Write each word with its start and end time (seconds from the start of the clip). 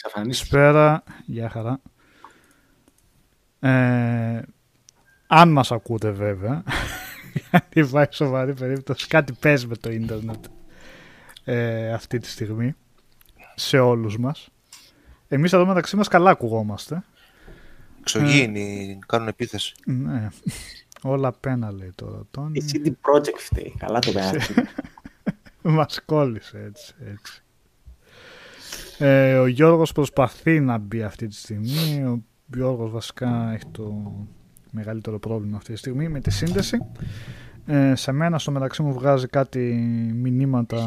Καλησπέρα, 0.00 1.02
γεια 1.26 1.50
χαρά. 1.50 1.80
Ε, 3.60 4.42
αν 5.26 5.52
μας 5.52 5.72
ακούτε 5.72 6.10
βέβαια, 6.10 6.62
γιατί 7.50 7.80
υπάρχει 7.80 8.14
σοβαρή 8.14 8.54
περίπτωση, 8.54 9.06
κάτι 9.06 9.32
παίζει 9.32 9.66
με 9.66 9.76
το 9.76 9.90
ίντερνετ 9.90 10.44
ε, 11.44 11.92
αυτή 11.92 12.18
τη 12.18 12.28
στιγμή 12.28 12.74
σε 13.54 13.78
όλους 13.78 14.18
μας. 14.18 14.48
Εμείς 15.28 15.52
εδώ 15.52 15.66
μεταξύ 15.66 15.96
μας 15.96 16.08
καλά 16.08 16.30
ακουγόμαστε. 16.30 17.04
Ξογίνοι, 18.02 18.98
κάνουν 19.06 19.28
επίθεση. 19.28 19.74
Ναι. 19.84 20.28
Όλα 21.02 21.32
πένα 21.32 21.72
λέει 21.72 21.92
τώρα. 21.94 22.22
Τον... 22.30 22.54
Η 22.54 22.64
CD 22.72 22.86
Projekt 22.86 23.38
φταίει. 23.38 23.74
Καλά 23.78 23.98
το 23.98 24.12
πέρα. 24.12 24.30
Μας 25.76 26.00
κόλλησε 26.04 26.58
έτσι. 26.58 26.94
έτσι. 27.12 27.40
Ε, 28.98 29.36
ο 29.36 29.46
Γιώργος 29.46 29.92
προσπαθεί 29.92 30.60
να 30.60 30.78
μπει 30.78 31.02
αυτή 31.02 31.26
τη 31.26 31.34
στιγμή. 31.34 32.04
Ο 32.04 32.22
Γιώργος 32.54 32.90
βασικά 32.90 33.52
έχει 33.52 33.66
το 33.70 34.12
μεγαλύτερο 34.70 35.18
πρόβλημα 35.18 35.56
αυτή 35.56 35.72
τη 35.72 35.78
στιγμή 35.78 36.08
με 36.08 36.20
τη 36.20 36.30
σύνδεση. 36.30 36.78
Ε, 37.66 37.94
σε 37.94 38.12
μένα 38.12 38.38
στο 38.38 38.50
μεταξύ 38.50 38.82
μου 38.82 38.92
βγάζει 38.92 39.26
κάτι 39.26 39.58
μηνύματα 40.14 40.82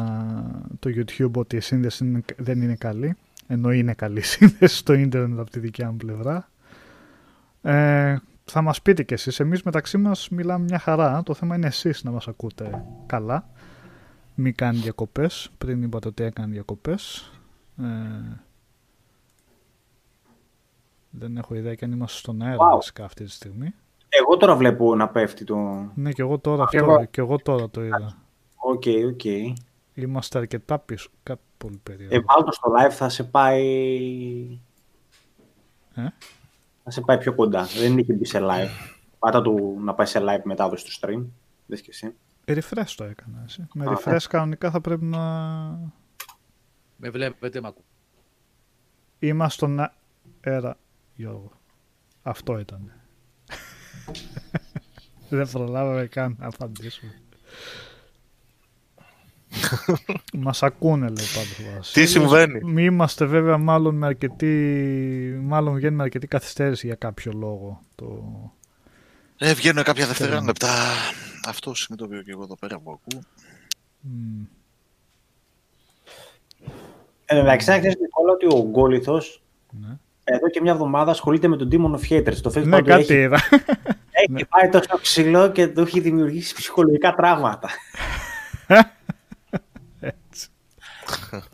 το 0.78 0.90
YouTube 0.94 1.32
ότι 1.32 1.56
η 1.56 1.60
σύνδεση 1.60 2.24
δεν 2.36 2.62
είναι 2.62 2.74
καλή. 2.74 3.16
Ενώ 3.46 3.72
είναι 3.72 3.94
καλή 3.94 4.20
σύνδεση 4.34 4.76
στο 4.76 4.92
ίντερνετ 4.92 5.38
από 5.38 5.50
τη 5.50 5.58
δικιά 5.58 5.90
μου 5.90 5.96
πλευρά. 5.96 6.48
Ε, 7.62 8.16
θα 8.44 8.62
μας 8.62 8.82
πείτε 8.82 9.02
κι 9.02 9.14
εσείς. 9.14 9.40
Εμείς 9.40 9.62
μεταξύ 9.62 9.98
μας 9.98 10.28
μιλάμε 10.28 10.64
μια 10.64 10.78
χαρά. 10.78 11.22
Το 11.22 11.34
θέμα 11.34 11.54
είναι 11.54 11.66
εσείς 11.66 12.04
να 12.04 12.10
μας 12.10 12.28
ακούτε 12.28 12.84
καλά. 13.06 13.48
Μην 14.34 14.54
κάνει 14.54 14.78
διακοπές. 14.78 15.50
Πριν 15.58 15.82
είπατε 15.82 16.08
ότι 16.08 16.22
έκανε 16.22 16.52
διακοπές. 16.52 17.30
Ε, 17.82 18.40
δεν 21.10 21.36
έχω 21.36 21.54
ιδέα 21.54 21.74
και 21.74 21.84
αν 21.84 21.92
είμαστε 21.92 22.18
στον 22.18 22.42
αέρα 22.42 22.58
wow. 22.58 23.02
αυτή 23.02 23.24
τη 23.24 23.30
στιγμή. 23.30 23.74
Εγώ 24.08 24.36
τώρα 24.36 24.56
βλέπω 24.56 24.94
να 24.94 25.08
πέφτει 25.08 25.44
το... 25.44 25.56
Ναι, 25.94 26.12
και 26.12 26.22
εγώ 26.22 26.38
τώρα, 26.38 26.62
αυτό, 26.62 26.76
εγώ... 26.76 27.04
Και 27.04 27.20
εγώ 27.20 27.36
τώρα 27.36 27.70
το 27.70 27.84
είδα. 27.84 28.16
OK, 28.56 28.82
okay, 28.84 29.04
OK. 29.06 29.20
Okay. 29.24 29.52
Είμαστε 29.94 30.38
αρκετά 30.38 30.78
πίσω. 30.78 31.10
Κάτι 31.22 31.40
πολύ 31.58 31.80
περίεργο. 31.82 32.14
Ε, 32.16 32.50
στο 32.50 32.72
live 32.78 32.90
θα 32.90 33.08
σε 33.08 33.24
πάει... 33.24 34.60
Ε; 35.94 36.08
Θα 36.84 36.90
σε 36.90 37.00
πάει 37.00 37.18
πιο 37.18 37.34
κοντά. 37.34 37.62
Δεν 37.62 37.98
είχε 37.98 38.12
μπει 38.12 38.24
σε 38.24 38.38
live. 38.42 38.96
Πάτα 39.18 39.42
του 39.42 39.78
να 39.80 39.94
πάει 39.94 40.06
σε 40.06 40.20
live 40.22 40.42
μετάδοση 40.44 40.84
του 40.84 40.92
stream. 41.00 41.24
Δες 41.66 41.80
και 41.80 41.90
εσύ. 41.90 42.14
Ε, 42.44 42.54
refresh 42.54 42.92
το 42.96 43.04
έκανα 43.04 43.42
εσύ. 43.46 43.68
Με 43.74 43.84
Α, 43.84 43.98
refresh 43.98 44.12
ε. 44.12 44.28
κανονικά 44.28 44.70
θα 44.70 44.80
πρέπει 44.80 45.04
να... 45.04 45.20
Με 47.00 47.10
βλέπετε, 47.10 47.60
μ' 47.60 47.66
ακού. 47.66 47.84
Είμαστε 49.18 49.54
στον 49.54 49.90
αέρα, 50.40 50.76
Γιώργο. 51.14 51.52
Αυτό 52.22 52.58
ήταν. 52.58 52.92
Δεν 55.28 55.50
προλάβαμε 55.50 56.06
καν 56.06 56.36
να 56.38 56.46
απαντήσουμε. 56.46 57.20
Μας 60.32 60.62
ακούνε, 60.62 61.08
λέει 61.08 61.26
πάντως. 61.34 61.92
Τι 61.92 62.06
συμβαίνει; 62.06 62.64
Μη 62.64 62.84
είμαστε 62.84 63.24
βέβαια 63.24 63.58
μάλλον 63.58 63.94
με 63.94 64.06
αρκετή. 64.06 65.40
Μάλλον 65.42 65.74
βγαίνει 65.74 65.96
με 65.96 66.02
αρκετή 66.02 66.26
καθυστέρηση 66.26 66.86
για 66.86 66.94
κάποιο 66.94 67.32
λόγο. 67.32 67.80
Το... 67.94 68.24
Ε, 69.38 69.54
βγαίνουν 69.54 69.84
κάποια 69.84 70.06
δευτερόλεπτα. 70.06 70.68
Αυτό 71.46 71.72
είναι 71.88 71.98
το 71.98 72.04
οποίο 72.04 72.22
και 72.22 72.30
εγώ 72.30 72.42
εδώ 72.42 72.56
πέρα 72.56 72.78
που 72.78 72.90
ακούω. 72.90 73.22
Mm. 74.04 74.46
Εν 77.32 77.38
εντάξει, 77.38 77.68
να 77.68 77.78
ξέρεις, 77.78 77.96
Νικόλα, 78.00 78.32
ότι 78.32 78.46
ο 78.46 78.68
Γκόλιθος 78.70 79.42
ναι. 79.70 79.98
εδώ 80.24 80.48
και 80.48 80.60
μια 80.60 80.72
εβδομάδα 80.72 81.10
ασχολείται 81.10 81.48
με 81.48 81.56
τον 81.56 81.68
Demon 81.72 81.98
of 81.98 82.12
Haters. 82.12 82.34
Το 82.34 82.52
Facebook 82.54 82.64
ναι, 82.64 82.82
κάτι 82.82 83.14
είδα. 83.14 83.40
Έχει 84.10 84.32
ναι. 84.32 84.44
πάει 84.44 84.68
τόσο 84.68 84.98
ψηλό 85.00 85.50
και 85.50 85.68
του 85.68 85.80
έχει 85.80 86.00
δημιουργήσει 86.00 86.54
ψυχολογικά 86.54 87.14
τραύματα. 87.14 87.68
Έτσι. 90.00 90.48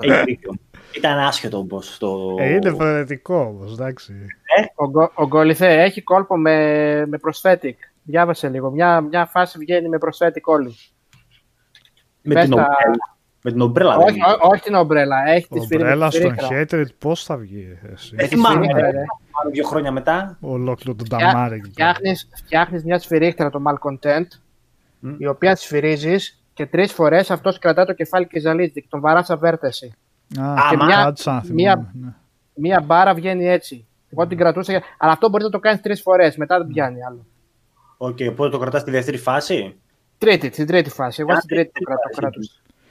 Έχει 0.00 0.24
δίκιο. 0.24 0.54
Ήταν 0.96 1.18
άσχετο 1.18 1.58
όμως. 1.58 1.98
Το... 1.98 2.36
Ε, 2.38 2.54
είναι 2.54 2.70
φρενετικό 2.70 3.38
όμως, 3.40 3.72
εντάξει. 3.72 4.12
Ε; 4.58 4.62
Ο, 4.74 5.22
ο 5.22 5.26
Γκολιθέ 5.26 5.82
έχει 5.82 6.02
κόλπο 6.02 6.36
με, 6.36 7.06
με 7.06 7.18
prosthetic. 7.22 7.74
Διάβασε 8.02 8.48
λίγο. 8.48 8.70
Μια, 8.70 9.00
μια 9.00 9.26
φάση 9.26 9.58
βγαίνει 9.58 9.88
με 9.88 9.98
prosthetic 10.00 10.42
όλοι. 10.44 10.76
Με 12.22 12.40
την, 12.40 12.50
τα... 12.50 12.68
με 13.46 13.52
την 13.52 13.60
ομπρέλα. 13.60 13.96
Όχι, 13.96 14.20
ό, 14.20 14.48
όχι 14.48 14.62
την 14.62 14.74
ομπρέλα. 14.74 15.28
Έχεις 15.28 15.48
τη 15.48 15.60
σφυρίχτρα. 15.60 15.94
Ομπρέλα 15.94 16.10
στον 16.10 16.34
Hatred 16.50 16.86
πώς 16.98 17.24
θα 17.24 17.36
βγει. 17.36 17.78
Δεν 18.12 18.28
θυμάμαι. 18.28 18.66
Δύο 19.52 19.64
χρόνια 19.64 19.90
μετά. 19.90 20.36
Ολόκληρο 20.40 20.96
τον 20.96 21.08
Ταμάρι. 21.08 21.62
Φτιάχνεις 22.34 22.84
μια 22.84 22.98
σφυρίχτρα 22.98 23.50
το 23.50 23.62
Malcontent, 23.66 24.26
mm. 25.02 25.14
η 25.18 25.26
οποία 25.26 25.56
σφυρίζεις 25.56 26.42
και 26.54 26.66
τρεις 26.66 26.92
φορές 26.92 27.30
αυτός 27.30 27.58
κρατά 27.58 27.84
το 27.84 27.92
κεφάλι 27.92 28.26
και 28.26 28.40
ζαλίζει 28.40 28.72
και 28.72 28.86
τον 28.88 29.00
βαράς 29.00 29.26
σαν 29.26 29.38
βέρτεση. 29.38 29.94
Α, 30.40 30.54
και 30.70 30.76
μια, 30.76 31.14
μια, 31.52 31.92
ναι. 32.00 32.12
μια 32.54 32.80
μπάρα 32.80 33.14
βγαίνει 33.14 33.48
έτσι. 33.48 33.86
Εγώ 34.12 34.26
την 34.26 34.38
κρατούσα. 34.38 34.82
Αλλά 34.98 35.12
αυτό 35.12 35.28
μπορείς 35.28 35.44
να 35.44 35.52
το 35.52 35.58
κάνεις 35.58 35.80
τρεις 35.80 36.02
φορές. 36.02 36.36
Μετά 36.36 36.58
δεν 36.58 36.66
πιάνει 36.66 37.04
άλλο. 37.04 37.26
OK, 37.96 38.16
okay, 38.16 38.28
οπότε 38.30 38.50
το 38.50 38.58
κρατάς 38.58 38.80
στη 38.80 38.90
δεύτερη 38.90 39.16
φάση; 39.16 39.76
Τρίτη, 40.18 40.52
στην 40.52 40.66
τρίτη 40.66 40.90
φάση. 40.90 41.20
Εγώ 41.20 41.36
στην 41.36 41.48
τρίτη 41.48 41.70
το 41.72 41.80
κρατώ. 42.16 42.38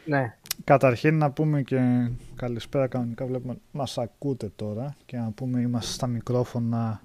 Ναι. 0.06 0.36
Καταρχήν 0.64 1.18
να 1.18 1.32
πούμε 1.32 1.62
και 1.62 2.10
καλησπέρα 2.36 2.88
κανονικά. 2.88 3.26
Βλέπουμε 3.26 3.58
μας 3.72 3.98
ακούτε 3.98 4.52
τώρα. 4.56 4.96
Και 5.06 5.18
να 5.18 5.32
πούμε 5.32 5.62
είμαστε 5.62 5.92
στα 5.92 6.08
μικρόφωνα 6.08 7.02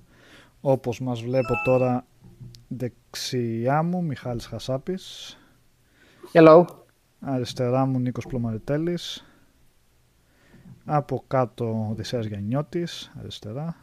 όπως 0.60 1.00
μας 1.00 1.22
βλέπω 1.22 1.54
τώρα 1.64 2.06
δεξιά 2.68 3.82
μου 3.82 4.04
Μιχάλης 4.04 4.46
Χασάπης. 4.46 5.36
Hello. 6.32 6.64
Αριστερά 7.20 7.84
μου 7.84 7.98
Νίκος 7.98 8.26
Πλωμαριτέλης. 8.26 9.24
Από 10.84 11.24
κάτω 11.26 11.64
ο 11.64 11.88
Οδυσσέας 11.90 12.26
Γιαννιώτης 12.26 13.12
Αριστερά. 13.18 13.76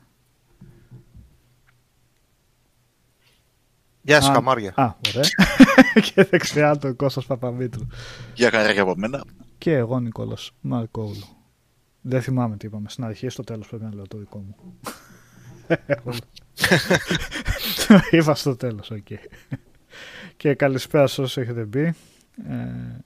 Γεια 4.02 4.22
σας 4.22 4.34
καμάρια. 4.34 4.74
Α, 4.76 4.94
ωραία. 5.08 5.30
Και 6.14 6.24
δεξιά 6.24 6.78
το 6.78 6.96
Κώστας 6.96 7.26
Παπαμήτρου 7.26 7.86
Γεια 8.34 8.50
χαρά 8.50 8.82
από 8.82 8.94
μένα 8.98 9.24
και 9.58 9.74
εγώ 9.74 10.00
Νικόλας 10.00 10.52
Μαρκόβλου. 10.62 11.26
Δεν 12.02 12.22
θυμάμαι 12.22 12.58
τι 12.58 12.66
είπαμε. 12.66 12.90
Στην 12.90 13.04
αρχή 13.04 13.30
στο 13.30 13.44
τέλος 13.44 13.68
πρέπει 13.68 13.84
να 13.84 13.94
λέω 13.94 14.08
το 14.08 14.18
δικό 14.18 14.38
μου. 14.38 14.56
το 17.88 18.00
είπα 18.18 18.36
στο 18.36 18.56
τέλος, 18.56 18.92
οκ. 18.92 19.08
Και 20.38 20.54
καλησπέρα 20.54 21.08
σε 21.08 21.22
όσους 21.22 21.38
έχετε 21.38 21.64
μπει. 21.64 21.94
Ε, 22.48 23.00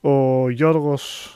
ο 0.00 0.48
Γιώργος 0.50 1.32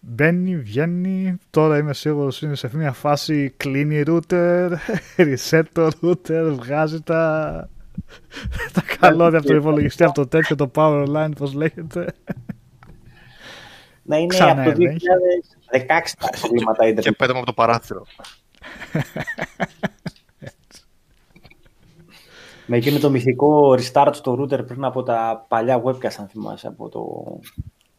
μπαίνει, 0.00 0.56
βγαίνει. 0.56 1.36
Τώρα 1.50 1.78
είμαι 1.78 1.94
σίγουρος 1.94 2.42
είναι 2.42 2.54
σε 2.54 2.70
μια 2.74 2.92
φάση 2.92 3.54
κλείνει 3.56 4.02
router, 4.06 4.70
reset 5.16 5.62
το 5.72 5.90
router, 6.00 6.52
βγάζει 6.52 7.00
τα, 7.00 7.70
τα 8.72 8.82
καλώδια 8.98 9.38
από 9.38 9.46
το 9.46 9.54
υπολογιστή, 9.54 10.04
από 10.04 10.14
το 10.14 10.26
τέτοιο, 10.26 10.56
το 10.56 10.70
power 10.74 11.06
line, 11.08 11.30
πώς 11.36 11.52
λέγεται 11.52 12.14
να 14.06 14.16
είναι 14.16 14.26
Ξανά 14.26 14.62
από 14.62 14.70
το 14.70 14.76
2016 14.78 14.86
τα 15.88 16.36
συστήματα 16.36 16.84
ίντερνετ. 16.84 17.04
Και 17.04 17.12
πέταμε 17.12 17.38
από 17.38 17.46
το 17.46 17.52
παράθυρο. 17.52 18.06
Με 22.66 22.76
εκείνο 22.76 22.98
το 22.98 23.10
μυθικό 23.10 23.78
restart 23.78 24.10
στο 24.12 24.38
router 24.40 24.66
πριν 24.66 24.84
από 24.84 25.02
τα 25.02 25.44
παλιά 25.48 25.82
webcast, 25.84 26.14
αν 26.18 26.28
θυμάσαι, 26.28 26.66
από 26.66 26.88
το... 26.88 27.00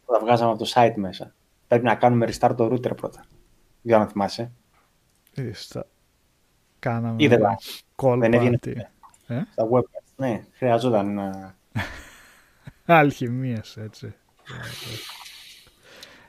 που 0.04 0.12
τα 0.12 0.18
βγάζαμε 0.20 0.50
από 0.50 0.64
το 0.64 0.70
site 0.74 0.94
μέσα. 0.96 1.34
Πρέπει 1.68 1.84
να 1.84 1.94
κάνουμε 1.94 2.28
restart 2.30 2.54
το 2.56 2.64
router 2.64 2.96
πρώτα. 2.96 3.24
Δεν 3.82 4.00
αν 4.00 4.08
θυμάσαι. 4.08 4.52
Restart. 5.36 5.80
Κάναμε 6.78 7.22
Είδελα. 7.22 7.58
κόλπα. 7.94 8.18
Δεν 8.18 8.32
έβγαινε 8.32 8.58
ε; 9.26 9.42
στα 9.52 9.68
webcast. 9.70 10.12
Ναι, 10.16 10.44
χρειαζόταν 10.52 11.14
να... 11.14 11.54
Αλχημίες, 12.96 13.76
έτσι. 13.76 14.14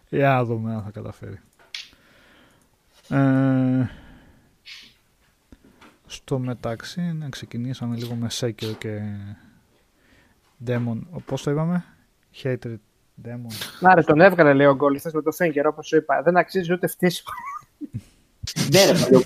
Για 0.09 0.29
να 0.29 0.43
δούμε 0.43 0.73
αν 0.73 0.83
θα 0.83 0.91
καταφέρει. 0.91 1.39
Ε, 3.09 3.87
στο 6.05 6.39
μεταξύ, 6.39 7.01
να 7.01 7.29
ξεκινήσαμε 7.29 7.95
λίγο 7.95 8.15
με 8.15 8.27
Sekiro 8.31 8.73
και 8.77 9.01
Demon. 10.67 10.99
Πώς 11.25 11.43
το 11.43 11.51
είπαμε; 11.51 11.85
Hated 12.43 12.77
Demon. 13.25 13.79
Να 13.79 13.95
ρε, 13.95 14.01
τον 14.01 14.21
έβγαλε 14.21 14.53
λέει 14.53 14.67
ο 14.67 14.75
Γκόλι, 14.75 15.01
με 15.13 15.21
το 15.21 15.31
Finger, 15.39 15.63
όπως 15.65 15.87
σου 15.87 15.95
είπα. 15.95 16.21
Δεν 16.21 16.37
αξίζει 16.37 16.73
ούτε 16.73 16.87
φτύσιμο. 16.87 17.29
ναι 18.71 18.85
ρε, 18.85 19.19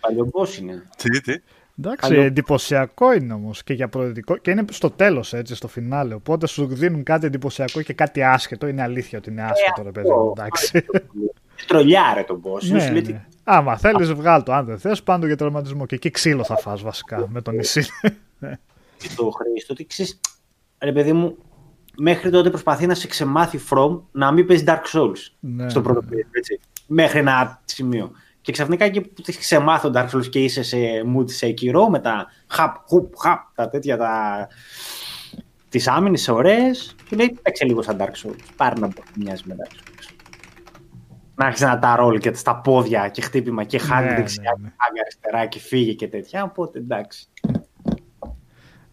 παλιομπός 0.00 0.58
είναι. 0.58 0.82
Τι, 0.96 1.20
τι; 1.20 1.42
Εντάξει, 1.78 2.12
Αλλο... 2.12 2.22
εντυπωσιακό 2.22 3.12
είναι 3.12 3.32
όμως 3.32 3.62
και 3.62 3.72
για 3.72 3.88
προοδευτικό. 3.88 4.36
Και 4.36 4.50
είναι 4.50 4.64
στο 4.70 4.90
τέλος, 4.90 5.32
έτσι, 5.32 5.54
στο 5.54 5.68
φινάλε. 5.68 6.14
Οπότε 6.14 6.46
σου 6.46 6.66
δίνουν 6.66 7.02
κάτι 7.02 7.26
εντυπωσιακό 7.26 7.82
και 7.82 7.92
κάτι 7.92 8.22
άσχετο. 8.22 8.66
Είναι 8.66 8.82
αλήθεια 8.82 9.18
ότι 9.18 9.30
είναι 9.30 9.42
άσχετο, 9.42 9.82
ρε 9.82 9.90
παιδί. 9.90 10.08
Εντάξει. 10.30 10.84
τρολιάρε 11.66 12.22
τον 12.22 12.42
boss. 12.44 12.62
Ναι, 12.62 12.80
Σου 12.80 12.92
λέει 12.92 13.02
ναι. 13.02 13.24
Άμα 13.44 13.76
θέλεις, 13.76 14.12
βγάλ 14.12 14.42
το. 14.42 14.52
Αν 14.52 14.64
δεν 14.64 14.78
θες, 14.78 15.02
πάντο 15.02 15.26
για 15.26 15.36
τερματισμό. 15.36 15.86
Και 15.86 15.94
εκεί 15.94 16.10
ξύλο 16.10 16.44
θα 16.44 16.56
φας 16.56 16.82
βασικά 16.82 17.28
με 17.28 17.42
τον 17.42 17.54
νησί. 17.54 17.80
τι 18.98 19.14
το 19.14 19.30
Χρήστο, 19.30 19.72
ότι 19.72 19.86
ξέρεις, 19.86 20.20
ρε 20.78 20.92
παιδί 20.92 21.12
μου, 21.12 21.36
μέχρι 21.96 22.30
τότε 22.30 22.48
προσπαθεί 22.48 22.86
να 22.86 22.94
σε 22.94 23.06
ξεμάθει 23.06 23.60
From 23.70 24.00
να 24.10 24.32
μην 24.32 24.46
παίζει 24.46 24.64
Dark 24.66 24.82
Souls 24.92 25.18
Ναι, 25.40 25.68
στο 25.68 25.80
πρώτο 25.80 26.00
ναι. 26.00 26.06
παιδί, 26.06 26.26
έτσι. 26.30 26.60
Μέχρι 26.86 27.18
ένα 27.18 27.60
σημείο. 27.64 28.10
Και 28.40 28.52
ξαφνικά 28.52 28.84
εκεί 28.84 29.00
που 29.00 29.22
τη 29.22 29.38
ξεμάθει 29.38 29.86
ο 29.86 29.92
Dark 29.94 30.08
Souls 30.08 30.26
και 30.28 30.44
είσαι 30.44 30.62
σε 30.62 30.76
mood 31.16 31.30
σε 31.30 31.54
Kiro 31.60 31.86
με 31.90 31.98
τα 31.98 32.26
χαπ, 32.46 32.76
χουπ, 32.86 33.14
χαπ, 33.16 33.40
τα 33.54 33.68
τέτοια 33.68 33.96
τα... 33.96 34.48
τις 35.68 35.88
άμυνες 35.88 36.28
ωραίες, 36.28 36.94
του 37.08 37.16
λέει 37.16 37.38
παίξε 37.42 37.64
λίγο 37.64 37.82
σαν 37.82 37.96
Dark 38.00 38.26
Souls. 38.26 38.38
Πάρε 38.56 38.80
να 38.80 38.86
μπορεί 38.86 39.08
να 39.16 39.24
μοιάζει 39.24 39.42
με 39.46 39.54
Dark 39.58 39.72
Souls. 39.72 40.14
Να 41.34 41.46
έχεις 41.46 41.60
ένα 41.60 41.78
τα 41.78 41.96
ρόλ 41.96 42.18
και 42.18 42.34
στα 42.34 42.56
πόδια 42.56 43.08
και 43.08 43.20
χτύπημα 43.22 43.64
και 43.64 43.78
χάνει 43.78 44.08
Ναι, 44.08 44.14
δεξιά 44.14 44.42
ναι, 44.42 44.48
και 44.50 44.60
ναι. 44.62 44.72
χάνει 44.84 45.00
αριστερά 45.00 45.46
και 45.46 45.58
φύγει 45.58 45.94
και 45.94 46.08
τέτοια. 46.08 46.42
Οπότε 46.44 46.78
εντάξει. 46.78 47.26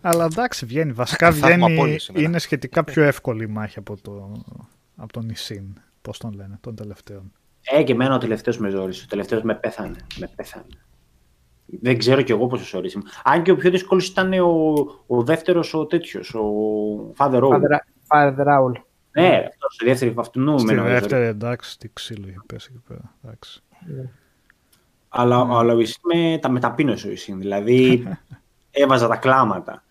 Αλλά 0.02 0.26
εντάξει, 0.26 0.66
βγαίνει. 0.66 0.92
Βασικά 0.92 1.32
Θα 1.32 1.48
έχουμε 1.48 1.66
βγαίνει. 1.66 1.80
απόλυση 1.80 2.06
σήμερα. 2.06 2.26
Είναι 2.26 2.40
σχετικά 2.40 2.84
πιο 2.84 3.04
εύκολη 3.04 3.44
η 3.44 3.48
μάχη 3.48 3.80
από, 3.80 4.02
το, 4.02 4.44
από 4.96 5.14
τον 5.14 5.26
νησίν. 5.26 5.64
Πώς 6.02 6.18
τον 6.18 6.34
λένε, 6.34 6.58
τον 6.62 6.76
τελευταίο. 6.76 7.24
Ε, 7.72 7.84
και 7.84 7.92
εμένα 7.92 8.16
ο 8.16 8.18
τελευταίος 8.18 8.58
με 8.60 8.70
ζόρισε. 8.70 9.04
Ο 9.04 9.08
τελευταίος 9.10 9.42
με 9.42 9.56
πέθανε. 9.56 9.96
Με 10.20 10.30
πέθανε. 10.36 10.66
Δεν 11.66 11.98
ξέρω 11.98 12.22
κι 12.22 12.32
εγώ 12.32 12.48
πόσος 12.48 12.74
ορίσιμο. 12.74 13.04
Αν 13.24 13.44
και 13.44 13.52
ο 13.52 13.56
πιο 13.56 13.70
δύσκολος 13.72 14.08
ήταν 14.08 14.34
ο, 14.34 14.74
ο 15.08 15.24
δεύτερος 15.24 15.74
ο 15.74 15.86
τέτοιος, 15.86 16.34
ο 16.34 16.44
Father 17.18 17.42
Owl. 17.42 17.50
Father- 17.50 17.82
Father 18.14 18.46
Owl. 18.46 18.72
Ναι, 19.12 19.46
αυτός 19.48 19.78
η 19.82 19.86
δεύτερη 19.86 20.14
αυτού 20.18 20.60
Στη 20.60 20.74
με 20.74 20.82
δεύτερη, 20.82 21.26
εντάξει, 21.26 21.80
τι 21.80 21.90
ξύλο 21.94 22.28
είχε 22.28 22.40
πέσει 22.46 22.70
εκεί 22.72 22.84
πέρα. 22.88 23.14
Εντάξει. 23.24 23.64
Αλλά, 25.10 25.48
αλλά 25.52 25.74
ο 25.74 25.80
Ισήν 25.80 26.02
με 26.14 26.38
τα 26.42 26.50
μεταπίνωσε 26.50 27.08
ο 27.08 27.12
Ισήν. 27.12 27.40
Δηλαδή 27.40 28.08
έβαζα 28.72 29.08
τα 29.08 29.16
κλάματα. 29.16 29.84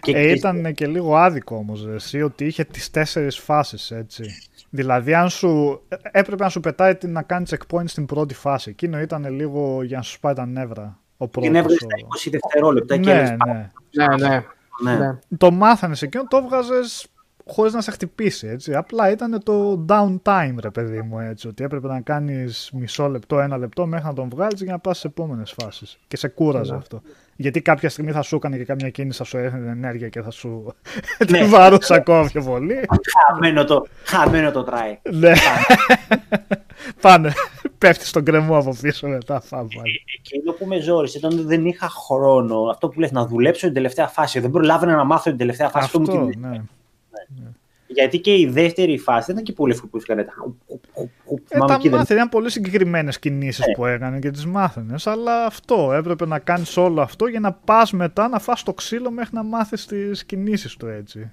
Και, 0.00 0.10
Ε, 0.16 0.22
και- 0.22 0.30
ήταν 0.30 0.74
και 0.74 0.86
λίγο 0.86 1.16
άδικο 1.16 1.56
όμως 1.56 1.86
εσύ 1.86 2.22
ότι 2.22 2.44
είχε 2.46 2.64
τις 2.64 2.90
τέσσερις 2.90 3.38
φάσεις 3.38 3.90
έτσι. 3.90 4.24
Δηλαδή, 4.70 5.14
αν 5.14 5.28
σου. 5.28 5.82
ε, 5.88 5.96
έπρεπε 6.10 6.42
να 6.42 6.48
σου 6.48 6.60
πετάει 6.60 6.94
την- 6.94 7.12
να 7.12 7.22
κάνει 7.22 7.46
checkpoint 7.50 7.84
στην 7.84 8.06
πρώτη 8.06 8.34
φάση. 8.34 8.70
Εκείνο 8.70 9.00
ήταν 9.00 9.34
λίγο 9.34 9.82
για 9.82 9.96
να 9.96 10.02
σου 10.02 10.12
σπάει 10.12 10.34
τα 10.34 10.46
νεύρα. 10.46 10.98
Ο 11.16 11.28
πρώτος, 11.28 11.50
την 11.50 11.58
έβγαζες 11.58 11.80
ο- 11.82 11.84
στα 11.84 11.96
20 11.98 12.30
δευτερόλεπτα 12.30 12.96
και 12.96 13.10
Ναι, 13.12 13.18
έλεγες, 13.18 13.36
ναι. 13.46 13.70
Ναι, 13.90 14.28
ναι. 14.28 14.44
ναι. 14.82 14.96
ναι. 14.98 15.18
Το 15.38 15.50
μάθανε 15.50 15.96
εκείνο, 16.00 16.26
το 16.28 16.36
έβγαζες 16.36 17.06
χωρίς 17.46 17.72
να 17.72 17.80
σε 17.80 17.90
χτυπήσει. 17.90 18.46
Έτσι. 18.46 18.74
Απλά 18.74 19.10
ήταν 19.10 19.42
το 19.42 19.84
downtime, 19.88 20.54
ρε 20.60 20.70
παιδί 20.70 21.02
μου. 21.02 21.18
Έτσι, 21.18 21.48
ότι 21.48 21.64
έπρεπε 21.64 21.86
να 21.88 22.00
κάνεις 22.00 22.70
μισό 22.72 23.08
λεπτό, 23.08 23.40
ένα 23.40 23.56
λεπτό 23.56 23.86
μέχρι 23.86 24.06
να 24.06 24.12
τον 24.14 24.28
βγάλεις 24.28 24.62
για 24.62 24.72
να 24.72 24.78
πας 24.78 24.98
στις 24.98 25.08
επόμενες 25.10 25.54
φάσεις. 25.60 25.98
Και 26.08 26.16
σε 26.16 26.28
κούραζε 26.28 26.72
Ναι. 26.72 26.78
αυτό. 26.78 27.02
Γιατί 27.36 27.60
κάποια 27.62 27.88
στιγμή 27.88 28.12
θα 28.12 28.22
σου 28.22 28.36
έκανε 28.36 28.56
και 28.56 28.64
καμιά 28.64 28.90
κίνηση, 28.90 29.18
θα 29.18 29.24
σου 29.24 29.36
έδινε 29.36 29.70
ενέργεια 29.70 30.08
και 30.08 30.22
θα 30.22 30.30
σου 30.30 30.74
Ναι. 31.18 31.26
την 31.38 31.48
βαρούσε 31.48 31.94
ακόμα 31.94 32.24
πιο 32.32 32.42
πολύ. 32.42 32.80
Χαμένο 33.28 33.64
το, 33.64 33.86
χαμένο 34.04 34.50
το 34.50 34.62
try. 34.62 34.98
Ναι. 35.10 35.32
Πάνε. 37.00 37.32
Πέφτει 37.78 38.06
στον 38.06 38.24
γκρεμό 38.24 38.58
από 38.58 38.76
πίσω 38.80 39.08
μετά. 39.08 39.40
Φάμε. 39.40 39.68
Εκείνο 40.18 40.52
που 40.52 40.66
με 40.66 40.80
ζόρισε 40.80 41.18
ήταν 41.18 41.32
ότι 41.32 41.42
δεν 41.42 41.66
είχα 41.66 41.88
χρόνο. 41.88 42.60
Αυτό 42.70 42.88
που 42.88 43.00
λες, 43.00 43.12
να 43.12 43.26
δουλέψω 43.26 43.66
την 43.66 43.74
τελευταία 43.74 44.06
φάση. 44.08 44.40
Δεν 44.40 44.50
προλάβαινα 44.50 44.94
να 44.96 45.04
μάθω 45.04 45.28
την 45.30 45.38
τελευταία 45.38 45.68
φάση. 45.68 45.84
Αυτό, 45.84 46.00
Αυτό, 46.00 46.14
μου 46.18 46.28
την... 46.30 46.68
ναι. 47.40 47.50
Γιατί 47.86 48.18
και 48.20 48.36
η 48.38 48.46
δεύτερη 48.46 48.98
φάση 48.98 49.24
δεν 49.26 49.34
ήταν 49.34 49.44
και 49.44 49.52
πολύ 49.52 49.72
εύκολο 49.72 49.90
που 49.90 49.98
είχαν 49.98 50.16
τα. 50.26 50.32
χουπ, 50.36 50.56
χουπ, 50.66 50.84
χουπ, 50.92 51.10
χουπ. 51.24 51.38
Ε, 51.38 51.42
Θυμάμαι 51.46 51.68
τα 51.70 51.74
εκεί 51.74 51.88
δεν- 51.88 51.98
μάθαινε, 51.98 52.18
ήταν 52.18 52.30
πολύ 52.30 52.50
συγκεκριμένες 52.50 53.18
κινήσεις 53.18 53.66
Ναι. 53.66 53.72
που 53.72 53.86
έκανε 53.86 54.18
και 54.18 54.30
τις 54.30 54.46
μάθαινες. 54.46 55.06
Αλλά 55.06 55.44
αυτό 55.46 55.92
έπρεπε 55.92 56.26
να 56.26 56.38
κάνεις 56.38 56.76
όλο 56.76 57.00
αυτό 57.00 57.26
για 57.26 57.40
να 57.40 57.52
πας 57.52 57.92
μετά 57.92 58.28
να 58.28 58.38
φας 58.38 58.62
το 58.62 58.74
ξύλο 58.74 59.10
μέχρι 59.10 59.34
να 59.34 59.42
μάθεις 59.42 59.86
τις 59.86 60.24
κινήσεις 60.24 60.76
του 60.76 60.86
έτσι. 60.86 61.32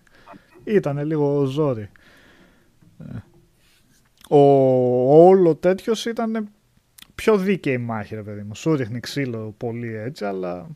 Ήταν 0.64 1.06
λίγο 1.06 1.46
ζόρι. 1.46 1.90
Ε. 3.00 3.18
Ο 4.30 4.40
όλο 5.28 5.56
τέτοιος 5.56 6.06
ήταν 6.06 6.50
πιο 7.16 7.38
δίκαιη 7.38 7.78
μάχη, 7.78 8.16
ρε 8.16 8.24
παιδί 8.24 8.42
μου. 8.42 8.56
Σου 8.56 8.76
ρίχνει 8.76 9.00
ξύλο 9.00 9.54
πολύ 9.58 9.96
έτσι, 9.96 10.26
αλλά. 10.26 10.68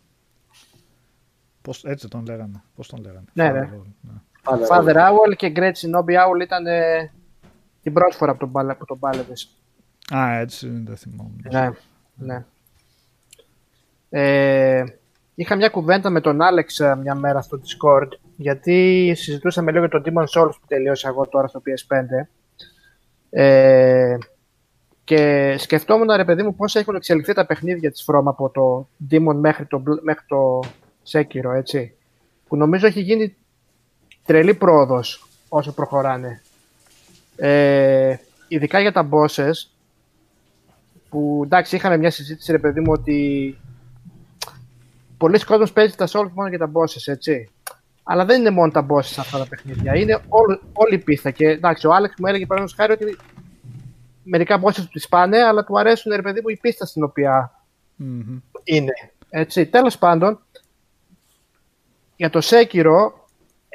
Πώς, 1.62 1.84
έτσι 1.84 2.08
τον 2.08 2.26
λέγανε. 2.26 2.64
Πώς 2.76 2.88
τον 2.88 3.02
λέγανε. 3.02 3.26
Ναι, 3.34 3.52
ρε. 3.52 3.70
Father, 3.74 3.82
ναι. 4.02 4.14
Father 4.43 4.67
Father 4.67 4.95
Owl 4.95 5.36
και 5.36 5.51
Great 5.56 5.71
Shinobi 5.71 6.13
Owl 6.13 6.41
ήταν 6.41 6.65
ε, 6.65 7.12
την 7.84 7.93
πρώτη 7.93 8.15
φορά 8.15 8.32
που 8.32 8.38
τον, 8.38 8.51
πάλε, 8.51 8.75
που 8.75 8.86
τον 8.86 8.99
πάλευες. 8.99 9.49
Α, 10.15 10.38
έτσι 10.39 10.82
δεν 10.86 10.97
θυμόμουν. 10.97 11.45
Ναι, 11.51 11.69
ναι. 12.15 12.45
Ε, 14.10 14.84
είχα 15.36 15.56
μια 15.56 15.69
κουβέντα 15.69 16.10
με 16.10 16.21
τον 16.21 16.41
Άλεξ 16.41 16.79
ε, 16.79 16.95
μια 16.95 17.15
μέρα 17.15 17.41
στο 17.41 17.60
Discord 17.62 18.08
γιατί 18.36 19.13
συζητούσαμε 19.15 19.71
λίγο 19.71 19.86
για 19.86 20.01
το 20.01 20.03
Demon 20.06 20.23
Souls 20.23 20.51
που 20.51 20.67
τελείωσα 20.67 21.08
εγώ 21.08 21.27
τώρα 21.27 21.47
στο 21.47 21.62
PS5 21.65 22.27
ε, 23.29 24.17
και 25.03 25.56
σκεφτόμουν 25.58 26.12
ρε 26.15 26.25
παιδί 26.25 26.43
μου 26.43 26.56
πώς 26.56 26.75
έχουν 26.75 26.95
εξελιχθεί 26.95 27.34
τα 27.34 27.45
παιχνίδια 27.45 27.91
της 27.91 28.06
From 28.12 28.23
από 28.25 28.49
το 28.49 28.88
Demon 29.12 29.36
μέχρι 29.36 29.65
το, 29.65 29.84
Bl- 29.88 30.01
μέχρι 30.01 30.25
το 30.27 30.60
Sekiro 31.12 31.56
έτσι 31.56 31.95
που 32.47 32.58
νομίζω 32.58 32.88
έχει 32.88 33.01
γίνει 33.01 33.36
τρελή 34.26 34.54
πρόοδος 34.54 35.28
όσο 35.50 35.72
προχωράνε. 35.74 36.42
Ε, 37.36 38.16
ειδικά 38.48 38.80
για 38.80 38.92
τα 38.92 39.10
bosses 39.12 39.70
που 41.10 41.42
εντάξει 41.44 41.76
είχαμε 41.76 41.98
μια 41.98 42.12
συζήτηση 42.12 42.52
ρε 42.52 42.60
παιδί 42.60 42.80
μου 42.80 42.92
ότι 42.92 43.58
πολλοί 45.18 45.44
κόσμος 45.44 45.74
παίζει 45.74 45.96
τα 45.96 46.08
Souls 46.08 46.30
μόνο 46.34 46.50
για 46.50 46.58
τα 46.58 46.72
bosses 46.74 47.12
έτσι. 47.12 47.50
Αλλά 48.04 48.26
δεν 48.26 48.40
είναι 48.40 48.50
μόνο 48.50 48.72
τα 48.72 48.86
bosses 48.90 49.16
αυτά 49.18 49.38
τα 49.38 49.48
παιχνίδια. 49.48 49.96
Είναι 49.96 50.22
όλη, 50.28 50.60
όλη 50.74 50.96
η 50.96 50.98
πίστα. 50.98 51.32
Και 51.32 51.48
εντάξει 51.48 51.88
ο 51.88 51.94
Άλεξ 51.94 52.14
μου 52.18 52.28
έλεγε 52.28 52.46
παραδείγματος 52.46 52.76
χάρη 52.76 53.10
ότι 53.10 53.18
μερικά 54.24 54.62
bosses 54.62 54.76
τους 54.76 54.90
τις 54.90 55.08
πάνε 55.08 55.44
αλλά 55.44 55.64
του 55.64 55.80
αρέσουν 55.80 56.16
ρε 56.16 56.22
παιδί 56.22 56.42
μου 56.42 56.50
η 56.50 56.58
πίστα 56.62 56.86
στην 56.86 57.04
οποία 57.04 57.64
Μμμ. 57.96 58.40
είναι. 58.64 58.92
Έτσι, 59.30 59.66
τέλος 59.66 59.98
πάντων, 59.98 60.40
για 62.16 62.30
το 62.30 62.40
Sekiro, 62.44 63.12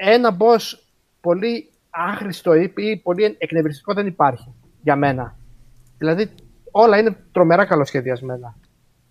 ένα 0.00 0.36
boss 0.40 0.78
πολύ 1.20 1.70
άχρηστο 1.90 2.54
ή 2.54 2.72
ή 2.76 2.96
πολύ 2.96 3.36
εκνευριστικό 3.38 3.94
δεν 3.94 4.06
υπάρχει 4.06 4.54
για 4.82 4.96
μένα. 4.96 5.36
Δηλαδή, 5.98 6.30
όλα 6.70 6.98
είναι 6.98 7.16
τρομερά 7.32 7.64
καλοσχεδιασμένα. 7.64 8.56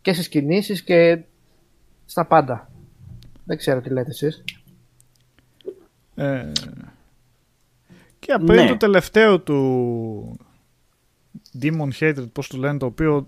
Και 0.02 0.14
στις 0.14 0.30
κινήσεις 0.30 0.84
και 0.84 1.24
στα 2.06 2.26
πάντα. 2.26 2.72
Δεν 3.46 3.58
ξέρω 3.58 3.82
τι 3.82 3.90
λέτε 3.90 4.10
εσείς. 4.10 4.44
Ε, 6.16 6.52
και 8.20 8.34
après 8.40 8.56
Ναι. 8.56 8.68
το 8.68 8.78
τελευταίο 8.78 9.40
του 9.40 10.40
Demon 11.62 11.90
Hatred, 12.00 12.32
πώς 12.32 12.48
του 12.48 12.58
λένε, 12.58 12.78
το 12.78 12.86
οποίο 12.86 13.28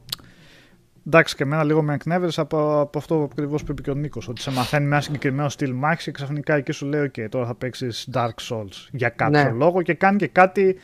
εντάξει 1.07 1.35
και 1.35 1.43
εμένα 1.43 1.63
λίγο 1.63 1.81
με 1.83 1.93
εκνεύρισε 1.93 2.41
από, 2.41 2.79
από 2.79 2.97
αυτό 2.97 3.27
ακριβώς 3.31 3.63
που 3.63 3.71
είπε 3.71 3.81
και 3.81 3.89
ο 3.91 3.93
Νίκος, 3.93 4.27
ότι 4.27 4.41
σε 4.41 4.51
μαθαίνει 4.51 4.85
με 4.85 4.91
ένα 4.91 5.01
συγκεκριμένο 5.01 5.49
στυλ 5.49 5.71
μάχης 5.73 6.03
και 6.03 6.11
ξαφνικά 6.11 6.55
εκεί 6.55 6.71
σου 6.71 6.85
λέει 6.85 7.11
ok 7.15 7.25
τώρα 7.29 7.45
θα 7.45 7.55
παίξεις 7.55 8.09
Dark 8.13 8.35
Souls 8.49 8.87
για 8.91 9.09
κάποιο 9.09 9.43
Ναι. 9.43 9.49
λόγο 9.51 9.81
και 9.81 9.93
κάνει 9.93 10.17
και 10.17 10.27
κάτι 10.27 10.75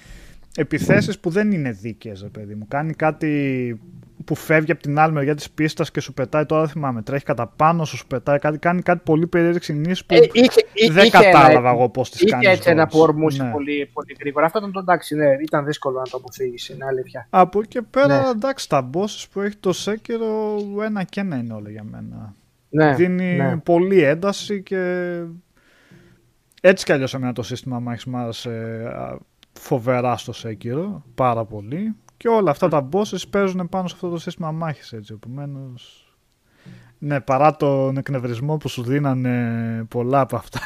επιθέσεις 0.55 1.19
που 1.19 1.29
δεν 1.29 1.51
είναι 1.51 1.71
δίκαιες 1.71 2.21
ρε 2.21 2.27
παιδί 2.29 2.55
μου, 2.55 2.65
κάνει 2.67 2.93
κάτι 2.93 3.79
που 4.25 4.35
φεύγει 4.35 4.71
από 4.71 4.81
την 4.81 4.99
άλλη 4.99 5.13
μεριά 5.13 5.35
της 5.35 5.49
πίστας 5.51 5.91
και 5.91 5.99
σου 5.99 6.13
πετάει 6.13 6.45
τώρα 6.45 6.61
δεν 6.61 6.69
θυμάμαι, 6.69 7.01
τρέχει 7.01 7.23
κατά 7.23 7.47
πάνω 7.55 7.85
σου, 7.85 7.97
σου 7.97 8.07
πετάει 8.07 8.39
κάτι, 8.39 8.57
κάνει 8.57 8.81
κάτι 8.81 9.01
πολύ 9.05 9.27
περίεργη 9.27 9.59
κινήσεις 9.59 10.05
που 10.05 10.13
Ε, 10.13 10.17
είχε- 10.33 10.65
εί- 10.73 10.91
δεν 10.91 11.03
είχε 11.05 11.11
κατάλαβα 11.17 11.57
ένα- 11.59 11.69
εγώ 11.69 11.89
πώς 11.89 12.09
τις 12.09 12.21
Είχε 12.21 12.29
κάνεις 12.31 12.47
έτσι 12.47 12.69
ένα 12.69 12.81
όλες. 12.81 12.93
που 12.93 12.99
ορμούσε 12.99 13.43
Ναι. 13.43 13.51
πολύ, 13.51 13.89
πολύ 13.93 14.15
γρήγορα. 14.19 14.45
Αυτό 14.45 14.57
ήταν 14.59 14.71
το 14.71 14.79
εντάξει, 14.79 15.15
ναι, 15.15 15.25
ήταν 15.41 15.65
δύσκολο 15.65 15.97
να 15.97 16.03
το 16.03 16.17
αποφύγεις, 16.17 16.69
είναι 16.69 16.85
αλήθεια. 16.85 17.27
Από 17.29 17.59
εκεί 17.59 17.67
και 17.67 17.81
πέρα, 17.81 18.21
Ναι. 18.21 18.29
εντάξει, 18.29 18.69
τα 18.69 18.89
bosses 18.93 19.25
που 19.31 19.41
έχει 19.41 19.55
το 19.57 19.73
Sekiro 19.85 20.83
ένα 20.83 21.03
και 21.03 21.19
ένα 21.19 21.35
είναι 21.37 21.53
όλα 21.53 21.69
για 21.69 21.83
μένα. 21.83 22.33
Ναι, 22.69 22.93
Δίνει 22.95 23.35
ναι. 23.35 23.57
πολύ 23.57 24.01
ένταση 24.03 24.61
και 24.63 25.21
έτσι 26.61 26.85
κι 26.85 26.91
αλλιώς 26.91 27.13
εμένα 27.13 27.33
το 27.33 27.43
σύστημα 27.43 27.79
μάχης 27.79 28.05
μου 28.05 28.17
άρεσε 28.17 28.49
α, 28.95 29.17
φοβερά 29.59 30.17
στο 30.17 30.33
Sekiro, 30.43 31.01
πάρα 31.15 31.45
πολύ. 31.45 31.95
Και 32.17 32.27
όλα 32.27 32.51
αυτά 32.51 32.67
τα 32.67 32.89
bosses 32.91 33.29
παίζουν 33.29 33.69
πάνω 33.69 33.87
σε 33.87 33.93
αυτό 33.95 34.09
το 34.09 34.17
σύστημα 34.17 34.51
μάχης 34.51 34.93
έτσι, 34.93 35.13
επομένως... 35.13 35.99
Ναι, 36.97 37.19
παρά 37.19 37.55
τον 37.55 37.97
εκνευρισμό 37.97 38.57
που 38.57 38.69
σου 38.69 38.83
δίνανε 38.83 39.85
πολλά 39.89 40.19
από 40.19 40.35
αυτά. 40.35 40.59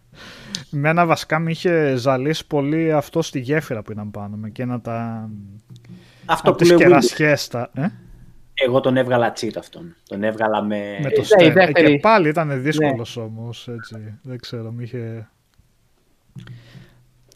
Μένα 0.70 1.06
βασικά 1.06 1.38
με 1.38 1.50
είχε 1.50 1.96
ζαλίσει 1.96 2.46
πολύ 2.46 2.92
αυτό 2.92 3.22
στη 3.22 3.40
γέφυρα 3.40 3.82
που 3.82 3.92
ήταν 3.92 4.10
πάνω 4.10 4.36
με 4.36 4.50
και 4.50 4.62
ένα 4.62 4.80
τα... 4.80 5.28
Αυτό 6.26 6.48
από 6.48 6.58
που 6.58 6.64
τις 6.64 6.68
λέει 6.68 6.76
ο 6.76 6.80
Windows. 6.80 6.88
κερασιές 6.88 7.48
τα... 7.48 7.70
Ε; 7.74 7.86
Εγώ 8.54 8.80
τον 8.80 8.96
έβγαλα 8.96 9.32
cheat 9.40 9.52
αυτόν. 9.58 9.96
Τον 10.08 10.22
έβγαλα 10.22 10.62
με. 10.62 10.98
με 11.02 11.10
το 11.10 11.20
η 11.20 11.24
στέρ. 11.24 11.40
Ε, 11.40 11.52
δεύτερη- 11.52 11.92
και 11.92 11.98
πάλι 11.98 12.28
ήταν 12.28 12.62
δύσκολος 12.62 13.16
όμως, 13.16 13.68
έτσι. 13.68 14.18
Δεν 14.22 14.38
ξέρω, 14.38 14.72
με 14.72 14.82
είχε... 14.82 15.28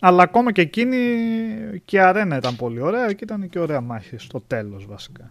Αλλά 0.00 0.22
ακόμα 0.22 0.52
και 0.52 0.60
εκείνη 0.60 0.96
και 1.84 1.96
η 1.96 2.00
αρένα 2.00 2.36
ήταν 2.36 2.56
πολύ 2.56 2.80
ωραία 2.80 3.12
και 3.12 3.24
ήταν 3.24 3.48
και 3.48 3.58
ωραία 3.58 3.80
μάχη 3.80 4.16
στο 4.18 4.40
τέλος 4.46 4.86
βασικά. 4.86 5.30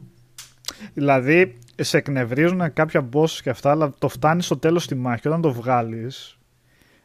Δηλαδή 0.94 1.58
σε 1.76 1.98
εκνευρίζουν 1.98 2.74
κάποια 2.74 3.10
bosses 3.14 3.40
και 3.44 3.50
αυτά 3.50 3.72
αλλά 3.72 3.94
το 4.00 4.08
φτάνεις 4.08 4.46
στο 4.46 4.58
τέλος 4.58 4.84
στη 4.84 4.96
μάχη 4.96 5.22
και 5.22 5.28
όταν 5.28 5.42
το 5.42 5.52
βγάλεις 5.52 6.38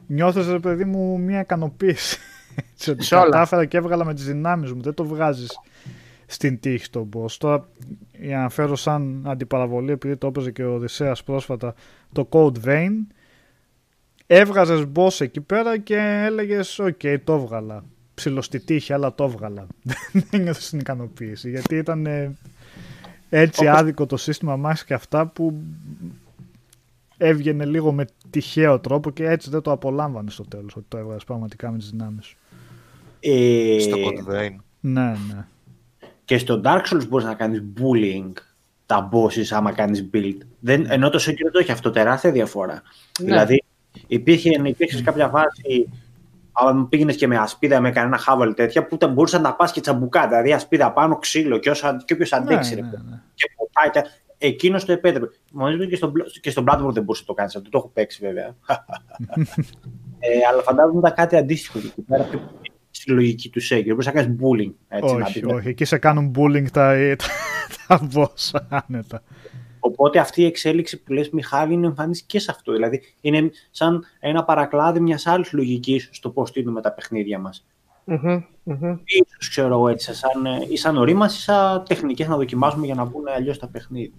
νιώθεις 0.06 0.48
ρε 0.48 0.58
παιδί 0.58 0.84
μου 0.84 1.18
μια 1.18 1.40
ικανοποίηση. 1.40 2.18
Έτσι, 2.72 2.90
ότι 2.90 3.04
Σε 3.04 3.14
όλα. 3.14 3.24
κατάφερα 3.24 3.64
και 3.64 3.76
έβγαλα 3.76 4.04
με 4.04 4.14
τις 4.14 4.24
δυνάμεις 4.24 4.72
μου. 4.72 4.82
Δεν 4.82 4.94
το 4.94 5.04
βγάζεις 5.04 5.60
στην 6.26 6.60
τύχη 6.60 6.90
τον 6.90 7.08
boss. 7.14 7.30
Τώρα 7.38 7.68
για 8.18 8.38
να 8.38 8.48
φέρω 8.48 8.76
σαν 8.76 9.22
αντιπαραβολή 9.26 9.92
επειδή 9.92 10.16
το 10.16 10.26
έπαιζε 10.26 10.50
και 10.50 10.64
ο 10.64 10.74
Οδυσσέας 10.74 11.24
πρόσφατα 11.24 11.74
το 12.12 12.28
Code 12.30 12.64
Vein 12.64 12.90
έβγαζες 14.34 14.84
boss 14.94 15.20
εκεί 15.20 15.40
πέρα 15.40 15.78
και 15.78 15.96
έλεγες 16.26 16.78
οκ 16.78 17.00
το 17.24 17.32
έβγαλα 17.32 17.84
ψιλο 18.14 18.40
στην 18.40 18.60
τύχη 18.60 18.92
αλλά 18.92 19.14
το 19.14 19.24
έβγαλα 19.24 19.66
δεν 20.30 20.42
νιώθεις 20.42 20.68
την 20.70 20.78
ικανοποίηση 20.78 21.50
γιατί 21.50 21.76
ήταν 21.76 22.06
ε, 22.06 22.36
έτσι 23.30 23.66
Όπως- 23.66 23.78
άδικο 23.80 24.06
το 24.06 24.16
σύστημα 24.16 24.56
μάχης 24.56 24.84
και 24.84 24.94
αυτά 24.94 25.26
που 25.26 25.62
έβγαινε 27.16 27.64
λίγο 27.64 27.92
με 27.92 28.04
τυχαίο 28.30 28.78
τρόπο 28.80 29.10
και 29.10 29.28
έτσι 29.28 29.50
δεν 29.50 29.62
το 29.62 29.70
απολάμβανες 29.72 30.32
στο 30.32 30.44
τέλος 30.44 30.76
ότι 30.76 30.84
το 30.88 30.96
έβγαζες 30.96 31.24
πραγματικά 31.24 31.70
με 31.70 31.78
τις 31.78 31.90
δυνάμεις 31.90 32.26
σου. 32.26 32.36
Ε, 33.20 33.76
Στο 33.80 33.96
Code 33.96 34.32
Vein. 34.34 34.56
ναι 34.80 35.04
ναι 35.10 35.46
και 36.24 36.38
στο 36.38 36.60
Dark 36.64 36.82
Souls 36.90 37.08
μπορείς 37.08 37.26
να 37.26 37.34
κάνεις 37.34 37.62
bullying 37.76 38.32
τα 38.86 39.08
bosses 39.12 39.46
άμα 39.50 39.72
κάνεις 39.72 40.08
build. 40.14 40.36
Δεν, 40.60 40.86
ενώ 40.88 41.10
το 41.10 41.18
Sekiro 41.26 41.50
το 41.52 41.58
έχει 41.58 41.72
αυτό 41.72 41.90
τεράστια 41.90 42.32
διαφορά. 42.32 42.82
Ναι. 43.20 43.24
Δηλαδή 43.26 43.62
υπήρχε, 44.06 44.50
υπήρχες 44.50 44.96
σε 44.96 45.02
κάποια 45.02 45.28
φάση 45.28 45.88
αν 46.54 46.88
πήγαινες 46.88 47.16
και 47.16 47.26
με 47.26 47.36
ασπίδα 47.36 47.80
με 47.80 47.90
κανένα 47.90 48.16
χάβαλ 48.16 48.54
τέτοια 48.54 48.86
που 48.86 48.94
ήταν- 48.94 49.12
μπορούσε 49.12 49.36
να 49.36 49.42
τα 49.42 49.56
πας 49.56 49.72
και 49.72 49.80
τσαμπουκά. 49.80 50.26
Δηλαδή 50.28 50.52
ασπίδα 50.52 50.92
πάνω, 50.92 51.18
ξύλο 51.18 51.58
και, 51.58 51.70
όσα- 51.70 52.02
και 52.04 52.12
όποιος 52.12 52.32
αντέξει. 52.32 52.74
ναι, 52.74 52.80
ρε 52.80 52.86
ναι, 52.86 52.90
παιδί. 52.90 53.02
ναι. 53.10 53.20
Και 53.34 53.50
ποτάκια. 53.56 54.04
Εκείνος 54.38 54.84
το 54.84 54.92
επέτρεπε. 54.92 55.26
Νομίζω 55.52 55.84
και 55.84 55.96
στο, 55.96 56.12
και 56.40 56.50
στο 56.50 56.62
Bloodborne 56.66 56.92
δεν 56.92 57.02
μπορούσε 57.02 57.20
να 57.20 57.26
το 57.26 57.34
κάνεις 57.34 57.56
αυτό. 57.56 57.70
Το 57.70 57.78
έχω 57.78 57.88
παίξει 57.88 58.18
βέβαια. 58.22 58.56
ε, 60.18 60.28
αλλά 60.50 60.62
φαντάζομαι 60.62 60.98
ήταν 60.98 61.14
κάτι 61.14 61.36
αντίστοιχο 61.36 61.78
εκεί 61.78 62.00
πέρα. 62.02 62.24
πιο 62.24 62.40
Στη 62.90 63.10
λογική 63.10 63.48
του 63.50 63.60
Sekiro. 63.70 63.84
Μπορούσε 63.86 64.10
να 64.12 64.20
κάνεις 64.22 64.38
bullying. 64.42 64.72
Έτσι, 64.88 65.14
να 65.14 65.24
όχι, 65.24 65.40
πεις. 65.40 65.52
όχι, 65.52 65.68
εκεί 65.68 65.84
σε 65.84 65.98
κάνουν 65.98 66.32
bullying 66.38 66.66
τα, 66.72 66.94
τα, 67.16 67.24
τα 67.98 68.08
boss 68.14 68.60
άνετα. 68.68 69.22
Οπότε 69.84 70.18
αυτή 70.18 70.42
η 70.42 70.44
εξέλιξη 70.44 71.02
που 71.02 71.12
λες 71.12 71.30
Μιχάλη 71.30 71.72
είναι 71.72 71.86
εμφανής 71.86 72.22
και 72.22 72.38
σε 72.38 72.50
αυτό. 72.50 72.72
Δηλαδή 72.72 73.02
είναι 73.20 73.50
σαν 73.70 74.04
ένα 74.20 74.44
παρακλάδι 74.44 75.00
μιας 75.00 75.26
άλλης 75.26 75.52
λογικής 75.52 76.08
στο 76.12 76.30
πώς 76.30 76.48
στείλουμε 76.48 76.80
τα 76.80 76.92
παιχνίδια 76.92 77.38
μας. 77.38 77.66
Μμμ, 78.04 78.42
μμμ. 78.62 78.98
Ίσως 79.04 79.48
ξέρω 79.48 79.74
εγώ 79.74 79.88
έτσι, 79.88 80.14
σαν, 80.14 80.46
ε, 80.46 80.66
ή 80.68 80.76
σαν 80.76 80.96
ορίμαση, 80.96 81.36
ή 81.36 81.40
σαν 81.40 81.84
τεχνικές 81.88 82.28
να 82.28 82.36
δοκιμάσουμε 82.36 82.86
για 82.86 82.94
να 82.94 83.04
βγουν 83.04 83.28
αλλιώς 83.28 83.58
τα 83.58 83.68
παιχνίδια. 83.68 84.18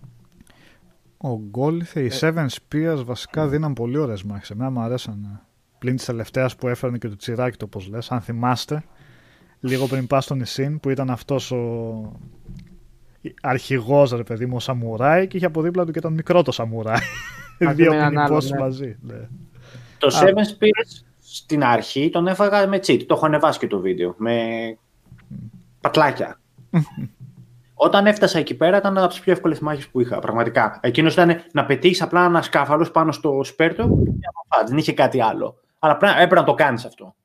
Ο 1.18 1.40
Γκόλιθε, 1.50 2.02
οι 2.02 2.12
Seven 2.20 2.48
Spears 2.48 3.02
βασικά 3.06 3.48
δίναν 3.48 3.74
πολύ 3.74 3.98
ωραίες 3.98 4.24
μάχες. 4.24 4.50
Εμένα 4.50 4.70
μου 4.70 4.80
αρέσαν. 4.80 5.42
Πλην 5.80 5.96
της 5.96 6.06
τελευταίας 6.06 6.56
που 6.56 6.68
έφερνε 6.68 6.98
και 6.98 7.08
το 7.08 7.16
τσιράκι 7.16 7.58
το 7.58 7.66
όπως 7.66 7.88
λες. 7.88 8.12
Αν 8.12 8.22
θυμάστε, 8.22 8.84
λίγο 9.60 9.88
πριν 9.88 10.08
πας 10.08 10.24
στο 10.24 10.36
νησί 10.36 10.78
που 10.82 10.90
ήταν 10.90 11.10
αυτός 11.10 11.52
ο 11.52 12.12
αρχηγός 13.42 14.12
ρε 14.12 14.24
παιδί 14.24 14.46
μου 14.46 14.56
ο 14.56 14.60
Σαμουράι 14.60 15.28
και 15.28 15.38
είχε 15.38 15.46
από 15.46 15.62
δίπλα 15.62 15.86
του 15.86 15.92
και 15.92 16.02
τον 16.02 16.14
μικρό 16.14 16.42
το 16.42 16.52
Σαμουράι. 16.52 16.98
Μαζί 17.60 17.76
Δύο 17.82 17.92
με 17.92 17.98
έναν 17.98 18.14
mini 18.14 18.18
άλλον, 18.18 18.38
boss 18.38 18.44
ναι. 18.44 18.60
μαζί. 18.60 18.98
Ναι. 19.02 19.28
Το 19.98 20.08
Α. 20.08 20.22
Seven 20.22 20.38
Spears 20.38 21.04
στην 21.20 21.64
αρχή 21.64 22.10
τον 22.10 22.28
έφαγα 22.28 22.68
με 22.68 22.78
cheat. 22.78 23.06
Το 23.08 23.14
έχω 23.16 23.26
ανεβάσει 23.26 23.60
και 23.60 23.68
το 23.68 23.80
βίντεο. 23.80 24.16
Με 24.18 24.38
πατλάκια. 25.82 26.40
Όταν 27.74 28.08
έφτασα 28.08 28.40
εκεί 28.40 28.56
πέρα 28.56 28.78
ήταν 28.78 28.98
από 28.98 29.08
τις 29.08 29.20
πιο 29.20 29.32
εύκολες 29.32 29.60
μάχες 29.60 29.88
που 29.88 30.00
είχα. 30.00 30.20
Πραγματικά. 30.20 30.80
Εκείνος 30.82 31.14
ήταν 31.14 31.42
να 31.52 31.66
πετύχεις 31.66 32.02
απλά 32.02 32.26
ένα 32.26 32.42
σκάφαλο 32.42 32.90
πάνω 32.94 33.12
στο 33.12 33.42
σπέρτο 33.44 33.84
και 33.84 34.12
να 34.12 34.58
φας. 34.58 34.70
Δεν 34.70 34.78
είχε 34.78 34.94
κάτι 34.94 35.22
άλλο. 35.22 35.60
Αλλά 35.80 35.98
πρέπει, 35.98 36.14
έπρεπε 36.16 36.36
να 36.36 36.44
το 36.44 36.54
κάνεις 36.54 36.86
αυτό. 36.86 37.16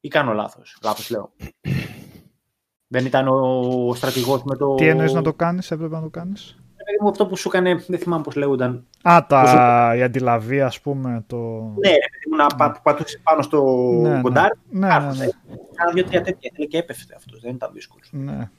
Ή 0.00 0.08
κάνω 0.08 0.32
λάθος. 0.32 0.78
Λάθος 0.82 1.10
λέω. 1.10 1.32
Δεν 2.92 3.04
ήταν 3.06 3.28
ο 3.28 3.94
στρατηγός 3.94 4.42
με 4.44 4.56
το. 4.56 4.74
Τι 4.74 4.86
εννοείς 4.88 5.12
να 5.12 5.22
το 5.22 5.32
κάνεις, 5.34 5.70
έπρεπε 5.70 5.94
να 5.94 6.02
το 6.02 6.08
κάνεις; 6.08 6.56
Παιδί 6.76 6.98
μου, 7.00 7.08
αυτό 7.08 7.26
που 7.26 7.36
σου 7.36 7.48
έκανε, 7.48 7.84
δεν 7.88 7.98
θυμάμαι 7.98 8.22
πώς 8.22 8.34
λέγονταν. 8.34 8.86
Α, 9.02 9.24
τα, 9.28 9.92
η 9.96 10.02
αντιλαβή 10.02 10.60
ας 10.60 10.80
πούμε, 10.80 11.24
το... 11.26 11.36
Ναι, 11.36 11.88
ρε 11.88 12.08
παιδί 12.10 12.26
μου, 12.30 12.36
να 12.36 12.46
πα, 12.46 12.72
που 12.72 12.80
πατούσε 12.82 13.20
πάνω 13.22 13.42
στο 13.42 13.62
Ναι, 14.02 14.14
ναι. 14.14 14.20
κοντάρι. 14.20 14.54
Ναι, 14.70 14.86
ναι, 14.86 14.94
ναι. 14.94 15.26
Κάνα 15.74 15.92
δύο-τρία 15.94 16.20
τέτοια. 16.22 16.50
Ήθελε 16.52 16.66
και 16.66 16.78
έπεφτε 16.78 17.14
αυτός. 17.16 17.40
Δεν 17.40 17.54
ήταν 17.54 17.70
δύσκολο. 17.72 18.02
ναι. 18.10 18.50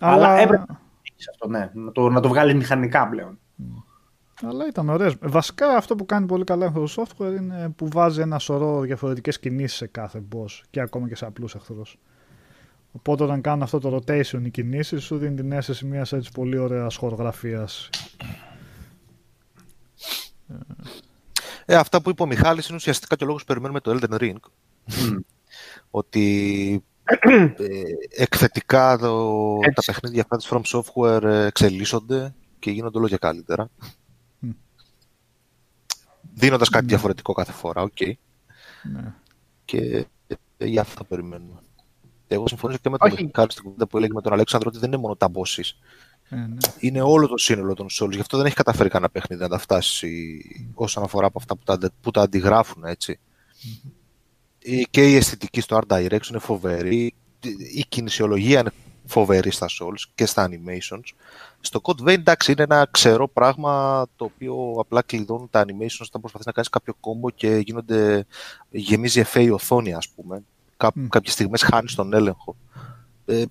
Αλλά 0.00 0.12
Αλλά, 0.14 0.38
έπρεπε- 0.40 0.70
Έχεις 1.12 1.28
αυτό, 1.28 1.48
ναι. 1.48 1.70
Να 1.74 1.92
το, 1.92 2.08
να 2.08 2.20
το 2.20 2.28
βγάλει 2.28 2.54
μηχανικά 2.54 3.08
πλέον. 3.08 3.38
αλλά 4.48 4.66
ήταν 4.66 4.88
ωραίες. 4.88 5.14
Βασικά 5.20 5.76
αυτό 5.76 5.94
που 5.94 6.06
κάνει 6.06 6.26
πολύ 6.26 6.44
καλά 6.44 6.66
αυτό 6.66 6.80
το 6.80 6.92
software 6.96 7.36
είναι 7.40 7.72
που 7.76 7.88
βάζει 7.92 8.20
ένα 8.20 8.38
σωρό 8.38 8.80
διαφορετικές 8.80 9.38
κινήσεις 9.38 9.76
σε 9.76 9.86
κάθε 9.86 10.22
boss 10.34 10.60
και 10.70 10.80
ακόμα 10.80 11.08
και 11.08 11.16
σε 11.16 11.26
απλούς 11.26 11.54
εχθρούς. 11.54 11.98
Οπότε 12.92 13.24
όταν 13.24 13.40
κάνουν 13.40 13.62
αυτό 13.62 13.78
το 13.78 13.96
rotation 13.96 14.40
οι 14.44 14.50
κινήσεις 14.50 15.04
σου 15.04 15.18
δίνει 15.18 15.36
την 15.36 15.52
αίσθηση 15.52 15.86
μιας 15.86 16.12
έτσι 16.12 16.30
πολύ 16.32 16.58
ωραίας 16.58 16.96
χορογραφίας. 16.96 17.90
Ε, 21.64 21.76
αυτά 21.76 22.02
που 22.02 22.10
είπε 22.10 22.22
ο 22.22 22.26
Μιχάλης 22.26 22.66
είναι 22.66 22.76
ουσιαστικά 22.76 23.16
και 23.16 23.24
ο 23.24 23.26
λόγος 23.26 23.42
που 23.42 23.46
περιμένουμε 23.46 23.80
το 23.80 23.98
Elden 24.00 24.18
Ring. 24.20 24.36
ότι 25.90 26.84
ε, 27.56 27.82
εκθετικά 28.08 28.98
το, 28.98 29.58
τα 29.58 29.66
Έτσι. 29.68 29.92
παιχνίδια 29.92 30.22
αυτά 30.22 30.36
της 30.36 30.50
From 30.50 30.62
Software 30.62 31.22
ε, 31.22 31.46
εξελίσσονται 31.46 32.34
και 32.58 32.70
γίνονται 32.70 32.98
όλο 32.98 33.08
και 33.08 33.16
καλύτερα. 33.16 33.70
Μμ. 34.38 34.50
Δίνοντας 36.34 36.68
κάτι 36.68 36.86
διαφορετικό 36.86 37.32
κάθε 37.32 37.52
φορά, 37.52 37.82
οκ. 37.82 38.00
Ναι. 38.92 39.14
Και 39.64 40.06
ε, 40.56 40.66
για 40.66 40.80
αυτό 40.80 41.04
περιμένουμε. 41.04 41.60
Εγώ 42.28 42.48
συμφωνήσω 42.48 42.78
και 42.82 42.90
με 42.90 42.98
τον 42.98 43.12
Όχι. 43.12 43.24
Μιχάλη 43.24 43.50
στην 43.52 43.64
κουβέντα 43.64 43.86
που 43.86 43.96
έλεγε 43.96 44.12
με 44.12 44.20
τον 44.20 44.32
Αλέξανδρο 44.32 44.68
ότι 44.72 44.78
δεν 44.80 44.92
είναι 44.92 45.00
μόνο 45.00 45.16
τα 45.16 45.28
bosses. 45.32 45.70
Ε, 46.30 46.36
ναι. 46.36 46.56
Είναι 46.78 47.00
όλο 47.00 47.26
το 47.26 47.36
σύνολο 47.36 47.74
των 47.74 47.86
Souls. 47.90 48.10
Γι' 48.12 48.20
αυτό 48.20 48.36
δεν 48.36 48.46
έχει 48.46 48.54
καταφέρει 48.54 48.88
κανένα 48.88 49.10
παιχνίδι 49.10 49.42
να 49.42 49.48
τα 49.48 49.58
φτάσει 49.58 50.42
όσον 50.74 51.02
αφορά 51.04 51.26
από 51.26 51.38
αυτά 51.38 51.56
που 51.56 51.62
τα, 51.64 51.72
αντε- 51.72 51.92
που 52.00 52.10
τα 52.10 52.20
αντιγράφουν, 52.22 52.84
έτσι. 52.84 53.18
Η- 54.58 54.86
Και 54.90 55.10
η 55.10 55.16
αισθητική 55.16 55.60
στο 55.60 55.80
Art 55.82 55.96
Direction 55.96 56.28
είναι 56.30 56.38
φοβερή. 56.38 57.14
Η 57.74 57.84
κινησιολογία 57.88 58.60
είναι 58.60 58.70
φοβερή 59.06 59.50
στα 59.50 59.66
Souls 59.66 60.02
και 60.14 60.26
στα 60.26 60.48
animations. 60.50 61.02
Στο 61.60 61.80
Code 61.82 62.00
Vein, 62.02 62.08
εντάξει, 62.08 62.52
είναι 62.52 62.62
ένα 62.62 62.88
ξερό 62.90 63.28
πράγμα 63.28 64.06
το 64.16 64.24
οποίο 64.24 64.74
απλά 64.78 65.02
κλειδώνουν 65.02 65.48
τα 65.50 65.64
animations 65.66 66.00
όταν 66.06 66.20
προσπαθείς 66.20 66.46
να 66.46 66.52
κάνεις 66.52 66.68
κάποιο 66.68 66.94
κόμπο 67.00 67.30
και 67.30 67.56
γίνονται, 67.56 68.26
γεμίζει 68.70 69.20
εφέ 69.20 69.42
η 69.42 69.48
οθόνη, 69.48 69.94
ας 69.94 70.08
πούμε. 70.08 70.42
Κά, 70.78 70.90
Μμ. 70.94 71.06
Κάποιες 71.06 71.32
στιγμές 71.32 71.62
χάνεις 71.62 71.94
τον 71.94 72.12
έλεγχο. 72.12 72.56
Ε, 73.24 73.44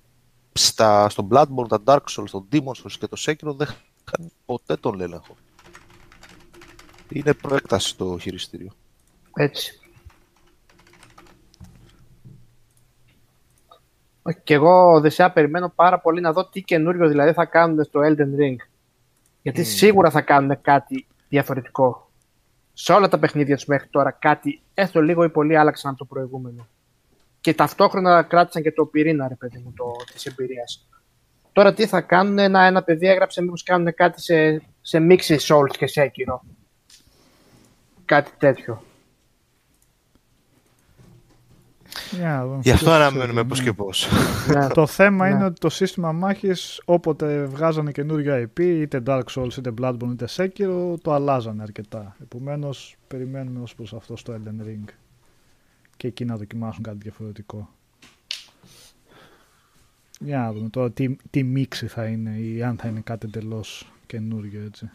στα, 0.52 1.08
στο 1.08 1.28
Bloodborne, 1.30 1.68
τα 1.68 1.82
Dark 1.84 2.04
Souls, 2.10 2.28
το 2.30 2.46
Demon 2.52 2.82
Souls 2.82 2.92
και 2.98 3.06
το 3.06 3.16
Sekiro 3.26 3.56
δεν 3.56 3.68
είχαν 4.06 4.32
ποτέ 4.44 4.76
τον 4.76 5.00
έλεγχο. 5.00 5.36
Είναι 7.08 7.34
προέκταση 7.34 7.96
το 7.96 8.18
χειριστήριο. 8.18 8.72
Έτσι. 9.34 9.80
Όχι, 14.22 14.38
Και 14.44 14.54
εγώ 14.54 15.00
δεσιά 15.00 15.32
περιμένω 15.32 15.72
πάρα 15.74 16.00
πολύ 16.00 16.20
να 16.20 16.32
δω 16.32 16.48
τι 16.48 16.62
καινούριο 16.62 17.08
δηλαδή 17.08 17.32
θα 17.32 17.44
κάνουν 17.44 17.84
στο 17.84 18.00
Elden 18.00 18.40
Ring. 18.40 18.56
Γιατί 19.42 19.64
σίγουρα 19.64 20.10
θα 20.10 20.20
κάνουν 20.20 20.60
κάτι 20.60 21.06
διαφορετικό. 21.28 22.10
Σε 22.72 22.92
όλα 22.92 23.08
τα 23.08 23.18
παιχνίδια 23.18 23.56
τους 23.56 23.64
μέχρι 23.64 23.88
τώρα 23.88 24.10
κάτι 24.10 24.62
έστω 24.74 25.02
λίγο 25.02 25.24
ή 25.24 25.28
πολύ 25.28 25.56
άλλαξαν 25.56 25.90
από 25.90 25.98
το 25.98 26.04
προηγούμενο. 26.04 26.66
Και 27.40 27.54
ταυτόχρονα 27.54 28.22
κράτησαν 28.22 28.62
και 28.62 28.72
το 28.72 28.84
πυρήνα, 28.84 29.28
ρε 29.28 29.34
παιδί 29.34 29.58
μου, 29.64 29.72
το, 29.76 29.84
της 30.12 30.26
εμπειρίας. 30.26 30.88
Τώρα 31.52 31.74
τι 31.74 31.86
θα 31.86 32.00
κάνουν, 32.00 32.38
ένα, 32.38 32.62
ένα 32.62 32.82
παιδί 32.82 33.06
έγραψε 33.06 33.42
μήπως 33.42 33.62
κάνουν 33.62 33.94
κάτι 33.94 34.22
σε, 34.22 34.62
σε 34.80 34.98
μίξη 34.98 35.36
Souls 35.40 35.76
και 35.78 35.86
Sekiro. 35.94 36.38
Κάτι 38.04 38.30
τέτοιο. 38.38 38.82
Για 42.10 42.28
να 42.28 42.46
δούμε. 42.46 42.60
Γι' 42.62 42.70
αυτό 42.70 42.84
Ποιος 42.84 42.96
αναμένουμε 42.96 43.32
ξέρει, 43.32 43.48
πώς 43.48 43.58
ναι. 43.58 43.64
και 43.64 43.72
πώς. 43.72 44.08
Ναι. 44.54 44.66
Το 44.68 44.86
θέμα 44.86 45.28
Ναι. 45.28 45.34
είναι 45.34 45.44
ότι 45.44 45.60
το 45.60 45.68
σύστημα 45.68 46.12
μάχης 46.12 46.82
όποτε 46.84 47.44
βγάζανε 47.44 47.92
καινούργια 47.92 48.42
IP, 48.42 48.60
είτε 48.60 49.02
Dark 49.06 49.22
Souls, 49.34 49.56
είτε 49.58 49.72
Bloodborne, 49.80 50.10
είτε 50.12 50.26
Sekiro, 50.36 50.94
το 51.02 51.12
αλλάζανε 51.12 51.62
αρκετά. 51.62 52.16
Επομένως, 52.22 52.96
περιμένουμε 53.08 53.62
ως 53.62 53.74
προς 53.74 53.94
αυτό 53.94 54.16
στο 54.16 54.34
Elden 54.34 54.66
Ring. 54.66 54.84
Και 55.98 56.06
εκεί 56.06 56.24
να 56.24 56.36
δοκιμάσουν 56.36 56.82
κάτι 56.82 56.98
διαφορετικό. 57.02 57.68
Για 60.20 60.38
να 60.38 60.52
δούμε 60.52 60.68
τώρα 60.68 60.90
τι, 60.90 61.16
τι 61.30 61.42
μίξη 61.42 61.86
θα 61.86 62.06
είναι 62.06 62.30
ή 62.38 62.62
αν 62.62 62.76
θα 62.76 62.88
είναι 62.88 63.00
κάτι 63.00 63.26
εντελώς 63.26 63.92
καινούργιο 64.06 64.64
έτσι. 64.64 64.90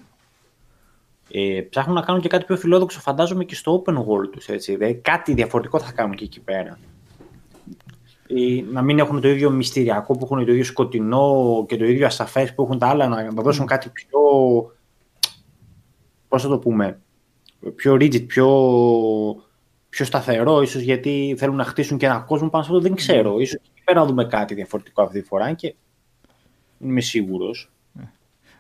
Ε, 1.32 1.62
ψάχνουν 1.70 1.96
να 1.96 2.02
κάνουν 2.02 2.22
και 2.22 2.28
κάτι 2.28 2.46
πιο 2.46 2.58
φιλόδοξο, 2.58 3.00
φαντάζομαι 3.00 3.44
και 3.44 3.56
στο 3.56 3.84
open 3.86 3.98
world 3.98 4.30
τους, 4.32 4.48
έτσι. 4.48 4.76
Δηλαδή, 4.76 4.96
κάτι 4.96 5.34
διαφορετικό 5.34 5.80
θα 5.80 5.92
κάνουν 5.92 6.16
και 6.16 6.24
εκεί 6.24 6.40
πέρα. 6.40 6.80
ή 8.28 8.62
να 8.62 8.82
μην 8.82 9.00
έχουν 9.00 9.22
το 9.22 9.28
ίδιο 9.28 9.50
μυστηριακό 9.50 10.18
που 10.18 10.26
έχουν 10.26 10.46
το 10.46 10.52
ίδιο 10.52 10.64
σκοτεινό 10.64 11.66
και 11.68 11.78
το 11.78 11.86
ίδιο 11.86 12.06
ασαφές 12.06 12.54
που 12.54 12.64
έχουν 12.64 12.80
τα 12.80 12.88
άλλα, 12.88 13.08
να, 13.08 13.32
να 13.32 13.42
δώσουν 13.42 13.66
κάτι 13.66 13.90
πιο, 13.90 14.20
πώς 16.28 16.42
θα 16.42 16.48
το 16.48 16.60
πούμε, 16.60 17.00
πιο 17.76 17.94
rigid, 17.94 18.28
πιο, 18.28 18.48
πιο 19.94 20.06
σταθερό, 20.06 20.62
ίσως 20.62 20.82
γιατί 20.82 21.36
θέλουν 21.38 21.56
να 21.56 21.64
χτίσουν 21.64 21.98
και 21.98 22.06
ένα 22.06 22.20
κόσμο 22.20 22.50
πάνω 22.50 22.64
σε 22.64 22.70
αυτό, 22.70 22.82
δεν 22.84 22.96
ξέρω. 22.96 23.40
Ίσως 23.40 23.54
εκεί 23.54 23.82
πέρα 23.84 24.00
να 24.00 24.06
δούμε 24.06 24.26
κάτι 24.26 24.54
διαφορετικό 24.54 25.02
αυτή 25.02 25.22
τη 25.22 25.28
φορά 25.28 25.54
και 25.54 25.76
δεν 26.78 26.90
είμαι 26.90 27.02
σίγουρος. 27.02 27.68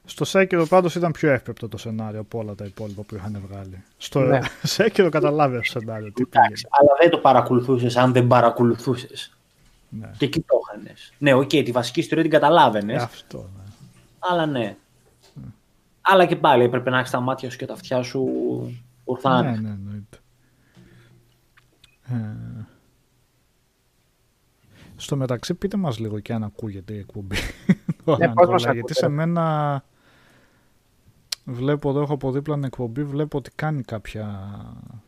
Στο 0.05 0.25
Sekiro 0.25 0.65
πάντως 0.65 0.95
ήταν 0.95 1.11
πιο 1.11 1.31
εύπεπτο 1.31 1.67
το 1.69 1.77
σενάριο 1.77 2.19
από 2.19 2.39
όλα 2.39 2.55
τα 2.55 2.65
υπόλοιπα 2.65 3.01
που 3.01 3.15
είχαν 3.15 3.43
βγάλει. 3.47 3.83
Στο 3.97 4.19
Ναι. 4.19 4.39
Sekiro 4.63 5.09
καταλάβει 5.09 5.57
το 5.57 5.63
σενάριο. 5.63 6.11
Τι 6.11 6.23
Εντάξει, 6.29 6.67
αλλά 6.69 6.89
δεν 7.01 7.09
το 7.09 7.17
παρακολουθούσες 7.17 7.97
αν 7.97 8.11
δεν 8.13 8.27
παρακολουθούσες. 8.27 9.37
πήγαινε. 9.89 10.07
Ναι. 10.07 10.17
Και 10.17 10.25
εκεί 10.25 10.39
το 10.39 10.59
είχαν. 10.61 10.95
Ναι, 11.17 11.33
οκ, 11.33 11.47
τη 11.49 11.71
βασική 11.71 11.99
ιστορία 11.99 12.23
την 12.23 12.31
καταλάβαινες. 12.31 13.01
Ε, 13.01 13.03
Αυτό. 13.03 13.37
Ναι. 13.37 13.63
Αλλά 14.19 14.45
ναι. 14.45 14.75
Αλλά 16.01 16.25
και 16.25 16.35
πάλι 16.35 16.63
έπρεπε 16.63 16.89
να 16.89 16.99
έχεις 16.99 17.11
τα 17.11 17.19
μάτια 17.19 17.49
σου 17.49 17.57
και 17.57 17.65
τα 17.65 17.73
αυτιά 17.73 18.03
σου 18.03 18.27
ορθά. 19.03 19.41
Ναι, 19.41 19.49
ναι, 19.49 19.69
εννοείται. 19.69 20.17
Ε, 22.03 22.65
στο 24.95 25.15
μεταξύ 25.15 25.53
πείτε 25.53 25.77
μας 25.77 25.99
λίγο 25.99 26.19
και 26.19 26.33
αν 26.33 26.43
ακούγεται 26.43 26.93
η 26.93 26.97
εκπομπή. 26.97 27.35
Ναι, 28.19 28.33
πώς 28.33 28.49
μας 28.49 28.63
γιατί 28.63 28.77
ακούτε, 28.77 28.93
σε 28.93 29.05
ρε; 29.05 29.11
μένα 29.11 29.83
βλέπω 31.45 31.89
εδώ, 31.89 32.01
έχω 32.01 32.13
από 32.13 32.31
δίπλα 32.31 32.53
την 32.53 32.63
εκπομπή, 32.63 33.03
βλέπω 33.03 33.37
ότι 33.37 33.51
κάνει 33.55 33.81
κάποια, 33.81 34.49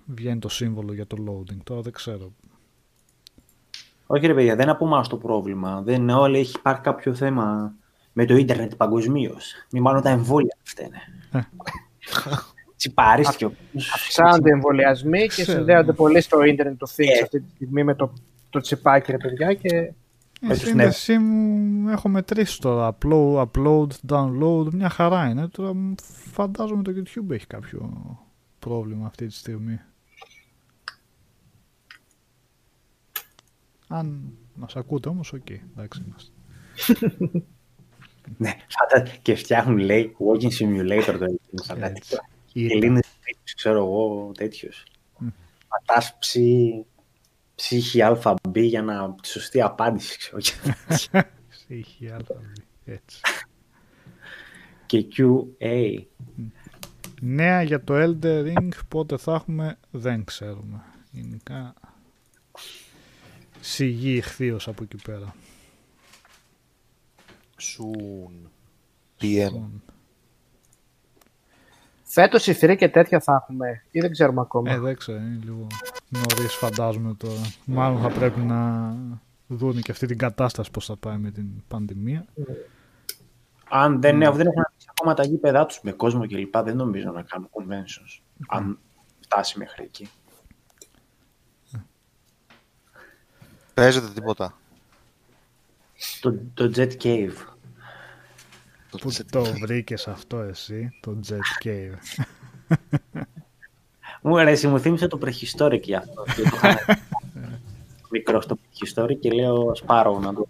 βγαίνει 0.05 0.39
το 0.39 0.49
σύμβολο 0.49 0.93
για 0.93 1.07
το 1.07 1.17
loading, 1.27 1.57
τώρα 1.63 1.81
δεν 1.81 1.91
ξέρω. 1.91 2.31
Όχι 4.07 4.27
ρε 4.27 4.33
παιδιά, 4.33 4.53
δεν 4.53 4.63
είναι 4.63 4.71
από 4.71 4.85
εμάς 4.85 5.07
το 5.07 5.17
πρόβλημα. 5.17 5.81
Δεν 5.81 6.01
είναι 6.01 6.13
όλοι, 6.13 6.39
έχει 6.39 6.61
πάρει 6.61 6.79
κάποιο 6.79 7.13
θέμα 7.13 7.73
με 8.13 8.25
το 8.25 8.35
ίντερνετ 8.35 8.75
παγκοσμίως. 8.75 9.53
Μη 9.71 9.79
μάλλον 9.79 10.01
τα 10.01 10.09
εμβόλια 10.09 10.57
φταίνε. 10.63 10.97
Ε. 11.31 11.39
Τσιπαρίστηκε 12.77 13.45
ο 13.45 13.51
Αυξάνονται 13.93 14.49
οι 14.49 14.51
εμβολιασμοί 14.51 15.19
και 15.19 15.27
Ξέρω, 15.27 15.51
συνδέονται 15.51 15.91
ναι. 15.91 15.97
πολύ 15.97 16.21
στο 16.21 16.43
ίντερνετ 16.43 16.77
το 16.77 16.87
things 16.95 17.19
Ε. 17.19 17.23
αυτή 17.23 17.41
τη 17.41 17.49
στιγμή 17.55 17.83
με 17.83 17.95
το, 17.95 18.13
το 18.49 18.59
τσιπάκι, 18.59 19.11
ρε 19.11 19.17
παιδιά. 19.17 19.53
Και 19.53 19.93
Η 20.41 20.47
τους 20.47 20.59
σύνδεσή 20.59 21.17
μου 21.17 21.89
έχω 21.89 22.09
μετρήσει 22.09 22.61
τώρα. 22.61 22.97
Upload, 22.97 23.45
upload, 23.45 23.87
download, 24.09 24.69
μια 24.71 24.89
χαρά 24.89 25.29
είναι. 25.29 25.47
Τώρα 25.47 25.73
μ, 25.73 25.93
φαντάζομαι 26.31 26.83
το 26.83 26.91
YouTube 26.95 27.31
έχει 27.31 27.47
κάποιο 27.47 27.91
πρόβλημα 28.59 29.05
αυτή 29.05 29.27
τη 29.27 29.33
στιγμή. 29.33 29.79
Αν 33.87 34.37
μας 34.53 34.75
ακούτε 34.75 35.09
όμως, 35.09 35.33
οκ, 35.33 35.49
εντάξει 35.49 36.03
είμαστε. 36.05 36.31
Ναι, 38.37 38.53
φαντα... 38.67 39.09
και 39.21 39.35
φτιάχνουν 39.35 39.77
λέει 39.77 40.15
walking 40.19 40.61
simulator 40.61 41.15
το 41.19 41.23
ελληνικό 41.23 42.25
φανταστικό. 42.55 42.65
Ήταν. 42.65 42.77
Ελλήνες 42.77 43.07
τέτοιους, 43.25 43.53
ξέρω 43.53 43.77
εγώ, 43.77 44.31
τέτοιους. 44.37 44.83
Μμ. 45.17 45.27
Πατάς 45.67 46.17
ψή, 46.19 46.85
ψύχη 47.55 48.01
ΑΒ 48.01 48.19
για 48.53 48.81
να 48.81 49.15
τη 49.15 49.27
σωστή 49.27 49.61
απάντηση, 49.61 50.17
ξέρω 50.17 50.37
εγώ. 51.11 51.23
Είχε 51.67 52.11
άλλα, 52.13 52.41
έτσι. 52.85 53.19
και 54.85 55.05
QA. 55.17 56.03
Νέα 57.21 57.61
για 57.61 57.83
το 57.83 57.93
Elder 57.95 58.43
Ring, 58.45 58.69
πότε 58.87 59.17
θα 59.17 59.33
έχουμε, 59.33 59.77
δεν 59.91 60.23
ξέρουμε. 60.23 60.83
Γενικά, 61.11 61.73
σιγή 63.59 64.15
ηχθείως 64.15 64.67
από 64.67 64.83
εκεί 64.83 64.97
πέρα. 65.03 65.35
Soon. 67.61 68.49
PM. 69.21 69.94
Φέτος 72.15 72.47
η 72.47 72.57
3 72.61 72.75
και 72.77 72.89
τέτοια 72.89 73.19
θα 73.19 73.33
έχουμε 73.33 73.83
ή 73.91 73.99
δεν 73.99 74.11
ξέρουμε 74.11 74.41
ακόμα. 74.41 74.71
Ε, 74.71 74.79
δεν 74.79 74.97
ξέρω, 74.97 75.17
είναι 75.17 75.39
λίγο 75.43 75.67
νωρίς 76.09 76.53
φαντάζομαι 76.53 77.13
τώρα. 77.13 77.41
Μάλλον 77.65 78.01
θα 78.01 78.09
πρέπει 78.09 78.39
να 78.39 78.93
δουν 79.47 79.81
και 79.81 79.91
αυτή 79.91 80.05
την 80.05 80.17
κατάσταση 80.17 80.71
πώς 80.71 80.85
θα 80.85 80.95
πάει 80.95 81.17
με 81.17 81.31
την 81.31 81.47
πανδημία. 81.67 82.25
Αν 83.69 84.01
δεν, 84.01 84.17
ναι, 84.17 84.29
δεν 84.31 84.47
έχουν 84.47 84.63
ανοίξει 84.65 84.87
ακόμα 84.89 85.13
τα 85.13 85.23
γήπεδά 85.25 85.65
τους 85.65 85.79
με 85.81 85.91
κόσμο 85.91 86.25
και 86.25 86.37
λοιπά, 86.37 86.63
δεν 86.63 86.75
νομίζω 86.75 87.11
να 87.11 87.21
κάνουν 87.21 87.49
conventions. 87.51 88.21
Αν 88.47 88.79
φτάσει 89.19 89.57
μέχρι 89.57 89.83
εκεί. 89.83 90.09
Παίζεται 93.73 94.07
τίποτα. 94.13 94.57
Το, 96.21 96.35
το 96.53 96.71
Jet 96.75 96.91
Cave. 97.03 97.54
Πού 99.01 99.11
το 99.29 99.43
βρήκες 99.43 100.07
αυτό 100.07 100.37
εσύ, 100.37 100.99
το 100.99 101.19
Jet 101.27 101.67
Cave. 101.67 102.23
Μου 104.21 104.39
αρέσει, 104.39 104.67
μου 104.67 104.79
θύμισε 104.79 105.07
το 105.07 105.19
prehistoric 105.21 105.81
για 105.81 105.97
αυτό. 105.97 106.23
Και 106.35 106.41
το 106.41 106.49
είχα 106.53 106.99
Μικρό 108.11 108.41
στο 108.41 108.57
prehistoric 108.57 109.17
και 109.19 109.31
λέω 109.31 109.71
Sparrow 109.85 110.17
να 110.21 110.33
το. 110.33 110.47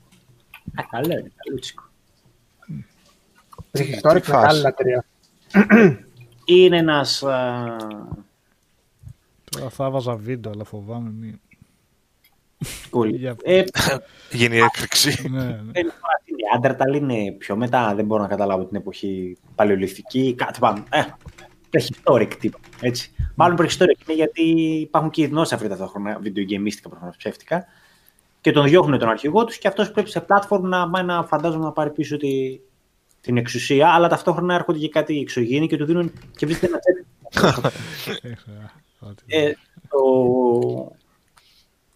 Α, 0.73 0.83
καλό 0.89 1.11
είναι, 1.19 1.31
καλούτσικο. 1.35 1.83
Έχει 3.71 3.99
τώρα 4.01 4.19
τι 4.19 4.25
και 4.25 4.31
μεγάλη 4.31 4.47
φάση. 4.47 4.61
λατρεία. 4.61 5.05
Είναι 6.45 6.77
ένας... 6.77 7.23
α, 7.23 7.77
Τώρα 9.51 9.69
θα 9.69 9.85
έβαζα 9.85 10.15
βίντεο, 10.15 10.51
αλλά 10.51 10.63
φοβάμαι 10.63 11.09
μην... 11.09 11.39
πολύ- 12.89 13.15
Για- 13.15 13.35
Ε, 13.43 13.63
Γίνει 14.31 14.57
έκρηξη. 14.57 15.29
ναι, 15.29 15.43
ναι. 15.43 15.45
δεν 15.45 15.83
είναι 15.83 15.93
Άντερταλ 16.55 16.93
είναι 16.95 17.31
πιο 17.31 17.55
μετά, 17.55 17.93
δεν 17.95 18.05
μπορώ 18.05 18.21
να 18.21 18.27
καταλάβω 18.27 18.65
την 18.65 18.75
εποχή 18.77 19.37
παλαιολιθική, 19.55 20.33
κάτι 20.37 20.59
πάνω. 20.59 20.83
Ε, 20.89 21.01
prehistoric 21.71 22.33
τύπο, 22.39 22.57
έτσι. 22.81 23.11
Μάλλον 23.35 23.57
prehistoric 23.59 24.07
είναι 24.07 24.15
γιατί 24.15 24.41
υπάρχουν 24.81 25.11
και 25.11 25.21
οι 25.21 25.25
δεινόσαυροι 25.25 25.67
ταυτόχρονα, 25.67 26.19
βιντεογεμίστικα 26.21 26.89
προφανώς 26.89 27.15
ψεύτικα, 27.17 27.65
και 28.41 28.51
τον 28.51 28.65
διώχνουν 28.67 28.99
τον 28.99 29.09
αρχηγό 29.09 29.45
τους 29.45 29.57
και 29.57 29.67
αυτός 29.67 29.91
πρέπει 29.91 30.09
σε 30.09 30.25
platform 30.27 30.59
να, 30.61 30.89
πάει 30.89 31.03
να 31.03 31.23
φαντάζομαι 31.23 31.63
να 31.63 31.71
πάρει 31.71 31.89
πίσω 31.89 32.17
τη, 32.17 32.59
την 33.21 33.37
εξουσία, 33.37 33.89
αλλά 33.89 34.07
ταυτόχρονα 34.07 34.53
έρχονται 34.55 34.79
και 34.79 34.89
κάτι 34.89 35.19
εξωγήινοι 35.19 35.67
και 35.67 35.77
του 35.77 35.85
δίνουν 35.85 36.11
και 36.35 36.45
βρίσκεται 36.45 36.71
ένα 36.73 36.79
jet 36.83 37.05
Ήξερα 38.31 38.71
ότι- 38.99 39.23
ε, 39.27 39.51
το, 39.89 39.97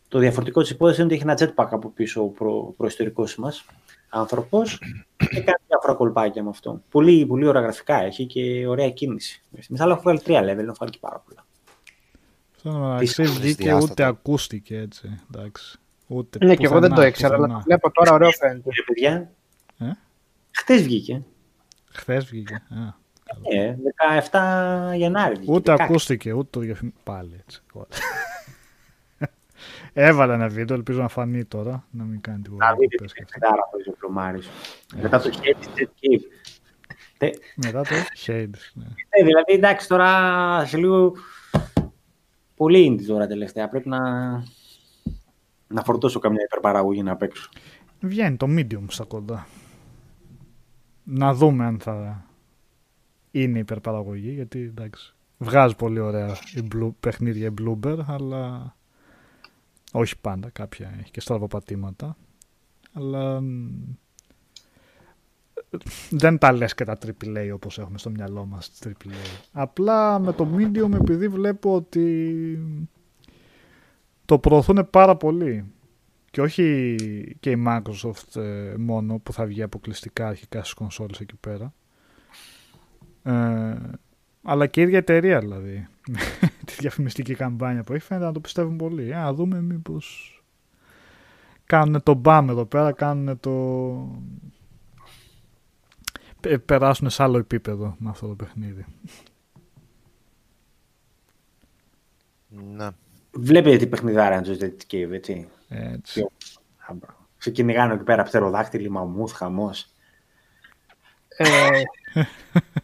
το 0.10 0.20
διαφορετικό 0.20 0.62
της 0.62 0.70
υπόθεσης 0.70 1.04
είναι 1.04 1.14
ότι 1.14 1.16
έχει 1.16 1.44
ένα 1.44 1.54
jetpack 1.66 1.68
από 1.72 1.90
πίσω 1.90 2.22
ο 2.24 2.28
προ, 2.28 2.74
προϊστορικός 2.78 3.36
μας 3.36 3.66
άνθρωπος 4.10 4.82
και 5.34 5.42
κάνει 5.42 5.58
διάφορα 5.68 5.94
κολπάκια 5.94 6.44
με 6.44 6.50
αυτό. 6.50 6.82
Πολύ, 6.90 7.26
πολύ 7.26 7.48
ωραία 7.48 7.62
γραφικά 7.62 8.02
έχει 8.04 8.26
και 8.26 8.68
ωραία 8.68 8.90
κίνηση. 8.90 9.44
Μέσα 9.70 9.84
άλλα 9.84 9.94
έχω 9.94 10.02
βγάλει 10.02 10.20
τρία 10.20 10.42
level, 10.42 10.46
έχω 10.64 10.76
βάλει 10.80 10.92
και 10.92 10.98
πάρα 11.02 11.24
πολλά. 11.28 11.46
Αυτό 12.56 12.70
είναι 12.70 12.88
μεταξύ 12.90 13.22
Τις 13.22 13.32
βγήκε 13.40 13.64
διάστατα. 13.64 13.92
ούτε 13.92 14.04
ακούστηκε 14.04 14.78
έτσι. 14.78 15.20
Εντάξει. 15.36 15.78
Ούτε 16.08 16.46
Ναι, 16.46 16.56
και 16.56 16.66
εγώ 16.66 16.74
δεν 16.80 16.90
το 16.90 16.96
πουθενά, 16.96 17.08
ήξερα, 17.08 17.36
αλλά 17.36 17.44
πουθενά. 17.46 17.60
το 17.60 17.66
βλέπω 17.66 17.92
τώρα 17.92 18.14
ωραίο 18.14 18.30
φαίνεται. 18.32 18.70
Κύριε 18.70 18.84
παιδιά, 18.86 19.32
Ε; 19.78 19.92
χτες 20.52 20.82
βγήκε. 20.84 21.24
Χθες 21.92 22.26
βγήκε. 22.26 22.54
Α. 22.54 22.98
Ε, 23.60 23.76
17 24.92 24.96
Γενάρη 24.96 25.36
βγήκε. 25.36 25.52
Ούτε 25.52 25.72
16. 25.74 25.76
ακούστηκε, 25.80 26.34
ούτε 26.34 26.48
το 26.52 26.60
διαφημί... 26.60 26.94
Πάλι 27.04 27.40
έτσι. 27.46 27.62
Έβαλα 29.94 30.34
ένα 30.34 30.48
βίντεο, 30.48 30.76
ελπίζω 30.76 31.02
να 31.02 31.08
φανεί 31.08 31.46
τώρα. 31.46 31.86
Να 31.92 32.04
μην 32.04 32.22
κάνει 32.22 32.42
τίποτα. 32.42 32.70
Να 32.70 32.76
δείτε 32.76 32.96
Πες 32.96 33.12
τι 33.12 33.18
και 33.18 33.24
αυτό. 33.24 33.40
πεντάρα 33.40 33.62
που 33.72 33.80
είσαι 33.80 33.90
ο 33.90 33.94
Πλωμάρης. 34.00 34.50
Μετά 35.02 35.20
το 35.20 35.30
Hades 35.34 35.80
Jet 35.80 35.84
Cave. 35.84 36.24
Ε, 37.18 37.30
Μετά 37.56 37.82
το 37.82 37.96
Shades. 38.26 38.72
Ναι. 38.74 38.86
Ε, 39.10 39.24
δηλαδή, 39.24 39.54
εντάξει, 39.54 39.88
τώρα 39.88 40.66
σε 40.66 40.78
λίγο 40.78 41.14
πολύ 42.56 42.98
indie 43.00 43.06
τώρα 43.08 43.28
τελευταία. 43.28 43.70
Πρέπει 43.70 43.90
να, 43.90 44.00
να 45.68 45.84
φορτώσω 45.84 46.20
καμιά 46.20 46.44
υπερπαραγωγή 46.46 47.04
να 47.04 47.16
παίξω. 47.16 47.50
Βγαίνει 48.00 48.38
το 48.38 48.48
medium 48.50 48.86
στα 48.88 49.04
κοντά. 49.04 49.48
Να 51.04 51.34
δούμε 51.34 51.66
αν 51.66 51.80
θα 51.80 52.26
είναι 53.32 53.60
υπερπαραγωγή, 53.60 54.32
γιατί 54.32 54.60
εντάξει, 54.60 55.14
βγάζει 55.38 55.76
πολύ 55.76 56.00
ωραία 56.00 56.38
η 56.56 56.68
Blue, 56.76 56.92
παιχνίδια 57.00 57.48
η 57.48 57.54
Bloober, 57.62 57.98
αλλά 58.08 58.76
όχι 59.92 60.20
πάντα, 60.22 60.50
κάποια 60.50 60.96
έχει 61.00 61.12
και 61.12 61.22
στραβοπατήματα. 61.22 62.18
Αλλά 62.94 63.42
μ, 63.42 63.70
δεν 66.10 66.38
τα 66.38 66.52
λες 66.52 66.74
και 66.74 66.84
τα 66.84 66.98
AAA 67.06 67.50
όπως 67.54 67.80
έχουμε 67.80 67.98
στο 67.98 68.10
μυαλό 68.10 68.46
μας 68.46 68.70
τις 68.70 68.80
AAA. 68.86 69.40
Απλά 69.52 70.20
με 70.20 70.34
το 70.34 70.48
Medium 70.58 70.94
επειδή 70.94 71.28
βλέπω 71.28 71.76
ότι 71.76 72.60
το 74.26 74.40
προωθούν 74.40 74.88
πάρα 74.90 75.16
πολύ 75.16 75.66
και 76.32 76.42
όχι 76.42 76.96
και 77.40 77.52
η 77.52 77.64
Microsoft 77.68 78.42
ε, 78.42 78.74
μόνο 78.78 79.20
που 79.20 79.34
θα 79.34 79.46
βγει 79.46 79.62
αποκλειστικά 79.62 80.28
αρχικά 80.28 80.60
στις 80.60 80.74
κονσόλες 80.74 81.20
εκεί 81.20 81.36
πέρα 81.36 81.74
ε, 83.24 83.76
αλλά 84.44 84.68
και 84.68 84.80
η 84.80 84.84
ίδια 84.84 84.98
εταιρεία 84.98 85.40
δηλαδή 85.40 85.88
τη 86.66 86.74
διαφημιστική 86.80 87.34
καμπάνια 87.36 87.84
που 87.84 87.94
έχει 87.94 88.06
φαίνεται 88.06 88.26
να 88.26 88.32
το 88.34 88.40
πιστεύουν 88.40 88.78
πολύ 88.78 89.16
Α, 89.16 89.34
δούμε 89.34 89.62
μήπως 89.62 90.34
κάνουν 91.66 92.04
το 92.04 92.14
μπαμ 92.14 92.50
εδώ 92.50 92.66
πέρα, 92.66 92.92
κάνουν 92.92 93.40
το... 93.40 93.52
Πε- 96.40 96.60
Περάσουν 96.60 97.10
σε 97.10 97.24
άλλο 97.24 97.38
επίπεδο 97.38 97.96
με 98.00 98.10
αυτό 98.10 98.28
το 98.28 98.36
παιχνίδι. 98.36 98.86
Ναι. 102.48 102.88
Βλέπετε 103.32 103.78
τι 103.78 103.88
παιχνιδάρα 103.88 104.36
είναι 104.36 104.44
το 104.56 104.66
Detective, 104.66 105.12
έτσι. 105.12 105.48
Έτσι. 105.70 106.22
Α, 106.78 106.94
μπράβο. 106.94 107.28
Σε 107.38 107.52
κυνηγάνε 107.52 107.94
εκεί 107.94 108.04
πέρα 108.04 108.24
πτεροδάκτυλοι, 108.24 108.90
μαμούθ, 108.90 109.34
χαμός. 109.36 109.88
Ε, 111.42 111.82
Νι- 112.14 112.79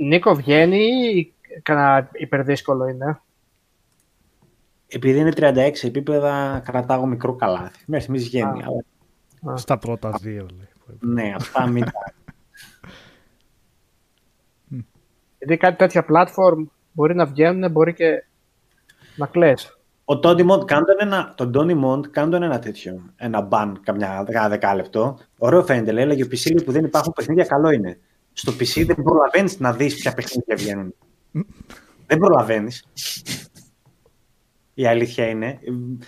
Νίκο 0.00 0.34
βγαίνει 0.34 0.78
ή 0.78 1.32
κανένα 1.62 2.08
υπερδύσκολο 2.12 2.88
είναι; 2.88 3.20
Επειδή 4.86 5.18
είναι 5.18 5.32
36 5.36 5.70
επίπεδα, 5.86 6.62
κρατάω 6.64 7.06
μικρό 7.06 7.34
καλάθι. 7.34 7.84
Μέχρι 7.86 8.00
στιγμής 8.04 8.24
βγαίνει. 8.28 8.62
Α. 8.62 8.66
αλλά- 9.42 9.56
Στα 9.56 9.78
πρώτα 9.78 10.18
δύο, 10.20 10.46
λέει. 10.56 10.68
Ναι, 11.00 11.32
αυτά 11.36 11.66
μην 11.66 11.84
τα... 11.84 12.12
Γιατί 15.38 15.56
κάτι 15.56 15.76
τέτοια 15.76 16.04
platform 16.08 16.66
μπορεί 16.92 17.14
να 17.14 17.26
βγαίνουν, 17.26 17.70
μπορεί 17.70 17.94
και 17.94 18.24
να 19.16 19.26
κλαις. 19.26 19.78
Ο 20.04 20.18
Τόνι 20.18 20.42
Μοντ, 20.42 20.64
κάντε 20.64 20.92
ένα, 20.98 21.32
τον 21.36 21.52
Τόνι 21.52 21.74
Μοντ, 21.74 22.06
κάντε 22.10 22.36
ένα 22.36 22.58
τέτοιο. 22.58 23.02
Ένα 23.16 23.40
μπαν 23.40 23.80
καμιά 23.84 24.24
δεκά 24.24 24.48
δεκάλεπτο. 24.48 25.18
Ωραίο 25.38 25.62
φαίνεται, 25.64 25.92
λέει, 25.92 26.04
έλεγε 26.04 26.22
ο 26.24 26.26
PC 26.30 26.50
λέει, 26.54 26.64
που 26.64 26.72
δεν 26.72 26.84
υπάρχουν 26.84 27.12
παιχνίδια, 27.12 27.44
καλό 27.44 27.70
είναι. 27.70 27.98
Στο 28.38 28.52
PC 28.52 28.84
δεν 28.86 29.02
προλαβαίνεις 29.02 29.58
να 29.58 29.72
δεις 29.72 29.94
ποια 29.94 30.14
παιχνίδια 30.14 30.56
βγαίνουν. 30.56 30.94
δεν 32.06 32.18
προλαβαίνεις. 32.18 32.84
Η 34.74 34.86
αλήθεια 34.86 35.28
είναι. 35.28 35.58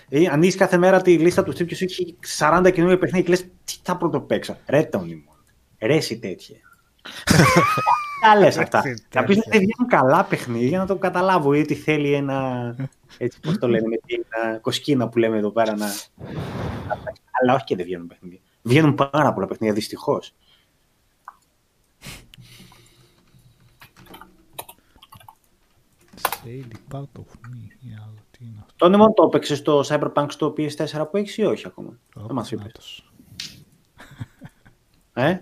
Ε, 0.09 0.27
ανοίγεις 0.29 0.55
κάθε 0.55 0.77
μέρα 0.77 1.01
τη 1.01 1.17
λίστα 1.17 1.43
του 1.43 1.53
τύπου 1.53 1.75
σου 1.75 1.83
έχει 1.83 2.17
40 2.37 2.71
καινούργια 2.73 2.97
παιχνίδια 2.97 3.21
και 3.21 3.29
λες 3.29 3.41
τι 3.63 3.79
θα 3.83 3.97
πρωτοπαίξω. 3.97 4.57
Ρε 4.67 4.83
Τόνι 4.83 5.23
Μοντ. 5.25 5.45
Ρε 5.81 5.95
εσύ 5.95 6.19
τέτοια. 6.19 6.57
Τα 8.21 8.39
λες 8.39 8.57
αυτά. 8.57 8.81
Έτσι, 8.85 9.05
Θα 9.09 9.23
πεις 9.23 9.35
τέτοια. 9.35 9.43
ότι 9.45 9.57
δεν 9.57 9.59
βγαίνουν 9.67 9.89
καλά 9.89 10.23
παιχνίδια 10.25 10.67
για 10.67 10.77
να 10.79 10.85
το 10.85 10.95
καταλάβω 10.95 11.53
ή 11.53 11.59
ότι 11.59 11.75
θέλει 11.75 12.13
ένα. 12.13 12.75
Έτσι, 13.17 13.39
πώς 13.39 13.57
το 13.57 13.67
λένε, 13.67 13.87
με 13.93 13.97
την 14.05 14.21
α, 14.21 14.59
κοσκίνα 14.59 15.09
που 15.09 15.17
λέμε 15.17 15.37
εδώ 15.37 15.51
πέρα 15.51 15.75
να. 15.75 15.87
Αλλά 17.41 17.53
όχι 17.53 17.63
και 17.63 17.75
δεν 17.75 17.85
βγαίνουν 17.85 18.07
παιχνίδια. 18.07 18.39
Βγαίνουν 18.61 18.95
πάρα 18.95 19.33
πολλά 19.33 19.47
παιχνίδια, 19.47 19.75
δυστυχώς. 19.75 20.33
Daily 26.45 26.77
part 26.93 27.19
of 27.19 27.29
me. 27.49 27.67
ή 27.79 27.93
άλλο, 28.03 28.17
τι 28.31 28.45
είναι 28.45 28.57
αυτό; 28.59 28.73
Τον 28.75 28.95
μόνο 28.95 29.13
το 29.13 29.23
έπαιξες 29.23 29.57
στο 29.57 29.81
Cyberpunk 29.87 30.25
στο 30.29 30.53
PS4 30.57 31.07
που 31.11 31.17
έχεις 31.17 31.37
ή 31.37 31.43
όχι 31.43 31.67
ακόμα; 31.67 31.99
Δεν 32.15 32.35
μας 32.35 32.51
είπες. 32.51 32.63
Νάτος. 32.63 33.11
Ε; 35.13 35.37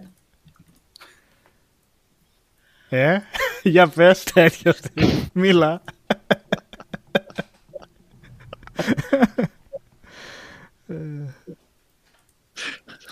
Ε, 2.90 3.20
για 3.64 3.88
πες 3.88 4.24
τέτοιος. 4.24 4.80
Μίλα. 5.34 5.82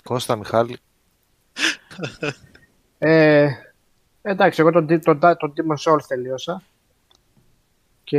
Κώστα, 0.04 0.36
Μιχάλη. 0.36 0.78
Ε, 2.98 3.48
εντάξει, 4.22 4.60
εγώ 4.60 4.70
τον, 4.70 4.84
Di- 4.90 5.00
τον, 5.02 5.20
τον, 5.20 5.36
τον 5.36 5.52
Demon 5.56 5.76
Souls 5.92 6.02
τελείωσα. 6.08 6.62
Και... 8.08 8.18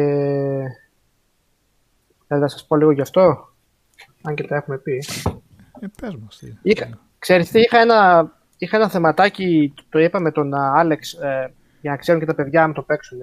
Ε, 2.27 2.37
θα 2.39 2.47
σας 2.47 2.65
πω 2.67 2.75
λίγο 2.75 2.91
γι' 2.91 3.01
αυτό. 3.01 3.49
Αν 4.21 4.35
και 4.35 4.43
τα 4.43 4.55
έχουμε 4.55 4.77
πει. 4.77 5.03
Ε, 5.79 5.87
πες 6.01 6.15
μας 6.15 6.37
τι. 6.37 6.53
Είχα, 6.61 6.89
ξέρεις 7.19 7.49
τι, 7.51 7.59
είχα 7.59 7.79
ένα, 7.79 8.31
είχα 8.57 8.77
ένα 8.77 8.89
θεματάκι, 8.89 9.73
το 9.89 9.99
είπα 9.99 10.19
με 10.19 10.31
τον 10.31 10.53
α, 10.53 10.73
Άλεξ, 10.79 11.13
ε, 11.13 11.53
για 11.81 11.91
να 11.91 11.97
ξέρουν 11.97 12.19
και 12.19 12.25
τα 12.25 12.35
παιδιά 12.35 12.63
αν 12.63 12.73
το 12.73 12.81
παίξουν. 12.81 13.19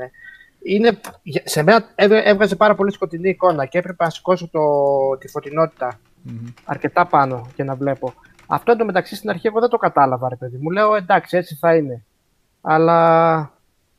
Είναι, 0.63 1.01
για- 1.23 1.43
σε 1.45 1.63
μένα 1.63 1.85
έβγα- 1.95 2.25
έβγαζε 2.25 2.57
πάρα 2.57 2.75
πολύ 2.75 2.93
σκοτεινή 2.93 3.29
εικόνα 3.29 3.67
και 3.67 3.79
έπρεπε 3.79 4.05
να 4.05 4.11
σηκώσω 4.11 4.49
το, 4.49 4.61
τη 5.19 5.29
φωτεινότητα 5.29 6.01
Μμμ. 6.23 6.47
αρκετά 6.65 7.07
πάνω 7.07 7.47
για 7.55 7.65
να 7.65 7.75
βλέπω. 7.75 8.15
Αυτό 8.47 8.73
εντωμεταξύ 8.73 9.15
στην 9.17 9.31
αρχή 9.31 9.47
εγώ 9.47 9.61
δεν 9.61 9.69
το 9.69 9.77
κατάλαβα, 9.77 10.29
ρε 10.29 10.37
παιδί 10.37 10.57
μου. 10.57 10.71
Λέω 10.71 10.95
εντάξει, 10.95 11.37
έτσι 11.37 11.55
θα 11.55 11.75
είναι. 11.77 12.05
Αλλά 12.61 13.51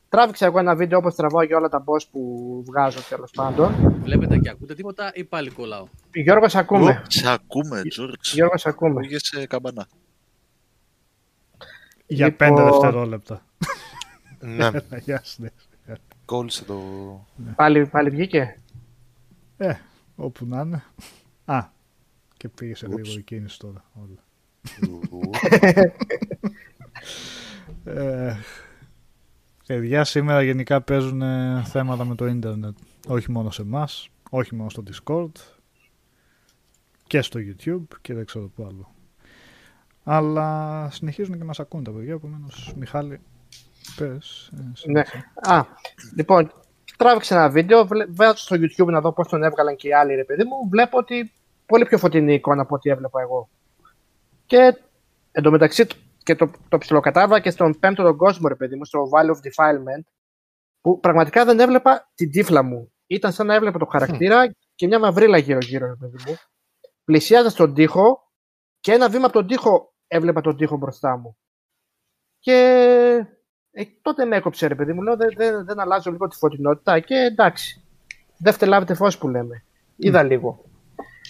τράβηξα 0.08 0.46
εγώ 0.46 0.58
ένα 0.58 0.74
βίντεο 0.74 0.98
όπως 0.98 1.14
τραβάω 1.14 1.42
για 1.42 1.56
όλα 1.56 1.68
τα 1.68 1.84
boss 1.86 2.02
που 2.10 2.62
βγάζω 2.66 3.00
τέλος 3.08 3.30
πάντων. 3.30 3.74
Βλέπετε 4.02 4.38
και 4.38 4.48
ακούτε 4.50 4.74
τίποτα 4.74 5.10
ή 5.14 5.24
πάλι 5.24 5.50
κολλάω; 5.50 5.86
Γιώργος, 6.14 6.50
σε 6.52 6.58
ακούμε. 6.58 7.02
Σε 7.08 7.28
ακούμε, 7.30 7.82
Τζόρτζ. 7.88 8.32
Γιώργος, 8.32 8.60
σε 8.60 8.68
ακούμε. 8.68 9.00
Πήγε 9.00 9.46
καμπανά. 9.46 9.86
Για 12.06 12.26
Λοιπόν- 12.26 12.48
πέντε 12.56 12.62
δευτερόλεπτα. 12.70 13.42
ναι, 14.40 14.70
Γεια 15.04 15.22
σου. 15.24 15.42
ναι. 15.42 15.48
κόλλησε 16.24 16.64
το... 16.64 16.80
Πάλι, 17.56 17.86
πάλι 17.86 18.10
βγήκε; 18.10 18.60
Ε, 19.56 19.74
όπου 20.16 20.46
να 20.46 20.60
είναι. 20.60 20.84
Α, 21.44 21.64
και 22.36 22.48
πήγε 22.48 22.74
σε 22.74 22.86
γρήγορη 22.86 23.22
κίνηση 23.22 23.58
τώρα. 23.58 23.84
Όλα. 23.94 24.22
Ε, 27.84 28.36
παιδιά 29.68 30.04
σήμερα 30.04 30.42
γενικά 30.42 30.80
παίζουν 30.80 31.22
ε, 31.22 31.62
θέματα 31.66 32.04
με 32.04 32.14
το 32.14 32.26
ίντερνετ. 32.26 32.76
Όχι 33.08 33.30
μόνο 33.30 33.50
σε 33.50 33.62
εμάς, 33.62 34.08
όχι 34.30 34.54
μόνο 34.54 34.70
στο 34.70 34.82
Discord 34.90 35.30
και 37.06 37.22
στο 37.22 37.40
YouTube 37.42 37.96
και 38.00 38.14
δεν 38.14 38.24
ξέρω 38.26 38.48
πού 38.56 38.64
άλλο. 38.64 38.92
Αλλά 40.04 40.88
συνεχίζουν 40.90 41.38
και 41.38 41.44
μας 41.44 41.60
ακούν 41.60 41.84
τα 41.84 41.90
παιδιά, 41.90 42.12
επομένως 42.14 42.72
Μιχάλη, 42.76 43.20
πες. 43.96 44.50
ε, 44.58 44.62
Ναι. 44.62 44.70
συνέχισε. 44.74 45.32
Α, 45.42 45.62
λοιπόν, 46.16 46.52
τράβηξα 46.96 47.34
ένα 47.36 47.48
βίντεο, 47.50 47.86
βλέ- 47.86 48.08
βάζω 48.10 48.36
στο 48.36 48.56
YouTube 48.56 48.86
να 48.86 49.00
δω 49.00 49.12
πώς 49.12 49.28
τον 49.28 49.42
έβγαλαν 49.42 49.76
και 49.76 49.88
οι 49.88 49.92
άλλοι, 49.94 50.14
ρε 50.14 50.24
παιδί 50.24 50.44
μου. 50.44 50.68
Βλέπω 50.70 50.98
ότι 50.98 51.32
πολύ 51.66 51.84
πιο 51.84 51.98
φωτεινή 51.98 52.34
εικόνα 52.34 52.62
από 52.62 52.74
ό,τι 52.74 52.90
έβλεπα 52.90 53.20
εγώ. 53.20 53.48
Και 54.46 54.76
εντωμεταξύ 55.32 55.86
και 56.28 56.36
το, 56.36 56.50
το 56.68 56.78
ψιλοκατάβα 56.78 57.40
και 57.40 57.50
στον 57.50 57.78
πέμπτο 57.78 58.02
τον 58.02 58.16
κόσμο, 58.16 58.48
ρε 58.48 58.54
παιδί 58.54 58.76
μου, 58.76 58.84
στο 58.84 59.08
Valley 59.12 59.30
of 59.30 59.38
Defilement, 59.46 60.04
που 60.80 61.00
πραγματικά 61.00 61.44
δεν 61.44 61.60
έβλεπα 61.60 62.10
την 62.14 62.30
τύφλα 62.30 62.62
μου. 62.62 62.92
Ήταν 63.06 63.32
σαν 63.32 63.46
να 63.46 63.54
έβλεπα 63.54 63.78
το 63.78 63.84
χαρακτήρα 63.84 64.54
και 64.74 64.86
μια 64.86 64.98
μαυρίλα 64.98 65.38
γύρω-γύρω, 65.38 65.86
ρε 65.86 65.94
παιδί 65.94 66.16
μου. 66.26 66.36
Πλησιάζα 67.04 67.50
στον 67.50 67.74
τοίχο 67.74 68.32
και 68.80 68.92
ένα 68.92 69.08
βήμα 69.08 69.24
από 69.24 69.32
τον 69.32 69.46
τοίχο 69.46 69.94
έβλεπα 70.06 70.40
τον 70.40 70.56
τοίχο 70.56 70.76
μπροστά 70.76 71.16
μου. 71.16 71.36
Και 72.38 72.56
ε, 73.70 73.84
τότε 74.02 74.24
με 74.24 74.36
έκοψε, 74.36 74.66
ρε 74.66 74.74
παιδί 74.74 74.92
μου. 74.92 75.02
Λέω 75.02 75.16
δεν, 75.16 75.28
δεν, 75.36 75.64
δεν 75.64 75.80
αλλάζω 75.80 76.10
λίγο 76.10 76.28
τη 76.28 76.36
φωτεινότητα 76.36 77.00
και 77.00 77.14
εντάξει. 77.14 77.84
Δεν 78.38 78.52
φτελάβετε 78.52 78.94
φως 78.94 79.18
που 79.18 79.28
λέμε. 79.28 79.64
Είδα 79.96 80.22
λίγο. 80.22 80.64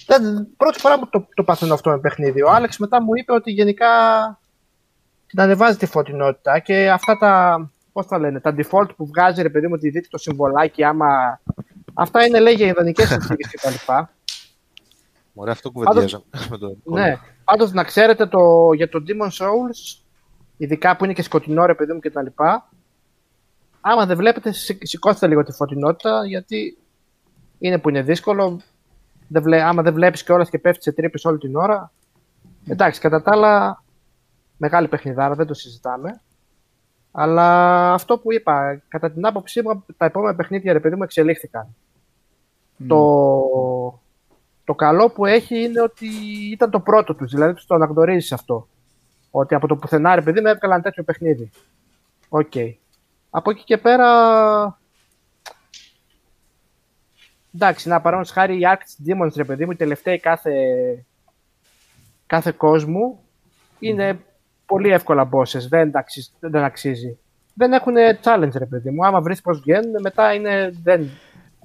Δεν, 0.06 0.48
πρώτη 0.56 0.78
φορά 0.78 0.98
μου 0.98 1.08
το, 1.08 1.28
το 1.34 1.44
παθαίνω 1.44 1.74
αυτό 1.74 1.90
με 1.90 2.00
παιχνίδι. 2.00 2.42
Ο 2.42 2.50
Άλεξ 2.50 2.78
μετά 2.78 3.02
μου 3.02 3.14
είπε 3.14 3.32
ότι 3.32 3.50
γενικά 3.50 3.86
την 5.28 5.40
ανεβάζει 5.40 5.76
τη 5.76 5.86
φωτεινότητα 5.86 6.58
και 6.58 6.90
αυτά 6.90 7.16
τα, 7.16 7.70
πώς 7.92 8.06
τα 8.06 8.18
λένε, 8.18 8.40
τα 8.40 8.54
default 8.56 8.88
που 8.96 9.06
βγάζει 9.06 9.42
ρε 9.42 9.50
παιδί 9.50 9.66
μου 9.66 9.76
τη 9.76 9.90
δείτε 9.90 10.08
το 10.10 10.18
συμβολάκι 10.18 10.84
άμα... 10.84 11.40
Αυτά 11.94 12.26
είναι 12.26 12.40
λέει 12.40 12.54
για 12.54 12.66
ιδανικές 12.66 13.08
συνθήκες 13.08 13.50
κτλ. 13.50 13.92
Ωραία, 15.34 15.52
αυτό 15.52 15.70
κουβεντιάζαμε 15.70 16.24
με 16.50 16.58
τον 16.58 16.76
Ναι. 16.84 17.16
Πάντως 17.44 17.72
να 17.72 17.84
ξέρετε 17.84 18.26
το, 18.26 18.72
για 18.72 18.88
το 18.88 19.02
Demon 19.06 19.44
Souls, 19.44 20.02
ειδικά 20.56 20.96
που 20.96 21.04
είναι 21.04 21.12
και 21.12 21.22
σκοτεινό 21.22 21.66
ρε 21.66 21.74
παιδί 21.74 21.92
μου 21.92 21.98
κτλ. 21.98 22.26
Άμα 23.80 24.06
δεν 24.06 24.16
βλέπετε, 24.16 24.52
σηκ- 24.52 24.86
σηκώστε 24.86 25.26
λίγο 25.26 25.42
τη 25.42 25.52
φωτεινότητα, 25.52 26.26
γιατί 26.26 26.78
είναι 27.58 27.78
που 27.78 27.88
είναι 27.88 28.02
δύσκολο. 28.02 28.60
Δεν 29.28 29.42
βλέ, 29.42 29.62
άμα 29.62 29.82
δεν 29.82 29.94
βλέπεις 29.94 30.22
κιόλας 30.22 30.50
και 30.50 30.58
πέφτεις 30.58 30.84
σε 30.84 30.92
τρύπες 30.92 31.24
όλη 31.24 31.38
την 31.38 31.56
ώρα. 31.56 31.92
Εντάξει, 32.66 33.00
κατά 33.00 33.22
τα 33.22 33.30
άλλα, 33.32 33.82
μεγάλη 34.58 34.88
παιχνιδάρα, 34.88 35.34
δεν 35.34 35.46
το 35.46 35.54
συζητάμε. 35.54 36.20
Αλλά 37.12 37.92
αυτό 37.92 38.18
που 38.18 38.32
είπα, 38.32 38.82
κατά 38.88 39.10
την 39.10 39.26
άποψή 39.26 39.62
μου, 39.62 39.84
τα 39.96 40.04
επόμενα 40.04 40.34
παιχνίδια 40.34 40.72
ρε 40.72 40.80
παιδί 40.80 40.96
μου 40.96 41.02
εξελίχθηκαν. 41.02 41.74
Το, 42.88 44.00
το 44.64 44.74
καλό 44.74 45.10
που 45.10 45.26
έχει 45.26 45.62
είναι 45.62 45.80
ότι 45.80 46.06
ήταν 46.50 46.70
το 46.70 46.80
πρώτο 46.80 47.14
τους, 47.14 47.30
δηλαδή 47.30 47.54
τους 47.54 47.66
το 47.66 47.74
αναγνωρίζεις 47.74 48.32
αυτό. 48.32 48.68
Ότι 49.30 49.54
από 49.54 49.66
το 49.66 49.76
πουθενά 49.76 50.14
ρε 50.14 50.22
παιδί 50.22 50.40
μου 50.40 50.46
έβγαλαν 50.46 50.82
τέτοιο 50.82 51.02
παιχνίδι. 51.02 51.50
Οκ. 52.28 52.52
Από 53.30 53.50
εκεί 53.50 53.64
και 53.64 53.78
πέρα. 53.78 54.80
Εντάξει, 57.54 57.88
να 57.88 58.00
παρόν 58.00 58.26
χάρη 58.26 58.56
οι 58.56 58.62
Arctic 58.62 59.10
Demons 59.10 59.32
ρε 59.36 59.44
παιδί 59.44 59.64
μου, 59.64 59.70
οι 59.70 59.76
τελευταίοι 59.76 60.18
κάθε, 60.18 60.52
κάθε 62.26 62.52
κόσμου 62.52 63.20
είναι 63.78 64.20
πολύ 64.68 64.90
εύκολα 64.90 65.28
bosses. 65.32 65.66
Δεν, 65.68 65.90
αξίζει, 65.96 66.30
δεν 66.40 66.64
αξίζει. 66.64 67.18
Δεν 67.54 67.72
έχουν 67.72 67.94
challenge 68.22 68.52
ρε 68.58 68.66
παιδί 68.66 68.90
μου. 68.90 69.06
Άμα 69.06 69.20
βρεις 69.20 69.40
πώς 69.40 69.60
βγαίνουν, 69.60 69.94
μετά 70.02 70.34
είναι. 70.34 70.72
Δεν, 70.82 71.08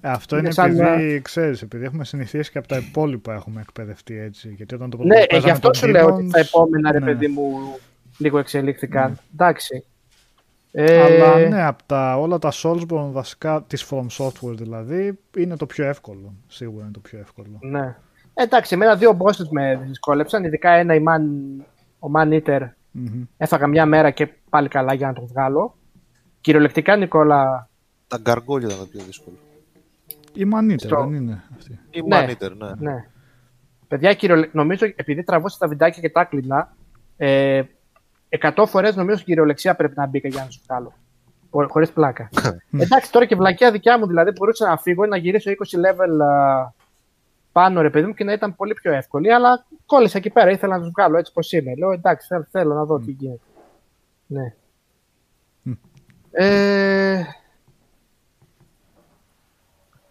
Ε, 0.01 0.09
αυτό 0.09 0.35
είναι 0.37 0.45
Είναι 0.45 0.53
σαν 0.53 0.79
επειδή, 0.79 1.21
ξέρεις, 1.21 1.61
επειδή 1.61 1.85
έχουμε 1.85 2.05
συνηθίσει 2.05 2.51
και 2.51 2.57
από 2.57 2.67
τα 2.67 2.77
υπόλοιπα 2.77 3.33
έχουμε 3.33 3.61
εκπαιδευτεί 3.61 4.19
έτσι. 4.19 4.53
Γιατί 4.55 4.75
όταν 4.75 4.89
το 4.89 4.97
Ναι, 5.03 5.19
ε, 5.19 5.25
παίζαμε 5.25 5.45
γι' 5.45 5.49
αυτό 5.49 5.69
τον 5.69 5.75
σου 5.75 5.87
λέω 5.87 6.05
ότι 6.05 6.25
Demons, 6.27 6.31
τα 6.31 6.39
επόμενα, 6.39 6.91
ρε 6.91 6.99
ναι. 6.99 7.05
παιδί 7.05 7.27
μου, 7.27 7.49
λίγο 8.17 8.37
εξελίχθηκαν. 8.39 9.17
Εντάξει. 9.33 9.85
Ε, 10.71 11.01
Αλλά 11.01 11.47
ναι, 11.49 11.63
από 11.63 11.83
τα, 11.85 12.17
όλα 12.19 12.37
τα 12.39 12.51
Soulsborne 12.53 13.09
βασικά, 13.11 13.63
της 13.67 13.87
From 13.89 14.05
Software 14.17 14.55
δηλαδή, 14.55 15.19
είναι 15.37 15.57
το 15.57 15.65
πιο 15.65 15.85
εύκολο. 15.85 16.33
Σίγουρα 16.47 16.83
είναι 16.83 16.93
το 16.93 16.99
πιο 16.99 17.19
εύκολο. 17.19 17.59
ναι. 17.61 17.95
Εντάξει, 18.33 18.73
εμένα 18.73 18.95
δύο 18.95 19.17
bosses 19.19 19.47
με 19.49 19.79
δυσκόλεψαν, 19.87 20.43
ειδικά 20.43 20.71
ένα 20.71 20.95
η 20.95 21.03
Man, 21.07 21.21
ο 21.99 22.07
Man 22.15 22.41
Eater 22.41 22.59
Μμμ. 22.95 23.23
έφαγα 23.37 23.67
μια 23.67 23.85
μέρα 23.85 24.09
και 24.11 24.27
πάλι 24.49 24.67
καλά 24.67 24.93
για 24.93 25.07
να 25.07 25.13
τον 25.13 25.25
βγάλω. 25.27 25.75
Κυριολεκτικά, 26.41 26.95
Νικόλα, 26.95 27.69
Τα 28.07 28.17
γκαργόλια 28.17 28.67
ήταν 28.67 28.79
το 28.79 28.85
πιο 28.85 29.01
δύσκολο. 29.03 29.35
Η 30.33 30.43
Maniter 30.55 30.75
Στο- 30.77 30.97
δεν 31.07 31.13
είναι 31.13 31.43
αυτή. 31.57 31.79
Ή 31.89 32.01
Ναι. 32.01 32.25
Maniter, 32.25 32.51
ναι. 32.57 32.91
ναι. 32.91 33.05
Παιδιά, 33.87 34.13
κυριολε... 34.13 34.49
νομίζω 34.51 34.85
επειδή 34.95 35.23
τραβούσα 35.23 35.57
τα 35.59 35.67
βιντεάκια 35.67 36.01
και 36.01 36.09
τα 36.09 36.23
κλεινα, 36.23 36.75
ε, 37.17 37.61
100 38.55 38.63
φορές 38.67 38.95
νομίζω 38.95 39.15
στην 39.15 39.27
κυριολεξία 39.27 39.75
πρέπει 39.75 39.93
να 39.97 40.07
μπήκα 40.07 40.27
για 40.27 40.43
να 40.43 40.49
σου 40.49 40.61
βγάλω. 40.67 40.93
Χωρίς 41.69 41.91
πλάκα. 41.91 42.29
Εντάξει, 42.83 43.11
τώρα 43.11 43.25
και 43.25 43.35
βλακιά 43.35 43.71
δικιά 43.71 43.99
μου, 43.99 44.07
δηλαδή 44.07 44.31
μπορούσα 44.31 44.67
να 44.67 44.77
φύγω 44.77 45.03
ή 45.03 45.07
να 45.07 45.17
γυρίσω 45.17 45.51
20 45.51 45.53
level 45.53 46.25
α, 46.25 46.73
πάνω, 47.53 47.81
ρε 47.81 47.89
παιδί 47.89 48.07
μου, 48.07 48.13
και 48.13 48.23
να 48.23 48.33
ήταν 48.33 48.55
πολύ 48.55 48.73
πιο 48.73 48.93
εύκολη. 48.93 49.33
Αλλά 49.33 49.65
κόλλησα 49.85 50.17
εκεί 50.17 50.29
πέρα, 50.29 50.49
ήθελα 50.49 50.77
να 50.77 50.83
τους 50.83 50.91
βγάλω 50.95 51.17
έτσι 51.17 51.31
πώ 51.33 51.57
είμαι. 51.57 51.75
Λέω 51.75 51.91
εντάξει, 51.91 52.27
θέλω, 52.27 52.47
θέλω 52.51 52.73
να 52.73 52.85
δω 52.85 52.99
τι 52.99 53.11
γίνεται. 53.11 53.43
Ναι. 54.27 54.53
Ε, 56.35 57.23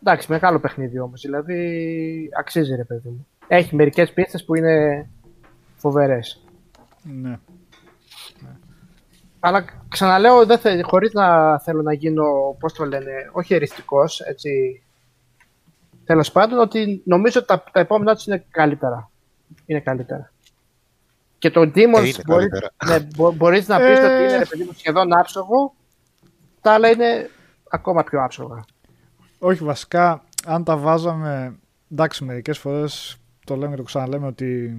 εντάξει, 0.01 0.31
μεγάλο 0.31 0.59
παιχνίδι 0.59 0.99
όμως. 0.99 1.21
Δηλαδή, 1.21 2.31
αξίζει, 2.39 2.75
ρε 2.75 2.85
παιδί 2.85 3.09
μου. 3.09 3.27
Έχει 3.47 3.77
μερικές 3.77 4.13
πίστες 4.13 4.45
που 4.45 4.55
είναι 4.55 5.09
φοβερές. 5.77 6.45
Ναι. 7.03 7.39
Αλλά 9.41 9.65
ξαναλέω, 9.89 10.47
δεν 10.47 10.59
θε, 10.59 10.83
χωρίς 10.83 11.13
να 11.13 11.59
θέλω 11.59 11.83
να 11.83 11.93
γίνω, 11.93 12.57
πώς 12.59 12.73
το 12.73 12.85
λένε, 12.85 13.13
όχι 13.33 13.55
εριστικός, 13.55 14.21
έτσι, 14.21 14.82
τέλος 16.05 16.33
πάντων, 16.33 16.59
ότι 16.59 17.03
νομίζω 17.05 17.39
ότι 17.39 17.49
τα, 17.49 17.65
τα 17.73 17.81
επόμενά 17.81 18.15
τους 18.15 18.27
είναι 18.27 18.45
καλύτερα. 18.51 19.11
Είναι 19.67 19.81
καλύτερα. 19.81 20.33
Και 21.39 21.51
το 21.51 21.61
Demons 21.61 21.75
Ε, 21.75 21.81
είναι 21.81 21.93
μπορεί, 22.27 22.49
καλύτερα. 22.49 22.71
ναι, 22.87 23.07
μπο- 23.17 23.33
μπορείς 23.33 23.69
να 23.69 23.77
πεις 23.79 23.99
Ε. 23.99 24.05
ότι 24.05 24.23
είναι 24.23 24.39
ρε 24.39 24.45
παιδί 24.45 24.65
μου, 24.65 24.73
σχεδόν 24.77 25.13
άψογο, 25.19 25.75
τα 26.61 26.73
άλλα 26.73 26.89
είναι 26.91 27.31
ακόμα 27.71 28.05
πιο 28.05 28.23
άψογα. 28.23 28.65
Όχι, 29.39 29.65
βασικά, 29.65 30.25
αν 30.47 30.65
τα 30.65 30.77
βάζαμε. 30.77 31.57
Εντάξει, 31.93 32.25
μερικές 32.25 32.59
φορές 32.59 33.17
το 33.45 33.57
λέμε 33.57 33.71
και 33.71 33.77
το 33.77 33.83
ξαναλέμε 33.83 34.27
ότι 34.27 34.77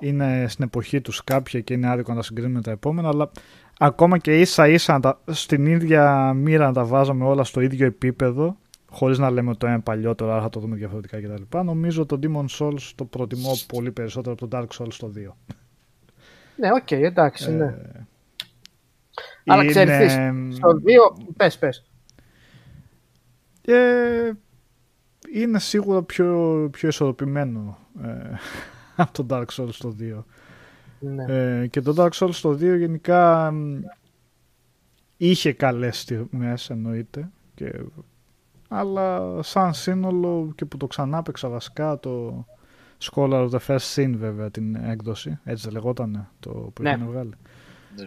είναι 0.00 0.46
στην 0.48 0.64
εποχή 0.64 1.00
τους 1.00 1.24
κάποια 1.24 1.60
και 1.60 1.74
είναι 1.74 1.88
άδικο 1.90 2.10
να 2.10 2.16
τα 2.16 2.22
συγκρίνουμε 2.22 2.54
με 2.56 2.62
τα 2.62 2.70
επόμενα, 2.70 3.08
αλλά 3.08 3.30
ακόμα 3.78 4.18
και 4.18 4.40
ίσα 4.40 4.68
ίσα 4.68 4.92
να 4.92 5.00
τα, 5.00 5.20
στην 5.30 5.66
ίδια 5.66 6.32
μοίρα 6.32 6.66
να 6.66 6.72
τα 6.72 6.84
βάζαμε 6.84 7.24
όλα 7.24 7.44
στο 7.44 7.60
ίδιο 7.60 7.86
επίπεδο, 7.86 8.56
χωρίς 8.96 9.18
να 9.18 9.30
λέμε 9.30 9.48
ότι 9.48 9.58
το 9.58 9.66
ένα 9.66 9.74
είναι 9.74 9.84
παλιότερο, 9.84 10.32
άρα 10.32 10.42
θα 10.42 10.48
το 10.48 10.60
δούμε 10.60 10.76
διαφορετικά 10.76 11.20
κτλ. 11.20 11.58
Νομίζω 11.64 12.06
το 12.06 12.18
Demon 12.22 12.44
Souls 12.58 12.90
το 12.94 13.04
προτιμώ 13.04 13.52
πολύ 13.66 13.92
περισσότερο 13.92 14.36
από 14.38 14.48
το 14.48 14.58
Dark 14.58 14.82
Souls 14.82 14.94
το 14.98 15.12
2. 15.16 15.32
Ναι, 16.56 16.68
οκ, 16.72 16.90
εντάξει, 16.90 17.50
ναι. 17.52 17.64
Ε, 17.64 18.06
Αλλά 19.46 19.62
είναι- 19.62 19.70
ξέρεις, 19.72 20.14
τι, 20.14 20.54
στο 20.54 20.68
2, 20.72 21.32
πες, 21.36 21.58
πες. 21.58 21.84
Ε, 23.64 24.30
είναι 25.34 25.58
σίγουρα 25.58 26.02
πιο, 26.02 26.68
πιο 26.72 26.88
ισορροπημένο 26.88 27.78
ε, 28.02 28.30
από 29.02 29.12
το 29.12 29.26
Dark 29.30 29.46
Souls 29.52 29.74
το 29.78 29.96
2. 30.00 30.24
Ναι. 30.98 31.24
Ε, 31.60 31.66
και 31.66 31.80
το 31.80 31.94
Dark 31.96 32.10
Souls 32.10 32.34
το 32.42 32.50
2 32.50 32.58
γενικά 32.78 33.50
μ, 33.50 33.80
είχε 35.16 35.52
καλές 35.52 36.00
στιγμές 36.00 36.70
εννοείται. 36.70 37.30
Και, 37.54 37.72
αλλά 38.68 39.38
σαν 39.42 39.74
σύνολο 39.74 40.52
και 40.54 40.64
που 40.64 40.76
το 40.76 40.86
ξανά 40.86 41.22
παίξα 41.22 41.48
βασικά 41.48 41.98
το 41.98 42.44
Scholar 43.02 43.48
of 43.48 43.50
the 43.50 43.58
First 43.66 43.94
Sin 43.94 44.12
βέβαια 44.16 44.50
την 44.50 44.74
έκδοση, 44.74 45.38
έτσι 45.44 45.64
δεν 45.64 45.72
λεγότανε 45.72 46.28
το 46.40 46.50
που 46.50 46.82
Ναι. 46.82 46.90
είχαν 46.90 47.06
βγάλει. 47.06 47.32
Ναι. 47.96 48.06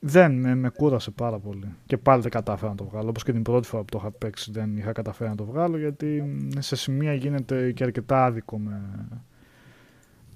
Δεν, 0.00 0.32
με, 0.40 0.54
με 0.54 0.68
κούρασε 0.68 1.10
πάρα 1.10 1.38
πολύ. 1.38 1.74
Και 1.86 1.96
πάλι 1.96 2.22
δεν 2.22 2.30
κατάφερα 2.30 2.70
να 2.70 2.76
το 2.76 2.84
βγάλω. 2.84 3.08
Όπως 3.08 3.22
και 3.22 3.32
την 3.32 3.42
πρώτη 3.42 3.66
φορά 3.66 3.82
που 3.82 3.88
το 3.90 3.98
είχα 4.00 4.10
παίξει 4.10 4.50
δεν 4.52 4.76
είχα 4.76 4.92
καταφέρει 4.92 5.30
να 5.30 5.36
το 5.36 5.44
βγάλω 5.44 5.78
γιατί 5.78 6.22
μ, 6.22 6.48
σε 6.58 6.76
σημεία 6.76 7.14
γίνεται 7.14 7.72
και 7.72 7.84
αρκετά 7.84 8.24
άδικο 8.24 8.58
με 8.58 8.80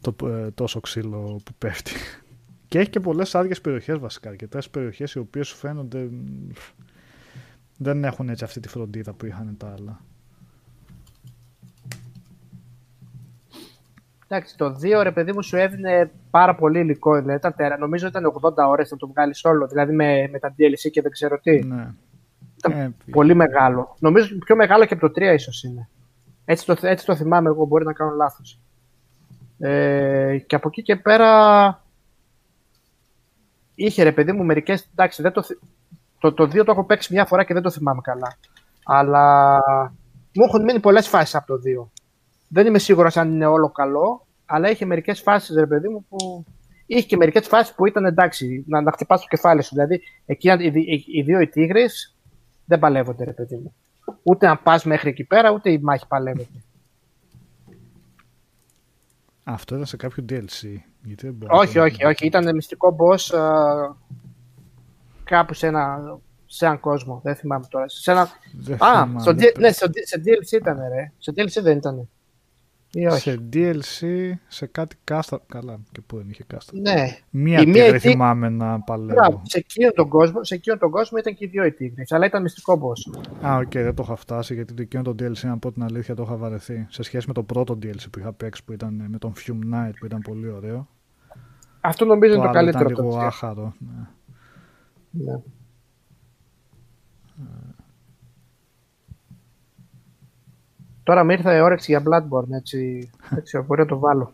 το 0.00 0.28
ε, 0.28 0.50
τόσο 0.50 0.80
ξύλο 0.80 1.40
που 1.44 1.52
πέφτει. 1.58 1.92
Και 2.68 2.78
έχει 2.78 2.90
και 2.90 3.00
πολλές 3.00 3.34
άδειες 3.34 3.60
περιοχές 3.60 3.98
βασικά. 3.98 4.28
Αρκετές 4.28 4.70
περιοχές 4.70 5.12
οι 5.12 5.18
οποίες 5.18 5.46
σου 5.48 5.56
φαίνονται 5.56 5.98
μ, 5.98 6.50
δεν 7.76 8.04
έχουν 8.04 8.28
έτσι 8.28 8.44
αυτή 8.44 8.60
τη 8.60 8.68
φροντίδα 8.68 9.12
που 9.12 9.26
είχαν 9.26 9.54
τα 9.58 9.74
άλλα. 9.78 10.00
Εντάξει, 14.28 14.56
το 14.56 14.76
2 14.82 15.00
ρε 15.02 15.12
παιδί 15.12 15.32
μου 15.32 15.42
σου 15.42 15.56
έδινε 15.56 16.10
πάρα 16.30 16.54
πολύ 16.54 16.78
υλικό. 16.80 17.14
Δηλαδή, 17.14 17.34
ήταν 17.34 17.54
τέρα. 17.56 17.78
Νομίζω 17.78 18.06
ήταν 18.06 18.32
80 18.42 18.52
ώρες 18.68 18.90
να 18.90 18.96
το 18.96 19.06
βγάλεις 19.08 19.44
όλο. 19.44 19.66
Δηλαδή 19.66 19.92
με, 19.92 20.28
με 20.32 20.38
τα 20.38 20.54
DLC 20.58 20.90
και 20.90 21.02
δεν 21.02 21.10
ξέρω 21.10 21.38
τι. 21.40 21.64
Ναι. 21.64 21.88
Ήταν 22.56 22.72
Ε, 22.72 22.94
Πολύ 23.10 23.34
μεγάλο. 23.34 23.96
Νομίζω 23.98 24.38
πιο 24.44 24.56
μεγάλο 24.56 24.84
και 24.84 24.94
από 24.94 25.08
το 25.08 25.12
3 25.20 25.34
ίσως 25.34 25.62
είναι. 25.62 25.88
Έτσι 26.44 26.66
το, 26.66 26.76
έτσι 26.80 27.06
το 27.06 27.16
θυμάμαι 27.16 27.48
εγώ, 27.48 27.64
μπορεί 27.64 27.84
να 27.84 27.92
κάνω 27.92 28.10
λάθος. 28.10 28.58
Ε, 29.58 30.38
και 30.46 30.54
από 30.56 30.68
εκεί 30.68 30.82
και 30.82 30.96
πέρα 30.96 31.82
είχε 33.74 34.02
ρε 34.02 34.12
παιδί 34.12 34.32
μου 34.32 34.44
μερικές, 34.44 34.88
εντάξει 34.92 35.22
δεν 35.22 35.32
το, 35.32 35.42
θυ- 35.42 35.58
το, 36.30 36.32
το 36.32 36.44
2 36.44 36.64
το 36.64 36.70
έχω 36.72 36.84
παίξει 36.84 37.12
μια 37.12 37.24
φορά 37.26 37.44
και 37.44 37.54
δεν 37.54 37.62
το 37.62 37.70
θυμάμαι 37.70 38.00
καλά. 38.02 38.36
Αλλά 38.84 39.54
μου 40.34 40.44
έχουν 40.44 40.62
μείνει 40.62 40.80
πολλές 40.80 41.08
φάσεις 41.08 41.34
από 41.34 41.46
το 41.46 41.60
2. 41.84 41.88
Δεν 42.48 42.66
είμαι 42.66 42.78
σίγουρος 42.78 43.16
αν 43.16 43.32
είναι 43.32 43.46
όλο 43.46 43.70
καλό, 43.70 44.26
αλλά 44.46 44.70
είχε 44.70 44.84
μερικές 44.84 45.20
φάσεις 45.20 45.56
ρε 45.56 45.66
παιδί 45.66 45.88
μου 45.88 46.04
που 46.08 46.44
είχε 46.86 47.06
και 47.06 47.16
μερικές 47.16 47.46
φάσεις 47.46 47.74
που 47.74 47.86
ήταν 47.86 48.04
εντάξει, 48.04 48.64
να, 48.66 48.80
να 48.80 48.92
χτυπάς 48.92 49.20
το 49.20 49.26
κεφάλι 49.28 49.62
σου. 49.62 49.74
Δηλαδή, 49.74 50.00
εκεί 50.26 50.48
οι, 50.48 50.72
οι, 50.74 51.04
οι 51.06 51.22
δύο 51.22 51.40
οι 51.40 51.48
τίγρες 51.48 52.14
δεν 52.64 52.78
παλεύονται, 52.78 53.24
ρε 53.24 53.32
παιδί 53.32 53.56
μου. 53.56 53.74
Ούτε 54.22 54.46
να 54.46 54.56
πας 54.56 54.84
μέχρι 54.84 55.08
εκεί 55.08 55.24
πέρα, 55.24 55.50
ούτε 55.50 55.70
η 55.70 55.78
μάχη 55.78 56.06
παλεύεται. 56.06 56.62
Αυτό 59.44 59.74
ήταν 59.74 59.86
σε 59.86 59.96
κάποιο 59.96 60.24
DLC. 60.28 60.76
Γιατί 61.02 61.26
δεν 61.26 61.34
μπορώ 61.34 61.54
να 61.54 61.60
όχι, 61.60 61.74
το- 61.74 61.82
όχι, 61.82 62.04
όχι. 62.04 62.26
Ήταν 62.26 62.54
μυστικό 62.54 62.96
boss 62.98 63.38
α, 63.38 63.42
κάπου 65.24 65.54
σε 65.54 65.66
ένα, 65.66 66.18
σε 66.46 66.64
έναν 66.64 66.80
κόσμο. 66.80 67.20
Δεν 67.24 67.34
θυμάμαι 67.34 67.64
τώρα. 67.70 67.88
Σε 67.88 68.10
ένα... 68.10 68.28
Δεν 68.52 68.74
Α, 68.74 68.76
θυμάμαι, 68.78 69.20
στο, 69.20 69.34
δεν 69.34 69.52
D- 69.54 69.58
ναι, 69.58 69.72
στο, 69.72 69.86
D- 69.86 69.92
σε 70.04 70.22
DLC 70.24 70.60
ήταν, 70.60 70.78
ρε. 70.94 71.12
Σε 71.18 71.32
DLC 71.36 71.62
δεν 71.62 71.76
ήταν. 71.76 72.08
Ή 72.96 73.06
όχι. 73.06 73.20
Σε 73.30 73.38
DLC, 73.52 74.06
σε 74.48 74.66
κάτι 74.66 74.96
κάστρα. 75.04 75.40
Καλά, 75.46 75.78
και 75.92 76.00
πού 76.00 76.16
δεν 76.16 76.26
είχε 76.30 76.44
κάστρα. 76.46 76.72
Ναι. 76.80 77.16
Μία 77.30 77.60
Η 77.60 77.66
μία 77.66 77.72
τίγρη 77.82 77.96
εκεί- 77.96 77.98
θυμάμαι 77.98 78.48
να 78.48 78.80
παλεύω. 78.80 79.12
Μπράβο, 79.14 79.42
σε 79.44 79.58
εκείνον 79.58 79.92
τον 79.94 80.08
κόσμο, 80.08 80.44
σε 80.44 80.54
εκείνον 80.54 80.78
τον 80.78 80.90
κόσμο 80.90 81.18
ήταν 81.18 81.34
και 81.34 81.44
οι 81.44 81.48
δύο 81.48 81.64
οι 81.64 81.72
τίγρες, 81.72 82.12
αλλά 82.12 82.26
ήταν 82.26 82.42
μυστικό 82.42 82.80
boss. 82.82 83.20
Α, 83.46 83.56
οκ, 83.56 83.70
δεν 83.72 83.94
το 83.94 84.02
είχα 84.06 84.16
φτάσει 84.16 84.54
γιατί 84.54 84.74
το 84.74 84.82
εκείνο 84.82 85.02
το 85.02 85.10
DLC, 85.18 85.40
να 85.42 85.58
πω 85.58 85.72
την 85.72 85.82
αλήθεια, 85.82 86.14
το 86.14 86.22
είχα 86.22 86.36
βαρεθεί. 86.36 86.86
Σε 86.90 87.02
σχέση 87.02 87.26
με 87.26 87.32
το 87.32 87.42
πρώτο 87.42 87.78
DLC 87.82 88.10
που 88.10 88.18
είχα 88.18 88.32
παίξει 88.32 88.64
που 88.64 88.72
ήταν 88.72 89.00
ε, 89.00 89.08
με 89.08 89.18
τον 89.18 89.32
Fume 89.36 89.74
Knight 89.74 89.92
που 89.98 90.06
ήταν 90.06 90.20
πολύ 90.20 90.48
ωραίο. 90.50 90.88
Αυτό 91.80 92.04
νομίζω 92.04 92.34
Το 92.34 92.42
είναι 92.42 92.52
το 92.52 92.58
άλλο 92.58 92.70
καλύτερο 92.72 92.90
ήταν 92.90 92.92
από 92.92 93.02
λίγο 93.02 93.12
τα 93.14 93.18
δύο. 93.18 93.26
άχαρο. 93.28 93.74
Ναι. 93.78 94.06
Ναι. 95.14 95.40
Τώρα 101.02 101.24
με 101.24 101.32
ήρθε 101.32 101.56
η 101.56 101.60
όρεξη 101.60 101.92
για 101.92 102.02
Bloodborne, 102.06 102.50
έτσι, 102.50 103.10
έτσι 103.36 103.58
μπορεί 103.58 103.80
να 103.80 103.86
το 103.86 103.98
βάλω. 103.98 104.32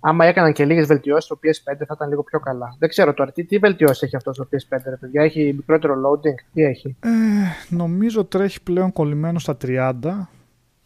Άμα 0.00 0.24
έκαναν 0.26 0.52
και 0.52 0.64
λίγες 0.64 0.86
βελτιώσεις 0.86 1.24
στο 1.24 1.38
PS5 1.42 1.82
θα 1.86 1.94
ήταν 1.94 2.08
λίγο 2.08 2.22
πιο 2.22 2.40
καλά. 2.40 2.76
Δεν 2.78 2.88
ξέρω 2.88 3.14
τώρα 3.14 3.32
τι, 3.32 3.44
τι 3.44 3.58
βελτιώσεις 3.58 4.02
έχει 4.02 4.16
αυτός 4.16 4.34
στο 4.36 4.48
PS5, 4.52 4.78
ρε 4.84 4.96
παιδιά; 4.96 5.22
Έχει 5.22 5.52
μικρότερο 5.56 5.94
loading, 5.94 6.34
τι 6.52 6.62
έχει; 6.62 6.96
Ε, 7.00 7.08
νομίζω 7.68 8.24
τρέχει 8.24 8.62
πλέον 8.62 8.92
κολλημένο 8.92 9.38
στα 9.38 9.56
30. 9.62 9.94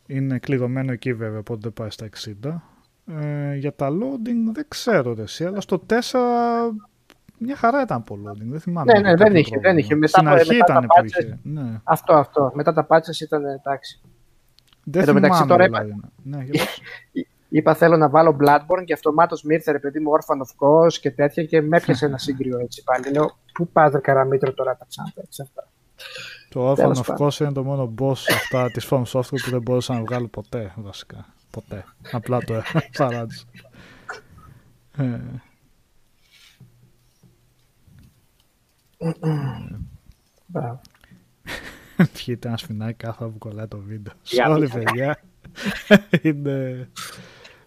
Είναι 0.06 0.38
κλειδωμένο 0.38 0.92
εκεί 0.92 1.14
βέβαια, 1.14 1.38
οπότε 1.38 1.60
δεν 1.62 1.72
πάει 1.72 1.90
στα 1.90 2.08
60. 2.42 2.62
Ε, 3.06 3.54
για 3.54 3.74
τα 3.74 3.88
loading 3.88 4.52
δεν 4.52 4.64
ξέρω 4.68 5.14
ρε, 5.14 5.22
εσύ, 5.22 5.44
αλλά 5.44 5.60
στο 5.60 5.82
4 5.86 5.98
μια 7.42 7.56
χαρά 7.56 7.82
ήταν 7.82 7.96
από 7.96 8.14
loading. 8.14 8.46
Δεν 8.50 8.60
θυμάμαι. 8.60 8.92
Ναι, 8.92 8.98
ναι, 8.98 9.08
κάποιο 9.10 9.24
δεν 9.24 9.34
είχε, 9.36 9.50
πρόβλημα. 9.50 9.72
δεν 9.74 9.78
είχε. 9.78 9.94
Μετά 9.94 10.06
Στην 10.18 10.26
από- 10.28 10.36
αρχή 10.36 10.52
μετά 10.56 10.64
τα 10.64 10.72
ήταν 10.72 10.86
που 10.86 10.94
patches- 11.00 11.24
είχε. 11.24 11.38
Ναι. 11.42 11.80
Αυτό, 11.84 12.12
αυτό. 12.14 12.50
Μετά 12.54 12.72
τα 12.72 12.86
patches 12.90 13.20
ήταν 13.20 13.44
εντάξει. 13.44 14.00
Δεν 14.84 15.00
Εν 15.00 15.06
τω 15.06 15.12
μεταξύ 15.14 15.42
θυμάμαι 15.42 15.52
τώρα 15.52 15.64
είπα- 15.64 15.80
δηλαδή. 15.82 16.00
Ναι, 16.22 16.42
για 16.44 16.64
πες. 16.64 16.78
Είπα 17.54 17.74
θέλω 17.74 17.96
να 17.96 18.08
βάλω 18.08 18.36
Bloodborne 18.40 18.84
και 18.84 18.92
αυτομάτως 18.92 19.42
μου 19.42 19.50
ήρθε 19.50 19.72
ρε 19.72 19.78
παιδί 19.78 20.00
μου 20.00 20.10
Orphan 20.10 20.36
of 20.36 20.66
Ghost 20.86 20.92
και 20.92 21.10
τέτοια 21.10 21.44
και 21.44 21.60
με 21.62 21.76
έπιασε 21.76 22.04
ένα 22.06 22.18
σύγκριο 22.18 22.58
έτσι 22.58 22.82
πάλι. 22.84 23.10
Λέω, 23.12 23.36
πού 23.52 23.68
πας 23.68 23.92
ρε 23.92 23.98
καραμίτρο 23.98 24.52
τώρα 24.52 24.76
τα 24.76 24.86
ξαναπέξεις 24.88 25.40
αυτά. 25.40 25.68
Το 26.48 26.74
Τέλος 26.74 26.98
Orphan 26.98 27.02
of 27.02 27.06
πάντων. 27.06 27.28
Course 27.28 27.40
είναι 27.40 27.52
το 27.52 27.62
μόνο 27.64 27.94
boss 28.00 28.12
αυτά 28.34 28.70
της 28.70 28.86
From 28.90 29.02
Software 29.02 29.40
που 29.44 29.50
δεν 29.50 29.62
μπορούσα 29.62 29.94
να 29.94 30.00
βγάλω 30.00 30.26
ποτέ 30.28 30.72
βασικά. 30.76 31.26
Ποτέ. 31.50 31.84
Απλά 32.12 32.38
το 32.38 32.54
παράτησα. 32.98 33.44
Μπράβο. 40.46 40.80
Βγείτε 42.14 42.48
ένα 42.48 42.56
σφινάκι 42.56 42.94
κάθε 42.96 43.16
φορά 43.18 43.30
που 43.30 43.38
κολλάει 43.38 43.66
το 43.66 43.78
βίντεο. 43.78 44.12
Για 44.22 44.50
Sorry 44.50 44.58
δείξτε. 44.60 44.78
παιδιά. 44.82 45.22
είναι 46.22 46.88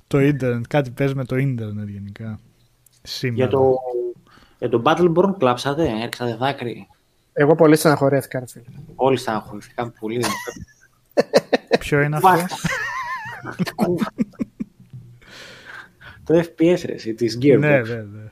το 0.07 0.19
ίντερνετ. 0.19 0.65
Κάτι 0.67 0.89
παίζει 0.89 1.15
με 1.15 1.25
το 1.25 1.35
ίντερνετ 1.35 1.87
γενικά. 1.87 2.39
Σήμερα. 3.01 3.35
Για 3.37 3.57
το, 3.57 3.75
για 4.59 4.69
το 4.69 4.81
Battleborn 4.85 5.35
κλάψατε, 5.37 5.89
έριξατε 5.89 6.35
δάκρυ. 6.35 6.87
Εγώ 7.33 7.55
πολύ 7.55 7.75
στεναχωρέθηκα, 7.75 8.39
ρε 8.39 8.45
φίλε. 8.47 8.65
Όλοι 8.95 9.17
στεναχωρηθήκαν 9.17 9.93
πολύ. 9.99 10.23
Ποιο 11.79 12.01
είναι 12.01 12.15
αυτό; 12.15 12.27
Βάστα. 12.27 12.55
το 16.23 16.39
FPS 16.39 16.81
ρε, 16.85 16.93
εσύ, 16.93 17.13
της 17.13 17.37
Gearbox. 17.41 17.59
ναι, 17.59 17.79
ναι, 17.79 17.95
ναι. 17.95 18.29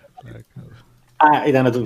Α, 1.32 1.48
ήταν 1.48 1.72
το 1.72 1.84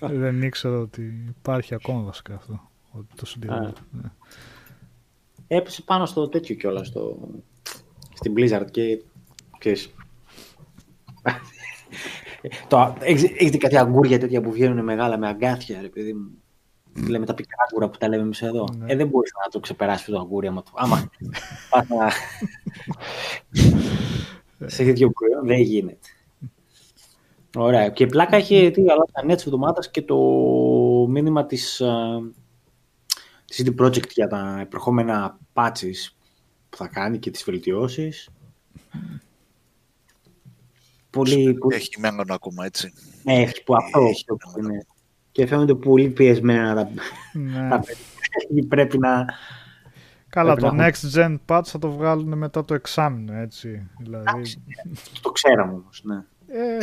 Δεν 0.00 0.42
ήξερα 0.42 0.78
ότι 0.78 1.24
υπάρχει 1.38 1.74
ακόμα 1.74 2.02
βασικά 2.02 2.34
αυτό. 2.34 2.70
Ότι 2.90 3.06
το 3.16 3.26
συντηρώ. 3.26 3.72
Ναι. 3.90 4.10
Έπεσε 5.46 5.82
πάνω 5.82 6.06
στο 6.06 6.28
τέτοιο 6.28 6.54
κιόλας, 6.54 6.86
στο... 6.86 7.18
στην 8.14 8.34
Blizzard 8.36 8.66
και 8.70 9.02
ξέρεις. 9.58 9.94
το, 12.68 12.96
έχεις, 13.00 13.22
έχεις 13.22 13.50
δει 13.50 13.58
κάτι 13.58 13.76
αγκούρια 13.76 14.18
τέτοια 14.18 14.40
που 14.40 14.52
βγαίνουν 14.52 14.84
μεγάλα 14.84 15.18
με 15.18 15.28
αγκάθια, 15.28 15.80
ρε 15.80 15.88
παιδί 15.88 16.12
μου; 16.12 16.30
Λέμε 17.08 17.26
τα 17.26 17.34
πικρά 17.34 17.56
αγκούρα 17.68 17.88
που 17.90 17.98
τα 17.98 18.08
λέμε 18.08 18.22
εμείς 18.22 18.42
εδώ. 18.42 18.64
Ναι. 18.78 18.92
Ε, 18.92 18.96
δεν 18.96 19.08
μπορείς 19.08 19.32
να 19.44 19.50
το 19.50 19.60
ξεπεράσεις 19.60 20.06
το 20.06 20.18
αγκούρι 20.18 20.46
άμα, 20.46 20.62
το- 20.62 20.72
άμα 20.74 21.10
πας 21.70 21.88
να... 21.88 22.10
σε 24.66 24.84
τέτοιο 24.84 25.10
προϊόν 25.10 25.46
δεν 25.46 25.60
γίνεται. 25.60 25.98
Ωραία. 27.56 27.88
Και 27.88 28.06
πλάκα 28.06 28.36
έχει 28.36 28.70
τι 28.70 28.80
αλλά 28.80 29.04
τα 29.12 29.24
νέα 29.24 29.34
της 29.36 29.44
εβδομάδας 29.44 29.90
και 29.90 30.02
το 30.02 30.16
μήνυμα 31.08 31.46
της, 31.46 31.80
α, 31.80 31.94
της 33.44 33.62
CD 33.66 33.82
Projekt 33.84 34.08
για 34.10 34.26
τα 34.26 34.58
επερχόμενα 34.60 35.38
patches 35.52 36.12
που 36.70 36.76
θα 36.76 36.86
κάνει 36.88 37.18
και 37.18 37.30
τις 37.30 37.44
βελτιώσεις. 37.44 38.28
Πολύ, 41.10 41.54
πολύ 41.54 41.74
Έχει 41.76 42.00
μέλλον 42.00 42.30
ακόμα, 42.30 42.64
έτσι. 42.64 42.92
ναι, 43.22 43.34
έχει 43.42 43.62
που 43.62 43.74
αυτό 43.76 44.00
Έχει 44.00 44.10
αυτό 44.12 44.34
που 44.36 44.50
μέλλον. 44.56 44.70
είναι. 44.72 44.86
Και 45.32 45.46
φαίνονται 45.46 45.74
πολύ 45.74 46.08
πιεσμένα 46.08 46.74
τα, 46.74 46.90
Ναι. 47.32 47.68
τα 47.68 47.80
παιδιά. 47.80 48.66
Πρέπει 48.68 48.98
να... 48.98 49.24
Καλά, 50.28 50.54
Πρέπει 50.54 50.68
το 50.68 50.74
να 50.74 50.90
next 50.90 51.14
gen 51.18 51.36
patch 51.46 51.62
θα 51.64 51.78
το 51.78 51.90
βγάλουν 51.90 52.38
μετά 52.38 52.64
το 52.64 52.74
εξάμεινο, 52.74 53.32
έτσι. 53.34 53.88
Δηλαδή, 53.98 54.56
Το 55.20 55.30
ξέραμε 55.30 55.72
όμως, 55.72 56.00
ναι. 56.04 56.16
ε, 56.46 56.78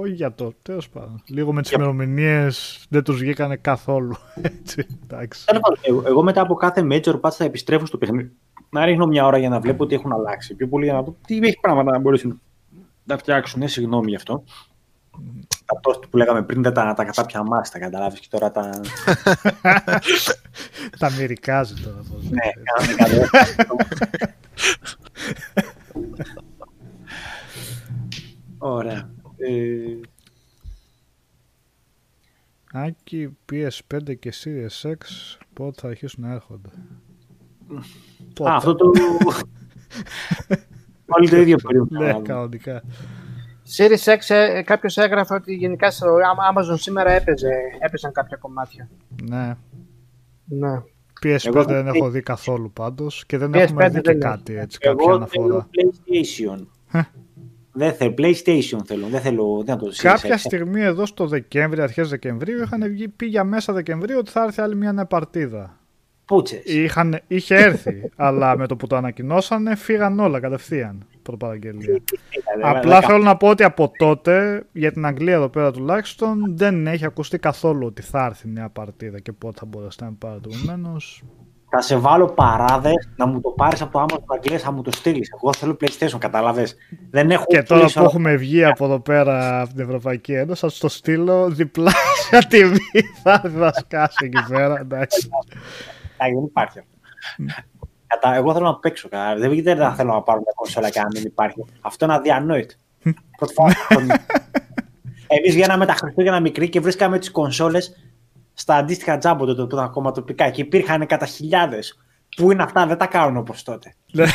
όχι 0.00 0.12
για 0.12 0.32
το, 0.32 0.52
τέλος 0.62 0.88
πάντων. 0.88 1.22
Λίγο 1.26 1.52
με 1.52 1.62
τις 1.62 1.70
ημερομηνίες 1.70 2.86
δεν 2.88 3.02
τους 3.02 3.18
βγήκανε 3.18 3.56
καθόλου. 3.56 4.16
Έτσι, 4.60 4.86
εντάξει. 5.02 5.46
Τέλος 5.46 5.62
πάντων, 5.62 5.78
Εγώ, 5.82 6.02
εγώ 6.06 6.22
μετά 6.22 6.40
από 6.40 6.54
κάθε 6.54 6.86
major 6.90 7.20
patch 7.20 7.32
θα 7.32 7.44
επιστρέφω 7.44 7.86
στο 7.86 7.98
παιχνίδι. 7.98 8.32
Να 8.70 8.84
ρίχνω 8.84 9.06
μια 9.06 9.26
ώρα 9.26 9.38
για 9.38 9.48
να 9.48 9.60
βλέπω 9.60 9.86
τι 9.86 9.94
έχουν 9.94 10.12
αλλάξει. 10.12 10.54
Πιο 10.54 10.68
πολύ 10.68 10.84
για 10.84 10.94
να 10.94 11.02
δω 11.02 11.16
τι 11.26 11.36
έχει 11.36 11.58
πράγματα 11.60 11.90
να 11.90 11.98
μπορέσουν 11.98 12.40
να 13.04 13.18
φτιάξουν. 13.18 13.60
Ναι, 13.60 13.66
συγγνώμη 13.66 14.08
γι' 14.10 14.16
αυτό. 14.16 14.44
Τα 15.64 15.80
toast 15.82 16.10
που 16.10 16.16
λέγαμε 16.16 16.42
πριν 16.42 16.62
δεν 16.62 16.72
τα, 16.72 16.94
τα 16.94 17.04
κατάπια 17.04 17.42
μας, 17.42 17.70
τα 17.70 17.78
καταλάβεις 17.78 18.20
και 18.20 18.26
τώρα 18.30 18.50
τα... 18.52 18.70
Τα 20.98 21.10
μυρικάζει 21.18 21.74
τώρα. 21.74 21.96
πώς 21.96 22.22
ναι, 22.22 22.30
λέτε. 22.30 22.62
κάναμε 22.64 22.94
καλό. 22.94 23.28
Ωραία. 28.76 29.10
Ε, 29.48 30.00
Άκη, 32.72 33.36
PS5 33.52 34.18
και 34.18 34.32
Series 34.44 34.90
X 34.90 34.96
πότε 35.52 35.80
θα 35.80 35.88
αρχίσουν 35.88 36.24
να 36.26 36.32
έρχονται; 36.32 36.68
Πότε. 38.34 38.50
α, 38.50 38.54
αυτό 38.56 38.74
το... 38.74 38.90
Όλοι 41.06 41.28
το 41.28 41.36
ίδιο 41.36 41.56
περίπου. 41.56 41.86
Ναι, 41.94 42.12
κανονικά. 42.22 42.82
Series 43.76 44.14
X, 44.16 44.34
ε, 44.34 44.62
κάποιος 44.62 44.96
έγραφε 44.96 45.34
ότι 45.34 45.54
γενικά 45.54 45.90
στο 45.90 46.06
Amazon 46.52 46.74
σήμερα 46.78 47.10
έπαιζε, 47.10 47.50
έπαιζαν 47.78 48.12
κάποια 48.12 48.36
κομμάτια. 48.36 48.88
Ναι. 49.22 49.56
Ναι. 50.44 50.80
PS5 51.22 51.44
Εγώ 51.46 51.64
δεν 51.64 51.84
δεν- 51.84 51.86
έχω 51.94 52.10
δει 52.10 52.20
καθόλου 52.22 52.72
πάντως 52.72 53.26
και 53.26 53.38
δεν 53.38 53.50
PS5 53.50 53.54
έχουμε 53.58 53.88
δει 53.88 54.00
και 54.00 54.10
δεν 54.10 54.20
κάτι 54.20 54.54
έτσι, 54.56 54.78
κάποια 54.78 55.04
Εγώ 55.08 55.14
αναφορά. 55.14 55.46
θέλω 55.46 55.68
PlayStation. 55.70 56.66
Δεν 57.76 57.92
θέλω. 57.92 58.14
PlayStation 58.18 58.78
θέλω. 58.84 59.06
Δεν 59.06 59.20
θέλω 59.20 59.62
δεν 59.64 59.78
το 59.78 59.92
Κάποια 59.96 60.36
Series 60.36 60.38
X. 60.38 60.38
στιγμή 60.38 60.80
εδώ 60.80 61.06
στο 61.06 61.26
Δεκέμβρη, 61.26 61.80
αρχές 61.80 62.08
Δεκεμβρίου, 62.08 62.62
είχαν 62.62 62.88
βγει, 62.88 63.08
πει 63.08 63.26
για 63.26 63.44
μέσα 63.44 63.72
Δεκεμβρίου 63.72 64.18
ότι 64.18 64.30
θα 64.30 64.42
έρθει 64.42 64.60
άλλη 64.60 64.76
μια 64.76 64.92
νέα 64.92 65.06
παρτίδα. 65.06 65.78
Πούτσες. 66.24 66.64
Είχαν, 66.64 67.20
είχε 67.26 67.54
έρθει, 67.54 68.10
αλλά 68.16 68.56
με 68.56 68.66
το 68.66 68.76
που 68.76 68.86
το 68.86 68.96
ανακοινώσανε 68.96 69.74
φύγαν 69.74 70.20
όλα 70.20 70.40
κατευθείαν 70.40 71.06
προπαραγγελία. 71.22 71.98
Απλά 72.62 73.00
θέλω 73.00 73.18
να 73.18 73.36
πω 73.36 73.48
ότι 73.48 73.64
από 73.64 73.92
τότε, 73.98 74.66
για 74.72 74.92
την 74.92 75.06
Αγγλία 75.06 75.34
εδώ 75.34 75.48
πέρα 75.48 75.70
τουλάχιστον, 75.70 76.56
δεν 76.56 76.86
έχει 76.86 77.04
ακουστεί 77.04 77.38
καθόλου 77.38 77.86
ότι 77.86 78.02
θα 78.02 78.24
έρθει 78.24 78.48
νέα 78.48 78.68
παρτίδα 78.68 79.20
και 79.20 79.32
πότε 79.32 79.58
θα 79.58 79.66
μπορέσετε 79.66 80.04
να 80.04 80.12
πάρετε. 80.12 80.48
Επομένω, 80.52 80.96
Θα 81.76 81.80
σε 81.80 81.96
βάλω 81.96 82.26
παράδες 82.26 83.08
να 83.16 83.26
μου 83.26 83.40
το 83.40 83.50
πάρεις 83.50 83.82
από 83.82 83.92
το 83.92 84.04
Amazon 84.04 84.22
Αγγλία, 84.26 84.58
θα 84.58 84.72
μου 84.72 84.82
το 84.82 84.90
στείλεις. 84.92 85.30
Εγώ 85.34 85.52
θέλω 85.52 85.76
PlayStation, 85.80 86.18
κατάλαβες. 86.18 86.76
Δεν 87.10 87.30
έχω 87.30 87.44
και 87.46 87.62
τώρα 87.62 87.80
πουλήσει 87.80 87.98
που 87.98 88.04
έχουμε 88.04 88.36
βγει 88.36 88.64
από 88.64 88.84
εδώ 88.84 89.00
πέρα 89.00 89.60
από 89.60 89.74
την 89.74 89.82
Ευρωπαϊκή 89.82 90.32
Ένωση, 90.32 90.60
θα 90.60 90.68
σου 90.68 90.80
το 90.80 90.88
στείλω 90.88 91.48
διπλάσια 91.48 92.38
τιμή. 92.48 92.78
Θα 93.22 93.42
θα 93.58 93.72
σκάσει 93.72 94.16
εκεί 94.24 94.52
πέρα, 94.52 94.78
εντάξει. 94.80 95.28
Α, 96.16 96.26
δεν 96.34 96.44
υπάρχει 96.44 96.78
αυτό. 96.78 96.92
Κατά, 98.06 98.34
εγώ 98.34 98.52
θέλω 98.52 98.66
να 98.66 98.76
παίξω. 98.76 99.08
Κατά, 99.08 99.36
δεν 99.36 99.62
δεν 99.62 99.76
θα 99.76 99.94
θέλω 99.94 100.12
να 100.12 100.22
πάρω 100.22 100.40
μια 100.40 100.52
κονσόλα 100.54 100.90
και 100.90 101.00
να 101.00 101.08
μην 101.14 101.22
υπάρχει. 101.22 101.64
Αυτό 101.80 102.04
είναι 102.04 102.14
αδιανόητο. 102.14 102.74
Πρώτη 103.36 103.52
φορά. 103.52 103.74
Εμείς 105.26 105.54
βγαίναμε 105.54 105.86
τα 105.86 105.94
Χριστούγεννα 105.94 106.40
μικροί 106.40 106.68
και 106.68 106.80
βρίσκαμε 106.80 107.18
τις 107.18 107.30
κονσόλες 107.30 107.96
στα 108.54 108.74
αντίστοιχα 108.76 109.18
τζάμπο 109.18 109.44
τότε 109.44 109.60
που 109.62 109.68
ήταν 109.74 109.84
ακόμα 109.84 110.10
τοπικά 110.10 110.50
και 110.50 110.60
υπήρχαν 110.60 111.06
κατά 111.06 111.26
χιλιάδες. 111.26 111.98
Πού 112.36 112.50
είναι 112.50 112.62
αυτά, 112.62 112.86
δεν 112.86 112.96
τα 112.98 113.06
κάνουν 113.06 113.36
όπως 113.36 113.62
τότε. 113.62 113.94
Δεν 114.12 114.26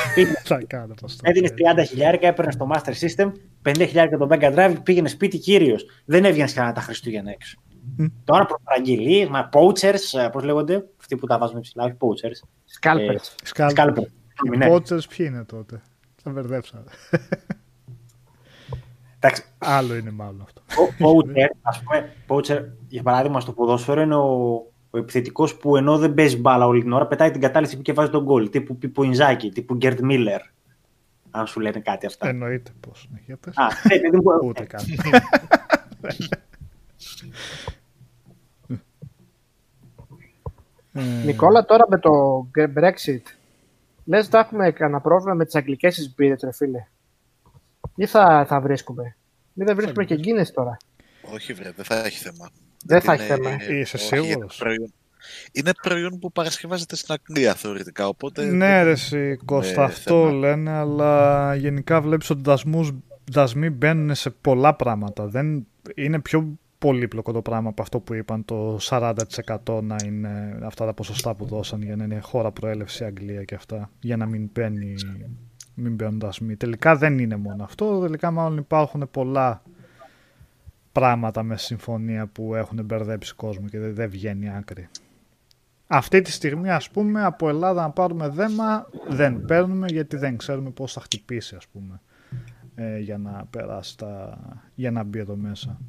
θα 0.44 0.62
κάνω 0.68 0.94
πως 1.02 1.16
το 1.16 1.22
Έδινες 1.24 1.54
λέω. 1.60 1.74
30 1.84 1.86
χιλιάρικα, 1.88 2.28
έπαιρνες 2.28 2.56
το 2.58 2.68
Master 2.74 2.90
System, 2.94 3.32
50 3.64 3.86
χιλιάρικα 3.88 4.18
το 4.18 4.28
Mega 4.32 4.56
Drive, 4.56 4.76
πήγαινες 4.84 5.12
σπίτι 5.12 5.38
κύριο. 5.38 5.76
Δεν 6.06 6.26
έβγαινε 6.26 6.50
κανένα 6.54 6.74
τα 6.74 6.82
Χριστούγεννα 6.82 7.32
έξω. 7.32 7.60
Τώρα 8.24 8.46
προ 8.46 8.60
παραγγελίε, 8.64 9.28
μα 9.30 9.50
poachers, 9.54 10.30
πώς 10.32 10.44
λέγονται, 10.44 10.86
αυτοί 11.00 11.16
που 11.16 11.26
τα 11.28 11.38
βάζουμε 11.38 11.60
ψηλά, 11.60 11.84
όχι 11.84 11.96
poachers. 12.00 12.48
Scalpers. 12.82 13.34
Σκάλ- 13.44 13.78
Scalper. 13.80 14.04
Οι 14.54 14.58
Ναι. 14.58 14.68
Poachers 14.72 15.10
ποιοι 15.18 15.26
είναι 15.30 15.44
τότε. 15.44 15.82
Θα 16.24 16.32
μπερδέψα. 16.32 16.84
Εντάξει, 19.20 19.44
Άλλο 19.58 19.96
είναι 19.96 20.12
μάλλον 20.12 20.42
αυτό. 20.42 20.62
ο 20.82 20.94
poacher, 21.00 21.50
ας 21.62 21.84
πούμε, 21.84 22.14
poacher, 22.28 22.66
για 22.88 23.04
παράδειγμα 23.04 23.40
στο 23.40 23.52
ποδόσφαιρο 23.52 24.02
είναι 24.02 24.16
ο, 24.16 24.56
ο 24.90 24.98
επιθετικός 24.98 25.56
που 25.56 25.76
ενώ 25.78 25.98
δεν 25.98 26.14
παίζει 26.14 26.38
μπάλα 26.38 26.66
όλη 26.66 26.82
την 26.82 26.92
ώρα, 26.92 27.08
πετάει 27.08 27.32
την 27.32 27.42
κατάληξη 27.42 27.78
και 27.78 27.94
βάζει 27.94 28.12
τον 28.12 28.24
γκολ. 28.24 28.50
Τύπου 28.50 28.78
Πίπο 28.78 29.04
Ινζάκη, 29.04 29.50
τύπου 29.50 29.76
Γκέρτ 29.76 30.00
Μίλλερ. 30.00 30.42
Αν 31.32 31.48
σου 31.48 31.60
λένε 31.60 31.80
κάτι 31.80 32.06
αυτά. 32.06 32.28
Εννοείται 32.28 32.72
πως. 32.80 33.10
Ναι, 33.12 33.20
για 33.26 33.38
πες. 33.38 33.58
Α, 33.58 33.68
ναι, 33.88 34.00
παιδί 34.00 34.18
μου, 34.18 34.48
Ούτε 34.48 34.64
καν. 34.64 34.82
Ε, 40.94 41.02
Νικόλα, 41.26 41.66
τώρα 41.66 41.86
με 41.90 42.00
το 42.00 42.12
Brexit, 42.56 43.22
λες 44.06 44.28
θα 44.28 44.40
έχουμε 44.40 44.72
κανένα 44.72 45.02
πρόβλημα 45.02 45.34
με 45.34 45.46
τις 45.46 45.56
αγγλικές 45.56 45.96
τις 45.96 46.14
μπύρες, 46.16 46.42
ρε 46.44 46.52
φίλε; 46.52 46.88
Ή 48.00 48.06
θα, 48.06 48.46
θα 48.48 48.60
βρίσκουμε. 48.62 49.16
Μην 49.54 49.68
δεν 49.68 49.76
βρίσκουμε 49.76 50.06
και 50.06 50.16
Guinness 50.16 50.48
τώρα. 50.54 50.78
Όχι, 51.34 51.54
βρε, 51.54 51.72
δεν 51.76 51.86
θα 51.86 52.06
έχει 52.06 52.18
θέμα. 52.20 52.50
Δεν 52.86 53.02
θα 53.02 53.14
Είναι- 53.14 53.24
έχει 53.24 53.34
θέμα. 53.34 53.50
Είσαι 53.80 53.96
όχι, 53.96 54.06
σίγουρος; 54.06 54.32
Είναι 54.34 54.48
προϊόν, 54.58 54.94
είναι 55.52 55.72
προϊόν 55.82 56.20
που 56.20 56.32
παρασκευάζεται 56.32 56.96
στην 56.96 57.14
Αγγλία 57.14 57.54
θεωρητικά. 57.56 58.08
Οπότε 58.08 58.46
Ναι, 58.46 58.84
ρε, 58.84 58.92
εσύ, 58.92 59.36
Κώστα, 59.46 59.82
Ε, 59.82 59.86
αυτό 59.86 60.26
θέμα. 60.26 60.32
λένε, 60.32 60.72
αλλά 60.72 61.56
γενικά 61.56 62.02
βλέπεις 62.02 62.30
ότι 62.30 62.42
δασμούς, 62.44 62.92
δασμοί 63.32 63.70
μπαίνουν 63.70 64.16
σε 64.16 64.30
πολλά 64.30 64.76
πράγματα. 64.76 65.28
Δεν, 65.28 65.68
είναι 65.96 66.20
πιο 66.20 66.58
πολύπλοκο 66.78 67.32
το 67.32 67.42
πράγμα 67.42 67.70
από 67.70 67.82
αυτό 67.82 68.00
που 68.00 68.14
είπαν 68.14 68.46
το 68.46 68.78
40% 68.80 69.82
να 69.82 69.96
είναι 70.06 70.60
αυτά 70.64 70.86
τα 70.86 70.94
ποσοστά 70.94 71.36
που 71.36 71.46
δώσαν 71.46 71.82
για 71.82 71.96
να 71.96 72.04
είναι 72.04 72.20
χώρα 72.20 72.52
προέλευση 72.52 73.04
Αγγλία 73.04 73.44
και 73.44 73.56
αυτά, 73.56 73.90
για 74.00 74.18
να 74.18 74.26
μην, 74.26 74.50
μπαίνει, 74.54 74.96
μην 75.80 75.96
μπαίνουν 75.96 76.20
δασμοί. 76.20 76.56
Τελικά 76.56 76.96
δεν 76.96 77.20
είναι 77.20 77.36
μόνο 77.36 77.64
αυτό, 77.64 78.00
τελικά 78.00 78.32
μάλλον 78.32 78.58
υπάρχουν 78.58 79.08
πολλά 79.12 79.62
πράγματα 80.92 81.44
με 81.44 81.58
συμφωνία 81.58 82.28
που 82.28 82.56
έχουν 82.56 82.86
μπερδέψει 82.86 83.36
κόσμο 83.36 83.68
και 83.68 83.80
δεν, 83.80 83.94
δεν 83.94 84.10
βγαίνει 84.10 84.50
άκρη. 84.56 84.90
Αυτή 85.88 86.22
τη 86.22 86.32
στιγμή, 86.32 86.70
ας 86.70 86.90
πούμε, 86.90 87.24
από 87.24 87.50
Ελλάδα 87.50 87.82
να 87.82 87.90
πάρουμε 87.90 88.28
δέμα 88.30 88.90
δεν 89.08 89.46
παίρνουμε 89.46 89.88
γιατί 89.88 90.18
δεν 90.18 90.38
ξέρουμε 90.38 90.70
πώς 90.70 90.94
θα 90.94 91.02
χτυπήσει, 91.02 91.56
ας 91.56 91.68
πούμε, 91.68 92.02
ε, 92.76 93.00
για 93.00 93.18
να 93.18 93.46
περάσει 93.50 93.98
τα... 93.98 94.40
για 94.76 94.92
να 94.92 95.04
μπει 95.04 95.20
εδώ 95.20 95.36
μέσα. 95.36 95.80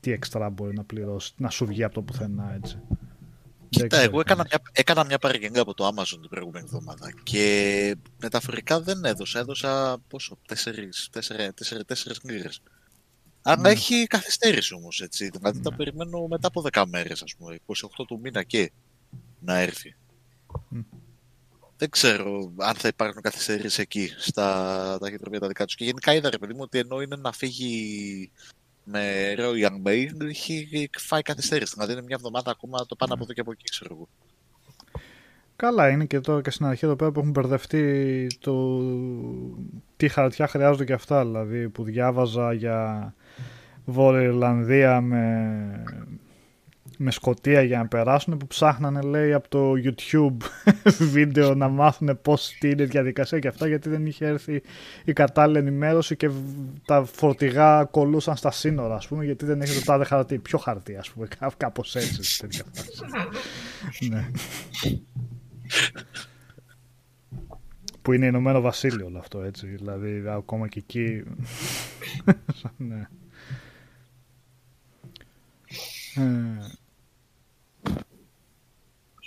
Τι 0.00 0.12
εξτρά 0.12 0.50
μπορεί 0.50 0.76
να 0.76 0.84
πληρώσει, 0.84 1.34
να 1.36 1.50
σου 1.50 1.66
βγει 1.66 1.84
από 1.84 1.94
το 1.94 2.02
πουθενά, 2.02 2.54
έτσι. 2.54 2.78
Δεν 3.70 3.82
Κοίτα, 3.82 3.96
ξέρω 3.96 4.02
εγώ 4.12 4.22
τι 4.22 4.30
έκανα 4.32 4.40
είναι. 4.50 4.58
μια, 4.62 4.70
έκανα 4.72 5.04
μια 5.04 5.18
παραγγελία 5.18 5.60
από 5.62 5.74
το 5.74 5.86
Amazon 5.88 6.18
την 6.20 6.28
προηγούμενη 6.30 6.64
εβδομάδα 6.64 7.12
και 7.22 7.96
μεταφορικά 8.18 8.80
δεν 8.80 9.04
έδωσα. 9.04 9.38
Έδωσα 9.38 9.98
πόσο, 10.08 10.38
τέσσερις, 10.46 11.08
τέσσερα, 11.12 11.52
τέσσερα, 11.54 11.84
τέσσερες 11.84 12.20
λίρες. 12.22 12.60
Αλλά 13.42 13.60
Ναι. 13.62 13.68
έχει 13.70 14.06
καθυστέρηση 14.06 14.74
όμως, 14.74 15.00
έτσι. 15.00 15.28
Δηλαδή 15.28 15.60
τα 15.60 15.70
Ναι. 15.70 15.76
περιμένω 15.76 16.26
μετά 16.26 16.48
από 16.48 16.60
10 16.62 16.86
μέρες, 16.86 17.22
ας 17.22 17.34
πούμε, 17.38 17.54
28 17.54 18.04
του 18.06 18.20
μήνα 18.22 18.42
και 18.42 18.72
να 19.40 19.58
έρθει. 19.58 19.96
Μμ. 20.68 20.80
Δεν 21.76 21.90
ξέρω 21.90 22.52
αν 22.56 22.74
θα 22.74 22.88
υπάρχουν 22.88 23.22
καθυστερήσεις 23.22 23.78
εκεί 23.78 24.12
στα 24.18 24.98
ταχυδρομεία 25.00 25.40
τα 25.40 25.46
δικά 25.48 25.64
τους. 25.64 25.74
Και 25.74 25.84
γενικά 25.84 26.14
είδα, 26.14 26.30
ρε 26.30 26.38
παιδί 26.38 26.52
μου, 26.52 26.60
ότι 26.62 26.78
ενώ 26.78 27.00
είναι 27.00 27.16
να 27.16 27.32
φύγει 27.32 28.30
με 28.90 29.34
Royal 29.38 29.86
Mail, 29.86 30.28
έχει 30.28 30.90
φάει 30.98 31.22
καθυστέρηση. 31.22 31.72
Δηλαδή 31.74 31.92
είναι 31.92 32.02
μια 32.02 32.16
εβδομάδα 32.16 32.50
ακόμα 32.50 32.86
το 32.86 32.96
πάνω 32.96 33.14
από 33.14 33.22
εδώ 33.22 33.32
και 33.32 33.40
από 33.40 33.52
εκεί, 33.52 33.64
ξέρω 33.64 33.94
εγώ. 33.94 34.08
Καλά, 35.56 35.88
είναι 35.88 36.04
και 36.04 36.20
τώρα 36.20 36.40
και 36.40 36.50
στην 36.50 36.66
αρχή 36.66 36.84
εδώ 36.84 36.96
πέρα 36.96 37.10
που 37.10 37.18
έχουν 37.18 37.30
μπερδευτεί 37.30 38.26
το 38.40 38.82
τι 39.96 40.08
χαρτιά 40.08 40.46
χρειάζονται 40.46 40.84
και 40.84 40.92
αυτά. 40.92 41.24
Δηλαδή 41.24 41.68
που 41.68 41.84
διάβαζα 41.84 42.52
για 42.52 43.14
Βόρεια 43.84 44.22
Ιρλανδία 44.22 45.00
με, 45.00 45.84
με 47.00 47.10
Σκοτία 47.10 47.62
για 47.62 47.78
να 47.78 47.86
περάσουν 47.88 48.36
που 48.36 48.46
ψάχνανε 48.46 49.00
λέει 49.00 49.32
από 49.32 49.48
το 49.48 49.72
YouTube 49.84 50.36
βίντεο 51.12 51.54
να 51.54 51.68
μάθουν 51.68 52.18
πώς 52.22 52.56
τι 52.60 52.70
είναι 52.70 52.82
η 52.82 52.86
διαδικασία 52.86 53.38
και 53.38 53.48
αυτά 53.48 53.66
γιατί 53.66 53.88
δεν 53.88 54.06
είχε 54.06 54.26
έρθει 54.26 54.62
η 55.04 55.12
κατάλληλη 55.12 55.58
ενημέρωση 55.58 56.16
και 56.16 56.28
β- 56.28 56.34
τα 56.84 57.04
φορτηγά 57.04 57.84
κολούσαν 57.84 58.36
στα 58.36 58.50
σύνορα 58.50 58.94
ας 58.94 59.08
πούμε 59.08 59.24
γιατί 59.24 59.44
δεν 59.44 59.60
έχει 59.60 59.78
το 59.78 59.84
τάδε 59.84 60.04
χαρτί. 60.04 60.38
Ποιο 60.38 60.58
χαρτί 60.58 60.96
ας 60.96 61.10
πούμε 61.10 61.26
κά- 61.38 61.54
κάπως 61.56 61.96
έτσι. 61.96 62.22
σε 62.24 62.40
τέτοια 62.40 62.64
φάση. 62.72 64.08
ναι. 64.08 64.30
Που 68.02 68.12
είναι 68.12 68.26
Ηνωμένο 68.26 68.60
Βασίλειο 68.60 69.06
όλο 69.06 69.18
αυτό 69.18 69.40
έτσι. 69.42 69.66
Δηλαδή 69.66 70.24
ακόμα 70.28 70.68
και 70.68 70.78
εκεί. 70.78 71.22
ναι. 72.76 73.08
Ε, 76.14 76.66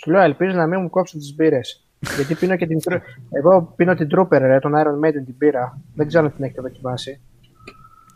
Σου 0.04 0.12
λέω, 0.12 0.22
ελπίζω 0.22 0.56
να 0.56 0.68
μην 0.68 0.82
μου 0.82 0.90
κόψουν 0.90 1.20
τις 1.20 1.36
μπύρες. 1.36 1.86
Γιατί 2.16 2.36
πίνω 2.36 2.56
και 2.56 2.68
την. 2.68 2.80
Tru- 2.84 3.02
Εγώ 3.32 3.74
πίνω 3.76 3.96
την 3.96 4.08
Trooper, 4.16 4.38
ρε, 4.40 4.60
τον 4.60 4.74
Iron 4.76 5.06
Maiden 5.08 5.24
την 5.26 5.38
πήρα. 5.38 5.82
Δεν 5.96 6.08
ξέρω 6.08 6.26
αν 6.26 6.34
την 6.36 6.44
έχετε 6.44 6.62
δοκιμάσει. 6.62 7.22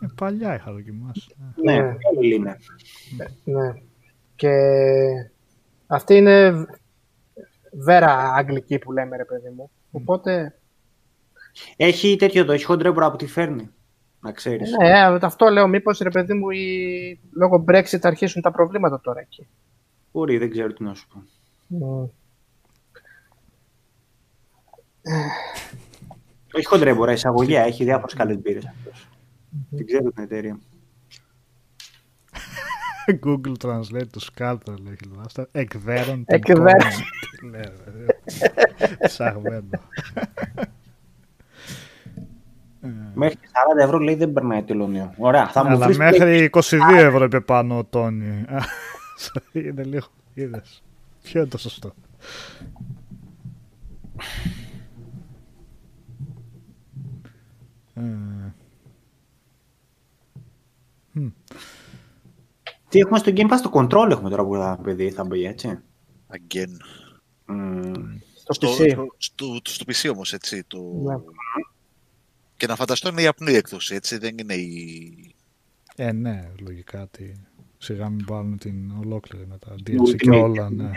ε, 0.02 0.06
παλιά 0.14 0.54
είχα 0.54 0.72
δοκιμάσει. 0.72 1.34
Ναι, 1.64 1.72
Ναι. 1.80 1.96
όλοι 2.16 2.34
είναι. 2.34 2.56
Ναι. 3.44 3.72
Και 4.36 4.50
αυτή 5.86 6.14
είναι 6.16 6.66
βέρα 7.72 8.32
αγγλική 8.34 8.78
που 8.78 8.92
λέμε, 8.92 9.16
ρε 9.16 9.24
παιδί 9.24 9.48
μου. 9.56 9.70
Οπότε, 9.90 10.54
Έχει 11.76 12.16
τέτοιο 12.16 12.40
εδώ, 12.42 12.52
έχει 12.52 12.64
χοντρέμπορα 12.64 13.06
από 13.06 13.16
τη 13.16 13.26
φέρνει. 13.26 13.70
Να 14.20 14.32
ξέρεις. 14.32 14.70
ναι, 14.78 14.88
ε, 14.88 15.18
αυτό 15.22 15.46
λέω. 15.48 15.68
Μήπω 15.68 15.90
ρε 16.02 16.10
παιδί 16.10 16.34
μου, 16.34 16.50
η... 16.50 17.20
λόγω 17.32 17.64
Brexit 17.68 17.98
αρχίσουν 18.02 18.42
τα 18.42 18.50
προβλήματα 18.50 19.00
τώρα 19.00 19.20
εκεί. 19.20 19.46
Μπορεί, 20.12 20.38
δεν 20.38 20.50
ξέρω 20.50 20.72
τι 20.72 20.82
να 20.84 20.94
σου 20.94 21.06
πω. 21.08 21.22
Μμ. 21.66 22.04
Έχει 26.54 26.66
χοντρέμπορα, 26.66 27.12
εισαγωγέα, 27.12 27.62
έχει 27.64 27.84
διάφορες 27.84 28.14
καλές 28.14 28.38
μπύρες 28.38 28.66
αυτός. 28.66 29.08
Δεν 29.70 29.86
ξέρω 29.86 30.10
την 30.10 30.22
εταιρεία. 30.22 30.58
Google 33.24 33.52
Translate 33.64 34.06
του 34.12 34.20
Σκάλτρα 34.20 34.74
λέει 34.84 34.96
χιλιβάστα. 35.02 35.48
Εκδέρον 35.52 36.24
την 36.24 36.34
Εκδέρον. 36.36 36.64
κόμμα. 36.64 36.90
Τι 37.40 37.46
λέει, 37.46 37.62
ρε. 37.96 38.06
Ψαγμένο. 39.06 39.68
Ε, 42.80 42.88
Μέχρι 43.14 43.36
και 43.36 43.48
40 43.76 43.84
ευρώ 43.84 43.98
λέει 43.98 44.14
δεν 44.14 44.32
περνάει 44.32 44.62
τελωνίο. 44.62 45.14
Ωραία, 45.18 45.48
θα 45.48 45.64
μου 45.64 45.70
Αλλά 45.70 45.84
βρεις 45.84 45.98
μέχρι 45.98 46.50
22 46.52 46.60
ευρώ 46.96 47.24
είπε 47.24 47.40
πάνω 47.40 47.78
ο 47.78 47.84
Τόνι. 47.84 48.44
Α, 48.48 48.58
Είναι 49.52 49.82
λίγο. 49.84 50.06
Είδες. 50.34 50.82
Ποιο 51.26 51.40
είναι 51.40 51.48
το 51.48 51.58
σωστό; 51.58 51.94
Ε, 57.94 58.00
μ, 61.12 61.28
Τι 62.88 62.98
έχουμε 62.98 63.18
στο 63.18 63.32
Game 63.34 63.50
Pass, 63.50 63.58
το 63.62 63.70
control 63.72 64.10
έχουμε 64.10 64.30
τώρα 64.30 64.44
που 64.44 64.54
θα 64.54 64.78
παιδί, 64.82 65.10
θα 65.10 65.24
μπει 65.24 65.44
έτσι. 65.44 65.78
Again. 66.28 66.76
Μμμ. 67.46 68.18
Στο 68.34 68.52
Στο, 68.52 68.68
PC. 68.68 68.90
στο, 68.90 69.06
στο, 69.16 69.60
στο 69.62 69.84
PC 69.88 70.10
όμως, 70.12 70.32
έτσι. 70.32 70.64
Το... 70.64 70.78
Ναι. 70.78 71.14
Και 72.56 72.66
να 72.66 72.76
φανταστώ 72.76 73.08
είναι 73.08 73.22
η 73.22 73.26
απλή 73.26 73.54
έκδοση, 73.54 73.94
έτσι. 73.94 74.18
Δεν 74.18 74.38
είναι 74.38 74.54
η... 74.54 75.34
Ε, 75.96 76.12
ναι, 76.12 76.52
λογικά. 76.60 77.08
Τι... 77.08 77.32
Σιγά 77.78 78.08
μην 78.08 78.24
πάρουν 78.24 78.58
την 78.58 78.90
ολόκληρη 78.98 79.46
με 79.46 79.58
τα 79.58 79.74
DLC 79.86 80.00
Ultimate. 80.00 80.16
και 80.16 80.30
όλα, 80.30 80.70
ναι. 80.70 80.90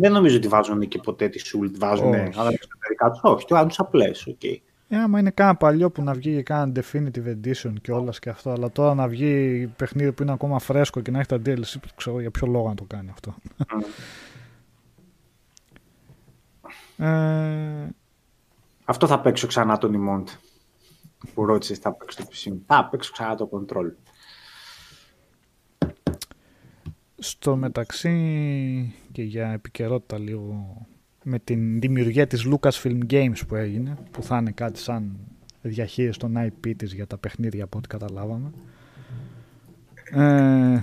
Δεν 0.00 0.12
νομίζω 0.12 0.36
ότι 0.36 0.48
βάζουν 0.48 0.88
και 0.88 0.98
ποτέ 0.98 1.28
τις 1.28 1.40
Ult, 1.44 1.70
βάζουν 1.78 2.12
Όχι. 2.14 2.20
αλλά 2.20 2.50
τα 2.50 2.56
δικά 2.88 3.10
τους, 3.10 3.20
όχι, 3.22 3.44
το 3.46 3.54
βάζουν 3.54 3.68
τους 3.68 3.78
απλές, 3.78 4.26
οκ. 4.26 4.44
Ε, 4.90 4.96
άμα 4.96 5.18
είναι 5.18 5.30
κάνα 5.30 5.54
παλιό 5.56 5.90
που 5.90 6.02
να 6.02 6.12
βγει 6.12 6.30
για 6.30 6.42
κάνα 6.42 6.72
Definitive 6.76 7.26
Edition 7.44 7.72
και 7.80 7.92
όλας 7.92 8.18
και 8.18 8.28
αυτό, 8.30 8.50
αλλά 8.50 8.70
τώρα 8.70 8.94
να 8.94 9.08
βγει 9.08 9.66
παιχνίδι 9.76 10.12
που 10.12 10.22
είναι 10.22 10.32
ακόμα 10.32 10.58
φρέσκο 10.58 11.00
και 11.00 11.10
να 11.10 11.18
έχει 11.18 11.28
τα 11.28 11.40
DLC, 11.46 11.76
ξέρω 11.96 12.20
για 12.20 12.30
ποιο 12.30 12.46
λόγο 12.46 12.68
να 12.68 12.74
το 12.74 12.84
κάνει 12.84 13.10
αυτό. 13.10 13.34
ε, 16.96 17.88
Αυτό 18.84 19.06
θα 19.06 19.20
παίξω 19.20 19.46
ξανά 19.46 19.78
τον 19.78 19.94
Imont. 19.96 20.24
Που 21.34 21.44
ρώτησες, 21.46 21.78
θα 21.78 21.92
παίξω 21.92 22.18
το 22.18 22.28
PC. 22.30 22.50
μου. 22.50 22.62
Θα 22.66 22.88
παίξω 22.90 23.12
ξανά 23.12 23.34
το 23.34 23.48
control. 23.52 23.90
Στο 27.18 27.56
μεταξύ 27.56 28.94
και 29.12 29.22
για 29.22 29.52
επικαιρότητα 29.52 30.18
λίγο 30.18 30.76
με 31.24 31.38
την 31.38 31.80
δημιουργία 31.80 32.26
της 32.26 32.46
Lucasfilm 32.46 33.00
Games 33.10 33.40
που 33.48 33.54
έγινε, 33.54 33.96
που 34.10 34.22
θα 34.22 34.38
είναι 34.38 34.50
κάτι 34.50 34.78
σαν 34.78 35.16
διαχείριση 35.62 36.18
των 36.18 36.34
IP 36.36 36.72
της 36.76 36.92
για 36.92 37.06
τα 37.06 37.18
παιχνίδια 37.18 37.64
από 37.64 37.78
ό,τι 37.78 37.88
καταλάβαμε. 37.88 38.50
Ε, 40.10 40.82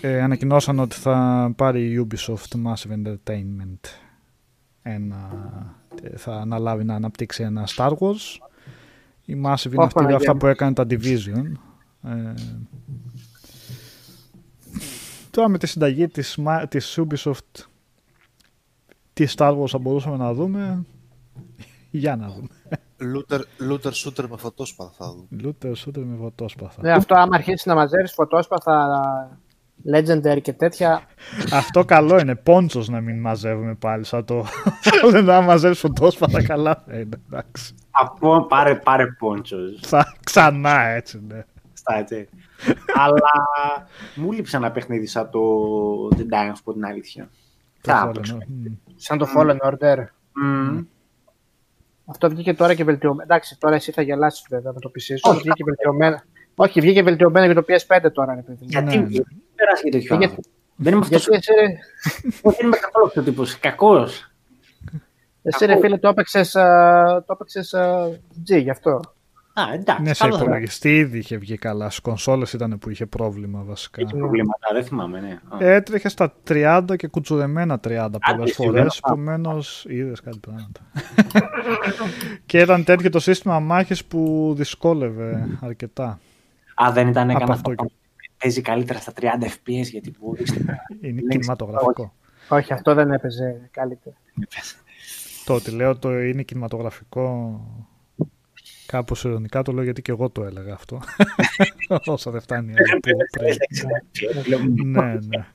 ε, 0.00 0.22
ανακοινώσαν 0.22 0.78
ότι 0.78 0.94
θα 0.94 1.52
πάρει 1.56 1.90
η 1.92 2.06
Ubisoft 2.06 2.56
Massive 2.64 3.04
Entertainment 3.04 3.78
ένα, 4.82 5.30
ε, 6.02 6.16
θα 6.16 6.34
αναλάβει 6.34 6.84
να 6.84 6.94
αναπτύξει 6.94 7.42
ένα 7.42 7.68
Star 7.76 7.90
Wars. 7.90 8.38
Η 9.24 9.32
Massive 9.44 9.72
είναι 9.72 9.84
αυτή 9.84 9.94
Παναγία 9.94 10.16
αυτά 10.16 10.32
μου. 10.32 10.38
που 10.38 10.46
έκανε 10.46 10.72
τα 10.72 10.86
Division. 10.90 11.52
Ε, 12.02 12.34
τώρα 15.30 15.48
με 15.48 15.58
τη 15.58 15.66
συνταγή 15.66 16.08
της, 16.08 16.38
Ma- 16.46 16.64
της 16.68 16.98
Ubisoft 17.00 17.64
τι 19.12 19.26
Star 19.36 19.58
Wars 19.58 19.68
θα 19.68 19.78
μπορούσαμε 19.78 20.16
να 20.16 20.32
δούμε; 20.32 20.84
Για 21.90 22.16
να 22.16 22.28
δούμε. 22.28 22.48
Looter, 23.02 23.40
looter 23.70 23.92
shooter 23.92 24.28
με 24.28 24.36
φωτόσπαθα 24.36 24.90
θα 24.96 25.06
δω. 25.06 25.26
Looter 25.42 25.72
shooter 25.72 26.02
με 26.04 26.16
φωτόσπαθα. 26.20 26.82
Ναι, 26.82 26.92
αυτό 26.92 27.14
άμα 27.14 27.36
αρχίσεις 27.36 27.66
να 27.66 27.74
μαζεύεις 27.74 28.12
φωτόσπαθα, 28.12 28.88
legendary 29.92 30.40
και 30.42 30.52
τέτοια. 30.52 31.02
Αυτό 31.52 31.84
καλό 31.84 32.18
είναι. 32.18 32.34
Πόντσος 32.34 32.88
να 32.88 33.00
μην 33.00 33.20
μαζεύουμε 33.20 33.74
πάλι 33.74 34.04
σαν 34.04 34.24
το. 34.24 34.46
Άλλο 35.02 35.22
να 35.22 35.40
μαζεύεις 35.40 35.78
φωτόσπαθα 35.78 36.42
καλά 36.42 36.82
θα 36.86 36.94
είναι. 36.94 37.20
Εντάξει. 37.26 37.74
Από 37.90 38.46
πάρε, 38.46 38.74
πάρε 38.74 39.06
πόντσος. 39.06 39.80
Θα 39.82 40.14
ξανά 40.24 40.80
έτσι, 40.80 41.20
ναι. 41.28 41.44
Στα 41.72 41.98
έτσι. 41.98 42.28
Αλλά 42.94 43.30
μου 44.14 44.32
λείψε 44.32 44.56
ένα 44.56 44.70
παιχνίδι 44.70 45.06
σαν 45.06 45.30
το 45.30 45.40
Jedi, 46.16 46.46
να 46.48 46.54
σου 46.54 46.62
πω 46.62 46.72
την 46.72 46.84
αλήθεια. 46.84 47.30
Το 47.80 47.90
Θα 47.92 48.08
Fallen 48.10 48.14
παίξω. 48.14 48.36
Order. 48.40 48.46
Μμ. 48.48 48.72
Σαν 48.96 49.18
το 49.18 49.26
Fallen 49.36 49.56
Order. 49.70 50.04
Μμμ. 50.32 50.84
Αυτό 52.04 52.28
βγήκε 52.30 52.54
τώρα 52.54 52.74
και 52.74 52.84
βελτιωμένο. 52.84 53.22
Εντάξει, 53.22 53.58
τώρα 53.58 53.74
εσύ 53.74 53.92
θα 53.92 54.02
γελάσεις 54.02 54.46
βέβαια 54.50 54.72
με 54.72 54.80
το 54.80 54.90
PC 54.94 55.00
σου. 55.00 55.20
Όχι. 55.22 55.38
Βγήκε 55.40 55.64
βελτιωμένο. 55.64 56.20
Όχι, 56.54 56.80
βγήκε 56.80 57.02
βελτιωμένο 57.02 57.46
για 57.46 57.54
το 57.54 57.64
PS5 57.68 58.10
τώρα, 58.12 58.34
ρε 58.34 58.40
παιδί 58.40 58.58
μου. 58.60 58.66
Γιατί 58.70 58.96
Ναι, 58.96 59.02
ναι. 59.02 59.08
δεν 59.08 59.24
περάσει 59.54 59.82
για 59.82 59.92
τέτοιο 59.92 60.16
Γιατί- 60.16 60.24
άνθρωπο. 60.24 60.48
Δεν 60.82 60.92
είμαι 60.92 61.02
αυτός, 61.04 61.26
Γιατί 61.28 61.46
εσύ, 61.52 61.78
δεν 62.42 62.66
είμαι 62.66 62.76
καθόλου 62.76 63.06
αυτός 63.06 63.22
ο 63.22 63.26
τύπος. 63.26 63.58
Κακός. 63.58 64.32
εσύ 65.42 65.64
ρε 65.66 65.72
Ακούω. 65.72 65.82
φίλε, 65.84 65.98
το 65.98 66.08
έπαιξες 66.08 66.50
το 67.26 67.32
έπαιξες, 67.32 67.74
α, 67.74 68.06
G 68.50 68.62
γι' 68.62 68.70
αυτό. 68.70 69.00
Α, 69.52 69.62
εντάξει. 69.72 70.02
Ναι, 70.02 70.14
σε 70.14 70.20
καλό 70.22 70.32
θα 70.32 70.38
ήταν. 70.38 70.46
υπολογιστή 70.48 70.96
ήδη 70.96 71.18
είχε 71.18 71.36
βγει 71.36 71.56
καλά. 71.56 71.86
Στις 71.88 72.00
κονσόλες 72.00 72.52
ήταν 72.52 72.78
που 72.78 72.90
είχε 72.90 73.06
πρόβλημα 73.06 73.62
βασικά. 73.62 74.00
Έχει 74.00 74.16
προβλήματα, 74.16 74.68
δεν 74.72 74.84
θυμάμαι, 74.84 75.20
ναι. 75.20 75.40
Α. 75.48 75.56
Έτρεχε 75.58 76.08
στα 76.08 76.34
30 76.48 76.84
και 76.96 77.06
κουτσουρεμένα 77.06 77.74
30 77.74 77.80
πολλές 77.80 78.18
Άντε, 78.20 78.52
φορές. 78.52 78.52
σήμερα. 78.56 78.88
Επομένως, 79.06 79.84
είδες 79.88 80.20
κάτι 80.20 80.38
πράγματα. 80.38 80.80
και 82.46 82.58
ήταν 82.58 82.84
τέτοιο 82.84 83.10
το 83.10 83.18
σύστημα 83.18 83.60
μάχης 83.60 84.04
που 84.04 84.52
δυσκόλευε 84.56 85.58
αρκετά. 85.60 86.20
Α, 86.84 86.92
δεν 86.92 87.08
ήταν 87.08 87.30
Από 87.30 87.38
κανένα 87.38 87.52
αυτό 87.56 87.70
αυτό. 87.70 87.90
Παίζει 88.42 88.60
καλύτερα 88.60 88.98
στα 88.98 89.12
30 89.20 89.24
FPS 89.24 89.84
γιατί 89.90 90.12
μπορεί. 90.20 90.42
Είναι 91.00 91.20
Λέξη. 91.20 91.28
κινηματογραφικό. 91.28 92.14
Όχι, 92.48 92.72
αυτό 92.72 92.94
δεν 92.94 93.12
έπαιζε 93.12 93.68
καλύτερα. 93.70 94.16
Το 95.44 95.54
ότι 95.54 95.70
λέω 95.70 95.96
το 95.96 96.20
είναι 96.20 96.42
κινηματογραφικό 96.42 97.60
κάπως 98.90 99.24
ειρωνικά 99.24 99.62
το 99.62 99.72
λέω 99.72 99.84
γιατί 99.84 100.02
και 100.02 100.10
εγώ 100.10 100.30
το 100.30 100.44
έλεγα 100.44 100.74
αυτό. 100.74 101.00
Όσο 102.06 102.30
δεν 102.30 102.40
φτάνει. 102.40 102.72
άλλο 102.72 104.58
που- 104.58 104.84
ναι, 104.86 105.02
ναι. 105.26 105.46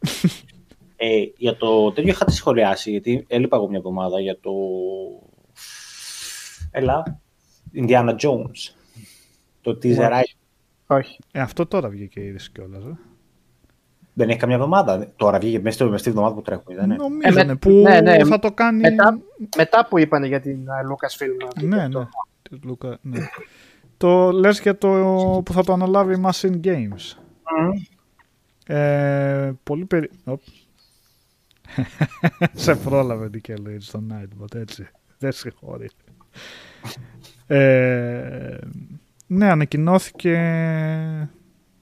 Ε, 0.95 1.07
για 1.37 1.55
το 1.57 1.91
τέτοιο 1.91 2.09
είχατε 2.11 2.31
σχολιάσει, 2.31 2.89
γιατί 2.91 3.25
έλειπα 3.27 3.55
εγώ 3.57 3.67
μια 3.67 3.77
εβδομάδα 3.77 4.19
για 4.19 4.37
το. 4.39 4.51
Έλα. 6.71 7.19
Indiana 7.75 8.15
Jones. 8.15 8.73
Το 9.61 9.71
teaser 9.83 10.09
Όχι. 10.11 10.35
Όχι. 10.87 11.17
Ε, 11.31 11.39
αυτό 11.39 11.65
τώρα 11.65 11.89
βγήκε 11.89 12.19
η 12.19 12.25
είδηση 12.25 12.51
κιόλας. 12.51 12.83
Ε. 12.83 12.97
δεν 14.13 14.29
έχει 14.29 14.39
καμιά 14.39 14.55
εβδομάδα. 14.55 15.11
Τώρα 15.15 15.39
βγήκε 15.39 15.59
μέσα 15.59 15.75
στη- 15.75 15.83
μέσα 15.83 15.97
στη 15.97 16.09
εβδομάδα 16.09 16.35
που 16.35 16.41
τρέχουμε, 16.41 16.73
ήταν. 16.75 16.87
Ναι. 16.87 16.95
Νομίζω 16.95 17.27
Ε, 17.27 17.31
με- 17.31 17.43
ναι, 17.43 17.55
που 17.55 17.69
ναι, 17.69 18.01
ναι. 18.01 18.25
θα 18.25 18.39
το 18.39 18.51
κάνει. 18.51 18.79
Μετά, 18.79 19.19
μετά 19.57 19.87
που 19.89 19.99
είπαν 19.99 20.23
για 20.23 20.39
την 20.41 20.57
uh, 20.67 20.91
Lucasfilm. 20.91 21.63
Ναι, 21.63 21.87
ναι. 21.87 22.07
Της 22.49 22.59
Λούκα, 22.63 22.97
ναι. 23.01 23.19
Το 23.97 24.31
λες 24.31 24.61
για 24.61 24.77
το 24.77 24.89
που 25.45 25.53
θα 25.53 25.63
το 25.63 25.73
αναλάβει 25.73 26.13
η 26.13 26.23
Machine 26.25 26.59
Games. 26.63 27.17
Ε, 28.65 29.51
πολύ 29.63 29.85
περί... 29.85 30.09
Οπ. 30.23 30.41
Σε 32.53 32.75
πρόλαβε 32.75 33.29
Nickelodeon 33.33 33.77
στο 33.79 34.03
Nightbot, 34.09 34.55
έτσι. 34.55 34.87
Δεν 35.17 35.31
συγχωρεί. 35.31 35.89
Ε, 37.47 38.57
ναι, 39.27 39.49
ανακοινώθηκε 39.49 40.37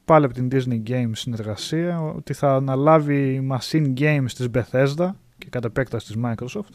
πάλι 0.05 0.25
από 0.25 0.33
την 0.33 0.47
Disney 0.51 0.89
Games 0.89 1.11
συνεργασία 1.13 2.01
ότι 2.01 2.33
θα 2.33 2.55
αναλάβει 2.55 3.33
η 3.33 3.49
Machine 3.51 3.93
Games 3.99 4.31
της 4.35 4.47
Bethesda 4.53 5.09
και 5.37 5.47
κατ' 5.49 5.65
επέκταση 5.65 6.05
της 6.05 6.15
Microsoft 6.23 6.73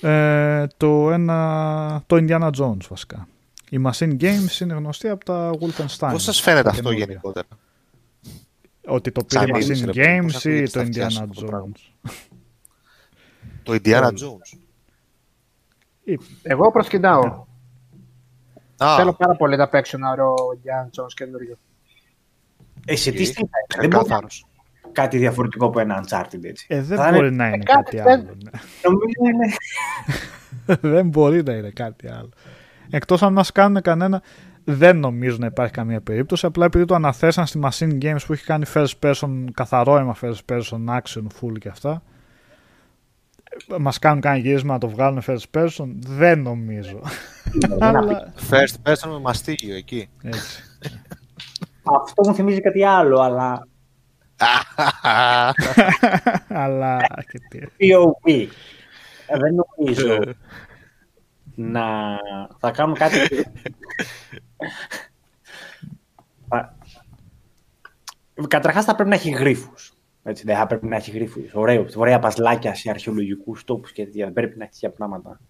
ε, 0.00 0.66
το, 0.76 1.10
ένα, 1.10 2.02
το 2.06 2.16
Indiana 2.20 2.50
Jones 2.50 2.86
βασικά. 2.88 3.28
Η 3.70 3.78
Machine 3.86 4.16
Games 4.20 4.60
είναι 4.60 4.74
γνωστή 4.74 5.08
από 5.08 5.24
τα 5.24 5.50
Wolfenstein. 5.60 6.08
Πώς 6.10 6.22
σας 6.22 6.40
φαίνεται 6.40 6.62
τα 6.62 6.70
αυτό 6.70 6.82
καινούργια. 6.82 7.04
γενικότερα; 7.04 7.46
Ότι 8.86 9.12
το 9.12 9.24
πήρε 9.24 9.44
η 9.44 9.46
Σαν 9.46 9.60
είδηση, 9.60 9.84
Machine 9.84 9.86
ρε 9.86 9.92
παιδί, 9.92 10.18
Games 10.20 10.32
πώς 10.32 10.44
ή 10.44 10.48
ακούγεται 10.48 10.62
το 10.64 10.68
στα 10.68 10.80
αυτιά 10.80 11.06
Indiana 11.06 11.10
σου 11.12 11.22
αυτό 11.22 11.40
το 11.40 11.46
πράγμα; 11.46 11.72
Jones. 11.74 12.10
Το 13.62 13.78
Indiana 13.82 14.08
Jones. 14.10 14.58
Εγώ 16.42 16.70
προσκυνάω. 16.70 17.46
Α, 18.76 18.96
Θέλω 18.96 19.12
πάρα 19.14 19.36
πολύ 19.36 19.56
να 19.56 19.68
παίξω 19.68 19.96
ένα 19.96 20.10
ωραίο 20.10 20.34
Indiana 20.34 21.02
Jones 21.02 21.12
καινούριο. 21.14 21.58
Εσύ 22.86 23.12
τι 23.12 23.22
Οκ. 23.22 23.26
στυλ 23.26 23.46
θα 23.50 23.58
είναι, 23.58 23.88
Δεν 23.88 23.88
μπορεί 23.90 23.90
να 23.90 23.98
ξεκάθαρος. 24.02 24.38
είναι 24.40 24.47
κάτι 24.92 25.18
διαφορετικό 25.18 25.66
από 25.66 25.80
ένα 25.80 26.04
Uncharted 26.04 26.44
έτσι. 26.44 26.66
Ε, 26.68 26.82
δεν 26.82 26.98
Θα 26.98 27.10
μπορεί 27.10 27.26
είναι- 27.26 27.36
να 27.36 27.46
είναι 27.48 27.56
κάτι 27.64 27.96
κάτι 27.96 27.96
δεν- 27.96 28.06
άλλο. 28.20 28.36
ναι. 28.44 28.50
Νομίζω 28.84 29.34
είναι. 29.34 29.54
δεν 30.96 31.08
μπορεί 31.08 31.42
να 31.42 31.52
είναι 31.52 31.70
κάτι 31.70 32.08
άλλο. 32.08 32.28
Εκτός 32.90 33.22
αν 33.22 33.32
μας 33.32 33.52
κάνουν 33.52 33.82
κανένα... 33.82 34.22
Δεν 34.70 34.98
νομίζω 34.98 35.36
να 35.40 35.46
υπάρχει 35.46 35.72
καμία 35.72 36.00
περίπτωση. 36.00 36.46
Απλά 36.46 36.64
επειδή 36.64 36.84
το 36.84 36.94
αναθέσαν 36.94 37.46
στη 37.46 37.60
Machine 37.62 37.98
Games 38.02 38.18
που 38.26 38.32
έχει 38.32 38.44
κάνει 38.44 38.64
first 38.74 38.92
person, 39.02 39.44
καθαρό 39.54 39.96
αίμα 39.98 40.16
first 40.22 40.38
person, 40.52 40.84
action, 40.86 41.22
full 41.40 41.58
και 41.60 41.68
αυτά. 41.68 42.02
Μας 43.78 43.98
κάνουν 43.98 44.20
κάνει 44.20 44.38
γύρισμα 44.40 44.72
να 44.72 44.78
το 44.78 44.88
βγάλουν 44.88 45.22
first 45.26 45.44
person. 45.58 45.86
Δεν 46.06 46.42
νομίζω. 46.42 47.00
Αλλά 47.80 48.32
First 48.50 48.90
person 48.90 49.08
με 49.10 49.18
μαστίγιο 49.20 49.74
εκεί. 49.76 50.08
έτσι. 50.22 50.62
Αυτό 52.02 52.28
μου 52.28 52.34
θυμίζει 52.34 52.60
κάτι 52.60 52.84
άλλο, 52.84 53.20
αλλά. 53.20 53.66
Αλλά 56.48 57.00
και 57.30 57.38
τι. 57.48 57.58
POV. 57.78 58.46
Ε, 59.26 59.38
Δεν 59.38 59.54
νομίζω 59.54 60.18
να 61.54 62.16
θα 62.58 62.70
κάνουν 62.70 62.94
κάτι. 62.94 63.18
Θα- 66.48 66.76
Καταρχάς 68.48 68.84
θα 68.84 68.94
πρέπει 68.94 69.08
να 69.08 69.14
έχει 69.14 69.30
γρίφους. 69.30 69.92
Έτσι, 70.22 70.44
δεν 70.44 70.56
θα 70.56 70.66
πρέπει 70.66 70.86
να 70.86 70.96
έχει 70.96 71.10
γρίφους. 71.10 71.54
Ωραίο, 71.54 71.86
ωραία 71.96 72.18
παζλάκια 72.18 72.74
σε 72.74 72.90
αρχαιολογικούς 72.90 73.64
τόπους 73.64 73.92
και 73.92 74.04
τέτοια. 74.04 74.24
Δεν 74.24 74.34
πρέπει 74.34 74.58
να 74.58 74.64
έχει 74.64 74.72
τέτοια 74.72 74.90
πράγματα. 74.90 75.40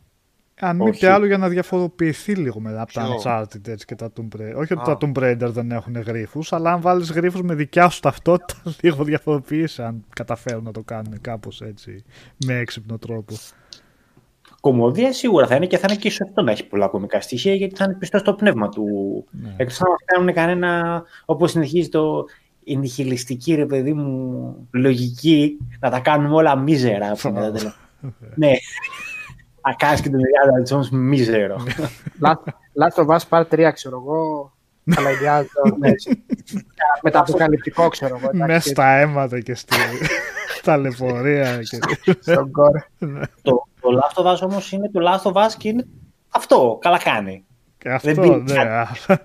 Αν 0.60 0.76
μη 0.76 0.88
Όχι. 0.88 1.00
τι 1.00 1.06
άλλο 1.06 1.26
για 1.26 1.38
να 1.38 1.48
διαφοροποιηθεί 1.48 2.34
λίγο 2.34 2.60
μετά 2.60 2.80
από 2.82 2.92
τα 2.92 3.02
Ποιο; 3.02 3.14
Uncharted 3.22 3.68
έτσι, 3.68 3.86
και 3.86 3.94
τα 3.94 4.12
Tomb 4.16 4.40
Raider. 4.40 4.54
Όχι 4.56 4.72
ότι 4.72 4.90
Α. 4.90 4.96
τα 4.96 4.98
Tomb 5.00 5.18
Raider 5.18 5.48
δεν 5.50 5.70
έχουν 5.70 6.00
γρήφου, 6.00 6.40
αλλά 6.50 6.72
αν 6.72 6.80
βάλεις 6.80 7.10
γρήφου 7.10 7.44
με 7.44 7.54
δικιά 7.54 7.88
σου 7.88 8.00
ταυτότητα, 8.00 8.62
λίγο 8.82 9.04
διαφοροποιήσει 9.04 9.82
αν 9.82 10.04
καταφέρουν 10.14 10.64
να 10.64 10.72
το 10.72 10.82
κάνουν 10.82 11.20
κάπως 11.20 11.60
έτσι 11.60 12.04
με 12.46 12.54
έξυπνο 12.58 12.98
τρόπο. 12.98 13.34
Κομμωδία 14.60 15.12
σίγουρα 15.12 15.46
θα 15.46 15.54
είναι 15.54 15.66
και 15.66 15.78
θα 15.78 15.86
είναι 15.90 15.98
και 15.98 16.10
σωστό 16.10 16.42
να 16.42 16.50
έχει 16.50 16.66
πολλά 16.66 16.88
κομικά 16.88 17.20
στοιχεία 17.20 17.54
γιατί 17.54 17.74
θα 17.74 17.84
είναι 17.84 17.94
πιστός 17.94 18.20
στο 18.20 18.34
πνεύμα 18.34 18.68
του. 18.68 18.84
Ναι. 19.30 19.54
Εκτός 19.56 19.80
αν 19.80 19.90
μας 19.90 20.00
κάνουν 20.04 20.32
κανένα, 20.34 21.02
όπως 21.24 21.50
συνεχίζει 21.50 21.88
το 21.88 22.24
η 22.64 22.76
νιχιλιστική 22.76 23.54
ρε 23.54 23.66
παιδί 23.66 23.92
μου 23.92 24.56
λογική, 24.70 25.58
να 25.80 25.90
τα 25.90 26.00
κάνουμε 26.00 26.34
όλα 26.34 26.56
μίζερα. 26.56 27.10
ας 27.10 27.20
πούμε, 27.20 27.40
τα 27.40 27.46
τελευταία. 27.52 27.74
ναι. 28.34 28.50
Να 29.68 29.74
κάνεις 29.74 30.00
και 30.00 30.10
τον 30.10 30.20
Indiana 30.20 30.74
Jones 30.74 30.88
μίζερο. 30.88 31.56
Last- 32.24 32.52
Last 32.82 33.04
of 33.06 33.16
Us 33.18 33.20
Part 33.28 33.44
3, 33.68 33.70
ξέρω 33.74 33.96
εγώ. 33.96 34.52
Αλλά 34.96 35.08
Indiana 35.10 35.40
Jones, 35.42 35.76
ναι, 35.78 35.88
έτσι. 35.88 36.24
Μεταποκαλυπτικό, 37.02 37.88
ξέρω 37.88 38.16
εγώ. 38.16 38.30
εντάξει, 38.32 38.52
Μέσα 38.52 38.68
στα 38.68 38.88
αίματα 38.98 39.40
και 39.40 39.54
στη 39.54 39.76
ταλαιπωρία. 40.64 41.58
Και... 41.62 41.78
Στον 42.20 42.50
κορ. 42.50 42.70
το, 43.42 43.66
το 43.80 43.88
Last 44.02 44.22
of 44.22 44.34
Us 44.34 44.38
όμως 44.42 44.72
είναι 44.72 44.90
το 44.90 45.00
Last 45.08 45.32
of 45.32 45.46
Us 45.46 45.52
και 45.58 45.68
είναι 45.68 45.86
αυτό, 46.28 46.78
καλά 46.80 46.98
κάνει. 46.98 47.44
και 47.78 47.88
αυτό, 47.90 48.12
Δεν 48.14 48.30
ναι, 48.30 48.42
πήγε. 48.44 48.62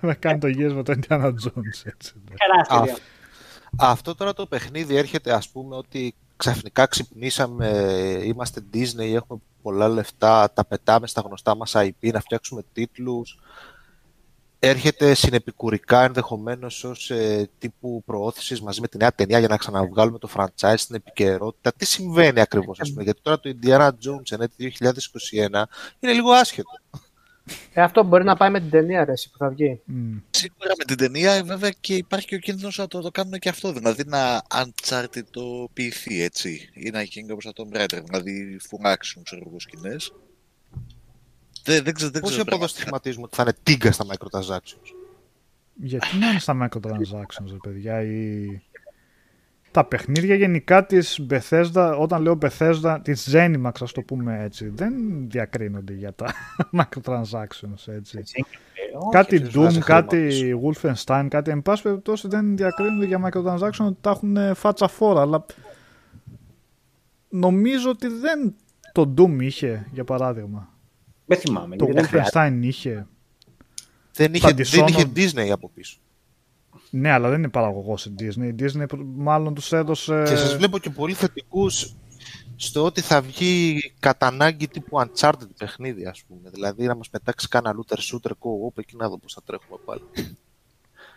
να 0.00 0.14
κάνει 0.14 0.38
το 0.38 0.46
γύρισμα 0.48 0.82
το 0.82 0.94
Indiana 0.96 1.26
Jones. 1.26 1.80
Έτσι, 1.84 2.12
ναι. 2.30 2.34
Τεράστια. 2.36 2.94
Α, 3.76 3.90
Αυτό 3.90 4.14
τώρα 4.14 4.32
το 4.32 4.46
παιχνίδι 4.46 4.96
έρχεται 4.96 5.32
ας 5.32 5.48
πούμε 5.48 5.76
ότι 5.76 6.14
ξαφνικά 6.36 6.86
ξυπνήσαμε, 6.86 7.68
είμαστε 8.24 8.60
Disney, 8.74 9.14
έχουμε 9.14 9.40
πολλά 9.64 9.88
λεφτά, 9.88 10.52
τα 10.52 10.64
πετάμε 10.64 11.06
στα 11.06 11.20
γνωστά 11.20 11.56
μας 11.56 11.72
IP, 11.76 12.12
να 12.12 12.20
φτιάξουμε 12.20 12.62
τίτλους. 12.72 13.38
Έρχεται 14.58 15.14
συνεπικουρικά 15.14 16.02
ενδεχομένως 16.02 16.84
ως 16.84 17.10
ε, 17.10 17.50
τύπου 17.58 18.02
προώθησης 18.06 18.60
μαζί 18.62 18.80
με 18.80 18.88
τη 18.88 18.96
νέα 18.96 19.14
ταινία 19.14 19.38
για 19.38 19.48
να 19.48 19.56
ξαναβγάλουμε 19.56 20.18
το 20.18 20.28
franchise 20.36 20.74
στην 20.76 20.94
επικαιρότητα. 20.94 21.72
Τι 21.72 21.86
συμβαίνει 21.86 22.40
ακριβώς, 22.40 22.80
ας 22.80 22.90
πούμε, 22.90 23.02
γιατί 23.02 23.20
τώρα 23.22 23.40
το 23.40 23.54
Indiana 23.60 23.88
Jones 23.88 24.30
εν 24.30 24.40
έτη 24.40 24.72
2021 24.80 25.62
είναι 26.00 26.12
λίγο 26.12 26.30
άσχετο. 26.30 26.70
Ε, 27.72 27.82
αυτό 27.82 28.02
μπορεί 28.02 28.24
να 28.24 28.36
πάει 28.36 28.50
με 28.50 28.60
την 28.60 28.70
ταινία 28.70 29.04
ρε, 29.04 29.12
εσύ, 29.12 29.30
που 29.30 29.38
θα 29.38 29.48
βγει. 29.48 29.80
Μμ. 29.84 30.16
Σίγουρα 30.30 30.72
με 30.78 30.84
την 30.84 30.96
ταινία 30.96 31.32
ε, 31.32 31.42
βέβαια 31.42 31.70
και 31.80 31.94
υπάρχει 31.94 32.26
και 32.26 32.34
ο 32.34 32.38
κίνδυνος 32.38 32.78
να 32.78 32.86
το, 32.86 33.00
το 33.00 33.10
κάνουν 33.10 33.38
και 33.38 33.48
αυτό. 33.48 33.72
Δηλαδή 33.72 34.02
να 34.06 34.42
Uncharted 34.48 35.24
το 35.30 35.68
ποιηθεί 35.72 36.22
έτσι. 36.22 36.70
Ή 36.72 36.90
να 36.90 37.02
γίνει 37.02 37.32
όπως 37.32 37.44
το 37.44 37.52
Tomb 37.56 37.76
Raider. 37.76 38.02
Δηλαδή 38.04 38.58
φωνάξουν 38.68 39.22
ξέρω 39.22 39.42
εγώ 39.46 39.60
σκηνές. 39.60 40.12
Δεν, 41.64 41.84
δεν 41.84 41.94
ξέρω, 41.94 42.10
δεν 42.10 42.20
Πώς 42.20 42.30
ξέρω 42.30 42.42
από 42.42 42.54
εδώ 42.54 42.58
πραγματικά. 42.58 42.66
στιγματίζουμε 42.66 43.24
ότι 43.24 43.36
θα 43.36 43.42
είναι 43.42 43.52
τίγκα 43.62 43.92
στα 43.92 44.04
microtransactions; 44.04 44.94
Γιατί 45.74 46.16
να 46.16 46.28
είναι 46.30 46.38
στα 46.38 46.68
microtransactions, 46.70 47.48
ρε 47.50 47.56
παιδιά, 47.62 48.02
ή... 48.02 48.46
Τα 49.74 49.84
παιχνίδια 49.84 50.34
γενικά 50.34 50.86
της 50.86 51.26
Bethesda, 51.30 51.96
όταν 51.98 52.22
λέω 52.22 52.38
Bethesda, 52.40 52.98
της 53.02 53.28
Zenimax, 53.32 53.72
ας 53.80 53.92
το 53.92 54.02
πούμε 54.02 54.42
έτσι, 54.42 54.68
δεν 54.68 54.92
διακρίνονται 55.28 55.92
για 55.92 56.12
τα 56.12 56.34
microtransactions, 56.78 57.86
έτσι. 57.86 58.24
κάτι 59.10 59.40
ποιος 59.40 59.54
βάζει 59.54 59.78
Doom, 59.78 59.82
χρήμα 59.82 60.00
κάτι 60.00 60.54
Wolfenstein, 60.64 61.26
κάτι 61.30 61.50
εν 61.50 61.62
πάση 61.62 61.82
περιπτώσει 61.82 62.28
δεν 62.28 62.56
διακρίνονται 62.56 63.06
για 63.06 63.20
microtransactions 63.24 63.86
ότι 63.86 63.96
τα 64.00 64.10
έχουν 64.10 64.36
ε, 64.36 64.54
φάτσα 64.54 64.88
φόρα, 64.88 65.20
αλλά 65.20 65.44
νομίζω 67.28 67.90
ότι 67.90 68.08
δεν 68.08 68.54
το 68.92 69.14
Doom 69.18 69.36
είχε, 69.40 69.86
για 69.92 70.04
παράδειγμα. 70.04 70.68
Δεν 71.24 71.38
θυμάμαι. 71.38 71.76
Το 71.76 71.84
γιατί 71.84 72.00
δεν 72.00 72.08
χρειάζεται. 72.08 72.38
Wolfenstein 72.40 72.64
είχε. 72.64 73.06
Δεν 74.12 74.34
είχε, 74.34 74.54
Τα 74.54 74.54
δεν 74.54 74.86
είχε 74.86 75.04
Dishonored. 75.14 75.18
Disney 75.18 75.48
από 75.48 75.70
πίσω. 75.74 75.98
Ναι, 76.96 77.10
αλλά 77.10 77.28
δεν 77.28 77.38
είναι 77.38 77.48
παραγωγός 77.48 78.06
η 78.06 78.14
Disney. 78.18 78.42
Η 78.44 78.54
Disney 78.58 78.84
μάλλον 79.16 79.54
τους 79.54 79.72
έδωσε... 79.72 80.22
Και 80.26 80.36
σας 80.36 80.56
βλέπω 80.56 80.78
και 80.78 80.90
πολύ 80.90 81.12
θετικούς 81.12 81.94
στο 82.56 82.84
ότι 82.84 83.00
θα 83.00 83.20
βγει 83.20 83.80
κατά 84.00 84.26
ανάγκη 84.26 84.68
τύπου 84.68 84.98
Uncharted 85.00 85.48
παιχνίδι, 85.58 86.06
ας 86.06 86.22
πούμε. 86.28 86.50
Δηλαδή 86.52 86.86
να 86.86 86.96
μας 86.96 87.08
πετάξει 87.10 87.48
κάνα 87.48 87.74
looter 87.76 87.96
shooter 87.96 88.30
co-op 88.30 88.78
εκεί 88.78 88.96
να 88.96 89.08
δω 89.08 89.18
πώς 89.18 89.32
θα 89.32 89.40
τρέχουμε 89.46 89.78
πάλι. 89.84 90.02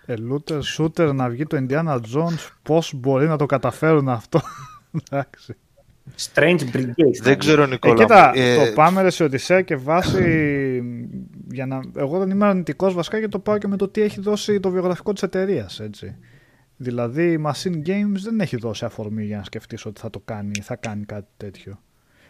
Ε, 0.05 0.13
looter 0.30 0.59
shooter 0.78 1.13
να 1.13 1.30
βγει 1.30 1.45
το 1.45 1.65
Indiana 1.69 1.95
Jones, 1.95 2.49
πώς 2.63 2.93
μπορεί 2.95 3.28
να 3.28 3.38
το 3.38 3.45
καταφέρουν 3.45 4.09
αυτό. 4.09 4.41
Εντάξει. 5.11 5.55
Strange 6.34 6.59
Brigade. 6.73 7.21
Δεν 7.21 7.38
ξέρω, 7.38 7.63
Ε, 7.63 7.67
Νικόλα. 7.67 7.93
κοίτα, 7.95 8.28
μου. 8.36 8.41
Ε, 8.41 8.65
το 8.65 8.73
πάμε 8.73 9.01
ρε 9.01 9.09
σε 9.09 9.23
Οδυσσέα 9.23 9.61
και 9.61 9.75
βάση. 9.75 10.82
Για 11.52 11.66
να... 11.66 11.82
Εγώ 11.95 12.20
δεν 12.20 12.30
είμαι 12.30 12.45
αρνητικός 12.45 12.93
βασικά 12.93 13.20
και 13.20 13.28
το 13.28 13.39
πάω 13.39 13.58
και 13.58 13.68
με 13.68 13.78
το 13.78 13.88
τι 13.88 14.02
έχει 14.02 14.22
δώσει 14.22 14.60
το 14.60 14.70
βιογραφικό 14.70 15.14
της 15.14 15.24
εταιρείας. 15.24 15.82
Δηλαδή 16.78 17.32
η 17.32 17.43
Machine 17.45 17.88
Games 17.88 18.20
δεν 18.24 18.39
έχει 18.39 18.58
δώσει 18.58 18.86
αφορμή 18.86 19.26
για 19.26 19.38
να 19.38 19.43
σκεφτείς 19.43 19.86
ότι 19.86 20.02
θα 20.02 20.10
το 20.10 20.20
κάνει 20.26 20.52
ή 20.60 20.62
θα 20.62 20.76
κάνει 20.76 21.06
κάτι 21.06 21.28
τέτοιο. 21.38 21.80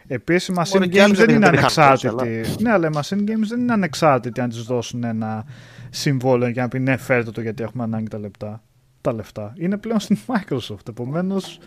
Επίσης 0.06 0.48
η 0.48 0.52
Machine 0.56 0.72
Μπορεί 0.72 0.88
και 0.88 0.98
Games 0.98 1.02
άλλοι 1.02 1.14
δεν 1.14 1.26
δεν 1.26 1.34
είναι 1.34 1.46
είχαν 1.46 1.62
δώσει, 1.62 1.80
ανεξάρτητη. 1.80 2.62
Ναι, 2.62 2.70
αλλά 2.70 2.86
η 2.86 2.90
Machine 2.94 3.30
Games 3.30 3.46
δεν 3.48 3.60
είναι 3.60 3.72
ανεξάρτητη 3.72 4.40
αν 4.40 4.48
της 4.48 4.62
δώσουν 4.62 5.04
ένα 5.04 5.46
συμβόλαιο 5.90 6.48
για 6.48 6.62
να 6.62 6.68
πει 6.68 6.78
ναι, 6.78 6.96
φέρτε 6.96 7.30
το 7.30 7.40
γιατί 7.40 7.62
έχουμε 7.62 7.82
ανάγκη 7.82 8.08
τα 8.08 8.18
λεπτά. 8.18 8.62
Τα 9.00 9.12
λεφτά. 9.12 9.52
Είναι 9.56 9.76
πλέον 9.76 10.00
στην 10.00 10.18
Microsoft. 10.26 10.88
Επομένως, 10.88 11.58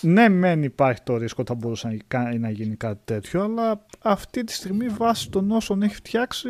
ναι, 0.00 0.28
μεν 0.28 0.62
υπάρχει 0.62 1.02
το 1.02 1.16
ρίσκο 1.16 1.42
ότι 1.42 1.52
θα 1.52 1.58
μπορούσε 1.58 1.88
να 1.88 1.96
κα- 2.08 2.38
να 2.38 2.50
γίνει 2.50 2.76
κάτι 2.76 3.00
τέτοιο, 3.04 3.42
αλλά 3.42 3.86
αυτή 4.02 4.44
τη 4.44 4.52
στιγμή 4.52 4.86
βάσει 4.88 5.30
των 5.30 5.50
όσων 5.50 5.82
έχει 5.82 5.94
φτιάξει. 5.94 6.48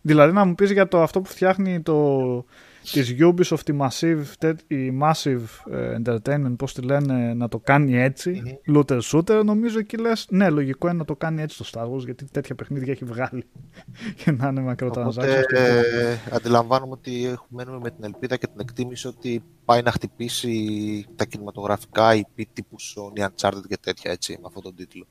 Δηλαδή 0.00 0.32
να 0.32 0.44
μου 0.44 0.54
πεις 0.54 0.70
για 0.70 0.88
το 0.88 1.02
αυτό 1.02 1.20
που 1.20 1.28
φτιάχνει 1.28 1.80
το, 1.82 2.44
της 2.82 3.14
Ubisoft 3.18 3.68
η 3.68 3.76
Massive, 3.80 4.24
τε- 4.38 4.60
η 4.70 4.98
Massive 5.02 5.40
ε, 5.70 5.96
Entertainment, 6.04 6.54
πώς 6.58 6.74
τη 6.74 6.82
λένε, 6.82 7.34
να 7.34 7.48
το 7.48 7.58
κάνει 7.58 7.96
έτσι, 7.98 8.58
looter 8.74 9.00
shooter, 9.00 9.42
νομίζω 9.44 9.78
εκεί 9.78 9.96
λες, 9.96 10.26
ναι, 10.30 10.50
λογικό 10.50 10.88
είναι 10.88 10.96
να 10.98 11.04
το 11.04 11.16
κάνει 11.16 11.42
έτσι 11.42 11.58
το 11.58 11.70
Star 11.72 11.90
Wars, 11.92 12.04
γιατί 12.04 12.24
τέτοια 12.30 12.54
παιχνίδια 12.54 12.92
έχει 12.92 13.04
βγάλει 13.04 13.44
και 14.24 14.30
να 14.30 14.48
είναι 14.48 14.60
Οπότε 14.60 14.86
macrotransactions. 15.02 15.14
και 15.14 15.26
τέτοια. 15.26 15.60
ε, 15.60 16.18
αντιλαμβάνομαι 16.32 16.92
ότι 16.92 17.24
έχουμε 17.24 17.46
μένουμε 17.64 17.78
με 17.82 17.90
την 17.90 18.04
ελπίδα 18.04 18.36
και 18.36 18.46
την 18.46 18.60
εκτίμηση 18.60 19.06
ότι 19.06 19.42
πάει 19.64 19.82
να 19.82 19.90
χτυπήσει 19.92 21.06
τα 21.16 21.24
κινηματογραφικά 21.24 22.10
IP 22.14 22.42
τύπου 22.52 22.76
Sony, 22.80 23.26
Uncharted 23.28 23.62
και 23.68 23.76
τέτοια 23.80 24.10
έτσι, 24.10 24.32
με 24.32 24.44
αυτόν 24.46 24.62
τον 24.62 24.74
τίτλο. 24.74 25.06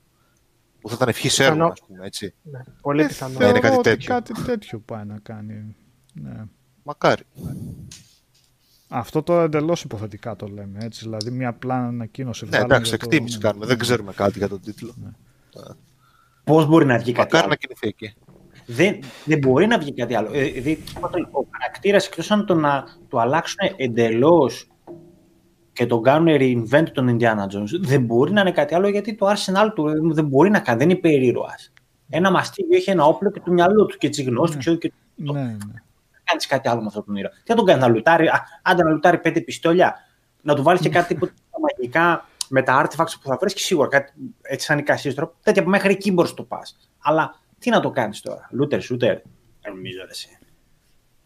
Που 0.82 0.90
θα 0.90 0.96
ήταν 0.96 1.08
ευχής 1.08 1.40
έργο, 1.40 1.54
Πιθανό. 1.54 1.72
ας 1.72 1.82
πούμε, 1.88 2.06
έτσι. 2.06 2.34
Ναι, 2.42 2.60
πολύ 2.82 3.02
Ε, 3.04 3.06
πιθανό. 3.08 3.38
Ναι, 3.40 3.46
είναι 3.46 3.60
θεωρώ 3.60 3.68
κάτι 3.68 3.78
ότι 3.78 3.90
τέτοιο. 3.90 4.14
κάτι 4.14 4.34
τέτοιο 4.44 4.80
πάει 4.80 5.06
να 5.06 5.20
κάνει. 5.24 5.76
Ναι. 6.14 6.44
Μακάρι. 6.90 7.24
Αυτό 8.88 9.24
τώρα 9.24 9.44
εντελώς 9.44 9.84
υποθετικά 9.84 10.36
το 10.36 10.48
λέμε. 10.48 10.78
Έτσι, 10.82 11.04
δηλαδή, 11.04 11.32
μια 11.32 11.50
απλά 11.50 11.76
ανακοίνωση. 11.76 12.44
Ναι, 12.44 12.50
βγάλαμε 12.50 12.74
εντάξει, 12.74 12.90
για 12.90 12.98
το- 13.00 13.06
εκτίμηση 13.06 13.38
ναι. 13.38 13.44
κάνουμε. 13.44 13.66
Δεν 13.66 13.78
ξέρουμε 13.78 14.14
κάτι 14.14 14.38
για 14.38 14.48
τον 14.48 14.62
τίτλο. 14.62 14.94
Πώς 16.44 16.66
μπορεί 16.66 16.86
να 16.86 16.98
βγει 16.98 17.12
κάτι 17.12 17.20
Μακάρι 17.20 17.44
άλλο; 17.44 17.50
να 17.50 17.56
κινηθεί 17.56 17.88
εκεί. 17.88 18.14
Δεν, 18.66 19.00
δεν 19.26 19.38
μπορεί 19.38 19.68
να 19.68 19.78
βγει 19.78 19.94
κάτι 19.94 20.16
άλλο. 20.16 20.30
Ε, 20.34 20.44
δηλαδή, 20.44 20.84
ο 21.32 21.46
χαρακτήρας 21.52 22.08
εκτός 22.08 22.32
αν 22.32 22.46
το 22.46 22.54
να 22.56 22.84
το 23.08 23.20
αλλάξουν 23.20 23.58
εντελώς 23.76 24.68
και 25.74 25.86
τον 25.86 26.04
κάνουν 26.04 26.36
reinvent 26.40 26.88
τον 26.94 27.18
Indiana 27.18 27.44
Jones, 27.44 27.80
δεν 27.80 28.04
μπορεί 28.04 28.32
να 28.32 28.42
είναι 28.42 28.52
κάτι 28.52 28.76
άλλο 28.76 28.88
γιατί 28.90 29.16
το 29.16 29.28
arsenal 29.28 29.70
του 29.76 30.14
δεν 30.14 30.26
μπορεί 30.26 30.50
να 30.50 30.60
κάνει. 30.60 30.78
Δεν 30.78 30.90
είναι 30.90 30.98
υπερήρωα. 30.98 31.56
Ένα 32.10 32.32
μαστίγιο 32.32 32.78
έχει 32.78 32.90
ένα 32.90 33.06
όπλο 33.06 33.32
και 33.32 33.42
το 33.46 33.52
μυαλό 33.52 33.86
του 33.86 33.98
και 33.98 34.10
τι 34.10 34.24
γνώσει 34.24 34.52
του 34.54 34.60
ξέρει 34.60 34.78
και 34.78 34.92
Ναι, 35.16 35.42
ναι. 35.42 35.82
Κάνεις 36.30 36.46
κάτι 36.48 36.68
άλλο 36.68 36.80
με 36.82 36.88
αυτόν 36.88 37.06
τον 37.06 37.16
ήρωα. 37.16 37.32
Τι 37.32 37.44
θα 37.46 37.56
τον 37.56 37.66
κάνεις 37.66 37.82
να 37.82 37.88
λουτάρει, 37.90 38.28
α, 38.28 38.44
άντε 38.62 38.84
να 38.84 38.90
λουτάρει 38.90 39.18
πέντε 39.18 39.42
πιστόλια, 39.42 39.96
να 40.42 40.56
του 40.56 40.64
βάλεις 40.64 40.82
και 40.82 40.90
κάτι 40.90 41.16
που 41.16 41.30
μαγικά 41.62 42.26
με 42.50 42.62
τα 42.62 42.82
artifacts 42.86 43.14
που 43.22 43.28
θα 43.30 43.38
βρεις 43.40 43.54
και 43.54 43.60
σίγουρα 43.62 43.88
κάτι 43.88 44.12
έτσι 44.42 44.66
σαν 44.66 44.78
εικασίες 44.78 45.16
τρόπο. 45.16 45.34
Τέτοια 45.44 45.64
που 45.64 45.70
μέχρι 45.70 45.92
εκεί 45.92 46.12
μπορείς 46.12 46.30
να 46.32 46.36
το 46.38 46.44
πας. 46.44 46.78
Αλλά 47.00 47.36
τι 47.60 47.70
να 47.70 47.80
το 47.80 47.90
κάνεις 47.92 48.22
τώρα, 48.22 48.50
looter, 48.62 48.80
shooter. 48.80 49.18
Δεν 49.62 49.74
νομίζω 49.74 49.98
ρε, 50.04 50.10
εσύ. 50.10 50.38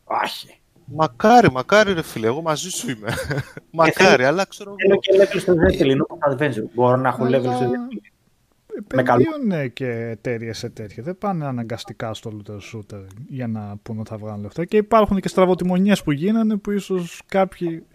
Όχι. 0.03 0.57
Μακάρι, 0.85 1.51
μακάρι 1.51 1.93
ρε 1.93 2.01
φίλε, 2.01 2.27
εγώ 2.27 2.41
μαζί 2.41 2.69
σου 2.69 2.89
είμαι. 2.89 3.13
μακάρι, 3.71 4.09
θέλω- 4.15 4.27
αλλά 4.27 4.45
ξέρω 4.45 4.75
Θέλω 4.81 4.99
εγώ. 5.15 5.27
και 5.27 5.37
level 5.37 5.39
στο 5.41 5.53
Zeppelin, 5.53 5.89
είναι 5.89 6.03
όπως 6.07 6.35
adventure. 6.37 6.69
Μπορώ 6.73 6.95
να 6.95 7.09
έχω 7.09 7.23
level 7.25 7.39
στο 7.39 7.49
Αλλά 7.49 7.69
Zeppelin. 7.69 8.11
Επενδύουν 8.77 9.73
και 9.73 9.87
εταιρείες 9.87 10.57
σε 10.57 10.69
τέτοια. 10.69 11.03
Δεν 11.03 11.17
πάνε 11.17 11.45
αναγκαστικά 11.45 12.13
στο 12.13 12.31
looter 12.37 12.57
shooter 12.73 13.05
για 13.27 13.47
να 13.47 13.75
πούνε 13.83 13.99
ότι 13.99 14.09
θα 14.09 14.17
βγάλουν 14.17 14.41
λεφτά. 14.41 14.65
Και 14.65 14.77
υπάρχουν 14.77 15.19
και 15.19 15.27
στραβοτιμονιές 15.27 16.03
που 16.03 16.11
γίνανε 16.11 16.57
που 16.57 16.71
ίσως 16.71 17.21
κάποιοι 17.25 17.85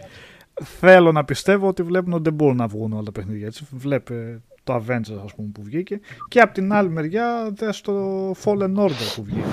θέλω 0.65 1.13
να 1.13 1.25
πιστεύω 1.25 1.69
ότι 1.69 1.83
βλέπουν 1.83 2.13
ότι 2.13 2.23
δεν 2.23 2.35
μπορούν 2.35 2.57
να 2.57 2.67
βγουν 2.67 2.93
όλα 2.93 3.03
τα 3.03 3.13
παιχνίδια. 3.13 3.47
Έτσι. 3.47 3.67
Βλέπε 3.71 4.41
το 4.69 4.75
Avengers 4.75 5.21
ας 5.25 5.35
πούμε 5.35 5.49
που 5.53 5.63
βγήκε 5.63 6.01
και 6.29 6.41
από 6.41 6.55
την 6.55 6.73
άλλη 6.73 6.91
μεριά 6.91 7.51
δες 7.55 7.81
το 7.81 8.31
Fallen 8.31 8.75
Order 8.77 9.15
που 9.15 9.23
βγήκε 9.23 9.45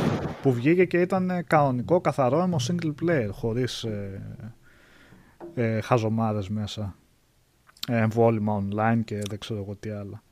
που 0.42 0.54
βγήκε 0.54 0.86
και 0.86 1.02
ήταν 1.02 1.30
ε, 1.30 1.44
κανονικό 1.48 2.02
καθαρό 2.02 2.42
έμο 2.42 2.58
single 2.68 2.94
player 3.02 3.30
χωρίς 3.32 3.84
ε, 3.84 4.22
ε, 5.54 5.82
χαζομάρες 5.82 6.50
μέσα 6.50 6.96
ε, 7.88 7.98
εμβόλυμα 7.98 8.64
online 8.64 9.02
και 9.06 9.22
δεν 9.30 9.40
ξέρω 9.40 9.60
εγώ 9.60 9.76
τι 9.76 9.90
άλλα 9.90 10.24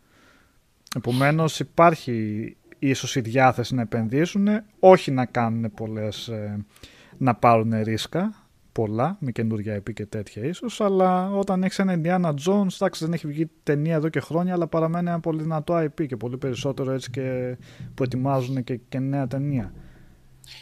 επομένως 0.95 1.59
υπάρχει 1.59 2.57
ίσως 2.79 3.15
η 3.15 3.21
διάθεση 3.21 3.75
να 3.75 3.81
επενδύσουν 3.81 4.47
όχι 4.79 5.11
να 5.11 5.25
κάνουν 5.25 5.73
πολλές 5.73 6.27
ε, 6.27 6.65
να 7.17 7.35
πάρουν 7.35 7.83
ρίσκα 7.83 8.43
πολλά, 8.73 9.17
με 9.19 9.31
καινούργια 9.31 9.77
IP 9.77 9.93
και 9.93 10.05
τέτοια 10.05 10.43
ίσως, 10.43 10.81
αλλά 10.81 11.31
όταν 11.31 11.63
έχεις 11.63 11.79
ένα 11.79 12.01
Indiana 12.01 12.33
Jones, 12.45 12.67
εντάξει 12.75 13.03
δεν 13.03 13.13
έχει 13.13 13.27
βγει 13.27 13.49
ταινία 13.63 13.95
εδώ 13.95 14.09
και 14.09 14.19
χρόνια, 14.19 14.53
αλλά 14.53 14.67
παραμένει 14.67 15.09
ένα 15.09 15.19
πολύ 15.19 15.41
δυνατό 15.41 15.77
IP 15.77 16.07
και 16.07 16.17
πολύ 16.17 16.37
περισσότερο 16.37 16.91
έτσι 16.91 17.09
και 17.09 17.57
που 17.93 18.03
ετοιμάζουν 18.03 18.63
και, 18.63 18.79
και 18.89 18.99
νέα 18.99 19.27
ταινία. 19.27 19.73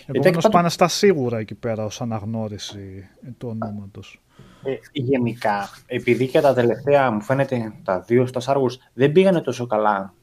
Επομένως 0.06 0.36
πάντων- 0.36 0.52
πάνε 0.52 0.70
στα 0.70 0.88
σίγουρα 0.88 1.38
εκεί 1.38 1.56
πέρα 1.56 1.86
ως 1.86 2.02
αναγνώριση 2.02 3.10
του 3.38 3.48
ονόματος. 3.48 4.22
Ε, 4.64 4.74
γενικά, 4.92 5.70
επειδή 5.86 6.28
και 6.28 6.42
τα 6.42 6.54
τελευταία 6.54 7.12
μου 7.12 7.22
φαίνεται 7.22 7.74
τα 7.84 8.00
δύο 8.00 8.26
στα 8.26 8.42
Star 8.46 8.56
Wars 8.56 8.78
δεν 8.94 9.12
πήγανε 9.12 9.42
τόσο 9.42 9.68
καλά 9.68 10.14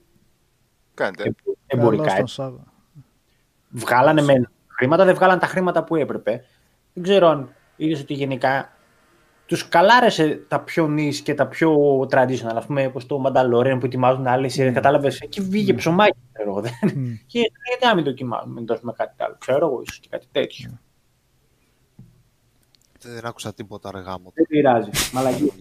Κάντε. 0.98 1.22
ε, 1.22 1.30
εμπορικά. 1.66 2.02
Καλά 2.04 2.18
έτσι. 2.18 2.32
στον 2.32 2.44
Σάβα. 2.46 2.64
Βγάλανε 3.68 4.22
με 4.22 4.50
χρήματα, 4.66 5.04
δεν 5.04 5.14
βγάλανε 5.14 5.40
τα 5.40 5.46
χρήματα 5.46 5.84
που 5.84 5.96
έπρεπε. 5.96 6.44
Δεν 6.92 7.02
ξέρω 7.02 7.28
αν 7.28 7.48
είδες 7.76 8.00
ότι 8.00 8.14
γενικά 8.14 8.72
τους 9.46 9.68
καλάρεσε 9.68 10.40
τα 10.48 10.60
πιο 10.60 10.88
νης 10.88 11.20
και 11.20 11.34
τα 11.34 11.46
πιο 11.46 12.00
traditional. 12.10 12.54
Α 12.54 12.66
πούμε, 12.66 12.86
όπως 12.86 13.06
το 13.06 13.22
Mandalorian 13.26 13.76
που 13.80 13.86
ετοιμάζουν 13.86 14.26
άλλες 14.26 14.52
σειρές. 14.52 14.74
Κατάλαβες, 14.74 15.20
εκεί 15.20 15.40
βγήκε 15.40 15.74
ψωμάκι. 15.74 16.18
Ξέρω 16.32 16.50
εγώ. 16.50 16.60
δεν- 16.60 16.72
Μμ. 16.94 17.12
Και 17.26 17.38
γιατί 17.68 17.86
να 17.86 17.94
μην 17.94 18.04
δοκιμάσουμε, 18.04 18.52
μην 18.54 18.66
δώσουμε 18.66 18.92
κάτι 18.96 19.22
άλλο. 19.22 19.36
Ξέρω 19.38 19.66
εγώ, 19.66 19.80
ίσως 19.82 19.98
και 19.98 20.08
κάτι 20.10 20.26
τέτοιο. 20.32 20.78
Δεν 23.02 23.26
άκουσα 23.26 23.54
τίποτα 23.54 23.90
ρε 23.92 23.98
γάμο. 23.98 24.32
Δεν 24.34 24.46
πειράζει. 24.48 24.90
Μαλαγή. 25.12 25.52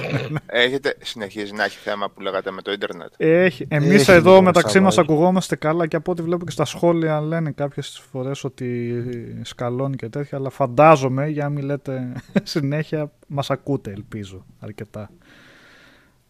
Έχετε, 0.46 0.96
συνεχίζει 1.02 1.52
να 1.52 1.64
έχει 1.64 1.78
θέμα 1.78 2.10
που 2.10 2.20
λέγατε 2.20 2.50
με 2.50 2.62
το 2.62 2.72
ίντερνετ. 2.72 3.12
Έχει. 3.16 3.66
Εμείς 3.70 4.00
Έχει 4.00 4.10
εδώ 4.10 4.30
λίγο 4.30 4.42
μεταξύ 4.42 4.72
Σάβα, 4.72 4.84
μας 4.84 4.98
έχει. 4.98 5.06
ακουγόμαστε 5.10 5.56
καλά 5.56 5.86
και 5.86 5.96
από 5.96 6.10
ό,τι 6.12 6.22
βλέπω 6.22 6.44
και 6.44 6.50
στα 6.50 6.64
σχόλια 6.64 7.20
λένε 7.20 7.50
κάποιες 7.50 8.02
φορές 8.10 8.44
ότι 8.44 8.94
σκαλώνει 9.42 9.96
και 9.96 10.08
τέτοια. 10.08 10.38
Αλλά 10.38 10.50
φαντάζομαι, 10.50 11.28
για 11.28 11.42
να 11.42 11.48
μην 11.50 11.64
λέτε 11.64 12.12
συνέχεια, 12.42 13.12
μας 13.26 13.50
ακούτε, 13.50 13.90
ελπίζω 13.90 14.44
αρκετά. 14.60 15.10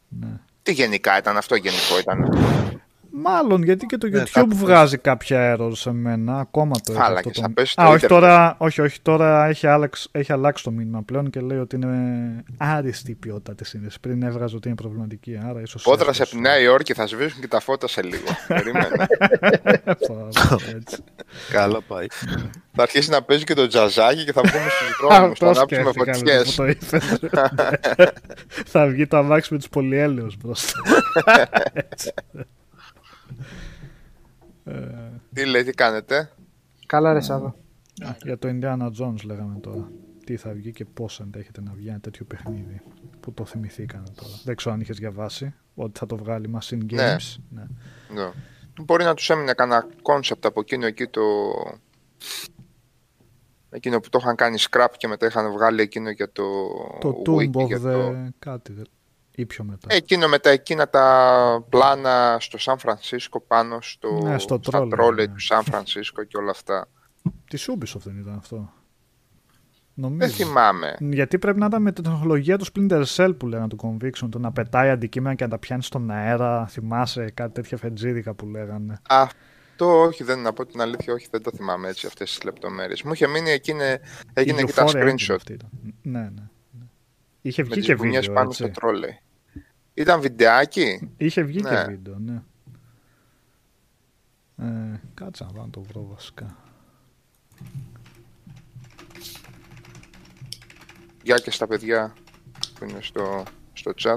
Ναι. 0.09 0.29
Τι 0.63 0.73
γενικά 0.73 1.19
ήταν 1.19 1.37
αυτό, 1.37 1.55
γενικό 1.55 1.99
ήταν. 2.01 2.39
Μάλλον 3.21 3.63
γιατί 3.63 3.87
και 3.87 3.97
το 3.97 4.09
Ναι, 4.09 4.23
YouTube 4.23 4.29
κάπου 4.33 4.57
βγάζει 4.57 4.99
κάποια 4.99 5.57
error 5.59 5.71
σε 5.75 5.93
μένα. 5.93 6.39
Ακόμα 6.41 6.71
το 6.85 6.93
έχει 6.93 7.01
Φάλακες, 7.01 7.27
αυτό 7.27 7.41
θα 7.41 7.47
το... 7.47 7.53
πέσει 7.55 7.75
το 7.77 7.83
Α, 7.83 7.87
όχι 7.87 7.97
ίντερνετ. 7.97 8.21
τώρα, 8.21 8.55
όχι, 8.59 8.81
όχι, 8.81 9.01
τώρα 9.01 9.47
έχει, 9.47 9.67
άλλαξ, 9.67 10.09
έχει 10.13 10.33
αλλάξει 10.33 10.65
το 10.65 10.71
μήνυμα 10.71 11.03
πλέον 11.03 11.31
και 11.31 11.41
λέει 11.41 11.59
ότι 11.59 11.77
είναι 11.77 11.89
άριστη 12.57 13.11
η 13.11 13.15
ποιότητα 13.15 13.55
της 13.55 13.69
σύνδεσης. 13.69 14.01
Πριν 14.01 14.23
έβγαζε 14.23 14.57
ότι 14.57 14.69
είναι 14.69 14.77
προβληματική. 14.77 15.39
Άρα 15.49 15.61
ίσως 15.61 15.83
Πότρα 15.83 16.01
έσπασε. 16.01 16.23
από 16.23 16.31
τη 16.31 16.39
Νέα 16.39 16.59
Υόρκη 16.61 16.95
θα 16.95 17.07
σβήσουν 17.07 17.41
και 17.41 17.49
τα 17.49 17.61
φώτα 17.61 17.89
σε 17.89 18.03
λίγο. 18.03 18.25
Περίμενε. 18.49 18.89
Αυτό, 19.85 20.29
έτσι. 20.77 20.97
Καλά 21.51 21.81
πάει. 21.83 22.07
θα 22.73 22.83
αρχίσει 22.83 23.11
να 23.11 23.23
παίζει 23.23 23.45
και 23.45 23.55
το 23.55 23.67
τζαζάκι 23.67 24.25
και 24.25 24.33
θα 24.33 24.43
βγούμε 24.45 24.69
στους 24.71 24.97
δρόμους. 25.01 25.39
Θα 25.39 25.47
Αυτό 25.49 25.61
ανάψουμε 25.61 25.91
σκέφτηκα 25.93 26.05
με 26.05 26.13
το 26.13 26.19
φωτιές. 26.19 26.55
που 26.55 26.63
το 26.63 26.67
είπες. 26.73 28.13
Θα 28.67 28.87
βγει 28.87 29.07
το 29.07 29.17
αμάξι 29.17 29.53
με 29.53 29.59
τους 29.59 29.69
πολυέλαιους 29.69 30.37
μπροστά. 30.37 30.81
Έτσι. 33.31 33.43
Ε, 34.65 35.11
Τι 35.33 35.45
λέει, 35.47 35.63
τι 35.65 35.71
κάνετε; 35.73 36.33
Καλά, 36.87 37.13
ρε 37.13 37.21
Σάβα. 37.21 37.55
α, 38.05 38.17
για 38.23 38.39
το 38.39 38.49
Indiana 38.53 38.91
Jones 39.01 39.25
λέγαμε 39.25 39.59
τώρα. 39.61 39.91
Τι 40.25 40.37
θα 40.37 40.53
βγει 40.53 40.73
και 40.73 40.85
πώς 40.85 41.21
ενδέχεται 41.21 41.61
να 41.61 41.73
βγει 41.75 41.89
ένα 41.89 42.01
τέτοιο 42.01 42.25
παιχνίδι 42.25 42.81
που 43.21 43.33
το 43.33 43.45
θυμηθήκανε 43.45 44.07
τώρα. 44.15 44.33
Δεν 44.45 44.57
ξέρω 44.57 44.75
αν 44.75 44.81
είχες 44.81 44.97
διαβάσει 44.99 45.55
ότι 45.75 45.99
θα 45.99 46.07
το 46.07 46.17
βγάλει 46.17 46.51
Machine 46.59 46.83
Games. 46.83 46.89
Ναι. 46.91 47.17
Ναι. 47.49 47.67
Ναι. 48.23 48.31
Μπορεί 48.85 49.05
να 49.05 49.15
τους 49.15 49.31
έμεινε 49.31 49.53
κανένα 49.53 49.87
concept 50.03 50.47
από 50.47 50.61
εκείνο 50.61 50.87
εκεί 50.87 51.07
το. 51.07 51.21
Εκείνο 53.71 54.01
που 54.01 54.09
το 54.09 54.19
είχαν 54.23 54.35
κάνει 54.37 54.59
scrap 54.71 54.89
και 54.97 55.09
μετά 55.09 55.27
είχαν 55.27 55.53
βγάλει 55.53 55.81
εκείνο 55.83 56.11
για 56.11 56.33
το. 56.33 56.43
Το 57.01 57.23
Wiki, 57.27 57.51
Tomb 57.57 57.63
of 57.63 57.67
για 57.67 57.79
the... 57.79 57.83
το- 57.83 58.29
κάτι. 58.39 58.83
Δεν- 59.39 59.45
Ή 59.45 59.47
πιο 59.47 59.65
μετά. 59.65 59.87
Εκείνο 59.95 60.29
με 60.29 60.39
τα 60.39 60.51
εκείνα 60.51 60.89
τα 60.89 61.65
πλάνα 61.69 62.37
στο 62.41 62.59
Σαν 62.59 62.79
Φρανσίσκο 62.79 63.41
πάνω 63.41 63.81
στο, 63.81 64.21
Ναι, 64.23 64.39
στο 64.39 64.61
στα 64.63 64.81
trolley, 64.83 64.89
τρόλε 64.91 65.27
ναι. 65.27 65.33
του 65.33 65.41
Σαν 65.41 65.65
Φρανσίσκο 65.65 66.25
και 66.25 66.37
όλα 66.37 66.51
αυτά. 66.51 66.89
Της 67.51 67.69
Ubisoft 67.71 68.01
δεν 68.05 68.19
ήταν 68.19 68.35
αυτό. 68.39 68.57
Δεν 70.01 70.11
Νομίζω. 70.11 70.33
θυμάμαι. 70.33 70.97
Γιατί 71.01 71.39
πρέπει 71.39 71.59
να 71.59 71.67
ήταν 71.67 71.83
με 71.83 71.93
την 71.93 72.05
τεχνολογία 72.05 72.59
του 72.59 72.67
Splinter 72.75 73.05
Cell 73.17 73.35
που 73.39 73.47
λέγανε 73.47 73.69
του 73.69 73.79
Conviction, 73.83 74.29
το 74.31 74.39
να 74.39 74.53
πετάει 74.53 74.91
αντικείμενα 74.91 75.35
και 75.35 75.45
να 75.45 75.51
τα 75.51 75.59
πιάνει 75.59 75.83
στον 75.83 76.11
αέρα. 76.11 76.67
Θυμάσαι 76.67 77.31
κάτι 77.35 77.53
τέτοια 77.53 77.77
φετζίδικα 77.77 78.35
που 78.35 78.47
λέγανε. 78.47 79.01
Αυτό 79.09 80.01
όχι, 80.01 80.25
δεν 80.25 80.43
να 80.43 80.53
πω 80.53 80.67
την 80.67 80.81
αλήθεια, 80.81 81.13
όχι, 81.13 81.27
δεν 81.31 81.43
το 81.43 81.51
θυμάμαι 81.57 81.89
έτσι 81.89 82.07
αυτές 82.07 82.29
τις 82.31 82.43
λεπτομέρειες. 82.45 83.03
Μου 83.03 83.13
είχε 83.13 83.27
μείνει 83.27 83.51
εκείνη, 83.51 83.83
έγινε 84.33 84.61
Η 84.61 84.65
και 84.65 84.73
τα 84.73 84.85
Euphoria 84.87 84.91
Engine 84.93 85.09
screenshot 85.09 85.35
αυτή 85.35 85.53
ήταν. 85.53 85.71
Ναι, 86.03 86.19
ναι. 86.21 86.25
ναι. 86.71 86.85
Είχε 87.43 87.63
με 87.63 87.69
βγει 87.69 87.77
τις 87.79 87.87
και 87.87 87.93
γουνιές 87.95 88.21
βίντεο, 88.21 88.35
πάνω 88.35 88.49
έτσι. 88.49 88.63
στο 88.63 88.73
τρόλε. 88.73 89.19
Ήταν 89.99 90.21
βιντεάκι; 90.21 91.11
Είχε 91.17 91.43
βγει 91.43 91.61
Ναι. 91.61 91.71
και 91.71 91.91
βίντεο, 91.91 92.19
ναι. 92.19 92.43
Ε, 94.57 95.01
κάτσε 95.15 95.45
να 95.45 95.53
πάω 95.53 95.65
να 95.65 95.71
το 95.71 95.81
βρω 95.83 96.07
βασικά. 96.07 96.57
Γεια 101.23 101.37
και 101.37 101.51
στα 101.51 101.67
παιδιά 101.67 102.15
που 102.79 102.85
είναι 102.85 102.99
στο, 103.03 103.43
στο 103.73 103.93
chat. 104.03 104.17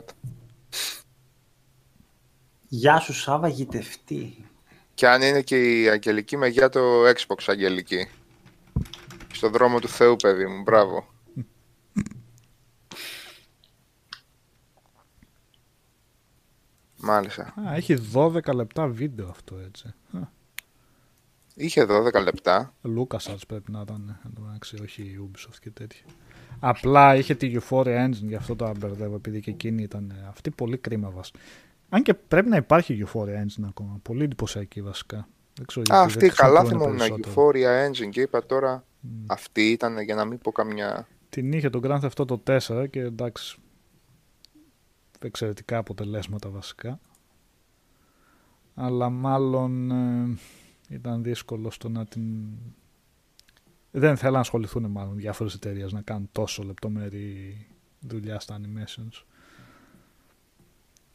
Γεια 2.68 3.00
σου 3.00 3.14
Σάβα 3.14 3.48
γητευτή. 3.48 4.46
Και 4.94 5.08
αν 5.08 5.22
είναι 5.22 5.42
και 5.42 5.82
η 5.82 5.90
Αγγελική 5.90 6.38
με 6.38 6.48
για 6.48 6.70
το 6.70 7.08
Xbox 7.10 7.44
Αγγελική. 7.48 8.08
Στο 9.34 9.50
δρόμο 9.50 9.80
του 9.80 9.88
Θεού, 9.88 10.16
παιδί 10.16 10.46
μου. 10.46 10.62
Μπράβο. 10.62 11.11
Μάλιστα. 17.02 17.54
Α, 17.68 17.76
έχει 17.76 17.98
12 18.14 18.54
λεπτά 18.54 18.88
βίντεο 18.88 19.28
αυτό 19.30 19.56
έτσι. 19.68 19.88
Α, 19.88 20.20
Είχε 21.56 21.86
12 21.90 22.24
λεπτά. 22.24 22.74
LucasArts 22.84 23.42
πρέπει 23.48 23.72
να 23.72 23.82
ήταν, 23.82 24.20
εν 24.26 24.32
τω 24.36 24.42
μεταξύ, 24.42 24.76
όχι 24.82 25.02
η 25.02 25.20
Ubisoft 25.32 25.56
και 25.62 25.70
τέτοια. 25.70 26.04
Απλά 26.60 27.16
είχε 27.16 27.36
τη 27.36 27.56
Euphoria 27.60 28.06
Engine, 28.06 28.12
γι' 28.28 28.36
αυτό 28.36 28.56
το 28.56 28.72
μπερδεύω, 28.78 29.16
επειδή 29.16 29.40
και 29.40 29.52
εκείνη 29.52 29.84
ήταν 29.84 30.14
αυτή 30.30 30.52
πολύ 30.52 30.78
κρίμα 30.78 31.10
βασικά. 31.10 31.40
Αν 31.90 32.04
και 32.04 32.14
πρέπει 32.14 32.50
να 32.50 32.56
υπάρχει 32.56 33.04
Euphoria 33.06 33.36
Engine 33.44 33.66
ακόμα. 33.68 34.00
Πολύ 34.02 34.24
εντυπωσιακή 34.24 34.82
βασικά. 34.82 35.28
Δεν 35.54 35.66
ξέρω 35.66 35.86
Α, 35.90 35.96
γιατί 35.96 36.06
αυτή 36.06 36.20
δεν 36.26 36.36
καλά 36.36 36.60
χρησιμοποιούν 36.60 37.00
θυμόμουν. 37.00 37.22
περισσότερο. 37.22 37.52
Euphoria 37.52 37.90
Engine 37.90 38.10
και 38.10 38.22
είπα 38.22 38.46
τώρα. 38.46 38.84
Αυτή 39.28 39.62
ήταν 39.72 40.00
για 40.00 40.16
να 40.16 40.26
μην 40.26 40.40
πω 40.40 40.52
καμιά. 40.52 41.08
Την 41.30 41.52
είχε 41.52 41.70
τον 41.70 41.82
Grand 41.84 42.00
Theft 42.00 42.26
Auto 42.26 42.58
4 42.60 42.90
και 42.90 43.00
εντάξει 43.00 43.58
εξαιρετικά 45.28 45.78
αποτελέσματα 45.78 46.50
βασικά 46.50 47.00
αλλά 48.76 49.10
μάλλον 49.10 49.92
ε, 49.92 50.38
ήταν 50.90 51.24
δύσκολο 51.24 51.72
στο 51.72 51.90
να 51.90 52.06
την 52.06 52.48
δεν 53.92 54.18
θέλαν 54.18 54.34
να 54.34 54.40
ασχοληθούν 54.40 54.86
μάλλον 54.86 55.16
διάφορες 55.16 55.54
εταιρείες 55.54 55.92
να 55.92 56.02
κάνουν 56.02 56.30
τόσο 56.32 56.64
λεπτομερή 56.64 57.66
δουλειά 58.00 58.40
στα 58.40 58.60
animations 58.62 59.24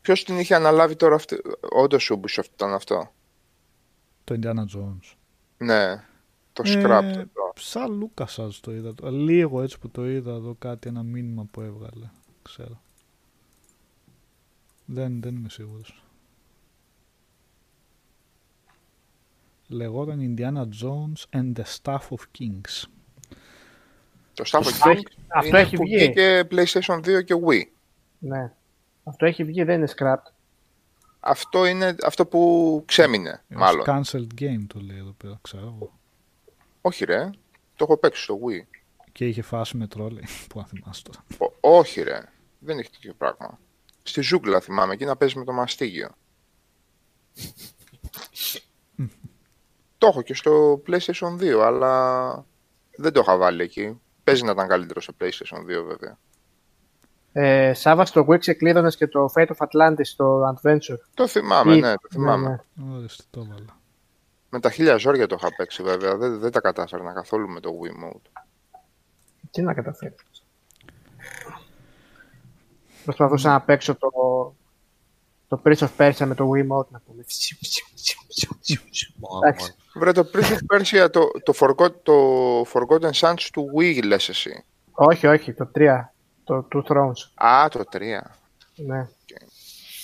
Ποιος 0.00 0.24
την 0.24 0.38
είχε 0.38 0.54
αναλάβει 0.54 0.96
τώρα 0.96 1.14
αυτή. 1.14 1.36
Όντως 1.72 2.10
Ubisoft 2.14 2.44
ήταν 2.52 2.72
αυτό; 2.72 3.12
το 4.24 4.34
Indiana 4.40 4.64
Jones 4.76 5.14
Ναι. 5.58 6.04
Το 6.52 6.62
Ε, 6.66 6.72
scrap 6.74 7.02
εδώ. 7.04 7.52
σαν 7.56 8.10
LucasArts 8.14 8.54
το 8.60 8.72
είδα 8.72 8.94
το- 8.94 9.10
λίγο 9.10 9.62
έτσι 9.62 9.78
που 9.78 9.90
το 9.90 10.08
είδα 10.10 10.32
εδώ 10.32 10.54
κάτι 10.58 10.88
ένα 10.88 11.02
μήνυμα 11.02 11.44
που 11.50 11.60
έβγαλε 11.60 12.10
ξέρω 12.42 12.80
δεν, 14.86 15.20
δεν 15.22 15.36
είμαι 15.36 15.48
σίγουρος 15.48 16.00
λεγόταν 19.68 20.34
Indiana 20.38 20.62
Jones 20.82 21.38
and 21.38 21.52
the 21.56 21.64
Staff 21.82 21.98
of 22.08 22.20
Kings 22.38 22.84
Το 24.34 24.44
Staff 24.46 24.58
of 24.58 24.66
Αυτό 24.66 24.90
Kings 24.90 24.90
έχει- 24.90 25.06
αυτό 25.28 25.48
είναι 25.48 25.58
έχει 25.60 25.76
που 25.76 25.82
βγει. 25.82 25.96
βγήκε 25.96 26.46
PlayStation 26.50 27.00
2 27.04 27.22
και 27.24 27.34
Wii. 27.46 27.62
Ναι. 28.18 28.52
Αυτό 29.04 29.26
έχει 29.26 29.44
βγει, 29.44 29.62
δεν 29.62 29.76
είναι 29.78 29.88
scrapped. 29.96 30.30
Αυτό 31.20 31.66
είναι 31.66 31.96
αυτό 32.04 32.26
που 32.26 32.82
ξέμεινε, 32.86 33.30
Ως 33.50 33.56
μάλλον. 33.56 33.84
cancelled 33.86 34.40
game 34.40 34.64
το 34.66 34.80
λέει 34.80 34.98
εδώ 34.98 35.10
πέρα 35.12 35.38
ξέρω 35.42 35.62
εγώ 35.76 35.92
Όχι 36.80 37.04
ρε, 37.04 37.30
το 37.76 37.84
έχω 37.84 37.96
παίξει 37.96 38.22
στο 38.22 38.38
Wii. 38.46 38.66
και 39.12 39.26
είχε 39.28 39.42
φάση 39.42 39.76
με 39.76 39.86
τρόλε 39.86 40.20
που 40.48 40.60
αν 40.60 40.66
θυμάσαι 40.66 41.02
τώρα 41.02 41.24
Ω- 41.38 41.76
όχι 41.78 42.02
ρε, 42.02 42.24
δεν 42.58 42.78
έχει 42.78 42.90
τέτοιο 42.90 43.14
πράγμα. 43.14 43.58
Στη 44.06 44.20
ζούγκλα 44.20 44.60
θυμάμαι, 44.60 44.92
εκεί 44.92 45.04
να 45.04 45.16
παίζει 45.16 45.38
με 45.38 45.44
το 45.44 45.52
μαστίγιο. 45.52 46.08
το 49.98 50.06
έχω 50.06 50.22
και 50.22 50.34
στο 50.34 50.82
PlayStation 50.86 51.36
2, 51.40 51.48
αλλά 51.64 52.44
δεν 52.96 53.12
το 53.12 53.20
είχα 53.20 53.36
βάλει 53.36 53.62
εκεί. 53.62 54.00
Παίζει 54.24 54.44
να 54.44 54.50
ήταν 54.50 54.68
καλύτερο 54.68 55.00
σε 55.00 55.12
PlayStation 55.20 55.58
2 55.58 55.84
βέβαια. 55.86 56.18
Ε, 57.32 57.72
Σάβα 57.74 58.04
στο 58.04 58.26
Wix 58.28 58.48
εκλείδωνε 58.48 58.90
και 58.90 59.06
το 59.06 59.32
Fate 59.34 59.46
of 59.46 59.66
Atlantis 59.66 60.00
στο 60.02 60.54
Adventure. 60.54 60.98
Το 61.14 61.26
θυμάμαι, 61.26 61.74
Ή- 61.74 61.80
ναι, 61.80 61.94
το 61.94 62.08
θυμάμαι. 62.10 62.48
ναι, 62.48 62.84
ναι. 62.84 62.94
Ωραία, 62.94 63.06
το 63.30 63.40
έβαλα. 63.40 63.80
Με 64.50 64.60
τα 64.60 64.70
χίλια 64.70 64.96
ζόρια 64.96 65.26
το 65.26 65.36
είχα 65.38 65.54
παίξει 65.56 65.82
βέβαια, 65.82 66.16
δεν, 66.16 66.38
δεν 66.38 66.50
τα 66.52 66.60
κατάφερα 66.60 67.12
καθόλου 67.12 67.48
με 67.48 67.60
το 67.60 67.70
Wii 67.82 68.04
Mode. 68.04 68.42
Τι 69.50 69.62
να 69.62 69.74
καταφέρεις. 69.74 70.35
Προσπαθούσα 73.06 73.50
να 73.50 73.60
παίξω 73.60 73.94
το, 73.94 74.10
το 75.48 75.62
Prince 75.64 75.76
of 75.78 75.88
Persia 75.96 76.26
με 76.26 76.34
το 76.34 76.50
Wiimote 76.50 76.86
να 76.88 77.00
πούμε. 77.06 77.24
Εντάξει. 79.42 79.74
Βρε 79.94 80.12
το 80.12 80.30
Prince 80.32 80.56
of 80.56 80.76
Persia, 80.76 81.10
το, 81.10 81.30
το, 81.42 81.52
Forgot, 81.56 81.92
το 82.02 82.14
Forgotten 82.62 83.10
Sands 83.10 83.48
του 83.52 83.70
Wii 83.78 84.04
λες 84.04 84.28
εσύ. 84.28 84.64
όχι, 84.92 85.26
όχι, 85.26 85.52
το 85.52 85.70
3. 85.74 86.04
Το 86.44 86.68
Two 86.72 86.82
Thrones. 86.82 87.30
Α, 87.34 87.68
το 87.68 87.84
3. 87.92 88.00
Ναι. 88.76 89.08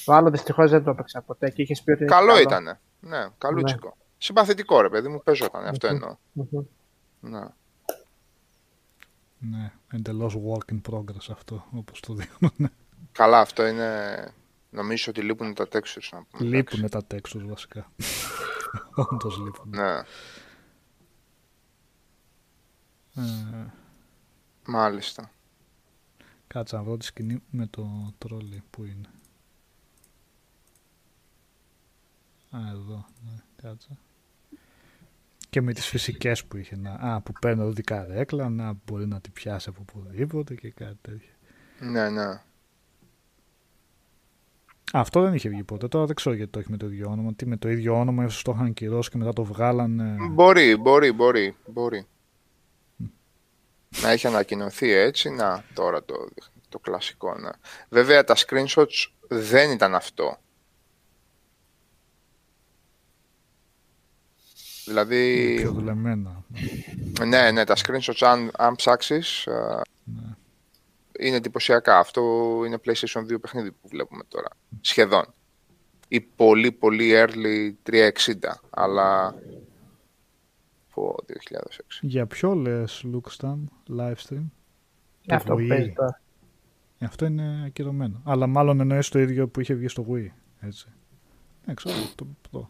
Το 0.05 0.13
άλλο 0.13 0.31
δυστυχώς 0.31 0.71
δεν 0.71 0.85
το 0.85 0.91
έπαιξα 0.91 1.21
ποτέ 1.21 1.51
και 1.51 1.63
είχες 1.63 1.83
πει 1.83 1.91
ότι. 1.91 2.03
είναι 2.03 2.13
Καλό 2.13 2.39
ήταν. 2.39 2.65
Ναι, 2.65 2.79
Ναι. 3.01 3.29
καλούτσικο. 3.39 3.97
Συμπαθητικό 4.19 4.81
ρε 4.81 4.89
παιδί 4.89 5.09
μου, 5.09 5.23
παίζονταν, 5.25 5.67
αυτό 5.67 5.87
εννοώ. 5.87 6.17
Μμμ. 6.33 6.65
Ναι. 7.21 7.41
ναι 9.39 9.73
εντελώς 9.93 10.37
work 10.47 10.73
in 10.75 10.81
progress 10.91 11.27
αυτό 11.31 11.65
όπως 11.77 12.01
το 12.01 12.15
δείχνουν 12.15 12.71
Καλά, 13.13 13.41
αυτό 13.41 13.67
είναι. 13.67 14.35
Νομίζω 14.71 15.05
ότι 15.09 15.23
λείπουν 15.23 15.55
τα 15.55 15.69
textures 15.73 16.09
να 16.13 16.23
πούμε. 16.23 16.49
λείπουν 16.49 16.89
τα 16.89 17.07
textures 17.15 17.45
βασικά 17.47 17.93
όντως 19.11 19.39
λείπουν 19.39 19.71
Ναι, 19.71 20.03
ε, 23.17 23.67
μάλιστα. 24.67 25.31
Κάτσε 26.47 26.77
να 26.77 26.83
βρω 26.83 26.97
τη 26.97 27.05
σκηνή 27.05 27.43
με 27.51 27.67
το 27.67 28.15
τρόλι 28.19 28.63
που 28.71 28.85
είναι. 28.85 29.09
Α, 32.51 32.71
εδώ. 32.71 33.07
Ναι, 33.25 33.43
κάτσε. 33.63 33.99
Και 35.51 35.61
με 35.61 35.73
τις 35.73 35.87
φυσικές 35.87 36.45
που 36.45 36.57
είχε. 36.57 36.77
Να, 36.77 36.91
α, 36.93 37.21
που 37.21 37.33
παίρνει 37.41 37.63
εδώ 37.63 37.73
την 37.73 37.85
καρέκλα, 37.85 38.49
να 38.49 38.73
μπορεί 38.87 39.07
να 39.07 39.21
την 39.21 39.33
πιάσει 39.33 39.69
από 39.69 39.85
οπουδήποτε 39.89 40.55
και 40.55 40.71
κάτι 40.71 40.99
τέτοιο. 41.01 41.31
Ναι, 41.81 42.11
ναι. 42.11 42.43
Α, 44.93 45.01
Αυτό 45.01 45.21
δεν 45.21 45.35
είχε 45.35 45.49
βγει 45.49 45.63
ποτέ. 45.65 45.89
Τώρα 45.89 46.07
δεν 46.07 46.15
ξέρω 46.15 46.35
γιατί 46.35 46.51
το 46.51 46.59
έχει 46.59 46.71
με 46.71 46.77
το 46.77 46.87
ίδιο 46.87 47.11
όνομα. 47.11 47.35
Τι 47.35 47.47
με 47.47 47.57
το 47.57 47.69
ίδιο 47.69 47.99
όνομα, 47.99 48.25
ίσως 48.25 48.43
το 48.43 48.53
είχαν 48.55 48.73
κυρώσει 48.73 49.11
και 49.11 49.17
μετά 49.19 49.33
το 49.33 49.45
βγάλανε. 49.45 50.17
Μπορεί, 50.31 50.77
μπορεί, 50.77 51.13
μπορεί, 51.13 51.57
μπορεί. 51.67 52.07
Να 54.03 54.11
έχει 54.11 54.27
ανακοινωθεί 54.27 54.91
έτσι, 54.91 55.31
να 55.31 55.65
τώρα 55.75 56.05
το, 56.05 56.15
το 56.69 56.79
κλασικό. 56.79 57.39
Ναι. 57.39 57.51
Βέβαια 57.89 58.25
τα 58.25 58.37
screenshots 58.37 59.07
δεν 59.29 59.71
ήταν 59.71 59.95
αυτό. 59.95 60.37
Δηλαδή, 64.85 65.55
Πιο 65.57 65.73
δουλεμένα. 65.73 66.45
ναι, 67.27 67.51
ναι, 67.51 67.65
τα 67.65 67.77
screenshots 67.77 68.21
αν, 68.21 68.51
αν 68.57 68.75
ψάξεις 68.77 69.47
α, 69.47 69.81
Ναι. 70.05 70.37
Είναι 71.19 71.37
εντυπωσιακά. 71.37 71.99
Αυτό 71.99 72.23
είναι 72.67 72.79
PlayStation 72.85 73.21
2 73.33 73.41
παιχνίδι 73.41 73.71
που 73.73 73.89
βλέπουμε 73.89 74.23
τώρα. 74.29 74.49
Σχεδόν. 74.81 75.25
Ή 76.09 76.21
πολύ 76.21 76.73
πολύ 76.73 77.13
early 77.15 77.91
360, 77.91 78.09
αλλά... 78.71 79.35
Από 80.91 81.17
2006. 81.27 81.81
Για 82.01 82.27
ποιο 82.27 82.55
λες, 82.55 83.05
Luxstam, 83.13 83.57
live 83.97 84.15
stream; 84.29 84.45
Το 85.27 85.35
Αυτό 85.35 85.55
που 85.55 85.61
Wii. 85.61 85.69
παίζει 85.69 85.93
τώρα. 85.93 86.21
Ε, 86.99 87.05
Αυτό 87.05 87.25
είναι 87.27 87.63
ακυρωμένο. 87.67 88.21
Αλλά 88.25 88.47
μάλλον 88.47 88.81
εννοείς 88.81 89.09
το 89.09 89.19
ίδιο 89.19 89.49
που 89.49 89.61
είχε 89.61 89.75
βγει 89.75 89.89
στο 89.89 90.07
Wii. 90.11 90.27
Έτσι. 90.61 90.87
Ναι, 91.65 91.75
ξέρω. 91.75 91.95
Το, 92.15 92.27
το. 92.51 92.69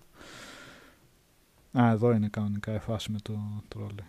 Α, 1.80 1.90
εδώ 1.90 2.12
είναι 2.12 2.28
κανονικά 2.28 2.74
η 2.74 2.78
φάση 2.78 3.12
με 3.12 3.18
το 3.22 3.62
τρόλι. 3.68 4.04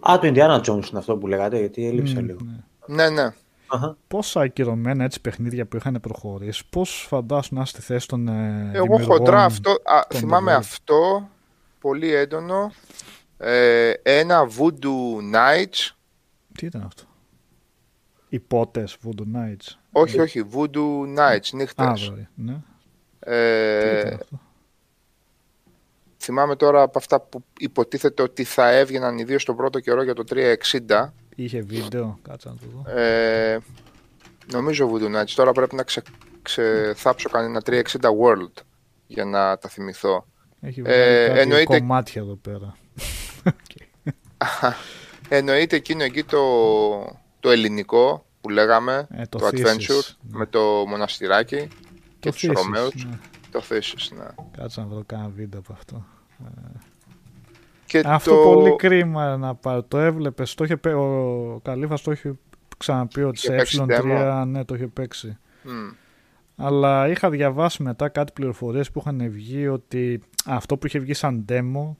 Α, 0.00 0.18
το 0.18 0.32
Indiana 0.34 0.56
Jones 0.60 0.88
είναι 0.90 0.98
αυτό 0.98 1.16
που 1.16 1.26
λέγατε, 1.26 1.58
γιατί 1.58 1.86
έλειψε 1.86 2.20
Μμ, 2.20 2.24
λίγο. 2.24 2.38
ναι. 2.86 2.94
Ναι, 2.94 3.08
ναι. 3.10 3.28
Αχα. 3.72 3.96
πόσα 4.08 4.40
ακυρωμένα 4.40 5.04
έτσι 5.04 5.20
παιχνίδια 5.20 5.66
που 5.66 5.76
είχαν 5.76 5.98
προχωρήσει, 6.00 6.64
πώς 6.70 7.04
φαντάσουν 7.08 7.58
να 7.58 7.64
στη 7.64 7.80
θέση 7.80 8.08
των 8.08 8.28
ε, 8.28 8.70
Εγώ 8.72 8.82
δημιουργών 8.84 9.16
χοντρά 9.16 9.44
αυτό, 9.44 9.70
α, 9.70 10.00
των 10.08 10.18
θυμάμαι 10.20 10.52
developer. 10.52 10.58
αυτό, 10.58 11.28
πολύ 11.80 12.14
έντονο. 12.14 12.72
Ε, 13.38 13.92
ένα 14.02 14.48
Voodoo 14.58 15.34
Nights, 15.34 15.94
Τι 16.54 16.66
ήταν 16.66 16.82
αυτό; 16.86 17.02
Υπότες, 18.28 18.96
Voodoo 19.04 19.36
Nights. 19.36 19.76
όχι, 19.92 20.20
όχι, 20.20 20.44
Voodoo 20.52 21.18
Nights, 21.18 21.48
Α, 21.52 21.56
νύχτες. 21.56 22.08
βέβαια, 22.08 22.28
ναι. 22.34 22.52
Τι 23.20 23.30
Ε, 23.32 24.00
ήταν 24.00 24.14
αυτό; 24.14 24.40
Θυμάμαι 26.22 26.56
τώρα 26.56 26.82
από 26.82 26.98
αυτά 26.98 27.20
που 27.20 27.44
υποτίθεται 27.58 28.22
ότι 28.22 28.44
θα 28.44 28.70
έβγαιναν 28.70 29.18
ιδίως 29.18 29.44
τον 29.44 29.56
πρώτο 29.56 29.80
καιρό 29.80 30.02
για 30.02 30.14
το 30.14 30.24
360. 30.30 31.08
Είχε 31.34 31.60
βίντεο, 31.60 32.18
κάτσε 32.22 32.48
να 32.48 32.54
το 32.54 32.66
δω. 32.74 33.00
Ε, 33.00 33.58
νομίζω 34.52 34.90
Voodoo 34.92 35.20
Nights. 35.20 35.30
Τώρα 35.34 35.52
πρέπει 35.52 35.74
να 35.74 35.82
ξε, 35.82 36.02
ξεθάψω 36.42 37.28
κανένα 37.28 37.62
360 37.66 37.82
World 38.00 38.62
για 39.06 39.24
να 39.24 39.58
τα 39.58 39.68
θυμηθώ. 39.68 40.26
Έχει 40.60 40.80
ε, 40.80 40.82
βγάλει 40.82 41.26
κάτι 41.28 41.38
εννοείται- 41.40 41.78
κομμάτια 41.78 42.20
εδώ 42.22 42.34
πέρα. 42.34 42.76
Εννοείται 45.28 45.76
εκείνο 45.76 46.02
εκεί 46.02 46.24
το, 46.24 46.40
το 47.40 47.50
ελληνικό 47.50 48.24
που 48.40 48.48
λέγαμε, 48.48 49.06
Ε, 49.10 49.22
το 49.28 49.38
το, 49.38 49.46
Thesis, 49.46 49.58
Adventure, 49.58 50.14
ναι. 50.20 50.38
με 50.38 50.46
το 50.46 50.60
μοναστηράκι 50.88 51.68
και 52.18 52.28
Το 52.28 52.30
τους 52.30 52.46
Thesis, 52.48 52.52
Ρωμαίους. 52.54 52.94
ναι. 53.04 53.18
Το 53.50 53.62
Thesis, 53.68 54.16
ναι. 54.16 54.26
Κάτσε 54.56 54.80
να 54.80 54.86
βρω 54.86 55.02
κάνα 55.06 55.28
βίντεο 55.28 55.60
από 55.60 55.72
αυτό. 55.72 56.04
Και 57.86 58.02
Αυτό 58.04 58.30
το... 58.30 58.42
πολύ 58.52 58.76
κρίμα 58.76 59.36
να 59.36 59.54
πάρει. 59.54 59.82
Το 59.88 59.98
έβλεπες. 59.98 60.54
Το 60.54 60.64
είχε, 60.64 60.76
παί- 60.76 60.94
ο 60.94 61.60
Καλύφα 61.64 61.98
το 62.00 62.10
είχε 62.10 62.38
ξαναπεί 62.78 63.22
ότι 63.22 63.38
Είχε 63.38 63.46
σε 63.46 63.54
παίξει 63.56 63.84
ε3 63.88 64.44
ναι, 64.46 64.64
το 64.64 64.74
είχε 64.74 64.86
παίξει. 64.86 65.38
Μμ. 65.62 65.90
Αλλά 66.56 67.08
είχα 67.08 67.30
διαβάσει 67.30 67.82
μετά 67.82 68.08
κάτι 68.08 68.32
πληροφορίες 68.32 68.90
που 68.90 68.98
είχαν 68.98 69.30
βγει 69.30 69.68
ότι 69.68 70.20
αυτό 70.46 70.76
που 70.76 70.86
είχε 70.86 70.98
βγει 70.98 71.14
σαν 71.14 71.44
demo 71.48 71.94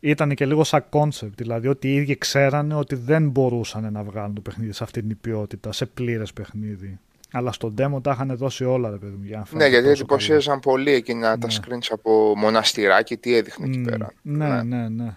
ήταν 0.00 0.34
και 0.34 0.46
λίγο 0.46 0.64
σαν 0.64 0.84
concept. 0.90 1.32
Δηλαδή 1.36 1.68
ότι 1.68 1.88
οι 1.88 1.94
ίδιοι 1.94 2.18
ξέρανε 2.18 2.74
ότι 2.74 2.94
δεν 2.94 3.28
μπορούσαν 3.28 3.92
να 3.92 4.02
βγάλουν 4.02 4.34
το 4.34 4.40
παιχνίδι 4.40 4.72
σε 4.72 4.84
αυτή 4.84 5.02
την 5.02 5.20
ποιότητα, 5.20 5.72
σε 5.72 5.86
πλήρες 5.86 6.32
παιχνίδι. 6.32 6.98
Αλλά 7.32 7.52
στο 7.52 7.74
demo 7.78 8.02
τα 8.02 8.10
είχαν 8.10 8.36
δώσει 8.36 8.64
όλα, 8.64 8.90
ρε 8.90 8.96
παιδί 8.96 9.16
μου. 9.16 9.24
Για 9.24 9.36
να 9.36 9.40
Ναι, 9.40 9.46
φαίνεται 9.46 9.68
γιατί 9.68 9.88
τόσο 9.88 10.04
καλό. 10.04 10.20
εντυπωσίαζαν 10.20 10.60
πολύ 10.60 10.90
εκείνα 10.92 11.38
τα 11.38 11.46
Ναι. 11.46 11.54
screens 11.54 11.86
από 11.90 12.32
μοναστηράκι, 12.36 13.16
τι 13.16 13.34
έδειχνε 13.36 13.66
εκεί 13.66 13.78
Μμ, 13.78 13.82
πέρα. 13.84 14.12
Ναι, 14.22 14.46
Ναι. 14.48 14.62
ναι, 14.62 14.88
ναι. 14.88 15.16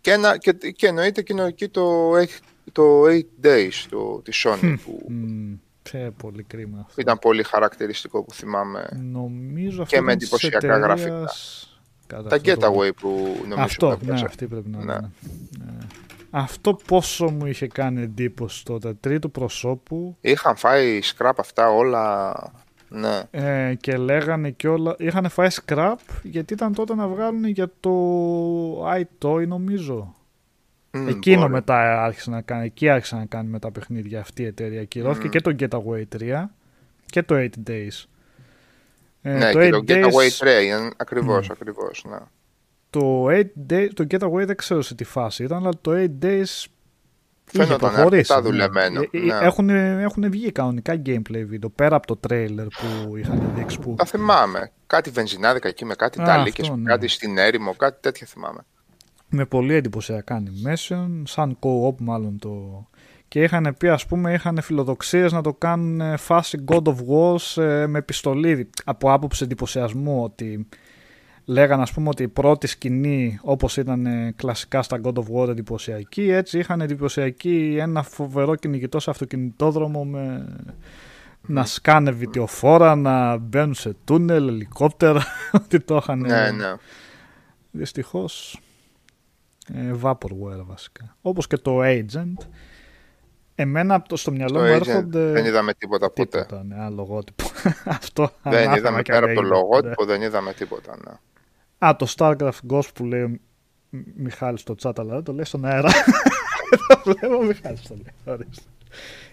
Και, 0.00 0.10
ένα, 0.10 0.36
και, 0.38 0.52
και 0.52 0.86
εννοείται 0.86 1.20
εκείνο 1.20 1.42
εκεί 1.44 1.68
το, 1.68 2.12
eight- 2.16 2.38
το 2.72 3.02
8 3.06 3.26
Days 3.42 3.86
το, 3.90 4.20
τη 4.24 4.32
Sony 4.44 4.74
που 4.84 5.06
Μμ, 5.08 5.52
ψε, 5.82 6.12
πολύ 6.16 6.42
κρίμα 6.42 6.78
αυτό. 6.86 7.00
ήταν 7.00 7.18
πολύ 7.18 7.42
χαρακτηριστικό 7.42 8.22
που 8.22 8.32
θυμάμαι. 8.34 8.88
Νομίζω 9.02 9.82
αυτό 9.82 9.94
Και 9.96 10.00
με 10.02 10.06
ήταν 10.12 10.18
της 10.18 10.26
εντυπωσιακά 10.32 10.56
εταιρείας- 10.66 10.86
γραφικά. 10.86 11.30
Κατά 12.06 12.28
Τα 12.28 12.36
αυτό 12.36 12.56
το- 12.56 12.66
Getaway 12.80 12.90
που 13.00 13.36
νομίζω 13.42 13.60
Αυτό, 13.62 13.86
που 13.88 13.96
ναι, 14.04 14.08
έπαιζε. 14.10 14.24
αυτή 14.24 14.46
πρέπει 14.46 14.68
να 14.68 14.76
Ναι. 14.78 14.82
είναι. 14.92 15.10
Ναι. 15.64 15.72
Αυτό 16.36 16.74
πόσο 16.86 17.30
μου 17.30 17.46
είχε 17.46 17.66
κάνει 17.66 18.02
εντύπωση 18.02 18.64
τότε. 18.64 18.94
Τρίτου 19.00 19.30
προσώπου 19.30 20.16
Είχαν 20.20 20.56
φάει 20.56 21.00
scrap 21.16 21.32
αυτά 21.36 21.70
όλα. 21.70 22.32
Ναι. 22.88 23.22
ε, 23.30 23.74
και 23.74 23.96
λέγανε 23.96 24.50
και 24.50 24.68
όλα. 24.68 24.94
Είχαν 24.98 25.28
φάει 25.28 25.48
scrap 25.64 25.94
γιατί 26.22 26.52
ήταν 26.52 26.74
τότε 26.74 26.94
να 26.94 27.08
βγάλουν 27.08 27.44
για 27.44 27.70
το 27.80 27.90
iToy 28.88 29.46
νομίζω. 29.46 30.14
Μμ, 30.90 31.08
Εκείνο 31.08 31.40
μπορεί. 31.40 31.52
μετά 31.52 32.02
άρχισε 32.04 32.30
να 32.30 32.40
κάνει. 32.40 32.64
Εκεί 32.64 32.88
άρχισε 32.88 33.16
να 33.16 33.24
κάνει 33.26 33.48
με 33.48 33.58
τα 33.58 33.70
παιχνίδια 33.70 34.20
αυτή 34.20 34.42
η 34.42 34.46
εταιρεία. 34.46 34.80
Ακυρώθηκε 34.80 35.26
Μμ. 35.26 35.30
και 35.30 35.40
το 35.40 35.54
Getaway 35.60 36.02
3 36.20 36.44
και 37.06 37.22
το 37.22 37.34
8 37.34 37.48
Days. 37.66 38.04
Ε, 39.22 39.32
Ναι, 39.32 39.50
το 39.52 39.60
και 39.60 39.68
το 39.70 39.76
8 39.76 39.90
Days- 39.90 40.02
Getaway 40.02 40.28
Train, 40.44 40.90
ακριβώς, 40.96 41.48
Μμ. 41.48 41.52
ακριβώς, 41.52 42.04
ναι. 42.08 42.16
Το 42.98 43.26
8 43.28 43.72
days, 43.72 43.88
το 43.94 44.04
Getaway 44.10 44.46
δεν 44.46 44.56
ξέρω 44.56 44.82
σε 44.82 44.94
τι 44.94 45.04
φάση 45.04 45.44
ήταν, 45.44 45.58
αλλά 45.58 45.72
το 45.80 45.90
8 45.92 46.24
days 46.24 46.66
είχε 47.52 47.64
Φαίνονταν 47.64 47.78
προχωρήσει. 47.78 48.32
αρκετά 48.32 48.42
δουλεμένο, 48.42 49.00
Ε, 49.00 49.08
ε, 49.12 49.18
ναι. 49.20 49.38
Έχουν, 49.42 49.68
έχουν 49.68 50.30
βγει 50.30 50.52
κανονικά 50.52 51.02
gameplay 51.06 51.44
βίντεο 51.46 51.70
πέρα 51.70 51.96
από 51.96 52.06
το 52.06 52.20
trailer 52.28 52.66
που 53.06 53.16
είχαν 53.16 53.52
δείξει. 53.54 53.78
Που... 53.78 53.94
Τα 53.98 54.04
θυμάμαι. 54.04 54.72
Κάτι 54.86 55.10
βενζινάδικα 55.10 55.68
εκεί 55.68 55.84
με 55.84 55.94
κάτι 55.94 56.20
Α, 56.22 56.24
ταλίκες, 56.24 56.64
αυτό, 56.68 56.76
ναι. 56.80 56.90
κάτι 56.90 57.08
στην 57.08 57.38
έρημο, 57.38 57.74
κάτι 57.76 57.98
τέτοια 58.00 58.26
θυμάμαι. 58.26 58.60
με 59.28 59.44
πολύ 59.46 59.74
εντυπωσιακά 59.74 60.42
animation, 60.42 61.22
σαν 61.24 61.58
co-op 61.60 61.94
μάλλον 62.00 62.38
το... 62.38 62.86
Και 63.28 63.42
είχαν 63.42 63.74
πει, 63.78 63.88
ας 63.88 64.06
πούμε, 64.06 64.32
είχαν 64.32 64.60
φιλοδοξίες 64.62 65.32
να 65.32 65.40
το 65.42 65.54
κάνουν 65.54 66.00
ε, 66.00 66.16
φάση 66.16 66.64
God 66.66 66.82
of 66.82 66.94
War 66.94 67.62
ε, 67.62 67.86
με 67.86 68.02
πιστολίδι. 68.02 68.70
Από 68.84 69.12
άποψη 69.12 69.44
εντυπωσιασμού 69.44 70.22
ότι 70.22 70.68
λέγανε, 71.44 71.82
ας 71.82 71.92
πούμε, 71.92 72.08
ότι 72.08 72.22
η 72.22 72.28
πρώτη 72.28 72.66
σκηνή, 72.66 73.38
όπως 73.42 73.76
ήταν 73.76 74.06
ε, 74.06 74.32
κλασικά 74.36 74.82
στα 74.82 75.00
God 75.04 75.12
of 75.14 75.24
War 75.34 75.48
εντυπωσιακή, 75.48 76.30
έτσι 76.30 76.58
είχαν 76.58 76.80
εντυπωσιακή 76.80 77.76
ένα 77.80 78.02
φοβερό 78.02 78.54
κυνηγητό 78.54 79.00
σε 79.00 79.10
αυτοκινητόδρομο 79.10 80.04
με... 80.04 80.46
Να 81.46 81.64
σκάνε 81.64 82.10
βιτιοφόρα, 82.10 82.94
να 82.94 83.36
μπαίνουν 83.36 83.74
σε 83.74 83.96
τούνελ, 84.04 84.48
ελικόπτερα, 84.48 85.24
ότι 85.64 85.80
το 85.80 85.96
είχαν. 85.96 86.18
Ναι, 86.18 86.50
ναι. 86.50 86.74
Δυστυχώς 87.70 88.60
ε, 89.74 89.92
Vaporware 90.02 90.64
βασικά. 90.66 91.16
Όπως 91.22 91.46
και 91.46 91.56
το 91.56 91.80
Agent. 91.82 92.46
Εμένα 93.54 93.94
από 93.94 94.08
το- 94.08 94.16
στο 94.16 94.30
μυαλό 94.30 94.58
Το 94.58 94.60
μου 94.64 94.66
Agent 94.76 94.86
έρχονται... 94.88 95.30
δεν 95.30 95.44
είδαμε 95.44 95.74
τίποτα 95.74 96.10
ποτέ. 96.10 96.40
τίποτα, 96.42 96.64
ναι, 96.64 96.74
ένα 96.74 96.88
λογότυπο. 96.90 97.44
Αυτό 97.98 98.30
Δεν 98.42 98.52
ανάθεμα 98.52 98.76
είδαμε 98.76 99.02
και 99.02 99.12
πέρα 99.12 99.24
από 99.24 99.34
το 99.34 99.40
αν 99.40 99.46
έγινε. 99.46 99.56
λογότυπο, 99.60 100.04
δεν 100.04 100.22
είδαμε 100.22 100.52
τίποτα. 100.52 100.96
Ναι. 101.06 101.12
Α, 101.86 101.96
το 101.96 102.12
Starcraft 102.16 102.60
Ghost 102.70 102.94
που 102.94 103.04
λέει 103.04 103.22
ο 103.22 103.28
Μ- 103.90 104.06
Μιχάλης 104.16 104.60
στο 104.60 104.74
chat, 104.82 104.92
αλλά 104.98 105.14
δεν 105.14 105.22
το 105.22 105.32
λέει 105.32 105.44
στον 105.44 105.64
αέρα. 105.64 105.90
το 106.88 107.00
βλέπω 107.04 107.36
ο 107.36 107.42
Μιχάλης 107.42 107.82
το 107.82 107.94
λέει. 107.94 108.34
ορίστε. 108.36 108.62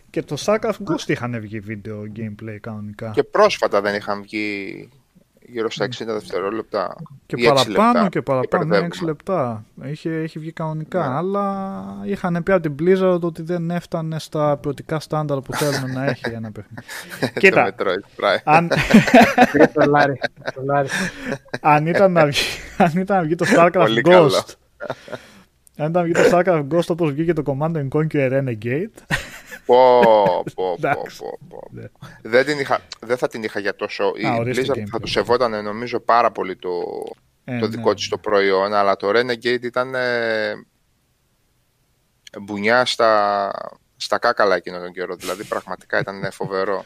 Και 0.09 0.23
το 0.23 0.35
Starcraft 0.45 0.77
Ghost 0.85 1.07
είχαν 1.07 1.39
βγει 1.39 1.59
βίντεο 1.59 2.03
gameplay 2.15 2.57
κανονικά. 2.61 3.11
Και 3.11 3.23
πρόσφατα 3.23 3.81
δεν 3.81 3.95
είχαν 3.95 4.21
βγει 4.21 4.89
γύρω 5.51 5.69
στα 5.71 5.85
60 5.85 5.89
δευτερόλεπτα. 6.05 6.95
Και 7.25 7.35
ή 7.37 7.43
6 7.43 7.53
παραπάνω 7.53 7.91
λεπτά. 7.93 8.09
και 8.09 8.21
παραπάνω, 8.21 8.63
ναι, 8.63 8.75
6 8.77 8.79
μπερδεύουμε. 8.79 9.11
λεπτά. 9.11 9.65
Είχε, 9.83 10.09
έχει 10.09 10.39
βγει 10.39 10.51
κανονικά. 10.51 11.07
Ναι. 11.07 11.15
Αλλά 11.15 11.75
είχαν 12.03 12.43
πει 12.43 12.51
από 12.51 12.61
την 12.61 12.75
Blizzard 12.79 13.19
ότι 13.21 13.41
δεν 13.41 13.71
έφτανε 13.71 14.19
στα 14.19 14.57
ποιοτικά 14.57 14.99
στάνταρ 14.99 15.39
που 15.39 15.53
θέλουν 15.53 15.91
να 15.93 16.05
έχει 16.05 16.29
ένα 16.33 16.51
παιχνίδι. 16.51 16.81
Το 17.33 17.39
Κοίτα, 17.39 17.75
Metroid 17.77 18.23
Prime. 18.23 18.37
αν, 18.43 18.69
Τρία 19.51 19.71
δολάρια. 19.75 20.29
δολάρια. 20.55 20.91
αν, 21.73 21.87
ήταν 21.87 22.11
να 22.11 22.25
βγει, 22.25 22.41
αν 22.77 22.91
ήταν 22.97 23.17
να 23.17 23.23
βγει 23.23 23.35
το 23.35 23.45
Starcraft 23.55 23.71
Πολύ 23.73 24.01
καλό. 24.01 24.27
Ghost. 24.29 24.53
Αν 25.77 25.89
ήταν 25.89 25.91
να 25.91 26.01
βγει 26.03 26.13
το 26.13 26.21
Starcraft 26.31 26.67
Ghost 26.71 26.87
όπως 26.87 27.11
βγήκε 27.11 27.33
το 27.33 27.43
Command 27.45 27.75
and 27.75 27.87
Conquer 27.89 28.31
Renegade. 28.31 29.15
Πω, 29.65 29.99
πω, 30.01 30.43
πω, 30.55 30.73
Εντάξει. 30.77 31.17
πω, 31.17 31.39
πω. 31.49 31.67
Ναι. 31.71 31.83
Δεν, 32.21 32.45
την 32.45 32.59
είχα, 32.59 32.81
δεν 32.99 33.17
θα 33.17 33.27
την 33.27 33.43
είχα 33.43 33.59
για 33.59 33.75
τόσο. 33.75 34.13
Η 34.15 34.25
Α, 34.25 34.35
ορίστε 34.35 34.61
Blizzard 34.67 34.77
gameplay. 34.77 34.87
θα 34.91 34.99
του 34.99 35.07
σεβόταν 35.07 35.63
νομίζω 35.63 35.99
πάρα 35.99 36.31
πολύ 36.31 36.55
το, 36.55 36.69
Ε, 37.43 37.59
το 37.59 37.67
ναι. 37.67 37.75
δικό 37.75 37.93
της 37.93 38.07
το 38.07 38.17
προϊόν, 38.17 38.73
αλλά 38.73 38.95
το 38.95 39.09
Renegade 39.09 39.63
ήταν 39.63 39.95
ε, 39.95 40.53
μπουνιά 42.41 42.85
στα, 42.85 43.51
στα 43.95 44.17
κάκαλα 44.19 44.55
εκείνο 44.55 44.79
τον 44.79 44.91
καιρό. 44.91 45.15
Δηλαδή 45.15 45.43
πραγματικά 45.43 45.99
ήταν 45.99 46.31
φοβερό 46.31 46.85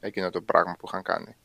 εκείνο 0.00 0.30
το 0.30 0.40
πράγμα 0.40 0.74
που 0.78 0.86
είχαν 0.88 1.02
κάνει. 1.02 1.36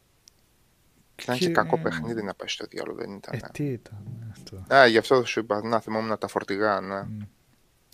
Και 1.15 1.23
ήταν 1.23 1.37
και 1.37 1.45
Και- 1.45 1.51
κακό 1.51 1.77
παιχνίδι 1.77 2.23
να 2.23 2.33
πάει 2.33 2.47
στο 2.47 2.65
διάλογο, 2.69 2.97
δεν 2.97 3.11
ήταν. 3.11 3.33
Ε, 3.33 3.39
τι 3.51 3.63
ήταν 3.63 4.27
αυτό; 4.31 4.75
Α, 4.75 4.85
γι' 4.87 4.97
αυτό 4.97 5.25
σου 5.25 5.39
είπα, 5.39 5.61
να 5.63 5.79
θυμόμουν 5.79 6.17
τα 6.17 6.27
φορτηγά, 6.27 6.79
ναι. 6.81 7.03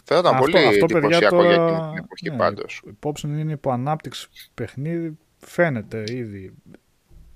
Μμ. 0.10 0.15
Φαίνονταν 0.15 0.34
Αυτό- 0.36 0.52
πολύ 0.52 0.65
αυτό, 0.65 0.86
παιδιά, 0.86 0.98
εντυπωσιακό 0.98 1.44
για 1.45 1.56
τώρα- 1.56 1.72
εκείνη 1.76 1.90
την 1.94 2.03
εποχή 2.03 2.30
ναι, 2.30 2.38
πάντως. 2.38 2.81
Υπόψη 2.88 3.27
είναι 3.27 3.52
υπό 3.52 3.72
ανάπτυξη 3.72 4.30
παιχνίδι. 4.53 5.18
Φαίνεται 5.38 6.03
ήδη. 6.07 6.53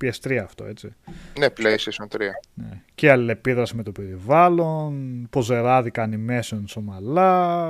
PS3 0.03 0.35
αυτό, 0.43 0.65
έτσι. 0.65 0.93
Ναι, 1.39 1.47
PlayStation 1.57 2.07
3. 2.07 2.17
Ναι. 2.53 2.81
Και 2.95 3.11
αλληλεπίδραση 3.11 3.75
με 3.75 3.83
το 3.83 3.91
περιβάλλον, 3.91 5.27
ποζεράδικα 5.29 6.09
animation 6.11 6.63
ομαλά. 6.75 7.65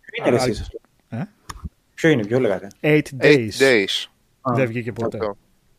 Ποιο 0.00 0.24
είναι 0.26 0.30
ρε 0.30 0.36
εσείς 0.36 0.60
αυτό; 0.60 0.78
Ε; 1.08 1.22
Ποιο 1.94 2.08
είναι, 2.10 2.26
ποιο 2.26 2.40
λέγατε; 2.40 2.68
8 2.80 3.00
Eight 3.20 3.24
days. 3.24 3.48
days. 3.58 4.06
Α, 4.40 4.54
Δεν 4.54 4.66
βγήκε 4.66 4.92
ποτέ. 4.92 5.16
Αυτό. 5.18 5.36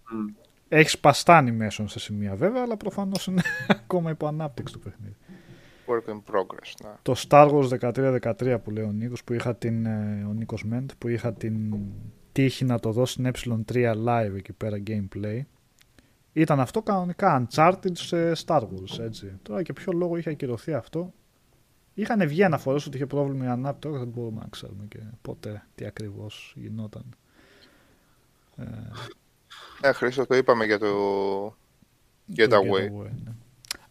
μ. 0.10 0.26
Έχεις 0.70 0.92
σπαστά 0.92 1.44
animation 1.44 1.84
σε 1.88 2.00
σημεία 2.00 2.36
βέβαια, 2.36 2.62
αλλά 2.62 2.78
προφανώς 2.78 3.28
είναι 3.28 3.42
ακόμα 3.68 4.10
υπό 4.12 4.28
ανάπτυξη 4.28 4.74
το 4.74 4.80
παιχνίδι. 4.80 5.16
Work 5.88 6.10
in 6.10 6.34
progress. 6.34 6.72
Ναι. 6.84 6.90
Το 7.02 7.16
Star 7.28 7.52
Wars 7.52 7.92
13-13 8.20 8.58
που 8.64 8.72
λέει 8.72 8.84
ο 8.84 8.92
Νίκος, 8.92 9.24
που 9.24 9.34
είχα 9.34 9.56
την, 9.56 9.86
ε, 9.86 10.26
ο 10.30 10.34
Νίκος 10.34 10.64
Μέντ, 10.64 10.90
που 10.98 11.08
είχα 11.08 11.34
την 11.34 11.76
τύχη 12.32 12.66
να 12.66 12.80
το 12.80 12.92
δω 12.92 13.06
στην 13.06 13.32
ε3 13.34 13.94
live 14.08 14.34
εκεί 14.36 14.54
πέρα 14.54 14.78
gameplay. 14.88 15.42
Ήταν 16.34 16.60
αυτό 16.60 16.82
κανονικά 16.82 17.48
Uncharted 17.48 17.92
σε 17.94 18.32
Star 18.46 18.62
Wars, 18.62 19.00
έτσι. 19.00 19.40
Τώρα 19.42 19.64
και 19.64 19.74
ποιο 19.74 19.94
λόγο 19.94 20.18
είχε 20.18 20.30
ακυρωθεί 20.30 20.74
αυτό, 20.74 21.14
Είχαν 21.98 22.28
βγει 22.28 22.44
αναφορές 22.44 22.86
ότι 22.86 22.96
είχε 22.96 23.06
πρόβλημα 23.06 23.46
η 23.46 23.48
ανάπτυξη, 23.48 23.80
τώρα 23.90 24.00
δεν 24.00 24.08
μπορούμε 24.08 24.40
να 24.42 24.48
ξέρουμε 24.50 24.86
και 24.88 25.00
ποτέ 25.22 25.66
τι 25.76 25.86
ακριβώς 25.86 26.54
γινόταν. 26.58 27.16
Ε, 28.58 28.64
Ναι, 29.82 29.92
Χρήστο, 29.92 30.26
το 30.26 30.36
είπαμε 30.36 30.66
για 30.66 30.80
το 30.80 30.88
Getaway. 32.36 32.50
Getaway, 32.50 33.10
ναι. 33.24 33.32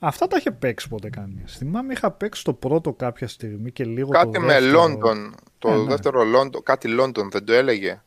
Αυτά 0.07 0.27
τα 0.27 0.37
είχε 0.37 0.51
παίξει 0.51 0.89
ποτέ 0.89 1.11
κανείς. 1.11 1.57
Θυμάμαι 1.57 1.93
είχα 1.93 2.11
παίξει 2.11 2.45
το 2.45 2.53
πρώτο 2.53 2.93
κάποια 2.93 3.29
στιγμή 3.29 3.73
και 3.73 3.85
λίγο 3.85 4.09
Κάτι 4.11 4.31
το 4.33 4.41
με 4.41 4.61
δεύτερο. 4.61 4.83
London. 4.85 5.31
Το 5.59 5.71
Ε, 5.71 5.77
ναι. 5.77 5.85
δεύτερο 5.85 6.23
London, 6.35 6.63
κάτι 6.63 6.89
London 7.01 7.29
δεν 7.31 7.45
το 7.45 7.53
έλεγε; 7.53 8.03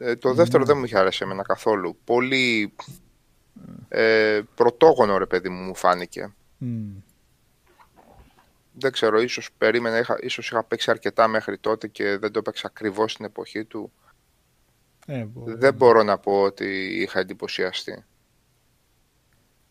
Ε, 0.00 0.16
το 0.16 0.34
δεύτερο 0.34 0.62
Ναι. 0.62 0.68
δεν 0.68 0.78
μου 0.78 0.84
είχε 0.84 0.98
αρέσει 0.98 1.20
εμένα 1.24 1.42
καθόλου. 1.42 1.98
Πολύ 2.04 2.74
ε, 3.88 4.40
πρωτόγονο 4.54 5.18
ρε 5.18 5.26
παιδί 5.26 5.48
μου 5.48 5.62
μου 5.62 5.74
φάνηκε. 5.74 6.34
Μμ. 6.58 6.90
Δεν 8.72 8.92
ξέρω, 8.92 9.20
ίσως 9.20 9.48
περίμενα, 9.58 9.98
είχα, 9.98 10.16
ίσως 10.20 10.50
είχα 10.50 10.64
παίξει 10.64 10.90
αρκετά 10.90 11.28
μέχρι 11.28 11.58
τότε 11.58 11.88
και 11.88 12.18
δεν 12.18 12.32
το 12.32 12.38
έπαιξα 12.38 12.66
ακριβώς 12.66 13.12
στην 13.12 13.24
εποχή 13.24 13.64
του. 13.64 13.92
Ε, 15.06 15.24
μπορεί. 15.24 15.54
Δεν 15.54 15.74
μπορώ 15.74 16.02
να 16.02 16.18
πω 16.18 16.40
ότι 16.42 16.66
είχα 17.00 17.18
εντυπωσιαστεί. 17.20 18.04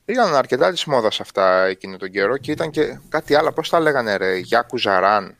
Ήταν 0.05 0.35
αρκετά 0.35 0.71
της 0.71 0.85
μόδας 0.85 1.19
αυτά 1.19 1.65
εκείνο 1.65 1.97
τον 1.97 2.09
καιρό 2.11 2.37
και 2.37 2.51
ήταν 2.51 2.69
και 2.69 2.99
κάτι 3.09 3.35
άλλο. 3.35 3.51
Πώς 3.51 3.69
τα 3.69 3.79
λέγανε 3.79 4.15
ρε, 4.15 4.35
Γιάκου 4.37 4.77
Ζαράν; 4.77 5.35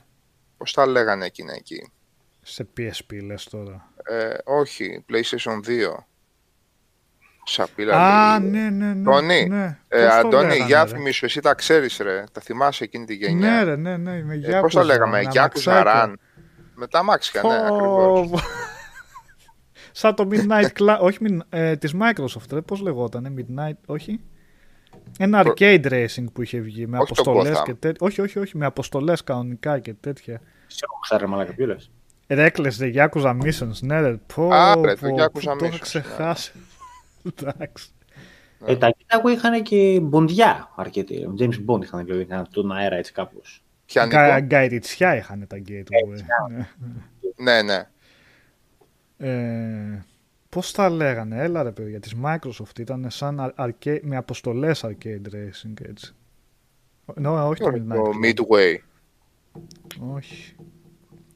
Πώς 0.57 0.73
τα 0.73 0.85
λέγανε 0.85 1.25
εκείνα 1.25 1.53
εκεί; 1.53 1.91
Σε 2.41 2.67
PSP 2.77 3.21
λες 3.23 3.43
τώρα. 3.43 3.89
Ε, 4.03 4.33
όχι, 4.43 5.05
PlayStation 5.09 5.59
2. 5.67 6.05
Σαπίλα 7.43 7.95
Α, 8.33 8.39
λέει. 8.39 8.49
ναι, 8.49 8.69
ναι, 8.69 8.93
ναι. 8.93 9.03
Τόνι, 9.03 9.47
ναι. 9.47 9.77
Ε, 9.87 10.03
Πώς 10.05 10.13
το 10.21 10.27
Αντώνη, 10.27 10.47
λέγανε, 10.47 10.65
για 10.65 10.83
ρε; 10.83 10.89
θυμίσου, 10.89 11.25
εσύ 11.25 11.39
τα 11.41 11.53
ξέρεις 11.53 11.97
ρε. 11.97 12.23
Τα 12.31 12.41
θυμάσαι 12.41 12.83
εκείνη 12.83 13.05
τη 13.05 13.13
γενιά; 13.13 13.49
Ναι, 13.51 13.63
ρε, 13.63 13.75
ναι, 13.75 13.97
ναι. 13.97 14.23
Με 14.23 14.33
ε, 14.33 14.37
Γιάκουζα, 14.37 14.61
πώς 14.61 14.73
τα 14.73 14.83
λέγαμε, 14.83 15.11
με 15.11 15.29
Γιάκου 15.31 15.35
αμαξάκια. 15.37 15.73
Ζαράν; 15.91 16.19
Με 16.75 16.87
τα 16.87 16.99
αμάξια, 16.99 17.41
ναι, 17.41 17.47
Πω, 17.47 17.75
ακριβώς. 17.75 18.29
πω. 18.29 18.39
Σαν 19.91 20.15
το 20.15 20.27
Midnight 20.31 20.67
Club, 20.79 20.97
όχι 20.99 21.17
Mid- 21.21 21.39
ε, 21.49 21.75
της 21.75 21.93
Microsoft, 22.01 22.51
ρε, 22.51 22.61
πώς 22.61 22.79
λεγόταν, 22.81 23.35
Midnight, 23.37 23.77
όχι. 23.85 24.19
Ένα 25.19 25.43
Προ- 25.43 25.53
arcade 25.59 25.85
racing 25.85 26.25
που 26.33 26.41
είχε 26.41 26.59
βγει 26.59 26.87
με 26.87 26.97
Όχι 26.97 27.13
το 27.13 27.21
αποστολές 27.21 27.57
Gotham. 27.59 27.63
και 27.65 27.73
τέτοια. 27.73 28.07
Όχι, 28.07 28.21
όχι, 28.21 28.39
όχι, 28.39 28.57
με 28.57 28.65
αποστολές 28.65 29.23
κανονικά 29.23 29.79
και 29.79 29.93
τέτοια. 29.93 30.41
Σε 30.67 30.79
έχω 30.83 30.99
ξέρει 31.01 31.27
μαλάκα 31.27 31.53
ποιο 31.53 31.65
λες. 31.65 31.91
Reckless 32.27 32.71
The 32.79 32.93
Yakuza 32.95 33.39
Missions, 33.41 33.79
ναι 33.81 33.99
ρε, 34.01 34.19
πω, 34.35 34.47
Α, 34.53 34.75
ρε, 34.85 34.95
το 34.95 35.07
πω, 35.07 35.15
Yakuza 35.15 35.31
πού 35.33 35.39
το 35.39 35.65
είχα 35.65 35.75
Missions, 35.75 35.79
ξεχάσει. 35.79 36.51
Εντάξει. 37.43 37.89
Ε, 38.65 38.75
τα 38.75 38.89
Getaway 38.97 39.29
είχαν 39.31 39.63
και 39.63 39.99
μποντιά 40.01 40.71
αρκετοί. 40.75 41.15
Ο 41.25 41.33
James 41.39 41.65
Bond 41.67 41.83
είχαν 41.83 42.05
δηλαδή 42.05 42.21
είχαν 42.21 42.47
τον 42.51 42.71
αέρα 42.71 42.95
έτσι 42.95 43.11
κάπως. 43.11 43.63
Πιανικό. 43.85 44.17
Κα- 44.17 44.39
Γκαϊριτσιά 44.39 45.15
είχαν 45.15 45.47
τα 45.47 45.57
Gateway. 45.67 46.23
Ναι. 46.49 46.67
Ναι, 47.43 47.61
ναι. 47.61 47.87
Ε, 49.17 50.05
πώς 50.51 50.71
τα 50.71 50.89
λέγανε, 50.89 51.43
έλα 51.43 51.63
ρε 51.63 51.71
παιδιά, 51.71 51.99
της 51.99 52.15
Microsoft 52.23 52.79
ήταν 52.79 53.05
σαν 53.09 53.39
ar- 53.39 53.53
arcade, 53.69 53.99
με 54.01 54.15
αποστολές 54.15 54.83
arcade 54.85 55.25
racing 55.33 55.73
έτσι. 55.81 56.15
Ναι, 57.15 57.27
όχι 57.29 57.61
το 57.63 57.71
Το 57.71 57.77
Midnight 57.77 57.97
Club. 57.97 58.25
Midway. 58.25 58.75
Όχι. 60.13 60.55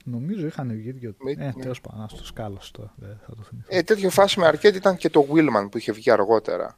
Νομίζω 0.05 0.47
είχαν 0.47 0.67
βγει 0.75 0.91
δύο. 0.91 1.15
Mid- 1.27 1.37
Ε, 1.39 1.45
ναι. 1.45 1.53
τέλος 1.53 1.81
πάντων, 1.81 2.09
στο 2.09 2.25
σκάλος 2.25 2.71
τώρα. 2.71 2.93
Δεν 2.95 3.17
θα 3.27 3.35
το 3.35 3.41
θυμηθώ. 3.43 3.67
Ε, 3.71 3.81
τέτοιο 3.83 4.09
φάση 4.09 4.39
με 4.39 4.49
arcade 4.53 4.75
ήταν 4.75 4.97
και 4.97 5.09
το 5.09 5.27
Willman 5.33 5.67
που 5.71 5.77
είχε 5.77 5.91
βγει 5.91 6.11
αργότερα. 6.11 6.77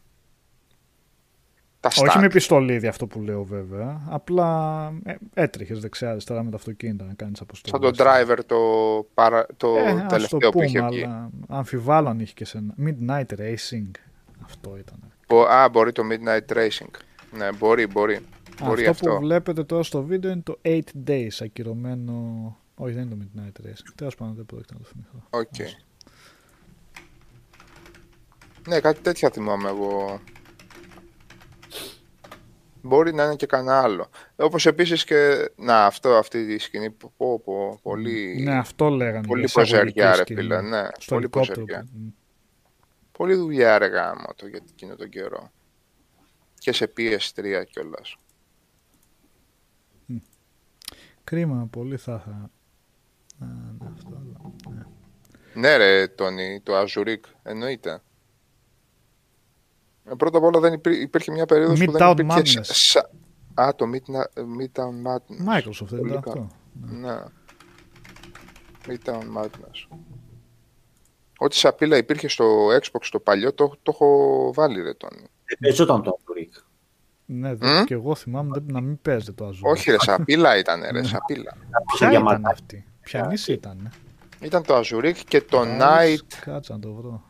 Τα 2.02 2.08
Όχι 2.08 2.18
stack. 2.18 2.22
με 2.22 2.28
πιστολίδι 2.28 2.88
αυτό 2.88 3.08
που 3.08 3.22
λέω 3.22 3.44
βέβαια. 3.44 4.02
Απλά 4.10 4.88
ε, 5.04 5.16
έτρεχες 5.34 5.80
δεξιά-αριστερά 5.80 6.44
με 6.44 6.50
το 6.50 6.56
αυτοκίνητο 6.56 7.04
να 7.04 7.14
κάνεις 7.14 7.42
αποστολές. 7.42 7.92
Σαν 7.96 7.98
το 7.98 8.04
Driver 8.34 8.40
το, 8.46 8.58
παρα... 9.14 9.46
το 9.58 9.76
Ε, 9.78 9.90
ας 9.90 10.02
το 10.02 10.06
τελευταίο 10.08 10.40
που 10.40 10.50
πούμε, 10.52 10.66
είχε 10.66 10.82
βγει. 10.88 11.04
αλλά 11.04 11.30
αμφιβάλλω 11.48 12.10
αν 12.10 12.20
είχε 12.20 12.34
και 12.34 12.46
σε 12.46 12.58
ένα. 12.58 12.74
Midnight 12.86 13.40
Racing. 13.40 13.92
Αυτό 14.46 14.78
ήταν. 14.78 15.00
Μπο- 15.28 15.46
Α, 15.48 15.70
μπορεί 15.70 15.92
το 15.92 16.04
Midnight 16.12 16.54
Racing. 16.58 16.92
Ναι, 17.38 17.52
μπορεί, 17.58 17.88
μπορεί. 17.88 18.20
Μπορεί 18.64 18.86
αυτό, 18.88 18.92
αυτό. 18.92 19.10
που 19.20 19.26
βλέπετε 19.26 19.64
τώρα 19.64 19.84
στο 19.84 20.04
βίντεο 20.04 20.32
είναι 20.32 20.42
το 20.42 20.60
8 20.62 20.80
Days 21.08 21.28
ακυρωμένο. 21.42 22.14
Όχι, 22.76 22.94
δεν 22.94 23.04
είναι 23.04 23.16
το 23.16 23.22
Midnight 23.42 23.68
Racing. 23.68 23.92
Τέλος 23.96 24.16
πάντων, 24.16 24.36
δεν 24.36 24.46
πρόκειται 24.46 24.74
να 24.74 24.80
το 24.80 24.86
θυμηθώ. 24.86 25.24
Οκ. 25.30 25.72
Ναι, 28.68 28.80
κάτι 28.80 29.00
τέτοια 29.02 29.30
θυμάμαι 29.30 29.70
εγώ. 29.70 30.20
Μπορεί 32.82 33.14
να 33.14 33.24
είναι 33.24 33.36
και 33.36 33.46
κανένα 33.46 33.80
άλλο. 33.82 34.10
Όπως 34.36 34.66
επίσης 34.66 35.04
και... 35.04 35.50
Να, 35.56 35.86
αυτό, 35.86 36.10
αυτή 36.16 36.38
η 36.40 36.58
σκηνή. 36.58 36.90
Πω, 36.92 37.14
πω, 37.18 37.40
πω, 37.40 37.80
πολύ... 37.84 38.42
Ναι, 38.44 38.58
αυτό 38.58 38.90
λέγανε. 38.90 39.28
πολύ 39.28 39.46
για 39.46 39.64
εισαγωγική 39.64 39.94
ποζεριά, 39.94 40.16
ρε 40.16 40.22
σκηνή. 40.22 40.42
φίλε, 40.42 40.62
ναι. 40.62 40.84
Στο 40.98 41.14
Πολύ 41.16 41.22
ελικόπτερο. 41.34 41.62
ποζεριά. 41.66 41.88
που- 41.92 42.14
Πολύ 43.12 43.36
δουλειά 43.36 43.78
ρε 43.78 43.86
γάμο 43.88 44.28
το 44.36 44.48
για 44.48 44.60
εκείνο 44.72 44.96
τον 44.96 45.10
καιρό. 45.10 45.52
Και 46.60 46.72
σε 46.72 46.94
PS3 46.98 47.64
κιόλας. 47.70 48.16
Κρίμα, 51.24 51.68
πολύ 51.72 51.98
θα 51.98 52.14
είχα. 52.26 52.52
Να, 53.40 53.48
ναι, 53.48 53.92
αυτό, 53.94 54.10
αλλά, 54.10 54.52
ναι. 54.76 54.86
Ναι 55.54 55.78
ρε 55.78 56.08
Τόνι, 56.08 56.62
το 56.64 56.74
Azuric, 56.82 57.20
εννοείται. 57.44 58.02
Ε, 60.12 60.14
πρώτα 60.18 60.38
απ' 60.38 60.44
όλα 60.44 60.60
δεν 60.60 60.74
υπή- 60.74 61.02
υπήρχε 61.02 61.32
μια 61.32 61.46
περίοδος 61.46 61.84
που 61.86 61.92
δεν 61.92 62.02
Midtown 62.10 62.20
υπήρχε... 62.20 62.60
Madness. 62.60 62.64
σα- 62.64 63.26
Α, 63.64 63.76
το 63.76 63.86
Midna- 63.94 64.42
Midtown 64.62 65.08
Madness. 65.08 65.56
Microsoft 65.58 65.88
δεν 65.90 66.00
Πολύ 66.00 66.10
ήταν 66.12 66.22
καλό. 66.22 66.50
αυτό. 66.82 66.96
Ναι. 66.98 67.18
Midtown 68.88 69.42
Madness. 69.42 69.98
Ό,τι 71.38 71.56
σαπίλα 71.56 71.98
υπήρχε 71.98 72.28
στο 72.28 72.68
Xbox 72.68 73.08
το 73.12 73.20
παλιό, 73.20 73.54
το, 73.54 73.68
το 73.84 73.92
έχω 73.94 74.52
βάλει 74.54 74.82
ρε 74.82 74.94
Τόνι. 74.94 75.22
Δεν 75.46 75.58
παίζονταν 75.60 76.02
το 76.04 76.18
Outbreak. 76.20 76.62
Ναι, 77.26 77.52
Μμ; 77.54 77.58
δε, 77.58 77.84
και 77.84 77.94
εγώ 77.94 78.16
θυμάμαι 78.16 78.50
δεν- 78.54 78.64
να 78.74 78.82
μην 78.82 79.02
παίζετε 79.02 79.32
το 79.32 79.48
Azure. 79.48 79.72
Όχι 79.72 79.92
ρε, 79.92 79.98
σαπίλα 80.00 80.58
ήταν 80.58 80.82
ρε, 80.92 81.04
σαπίλα. 81.04 81.58
Ποια 81.98 82.10
για 82.10 82.20
ήταν 82.20 82.24
ματά. 82.24 82.50
αυτή; 82.50 82.86
Ποια 83.02 83.34
ήταν. 83.48 83.92
Ήταν 84.42 84.64
το 84.64 84.78
Azuric 84.80 85.14
και 85.28 85.42
το 85.42 85.62
Night 85.80 86.18
Κάτσε 86.42 86.74
να 86.74 86.80
το 86.80 86.94
βρω. 86.94 87.24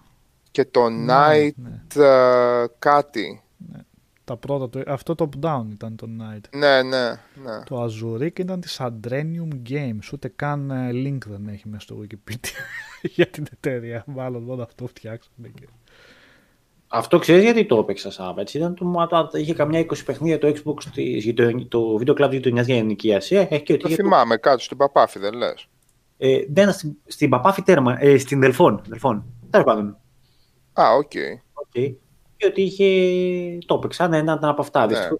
Και 0.57 0.65
το 0.65 0.85
Night 0.85 1.51
Ναι, 1.55 2.05
ε, 2.05 2.65
κάτι. 2.79 3.41
τα 4.23 4.38
πρώτα, 4.38 4.69
το, 4.69 4.91
αυτό 4.91 5.15
top 5.17 5.45
down 5.45 5.63
ήταν 5.71 5.95
το 5.95 6.07
Night. 6.19 6.57
Ναι, 6.57 6.81
ναι, 6.84 7.09
ναι. 7.43 7.63
Το 7.65 7.84
Azuric 7.84 8.39
ήταν 8.39 8.59
της 8.61 8.79
Adrenium 8.81 9.69
Games. 9.69 10.13
Ούτε 10.13 10.27
καν 10.35 10.71
ε, 10.71 10.89
link 10.91 11.17
δεν 11.27 11.47
έχει 11.47 11.67
μέσα 11.69 11.81
στο 11.81 11.95
Wikipedia 12.01 12.49
για 13.15 13.27
την 13.27 13.45
εταιρεία. 13.53 14.03
Μάλλον 14.07 14.43
μόνο 14.43 14.63
αυτό 14.63 14.88
φτιάξανε. 14.88 15.47
Και... 15.59 15.67
Αυτό 16.88 17.19
ξέρεις 17.19 17.43
γιατί 17.43 17.65
το 17.65 17.77
έπαιξα 17.77 18.11
σαν 18.11 18.38
έτσι; 18.38 18.57
Ήταν 18.57 18.75
το, 18.75 18.85
μα, 18.85 19.07
το, 19.07 19.29
είχε 19.34 19.53
καμιά 19.53 19.79
20 19.81 19.85
παιχνίδια 20.05 20.38
το 20.38 20.47
Xbox 20.47 20.84
της, 20.93 21.23
γειτο- 21.23 21.67
το 21.67 21.97
βίντεο 21.97 22.13
κλαμπ 22.13 22.31
γειτονιάς 22.31 22.65
για 22.65 22.77
ενοικίαση. 22.77 23.35
Ε, 23.35 23.47
Έχει 23.49 23.63
και 23.63 23.73
ότι 23.73 23.81
Το 23.81 23.88
είχε 23.89 23.97
το- 23.97 24.03
θυμάμαι 24.03 24.38
κάτω 24.38 24.59
στην 24.63 24.77
Παπάφη, 24.77 25.19
δεν 25.19 25.34
λες. 25.34 25.67
Ε, 26.17 26.38
δεν 26.38 26.63
ήταν 26.63 26.73
στην, 26.73 26.95
στην 27.05 27.29
Παπάφη 27.29 27.61
τέρμα, 27.61 27.95
ε, 28.03 28.17
στην 28.17 28.39
Δελφών. 28.39 28.81
Δελφών. 28.88 29.23
Τέλος 29.49 29.65
πάντων. 29.65 29.97
Α, 30.81 30.93
OK. 30.95 31.11
Okay. 31.13 31.95
Και 32.37 32.45
ότι 32.45 32.61
είχε. 32.61 33.57
Το 33.65 33.75
έπαιξα, 33.75 34.07
ναι, 34.07 34.17
ήταν 34.17 34.45
από 34.45 34.61
αυτά. 34.61 34.85
Ναι. 34.85 34.87
Δυστυχώς. 34.87 35.19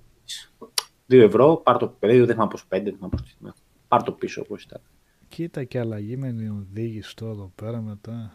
2 1.10 1.22
ευρώ, 1.22 1.56
πάρ 1.56 1.78
το 1.78 1.88
παιδί, 1.88 2.18
δεν 2.18 2.28
θυμάμαι 2.28 2.50
πώς 2.50 2.62
5, 2.62 2.66
δεν 2.70 2.94
θυμάμαι 2.96 3.14
πώς 3.22 3.32
ήταν. 3.42 3.54
Πάρ 3.88 4.04
το 4.04 4.12
πίσω 4.12 4.42
όπως 4.42 4.56
ήταν. 4.60 4.82
Κοίτα 5.28 5.64
και 5.64 5.80
αλλαγή 5.80 6.18
με 6.18 6.28
την 6.34 6.52
οδήγηση 6.52 7.16
τώρα 7.16 7.32
εδώ 7.32 7.52
πέρα 7.56 7.82
μετά. 7.82 8.32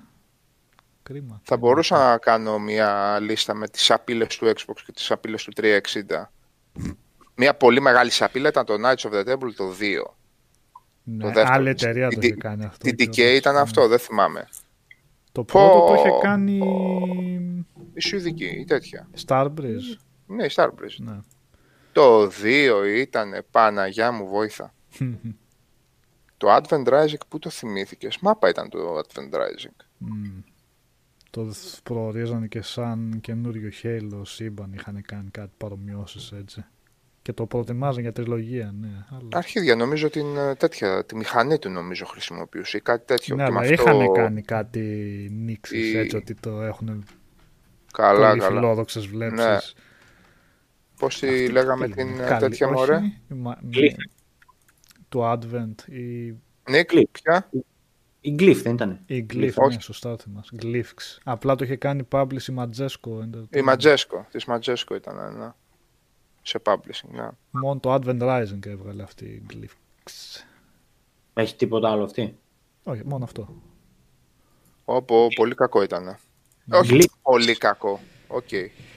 Κρίμα. 1.03 1.40
Θα 1.44 1.57
μπορούσα 1.57 1.99
να 2.11 2.19
κάνω 2.19 2.59
μια 2.59 3.19
λίστα 3.20 3.55
με 3.55 3.69
τις 3.69 3.82
σαπίλες 3.82 4.36
του 4.36 4.47
Xbox 4.47 4.74
και 4.86 4.93
τις 4.93 5.05
σαπίλες 5.05 5.44
του 5.44 5.53
360. 5.57 6.32
Μια 7.35 7.55
πολύ 7.55 7.81
μεγάλη 7.81 8.11
σαπίλα 8.11 8.49
ήταν 8.49 8.65
το 8.65 8.74
Knights 8.74 9.11
of 9.11 9.12
the 9.12 9.32
Temple 9.32 9.53
το 9.57 9.65
2. 9.81 10.15
Ναι, 11.05 11.23
το 11.23 11.27
δεύτερο. 11.27 11.49
άλλη 11.55 11.69
εταιρεία 11.69 12.09
το 12.09 12.19
Την- 12.19 12.23
είχε 12.23 12.35
κάνει 12.35 12.65
αυτό. 12.65 12.78
Την 12.89 12.94
DK 12.99 13.11
κιόλας. 13.11 13.36
ήταν 13.36 13.55
Ναι. 13.55 13.61
αυτό, 13.61 13.89
δεν 13.89 13.99
θυμάμαι. 13.99 14.49
Το 15.33 15.45
πρώτο 15.45 15.85
το 15.87 15.95
είχε 15.95 16.09
Πω, 16.09 16.19
κάνει 16.19 16.59
Η 17.95 18.01
Σουηδική, 18.01 18.45
η 18.45 18.65
τέτοια. 18.65 19.09
Starbreeze. 19.27 19.97
Ναι, 20.27 20.45
η 20.45 20.51
Starbreeze. 20.55 20.97
Ναι. 20.99 21.19
Το 21.93 22.27
2 22.27 22.31
ήταν 22.97 23.45
Παναγιά 23.51 24.13
μου 24.13 24.27
βόηθα. 24.27 24.75
Το 26.37 26.49
Advent 26.57 26.87
Rising 26.87 27.27
που 27.29 27.39
το 27.39 27.51
θυμήθηκες; 27.51 28.19
Μάπα 28.19 28.49
ήταν 28.49 28.69
το 28.69 28.99
Advent 28.99 29.35
Rising. 29.35 29.85
Μμ. 29.99 30.41
Το 31.31 31.53
προορίζανε 31.83 32.47
και 32.47 32.63
σαν 32.63 33.19
καινούριο 33.21 33.71
Halo 33.83 34.21
σύμπαν 34.23 34.73
είχαν 34.73 35.03
κάνει 35.03 35.31
κάτι 35.31 35.53
παρομοιώσεις 35.57 36.33
έτσι. 36.33 36.65
Και 37.23 37.32
το 37.32 37.47
προετοιμάζαν 37.47 38.03
για 38.03 38.12
τριλογία, 38.12 38.74
ναι. 38.81 38.89
Αλλά... 39.11 39.28
Αρχίδια 39.32 39.77
νομίζω 39.77 40.11
την 40.11 40.36
ε, 40.36 40.55
τέτοια, 40.55 41.05
τη 41.05 41.16
μηχανή 41.16 41.59
του 41.59 41.69
νομίζω 41.70 42.07
χρησιμοποιούσε 42.07 42.77
ή 42.77 42.81
κάτι 42.81 43.05
τέτοιο. 43.07 43.36
ναι, 43.36 43.44
Και 43.44 43.51
με 43.51 43.59
αλλά 43.59 43.69
αυτό- 43.73 43.90
είχαν 43.90 44.12
κάνει 44.12 44.43
κάτι 44.43 44.81
νήξεις 45.32 45.93
η- 45.93 45.99
έτσι 45.99 46.16
ότι 46.16 46.35
το 46.35 46.62
έχουν 46.62 47.05
Καλά, 47.93 48.28
πολύ 48.28 48.40
καλά. 48.40 48.55
φιλόδοξες 48.61 49.07
βλέψεις. 49.07 49.74
Πώς 50.99 51.19
τη 51.19 51.49
λέγαμε 51.49 51.89
την 51.89 52.20
ε, 52.20 52.24
Καλή- 52.27 52.40
τέτοια 52.40 52.66
όχι, 52.66 52.74
μωρέ; 52.77 52.99
μα- 53.28 53.59
Glyph. 53.73 53.94
του 55.09 55.20
Advent, 55.23 55.89
η, 55.89 56.35
Νίκ, 56.70 56.90
Clip. 56.93 57.03
ποια; 57.12 57.51
Η 58.20 58.35
Glyph 58.39 58.61
δεν 58.62 58.74
ήταν. 58.74 59.01
η 59.07 59.27
Glyph, 59.32 59.53
όχι. 59.57 59.74
ναι, 59.74 59.81
σωστά 59.81 60.16
θυμάσαι. 60.16 60.57
Glyphx. 60.62 61.19
Απλά 61.24 61.55
το 61.55 61.65
είχε 61.65 61.77
κάνει 61.77 62.09
publish 62.11 62.43
η 62.49 62.55
Majesco. 62.59 63.11
Entertainment. 63.20 63.57
Η 63.57 63.61
Ματζέσκο. 63.62 64.27
Της 64.31 64.44
Majesco 64.45 64.95
ήταν 64.94 65.19
ένα. 65.19 65.57
Σε 66.43 66.62
publishing, 66.64 67.10
ναι. 67.10 67.28
Μόνο 67.51 67.81
το 67.81 67.94
Advent 67.94 68.20
Rising 68.23 68.66
έβγαλε 68.66 69.02
αυτή 69.02 69.24
η 69.24 69.47
Glyphx. 69.52 70.40
Έχει 71.35 71.56
τίποτα 71.56 71.90
άλλο 71.90 72.05
αυτή; 72.05 72.39
Όχι, 72.85 73.02
μόνο 73.05 73.24
αυτό. 73.24 73.62
Όπως 74.85 75.29
πολύ 75.35 75.55
κακό 75.55 75.82
ήταν. 75.82 76.16
Όχι 76.73 76.90
Glyph. 76.94 77.14
πολύ 77.23 77.56
κακό. 77.56 78.01
Οκ. 78.33 78.49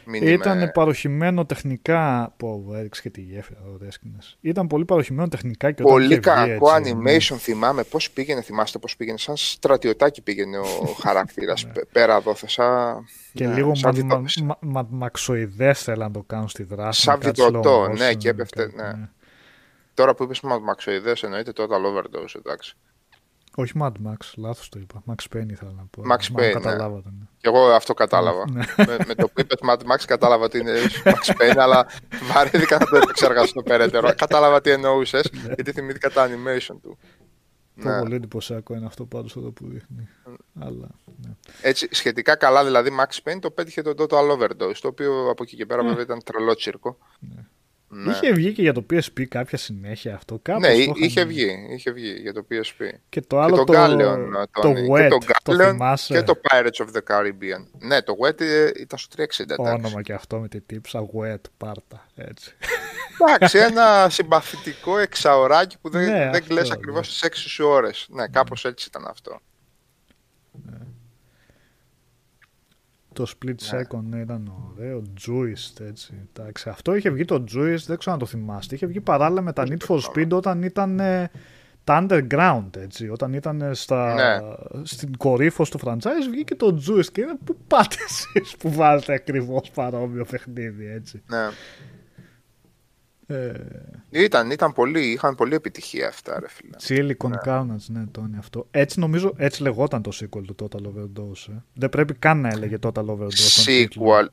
Μην 0.06 0.28
Ήταν 0.28 0.58
είμαι- 0.58 0.72
παρωχημένο 0.72 1.46
τεχνικά. 1.46 2.34
Πω, 2.38 2.66
έριξε 2.76 3.02
και 3.02 3.10
τη 3.10 3.22
γέφυρα 3.22 3.60
εδώ, 3.66 3.78
δες 3.78 3.96
σκηνές. 3.96 4.38
Ήταν 4.42 4.68
πολύ 4.68 4.86
παρωχημένο 4.86 5.28
τεχνικά 5.28 5.72
και 5.72 5.82
όταν 5.84 5.94
Πολύ 5.94 6.06
είχε 6.06 6.14
βγει 6.16 6.24
κακό 6.26 6.76
έτσι, 6.76 6.94
ναι. 6.96 7.16
animation 7.16 7.36
θυμάμαι 7.38 7.84
πώς 7.84 8.12
πήγαινε, 8.12 8.42
θυμάστε 8.42 8.78
πώς 8.80 8.96
πήγαινε, 8.96 9.18
σαν 9.18 9.38
στρατιωτάκι 9.38 10.22
πήγαινε 10.22 10.58
ο 10.58 10.66
χαρακτήρας 11.04 11.68
πε- 11.68 11.86
πέρα 11.92 12.16
εδώ, 12.16 12.36
θε, 12.36 12.48
σαν... 12.48 13.06
Και 13.34 13.48
ναι, 13.48 13.54
λίγο 13.54 13.76
σαν 13.76 13.92
μα, 13.96 14.02
βιτό- 14.02 14.44
μα, 14.46 14.58
μα, 14.62 14.72
μα, 14.82 14.88
μαξοειδές 14.92 15.84
θέλαν 15.84 16.08
να 16.08 16.14
το 16.14 16.24
κάνουν 16.28 16.48
στη 16.48 16.64
δράση. 16.64 17.02
Σαν 17.02 17.18
με 17.18 17.24
κάτι 17.26 17.42
βιτωτό, 17.42 17.84
slow 17.86 17.98
ναι, 17.98 18.10
motion, 18.12 18.18
και 18.18 18.30
έπεφτε, 18.30 18.64
κάτι, 18.64 18.76
ναι. 18.76 19.10
Τώρα 19.94 20.16
που 20.16 20.24
είπες 20.24 20.42
μα- 20.42 20.60
μαξοειδές 20.60 21.24
εννοείται 21.24 21.52
total 21.56 21.62
overdose, 21.64 22.36
εντάξει. 22.46 22.76
Όχι 23.56 23.72
Mad 23.80 23.92
Max, 24.08 24.16
λάθος 24.36 24.70
το 24.70 24.80
είπα. 24.80 25.04
Max 25.08 25.36
Payne 25.38 25.50
ήθελα 25.52 25.72
να 25.72 25.86
πω. 25.92 26.02
Max 26.02 26.06
Μάλλον 26.06 26.20
Payne, 26.34 26.40
ναι. 26.42 26.52
καταλάβατε. 26.52 27.10
ναι. 27.20 27.26
Και 27.38 27.48
εγώ 27.48 27.60
αυτό 27.72 27.94
κατάλαβα. 27.94 28.52
Ναι. 28.52 28.64
με, 28.78 28.98
με 29.08 29.16
το 29.16 29.28
που 29.28 29.42
είπες 29.42 29.58
Mad 29.70 29.78
Max 29.78 30.04
κατάλαβα 30.08 30.44
ότι 30.46 30.58
είναι 30.58 30.74
Max 31.04 31.32
Payne, 31.42 31.58
αλλά 31.58 31.88
βαρέθηκα 32.34 32.78
να 32.80 32.86
το 32.86 32.96
επεξεργαστώ 32.96 33.62
περαιτέρω. 33.64 34.14
κατάλαβα 34.18 34.62
τι 34.62 34.70
εννοούσες, 34.70 35.30
γιατί 35.56 35.72
θυμήθηκα 35.72 36.10
τα 36.10 36.28
animation 36.30 36.76
του. 36.82 36.98
Το 37.82 37.90
Ναι. 37.90 38.00
πολύ 38.00 38.16
εντυπωσιακό 38.16 38.76
είναι 38.76 38.86
αυτό 38.86 39.06
πάντως 39.06 39.36
εδώ 39.36 39.52
που 39.52 39.68
δείχνει. 39.68 40.10
Αλλά, 40.60 40.90
ναι. 41.26 41.32
Έτσι, 41.62 41.88
σχετικά 41.92 42.36
καλά 42.36 42.64
δηλαδή 42.66 42.90
Max 43.00 43.30
Payne 43.32 43.40
το 43.40 43.52
πέτυχε 43.52 43.82
το 43.82 43.94
Total 43.98 44.32
Overdose, 44.32 44.76
το 44.82 44.88
οποίο 44.88 45.30
από 45.30 45.44
εκεί 45.44 45.56
και 45.56 45.66
πέρα 45.66 45.84
βέβαια 45.84 46.02
ήταν 46.04 46.24
τρελό 46.24 46.56
τσίρκο. 46.56 46.98
Ναι. 47.88 48.12
Είχε 48.12 48.32
βγει 48.32 48.54
και 48.54 48.62
για 48.62 48.74
το 48.74 48.86
PSP 48.94 49.24
κάποια 49.28 49.58
συνέχεια 49.58 50.16
αυτό. 50.16 50.40
Κάπως 50.42 50.62
Ναι, 50.62 50.68
το 50.68 50.74
εί- 50.76 50.82
είχαν- 50.82 50.96
είχε 50.98 51.24
βγει, 51.26 51.68
είχε 51.70 51.92
βγει 51.92 52.12
για 52.22 52.34
το 52.34 52.46
PSP. 52.52 52.90
Και 53.10 53.22
το 53.22 53.40
άλλο 53.40 53.58
και 53.58 53.64
το, 53.64 53.74
το 53.74 53.74
Galleon, 53.80 54.46
το 54.52 54.62
Tony, 54.70 54.90
Wet, 54.92 55.02
και 55.02 55.08
το 55.08 55.18
το 55.44 55.52
Galleon 55.64 55.70
θυμάσαι; 55.70 56.14
και 56.14 56.22
το 56.24 56.40
Pirates 56.50 56.86
of 56.86 56.88
the 56.98 57.02
Caribbean. 57.16 57.66
Ναι, 57.80 58.02
το 58.02 58.14
Wet 58.22 58.42
ε, 58.42 58.70
ήταν 58.80 59.00
στο 59.00 59.16
360. 59.24 59.40
εντάξει. 59.40 59.72
Όνομα 59.74 60.02
και 60.02 60.14
αυτό 60.14 60.40
με 60.40 60.48
τη 60.48 60.62
τύψα, 60.62 61.06
Wet, 61.18 61.42
πάρτα, 61.58 62.06
έτσι. 62.16 62.56
Εντάξει, 63.22 63.58
ένα 63.72 64.08
συμπαθητικό 64.10 64.98
εξαωράκι 64.98 65.78
που 65.82 65.90
δεν, 65.90 66.04
Ναι, 66.12 66.18
δεν 66.20 66.28
αυτό, 66.30 66.46
κλαις 66.48 66.68
ναι. 66.68 66.74
ακριβώς 66.74 67.08
στις 67.08 67.24
6 67.24 67.30
σου 67.50 67.66
ώρες. 67.68 68.08
Ναι, 68.10 68.28
κάπως 68.28 68.66
έτσι 68.66 68.88
ήταν 68.90 69.08
αυτό. 69.08 69.40
Το 73.16 73.34
split 73.40 73.56
second 73.72 74.02
ναι, 74.10 74.20
ήταν 74.20 74.54
ωραίο. 74.72 75.02
Juiced, 75.28 75.86
έτσι. 75.90 76.14
Εντάξει. 76.34 76.70
Αυτό 76.70 76.96
είχε 76.96 77.10
βγει 77.10 77.26
το 77.26 77.36
Juiced, 77.36 77.84
δεν 77.86 77.98
ξέρω 77.98 78.14
αν 78.14 78.20
το 78.20 78.26
θυμάστε. 78.26 78.76
Είχε 78.76 78.86
βγει 78.86 79.02
παράλληλα 79.02 79.42
με 79.42 79.54
τα 79.54 79.64
Need 79.68 79.88
for 79.88 80.00
Speed 80.00 80.30
όταν 80.30 80.62
ήταν 80.64 81.00
ε, 81.00 81.30
τα 81.84 82.06
underground, 82.10 82.70
έτσι. 82.78 83.10
Όταν 83.10 83.34
ήταν 83.34 83.62
ε, 83.62 83.74
στα, 83.74 84.14
Ναι. 84.14 84.40
στην 84.86 85.18
κορύφωση 85.18 85.72
του 85.72 85.80
franchise 85.84 86.28
βγήκε 86.32 86.56
το 86.56 86.78
Juiced 86.88 87.06
και 87.12 87.22
είναι 87.22 87.36
που 87.44 87.58
πάτε 87.68 87.96
εσείς 88.08 88.56
που 88.58 88.72
βάζετε 88.72 89.14
ακριβώς 89.14 89.72
παρόμοιο 89.74 90.26
παιχνίδι, 90.32 90.88
έτσι. 90.88 91.22
Ναι. 91.28 91.48
Ε, 93.28 93.54
Ήταν, 94.10 94.52
ήταν 94.52 94.74
πολύ, 94.74 95.12
είχαν 95.12 95.36
πολύ 95.36 95.56
επιτυχία 95.56 96.08
αυτά, 96.08 96.40
ρε 96.40 96.48
φίλε. 96.50 96.76
Silicon 97.18 97.32
Carnage, 97.46 97.86
ναι, 97.88 98.06
Τόνι, 98.12 98.38
αυτό. 98.38 98.68
Έτσι 98.72 99.00
νομίζω, 99.00 99.34
έτσι 99.38 99.62
λεγόταν 99.62 100.02
το 100.02 100.12
sequel 100.14 100.44
του 100.46 100.56
Total 100.62 100.82
Overdose. 100.82 101.50
Ε. 101.50 101.54
Δεν 101.74 101.90
πρέπει 101.90 102.14
καν 102.14 102.42
να 102.42 102.48
έλεγε 102.50 102.78
Total 102.82 103.06
Overdose. 103.06 103.32
στον 103.32 103.66
τίτλο. 103.66 104.04
Sequel. 104.06 104.28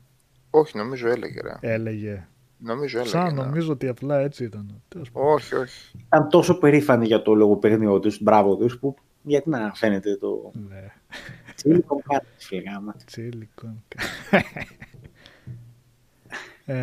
Όχι, 0.49 0.77
νομίζω 0.77 1.07
έλεγε, 1.09 1.41
ρε. 1.41 1.73
Έλεγε. 1.73 2.27
Νομίζω 2.57 2.97
έλεγε. 2.99 3.11
Σαν 3.15 3.35
ναι. 3.35 3.41
νομίζω 3.41 3.71
ότι 3.71 3.87
απλά 3.87 4.19
έτσι 4.19 4.43
ήταν. 4.43 4.81
Τέλος 4.87 5.11
πάντων. 5.11 5.33
Όχι, 5.33 5.55
όχι. 5.55 5.91
Ήταν 6.05 6.29
τόσο 6.29 6.57
περήφανοι 6.57 7.05
για 7.05 7.21
το 7.21 7.33
λογοπαίγνιο 7.33 7.99
τους, 7.99 8.21
μπράβο 8.21 8.55
τους, 8.55 8.79
που 8.79 8.95
γιατί 9.23 9.49
να 9.49 9.71
φαίνεται 9.75 10.17
το. 10.17 10.51
Ναι. 10.69 10.93
Silicon 11.63 12.13
Carnage, 12.13 12.37
φίλε 12.37 12.61
γάμα. 12.61 12.95
Silicon 13.15 13.75
ε, 16.73 16.75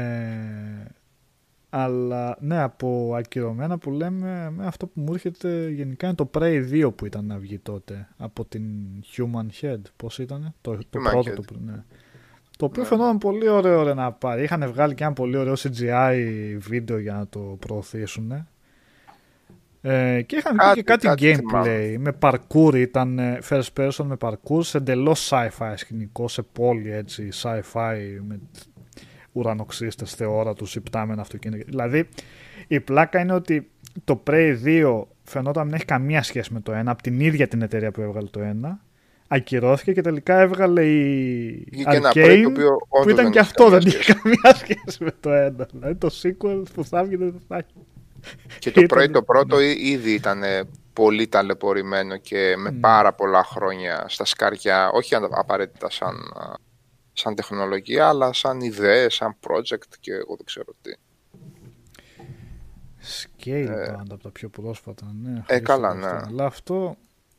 αλλά 1.71 2.37
ναι, 2.41 2.61
από 2.63 3.15
ακυρωμένα 3.19 3.79
που 3.79 3.91
λέμε, 3.91 4.51
με 4.57 4.67
αυτό 4.67 4.87
που 4.87 5.01
μου 5.01 5.13
έρχεται 5.13 5.69
γενικά 5.71 6.07
είναι 6.07 6.17
το 6.17 6.31
Prey 6.35 6.71
2 6.73 6.91
που 6.97 7.07
ήταν 7.07 7.25
να 7.27 7.39
βγει 7.39 7.59
τότε. 7.59 8.09
Από 8.17 8.45
την 8.45 8.63
Human 9.17 9.47
Head. 9.65 9.81
Πώς 9.97 10.19
ήταν, 10.19 10.55
το, 10.61 10.77
το 10.77 10.85
Human 10.93 11.11
πρώτο. 11.11 11.31
Head. 11.31 11.45
Το, 11.47 11.55
ναι. 11.65 11.85
το 12.59 12.65
οποίο 12.65 12.85
φαινόταν 12.85 13.19
πολύ 13.19 13.49
ωραίο 13.49 13.83
ρε, 13.83 13.95
να 13.95 14.13
πάρει. 14.13 14.43
Είχαν 14.43 14.69
βγάλει 14.73 14.95
και 14.95 15.05
ένα 15.05 15.13
πολύ 15.13 15.37
ωραίο 15.37 15.55
CGI 15.59 16.17
βίντεο 16.59 16.99
για 16.99 17.13
να 17.13 17.27
το 17.27 17.39
προωθήσουν. 17.39 18.47
Ε, 19.83 20.23
και 20.23 20.37
είχαν 20.37 20.57
βγει 20.61 20.75
και 20.75 20.83
Κάτι- 20.83 21.07
κάτι, 21.07 21.23
κάτι 21.23 21.43
gameplay 21.53 21.97
με 21.99 22.13
parkour, 22.21 22.75
ήταν 22.75 23.19
ε, 23.19 23.39
first 23.49 23.69
person 23.77 24.05
με 24.05 24.17
parkour 24.21 24.61
σε 24.61 24.77
εντελώς 24.79 25.31
sci-fi 25.33 25.73
σκηνικό, 25.77 26.29
σε 26.29 26.43
πόλη 26.43 26.93
έτσι, 26.93 27.29
sci-fi 27.43 27.97
με 28.27 28.41
ουρανοξύστες 29.33 30.15
θεόρατους, 30.15 30.75
υπτάμενα 30.77 31.21
αυτοκίνητα. 31.21 31.65
Δηλαδή 31.69 32.09
η 32.67 32.81
πλάκα 32.81 33.21
είναι 33.21 33.33
ότι 33.33 33.71
το 34.05 34.23
Prey 34.27 34.57
2 34.65 35.03
φαινόταν 35.23 35.63
να 35.63 35.65
μην 35.65 35.75
έχει 35.75 35.85
καμία 35.85 36.23
σχέση 36.23 36.53
με 36.53 36.61
το 36.61 36.73
ένα, 36.73 36.91
από 36.91 37.03
την 37.03 37.21
ίδια 37.21 37.49
την 37.49 37.63
εταιρεία 37.63 37.91
που 37.91 38.01
έβγαλε 38.01 38.29
το 38.29 38.41
ένα. 38.41 38.81
Ακυρώθηκε 39.33 39.93
και 39.93 40.01
τελικά 40.01 40.41
έβγαλε 40.41 40.85
η 40.85 41.67
Βγήκε 41.73 41.97
ένα 41.97 42.11
Prey 42.15 42.19
Arcane, 42.19 42.43
το 42.43 42.49
οποίο 42.49 42.69
που 42.69 42.87
όντως 42.89 43.13
ήταν 43.13 43.25
δεν 43.25 43.33
και 43.33 43.39
είχε 43.39 43.49
αυτό, 43.49 43.65
καμία 43.65 43.79
δεν 43.79 43.89
είχε 43.89 44.03
σχέση. 44.03 44.19
καμία 44.23 44.55
σχέση 44.55 45.05
με 45.05 45.11
το 45.21 45.31
ένα. 45.33 45.69
Δηλαδή 45.73 45.95
το 45.95 46.09
sequel 46.23 46.63
που 46.75 46.85
θα 46.85 47.05
βγει 47.05 47.17
δεν 47.17 47.41
θα 47.49 47.57
έχει. 47.57 47.87
Και 48.59 48.71
το 48.71 48.81
Ήταν- 48.81 48.87
πρωί 48.99 49.11
το 49.11 49.23
πρώτο 49.23 49.61
ή- 49.61 49.77
ήδη 49.81 50.11
ήταν 50.13 50.43
ε, 50.43 50.63
πολύ 50.93 51.29
ταλαιπωρημένο 51.29 52.17
και 52.17 52.55
με 52.59 52.71
πάρα 52.73 53.13
πολλά 53.13 53.45
χρόνια 53.45 54.05
στα 54.09 54.25
σκάρια, 54.25 54.91
όχι 54.91 55.15
αν- 55.15 55.29
απαραίτητα 55.31 55.91
σαν, 55.91 56.15
α, 56.15 56.55
σαν 57.13 57.35
τεχνολογία, 57.35 58.09
αλλά 58.09 58.33
σαν 58.33 58.61
ιδέες, 58.61 59.15
σαν 59.15 59.37
project 59.47 59.95
και 60.01 60.13
εγώ 60.13 60.37
δεν 60.37 60.45
ξέρω 60.45 60.73
τι. 60.83 60.93
Scale 63.03 63.67
πάντα 63.97 64.15
από 64.15 64.23
τα 64.23 64.31
πιο 64.31 64.49
πρόσφατα, 64.49 65.07
ναι. 65.23 65.31
Ε, 65.31 65.43
χρήσιμο 65.43 65.67
καλά, 65.67 65.89
αυτό. 65.89 66.07
ναι. 66.07 66.21
Αλλά 66.27 66.45
αυτό, 66.45 66.97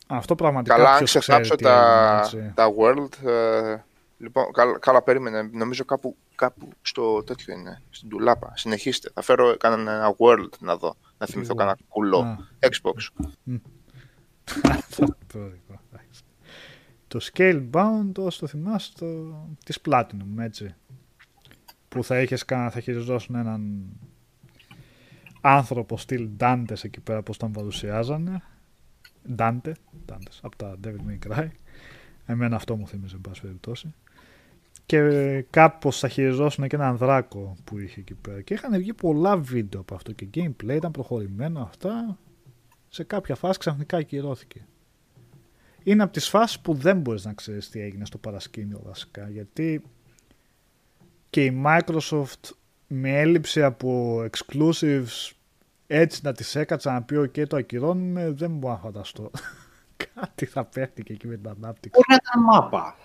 αυτό 0.08 0.36
πραγματικά 0.36 0.76
Καλά, 0.76 0.92
αν 0.92 0.98
ποιος 0.98 1.10
ξέρει 1.10 1.24
ξεθάψω 1.24 1.56
τι 1.56 1.64
τα, 1.64 2.22
έγινε, 2.26 2.46
έτσι. 2.46 2.54
τα 2.56 2.74
World, 2.78 3.28
ε, 3.30 3.78
λοιπόν, 4.18 4.52
καλά, 4.52 4.80
καλά 4.80 5.02
περίμενε, 5.02 5.50
νομίζω 5.52 5.86
κάπου, 5.86 6.16
κάπου 6.36 6.70
στο 6.82 7.24
τέτοιο 7.24 7.54
είναι, 7.54 7.82
στην 7.90 8.10
τουλάπα. 8.10 8.54
Συνεχίστε, 8.56 9.10
θα 9.14 9.22
φέρω 9.22 9.58
κανένα 9.58 9.92
ένα 9.92 10.16
World 10.18 10.58
να 10.60 10.76
δω, 10.78 10.96
να 11.18 11.26
θυμηθώ 11.26 11.54
World. 11.54 11.58
κανένα 11.58 11.78
κουλό. 11.88 12.20
Α. 12.20 12.38
Xbox. 12.60 13.26
Αυτό 14.70 15.06
το 15.34 15.40
δικό, 15.40 15.82
εντάξει. 15.92 16.22
Το 17.12 17.20
Scalebound, 17.34 18.12
όσο 18.18 18.40
το 18.40 18.48
θυμάσαι, 18.48 18.92
το... 18.98 19.06
της 19.66 19.80
Platinum, 19.86 20.38
έτσι. 20.40 20.76
Που 21.88 22.04
θα, 22.04 22.22
είχες, 22.22 22.46
κα- 22.46 22.70
θα 22.70 22.80
χειριζόσουν 22.80 23.36
έναν 23.36 23.86
άνθρωπο 25.42 25.98
στυλ 25.98 26.30
Dante 26.40 26.84
εκεί 26.84 27.00
πέρα 27.00 27.22
πως 27.24 27.38
τον 27.38 27.52
παρουσιάζανε. 27.52 28.42
Dante, 29.38 29.72
Dantes, 30.10 30.40
από 30.42 30.56
τα 30.56 30.76
Devil 30.84 30.98
May 31.10 31.32
Cry. 31.32 31.48
Εμένα 32.26 32.56
αυτό 32.56 32.76
μου 32.76 32.88
θύμιζε, 32.88 33.16
εν 33.16 33.22
πάση 33.22 33.42
περιπτώσει. 33.42 33.94
Και 34.86 35.42
κάπως 35.50 36.00
θα 36.00 36.08
χειριζόσουν 36.08 36.68
και 36.68 36.76
έναν 36.76 36.98
δράκο 36.98 37.56
που 37.64 37.80
είχε 37.80 38.00
εκεί 38.00 38.14
πέρα. 38.14 38.42
Και 38.42 38.54
είχαν 38.54 38.78
βγει 38.78 38.94
πολλά 38.94 39.38
βίντεο 39.38 39.80
από 39.80 39.96
αυτό 39.96 40.12
και 40.12 40.28
gameplay 40.34 40.76
ήταν 40.76 40.92
προχωρημένο 40.92 41.62
αυτά. 41.62 42.18
Σε 42.90 43.04
κάποια 43.04 43.36
φάση 43.36 43.60
ξαφνικά 43.60 43.98
ακυρώθηκε. 43.98 44.66
Είναι 45.84 46.04
από 46.04 46.14
τις 46.14 46.30
φάσεις 46.30 46.60
που 46.60 46.74
δεν 46.74 47.00
μπορείς 47.00 47.26
να 47.26 47.34
ξέρεις 47.34 47.70
τι 47.70 47.82
έγινε 47.82 48.06
στο 48.06 48.18
παρασκήνιο 48.18 48.82
βασικά. 48.86 49.30
Γιατί 49.30 49.84
και 51.30 51.46
η 51.46 51.64
Microsoft 51.66 52.50
με 52.88 53.20
έλλειψη 53.20 53.64
από 53.64 54.20
exclusives 54.32 55.32
έτσι 55.88 56.22
να 56.24 56.32
τις 56.32 56.56
έκατσα 56.56 56.92
να 56.92 57.02
πει 57.02 57.16
ok 57.18 57.48
το 57.48 57.56
ακυρώνουμε 57.56 58.32
δεν 58.32 58.52
μπορώ 58.52 58.74
να 58.74 58.80
φανταστώ. 58.80 59.32
Κάτι 60.14 60.46
θα 60.46 60.66
παίχτηκε 60.66 61.14
εκεί 61.14 61.28
με 61.28 61.36
την 61.36 61.48
ανάπτυξη. 61.48 61.90
Μπορεί 61.90 62.06
να 62.08 62.16
ήταν 62.16 62.44
μάπα. 62.44 62.96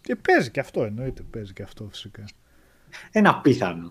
Και 0.00 0.16
παίζει 0.16 0.50
και 0.50 0.60
αυτό 0.60 0.84
εννοείται, 0.84 1.22
παίζει 1.22 1.52
και 1.52 1.62
αυτό 1.62 1.88
φυσικά. 1.90 2.24
Ένα 3.10 3.40
πίθανο. 3.40 3.88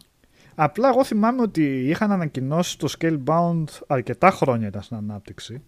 Απλά 0.56 0.90
εγώ 0.90 1.04
θυμάμαι 1.04 1.42
ότι 1.42 1.90
είχαν 1.90 2.12
ανακοινώσει 2.12 2.78
το 2.78 2.94
Scalebound 3.00 3.64
αρκετά 3.88 4.32
χρόνια 4.32 4.68
ήταν 4.68 4.82
στην 4.82 4.98
ανάπτυξη 4.98 5.64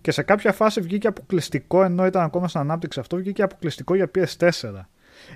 και 0.00 0.10
σε 0.10 0.22
κάποια 0.22 0.52
φάση 0.52 0.80
βγήκε 0.80 1.06
αποκλειστικό 1.06 1.82
ενώ 1.82 2.06
ήταν 2.06 2.22
ακόμα 2.22 2.48
στην 2.48 2.60
ανάπτυξη 2.60 3.00
αυτό 3.00 3.16
βγήκε 3.16 3.42
αποκλειστικό 3.42 3.94
για 3.94 4.10
PS4. 4.14 4.80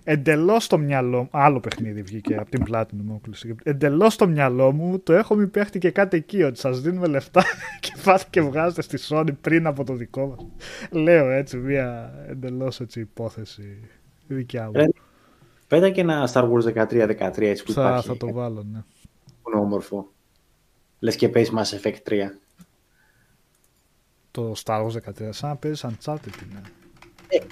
Εντελώς 0.04 0.64
στο 0.64 0.78
μυαλό 0.78 1.18
μου. 1.18 1.28
Άλλο 1.30 1.60
παιχνίδι 1.60 2.02
βγήκε 2.02 2.36
από 2.36 2.50
την 2.50 2.64
πλάτη 2.64 2.94
μου. 2.94 3.20
Εντελώς 3.62 4.12
στο 4.12 4.26
μυαλό 4.26 4.72
μου 4.72 4.98
το 4.98 5.12
έχω 5.12 5.34
μη 5.34 5.46
παίχτη 5.46 5.78
και 5.78 5.90
κάτι 5.90 6.16
εκεί. 6.16 6.42
Ότι 6.42 6.58
σας 6.58 6.80
δίνουμε 6.80 7.06
λεφτά 7.06 7.42
και 7.80 7.92
πάτε 8.04 8.24
και 8.30 8.40
βγάζετε 8.40 8.82
στη 8.82 8.98
Sony 9.08 9.30
πριν 9.40 9.66
από 9.66 9.84
το 9.84 9.94
δικό 9.94 10.26
μας. 10.26 10.46
Λέω 10.90 11.30
έτσι 11.30 11.56
μια 11.56 12.14
εντελώς 12.28 12.80
έτσι 12.80 13.00
υπόθεση 13.00 13.78
δικιά 14.26 14.64
μου. 14.64 14.72
Ρε, 14.74 14.86
Πέτα 15.68 15.90
και 15.90 16.00
ένα 16.00 16.28
Star 16.32 16.50
Wars 16.50 16.86
13-13 16.86 17.40
έτσι 17.40 17.64
που 17.64 17.72
θα, 17.72 17.82
υπάρχει. 17.82 18.06
θα 18.06 18.16
το 18.16 18.32
βάλω, 18.32 18.66
ναι. 18.72 18.82
Που 19.42 19.50
είναι 19.50 19.60
όμορφο. 19.60 20.08
Λες 20.98 21.16
και 21.16 21.28
παίζει 21.28 21.50
Mass 21.56 21.80
Effect 21.80 21.96
3. 22.08 22.14
Το 24.34 24.54
Star 24.64 24.86
Wars 24.86 24.92
13, 24.92 25.28
σαν 25.30 25.48
να 25.48 25.56
παίζεις 25.56 25.84
Uncharted 25.88 26.42
είναι. 26.42 26.60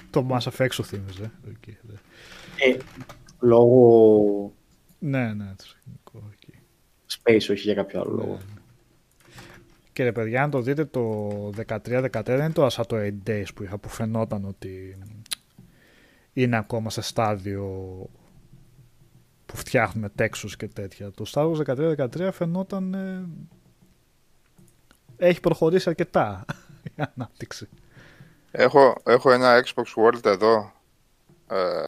Το 0.09 0.27
Mass 0.29 0.51
Effect 0.51 0.71
σου 0.71 0.83
θύμιζε. 0.83 1.31
Εκεί, 1.49 1.77
ναι. 1.81 1.93
Ε, 2.73 2.77
λόγω 3.39 4.53
Ναι, 4.99 5.33
ναι, 5.33 5.53
το 5.57 5.63
σκηνικό 5.65 6.29
εκεί. 6.33 6.53
space, 7.07 7.51
όχι 7.51 7.61
για 7.61 7.73
κάποιο 7.73 7.99
άλλο 8.01 8.11
λόγο. 8.11 8.37
Και 9.93 10.03
ρε 10.03 10.11
παιδιά, 10.11 10.43
αν 10.43 10.49
το 10.49 10.61
δείτε 10.61 10.85
το 10.85 11.29
13-14 11.67 12.09
δεν 12.23 12.35
είναι 12.39 12.49
τώρα 12.49 12.69
σαν 12.69 12.85
το 12.85 12.95
8 12.95 13.09
Days 13.27 13.45
που 13.55 13.63
είχα 13.63 13.77
που 13.77 13.89
φαινόταν 13.89 14.45
ότι 14.45 14.97
είναι 16.33 16.57
ακόμα 16.57 16.89
σε 16.89 17.01
στάδιο 17.01 17.65
που 19.45 19.57
φτιάχνουμε 19.57 20.09
τέξους 20.09 20.55
και 20.55 20.67
τέτοια. 20.67 21.11
Το 21.11 21.25
Star 21.27 21.51
Wars 21.51 21.95
13-13 22.15 22.29
φαινόταν 22.33 22.93
ε, 22.93 23.25
έχει 25.17 25.39
προχωρήσει 25.39 25.89
αρκετά 25.89 26.45
η 26.83 26.91
ανάπτυξη. 27.15 27.69
Έχω, 28.51 28.95
έχω 29.05 29.31
ένα 29.31 29.63
Xbox 29.65 29.83
World 30.03 30.25
εδώ. 30.25 30.73
Ε, 31.47 31.83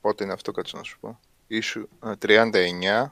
πότε 0.00 0.24
είναι 0.24 0.32
αυτό, 0.32 0.52
κάτσε 0.52 0.76
να 0.76 0.82
σου 0.82 0.98
πω. 1.00 1.20
Ίσου, 1.46 1.88
ε, 2.04 2.12
39. 2.18 3.06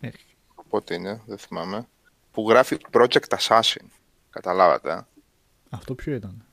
Έχει. 0.00 0.24
Πότε 0.68 0.94
είναι, 0.94 1.22
δεν 1.26 1.38
θυμάμαι. 1.38 1.88
Που 2.32 2.48
γράφει 2.50 2.76
Project 2.92 3.36
Assassin. 3.38 3.84
Καταλάβατε. 4.30 4.92
ε; 4.92 5.06
Αυτό 5.70 5.94
ποιο 5.94 6.14
ήταν; 6.14 6.44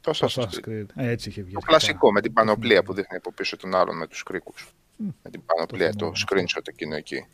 Το 0.00 0.10
Το 0.10 0.18
Assassin's 0.20 0.42
Assassin's 0.42 0.68
Creed. 0.68 0.68
Creed. 0.68 0.86
Ε, 0.94 1.08
έτσι 1.08 1.28
είχε 1.28 1.42
βγει. 1.42 1.52
Το 1.52 1.58
αρχικά. 1.62 1.78
κλασικό 1.78 2.12
με 2.12 2.20
την 2.20 2.32
πανοπλία 2.32 2.82
που 2.82 2.92
δείχνει 2.94 3.16
από 3.16 3.32
πίσω 3.32 3.56
τον 3.56 3.74
άλλον 3.74 3.96
με 3.96 4.06
τους 4.06 4.22
κρίκους. 4.22 4.72
Με 4.96 5.30
την 5.30 5.44
πανοπλία, 5.44 5.94
το 5.94 6.12
θυμάμαι 6.14 6.26
screenshot 6.26 6.68
εκείνο 6.68 6.94
εκεί. 6.94 7.26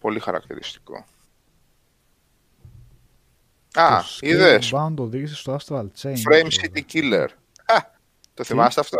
Πολύ 0.00 0.18
χαρακτηριστικό. 0.20 1.04
Α, 3.74 4.00
Το 4.20 4.26
είδες. 4.26 4.72
Scalebound 4.72 4.94
οδήγησε 4.96 5.34
στο 5.34 5.56
Astral 5.60 5.86
Chain. 6.02 6.14
Frame 6.14 6.46
αυτό, 6.46 6.60
City 6.62 6.80
Killer. 6.92 7.26
Α, 7.64 7.76
το 8.34 8.44
θυμάστε 8.44 8.80
αυτό; 8.80 8.98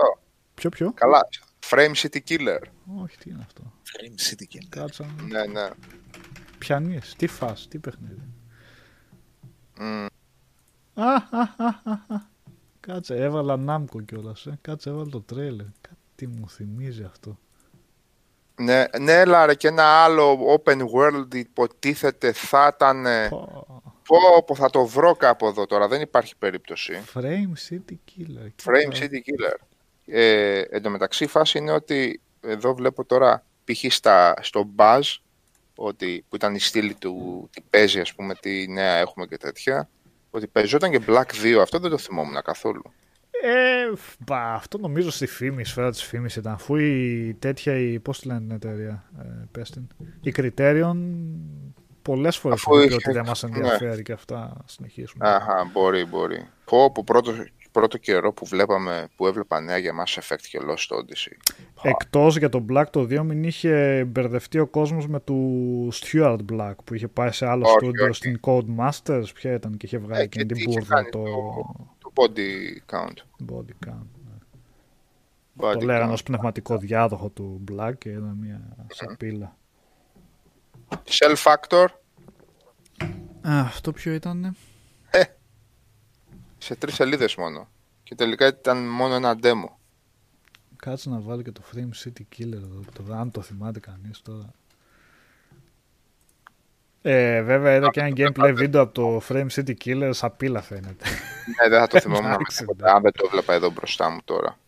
Ποιο, 0.54 0.70
ποιο; 0.70 0.92
Καλά. 0.92 1.28
Frame 1.70 1.92
City 1.94 2.18
Killer. 2.28 2.58
Όχι, 3.02 3.18
τι 3.18 3.30
είναι 3.30 3.42
αυτό. 3.46 3.62
Frame 3.84 4.32
City 4.32 4.44
και 4.48 4.66
Κάτσα. 4.68 5.06
Ναι, 5.28 5.44
ναι. 5.46 5.68
Πιανίες. 6.58 7.14
Τι 7.18 7.26
φας, 7.26 7.66
τι 7.70 7.78
παιχνίδι. 7.78 8.22
Μμ, 9.78 10.06
Α, 10.94 11.12
α, 11.14 11.54
α, 11.56 11.66
α, 11.84 12.14
α. 12.14 12.32
Κάτσε, 12.80 13.14
έβαλα 13.14 13.56
Νάμκο 13.56 14.00
κιόλας. 14.00 14.46
Ε. 14.46 14.58
Κάτσε, 14.60 14.90
έβαλα 14.90 15.10
το 15.10 15.20
τρέλερ. 15.20 15.66
Κάτι 15.80 16.26
μου 16.26 16.48
θυμίζει 16.48 17.02
αυτό. 17.04 17.38
Ναι, 18.56 18.84
ναι, 19.00 19.12
έλα 19.12 19.46
ρε, 19.46 19.54
και 19.54 19.68
ένα 19.68 19.84
άλλο 19.84 20.38
open 20.56 20.78
world 20.78 21.34
υποτίθεται 21.34 22.32
θα 22.32 22.72
ήταν. 22.74 23.06
Πω. 23.28 23.82
Πω, 24.06 24.44
πω, 24.46 24.54
θα 24.54 24.70
το 24.70 24.86
βρω 24.86 25.14
κάπου 25.14 25.46
εδώ 25.46 25.66
τώρα, 25.66 25.88
δεν 25.88 26.00
υπάρχει 26.00 26.36
περίπτωση. 26.36 27.02
Frame 27.14 27.70
City 27.70 27.92
Killer. 27.92 28.46
Frame 28.64 28.90
Κοίτα. 28.90 29.06
City 29.06 29.16
Killer. 29.16 29.56
Ε, 30.06 30.60
εν 30.60 30.82
τω 30.82 30.90
μεταξύ 30.90 31.24
η 31.24 31.26
φάση 31.26 31.58
είναι 31.58 31.72
ότι 31.72 32.20
εδώ 32.40 32.74
βλέπω 32.74 33.04
τώρα 33.04 33.44
π.χ. 33.64 33.92
στα, 33.92 34.34
στο 34.40 34.70
Buzz 34.76 35.00
ότι, 35.76 36.24
που 36.28 36.36
ήταν 36.36 36.54
η 36.54 36.58
στήλη 36.58 36.94
του 36.94 37.48
τι 37.52 37.60
παίζει 37.70 38.00
ας 38.00 38.14
πούμε 38.14 38.34
τι 38.34 38.68
νέα 38.68 38.96
έχουμε 38.96 39.26
και 39.26 39.36
τέτοια 39.36 39.88
ότι 40.30 40.46
παίζονταν 40.46 40.90
και 40.90 41.00
Black 41.06 41.26
2 41.44 41.58
αυτό 41.60 41.78
δεν 41.78 41.90
το 41.90 41.98
θυμόμουν 41.98 42.42
καθόλου 42.42 42.82
Ε, 43.42 43.92
μπα, 44.18 44.54
αυτό 44.54 44.78
νομίζω 44.78 45.10
στη 45.10 45.26
φήμη, 45.26 45.60
η 45.60 45.64
σφαίρα 45.64 45.90
της 45.90 46.02
φήμης 46.02 46.36
ήταν. 46.36 46.52
Αφού 46.52 46.76
η 46.76 47.36
τέτοια, 47.38 47.78
η, 47.78 48.00
πώς 48.00 48.20
τη 48.20 48.26
λένε 48.26 48.40
την 48.40 48.50
εταιρεία, 48.50 49.10
ε, 49.18 49.22
πες 49.50 49.70
την, 49.70 49.86
η 50.20 50.32
Criterion 50.36 50.96
πολλές 52.04 52.36
φορές 52.36 52.58
Αφού 52.58 52.74
είπε 52.74 52.84
είχε- 52.84 52.94
ότι 52.94 53.12
δεν 53.12 53.24
μας 53.26 53.42
ναι. 53.42 53.50
ενδιαφέρει 53.56 54.02
και 54.02 54.12
αυτά 54.12 54.36
να 54.38 54.62
συνεχίσουμε. 54.66 55.28
Αχα, 55.28 55.70
μπορεί, 55.72 56.04
μπορεί. 56.04 56.46
Πω, 56.64 56.92
πω 56.92 57.02
πρώτο, 57.04 57.32
πρώτο 57.72 57.98
καιρό 57.98 58.32
που 58.32 58.46
βλέπαμε, 58.46 59.08
που 59.16 59.26
έβλεπα 59.26 59.60
νέα 59.60 59.78
για 59.78 59.92
Mass 59.92 60.20
Effect 60.20 60.40
και 60.50 60.58
Lost 60.62 60.96
Odyssey. 60.96 61.52
Εκτός 61.82 62.36
για 62.36 62.48
τον 62.48 62.66
Black 62.72 62.84
το 62.90 63.00
2 63.00 63.22
μην 63.22 63.44
είχε 63.44 64.04
μπερδευτεί 64.06 64.58
ο 64.58 64.66
κόσμος 64.66 65.06
με 65.08 65.20
του 65.20 65.88
Stuart 65.92 66.38
Black 66.52 66.74
που 66.84 66.94
είχε 66.94 67.08
πάει 67.08 67.30
σε 67.32 67.46
άλλο 67.46 67.64
Όχι, 67.66 67.74
στούντιο 67.74 68.04
όχι. 68.04 68.14
στην 68.14 68.40
Codemasters, 68.42 69.24
ποια 69.34 69.52
ήταν 69.52 69.76
και 69.76 69.86
είχε 69.86 69.98
βγάλει 69.98 70.20
Ε, 70.20 70.24
εκείνη 70.24 70.44
και 70.46 70.54
την 70.54 70.64
τι 70.64 70.70
είχε 70.70 70.78
μπουρδα 70.80 70.94
κάνει 70.94 71.08
το 71.10 71.22
το 71.98 72.12
body 72.14 72.94
count. 72.94 73.50
body 73.52 73.88
count. 73.88 74.06
Body 75.60 75.72
Το 75.78 75.84
λέγανε 75.84 76.10
count. 76.10 76.12
ως 76.12 76.22
πνευματικό 76.22 76.76
διάδοχο 76.78 77.28
του 77.28 77.64
Black 77.72 77.92
και 77.98 78.08
ήταν 78.08 78.36
μια 78.40 78.76
σαπίλα. 78.88 79.56
Shell 81.08 81.34
Factor 81.44 81.86
Α, 83.48 83.60
αυτό 83.60 83.92
ποιο 83.92 84.12
ήταν. 84.12 84.56
σε 86.58 86.74
τρεις 86.74 86.94
σελίδες 86.94 87.34
μόνο. 87.34 87.68
Και 88.02 88.14
τελικά 88.14 88.46
ήταν 88.46 88.88
μόνο 88.88 89.14
ένα 89.14 89.38
demo. 89.42 89.68
Κάτσε 90.76 91.08
να 91.10 91.20
βάλω 91.20 91.42
και 91.42 91.52
το 91.52 91.62
Frame 91.74 92.04
City 92.04 92.22
Killer 92.38 92.52
εδώ, 92.52 92.80
το, 92.92 93.12
αν 93.14 93.30
το 93.30 93.40
θυμάται 93.40 93.80
κανείς 93.80 94.22
τώρα. 94.22 94.50
Ε, 97.02 97.42
βέβαια 97.42 97.74
είδα 97.74 97.88
και 97.90 98.00
ένα 98.00 98.12
gameplay 98.16 98.52
βίντεο 98.54 98.80
από 98.82 98.92
το 98.92 99.22
Frame 99.28 99.46
City 99.50 99.74
Killer, 99.84 100.10
σαπίλα 100.12 100.62
φαίνεται. 100.62 101.04
Ναι, 101.62 101.68
δεν 101.68 101.80
θα 101.80 101.86
το 101.86 101.98
θυμόμουν 102.02 102.24
με 102.28 102.32
Εντάξει, 102.34 102.58
τίποτα, 102.58 102.78
εντάξει. 102.78 102.96
αν 102.96 103.02
δεν 103.02 103.12
το 103.12 103.28
βλέπα 103.28 103.54
εδώ 103.54 103.70
μπροστά 103.70 104.10
μου 104.10 104.18
τώρα. 104.24 104.58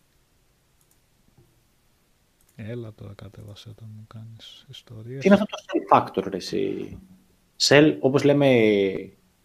Έλα 2.59 2.93
τώρα 2.93 3.13
κατέβασε 3.13 3.69
όταν 3.69 3.89
μου 3.97 4.07
κάνεις 4.07 4.65
ιστορίες. 4.69 5.21
Τι 5.21 5.27
είναι 5.27 5.35
αυτό 5.35 5.45
το 5.45 5.57
Cell 5.65 5.97
Factor, 5.97 6.27
ρε, 6.29 6.37
εσύ; 6.37 6.97
Cell, 7.57 7.97
όπως 7.99 8.23
λέμε, 8.23 8.47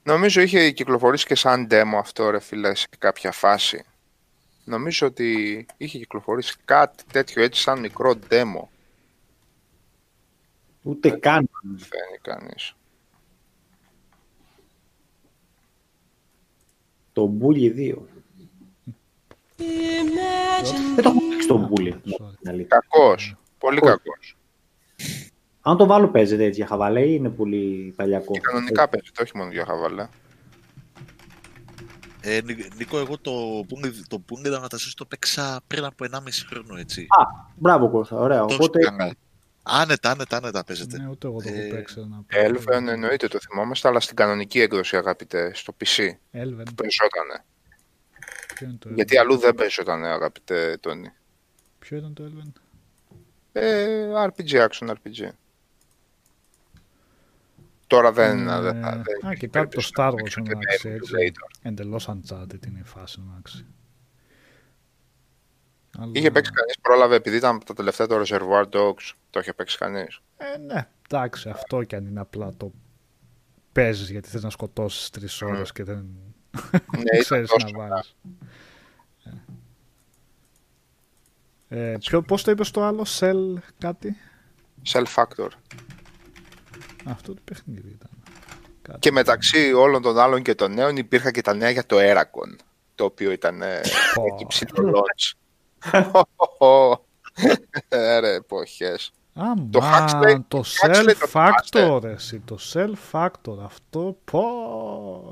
Νομίζω 0.04 0.40
είχε 0.40 0.70
κυκλοφορήσει 0.70 1.26
και 1.26 1.34
σαν 1.34 1.66
demo 1.70 1.96
αυτό 1.98 2.30
ρε 2.30 2.40
φίλε 2.40 2.74
σε 2.74 2.86
κάποια 2.98 3.32
φάση. 3.32 3.84
Νομίζω 4.64 5.06
ότι 5.06 5.66
είχε 5.76 5.98
κυκλοφορήσει 5.98 6.56
κάτι 6.64 7.04
τέτοιο 7.12 7.42
έτσι 7.42 7.60
σαν 7.60 7.80
μικρό 7.80 8.14
demo. 8.30 8.68
ούτε 10.82 11.10
καν. 11.10 11.48
Φαίνει 11.76 12.18
κανείς. 12.22 12.74
Το 17.12 17.32
Bully 17.40 17.76
2. 17.76 17.94
Δεν 20.94 21.04
το 21.04 21.08
έχω 21.10 21.20
παίξει 21.30 21.48
το 21.48 21.70
Bully. 21.72 21.88
Sorry. 21.92 22.32
την 22.40 22.48
αλήθεια. 22.48 22.66
Κακός. 22.88 23.36
Πολύ 23.58 23.80
Κακός. 23.80 23.96
κακός. 24.04 24.36
Αν 25.60 25.76
το 25.76 25.86
βάλω 25.86 26.08
παίζεται 26.08 26.44
έτσι 26.44 26.58
για 26.58 26.66
χαβαλέ 26.66 27.00
ή 27.00 27.14
είναι 27.18 27.28
πολύ 27.28 27.92
παλιακό. 27.96 28.32
Και 28.32 28.40
κανονικά 28.40 28.88
παίζεται, 28.88 29.22
όχι 29.22 29.36
μόνο 29.36 29.50
για 29.50 29.64
χαβαλέ. 29.64 30.08
Ε, 32.20 32.40
Νι- 32.44 32.74
Νίκο, 32.76 32.98
εγώ 32.98 33.18
το 33.18 33.32
Bungie, 33.60 33.92
το 34.08 34.22
Bungie 34.30 34.52
Ανατασσίς 34.56 34.94
το 34.94 35.04
παίξα 35.04 35.60
πριν 35.66 35.84
από 35.84 36.04
1,5 36.04 36.44
χρόνο, 36.48 36.76
έτσι. 36.78 37.00
Α, 37.00 37.50
μπράβο 37.56 37.90
Κώστα, 37.90 38.16
ωραία. 38.16 38.44
Το 38.44 38.54
Οπότε 38.54 38.78
έκανα. 38.78 39.14
Άνετα, 39.62 40.10
άνετα, 40.10 40.36
άνετα 40.36 40.64
παίζεται. 40.64 40.98
Ναι, 40.98 41.08
ούτε 41.08 41.26
εγώ 41.26 41.36
το 41.42 41.48
έχω 41.48 41.58
Ε, 41.60 41.68
παίξει. 41.68 42.00
να 42.00 42.16
πω. 42.16 42.26
Elven 42.30 42.86
εννοείται 42.88 43.28
το 43.28 43.38
θυμόμαστε, 43.38 43.88
αλλά 43.88 44.00
στην 44.00 44.16
κανονική 44.16 44.60
έκδοση 44.60 44.96
αγαπητέ, 44.96 45.50
στο 45.54 45.72
PC 45.78 46.00
Elven. 46.32 46.66
παίζότανε. 46.76 47.44
Ποιο 48.62 48.68
είναι 48.70 48.78
το 48.80 48.88
Γιατί 48.94 49.14
Elven? 49.16 49.20
αλλού 49.20 49.36
δεν 49.36 49.54
παίζότανε 49.54 50.08
αγαπητέ 50.08 50.76
Τόνι. 50.80 51.12
Ποιο 51.78 51.96
ήταν 51.96 52.12
το 52.14 52.24
Elven? 52.24 52.52
Ε, 53.52 54.06
RPG, 54.14 54.68
action 54.68 54.88
RPG. 54.88 55.28
Τώρα 57.86 58.12
δεν... 58.12 58.48
Ε, 58.48 58.60
δεν, 58.60 58.80
θα- 58.80 58.90
δεν 58.90 59.14
Α, 59.14 59.16
υπάρχει 59.18 59.38
κοιτάξτε 59.38 59.48
το 59.48 59.50
περίπτωση 59.50 59.90
Star 59.96 60.04
να 60.04 60.10
Wars 60.10 60.16
παίξω 60.16 60.40
και 60.42 60.50
εντάξει, 60.52 60.88
με 60.88 60.94
έτσι. 60.94 61.12
emulator. 61.16 61.58
Εντελώς 61.62 62.08
Uncharted 62.08 62.66
είναι 62.66 62.78
η 62.78 62.84
φάση 62.84 63.20
εντάξει. 63.30 63.66
Αλλά- 65.98 66.10
Είχε 66.14 66.30
παίξει 66.30 66.50
κανείς, 66.52 66.78
πρόλαβε, 66.82 67.14
επειδή 67.14 67.36
ήταν 67.36 67.56
από 67.56 67.64
τα 67.64 67.74
τελευταία 67.74 68.06
το 68.06 68.22
Reservoir 68.26 68.64
Dogs, 68.70 69.12
το 69.30 69.40
είχε 69.40 69.52
παίξει 69.52 69.78
κανείς. 69.78 70.20
Ε, 70.36 70.58
ναι, 70.58 70.88
εντάξει, 71.10 71.48
αυτό 71.48 71.82
κι 71.82 71.94
αν 71.96 72.06
είναι 72.06 72.20
απλά 72.20 72.52
το 72.56 72.72
παίζεις 73.72 74.10
γιατί 74.10 74.28
θες 74.28 74.42
να 74.42 74.50
σκοτώσεις 74.50 75.10
τρεις 75.10 75.42
ώρες 75.42 75.72
και 75.72 75.84
δεν 75.84 76.06
Ναι, 76.96 77.00
ήταν 77.02 77.20
ξέρεις 77.20 77.48
τόσο. 77.48 77.66
να 77.72 77.88
βάλεις. 77.88 78.16
Ε, 81.68 81.96
ποιο, 82.00 82.22
πώς 82.22 82.42
το 82.42 82.50
είπες 82.50 82.70
το 82.70 82.84
άλλο, 82.84 83.06
Cell 83.18 83.54
κάτι; 83.78 84.16
Self 84.92 85.14
Factor. 85.14 85.48
Αυτό 87.04 87.34
το 87.34 87.40
παιχνίδι 87.44 87.88
ήταν. 87.88 88.10
Κάτι. 88.82 88.98
Και 88.98 89.12
μεταξύ 89.12 89.72
όλων 89.72 90.02
των 90.02 90.18
άλλων 90.18 90.42
και 90.42 90.54
των 90.54 90.72
νέων 90.74 90.96
υπήρχαν 90.96 91.32
και 91.32 91.40
τα 91.40 91.54
νέα 91.54 91.70
για 91.70 91.86
το 91.86 91.96
Eracon, 92.00 92.56
το 92.94 93.04
οποίο 93.04 93.30
ήταν 93.30 93.62
ε, 93.62 93.80
Πω. 94.14 94.24
εκεί 94.26 94.46
ψηλό 94.46 94.94
launch. 94.94 95.32
Ε, 97.88 98.18
Ρε, 98.18 98.34
εποχές. 98.34 99.12
Αμάν, 99.34 99.70
Το 99.70 99.80
Huxley- 99.82 100.40
το 100.48 100.62
Huxley 100.82 101.14
το 101.18 101.26
self-factor, 101.32 102.04
εσύ, 102.04 102.40
το 102.40 102.58
self-factor, 102.72 103.58
αυτό, 103.64 104.16
πω. 104.24 104.42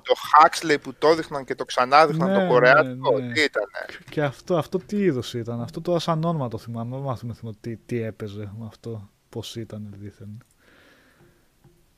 Το 0.05 0.15
Huxley 0.35 0.77
που 0.83 0.95
το 0.95 1.09
έδειχναν 1.09 1.45
και 1.45 1.55
το 1.55 1.65
ξανά 1.65 2.01
έδειχναν 2.01 2.31
Ναι, 2.31 2.39
το 2.41 2.47
κορεάτικο, 2.47 3.19
ναι, 3.19 3.27
ναι. 3.27 3.33
τι 3.33 3.41
ήτανε; 3.43 3.67
Και 4.11 4.23
αυτό, 4.23 4.57
αυτό 4.57 4.79
τι 4.79 4.97
είδος 4.97 5.35
ήταν, 5.35 5.61
αυτό 5.63 5.81
τώρα 5.81 5.99
σαν 5.99 6.25
όνομα 6.25 6.49
το 6.49 6.59
θυμάμαι, 6.59 6.97
δεν 6.97 7.05
μάθουμε 7.05 7.35
θυμάμαι 7.35 7.57
τι, 7.61 7.77
τι 7.77 8.01
έπαιζε 8.03 8.53
με 8.59 8.67
αυτό, 8.67 9.09
πώς 9.29 9.57
ήταν 9.57 9.95
δίθεν. 9.99 10.45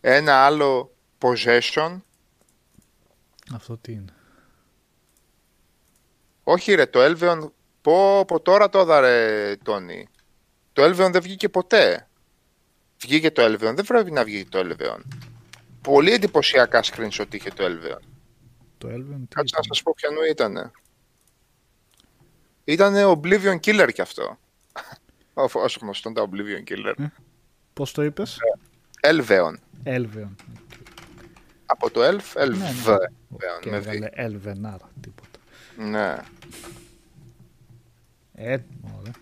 Ένα 0.00 0.34
άλλο 0.44 0.94
Possession. 1.20 1.96
Αυτό 3.54 3.76
τι 3.76 3.92
είναι; 3.92 4.14
Όχι 6.44 6.74
ρε, 6.74 6.86
το 6.86 7.00
Elveon, 7.02 7.50
πω, 7.82 8.24
πω 8.24 8.40
τώρα 8.40 8.68
το 8.68 8.80
είδα 8.80 9.00
ρε 9.00 9.56
Τόνι. 9.56 10.08
Το 10.72 10.84
Elveon 10.84 11.10
δεν 11.12 11.22
βγήκε 11.22 11.48
ποτέ. 11.48 12.08
Βγήκε 13.00 13.30
το 13.30 13.42
Elveon, 13.44 13.72
δεν 13.74 13.84
πρέπει 13.86 14.10
να 14.10 14.24
βγει 14.24 14.44
το 14.44 14.58
Elveon. 14.64 15.00
Πολύ 15.80 16.12
εντυπωσιακά 16.12 16.82
screenshot 16.84 17.34
είχε 17.34 17.50
το 17.50 17.64
Elveon. 17.64 18.00
Το 18.78 18.88
Elven 18.88 19.20
τι 19.28 19.34
Κάτσε 19.34 19.54
να 19.54 19.60
ήταν; 19.60 19.64
σας 19.68 19.82
πω 19.82 19.92
ποιανού 19.96 20.22
ήτανε. 20.30 20.70
Ήτανε 22.64 23.04
Oblivion 23.06 23.60
Killer 23.60 23.90
κι 23.92 24.00
αυτό. 24.00 24.38
Όσο 25.34 25.60
όσο 25.60 25.78
γνωστόν 25.82 26.14
τα 26.14 26.28
Oblivion 26.28 26.70
Killer. 26.72 26.94
Πώς 27.72 27.92
το 27.92 28.02
είπες, 28.02 28.38
Elveon. 29.00 29.54
Elven. 29.84 30.28
Από 31.66 31.90
το 31.90 32.00
Elf, 32.02 32.42
Elf. 32.42 32.48
Ναι, 32.48 32.56
ναι. 32.56 32.70
Elveon, 32.86 33.60
Και 33.60 33.70
με 33.70 33.78
β. 33.78 33.86
έβγαλε 33.86 34.08
Elvenar, 34.16 34.78
τίποτα. 35.00 35.38
Ναι. 35.76 36.16
Ε, 38.34 38.56
ωραία. 39.00 39.12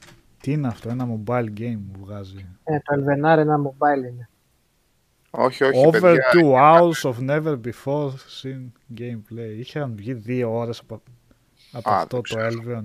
Τι 0.40 0.52
είναι 0.52 0.66
αυτό, 0.68 0.88
ένα 0.90 1.06
mobile 1.08 1.48
game 1.58 1.78
που 1.92 2.00
βγάζει. 2.04 2.46
Ε, 2.64 2.78
το 2.78 2.94
Elvenar 2.94 3.38
ένα 3.38 3.56
mobile 3.66 4.08
είναι. 4.10 4.28
Όχι, 5.30 5.64
όχι, 5.64 5.86
Over 5.86 6.00
παιδιά. 6.00 6.24
two 6.32 6.52
hours 6.54 7.10
of 7.10 7.14
never 7.30 7.60
before 7.60 8.08
seen 8.42 8.70
gameplay. 8.98 9.56
Είχαν 9.58 9.92
βγει 9.96 10.12
δύο 10.14 10.52
ώρες 10.56 10.78
από, 10.80 11.02
από 11.72 11.90
Α, 11.90 11.96
αυτό 11.96 12.06
δεν 12.06 12.08
το 12.08 12.20
ξέρω. 12.20 12.48
Elven. 12.48 12.84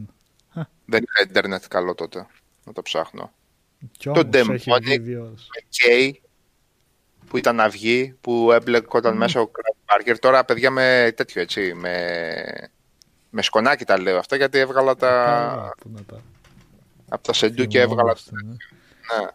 Δεν 0.85 1.03
είχα 1.03 1.29
ίντερνετ 1.29 1.63
καλό 1.67 1.95
τότε. 1.95 2.27
Να 2.65 2.73
το 2.73 2.81
ψάχνω. 2.81 3.31
Κι 3.91 4.09
όμως 4.09 4.23
demo 4.23 4.49
έχει 4.53 4.69
είναι- 4.69 4.79
βγει 4.79 4.97
δύο 4.97 5.23
ώρες. 5.23 5.47
K 5.71 6.11
που 7.27 7.37
ήταν 7.37 7.55
να 7.55 7.69
βγει, 7.69 8.15
που 8.21 8.51
έμπλεκόταν 8.51 9.17
μέσα 9.17 9.41
ο 9.41 9.51
Craig 9.51 10.09
Barker. 10.11 10.15
Τώρα, 10.19 10.45
παιδιά, 10.45 10.69
με 10.71 11.13
τέτοιο 11.15 11.41
έτσι, 11.41 11.73
με, 11.75 12.43
με 13.29 13.41
σκονάκι 13.41 13.85
τα 13.85 13.99
λέω 14.01 14.17
αυτά, 14.17 14.35
γιατί 14.35 14.57
έβγαλα 14.59 14.95
τα... 14.95 15.07
Καλά, 15.07 15.73
πού 15.81 15.89
να 15.93 16.03
τα 16.03 16.21
από 17.09 17.23
τα 17.23 17.33
σεντούκια 17.33 17.81
έβγαλα... 17.81 18.15
θυμόμαστε, 18.15 18.31
ναι. 18.45 18.55
Ναι. 19.21 19.29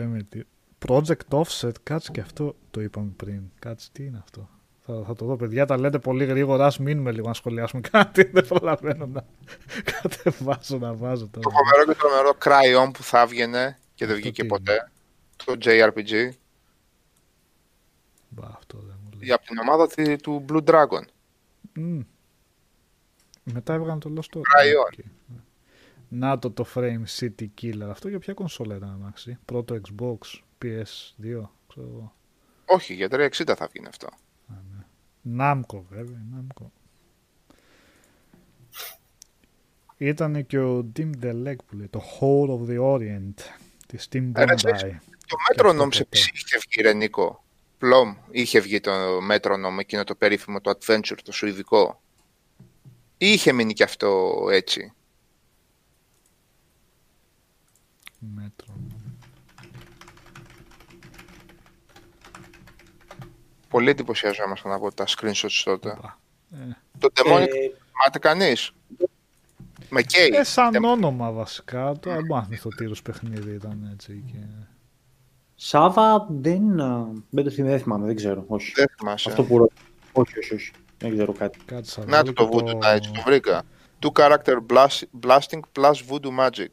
Λέμε 0.00 0.22
τι. 0.22 0.40
Project 0.86 1.28
Offset, 1.30 1.72
κάτσε 1.82 2.10
και 2.12 2.20
αυτό 2.20 2.56
το 2.70 2.80
είπαμε 2.80 3.10
πριν. 3.16 3.42
Κάτσε, 3.58 3.88
τι 3.92 4.04
είναι 4.04 4.18
αυτό; 4.22 4.48
Θα, 4.86 5.02
θα 5.06 5.14
το 5.14 5.24
δω, 5.26 5.36
παιδιά, 5.36 5.66
τα 5.66 5.78
λέτε 5.78 5.98
πολύ 5.98 6.24
γρήγορα. 6.24 6.66
Ας 6.66 6.72
μείνουμε 6.80 7.12
λίγο 7.12 7.26
να 7.28 7.34
σχολιάσουμε 7.34 7.82
κάτι. 7.90 8.22
Δεν 8.24 8.46
προλαβαίνω 8.46 9.06
να 9.06 9.24
κατεβάσω 9.84 10.78
να 10.78 10.94
βάζω 10.94 11.28
Το 11.28 11.40
τώρα. 11.40 11.56
φοβερό 11.56 11.84
και 11.92 11.98
τρομερό 11.98 12.30
Cryon 12.44 12.90
που 12.94 13.02
θα 13.02 13.20
έβγαινε 13.20 13.78
και 13.94 14.06
δεν 14.06 14.14
Αυτό 14.14 14.22
βγήκε 14.28 14.42
τι 14.42 14.48
ποτέ. 14.48 14.90
Το 15.44 15.54
JRPG. 15.64 16.30
Μπα, 18.28 18.46
αυτό 18.46 18.78
δεν 18.78 18.96
μου 19.04 19.10
λέει. 19.10 19.20
Για 19.22 19.34
από 19.34 19.44
την 19.46 19.58
ομάδα 19.58 19.86
τη- 19.88 20.16
του 20.16 20.44
Blue 20.48 20.64
Dragon. 20.64 21.02
Μμ. 21.74 22.00
Μετά 23.42 23.72
έβγαλαν 23.74 23.98
το 24.00 24.12
Lost 24.16 24.36
Order. 24.36 24.40
Cryon. 24.40 24.92
OK. 24.92 25.04
Να 26.08 26.38
το 26.38 26.50
το 26.50 26.66
Frame 26.74 27.02
City 27.18 27.46
Killer. 27.62 27.88
Αυτό 27.90 28.08
για 28.08 28.18
ποια 28.18 28.34
κονσόλα 28.34 28.76
ήταν, 28.76 28.90
αμάξι. 28.90 29.38
Πρώτο 29.44 29.80
Xbox, 29.80 30.18
PS2, 30.62 31.42
ξέρω 31.68 31.86
εγώ. 31.92 32.12
Όχι, 32.66 32.94
για 32.94 33.08
360 33.10 33.54
θα 33.56 33.68
βγει 33.74 33.86
αυτό. 33.88 34.08
Namco 35.38 35.80
βέβαια, 35.90 36.22
Namco. 36.34 36.64
Ήταν 39.96 40.46
και 40.46 40.58
ο 40.58 40.90
Dim 40.96 41.10
the 41.22 41.46
Leg 41.46 41.56
που 41.66 41.76
λέει, 41.76 41.88
το 41.88 42.02
Hole 42.20 42.48
of 42.48 42.70
the 42.70 42.80
Orient 42.94 43.34
της 43.86 44.08
Steam 44.10 44.30
Ε, 44.34 44.44
ρε, 44.44 44.52
Bondi. 44.52 44.56
ξέρεις, 44.56 44.80
Το 44.82 45.36
αυτό 45.50 45.68
Metronome 45.68 45.94
σε 45.94 46.04
ποτέ. 46.04 46.18
PC 46.18 46.34
είχε 46.34 46.58
βγει, 46.68 46.82
ρε 46.82 46.92
Νίκο. 46.92 47.44
Πλόμ, 47.78 48.16
είχε 48.30 48.60
βγει 48.60 48.80
το 48.80 48.90
Metronome, 49.30 49.78
εκείνο 49.78 50.04
το 50.04 50.14
περίφημο, 50.14 50.60
το 50.60 50.78
Adventure, 50.78 51.16
το 51.24 51.32
σουηδικό. 51.32 52.00
Ή 53.18 53.32
είχε 53.32 53.52
μείνει 53.52 53.72
και 53.72 53.82
αυτό 53.82 54.34
έτσι. 54.52 54.92
Μέτρο. 58.18 58.74
Πολύ 63.68 63.90
εντυπωσιαζόμασταν 63.90 64.72
από 64.72 64.94
τα 64.94 65.04
screenshots 65.08 65.62
τότε. 65.64 65.88
Οπα. 65.98 66.18
Ε, 66.52 66.76
Το 66.98 67.08
Demonic, 67.14 67.40
Ε, 67.40 67.46
θυμάται 67.46 68.18
κανείς; 68.20 68.72
Με 69.90 70.00
K. 70.00 70.14
ε, 70.32 70.42
σαν 70.44 70.70
Demonic. 70.76 70.82
όνομα 70.82 71.30
βασικά, 71.32 71.92
το 72.00 72.10
δεν 72.10 72.24
μπορώ 72.26 72.40
να 72.40 72.46
θυμηθώ 72.46 72.68
τι 72.68 72.84
είδους 72.84 73.02
παιχνίδι 73.02 73.54
ήταν 73.54 73.88
έτσι. 73.92 74.24
Και... 74.32 74.38
Σάβα 75.54 76.26
δεν, 76.30 76.80
α, 76.80 77.06
δεν 77.30 77.44
το 77.44 77.50
θυμάμαι, 77.50 77.70
δεν 77.72 77.80
θυμάμαι, 77.82 78.06
δεν 78.06 78.16
ξέρω. 78.16 78.44
Όχι. 78.46 78.72
Δεν 78.74 78.86
θυμάσαι. 78.98 79.28
Αυτό 79.30 79.44
που 79.44 79.58
ρωτάω. 79.58 79.84
Όχι, 80.12 80.38
όχι, 80.38 80.54
όχι. 80.54 80.70
Δεν 80.98 81.12
ξέρω 81.12 81.32
κάτι. 81.32 81.58
Κάτσε, 81.64 82.00
θα 82.00 82.06
Να 82.06 82.16
βάλω 82.16 82.32
το 82.32 82.48
και 82.48 82.50
το 82.50 82.58
Voodoo 82.58 82.74
Knights, 82.84 83.06
το 83.14 83.22
βρήκα. 83.24 83.62
Two 84.02 84.12
character 84.12 84.56
blast- 84.70 85.02
blasting 85.26 85.60
plus 85.72 85.94
Voodoo 86.08 86.38
Magic. 86.38 86.66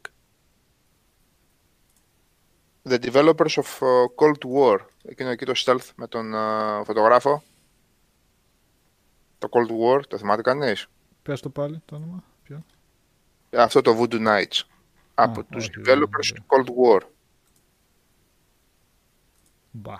The 2.88 2.98
developers 2.98 3.56
of 3.58 3.80
uh, 3.80 4.06
Cold 4.16 4.42
War. 4.56 4.78
Εκείνο 5.04 5.28
εκεί 5.30 5.44
το 5.44 5.52
stealth 5.56 5.88
με 5.96 6.06
τον 6.08 6.32
uh, 6.34 6.82
φωτογράφο. 6.84 7.42
Το 9.38 9.48
Cold 9.50 9.70
War, 9.70 10.00
το 10.08 10.18
θυμάται 10.18 10.42
κανείς; 10.42 10.86
Πες 11.22 11.40
το 11.40 11.48
πάλι 11.50 11.82
το 11.84 11.94
όνομα. 11.96 12.24
Ποιο; 12.42 12.64
Αυτό 13.50 13.80
το 13.82 13.98
Voodoo 14.00 14.26
Knights. 14.26 14.60
Από 15.14 15.44
τους 15.44 15.64
όχι, 15.68 15.80
δεν 15.80 15.98
developers 15.98 16.28
είναι. 16.30 16.38
του 16.38 16.44
Cold 16.46 16.66
War. 16.96 17.00
Μπα. 19.70 19.94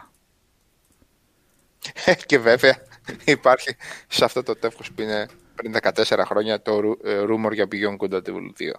και 2.27 2.39
βέβαια 2.39 2.83
υπάρχει 3.25 3.77
σε 4.09 4.25
αυτό 4.25 4.43
το 4.43 4.55
τεύχος 4.57 4.93
που 4.93 5.03
είναι 5.03 5.27
πριν 5.55 5.75
14 5.83 6.23
χρόνια 6.25 6.63
το 6.63 6.79
ru- 6.79 7.05
ε, 7.05 7.25
rumor 7.29 7.53
για 7.53 7.67
Beyond 7.71 7.97
Good 7.97 8.13
and 8.13 8.29
Evil 8.29 8.51
2. 8.59 8.71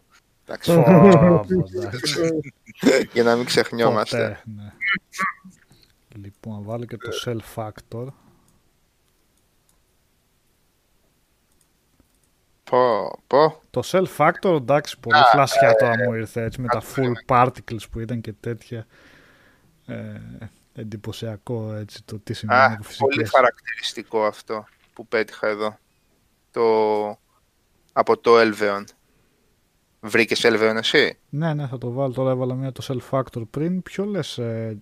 Εντάξει, 0.49 0.74
Πω, 0.76 1.45
εντάξει. 1.76 2.40
για 3.14 3.24
να 3.24 3.36
μην 3.36 3.45
ξεχνιόμαστε. 3.45 4.18
Ποτέ, 4.18 4.41
ναι. 4.56 4.72
Λοιπόν, 6.15 6.53
να 6.53 6.61
βάλω 6.61 6.86
και 6.86 6.98
το 6.98 7.10
Cell 7.26 7.40
Factor. 7.56 8.07
Πω, 12.64 13.10
πω. 13.28 13.61
Το 13.69 13.82
Cell 13.86 14.06
Factor, 14.18 14.56
εντάξει, 14.56 14.99
πολύ 14.99 15.22
φλασιά 15.32 15.74
τώρα 15.74 15.98
μου 15.98 16.14
ήρθε 16.14 16.44
έτσι 16.44 16.61
με 16.61 16.68
τα 16.68 16.82
full 16.95 17.14
particles 17.26 17.90
που 17.91 17.99
ήταν 17.99 18.22
και 18.22 18.34
τέτοια. 18.34 18.88
Ε, 19.86 20.19
εντυπωσιακό 20.74 21.74
έτσι 21.74 22.03
το 22.03 22.19
τι 22.19 22.34
σημαίνει 22.34 22.60
Α, 22.60 22.65
από 22.65 22.84
πολύ 22.98 23.14
φυσικές. 23.14 23.30
χαρακτηριστικό 23.30 24.26
αυτό 24.26 24.65
που 24.94 25.07
πέτυχα 25.07 25.48
εδώ. 25.48 25.78
Το... 26.52 27.19
Από 27.94 28.18
το 28.18 28.32
Elveon. 28.40 28.84
Βρήκες 30.08 30.42
Elveon 30.46 30.76
εσύ; 30.78 31.18
Ναι, 31.30 31.54
ναι, 31.54 31.68
θα 31.68 31.78
το 31.78 31.92
βάλω 31.92 32.14
τώρα. 32.14 32.32
Έβαλα 32.32 32.54
μία 32.54 32.72
το 32.72 32.84
Cell 32.88 33.00
Factor 33.20 33.44
πριν. 33.50 33.84
Ποιο 33.84 34.06
λες 34.06 34.38
ε, 34.38 34.82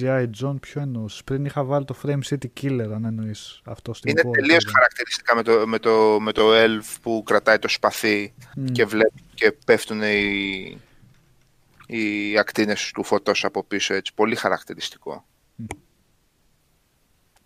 G.I. 0.00 0.26
John, 0.42 0.56
ποιο 0.60 0.80
εννοούσες; 0.80 1.24
Πριν 1.24 1.44
είχα 1.44 1.64
βάλει 1.64 1.84
το 1.84 1.96
Frame 2.02 2.20
City 2.28 2.46
Killer, 2.60 2.90
αν 2.94 3.04
εννοείς 3.04 3.60
αυτό 3.64 3.94
στην 3.94 4.10
Είναι 4.10 4.22
πόρτα, 4.22 4.40
τελείως 4.40 4.64
δεν. 4.64 4.72
χαρακτηριστικά 4.74 5.34
με 5.36 5.42
το, 5.42 5.66
με, 5.66 5.78
το, 5.78 6.20
με 6.20 6.32
το 6.32 6.42
Elf 6.52 6.96
που 7.02 7.22
κρατάει 7.26 7.58
το 7.58 7.68
σπαθί 7.68 8.34
Μμ. 8.56 8.64
και 8.66 8.84
βλέπει 8.84 9.22
και 9.34 9.52
πέφτουν 9.66 10.02
οι, 10.02 10.80
οι 11.86 12.38
ακτίνες 12.38 12.90
του 12.94 13.02
φωτός 13.04 13.44
από 13.44 13.64
πίσω 13.64 13.94
έτσι. 13.94 14.14
Πολύ 14.14 14.34
χαρακτηριστικό. 14.36 15.24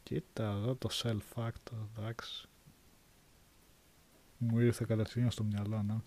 Κοίτα 0.02 0.44
εδώ 0.62 0.74
το 0.74 0.88
Cell 0.92 1.18
Factor, 1.34 1.76
εντάξει. 1.98 2.48
Μου 4.42 4.58
ήρθε 4.60 4.84
κατευθείαν 4.88 5.30
στο 5.30 5.44
μυαλό, 5.44 5.82
να. 5.82 6.02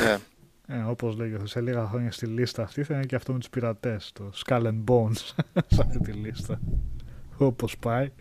ναι. 0.00 0.18
Ε, 0.66 0.82
όπως 0.82 1.16
λέγεται, 1.16 1.46
σε 1.46 1.60
λίγα 1.60 1.86
χρόνια 1.86 2.12
στη 2.12 2.26
λίστα 2.26 2.62
αυτή 2.62 2.84
θα 2.84 2.94
είναι 2.94 3.04
και 3.04 3.16
αυτό 3.16 3.32
με 3.32 3.38
τους 3.38 3.48
πειρατές, 3.50 4.12
το 4.12 4.30
Skull 4.46 4.62
and 4.66 4.84
Bones, 4.84 5.16
σε 5.74 5.80
αυτή 5.82 5.98
τη 6.00 6.12
λίστα. 6.12 6.60
Όπως 7.38 7.78
πάει. 7.78 8.12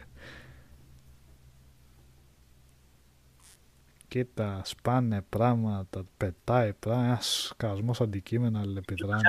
Κοίτα, 4.07 4.61
σπάνε 4.63 5.21
πράγματα, 5.29 6.03
πετάει 6.17 6.73
πράγματα, 6.73 7.07
ένας 7.07 7.47
σκασμός 7.53 8.01
αντικείμενα 8.01 8.59
αλληλεπιδράνε. 8.59 9.21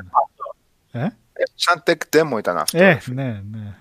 Ε, 0.91 1.05
Ε, 1.33 1.43
Σαν 1.55 1.83
tech 1.87 1.97
demo 2.17 2.39
ήταν 2.39 2.57
αυτό. 2.57 2.79
ε 2.79 2.93
ρε 2.93 2.99
φίλε. 2.99 3.23
ναι, 3.23 3.43
ναι. 3.51 3.79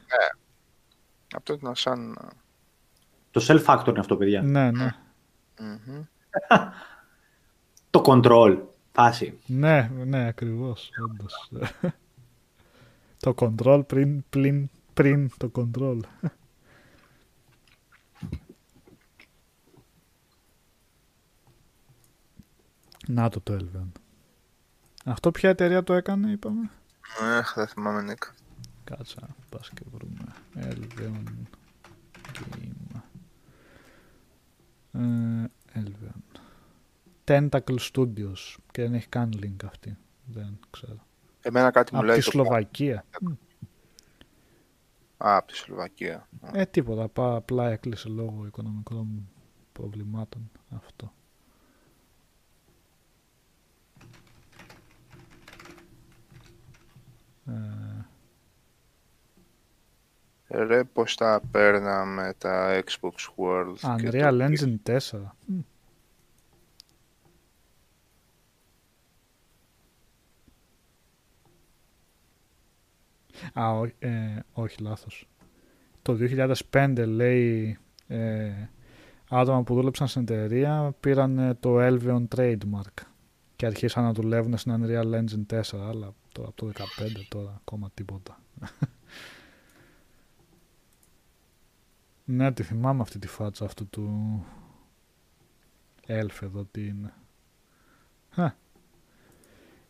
Αυτό 1.35 1.53
ήταν 1.53 1.75
σαν... 1.75 2.17
Το 3.31 3.45
self-factor 3.47 3.87
είναι 3.87 3.99
αυτό, 3.99 4.17
παιδιά. 4.17 4.41
Ναι, 4.41 4.71
ναι. 4.71 4.95
Μμμ. 5.59 6.03
Το 7.89 8.03
control. 8.05 8.57
Φάση. 8.91 9.39
Ναι, 9.45 9.91
ναι, 10.05 10.27
ακριβώς, 10.27 10.89
όντως. 11.09 11.51
το 13.19 13.33
control 13.37 13.83
πριν, 13.87 14.23
πριν, 14.29 14.69
πριν 14.93 15.29
το 15.37 15.51
control. 15.55 15.99
Να 23.07 23.29
το 23.29 23.41
το 23.41 23.57
Elven. 23.59 23.91
Αυτό 25.05 25.31
ποια 25.31 25.49
εταιρεία 25.49 25.83
το 25.83 25.93
έκανε, 25.93 26.31
είπαμε; 26.31 26.69
Αχ, 27.37 27.53
δεν 27.55 27.67
θυμάμαι, 27.67 28.01
Νίκ. 28.01 28.23
Κάτσα, 28.83 29.35
πας 29.49 29.69
και 29.69 29.83
βρούμε. 29.91 30.33
Elven 30.55 31.23
Game. 32.33 33.01
Ε, 34.93 35.45
Elven. 35.73 36.39
Tentacle 37.25 37.77
Studios. 37.91 38.55
Και 38.71 38.81
δεν 38.81 38.93
έχει 38.93 39.07
καν 39.07 39.33
link 39.43 39.65
αυτή. 39.65 39.97
Δεν 40.25 40.59
ξέρω. 40.69 41.05
Εμένα 41.41 41.71
κάτι 41.71 41.93
μου 41.93 41.97
Από 41.99 42.07
λέει. 42.07 42.17
τη 42.17 42.23
το- 42.23 42.31
Σλοβακία. 42.31 43.05
Α, 45.17 45.37
από 45.37 45.47
τη 45.47 45.55
Σλοβακία. 45.57 46.27
Ε, 46.53 46.65
τίποτα. 46.65 47.07
Πα, 47.07 47.35
απλά 47.35 47.69
έκλεισε 47.69 48.09
λόγω 48.09 48.45
οικονομικών 48.45 49.29
προβλημάτων 49.73 50.51
αυτό. 50.69 51.13
Ε, 57.47 57.51
Ρε, 60.53 60.83
πώς 60.83 61.15
τα 61.15 61.41
παίρναμε 61.51 62.33
τα 62.37 62.83
Xbox 62.83 63.11
World. 63.35 63.73
και 63.97 64.07
Unreal 64.09 64.37
το- 64.37 64.45
Engine 64.45 64.75
4. 64.83 65.35
Μμ. 65.45 65.59
Α, 73.53 73.71
ό, 73.79 73.85
ε, 73.99 74.09
όχι, 74.53 74.81
λάθος. 74.81 75.27
Το 76.01 76.13
2005 76.71 77.05
λέει 77.05 77.77
ε, 78.07 78.51
άτομα 79.29 79.63
που 79.63 79.73
δούλεψαν 79.75 80.07
στην 80.07 80.21
εταιρεία 80.21 80.95
πήραν 80.99 81.37
ε, 81.37 81.53
το 81.53 81.77
Elvion 81.79 82.23
Trademark 82.35 83.03
και 83.55 83.65
αρχίσαν 83.65 84.03
να 84.03 84.13
δουλεύουν 84.13 84.57
στην 84.57 84.73
Unreal 84.85 85.13
Engine 85.13 85.53
4, 85.61 85.61
αλλά 85.89 86.13
τώρα 86.31 86.47
από 86.47 86.55
το 86.55 86.71
2015 86.75 86.81
τώρα 87.29 87.55
ακόμα 87.61 87.89
τίποτα. 87.93 88.39
Ναι, 92.31 92.51
τη 92.51 92.63
θυμάμαι 92.63 93.01
αυτή 93.01 93.19
τη 93.19 93.27
φάτσα 93.27 93.65
αυτού 93.65 93.87
του 93.87 94.43
Elf 96.07 96.41
εδώ 96.41 96.65
τι 96.71 96.87
είναι. 96.87 97.13
Χα. 98.29 98.53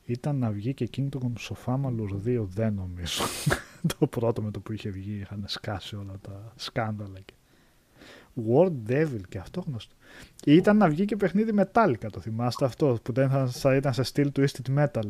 Ήταν 0.05 0.35
να 0.35 0.51
βγει 0.51 0.73
και 0.73 0.83
εκείνο 0.83 1.09
το 1.09 1.31
σοφάμαλο 1.37 2.21
2 2.25 2.39
δεν 2.43 2.73
νομίζω. 2.73 3.23
το 3.99 4.07
πρώτο 4.07 4.41
με 4.41 4.51
το 4.51 4.59
που 4.59 4.71
είχε 4.73 4.89
βγει 4.89 5.19
είχαν 5.19 5.43
σκάσει 5.47 5.95
όλα 5.95 6.13
τα 6.21 6.53
σκάνδαλα. 6.55 7.19
Και... 7.25 7.33
World 8.49 8.89
Devil 8.91 9.21
και 9.29 9.37
αυτό 9.37 9.63
γνωστό. 9.67 9.95
Ήταν 10.45 10.77
να 10.77 10.89
βγει 10.89 11.05
και 11.05 11.15
παιχνίδι 11.15 11.51
Metallica 11.57 12.07
το 12.11 12.19
θυμάστε 12.19 12.65
αυτό 12.65 12.97
που 13.03 13.13
δεν 13.13 13.29
θα, 13.29 13.47
θα 13.47 13.75
ήταν 13.75 13.93
σε 13.93 14.03
στυλ 14.03 14.31
Twisted 14.35 14.77
Metal. 14.77 15.09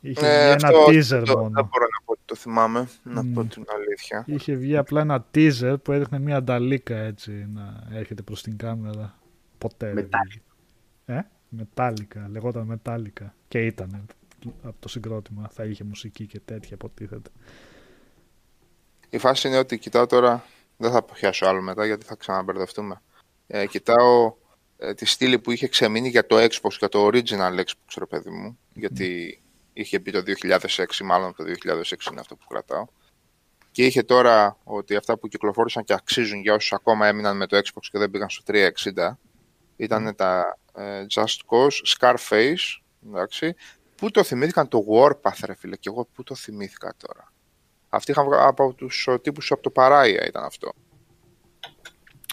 Είχε 0.00 0.20
Ναι, 0.20 0.54
βγει 0.54 0.66
ένα 0.66 0.68
αυτό 0.68 0.84
teaser 0.86 1.22
το- 1.26 1.38
μόνο. 1.38 1.50
Δεν 1.54 1.64
μπορώ 1.64 1.86
να 1.92 2.03
πω 2.03 2.03
ότι 2.03 2.03
το 2.34 2.40
θυμάμαι, 2.40 2.88
να 3.02 3.22
Μμ. 3.22 3.32
πω 3.32 3.44
την 3.44 3.64
αλήθεια. 3.68 4.24
Είχε 4.26 4.54
βγει 4.54 4.76
απλά 4.76 5.00
ένα 5.00 5.26
teaser 5.34 5.76
που 5.82 5.92
έδειχνε 5.92 6.18
μια 6.18 6.36
ανταλίκα 6.36 6.96
έτσι 6.96 7.46
να 7.52 7.88
έρχεται 7.92 8.22
προς 8.22 8.42
την 8.42 8.56
κάμερα. 8.56 9.18
Ποτέ. 9.58 9.92
δεν 9.92 10.04
Metallica. 10.04 10.18
βγήκε. 10.28 10.44
Ε, 11.06 11.20
Metallica, 11.58 12.30
λεγόταν 12.30 12.80
Metallica. 12.82 13.26
Και 13.48 13.66
ήταν 13.66 14.06
από 14.62 14.76
το 14.80 14.88
συγκρότημα. 14.88 15.48
Θα 15.52 15.64
είχε 15.64 15.84
μουσική 15.84 16.26
και 16.26 16.40
τέτοια 16.44 16.70
υποτίθεται. 16.72 17.30
Η 19.10 19.18
φάση 19.18 19.48
είναι 19.48 19.58
ότι 19.58 19.78
κοιτάω 19.78 20.06
τώρα, 20.06 20.44
δεν 20.76 20.90
θα 20.90 21.02
πιάσω 21.02 21.46
άλλο 21.46 21.62
μετά 21.62 21.86
γιατί 21.86 22.04
θα 22.04 22.14
ξαναμπερδευτούμε. 22.14 23.02
Ε, 23.46 23.66
κοιτάω 23.66 24.34
ε, 24.78 24.94
τη 24.94 25.04
στήλη 25.06 25.38
που 25.38 25.50
είχε 25.50 25.68
ξεμείνει 25.68 26.08
για 26.08 26.26
το 26.26 26.36
Xbox, 26.36 26.70
για 26.78 26.88
το 26.88 27.06
original 27.06 27.54
Xbox, 27.54 27.94
ρε 27.98 28.06
παιδί 28.06 28.30
μου, 28.30 28.58
γιατί 28.72 29.38
είχε 29.76 29.98
μπει 29.98 30.10
το 30.10 30.22
2006, 30.26 30.84
μάλλον 31.04 31.34
το 31.34 31.44
2006 31.44 32.10
είναι 32.10 32.20
αυτό 32.20 32.36
που 32.36 32.46
κρατάω. 32.48 32.84
Και 33.70 33.86
είχε 33.86 34.02
τώρα 34.02 34.56
ότι 34.64 34.96
αυτά 34.96 35.18
που 35.18 35.28
κυκλοφόρησαν 35.28 35.84
και 35.84 35.92
αξίζουν 35.92 36.40
για 36.40 36.54
όσους 36.54 36.72
ακόμα 36.72 37.06
έμειναν 37.06 37.36
με 37.36 37.46
το 37.46 37.56
Xbox 37.56 37.82
και 37.90 37.98
δεν 37.98 38.10
πήγαν 38.10 38.28
στο 38.30 38.42
360 38.46 39.16
ήταν 39.76 40.14
τα 40.16 40.58
ε, 40.74 41.04
Just 41.14 41.36
Cause, 41.46 41.98
Scarface, 41.98 42.80
εντάξει, 43.06 43.54
που 43.96 44.10
το 44.10 44.22
θυμήθηκαν 44.22 44.68
το 44.68 44.84
Warpath 44.92 45.38
ρε 45.44 45.54
φίλε 45.54 45.76
και 45.76 45.88
εγώ 45.88 46.04
που 46.14 46.22
το 46.22 46.34
θυμήθηκα 46.34 46.94
τώρα. 47.06 47.32
Αυτοί 47.88 48.10
είχαν 48.10 48.24
βγα- 48.24 48.46
από 48.46 48.72
τους 48.72 49.06
ε, 49.10 49.18
τύπους 49.18 49.50
από 49.52 49.62
το 49.62 49.70
Παράια 49.70 50.26
ήταν 50.26 50.44
αυτό. 50.44 50.72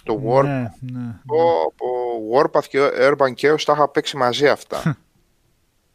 Το 0.04 0.22
Warpath, 0.26 0.42
Ναι, 0.44 0.72
ναι. 0.80 1.20
από 1.24 1.86
Warpath 2.34 2.64
και 2.68 2.90
Urban 2.98 3.32
Chaos 3.40 3.60
τα 3.64 3.72
είχα 3.72 3.88
παίξει 3.88 4.16
μαζί 4.16 4.48
αυτά. 4.48 4.96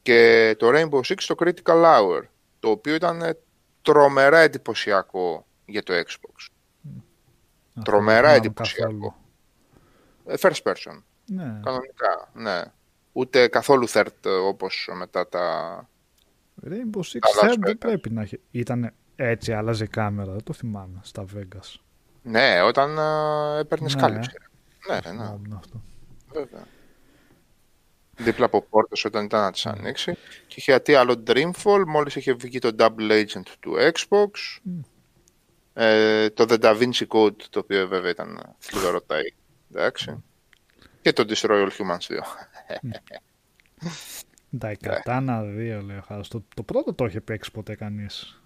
Και 0.08 0.56
το 0.60 0.68
Rainbow 0.74 1.00
Six 1.14 1.16
το 1.28 1.36
Critical 1.40 1.84
Hour, 1.84 2.22
το 2.60 2.70
οποίο 2.70 2.96
ήταν 2.96 3.22
ε, 3.22 3.38
τρομερά 3.82 4.38
εντυπωσιακό 4.40 5.46
για 5.66 5.84
το 5.84 5.94
Xbox. 5.94 6.48
Αυτό 7.78 7.92
τρομερά 7.92 8.16
δεν 8.16 8.22
θυμάμαι 8.30 8.36
εντυπωσιακό. 8.36 8.92
καθόλου. 8.92 9.14
Ε, 10.26 10.34
First 10.40 10.72
person, 10.72 11.02
Ναι. 11.26 11.60
κανονικά, 11.64 12.30
ναι. 12.34 12.62
Ούτε 13.12 13.48
καθόλου 13.48 13.90
third 13.90 14.26
ε, 14.26 14.30
όπως 14.30 14.90
μετά 14.98 15.28
τα... 15.30 15.90
Rainbow 16.64 17.00
Six 17.02 17.18
Καλά 17.20 17.42
Third 17.42 17.54
σου 17.54 17.60
δεν 17.60 17.72
έκανε. 17.72 17.76
πρέπει 17.78 18.10
να 18.10 18.22
έχει. 18.22 18.40
Ήταν 18.52 18.94
έτσι, 19.16 19.54
άλλαζε 19.54 19.84
η 19.84 19.88
κάμερα. 19.88 20.32
Δεν 20.32 20.44
το 20.44 20.54
θυμάμαι 20.54 21.00
στα 21.04 21.26
Vegas. 21.36 21.76
Ναι, 22.22 22.62
όταν 22.62 22.98
ε, 22.98 23.60
έπαιρνες 23.60 23.96
Ναι. 23.96 24.02
κάλυψη. 24.02 24.32
Ναι, 24.88 24.94
ναι, 24.94 25.12
ναι. 25.18 25.24
Θυμόμουν 25.26 25.54
αυτό. 25.54 25.82
Βέβαια. 26.34 26.64
Δίπλα 28.18 28.46
από 28.46 28.62
πόρτες 28.62 29.06
όταν 29.06 29.26
ήταν 29.26 29.42
να 29.42 29.52
τις 29.52 29.66
ανοίξει. 29.66 30.14
Και 30.48 30.56
είχε 30.58 30.72
γιατί 30.72 30.96
άλλο 30.96 31.24
Dreamfall, 31.28 31.84
μόλις 31.88 32.16
είχε 32.16 32.34
βγει 32.34 32.60
το 32.60 32.76
Double 32.80 33.12
Agent 33.26 33.48
του 33.60 33.76
Xbox. 33.94 34.30
Μμ. 34.64 34.80
Ε, 35.74 36.30
το 36.30 36.46
The 36.50 36.60
Da 36.60 36.78
Vinci 36.82 37.08
Code, 37.08 37.42
το 37.50 37.60
οποίο 37.60 37.88
βέβαια 37.88 38.10
ήταν 38.10 38.56
θλιβεροτάι. 38.58 39.34
Εντάξει. 39.72 40.24
Και 41.02 41.14
το 41.14 41.24
Destroy 41.28 41.68
All 41.68 41.70
Humans 41.70 42.08
2. 42.08 42.20
Τα 44.60 44.76
Katana 44.84 45.42
2 45.42 45.82
λέω 45.86 46.02
χάρος. 46.02 46.28
Το, 46.28 46.44
το 46.56 46.64
πρώτο 46.64 46.94
το 46.94 47.06
είχε 47.06 47.22
παίξει 47.22 47.52
ποτέ 47.52 47.76
κανείς; 47.76 48.42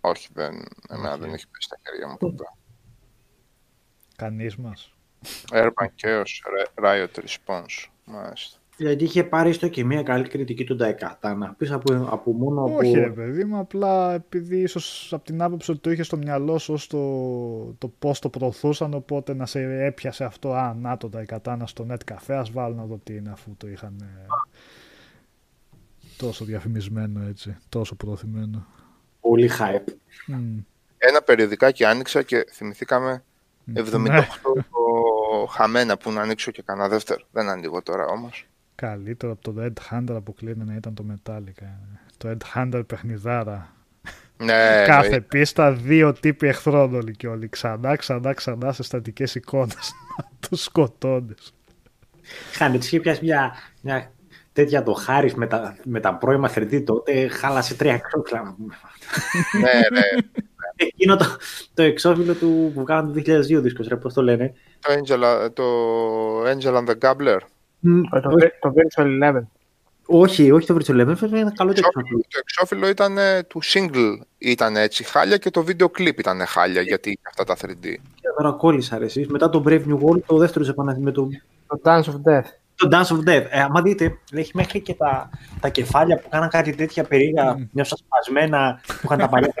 Όχι, 0.00 0.28
δεν, 0.32 0.64
εμένα 0.88 1.10
Όχι. 1.10 1.20
δεν 1.20 1.32
έχει 1.32 1.46
πέσει 1.48 1.66
στα 1.66 1.76
χέρια 1.82 2.08
μου 2.08 2.16
ποτέ. 2.16 2.44
Κανείς 4.16 4.56
μας; 4.56 4.94
Urban 5.52 5.86
Chaos, 6.02 6.24
Ri- 6.24 6.84
Riot 6.84 7.08
Response. 7.24 7.86
Μάλιστα. 8.04 8.58
Γιατί 8.82 9.04
είχε 9.04 9.24
πάρει 9.24 9.52
στο 9.52 9.68
και 9.68 9.84
μια 9.84 10.02
καλή 10.02 10.28
κριτική 10.28 10.64
του 10.64 10.76
Daikata. 10.80 11.34
Να 11.36 11.54
πεις 11.58 11.70
από, 11.70 12.08
από 12.10 12.32
μόνο 12.32 12.60
από. 12.64 12.76
Όχι, 12.76 12.92
ρε 12.94 13.10
παιδί 13.10 13.44
μου, 13.44 13.58
απλά 13.58 14.14
επειδή 14.14 14.60
ίσως 14.60 15.12
από 15.12 15.24
την 15.24 15.42
άποψη 15.42 15.70
ότι 15.70 15.80
το 15.80 15.90
είχε 15.90 16.02
στο 16.02 16.16
μυαλό 16.16 16.58
σου 16.58 16.72
ως 16.72 16.86
το, 16.86 16.98
το 17.78 17.92
πώς 17.98 18.18
το 18.18 18.28
προωθούσαν, 18.28 18.94
οπότε 18.94 19.34
να 19.34 19.46
σε 19.46 19.84
έπιασε 19.84 20.24
αυτό. 20.24 20.52
Α, 20.52 20.74
να 20.74 20.96
το 20.96 21.08
τα 21.08 21.24
κατάνα 21.24 21.66
στο 21.66 21.86
net 21.90 22.12
cafe, 22.12 22.34
ας 22.34 22.50
βάλω 22.50 22.74
να 22.74 22.84
δω 22.84 23.00
τι 23.04 23.14
είναι 23.14 23.30
αφού 23.30 23.54
το 23.56 23.68
είχαν 23.68 23.96
ε, 24.00 24.26
τόσο 26.16 26.44
διαφημισμένο 26.44 27.20
έτσι, 27.28 27.56
τόσο 27.68 27.94
προωθημένο. 27.94 28.66
Πολύ 29.20 29.50
hype. 29.58 29.92
Μμ. 30.26 30.58
Ένα 30.98 31.22
περιοδικάκι 31.22 31.84
άνοιξα 31.84 32.22
και 32.22 32.46
θυμηθήκαμε 32.52 33.22
Ναι. 33.64 33.82
78 33.92 34.24
χαμένα 35.48 35.96
που 35.96 36.12
να 36.12 36.22
ανοίξω 36.22 36.50
και 36.50 36.62
κανένα 36.62 36.88
δεύτερο. 36.88 37.24
Δεν 37.32 37.48
ανοίγω 37.48 37.82
τώρα 37.82 38.06
όμως. 38.06 38.46
Καλύτερο 38.74 39.32
από 39.32 39.52
το 39.52 39.54
Red 39.58 39.72
Hunter 39.90 40.14
αποκλείται 40.14 40.64
να 40.64 40.74
ήταν 40.74 40.94
το 40.94 41.04
Metallica. 41.12 41.66
Το 42.16 42.30
Red 42.30 42.58
Hunter 42.58 42.82
παιχνιδάρα. 42.86 43.72
Ναι, 44.36 44.84
Κάθε 44.86 45.04
εννοείται. 45.04 45.20
πίστα 45.20 45.72
δύο 45.72 46.12
τύποι 46.12 46.46
εχθρών 46.48 46.94
όλοι 46.94 47.16
και 47.16 47.28
όλοι. 47.28 47.48
Ξανά, 47.48 47.96
ξανά, 47.96 48.32
ξανά 48.32 48.72
σε 48.72 48.82
στατικές 48.82 49.34
εικόνες. 49.34 49.92
τους 50.48 50.62
σκοτώνεις. 50.62 51.54
Είχαν 52.52 52.74
έτσι 52.74 52.88
είχε 52.88 53.00
πιάσει 53.00 53.24
μια, 53.24 53.52
μια 53.80 54.12
τέτοια 54.52 54.82
το 54.82 54.92
χάρι 54.92 55.32
με 55.36 55.46
τα, 55.46 55.76
με 55.84 56.00
τα 56.00 56.14
πρώιμα 56.14 56.50
3D 56.54 56.82
τότε. 56.84 57.28
Χάλασε 57.28 57.74
τρία 57.74 57.94
εξώφυλλα. 57.94 58.42
να 58.42 58.54
πούμε. 58.54 58.74
ναι, 59.60 59.72
ναι. 59.98 60.22
Εκείνο 60.76 61.16
το, 61.16 61.36
το 61.74 61.82
εξώφυλλο 61.82 62.34
του 62.34 62.70
που 62.74 62.82
κάνανε 62.82 63.22
το 63.22 63.38
2002 63.40 63.62
δίσκος, 63.62 63.86
ρε, 63.88 63.96
πώς 63.96 64.14
το 64.14 64.22
λένε; 64.22 64.52
Το 64.80 64.92
Angel, 64.92 65.50
το 65.52 65.64
Angel 66.44 66.76
and 66.76 66.88
the 66.90 66.98
Gambler. 66.98 67.38
Ε, 68.12 68.20
Το, 68.20 68.30
το 68.60 68.72
Virtual 68.76 69.22
11. 69.22 69.40
όχι, 70.06 70.50
όχι 70.50 70.66
το 70.66 70.74
Virtual 70.74 71.00
Level, 71.00 71.14
βέβαια 71.16 71.40
είναι 71.40 71.52
καλό 71.54 71.72
το 71.72 71.78
Εξώφυλλο- 71.78 71.84
εξώφυλλο. 71.84 72.20
Το 72.28 72.38
εξώφυλλο 72.38 72.88
ήταν 72.88 73.18
ε, 73.18 73.42
του 73.42 73.60
single 73.64 74.18
ήταν 74.38 74.76
έτσι 74.76 75.04
χάλια 75.04 75.36
και 75.36 75.50
το 75.50 75.62
βίντεο 75.64 75.88
κλιπ 75.88 76.18
ήταν 76.18 76.46
χάλια 76.46 76.80
γιατί 76.80 77.08
είχε 77.10 77.20
αυτά 77.28 77.44
τα 77.44 77.56
3D. 77.60 77.82
Και 77.82 78.28
τώρα 78.36 78.52
κόλλησα 78.52 78.98
ρε 78.98 79.04
εσείς. 79.04 79.26
Μετά 79.28 79.48
το 79.48 79.62
Brave 79.66 79.82
New 79.86 79.98
World, 79.98 80.22
το 80.26 80.36
δεύτερο 80.36 80.64
επαναληφθεί 80.68 81.04
με 81.04 81.10
το, 81.12 81.28
Το 81.66 81.80
Dance 81.82 82.02
of 82.04 82.30
Death. 82.30 82.44
το 82.76 82.88
Dance 82.92 83.06
of 83.16 83.18
Death. 83.28 83.46
Ε, 83.50 83.60
άμα 83.60 83.82
δείτε, 83.82 84.18
έχει 84.32 84.50
μέχρι 84.54 84.80
και 84.80 84.94
τα, 84.94 85.30
τα 85.60 85.68
κεφάλια 85.68 86.16
που 86.18 86.28
κάναν 86.28 86.48
κάτι 86.48 86.74
τέτοια 86.74 87.04
περίεργα, 87.04 87.68
μια 87.72 87.84
σπασμένα 87.84 88.80
που 88.86 89.00
είχαν 89.04 89.18
τα 89.18 89.28
παλιά. 89.28 89.52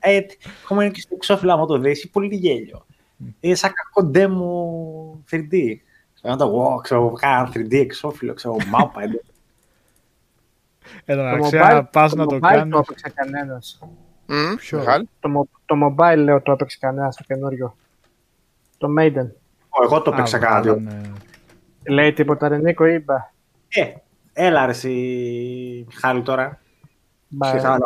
ε, 0.00 0.18
ακόμα 0.64 0.82
είναι 0.84 0.92
και 0.92 1.00
στο 1.00 1.14
εξώφυλλο, 1.14 1.52
άμα 1.52 1.66
το 1.66 1.78
δεις, 1.78 2.08
πολύ 2.10 2.34
γέλιο. 2.36 2.86
Είναι 3.40 3.54
σαν 3.54 3.70
κακό 3.72 4.10
demo 4.14 4.50
3D. 5.30 5.74
Σαν 6.26 6.38
το, 6.38 6.74
wow, 6.76 6.82
ξέρω, 6.82 7.10
κάνα 7.12 7.48
3D 7.54 7.72
εξώφυλλο, 7.72 8.34
ξέρω, 8.34 8.56
μάπα. 8.68 9.02
εντός. 9.02 9.20
Εν 11.04 11.16
τω 11.16 11.22
Το 11.22 11.28
μεταξύ, 11.28 11.56
mobile, 11.56 11.70
αν 11.76 11.88
πας 11.92 12.12
να 12.14 12.26
το 12.26 12.34
mobile 12.36 12.40
κάνεις... 12.40 12.72
το 12.72 12.78
έπαιξε 12.78 13.12
κανένας. 13.14 13.78
Μμ, 14.26 14.54
Ποιο; 14.56 14.78
Μεγάλη. 14.78 15.08
Το, 15.20 15.28
μο- 15.28 15.48
το 15.66 15.74
mobile 15.84 16.16
λέω 16.16 16.42
το 16.42 16.52
έπαιξε 16.52 16.78
κανένας 16.80 17.16
το 17.16 17.24
καινούριο. 17.26 17.76
Το 18.78 18.88
Maiden. 18.98 19.26
Ω, 19.68 19.82
Εγώ 19.82 20.02
το 20.02 20.10
Α, 20.10 20.14
παίξα 20.14 20.38
κάτι. 20.38 20.68
βάλανε- 20.68 21.12
Λέει 21.88 22.12
τίποτα 22.12 22.48
ρε 22.48 22.56
Νίκο 22.58 22.86
ή 22.86 22.98
μπα. 23.04 23.14
Ε, 23.68 23.92
έλα 24.32 24.64
ρε 24.64 24.70
εσύ, 24.70 25.84
Μιχάλη 25.88 26.22
τώρα. 26.22 26.60
Μπα, 27.28 27.46
Σε 27.46 27.56
ρε. 27.56 27.66
άλλο 27.68 27.84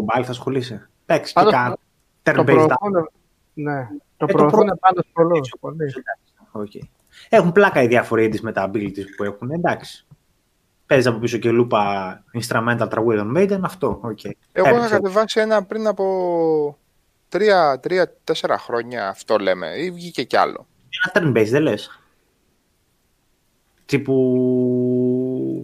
mobile 0.00 0.22
θα 0.24 0.30
ασχολείσαι. 0.30 0.88
Παίξει 1.06 1.32
και 1.32 1.38
Πάντως, 1.40 1.52
κάνω. 1.52 1.76
Το 2.22 2.32
Turn-based 2.32 2.44
προωθούν, 2.44 3.08
ναι, 3.54 3.88
το 4.16 4.24
Ε, 4.24 4.26
το 4.26 4.26
προωθούν 4.26 4.64
προ- 4.66 4.78
πάντως 4.78 5.04
πολύ. 5.12 5.40
πολύ. 5.60 6.90
Οκ. 7.24 7.26
Έχουν 7.28 7.52
πλάκα 7.52 7.82
οι 7.82 7.86
διάφοροι 7.86 8.30
indies 8.32 8.40
με 8.40 8.52
τα 8.52 8.70
abilities 8.70 9.06
που 9.16 9.24
έχουν, 9.24 9.50
εντάξει. 9.50 10.06
Παίζεις 10.86 11.06
από 11.06 11.18
πίσω 11.18 11.38
και 11.38 11.50
λούπα 11.50 12.24
instrumental 12.40 12.86
τραγούδια 12.90 13.18
των 13.22 13.34
Maiden, 13.36 13.58
αυτό, 13.62 13.98
οκ. 14.02 14.24
Εγώ 14.24 14.34
είχα 14.52 14.68
Έπαιξε. 14.68 14.88
κατεβάσει 14.88 15.40
ένα 15.40 15.64
πριν 15.64 15.86
από 15.86 16.78
τρία-τέσσερα 17.80 18.58
χρόνια, 18.58 19.08
αυτό 19.08 19.36
λέμε, 19.38 19.66
ή 19.66 19.90
βγήκε 19.90 20.22
κι 20.22 20.36
άλλο. 20.36 20.66
Ένα 21.14 21.32
turn-based, 21.32 21.48
δεν 21.48 21.62
λες; 21.62 22.00
Τύπου 23.86 24.14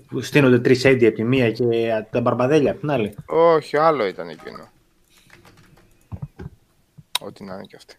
που 0.09 0.21
στείνονται 0.21 0.59
τρεις 0.59 0.85
έντι 0.85 1.07
από 1.07 1.17
τη 1.17 1.25
μία 1.25 1.51
και 1.51 2.05
τα 2.11 2.21
μπαρμπαδέλια 2.21 2.71
από 2.71 2.81
την 2.81 2.91
άλλη. 2.91 3.15
Όχι, 3.27 3.77
άλλο 3.77 4.07
ήταν 4.07 4.29
εκείνο. 4.29 4.69
Ό,τι 7.21 7.45
να 7.45 7.55
είναι 7.55 7.65
κι 7.65 7.77
αυτή. 7.77 7.95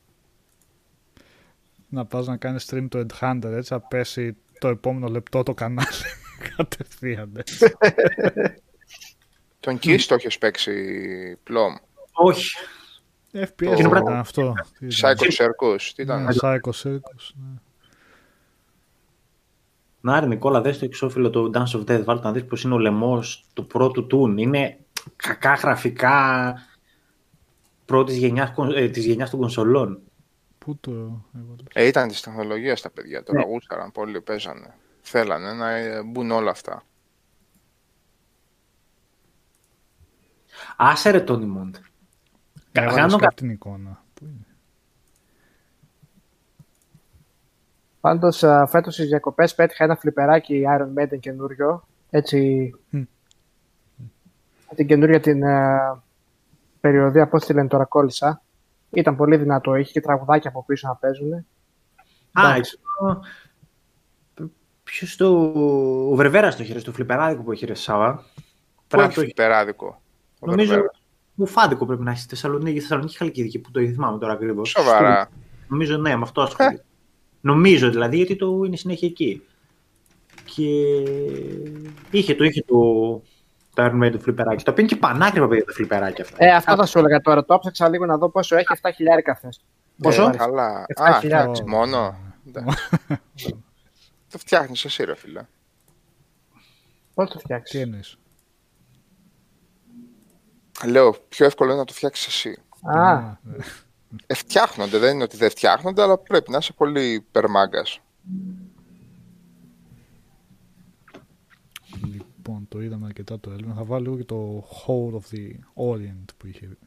Να 1.95 2.05
πας 2.05 2.27
να 2.27 2.37
κάνεις 2.37 2.69
stream 2.71 2.85
το 2.89 2.99
Endhunter 3.05 3.43
έτσι 3.51 3.69
θα 3.69 3.79
πέσει 3.79 4.35
το 4.59 4.67
επόμενο 4.67 5.07
λεπτό 5.07 5.43
το 5.43 5.53
κανάλι 5.53 5.87
κατευθείαν 6.57 7.31
έτσι. 7.35 7.73
Τον 9.59 9.79
Kiss 9.83 9.99
το 10.07 10.13
έχεις 10.15 10.37
παίξει 10.37 10.73
πλόμ. 11.43 11.73
Όχι. 12.11 12.55
FPS 13.33 13.55
Το- 13.57 13.73
ήταν 13.97 14.07
αυτό. 14.15 14.53
Τι 14.79 14.85
ήταν; 14.85 15.15
Psycho 15.17 15.43
Circus, 15.43 15.81
τι 15.95 16.01
ήταν; 16.01 16.23
Ναι, 16.23 16.29
Psycho 16.41 16.69
Circus. 16.83 17.29
ναι. 17.33 17.59
Να 20.01 20.19
ρε 20.19 20.25
Νικόλα, 20.25 20.61
δες 20.61 20.79
το 20.79 20.85
εξώφυλλο 20.85 21.29
του 21.29 21.51
Dance 21.53 21.77
of 21.79 21.79
Death, 21.79 22.03
βάλτε 22.03 22.27
να 22.27 22.31
δεις 22.31 22.45
πως 22.45 22.63
είναι 22.63 22.73
ο 22.73 22.77
λαιμός 22.77 23.45
του 23.53 23.67
πρώτου 23.67 24.07
τούν. 24.07 24.37
Είναι 24.37 24.77
κακά 25.15 25.53
γραφικά 25.53 26.55
πρώτης 27.85 28.17
γενιάς, 28.17 28.51
κον- 28.51 28.75
ε, 28.75 28.87
της 28.89 29.05
γενιάς 29.05 29.29
των 29.29 29.39
κονσολών. 29.39 29.99
Πού 30.65 30.77
το 30.79 30.91
έβαλες; 30.91 31.65
Ε, 31.73 31.85
ήταν 31.85 32.07
της 32.07 32.21
τεχνολογίας 32.21 32.81
τα 32.81 32.89
παιδιά, 32.89 33.23
τώρα 33.23 33.39
Ναι. 33.39 33.45
γούσταραν 33.45 33.91
πολύ, 33.91 34.21
παίζανε. 34.21 34.73
Θέλανε 35.01 35.53
να 35.53 35.69
ε, 35.69 36.03
μπουν 36.03 36.31
όλα 36.31 36.51
αυτά. 36.51 36.83
Άσε 40.77 41.09
ρε 41.09 41.19
Τόνι 41.21 41.45
Μοντ. 41.45 41.75
Έβαλες 42.71 42.95
κάνω 42.95 43.15
και 43.15 43.19
κα- 43.21 43.27
απ' 43.27 43.33
την 43.35 43.49
εικόνα. 43.49 44.03
Πού 44.13 44.25
είναι; 44.25 44.45
Πάντως 47.99 48.37
φέτος 48.67 48.93
στις 48.93 49.07
διακοπές 49.07 49.55
πέτυχα 49.55 49.83
ένα 49.83 49.95
φλιπεράκι 49.95 50.63
Iron 50.77 50.93
Maiden 50.99 51.19
καινούριο. 51.19 51.87
Έτσι, 52.09 52.71
Μμ. 52.89 53.01
την 54.75 54.87
καινούρια 54.87 55.19
την 55.19 55.43
ε, 55.43 55.79
περιοδία, 56.81 57.27
πώς 57.27 57.45
τη 57.45 57.53
λένε 57.53 57.67
τώρα, 57.67 57.85
κόλλησα. 57.85 58.41
Ήταν 58.89 59.15
πολύ 59.15 59.37
δυνατό, 59.37 59.75
είχε 59.75 59.91
και 59.91 60.01
τραγουδάκια 60.01 60.49
από 60.49 60.63
πίσω 60.65 60.87
να 60.87 60.95
παίζουν. 60.95 61.33
Α, 61.33 61.43
Εντάξει. 62.39 62.79
εξω... 62.79 63.19
Ποιος 64.83 65.15
το... 65.15 65.27
Ο 66.11 66.15
Βρεβέρας 66.15 66.55
το 66.55 66.63
είχε 66.63 66.73
ρε, 66.73 66.79
στο 66.79 66.91
φλιπεράδικο 66.91 67.41
που 67.43 67.51
έχει 67.51 67.65
ρε 67.65 67.73
Σάβα. 67.73 68.13
Πού 68.15 68.43
Πρέπει 68.87 69.03
να 69.03 69.07
έχει 69.07 69.15
το 69.15 69.21
έχει. 69.21 69.33
περάδικο. 69.33 70.01
ο 70.39 70.45
Νομίζω 70.47 70.69
Βερβέρας; 70.69 71.01
Μουφάδικο 71.33 71.85
πρέπει 71.85 72.03
να 72.03 72.09
έχεις 72.11 72.21
στη 72.23 72.29
Θεσσαλονίκη, 72.29 72.79
Θεσσαλονίκη 72.79 73.17
Χαλκιδική 73.17 73.59
που 73.59 73.71
το 73.71 73.79
θυμάμαι 73.79 74.17
τώρα 74.19 74.33
ακριβώς. 74.33 74.69
Σοβαρά. 74.69 75.29
Νομίζω 75.67 75.97
ναι, 75.97 76.15
με 76.15 76.21
αυτό 76.23 76.41
ασχολείται. 76.41 76.85
Νομίζω 77.41 77.89
δηλαδή 77.89 78.17
γιατί 78.17 78.35
το 78.35 78.63
είναι 78.65 78.75
συνέχεια 78.75 79.07
εκεί. 79.07 79.41
Και 80.45 80.63
είχε 82.11 82.35
το, 82.35 82.43
είχε 82.43 82.63
το, 82.67 82.75
το 83.75 83.83
Iron 83.85 84.03
Maiden 84.03 84.19
φλιπεράκι. 84.21 84.63
Το 84.63 84.71
οποίο 84.71 84.83
είναι 84.83 84.93
και 84.93 84.99
πανάκριβα 84.99 85.47
παιδιά 85.47 85.65
τα 85.65 85.71
φλιπεράκια 85.73 86.23
αυτά. 86.23 86.35
Ε, 86.39 86.51
αυτό 86.51 86.75
θα 86.75 86.85
σου 86.85 86.97
έλεγα 86.99 87.21
τώρα. 87.21 87.45
Το 87.45 87.57
ψάξα 87.59 87.89
λίγο 87.89 88.05
να 88.05 88.17
δω 88.17 88.29
πόσο 88.29 88.55
έχει 88.55 88.67
7 88.81 88.89
χιλιάρικα 88.95 89.35
θες. 89.35 89.65
Πόσο; 90.01 90.23
Ε, 90.33 90.35
Καλά. 90.37 90.83
Εφτά 90.87 91.03
Α, 91.05 91.19
χιλιάδες. 91.19 91.43
εντάξει, 91.59 91.63
μόνο. 91.63 92.17
Εντάξει. 92.47 93.63
Το 94.31 94.37
φτιάχνεις 94.37 94.85
εσύ 94.85 95.03
ρε 95.03 95.15
φίλε. 95.15 95.41
Πώς 97.13 97.29
το 97.29 97.37
Τι 97.37 97.43
φτιάξεις. 97.43 97.81
εννοείς; 97.81 98.17
Λέω, 100.85 101.15
πιο 101.29 101.45
εύκολο 101.45 101.69
είναι 101.69 101.79
να 101.79 101.85
το 101.85 101.93
φτιάξεις 101.93 102.27
εσύ. 102.27 102.59
Α, 102.97 103.13
ναι. 103.41 103.55
Ε, 104.27 104.33
φτιάχνονται, 104.33 104.97
δεν 104.97 105.13
είναι 105.13 105.23
ότι 105.23 105.37
δεν 105.37 105.49
φτιάχνονται, 105.49 106.01
αλλά 106.01 106.17
πρέπει 106.17 106.51
να 106.51 106.57
είσαι 106.57 106.73
πολύ 106.73 107.11
υπερμάγκας. 107.13 107.99
Λοιπόν, 112.47 112.65
το 112.67 112.81
είδαμε 112.81 113.05
αρκετά 113.05 113.39
το 113.39 113.51
Elven. 113.53 113.73
Θα 113.75 113.83
βάλω 113.83 114.03
λίγο 114.03 114.17
και 114.17 114.23
το 114.23 114.67
Hole 114.69 115.13
of 115.13 115.35
the 115.35 115.51
Orient 115.91 116.25
που 116.37 116.47
είχε 116.47 116.77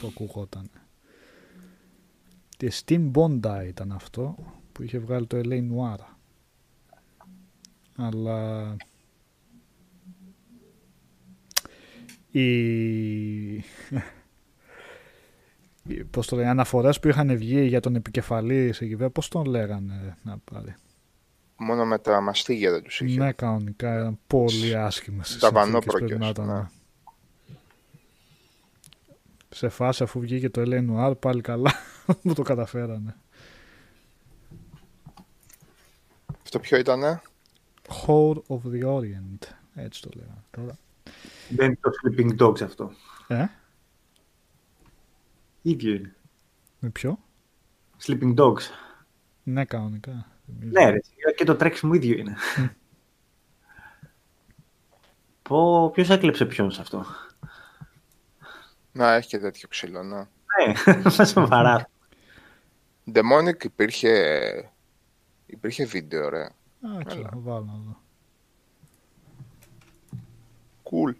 που 0.00 0.06
ακούγόταν. 0.06 0.70
Και 2.56 2.72
Steam 2.84 3.10
Bondi 3.12 3.64
ήταν 3.66 3.92
αυτό 3.92 4.36
που 4.72 4.82
είχε 4.82 4.98
βγάλει 4.98 5.26
το 5.26 5.40
LA 5.44 5.68
Noir. 5.70 5.98
Αλλά 7.96 8.76
οι... 12.30 13.54
οι- 13.54 13.64
πώς 16.10 16.26
το 16.26 16.36
λένε, 16.36 16.48
αναφορές 16.48 17.00
που 17.00 17.08
είχαν 17.08 17.36
βγει 17.36 17.64
για 17.66 17.80
τον 17.80 17.94
επικεφαλής 17.96 18.80
εκεί 18.80 18.96
πέρα, 18.96 19.10
πώς 19.10 19.28
τον 19.28 19.44
λέγανε 19.44 20.16
να 20.22 20.38
πάρει; 20.38 20.74
Μόνο 21.64 21.84
με 21.86 21.98
τα 21.98 22.20
μαστίγια 22.20 22.70
δεν 22.70 22.82
τους 22.82 23.00
είχε. 23.00 23.18
Ναι, 23.18 23.32
κανονικά 23.32 23.94
ήταν 23.94 24.18
πολύ 24.26 24.76
άσχημα 24.76 25.24
στις 25.24 25.38
Τα 25.38 25.46
συνθήκες, 25.46 25.70
βανόπροκες, 25.70 26.06
πρέπει 26.08 26.20
να 26.20 26.28
ήταν. 26.28 26.46
ναι. 26.46 26.66
Σε 29.48 29.68
φάση 29.68 30.02
αφού 30.02 30.20
βγήκε 30.20 30.50
το 30.50 30.62
LA 30.64 30.90
Noir 30.90 31.18
πάλι 31.18 31.40
καλά 31.40 31.72
που 32.22 32.32
το 32.34 32.42
καταφέρανε. 32.42 33.16
Αυτό 36.42 36.58
ποιο 36.58 36.78
ήτανε; 36.78 37.22
Horde 38.06 38.42
of 38.48 38.60
the 38.72 38.84
Orient. 38.96 39.48
Έτσι 39.74 40.02
το 40.02 40.08
λέγανε 40.14 40.42
τώρα. 40.50 40.78
Δεν 41.48 41.66
είναι 41.66 41.78
το 41.80 41.90
Sleeping 42.02 42.42
Dogs 42.42 42.62
αυτό. 42.62 42.90
Ε, 43.28 43.44
ίδιο 45.62 45.94
είναι. 45.94 46.14
με 46.78 46.88
ποιο; 46.88 47.18
Sleeping 48.02 48.34
Dogs. 48.34 48.62
Ναι, 49.42 49.64
κανονικά. 49.64 50.26
Θυμίζω. 50.46 50.70
Ναι, 50.70 50.90
ρε, 50.90 50.98
και 51.36 51.44
το 51.44 51.56
τρέξιμο 51.56 51.94
ίδιο 51.94 52.18
είναι. 52.18 52.36
Πω, 55.42 55.90
ποιος 55.90 56.10
έκλεψε 56.10 56.44
ποιον 56.44 56.70
σε 56.70 56.80
αυτό; 56.80 57.04
Να, 58.92 59.12
έχει 59.12 59.28
και 59.28 59.38
τέτοιο 59.38 59.68
ξύλο, 59.68 60.02
ναι. 60.02 60.16
Ναι, 60.16 61.10
σοβαρά. 61.24 61.88
Demonic 63.12 63.64
υπήρχε... 63.64 64.72
Υπήρχε 65.46 65.84
βίντεο, 65.84 66.28
ρε. 66.28 66.42
Α, 66.42 67.04
ξέρω, 67.06 67.22
θα 67.22 67.36
βάλω 67.38 67.64
να 67.64 67.72
δω. 67.72 68.00
Cool. 70.82 71.14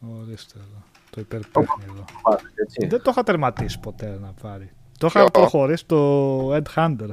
Ορίστε 0.00 0.58
εδώ. 0.58 0.82
Το 1.10 1.20
υπερπέχνει 1.20 1.84
εδώ. 1.84 2.04
Έτσι. 2.54 2.86
Δεν 2.86 3.02
το 3.02 3.10
είχα 3.10 3.22
τερματίσει 3.22 3.80
ποτέ 3.80 4.18
να 4.18 4.32
πάρει. 4.32 4.72
Το 4.98 5.06
είχα 5.06 5.20
Ποιο; 5.20 5.30
προχωρήσει 5.30 5.86
το 5.86 6.54
Ed 6.54 6.62
Hunter. 6.74 7.08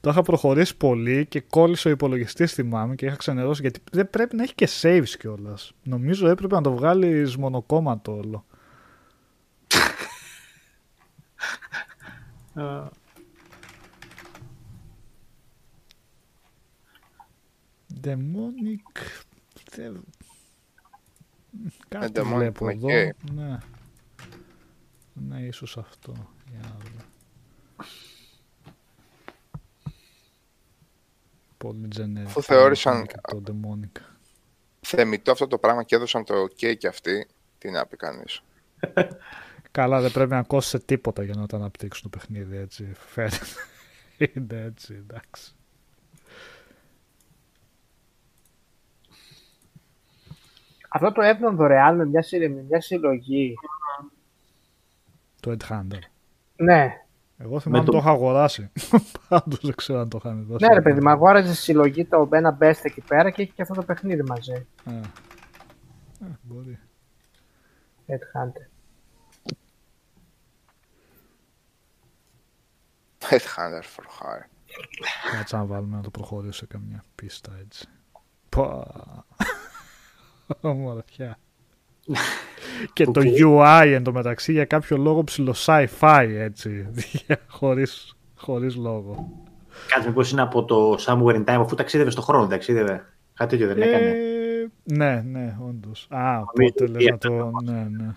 Το 0.00 0.10
είχα 0.10 0.22
προχωρήσει 0.22 0.76
πολύ 0.76 1.26
και 1.26 1.40
κόλλησε 1.40 1.88
ο 1.88 1.90
υπολογιστής, 1.90 2.52
θυμάμαι, 2.52 2.94
και 2.94 3.06
είχα 3.06 3.16
ξενερώσει 3.16 3.60
γιατί 3.60 3.80
δεν 3.92 4.10
πρέπει 4.10 4.36
να 4.36 4.42
έχει 4.42 4.54
και 4.54 4.68
saves 4.80 5.08
κιόλας. 5.18 5.72
Νομίζω 5.82 6.28
έπρεπε 6.28 6.54
να 6.54 6.60
το 6.60 6.72
βγάλεις 6.72 7.36
μονοκόμματο 7.36 8.16
όλο. 8.16 8.44
Demonic. 18.04 18.96
Δεν... 19.70 20.04
Κάτι 21.88 22.20
Demonic 22.20 22.34
βλέπω 22.34 22.64
με 22.64 22.72
εδώ. 22.72 22.88
K. 22.88 23.10
Ναι. 23.34 23.58
Ναι, 25.12 25.40
ίσως 25.40 25.76
αυτό. 25.76 26.12
Για 26.50 26.60
να 26.62 26.68
δω. 26.68 27.04
Πολύ 31.58 31.88
generic. 31.96 32.22
Αφού 32.26 32.42
θεώρησαν- 32.42 33.06
Και 33.06 33.16
Το 33.28 33.42
Demonic. 33.46 34.00
Θεμητό 34.80 35.32
αυτό 35.32 35.46
το 35.46 35.58
πράγμα 35.58 35.82
και 35.82 35.94
έδωσαν 35.94 36.24
το 36.24 36.34
OK 36.42 36.76
και 36.76 36.86
αυτοί. 36.88 37.26
Τι 37.58 37.70
να 37.70 37.86
πει 37.86 37.96
κανείς. 37.96 38.42
Καλά, 39.70 40.00
δεν 40.00 40.12
πρέπει 40.12 40.30
να 40.30 40.42
κόσει 40.42 40.78
τίποτα 40.80 41.22
για 41.22 41.34
να 41.36 41.46
το 41.46 41.56
αναπτύξουν 41.56 42.10
το 42.10 42.18
παιχνίδι 42.18 42.56
έτσι. 42.56 42.92
Φαίνεται. 42.94 43.36
Είναι 44.34 44.62
έτσι, 44.64 44.94
εντάξει. 44.94 45.54
Αυτό 50.88 51.12
το 51.12 51.20
έπαιρναν 51.22 51.56
δωρεάν 51.56 51.96
με 51.96 52.04
μια, 52.04 52.22
συ- 52.22 52.40
με 52.40 52.62
μια 52.68 52.80
συλλογή. 52.80 53.54
Το 55.40 55.56
Headhunter. 55.58 55.98
Ναι, 56.56 57.04
Εγώ 57.42 57.60
θυμάμαι 57.60 57.84
το- 57.84 57.92
το 57.92 57.98
είχα 57.98 58.10
αγοράσει. 58.10 58.70
Πάντως 59.28 59.58
δεν 59.62 59.74
ξέρω 59.74 59.98
αν 60.00 60.08
το 60.08 60.18
είχαν 60.24 60.44
δώσει. 60.48 60.64
ναι, 60.66 60.74
ρε 60.74 60.80
παιδί, 60.82 61.00
μου 61.00 61.10
αγόραζες 61.10 61.58
συλλογή 61.58 62.04
το 62.04 62.28
ένα 62.32 62.58
best 62.60 62.80
εκεί 62.82 63.00
πέρα 63.00 63.30
και 63.30 63.42
έχει 63.42 63.52
και 63.52 63.62
αυτό 63.62 63.74
το 63.74 63.82
παιχνίδι 63.82 64.22
μαζί. 64.22 64.66
Α. 64.84 64.90
Α, 66.26 66.38
μπορεί. 66.42 66.78
Headhunter. 68.06 68.66
Headhunter 73.20 73.82
for 73.82 74.04
hire. 74.18 74.44
Κάτσε 75.32 75.56
να 75.56 75.64
βάλουμε 75.64 75.96
να 75.96 76.02
το 76.02 76.10
προχωρήσω 76.10 76.52
σε 76.58 76.66
καμιά 76.66 77.04
πίστα 77.14 77.52
έτσι. 77.64 77.86
Πα. 78.48 78.86
Ομορφιά. 80.60 81.38
και 82.92 83.04
το 83.04 83.20
UI 83.24 83.92
εντωμεταξύ 83.94 84.52
για 84.52 84.64
κάποιο 84.64 84.96
λόγο 84.96 85.24
ψηλό 85.24 85.54
sci-fi 85.66 86.28
έτσι. 86.38 86.88
χωρίς, 87.48 88.16
χωρίς 88.36 88.76
λόγο. 88.76 89.28
Κάτι 89.86 90.06
μήπως 90.06 90.32
είναι 90.32 90.42
από 90.42 90.64
το 90.64 90.96
Somewhere 91.06 91.34
in 91.34 91.44
Time, 91.44 91.60
αφού 91.60 91.74
ταξίδευε 91.74 92.10
στον 92.10 92.24
χρόνο, 92.24 92.46
ταξίδευε. 92.46 93.04
Κάτι 93.34 93.50
τέτοιο 93.50 93.66
δεν 93.66 93.82
έκανε. 93.82 94.08
Ε, 94.08 94.14
ναι, 94.82 95.22
ναι, 95.26 95.56
όντως. 95.68 96.06
Α, 96.10 96.32
Νομίζω 96.32 96.42
οπότε 96.50 96.86
λες 96.86 97.10
ότι 97.12 97.28
να 97.28 97.38
το. 97.38 97.50
Ναι, 97.62 97.88
ναι. 97.90 98.14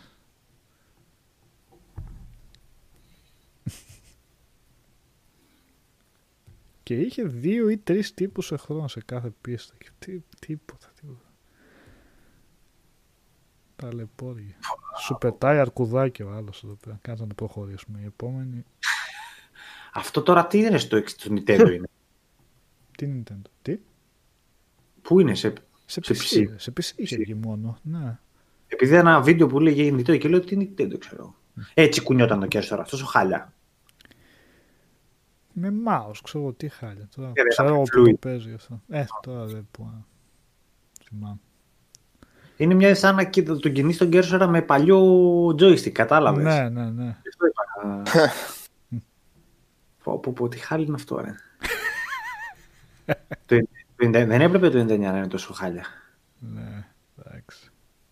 Και 6.83 6.95
είχε 6.95 7.23
δύο 7.23 7.69
ή 7.69 7.77
τρεις 7.77 8.13
τύπους 8.13 8.51
εχθρών 8.51 8.87
σε 8.87 9.01
κάθε 9.05 9.33
πίστα. 9.41 9.73
Και 9.77 9.89
τι, 9.99 10.21
τίποτα, 10.39 10.87
τίποτα. 10.87 10.92
Ταλαιπώρια. 13.83 14.55
Σου 14.99 15.17
πετάει 15.17 15.57
αρκουδάκι 15.57 16.23
ο 16.23 16.31
άλλος 16.31 16.63
εδώ 16.63 16.77
πέρα. 16.83 16.99
Κάτσε 17.01 17.21
να 17.21 17.27
το 17.29 17.35
προχωρήσουμε. 17.35 17.99
Η 18.01 18.05
επόμενη. 18.05 18.65
Αυτό 19.93 20.21
τώρα 20.21 20.47
τι 20.47 20.57
είναι 20.57 20.77
στο, 20.77 21.01
στο 21.05 21.33
Nintendo 21.33 21.71
είναι; 21.73 21.87
Τι 22.97 23.07
Nintendo; 23.13 23.49
Τι; 23.61 23.79
Πού 25.01 25.19
είναι, 25.19 25.35
σε... 25.35 25.53
Σε 25.85 25.99
Σε 26.03 26.13
PC. 26.13 26.37
PC. 26.37 26.47
Σε 26.55 26.73
PC 26.77 26.91
είχε 26.95 27.17
βγει 27.17 27.33
μόνο. 27.33 27.77
Ναι. 27.81 28.19
επειδή 28.67 28.95
ένα 28.95 29.21
βίντεο 29.21 29.47
που 29.47 29.59
λέγε 29.59 29.93
Nintendo 29.93 30.17
και 30.19 30.27
λέω 30.27 30.39
τι 30.39 30.57
Nintendo 30.59 30.99
ξέρω. 30.99 31.35
Έτσι 31.73 32.01
κουνιόταν 32.01 32.39
το 32.39 32.47
κέρδο 32.47 32.67
τώρα, 32.69 32.81
αυτός 32.81 33.01
ο 33.01 33.05
χάλια. 33.05 33.53
Με 35.53 35.73
mouse, 35.87 36.17
ξέρω 36.23 36.43
εγώ 36.43 36.53
τι 36.53 36.69
χάλια. 36.69 37.09
Τώρα 37.15 37.31
δεν 37.31 37.47
ξέρω 37.47 37.69
θα 37.69 37.75
εγώ 37.75 37.85
φλούι. 37.85 38.09
που 38.09 38.19
το 38.19 38.27
παίζει 38.29 38.53
αυτό. 38.53 38.81
Ε, 38.89 39.05
τώρα 39.21 39.45
δεν 39.45 39.67
πω. 39.71 40.05
Θυμάμαι. 41.03 41.39
Είναι 42.63 42.73
μια 42.73 42.95
σαν 42.95 43.15
να 43.15 43.23
κοίτα- 43.23 43.59
τον 43.59 43.71
κινείς 43.71 43.97
τον 43.97 44.09
κέρσορα 44.09 44.47
με 44.47 44.61
παλιό 44.61 45.01
joystick, 45.47 45.89
κατάλαβες; 45.91 46.43
Ναι, 46.43 46.69
ναι, 46.69 46.89
ναι. 46.89 47.15
Αυτό 47.29 47.45
είπα. 47.47 48.03
πω, 50.03 50.19
πω, 50.19 50.31
πω, 50.31 50.47
τι 50.47 50.57
χάλι 50.57 50.85
είναι 50.85 50.95
αυτό, 50.95 51.19
ρε. 51.21 51.35
το, 53.45 53.55
90 54.03 54.11
δεν 54.11 54.41
έπρεπε 54.41 54.69
το 54.69 54.79
99 54.79 54.85
να 54.85 54.93
είναι 55.17 55.27
τόσο 55.27 55.53
χάλια. 55.53 55.85
ναι. 56.39 56.87
Εντάξει. 57.25 57.67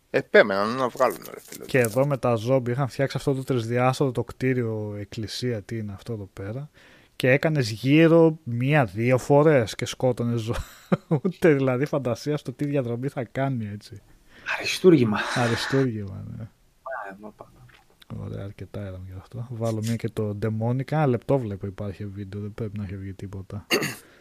Επέμεναν 0.09 0.75
να 0.75 0.87
βγάλουν 0.87 1.17
ρε 1.33 1.39
φίλε. 1.39 1.65
Και 1.65 1.79
εδώ 1.79 2.05
με 2.05 2.17
τα 2.17 2.35
ζόμπι 2.35 2.71
είχαν 2.71 2.87
φτιάξει 2.87 3.17
αυτό 3.17 3.33
το 3.33 3.43
τρισδιάστατο 3.43 4.11
το 4.11 4.23
κτίριο 4.23 4.95
εκκλησία, 4.99 5.61
τι 5.61 5.77
είναι 5.77 5.93
αυτό 5.93 6.13
εδώ 6.13 6.29
πέρα. 6.33 6.69
Και 7.15 7.29
έκανες 7.31 7.69
γύρω 7.69 8.37
μία-δύο 8.43 9.17
φορές 9.17 9.75
και 9.75 9.85
σκότωνες 9.85 10.41
ζώα. 10.41 10.63
Ούτε 11.23 11.53
δηλαδή 11.53 11.85
φαντασία 11.85 12.37
στο 12.37 12.53
τι 12.53 12.65
διαδρομή 12.65 13.07
θα 13.07 13.23
κάνει 13.23 13.69
έτσι. 13.73 14.01
Αριστούργημα. 14.57 15.19
Αριστούργημα, 15.35 16.23
ναι. 16.37 16.43
Α, 16.43 17.15
μα, 17.19 17.29
πα- 17.29 17.51
Ωραία, 18.19 18.43
αρκετά 18.43 18.81
είδαμε 18.81 19.05
γι' 19.07 19.17
αυτό. 19.19 19.47
Βάλω 19.49 19.79
μία 19.81 19.95
και 19.95 20.09
το 20.09 20.37
Demonic. 20.41 20.91
Ένα 20.91 21.07
λεπτό 21.07 21.39
βλέπω 21.39 21.67
υπάρχει 21.67 22.05
βίντεο, 22.05 22.41
δεν 22.41 22.53
πρέπει 22.53 22.77
να 22.77 22.83
έχει 22.83 22.97
βγει 22.97 23.13
τίποτα. 23.13 23.65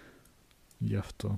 γι' 0.79 0.97
αυτό. 0.97 1.37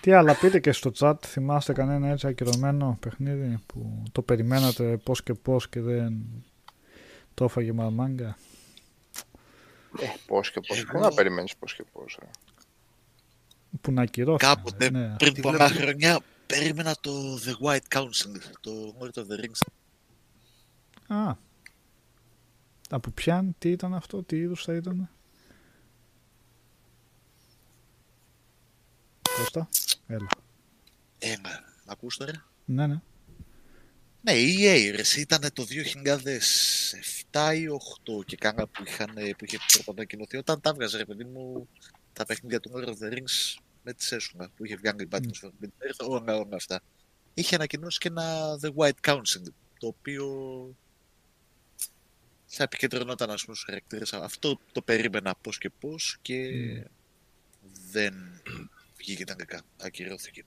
Τι 0.00 0.12
άλλα 0.12 0.34
πείτε 0.38 0.60
και 0.60 0.72
στο 0.72 0.90
chat, 0.98 1.14
θυμάστε 1.26 1.72
κανένα 1.72 2.08
έτσι 2.08 2.26
ακυρωμένο 2.26 2.96
παιχνίδι 3.00 3.58
που 3.66 4.02
το 4.12 4.22
περιμένατε 4.22 4.96
πώς 4.96 5.22
και 5.22 5.34
πώς 5.34 5.68
και 5.68 5.80
δεν 5.80 6.22
το 7.34 7.44
έφαγε 7.44 7.72
μαρμάγκα. 7.72 8.36
Ε, 10.00 10.06
πώς 10.26 10.50
και 10.50 10.60
πώς. 10.60 10.84
Πού 10.84 10.98
να 10.98 11.08
περιμένεις 11.14 11.56
πώς 11.56 11.74
και 11.74 11.84
πώς. 11.92 12.18
Που 13.80 13.92
να 13.92 14.02
ακυρώθηκε. 14.02 14.46
Κάποτε 14.46 14.90
ναι. 14.90 15.16
πριν 15.16 15.34
Τι 15.34 15.40
πολλά 15.40 15.68
βλέπω. 15.68 15.82
χρόνια 15.82 16.20
περίμενα 16.46 16.96
το 17.00 17.34
The 17.34 17.66
White 17.66 17.98
Council, 17.98 18.40
το 18.60 18.94
Lord 19.00 19.18
of 19.18 19.26
the 19.26 19.44
Rings. 19.44 19.60
Α. 21.16 21.34
Από 22.90 23.10
ποιαν, 23.10 23.54
τι 23.58 23.70
ήταν 23.70 23.94
αυτό, 23.94 24.22
τι 24.22 24.36
είδους 24.36 24.64
θα 24.64 24.74
ήταν. 24.74 25.10
Κώστα, 29.36 29.68
έλα. 30.06 30.28
Ένα, 31.18 31.64
ακούς 31.86 32.16
τώρα. 32.16 32.44
Ναι, 32.64 32.86
ναι. 32.86 33.00
Ναι, 34.22 34.32
η 34.32 34.56
EA 34.58 34.90
ρε, 34.94 35.00
εσύ, 35.00 35.20
ήταν 35.20 35.40
το 35.52 35.64
2007 37.32 37.54
ή 37.54 37.66
2008 38.20 38.24
και 38.26 38.36
κάνα 38.36 38.66
που, 38.66 38.82
είχαν, 38.86 39.14
που 39.14 39.44
είχε 39.44 39.58
πρωτοανακοινωθεί. 39.72 40.36
Όταν 40.36 40.60
τα 40.60 40.70
έβγαζε, 40.70 40.96
ρε 40.96 41.04
παιδί 41.04 41.24
μου, 41.24 41.68
τα 42.18 42.24
παιχνίδια 42.26 42.60
του 42.60 42.70
Lord 42.74 42.86
of 42.88 42.92
the 43.02 43.12
Rings 43.12 43.58
με 43.82 43.92
τη 43.92 44.04
Σέσουνα 44.04 44.48
που 44.56 44.64
είχε 44.64 44.76
βγάλει 44.76 45.02
η 45.02 45.08
Batman 45.10 45.44
for 45.44 45.48
Middle 45.48 46.04
Earth, 46.04 46.08
όλα, 46.08 46.36
όλα 46.36 46.56
αυτά. 46.56 46.80
Είχε 47.34 47.54
ανακοινώσει 47.54 47.98
και 47.98 48.08
ένα 48.08 48.58
The 48.62 48.70
White 48.74 49.00
Council, 49.12 49.42
το 49.78 49.86
οποίο 49.86 50.26
θα 52.46 52.62
επικεντρωνόταν 52.62 53.30
ας 53.30 53.44
πούμε 53.44 53.54
στους 53.56 53.66
χαρακτήρες. 53.68 54.12
Αυτό 54.12 54.60
το 54.72 54.82
περίμενα 54.82 55.34
πώς 55.40 55.58
και 55.58 55.70
πώς 55.70 56.18
και 56.22 56.50
δεν 57.90 58.14
βγήκε 58.96 59.24
τελικά, 59.24 59.62
ακυρώθηκε. 59.82 60.44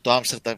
Το 0.00 0.16
Amsterdam 0.22 0.54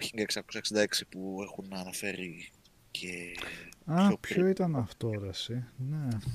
1666 0.72 0.86
που 1.08 1.38
έχουν 1.42 1.74
αναφέρει 1.74 2.50
και 2.90 3.36
Α, 3.84 4.06
πιο 4.08 4.16
ποιο 4.20 4.34
πριν. 4.36 4.46
ήταν 4.48 4.76
αυτό, 4.76 5.10
ρε, 5.10 5.28
εσύ; 5.28 5.64
Ναι, 5.76 6.08
κάτσε. 6.08 6.30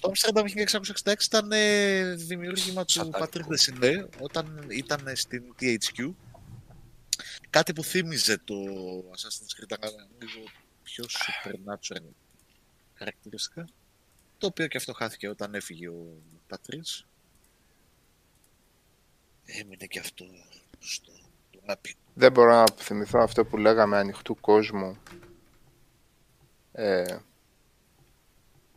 Το 0.00 0.12
Amsterdam 0.14 0.44
1666 1.04 1.22
ήταν 1.24 1.52
ε, 1.52 2.14
δημιούργημα 2.14 2.84
του 2.84 2.92
Σατανικό. 2.92 3.18
Patrick 3.24 3.44
Desiné 3.54 4.06
όταν 4.20 4.66
ήταν 4.70 5.16
στην 5.16 5.54
THQ. 5.60 6.12
Κάτι 7.50 7.72
που 7.72 7.84
θύμιζε 7.84 8.38
το 8.38 8.54
Assassin's 9.16 9.60
Creed, 9.60 9.76
αλλά 9.80 10.08
λίγο 10.18 10.48
πιο 10.82 11.04
supernatural 11.08 12.02
χαρακτηριστικά. 12.94 13.68
Το 14.38 14.46
οποίο 14.46 14.66
και 14.66 14.76
αυτό 14.76 14.92
χάθηκε 14.92 15.28
όταν 15.28 15.54
έφυγε 15.54 15.88
ο 15.88 16.22
Πατρίς. 16.46 17.06
Έμεινε 19.44 19.86
και 19.86 19.98
αυτό 19.98 20.24
στο 20.78 21.12
λάπι. 21.66 21.96
Δεν 22.14 22.32
μπορώ 22.32 22.50
να 22.50 22.64
θυμηθώ 22.78 23.18
αυτό 23.18 23.44
που 23.44 23.56
λέγαμε 23.56 23.96
ανοιχτού 23.96 24.40
κόσμου. 24.40 24.96
Ε, 26.72 27.16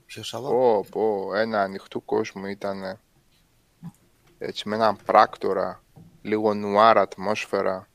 Ποιος 0.10 0.27
Σάββα. 0.27 0.49
πω, 0.49 0.86
πω, 0.91 1.34
ένα 1.36 1.61
ανοιχτού 1.61 2.06
κόσμου 2.06 2.45
ήταν 2.45 2.99
έτσι 4.38 4.69
με 4.69 4.76
έναν 4.76 4.98
πράκτορα, 5.06 5.84
λίγο 6.22 6.53
νουάρα 6.53 7.02
ατμόσφαιρα. 7.02 7.88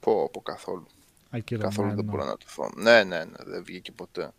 Πω, 0.00 0.28
πω 0.30 0.40
καθόλου. 0.40 0.86
Καθόλου 1.58 1.94
δεν 1.94 2.04
μπορώ 2.04 2.22
Ακυρωμένο. 2.22 2.30
να 2.30 2.36
το 2.36 2.46
θυμώ. 2.48 2.68
Ναι, 2.76 3.04
ναι, 3.04 3.24
ναι, 3.24 3.36
δεν 3.44 3.64
βγήκε 3.64 3.92
ποτέ. 3.92 4.32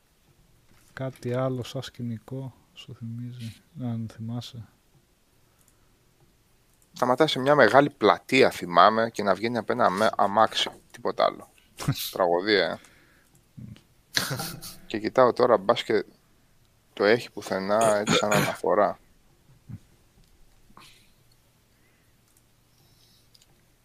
Κάτι 0.94 1.34
άλλο 1.34 1.64
σαν 1.64 1.82
σκηνικό 1.82 2.54
σου 2.74 2.96
θυμίζει, 2.96 3.62
αν 3.82 4.10
θυμάσαι. 4.14 4.68
Σταματάει 6.94 7.28
σε 7.28 7.40
μια 7.40 7.56
μεγάλη 7.56 7.90
πλατεία, 7.90 8.50
θυμάμαι, 8.50 9.10
και 9.10 9.24
να 9.24 9.34
βγαίνει 9.34 9.58
από 9.58 9.72
ένα 9.72 9.86
αμέ- 9.86 10.14
αμάξι. 10.18 10.70
Τίποτα 10.92 11.26
άλλο. 11.26 11.50
Τραγωδία, 12.12 12.66
ε. 12.66 12.80
Και 14.88 15.00
κοιτάω 15.00 15.34
τώρα, 15.34 15.58
μπα 15.58 15.74
και 15.74 16.06
το 16.94 17.04
έχει 17.04 17.32
πουθενά 17.32 17.96
έτσι 17.96 18.16
σαν 18.16 18.34
αναφορά. 18.34 19.00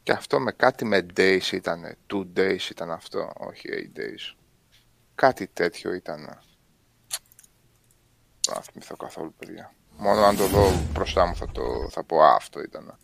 Και 0.02 0.12
αυτό 0.12 0.40
με 0.40 0.52
κάτι 0.52 0.84
με 0.84 1.06
days 1.16 1.52
ήταν. 1.52 1.96
Two 2.12 2.26
days 2.36 2.70
ήταν 2.70 2.90
αυτό, 2.90 3.32
όχι 3.36 3.68
eight 3.70 3.98
days. 3.98 4.36
Κάτι 5.14 5.46
τέτοιο 5.46 5.92
ήταν. 5.92 6.24
Δεν 8.40 8.54
θα 8.54 8.62
θυμηθώ 8.62 8.96
καθόλου, 8.96 9.34
παιδιά. 9.38 9.74
Μόνο 9.96 10.24
αν 10.24 10.36
το 10.36 10.46
δω 10.46 10.70
μπροστά 10.92 11.26
μου 11.26 11.36
θα, 11.36 11.46
το, 11.52 11.88
θα 11.90 12.04
πω 12.04 12.22
«Α, 12.22 12.34
αυτό 12.34 12.60
ήταν. 12.62 12.98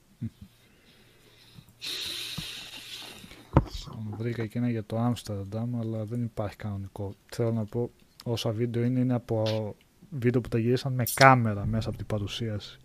Βρήκα 4.16 4.47
και 4.47 4.59
ένα 4.59 4.70
για 4.70 4.85
το 4.85 4.98
Άμστερνταμ, 4.98 5.81
αλλά 5.81 6.05
δεν 6.05 6.23
υπάρχει 6.23 6.56
κανονικό. 6.56 7.14
Θέλω 7.27 7.52
να 7.52 7.64
πω, 7.64 7.90
όσα 8.24 8.51
βίντεο 8.51 8.82
είναι, 8.82 9.01
είναι 9.01 9.14
από 9.14 9.74
βίντεο 10.10 10.40
που 10.40 10.48
τα 10.48 10.59
γυρίσαν 10.59 10.93
με 10.93 11.05
κάμερα 11.14 11.66
μέσα 11.66 11.89
από 11.89 11.98
την 11.98 12.06
παρουσίαση. 12.06 12.78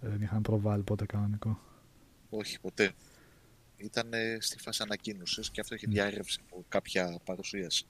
Δεν 0.00 0.22
είχαν 0.22 0.42
προβάλει 0.42 0.82
ποτέ 0.82 1.06
κανονικό. 1.06 1.58
Όχι, 2.30 2.60
ποτέ. 2.60 2.92
Ήταν 3.76 4.10
στη 4.38 4.58
φάση 4.58 4.82
ανακοίνωσης 4.82 5.50
και 5.50 5.60
αυτό 5.60 5.74
έχει 5.74 5.86
διάρρευση 5.86 6.40
από 6.44 6.64
κάποια 6.68 7.18
παρουσίαση. 7.24 7.86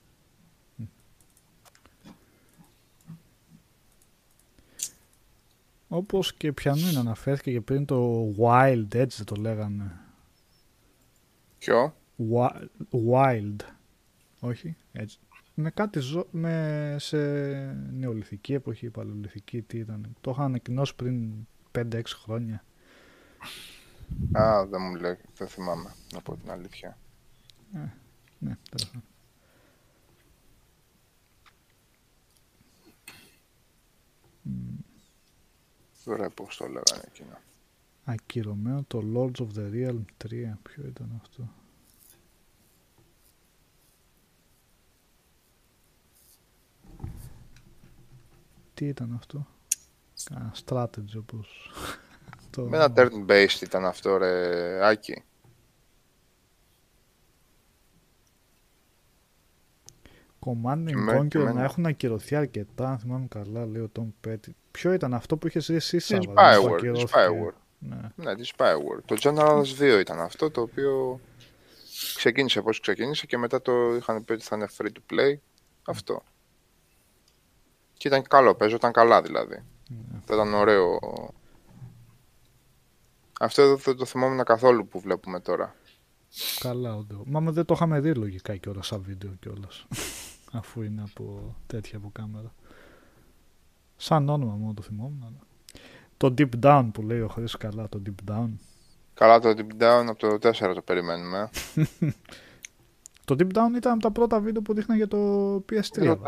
Όπως 5.88 6.34
και 6.34 6.52
πιανού 6.52 6.88
είναι 6.88 6.98
αναφέρθηκε 6.98 7.52
και 7.52 7.60
πριν 7.60 7.84
το 7.84 8.28
Wild, 8.38 8.94
έτσι 8.94 9.24
το 9.24 9.34
λέγανε. 9.34 10.00
Ποιο; 11.58 11.94
Wi- 12.16 12.66
Wild. 13.08 13.56
Όχι, 14.40 14.76
έτσι. 14.92 15.18
Με 15.54 15.70
κάτι 15.70 15.98
ζω... 16.00 16.26
με... 16.30 16.96
σε 16.98 17.18
νεολιθική 17.92 18.52
εποχή, 18.52 18.90
παλαιολιθική, 18.90 19.62
τι 19.62 19.78
ήταν. 19.78 20.16
Το 20.20 20.30
είχαν 20.30 20.44
ανακοινώσει 20.44 20.94
πριν 20.94 21.32
5-6 21.78 22.02
χρόνια. 22.06 22.64
Α, 24.32 24.66
δεν 24.66 24.80
μου 24.82 24.94
λέει. 24.94 25.16
Δεν 25.36 25.48
θυμάμαι, 25.48 25.94
να 26.12 26.20
πω 26.20 26.36
την 26.36 26.50
αλήθεια. 26.50 26.98
Ναι, 28.38 28.56
τέλος 28.70 28.90
πάντων. 28.90 29.02
Ωραία, 36.04 36.30
πώς 36.30 36.56
το 36.56 36.64
λέγανε 36.64 37.02
εκείνο. 37.06 37.38
Ακυρωμένο 38.04 38.84
το 38.86 39.02
Lords 39.14 39.42
of 39.42 39.48
the 39.56 39.72
Realm 39.72 40.04
3. 40.24 40.52
Ποιο 40.62 40.86
ήταν 40.86 41.20
αυτό; 41.22 41.48
Τι 48.82 48.88
ήταν 48.88 49.12
αυτό; 49.14 49.46
Κάνα 50.24 50.52
strategy 50.64 51.18
όπως 51.18 51.70
το... 52.50 52.62
Με 52.62 52.76
ένα 52.76 52.92
turn-based 52.96 53.60
ήταν 53.62 53.84
αυτό, 53.84 54.16
ρε, 54.16 54.86
Άκη. 54.86 55.22
Command 60.40 60.88
and 60.88 60.92
Με- 60.94 61.18
Conquer 61.18 61.42
με- 61.42 61.52
να 61.52 61.62
έχουν 61.62 61.86
ακυρωθεί 61.86 62.36
αρκετά, 62.36 62.88
αν 62.90 62.98
θυμάμαι 62.98 63.26
καλά, 63.26 63.66
λέει 63.66 63.82
ο 63.82 63.90
Tom 63.98 64.28
Petty. 64.28 64.50
Ποιο 64.70 64.92
ήταν 64.92 65.14
αυτό 65.14 65.36
που 65.36 65.46
είχες 65.46 65.68
εσύ, 65.68 65.96
Της 65.96 66.06
Σάββα, 66.06 66.32
που 66.32 66.32
Spyware, 66.40 66.64
της 66.66 66.72
ακυρώθηκε; 66.72 67.12
Spyware. 67.14 67.54
Ναι. 67.78 68.00
Ναι, 68.14 68.34
της 68.34 68.52
Spyware. 68.56 69.02
Το 69.04 69.16
Generals 69.20 69.96
2 69.96 70.00
ήταν 70.00 70.20
αυτό 70.20 70.50
το 70.50 70.60
οποίο 70.60 71.20
ξεκίνησε 72.16 72.62
πώς 72.62 72.80
ξεκίνησε 72.80 73.26
και 73.26 73.38
μετά 73.38 73.62
το 73.62 73.94
είχαν 73.96 74.24
πει 74.24 74.32
ότι 74.32 74.42
θα 74.42 74.56
είναι 74.56 74.66
free 74.78 74.86
to 74.86 75.14
play. 75.14 75.34
Αυτό. 75.84 76.22
Και 78.02 78.08
ήταν 78.08 78.22
καλό, 78.22 78.54
παίζονταν 78.54 78.92
καλά 78.92 79.22
δηλαδή. 79.22 79.62
Θα 80.24 80.34
ήταν 80.34 80.54
ωραίο. 80.54 80.98
Αυτό 83.40 83.62
εδώ 83.62 83.76
δεν 83.76 83.96
το 83.96 84.04
θυμόμουν 84.04 84.44
καθόλου 84.44 84.88
που 84.88 85.00
βλέπουμε 85.00 85.40
τώρα. 85.40 85.74
Καλά, 86.60 86.96
όντω. 86.96 87.22
Μα 87.26 87.40
δεν 87.40 87.64
το 87.64 87.74
είχαμε 87.74 88.00
δει 88.00 88.14
λογικά 88.14 88.56
κιόλας 88.56 88.86
σαν 88.86 89.02
βίντεο 89.02 89.30
κιόλας. 89.40 89.86
Αφού 90.58 90.82
είναι 90.82 91.02
από 91.02 91.54
τέτοια 91.66 91.98
από 91.98 92.10
κάμερα. 92.12 92.54
Σαν 93.96 94.28
όνομα 94.28 94.54
μόνο 94.54 94.74
το 94.74 94.82
θυμόμουν. 94.82 95.22
Αλλά... 95.26 95.38
Το 96.16 96.34
Deep 96.38 96.50
Down 96.62 96.88
που 96.92 97.02
λέει 97.02 97.20
ο 97.20 97.28
Χρήστος 97.28 97.60
καλά, 97.60 97.88
το 97.88 98.02
Deep 98.06 98.30
Down. 98.32 98.50
Καλά 99.14 99.38
το 99.38 99.48
Deep 99.48 99.82
Down 99.82 100.04
από 100.08 100.18
το 100.18 100.48
4 100.48 100.72
το 100.74 100.82
περιμένουμε. 100.82 101.50
Το 103.24 103.36
Deep 103.38 103.56
Down 103.56 103.76
ήταν 103.76 103.92
από 103.92 104.02
τα 104.02 104.10
πρώτα 104.10 104.40
βίντεο 104.40 104.62
που 104.62 104.74
δείχναν 104.74 104.96
για 104.96 105.08
το 105.08 105.54
PS3 105.56 106.00
Για 106.00 106.18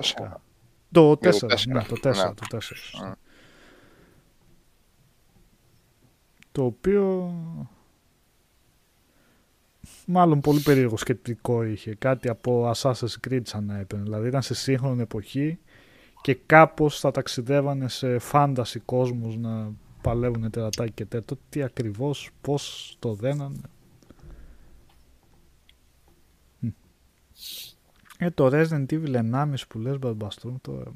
το 0.95 1.19
βασικά. 1.41 1.47
4. 1.47 1.49
Το 1.49 1.55
4, 1.55 1.63
Για 1.65 1.85
το 1.89 1.97
4, 2.03 2.05
ναι, 2.05 2.11
το 2.11 2.11
4, 2.11 2.27
ναι. 2.27 2.35
το 2.35 2.57
4. 2.57 2.59
σωστά. 2.61 3.15
Mm. 3.15 3.19
Το 6.53 6.65
οποίο 6.65 7.35
μάλλον 10.07 10.41
πολύ 10.41 10.61
περίεργο 10.61 10.97
σκεπτικό 10.97 11.63
είχε. 11.65 11.95
Κάτι 11.95 12.29
από 12.29 12.73
Assassin's 12.75 13.29
Creed 13.29 13.41
σαν 13.43 13.65
να 13.65 13.79
έπαιρνε. 13.79 14.05
Δηλαδή 14.05 14.29
ήταν 14.29 14.43
σε 14.43 14.55
σύγχρονη 14.55 15.03
εποχή 15.03 15.59
και 16.21 16.35
κάπως 16.47 17.01
θα 17.01 17.11
ταξιδεύανε 17.11 17.89
σε 17.89 18.19
φάνταση 18.19 18.79
κόσμους 18.79 19.37
να 19.37 19.73
παλεύουν 20.03 20.51
τερατάκι 20.51 20.93
και 20.93 21.05
τέτοιο. 21.05 21.37
Τι 21.49 21.63
ακριβώς, 21.63 22.31
πώς 22.41 22.97
το 22.99 23.15
δένανε. 23.15 23.61
Ε, 28.25 28.31
το 28.31 28.49
Resident 28.53 28.87
Evil 28.91 29.33
1,5 29.33 29.55
που 29.69 29.79
λες 29.79 29.99
Μπαρμπαστρούμ 29.99 30.57
τώρα 30.61 30.93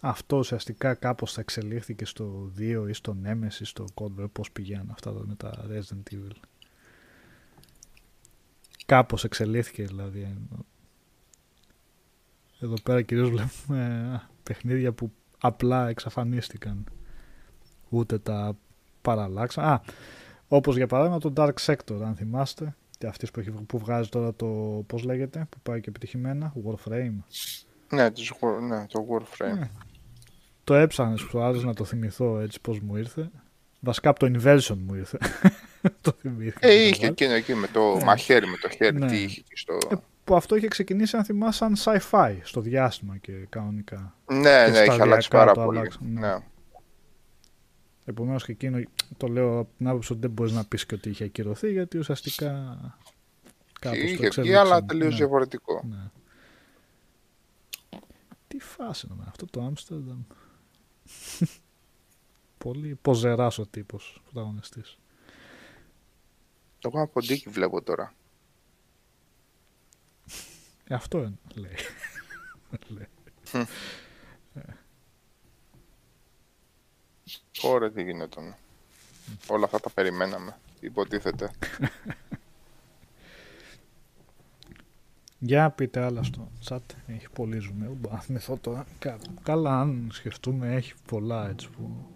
αυτό 0.00 0.36
ουσιαστικά 0.36 0.94
κάπως 0.94 1.32
θα 1.32 1.40
εξελίχθηκε 1.40 2.04
στο 2.04 2.52
2 2.58 2.86
ή 2.88 2.92
στο 2.92 3.16
Nemesis, 3.24 3.60
στο 3.62 3.84
Cold 3.94 4.22
War, 4.22 4.26
πώς 4.32 4.50
πηγαίνουν 4.50 4.90
αυτά 4.90 5.10
εδώ 5.10 5.24
με 5.26 5.34
τα 5.34 5.66
Resident 5.68 6.14
Evil. 6.14 6.36
Κάπως 8.86 9.24
εξελίχθηκε 9.24 9.84
δηλαδή. 9.84 10.36
Εδώ 12.60 12.74
πέρα 12.82 13.02
κυρίως 13.02 13.30
βλέπουμε 13.30 14.10
α, 14.14 14.28
παιχνίδια 14.42 14.92
που 14.92 15.12
απλά 15.38 15.88
εξαφανίστηκαν. 15.88 16.84
Ούτε 17.88 18.18
τα 18.18 18.56
παραλλάξαν. 19.02 19.64
Α, 19.64 19.82
όπως 20.48 20.76
για 20.76 20.86
παράδειγμα 20.86 21.18
το 21.18 21.32
Dark 21.36 21.54
Sector, 21.66 22.00
αν 22.02 22.16
θυμάστε. 22.16 22.76
Και 22.98 23.06
αυτής 23.06 23.30
που, 23.30 23.40
έχει, 23.40 23.50
που 23.50 23.78
βγάζει 23.78 24.08
τώρα 24.08 24.34
το, 24.34 24.46
πώς 24.86 25.02
λέγεται, 25.04 25.46
που 25.50 25.58
πάει 25.62 25.80
και 25.80 25.88
επιτυχημένα, 25.88 26.52
Warframe. 26.66 27.14
Ναι, 27.92 28.10
τις 28.10 28.32
War- 28.40 28.60
ναι, 28.68 28.86
το 28.86 29.06
Warframe. 29.10 29.58
Ναι. 29.58 29.68
Το 30.64 30.74
έψαχνες 30.74 31.22
που 31.24 31.38
άλλος 31.38 31.64
να 31.64 31.74
το 31.74 31.84
θυμηθώ 31.84 32.38
έτσι 32.38 32.60
πώς 32.60 32.80
μου 32.80 32.96
ήρθε. 32.96 33.30
Βασικά 33.80 34.10
από 34.10 34.18
το 34.18 34.26
Inversion 34.34 34.76
μου 34.86 34.94
ήρθε. 34.94 35.18
το 36.00 36.12
θυμήθηκα. 36.20 36.68
Ε, 36.68 36.74
να 36.74 36.78
το 36.80 36.86
είχε 36.88 36.96
βάλω. 37.00 37.12
εκείνο 37.12 37.32
εκεί 37.32 37.54
με 37.54 37.66
το 37.66 37.96
Ναι. 37.96 38.04
μαχαίρι, 38.04 38.46
με 38.46 38.56
το 38.56 38.68
χέρι. 38.68 38.98
Ναι. 38.98 39.06
Τι 39.06 39.16
είχε 39.22 39.40
εκεί 39.40 39.56
στο. 39.56 39.78
Ε, 39.90 39.94
που 40.24 40.36
αυτό 40.36 40.56
είχε 40.56 40.68
ξεκινήσει 40.68 41.16
αν 41.16 41.24
θυμάσαι 41.24 41.68
σαν 41.74 42.00
sci-fi 42.10 42.36
στο 42.42 42.60
διάστημα 42.60 43.16
και 43.16 43.32
κανονικά. 43.48 44.14
ναι, 44.26 44.36
και 44.36 44.40
ναι, 44.48 44.58
έχει 44.58 44.70
σταδιακά 44.74 45.02
αλλάξει 45.02 45.28
πάρα 45.28 45.52
το 45.52 45.64
πολύ. 45.64 45.78
αλλάξαν, 45.78 46.06
ναι. 46.12 46.36
Ναι. 48.08 48.14
Επομένως 48.14 48.44
και 48.44 48.52
εκείνο 48.52 48.82
το 49.16 49.26
λέω 49.28 49.58
από 49.58 49.70
την 49.76 49.88
άποψη 49.88 50.12
ότι 50.12 50.20
δεν 50.20 50.30
μπορείς 50.30 50.52
να 50.52 50.64
πεις 50.64 50.86
και 50.86 50.94
ότι 50.94 51.08
είχε 51.08 51.24
ακυρωθεί 51.24 51.72
γιατί 51.72 51.98
ουσιαστικά 51.98 52.50
κάπως 53.80 53.98
το 53.98 54.04
Είχε 54.04 54.16
βγει, 54.16 54.26
εξέλιξαν. 54.26 54.60
αλλά 54.66 54.84
τελείως 54.84 55.10
Ναι, 55.12 55.16
διαφορετικό. 55.16 55.84
ναι. 55.88 56.10
Τι 58.48 58.58
φάση 58.60 59.08
είναι 59.10 59.24
αυτό 59.28 59.46
το 59.46 59.60
Άμστερνταμ. 59.64 60.22
Πολύ 62.58 62.94
ποζεράς 63.02 63.58
ο 63.58 63.66
τύπος 63.66 64.22
πρωταγωνιστής. 64.24 64.98
Εγώ 66.84 67.02
από 67.02 67.12
ποντίκι 67.12 67.48
βλέπω 67.48 67.82
τώρα. 67.82 68.14
Ε, 70.84 70.94
αυτό 70.94 71.18
είναι, 71.18 71.38
λέει. 71.54 71.74
λέει. 72.94 73.08
Ωραία, 77.62 77.90
τι 77.90 78.02
γινόταν. 78.02 78.54
Όλα 79.46 79.64
αυτά 79.64 79.80
τα 79.80 79.90
περιμέναμε. 79.90 80.56
Υποτίθεται. 80.80 81.50
Για 85.38 85.70
πείτε 85.70 86.00
άλλα 86.04 86.22
στο 86.22 86.48
chat. 86.68 86.78
Έχει 87.06 87.26
πολύ 87.32 87.58
ζουμί. 87.58 87.86
Ουμπα, 87.86 88.10
να 88.12 88.20
θυμηθώ 88.20 88.56
τώρα. 88.56 88.86
Κα- 88.98 89.18
Καλά, 89.42 89.80
αν 89.80 90.08
σκεφτούμε, 90.12 90.74
έχει 90.74 90.94
πολλά 91.06 91.48
έτσι 91.48 91.68
που. 91.68 92.06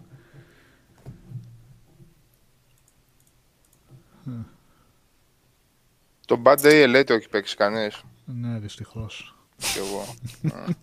Το 6.25 6.41
Bad 6.45 6.57
Day 6.57 6.95
LA 6.95 7.03
το 7.05 7.13
έχει 7.13 7.29
παίξει 7.29 7.55
κανείς; 7.55 8.03
Ναι, 8.25 8.59
δυστυχώς. 8.59 9.35
Κι 9.57 9.77
εγώ. 9.77 10.05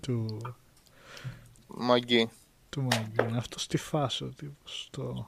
Του, 0.00 0.40
Μαγκή. 1.66 2.28
Του 2.72 2.82
Μαγκίν. 2.82 3.36
Αυτό 3.36 3.58
στη 3.58 3.76
φάση 3.76 4.24
ο 4.24 4.32
τύπος. 4.36 4.88
Το... 4.90 5.26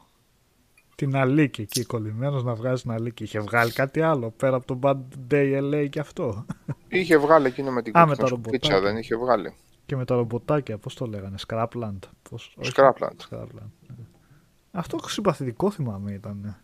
Την 0.95 1.17
αλήκη 1.17 1.61
εκεί 1.61 1.85
κολλημένος 1.85 2.45
να 2.45 2.55
βγάζει 2.55 2.83
την 2.83 2.91
αλήκη. 2.91 3.23
Είχε 3.23 3.41
βγάλει 3.41 3.73
κάτι 3.73 4.01
άλλο 4.01 4.31
πέρα 4.31 4.57
από 4.57 4.67
το 4.67 4.79
Bad 4.83 5.33
Day 5.33 5.59
LA 5.63 5.87
και 5.91 6.01
αυτό. 6.01 6.45
Είχε 6.89 7.17
βγάλει 7.19 7.47
εκείνο 7.47 7.71
με 7.71 7.83
την 7.83 7.97
Α, 7.97 8.01
με 8.01 8.07
κόκκινη 8.07 8.23
τα 8.23 8.27
σκουπίτσα, 8.27 8.69
ρομποτάκια. 8.69 8.91
δεν 8.93 9.01
είχε 9.01 9.17
βγάλει. 9.17 9.55
και 9.87 9.97
με 9.97 10.05
τα 10.05 10.15
ρομποτάκια, 10.15 10.79
πώς 10.79 10.95
το 10.95 11.07
λέγανε, 11.07 11.37
Scrapland. 11.47 11.99
Πώς... 12.31 12.55
όχι, 12.57 12.71
Scrapland. 12.75 13.17
Scrapland. 13.31 13.71
ναι. 13.87 14.05
Αυτό 14.71 14.99
συμπαθητικό 15.07 15.71
θυμάμαι 15.71 16.13
ήταν. 16.13 16.57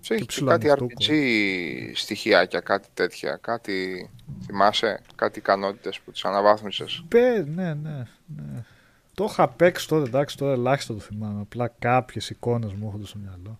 Σε 0.00 0.14
έχει 0.14 0.24
Και 0.24 0.34
και 0.34 0.44
κάτι 0.44 0.66
ψηλοανοιχτούκο. 0.66 0.92
RPG 0.98 1.90
στοιχειάκια, 1.94 2.60
κάτι 2.60 2.88
τέτοια. 2.94 3.36
Κάτι. 3.36 4.10
Θυμάσαι, 4.44 5.02
κάτι 5.14 5.38
ικανότητες 5.38 6.00
που 6.00 6.10
τις 6.10 6.24
αναβάθμισες; 6.24 7.04
Πε, 7.08 7.44
ναι, 7.44 7.74
ναι, 7.74 8.06
ναι. 8.26 8.64
Το 9.14 9.26
είχα 9.30 9.48
παίξει 9.48 9.88
τότε, 9.88 10.08
εντάξει, 10.08 10.36
τώρα 10.36 10.52
ελάχιστο 10.52 10.94
το 10.94 11.00
θυμάμαι. 11.00 11.40
Απλά 11.40 11.68
κάποιες 11.78 12.30
εικόνες 12.30 12.72
μου 12.72 12.86
έρχονται 12.86 13.06
στο 13.06 13.18
μυαλό. 13.18 13.58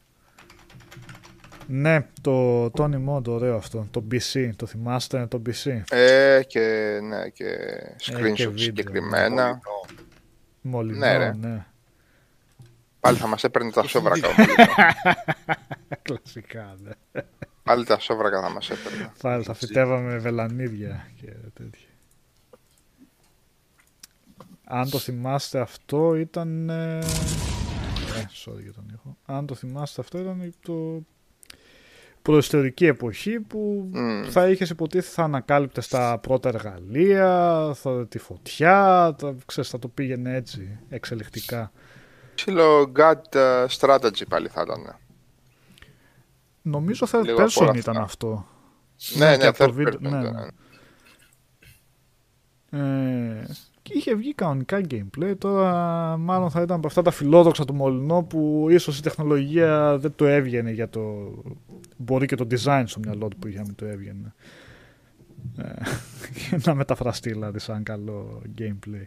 Ναι, 1.66 2.06
το 2.20 2.64
Tony 2.64 3.08
Mod, 3.08 3.24
ωραίο 3.28 3.56
αυτό. 3.56 3.86
Το 3.90 4.04
BC, 4.12 4.50
το 4.56 4.66
θυμάστε, 4.66 5.26
το 5.26 5.42
BC. 5.46 5.80
Ε, 5.90 6.40
και, 6.46 6.98
ναι, 7.02 7.28
και 7.28 7.56
και 7.96 8.12
screenshot 8.16 8.22
βίντεο, 8.22 8.56
συγκεκριμένα. 8.58 9.60
Μολυνό, 10.60 10.98
Ναι, 10.98 11.16
ρε. 11.16 11.32
ναι. 11.40 11.66
Πάλι 13.00 13.16
θα 13.16 13.26
μας 13.26 13.44
έπαιρνε 13.44 13.70
τα 13.70 13.82
σόβρακα. 13.82 14.28
ο 14.28 14.32
Κλασικά, 16.02 16.76
ναι. 16.82 17.22
Πάλι 17.62 17.84
τα 17.84 17.98
σόβρακα 17.98 18.40
θα 18.42 18.50
μας 18.50 18.70
έπαιρνε. 18.70 19.12
Θα, 19.14 19.42
θα 19.42 19.54
φυτεύαμε 19.54 20.16
βελανίδια 20.18 21.10
και 21.20 21.26
τέτοια. 21.54 21.86
Αν 24.74 24.90
το 24.90 24.99
θυμάστε 24.99 25.61
αυτό 25.61 26.15
ήταν... 26.15 26.70
Ε, 26.70 26.99
ε, 26.99 28.24
sorry 28.44 28.61
για 28.62 28.73
τον 28.73 28.89
ήχο. 28.94 29.16
Αν 29.24 29.47
το 29.47 29.55
θυμάστε 29.55 30.01
αυτό 30.01 30.19
ήταν 30.19 30.55
το 30.62 31.03
προϊστορική 32.23 32.86
εποχή 32.86 33.40
που 33.40 33.89
Μμμ. 33.93 34.24
θα 34.31 34.49
είχες 34.49 34.70
υποτίθεται 34.70 35.12
θα 35.15 35.23
ανακάλυπτες 35.23 35.89
τα 35.89 36.19
πρώτα 36.23 36.49
εργαλεία, 36.49 37.70
θα, 37.74 38.07
τη 38.09 38.19
φωτιά, 38.19 39.15
τα, 39.19 39.35
ξέρεις, 39.47 39.70
θα 39.70 39.78
το 39.78 39.89
πήγαινε 39.89 40.35
έτσι 40.35 40.78
εξελιχτικά. 40.89 41.73
Ψιλο 42.35 42.93
God 42.97 43.20
uh, 43.32 43.66
strategy 43.78 44.23
πάλι 44.28 44.49
θα 44.49 44.62
ήταν. 44.62 44.99
Νομίζω 46.62 47.07
third 47.12 47.23
Λίγο 47.24 47.43
από 47.43 47.53
person 47.53 47.61
όλα 47.62 47.73
ήταν 47.77 47.97
αυτά. 47.97 48.05
αυτό. 48.05 48.47
Ναι, 49.16 49.31
και 49.32 49.43
ναι, 49.43 49.47
από 49.47 49.59
το 49.59 49.65
third 49.65 49.73
βίντεο- 49.73 49.93
person 49.94 50.01
ναι, 50.11 50.20
ήταν. 50.28 50.51
Ε, 52.70 53.44
και 53.82 53.92
είχε 53.96 54.14
βγει 54.14 54.34
κανονικά 54.34 54.80
gameplay. 54.90 55.34
Τώρα 55.38 55.72
μάλλον 56.16 56.50
θα 56.50 56.62
ήταν 56.62 56.76
από 56.76 56.86
αυτά 56.86 57.02
τα 57.02 57.10
φιλόδοξα 57.10 57.64
του 57.64 57.74
Μολυνό 57.74 58.22
που 58.22 58.66
ίσως 58.70 58.98
η 58.98 59.02
τεχνολογία 59.02 59.98
δεν 59.98 60.12
το 60.16 60.26
έβγαινε 60.26 60.70
για 60.70 60.88
το... 60.88 61.32
Μπορεί 61.96 62.26
και 62.26 62.36
το 62.36 62.46
design 62.50 62.82
στο 62.86 63.00
μυαλό 63.00 63.28
του 63.28 63.36
που 63.36 63.46
είχε 63.46 63.59
να 63.59 63.64
μην 63.64 63.74
το 63.74 63.84
έβγαινε. 63.84 64.34
Ε, 65.56 66.56
να 66.66 66.74
μεταφραστεί 66.74 67.30
δηλαδή 67.30 67.59
σαν 67.59 67.82
καλό 67.82 68.42
gameplay. 68.59 69.06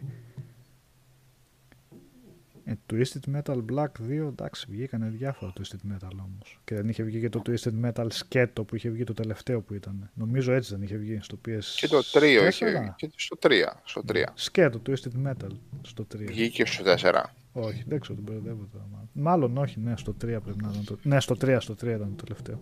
Ε, 2.68 2.74
Twisted 2.92 3.36
Metal 3.36 3.64
Black 3.72 3.88
2, 4.08 4.10
εντάξει, 4.10 4.66
βγήκανε 4.68 5.08
διάφορα 5.08 5.52
Twisted 5.58 5.92
Metal 5.92 6.10
όμως. 6.10 6.60
Και 6.64 6.74
δεν 6.74 6.88
είχε 6.88 7.02
βγει 7.02 7.20
και 7.20 7.28
το 7.28 7.42
Twisted 7.46 7.84
Metal 7.84 8.06
Sketo 8.06 8.66
που 8.66 8.76
είχε 8.76 8.88
βγει 8.88 9.04
το 9.04 9.12
τελευταίο 9.12 9.60
που 9.60 9.74
ήταν. 9.74 10.10
Νομίζω 10.14 10.52
έτσι 10.52 10.72
δεν 10.74 10.82
είχε 10.82 10.96
βγει 10.96 11.18
στο 11.22 11.38
PS. 11.48 11.62
Και 11.76 11.88
το 11.88 12.02
3 12.12 12.22
είχε. 12.48 12.94
Και 12.96 13.10
στο 13.16 13.38
3. 13.40 13.50
Στο 13.84 14.02
3. 14.08 14.24
Σκέτο, 14.34 14.82
Twisted 14.86 15.26
Metal 15.26 15.50
στο 15.82 16.06
3. 16.14 16.26
Βγήκε 16.26 16.66
στο 16.66 16.84
4. 16.84 17.22
Όχι, 17.52 17.84
δεν 17.86 18.00
ξέρω, 18.00 18.14
τον 18.14 18.24
μπερδεύω 18.24 18.68
τώρα. 18.72 18.84
Μάλλον. 18.90 19.08
μάλλον 19.12 19.56
όχι, 19.56 19.80
ναι, 19.80 19.96
στο 19.96 20.12
3 20.12 20.16
πρέπει 20.18 20.62
να 20.62 20.70
ήταν. 20.70 20.84
Το... 20.84 20.98
Ναι, 21.02 21.20
στο 21.20 21.36
3, 21.40 21.56
στο 21.60 21.74
3 21.74 21.82
ήταν 21.82 22.16
το 22.16 22.24
τελευταίο. 22.24 22.60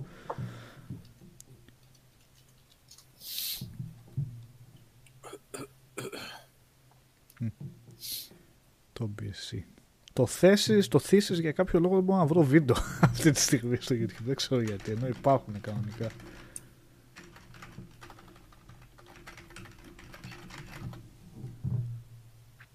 Μμ. 7.41 7.47
Το 8.93 9.11
BC. 9.23 9.74
Το 10.15 10.27
θέσεις, 10.27 10.89
το 10.89 10.99
θύσεις 10.99 11.39
για 11.39 11.53
κάποιο 11.53 11.81
λόγο 11.81 11.95
δεν 11.95 12.05
μπορώ 12.05 12.19
να 12.19 12.27
βρω 12.27 12.43
βίντεο 12.43 12.77
αυτή 13.11 13.31
τη 13.31 13.41
στιγμή 13.41 13.77
στο 13.81 13.95
YouTube. 13.95 14.23
Δεν 14.25 14.35
ξέρω 14.35 14.61
γιατί, 14.61 14.91
ενώ 14.91 15.07
υπάρχουν 15.07 15.61
κανονικά. 15.61 16.07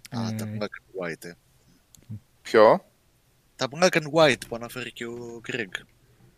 Α, 0.10 0.28
Ε, 0.28 0.36
τα 0.36 0.46
Black 0.46 0.62
and 0.62 1.10
White. 1.12 1.26
ε. 1.26 1.34
Ποιο; 2.42 2.86
Τα 3.56 3.68
Black 3.72 3.90
and 3.92 4.12
White 4.14 4.42
που 4.48 4.56
αναφέρει 4.56 4.92
και 4.92 5.06
ο 5.06 5.42
Greg. 5.48 5.84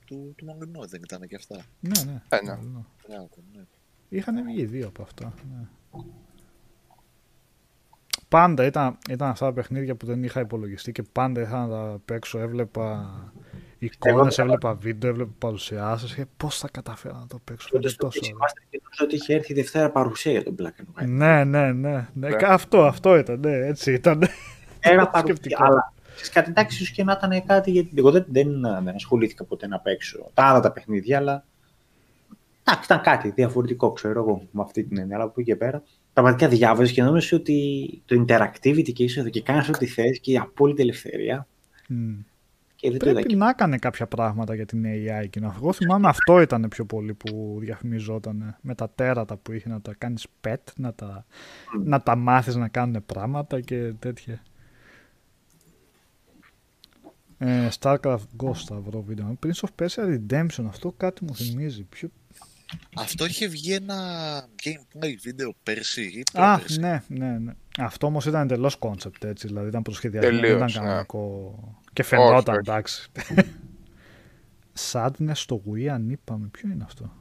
Του, 0.05 0.33
του 0.37 0.45
Μολυνό 0.45 0.85
δεν 0.87 1.01
ήταν 1.03 1.27
και 1.27 1.35
αυτά. 1.35 1.65
Ναι, 1.79 2.03
ναι. 2.11 2.21
Ε, 2.29 2.41
ναι. 2.43 2.55
Μολυνό. 2.55 2.85
Μπράβο, 3.07 3.29
ναι. 3.53 3.63
Είχαν 4.09 4.43
βγει 4.45 4.65
δύο 4.65 4.87
από 4.87 5.01
αυτά. 5.01 5.33
Ναι. 5.49 5.67
Πάντα 8.31 8.65
ήταν, 8.65 8.97
ήταν 9.09 9.29
αυτά 9.29 9.45
τα 9.45 9.53
παιχνίδια 9.53 9.95
που 9.95 10.05
δεν 10.05 10.23
είχα 10.23 10.39
υπολογιστεί 10.39 10.91
και 10.91 11.03
πάντα 11.11 11.41
είχα 11.41 11.65
να 11.65 11.67
τα 11.69 12.01
παίξω. 12.05 12.39
Έβλεπα 12.39 13.09
εικόνες, 13.79 14.37
Εγώ- 14.37 14.47
έβλεπα 14.47 14.73
βίντεο, 14.73 15.09
έβλεπα 15.09 15.31
παρουσιάσεις 15.37 16.13
και 16.15 16.25
πώς 16.37 16.57
θα 16.57 16.67
καταφέρω 16.71 17.17
να 17.19 17.27
το 17.27 17.39
παίξω. 17.43 17.67
Τότε 17.69 17.77
Είναι 17.79 17.89
στο 17.89 18.05
τόσο 18.05 18.19
PC 18.19 18.23
ωραίο. 18.25 18.37
Master 18.37 18.63
και 18.69 18.81
νομίζω 18.83 19.05
ότι 19.05 19.15
είχε 19.15 19.33
έρθει 19.33 19.51
η 19.51 19.55
Δευτέρα 19.55 19.89
παρουσία 19.91 20.31
για 20.31 20.43
τον 20.43 20.55
Black 20.59 20.81
and 20.81 21.03
White. 21.03 21.07
Ναι, 21.07 21.43
ναι, 21.43 21.71
ναι. 21.71 21.91
ναι. 22.13 22.29
Ναι. 22.29 22.35
Αυτό, 22.45 22.85
αυτό 22.85 23.17
ήταν. 23.17 23.39
Ναι, 23.39 23.51
έτσι 23.67 23.93
ήταν. 23.93 24.23
Ένα 24.79 25.07
παρουσία, 25.09 25.35
Σκεπτικό. 25.35 25.63
αλλά 25.63 25.93
ξέρεις 26.13 26.29
κάτι 26.29 26.49
εντάξει 26.49 26.81
ίσως 26.83 26.95
και 26.95 27.03
να 27.03 27.11
ήταν 27.17 27.45
κάτι 27.45 27.71
γιατί 27.71 27.89
εγώ 27.97 28.11
δεν, 28.11 28.25
δεν, 28.29 28.61
δεν 28.83 28.95
ασχολήθηκα 28.95 29.43
ποτέ 29.43 29.67
να 29.67 29.79
παίξω 29.79 30.31
τα 30.33 30.43
άλλα 30.43 30.59
τα 30.59 30.71
παιχνίδια, 30.71 31.17
αλλά 31.17 31.45
εντάξει, 32.71 32.85
ήταν 32.85 33.01
κάτι 33.01 33.29
διαφορετικό, 33.29 33.91
ξέρω 33.91 34.19
εγώ, 34.19 34.41
με 34.51 34.61
αυτή 34.61 34.83
την 34.83 34.97
έννοια, 34.97 35.15
αλλά 35.15 35.25
από 35.25 35.33
εκεί 35.41 35.49
και 35.49 35.55
πέρα. 35.55 35.83
Πραγματικά 36.13 36.47
διάβαζες 36.47 36.91
και 36.91 37.03
νόμιζες 37.03 37.31
ότι 37.31 38.01
το 38.05 38.25
interactivity 38.27 38.91
και 38.93 39.03
είσαι 39.03 39.19
εδώ 39.19 39.29
και 39.29 39.41
κάνεις 39.41 39.69
ό,τι 39.69 39.85
θες 39.85 40.19
και 40.19 40.31
η 40.31 40.37
απόλυτη 40.37 40.81
ελευθερία. 40.81 41.47
Μμ. 41.87 42.13
Και 42.75 42.89
δεν 42.89 42.99
το 42.99 43.05
είδα 43.05 43.13
Πρέπει 43.13 43.33
και 43.33 43.35
να 43.35 43.49
έκανε 43.49 43.77
κάποια 43.77 44.07
πράγματα 44.07 44.55
για 44.55 44.65
την 44.65 44.83
AI 44.85 45.29
και 45.29 45.39
να 45.39 45.53
Εγώ 45.55 45.73
θυμάμαι 45.73 46.07
αυτό 46.07 46.41
ήταν 46.41 46.67
πιο 46.69 46.85
πολύ 46.85 47.13
που 47.13 47.57
διαφημιζόταν 47.59 48.57
με 48.61 48.75
τα 48.75 48.89
τέρατα 48.89 49.37
που 49.37 49.51
είχε 49.51 49.69
να 49.69 49.81
τα 49.81 49.93
κάνεις 49.97 50.27
pet, 50.47 50.55
να 50.75 50.93
τα, 50.93 51.25
να 51.83 52.01
τα 52.01 52.15
μάθεις 52.15 52.55
να 52.55 52.67
κάνουν 52.67 53.03
πράγματα 53.05 53.61
και 53.61 53.93
τέτοια. 53.99 54.41
Ε, 57.37 57.67
Starcraft 57.79 58.27
Ghost 58.43 58.63
θα 58.67 58.79
βρω 58.79 59.01
βίντεο. 59.01 59.37
Prince 59.45 59.67
of 59.67 59.85
Persia 59.85 60.17
Redemption, 60.17 60.65
αυτό 60.67 60.91
κάτι 60.97 61.23
μου 61.23 61.35
θυμίζει. 61.35 61.83
Ποιο... 61.83 62.09
Αυτό 62.95 63.25
είχε 63.25 63.47
βγει 63.47 63.73
ένα 63.73 63.97
gameplay 64.63 65.15
βίντεο 65.21 65.53
πέρσι 65.63 66.01
ή 66.03 66.23
Α, 66.33 66.53
πρόπερσι. 66.53 66.79
ναι, 66.79 67.03
ναι, 67.07 67.37
ναι. 67.37 67.53
Αυτό 67.77 68.07
όμως 68.07 68.25
ήταν 68.25 68.41
εντελώς 68.41 68.77
concept 68.79 69.23
έτσι, 69.23 69.47
δηλαδή 69.47 69.67
ήταν 69.67 69.81
προσχεδιασμένο, 69.81 70.39
δεν 70.39 70.49
Τελείως, 70.49 70.71
ήταν 70.71 70.83
ναι. 70.83 70.89
κανονικό. 70.89 71.59
Και 71.93 72.03
φαινόταν, 72.03 72.55
όχι. 72.55 72.63
εντάξει. 72.69 73.09
Sadness 74.91 75.31
στο 75.33 75.61
Wii 75.69 75.85
αν 75.85 76.09
είπαμε, 76.09 76.47
ποιο 76.47 76.69
είναι 76.69 76.83
αυτό; 76.83 77.11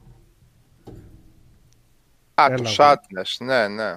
Α, 2.34 2.44
Έλα, 2.44 2.56
το 2.56 2.62
εγώ. 2.62 2.74
Sadness, 2.76 3.44
ναι, 3.46 3.68
ναι. 3.68 3.94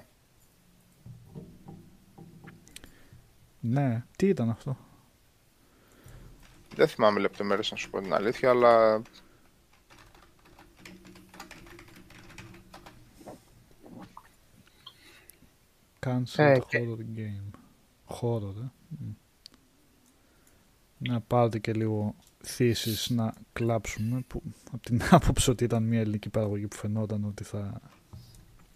Ναι, 3.59 4.03
τι 4.15 4.27
ήταν 4.27 4.49
αυτό; 4.49 4.77
Δεν 6.75 6.88
θυμάμαι 6.88 7.19
λεπτομέρειες 7.19 7.71
να 7.71 7.77
σου 7.77 7.89
πω 7.89 8.01
την 8.01 8.13
αλήθεια, 8.13 8.49
αλλά 8.49 9.01
Cancelled 16.05 16.23
Ε, 16.38 16.59
και- 16.67 16.80
horror 16.88 17.17
game. 17.19 17.51
Horror, 18.21 18.55
ε. 18.61 18.69
Μμ. 18.89 19.11
Να 20.97 21.21
πάρετε 21.21 21.59
και 21.59 21.73
λίγο 21.73 22.15
θύσεις 22.43 23.09
να 23.09 23.34
κλάψουμε 23.53 24.23
που 24.27 24.41
από 24.71 24.84
την 24.84 25.01
άποψη 25.11 25.49
ότι 25.49 25.63
ήταν 25.63 25.84
μια 25.84 25.99
ελληνική 25.99 26.30
παραγωγή 26.30 26.67
που 26.67 26.75
φαινόταν 26.75 27.23
ότι 27.23 27.43
θα 27.43 27.81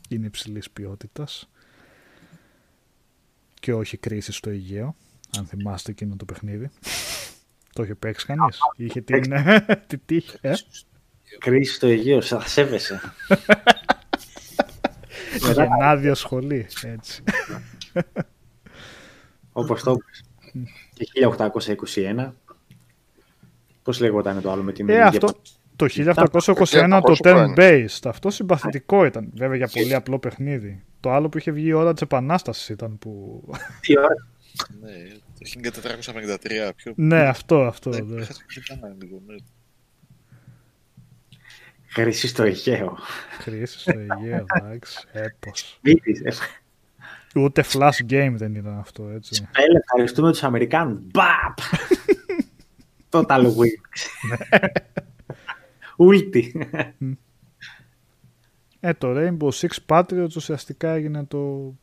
είναι 0.09 0.25
υψηλής 0.25 0.69
ποιότητας 0.71 1.49
και 3.59 3.73
όχι 3.73 3.97
κρίση 3.97 4.31
στο 4.31 4.49
Αιγαίο 4.49 4.95
αν 5.37 5.45
θυμάστε 5.45 5.91
εκείνο 5.91 6.15
το 6.15 6.25
παιχνίδι 6.25 6.69
το 7.73 7.83
είχε 7.83 7.95
παίξει 7.95 8.25
κανείς; 8.25 8.59
Είχε 8.75 9.01
την, 9.01 9.33
την 9.87 10.01
τύχη 10.05 10.37
ε; 10.41 10.53
κρίση 11.39 11.73
στο 11.73 11.87
Αιγαίο, 11.87 12.21
σα 12.21 12.47
σέβεσαι. 12.47 12.99
Μετά, 15.41 15.64
Γενάδιο 15.64 16.15
σχολή 16.15 16.68
έτσι. 16.84 17.23
όπως 19.51 19.84
το 19.84 19.91
είπες. 19.91 20.23
Και 20.93 21.05
1821. 21.95 22.30
Πώς 23.84 23.99
λέγονταν 23.99 24.41
το 24.41 24.51
άλλο 24.51 24.64
με 24.64 24.72
την 24.72 24.89
Ε, 24.89 24.93
ίδια 24.93 25.05
αυτό 25.07 25.27
το 25.76 25.85
1821 25.85 27.01
το 27.03 27.15
1821. 27.23 27.45
turn-based. 27.55 27.99
Αυτό 28.03 28.30
συμπαθητικό 28.30 29.05
ήταν. 29.05 29.30
Βέβαια 29.34 29.57
για 29.57 29.68
πολύ 29.73 29.93
απλό 29.93 30.19
παιχνίδι. 30.19 30.84
Το 30.99 31.11
άλλο 31.11 31.30
που 31.30 31.38
είχε 31.38 31.51
βγει 31.51 31.68
η 31.68 31.73
ώρα 31.73 31.93
της 31.93 32.01
Επανάστασης 32.01 32.69
ήταν 32.69 32.97
που. 32.97 33.43
Τι 33.80 33.97
ώρα; 33.97 34.07
Ναι, 34.81 34.91
το 35.72 35.81
1453. 36.69 36.72
Πιο... 36.76 36.93
ναι, 36.95 37.19
αυτό, 37.27 37.61
αυτό. 37.65 37.89
Ναι, 37.89 37.99
Ναι. 37.99 38.22
ξέχασα 38.22 38.43
ποιο 38.47 38.76
ήταν 38.77 38.95
λίγο, 39.01 39.22
ναι. 39.27 39.35
Χρήση 41.98 42.28
στο 42.28 42.44
Αιγαίο. 42.44 42.98
Χρήση 43.40 43.80
στο 43.80 43.99
Αιγαίο, 43.99 44.45
εντάξει. 44.56 45.07
Έπος. 45.11 45.80
Μύτης, 45.82 46.19
ε. 46.22 46.32
Ούτε 47.36 47.64
flash 47.72 48.10
game 48.10 48.34
δεν 48.36 48.56
ήταν 48.56 48.78
αυτό, 48.78 49.10
έτσι. 49.10 49.48
Έλα, 49.56 49.78
ευχαριστούμε 49.78 50.32
τους 50.32 50.44
Αμερικάνους. 50.44 50.99
Μπαπ! 51.02 51.57
Total 53.10 53.45
win. 53.45 53.99
Ούλτι. 55.98 56.69
Ε, 58.80 58.94
το 58.94 59.14
Rainbow 59.15 59.49
Six 59.49 59.69
Patriots 59.88 60.36
ουσιαστικά 60.36 60.91
έγινε 60.91 61.26
το, 61.26 61.74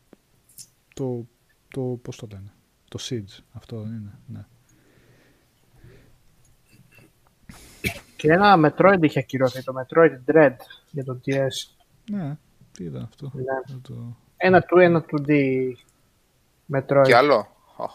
το, 0.94 1.26
το 1.68 1.80
πώς 1.80 2.16
το 2.16 2.28
λένε, 2.32 2.52
το 2.88 2.98
Siege, 3.02 3.42
αυτό 3.52 3.80
δεν 3.80 3.92
είναι, 3.92 4.18
ναι. 4.26 4.46
Και 8.24 8.32
ένα 8.32 8.56
Metroid 8.58 8.98
είχε 9.00 9.18
ακυρωθεί, 9.18 9.62
το 9.62 9.72
Metroid 9.76 10.30
Dread 10.30 10.54
για 10.90 11.04
το 11.04 11.20
DS. 11.26 11.74
Ναι, 12.10 12.36
τι 12.72 12.84
ήταν 12.84 13.02
αυτό; 13.02 13.30
Ναι. 13.34 13.78
Το... 13.82 14.16
Ένα 14.36 14.60
του, 14.60 14.78
ένα 14.78 15.04
2D 15.10 15.30
Metroid. 16.72 17.02
Και 17.04 17.16
άλλο; 17.16 17.46
Αχ. 17.78 17.92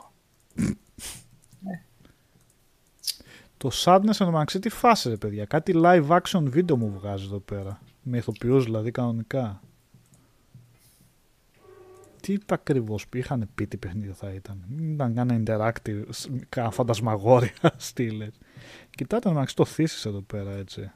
Το 3.57 3.69
Sadness 3.73 4.25
μεταξύ 4.25 4.59
τι 4.59 4.69
φάση 4.69 5.09
ρε 5.09 5.15
παιδιά. 5.17 5.45
Κάτι 5.45 5.73
live 5.75 6.07
action 6.07 6.43
βίντεο 6.43 6.77
μου 6.77 6.91
βγάζει 6.99 7.25
εδώ 7.25 7.39
πέρα. 7.39 7.79
Με 8.01 8.17
ηθοποιούς 8.17 8.63
δηλαδή 8.63 8.91
κανονικά. 8.91 9.61
Τι 12.37 12.37
ακριβώς 12.47 13.05
είχαν 13.13 13.49
πει 13.55 13.67
τι 13.67 13.77
παιχνίδι 13.77 14.11
θα 14.11 14.29
ήταν. 14.29 14.63
Μην 14.67 14.93
ήταν 14.93 15.13
κανένα 15.15 15.43
interactive, 15.45 16.03
σ- 16.09 16.29
κανένα 16.49 16.73
φαντασμαγόρια 16.73 17.51
στήλες. 17.77 18.31
Κοιτάτε 18.89 19.29
μεταξύ 19.29 19.55
το 19.55 19.65
θύσεις 19.65 20.05
εδώ 20.05 20.21
πέρα 20.21 20.51
έτσι. 20.51 20.91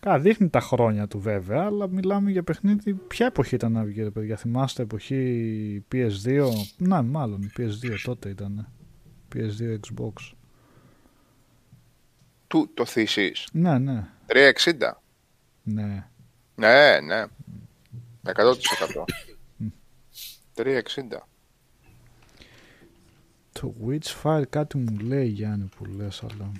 Κα, 0.00 0.18
δείχνει 0.18 0.48
τα 0.48 0.60
χρόνια 0.60 1.06
του 1.06 1.20
βέβαια, 1.20 1.64
αλλά 1.64 1.88
μιλάμε 1.88 2.30
για 2.30 2.42
παιχνίδι. 2.42 2.94
Ποια 2.94 3.26
εποχή 3.26 3.54
ήταν 3.54 3.72
να 3.72 3.84
βγει, 3.84 4.02
ρε 4.02 4.10
παιδιά. 4.10 4.36
Θυμάστε 4.36 4.82
εποχή 4.82 5.84
PS2. 5.92 6.48
Να, 6.78 7.02
μάλλον 7.02 7.42
η 7.42 7.50
PS2 7.56 7.96
τότε 8.04 8.28
ήταν. 8.28 8.68
PS2 9.34 9.76
Xbox. 9.80 10.12
Του 12.46 12.70
το 12.74 12.84
θύσεις; 12.86 13.48
Ναι, 13.52 13.78
ναι. 13.78 14.08
360. 14.26 14.92
Ναι. 15.62 16.06
Ναι, 16.56 17.00
ναι. 17.00 17.24
100%. 18.24 19.04
360. 20.54 21.28
Το 23.52 23.74
Witchfire 23.86 24.42
κάτι 24.50 24.78
μου 24.78 24.98
λέει 24.98 25.26
Γιάννη 25.26 25.68
που 25.76 25.84
λες 25.84 26.22
αλλά... 26.22 26.52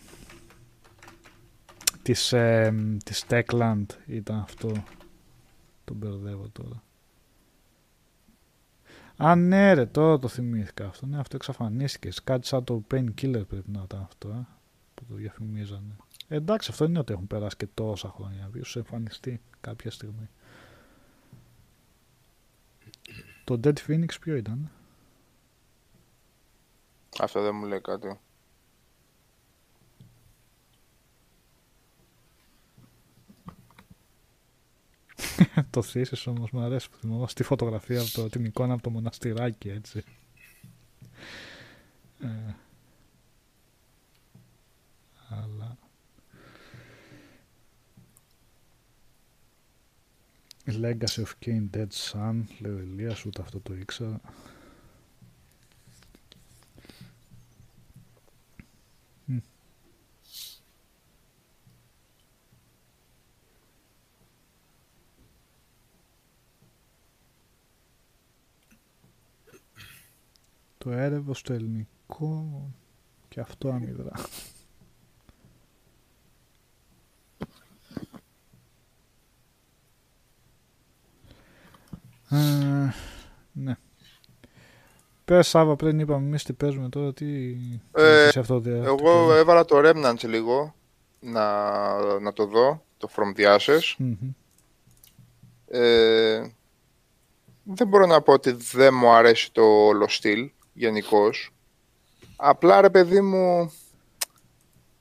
Της, 2.02 2.32
ε, 2.32 2.74
της 3.04 3.24
Techland 3.28 3.86
ήταν 4.06 4.38
αυτό. 4.38 4.84
Τον 5.84 5.96
μπερδεύω 5.96 6.48
τώρα. 6.48 6.82
Α, 9.16 9.34
ναι 9.34 9.72
ρε, 9.72 9.86
τώρα 9.86 10.18
το 10.18 10.28
θυμήθηκα 10.28 10.86
αυτό. 10.86 11.06
Ναι, 11.06 11.18
αυτό 11.18 11.36
εξαφανίστηκε. 11.36 12.08
Κάτι 12.24 12.46
σαν 12.46 12.64
το 12.64 12.84
Painkiller 12.90 13.46
πρέπει 13.48 13.70
να 13.70 13.82
ήταν 13.84 14.00
αυτό, 14.00 14.28
ε, 14.28 14.46
που 14.94 15.04
το 15.04 15.14
διαφημίζανε. 15.14 15.96
Ε, 16.28 16.36
εντάξει, 16.36 16.70
αυτό 16.70 16.84
είναι 16.84 16.98
ότι 16.98 17.12
έχουν 17.12 17.26
περάσει 17.26 17.56
και 17.56 17.66
τόσα 17.74 18.08
χρόνια. 18.08 18.50
Ίσως 18.54 18.76
εμφανιστεί 18.76 19.40
κάποια 19.60 19.90
στιγμή. 19.90 20.28
Το 23.44 23.60
Dead 23.64 23.74
Phoenix 23.86 24.08
ποιο 24.20 24.36
ήταν; 24.36 24.70
Αυτό 27.20 27.42
δεν 27.42 27.54
μου 27.54 27.64
λέει 27.64 27.80
κάτι. 27.80 28.18
το 35.70 35.82
θύσεις 35.82 36.26
όμως 36.26 36.50
μου 36.50 36.60
αρέσει 36.60 36.90
που 36.90 36.96
θυμόμαστε 36.96 37.42
τη 37.42 37.48
φωτογραφία 37.48 38.00
από 38.00 38.10
το, 38.10 38.28
την 38.28 38.44
εικόνα 38.44 38.72
από 38.72 38.82
το 38.82 38.90
μοναστηράκι 38.90 39.68
έτσι. 39.68 40.04
Ε, 42.20 42.54
αλλά... 45.28 45.76
Legacy 50.66 51.22
of 51.22 51.32
Cain 51.44 51.68
Dead 51.76 51.88
Sun, 51.90 52.44
λέει 52.58 52.72
ο 52.72 52.78
Ηλίας, 52.78 53.24
ούτε 53.24 53.42
αυτό 53.42 53.60
το 53.60 53.74
ήξερα. 53.74 54.20
Μμ. 59.24 59.38
Το 70.78 70.90
έρευο 70.90 71.34
στο 71.34 71.52
ελληνικό 71.52 72.70
και 73.28 73.40
αυτό 73.40 73.68
αμυδρά. 73.68 74.12
Ε, 82.34 82.94
ναι. 83.52 83.76
Πες 85.24 85.48
Σάβα 85.48 85.76
πριν 85.76 85.98
είπαμε 85.98 86.26
εμείς 86.26 86.44
τι 86.44 86.52
παίζουμε 86.52 86.88
τώρα, 86.88 87.12
τι... 87.12 87.56
Ε, 87.92 88.26
εσύ 88.26 88.38
αυτό, 88.38 88.60
τι- 88.60 88.70
τι 88.70 88.76
Εγώ 88.76 88.96
παίζουμε. 88.96 89.36
έβαλα 89.36 89.64
το 89.64 89.76
Remnant 89.84 90.24
λίγο 90.24 90.74
να, 91.20 92.18
να 92.20 92.32
το 92.32 92.46
δω, 92.46 92.84
το 92.98 93.08
From 93.16 93.38
the 93.40 93.56
Ashes. 93.58 93.94
Μμμ. 93.98 94.16
Ε, 95.68 96.52
δεν 97.62 97.88
μπορώ 97.88 98.06
να 98.06 98.20
πω 98.22 98.32
ότι 98.32 98.50
δεν 98.52 98.94
μου 98.94 99.10
αρέσει 99.10 99.52
το 99.52 99.62
όλο 99.62 100.08
στυλ 100.08 100.50
γενικώς. 100.72 101.50
Απλά 102.36 102.80
ρε 102.80 102.90
παιδί 102.90 103.20
μου, 103.20 103.72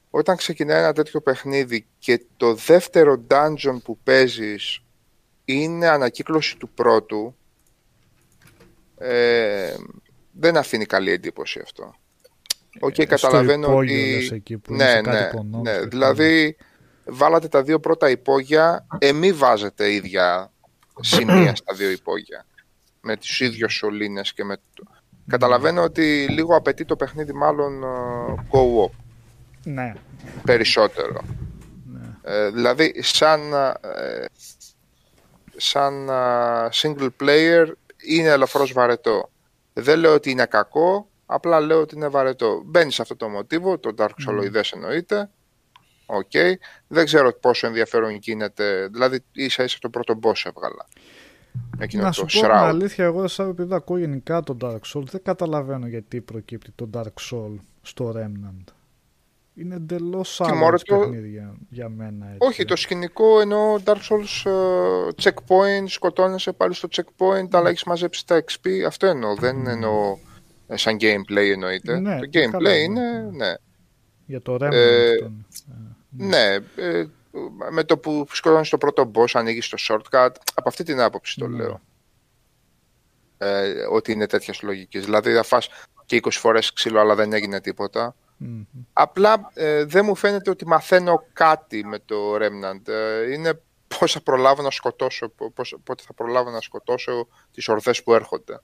όταν 0.10 0.36
ξεκινάει 0.36 0.80
ένα 0.80 0.94
τέτοιο 0.94 1.22
παιχνίδι 1.22 1.88
και 2.00 2.26
το 2.38 2.54
δεύτερο 2.56 3.24
dungeon 3.28 3.78
που 3.84 3.98
παίζεις 4.04 4.83
είναι 5.46 5.88
ανακύκλωση 5.88 6.58
του 6.58 6.70
πρώτου, 6.70 7.36
ε, 8.98 9.74
δεν 10.32 10.58
αφήνει 10.58 10.86
καλή 10.86 11.12
εντύπωση 11.12 11.60
αυτό. 11.64 11.96
Οκ, 12.80 12.98
Ε, 12.98 13.02
στο 13.04 13.16
καταλαβαίνω 13.16 13.68
υπόγειο, 13.68 14.04
ότι... 14.04 14.14
λες, 14.14 14.32
εκεί 14.32 14.58
που 14.58 14.74
είναι 14.74 14.84
ναι, 14.84 14.90
σε 14.92 15.02
κάτι 15.02 15.18
ναι, 15.18 15.30
υπονόμους, 15.30 15.62
ναι. 15.62 15.74
στο 15.74 15.88
Δηλαδή, 15.88 16.56
βάλατε 17.06 17.48
τα 17.48 17.64
δύο 17.64 17.80
πρώτα 17.80 18.10
υπόγεια, 18.10 18.88
εμείς 19.00 19.32
βάζετε 19.34 19.94
ίδια 19.94 20.52
σημεία 21.02 21.56
στα 21.62 21.74
δύο 21.74 21.90
υπόγεια. 21.90 22.46
Με 23.02 23.18
τους 23.18 23.40
ίδιους 23.40 23.74
σωλήνες 23.74 24.34
και 24.34 24.44
με... 24.44 24.56
το- 24.74 24.84
Καταλαβαίνω 25.28 25.82
ότι 25.84 26.26
λίγο 26.30 26.56
απαιτεί 26.56 26.86
το 26.86 26.96
παιχνίδι 26.96 27.34
μάλλον 27.34 27.84
ε, 27.84 27.88
co-op 28.52 28.92
Ναι, 29.64 29.94
περισσότερο. 30.44 31.22
ναι. 31.86 32.08
Ε, 32.24 32.50
δηλαδή, 32.50 32.94
σαν, 33.04 33.54
ε, 33.54 34.26
σαν 35.58 36.10
ε, 36.10 36.70
single 36.72 37.10
player 37.24 37.66
είναι 38.08 38.28
ελαφρώς 38.28 38.74
βαρετό. 38.74 39.30
Δεν 39.74 40.00
λέω 40.00 40.14
ότι 40.14 40.32
είναι 40.32 40.46
κακό, 40.46 41.10
απλά 41.26 41.60
λέω 41.60 41.80
ότι 41.80 41.96
είναι 41.96 42.08
βαρετό. 42.08 42.62
Μπαίνεις 42.66 42.96
σε 42.96 43.02
αυτό 43.02 43.16
το 43.16 43.30
μοτίβο, 43.30 43.78
το 43.78 43.94
Dark 43.98 44.30
Souls 44.30 44.72
εννοείται. 44.74 45.30
Οκ. 46.06 46.32
Δεν 46.88 47.06
ξέρω 47.06 47.34
πόσο 47.34 47.68
ενδιαφέρον 47.68 48.12
γίνεται. 48.16 48.88
Δηλαδή, 48.92 49.24
ίσα 49.32 49.64
ίσα 49.64 49.78
το 49.82 49.90
πρώτο 49.90 50.20
boss 50.24 50.42
έβγαλα. 50.46 50.88
Εκείνο 51.80 52.04
Να 52.04 52.08
το 52.08 52.14
σου 52.14 52.22
πω 52.22 52.28
την 52.28 52.42
Shroud. 52.44 52.52
αλήθεια, 52.54 53.06
εγώ 53.06 53.28
σαν 53.28 53.50
επειδή 53.50 53.74
ακούω 53.74 53.98
γενικά 53.98 54.42
τον 54.42 54.58
Dark 54.62 54.80
Soul, 54.94 55.04
δεν 55.04 55.22
καταλαβαίνω 55.24 55.88
γιατί 55.88 56.22
προκύπτει 56.22 56.72
το 56.76 56.90
Dark 56.94 57.32
Soul 57.32 57.56
στο 57.82 58.14
Remnant. 58.16 58.74
Είναι 59.56 59.76
εντελώς 59.76 60.42
άλλο 60.42 60.56
μωρέ, 60.56 60.78
το 60.78 60.84
το- 60.86 61.00
παιχνίδι 61.00 61.30
για, 61.30 61.56
για 61.70 61.90
μένα. 61.90 62.26
Έτσι. 62.26 62.38
Όχι, 62.48 62.66
το 62.66 62.76
σκηνικό 62.76 63.40
εννοώ 63.40 63.78
Dark 63.86 63.96
Souls 64.10 64.52
ε, 64.52 65.08
checkpoint, 65.24 65.84
σκοτώνεσαι 65.86 66.52
πάλι 66.54 66.74
στο 66.74 66.88
checkpoint, 66.96 67.48
αλλά 67.52 67.70
έχεις 67.70 67.84
μαζέψει 67.84 68.28
τα 68.28 68.44
XP. 68.52 68.70
Αυτό 68.88 69.08
εννοώ. 69.08 69.36
Δεν 69.36 69.68
εννοώ 69.68 70.18
ε, 70.68 70.78
σαν 70.78 70.98
gameplay 71.02 71.50
εννοείται. 71.52 72.00
Ναι, 72.00 72.20
το 72.20 72.30
καλά, 72.30 72.50
gameplay 72.60 72.62
ναι. 72.64 72.74
είναι, 72.76 73.30
ναι. 73.32 73.54
Για 74.26 74.42
το 74.42 74.54
Remnant. 74.62 74.72
Ε, 74.72 75.12
αυτόν. 75.12 75.46
Ναι, 76.10 76.54
ε, 76.76 77.06
με 77.72 77.84
το 77.84 77.98
που 77.98 78.26
σκοτώνεις 78.32 78.70
το 78.70 78.78
πρώτο 78.78 79.12
boss, 79.16 79.30
ανοίγεις 79.34 79.70
το 79.70 79.78
shortcut. 79.90 80.30
Από 80.54 80.70
αυτή 80.70 80.84
την 80.84 81.00
άποψη 81.02 81.40
το 81.40 81.48
Ναι. 81.48 81.56
λέω. 81.64 81.82
Ε, 83.38 83.72
ότι 83.92 84.12
είναι 84.12 84.28
τέτοια 84.28 84.54
λογική. 84.62 85.00
Δηλαδή 85.00 85.34
θα 85.34 85.44
φας 85.44 85.70
και 86.06 86.16
20 86.16 86.30
φορές 86.32 86.74
ξύλο, 86.74 87.00
αλλά 87.00 87.16
δεν 87.16 87.34
έγινε 87.34 87.62
τίποτα. 87.62 88.16
Μμμ. 88.44 88.64
Απλά 88.94 89.52
ε, 89.54 89.86
δεν 89.86 90.06
μου 90.06 90.16
φαίνεται 90.16 90.50
ότι 90.50 90.68
μαθαίνω 90.68 91.24
κάτι 91.34 91.86
με 91.86 92.00
το 92.00 92.36
Remnant. 92.36 92.88
Ε, 92.88 93.32
είναι 93.32 93.62
πώς 94.00 94.12
θα 94.12 94.22
προλάβω 94.22 94.62
να 94.62 94.72
σκοτώσω, 94.72 95.30
πώς, 95.54 95.76
πότε 95.84 96.04
θα 96.08 96.14
προλάβω 96.14 96.50
να 96.50 96.62
σκοτώσω 96.62 97.28
τις 97.52 97.68
ορδές 97.68 98.04
που 98.04 98.14
έρχονται. 98.14 98.60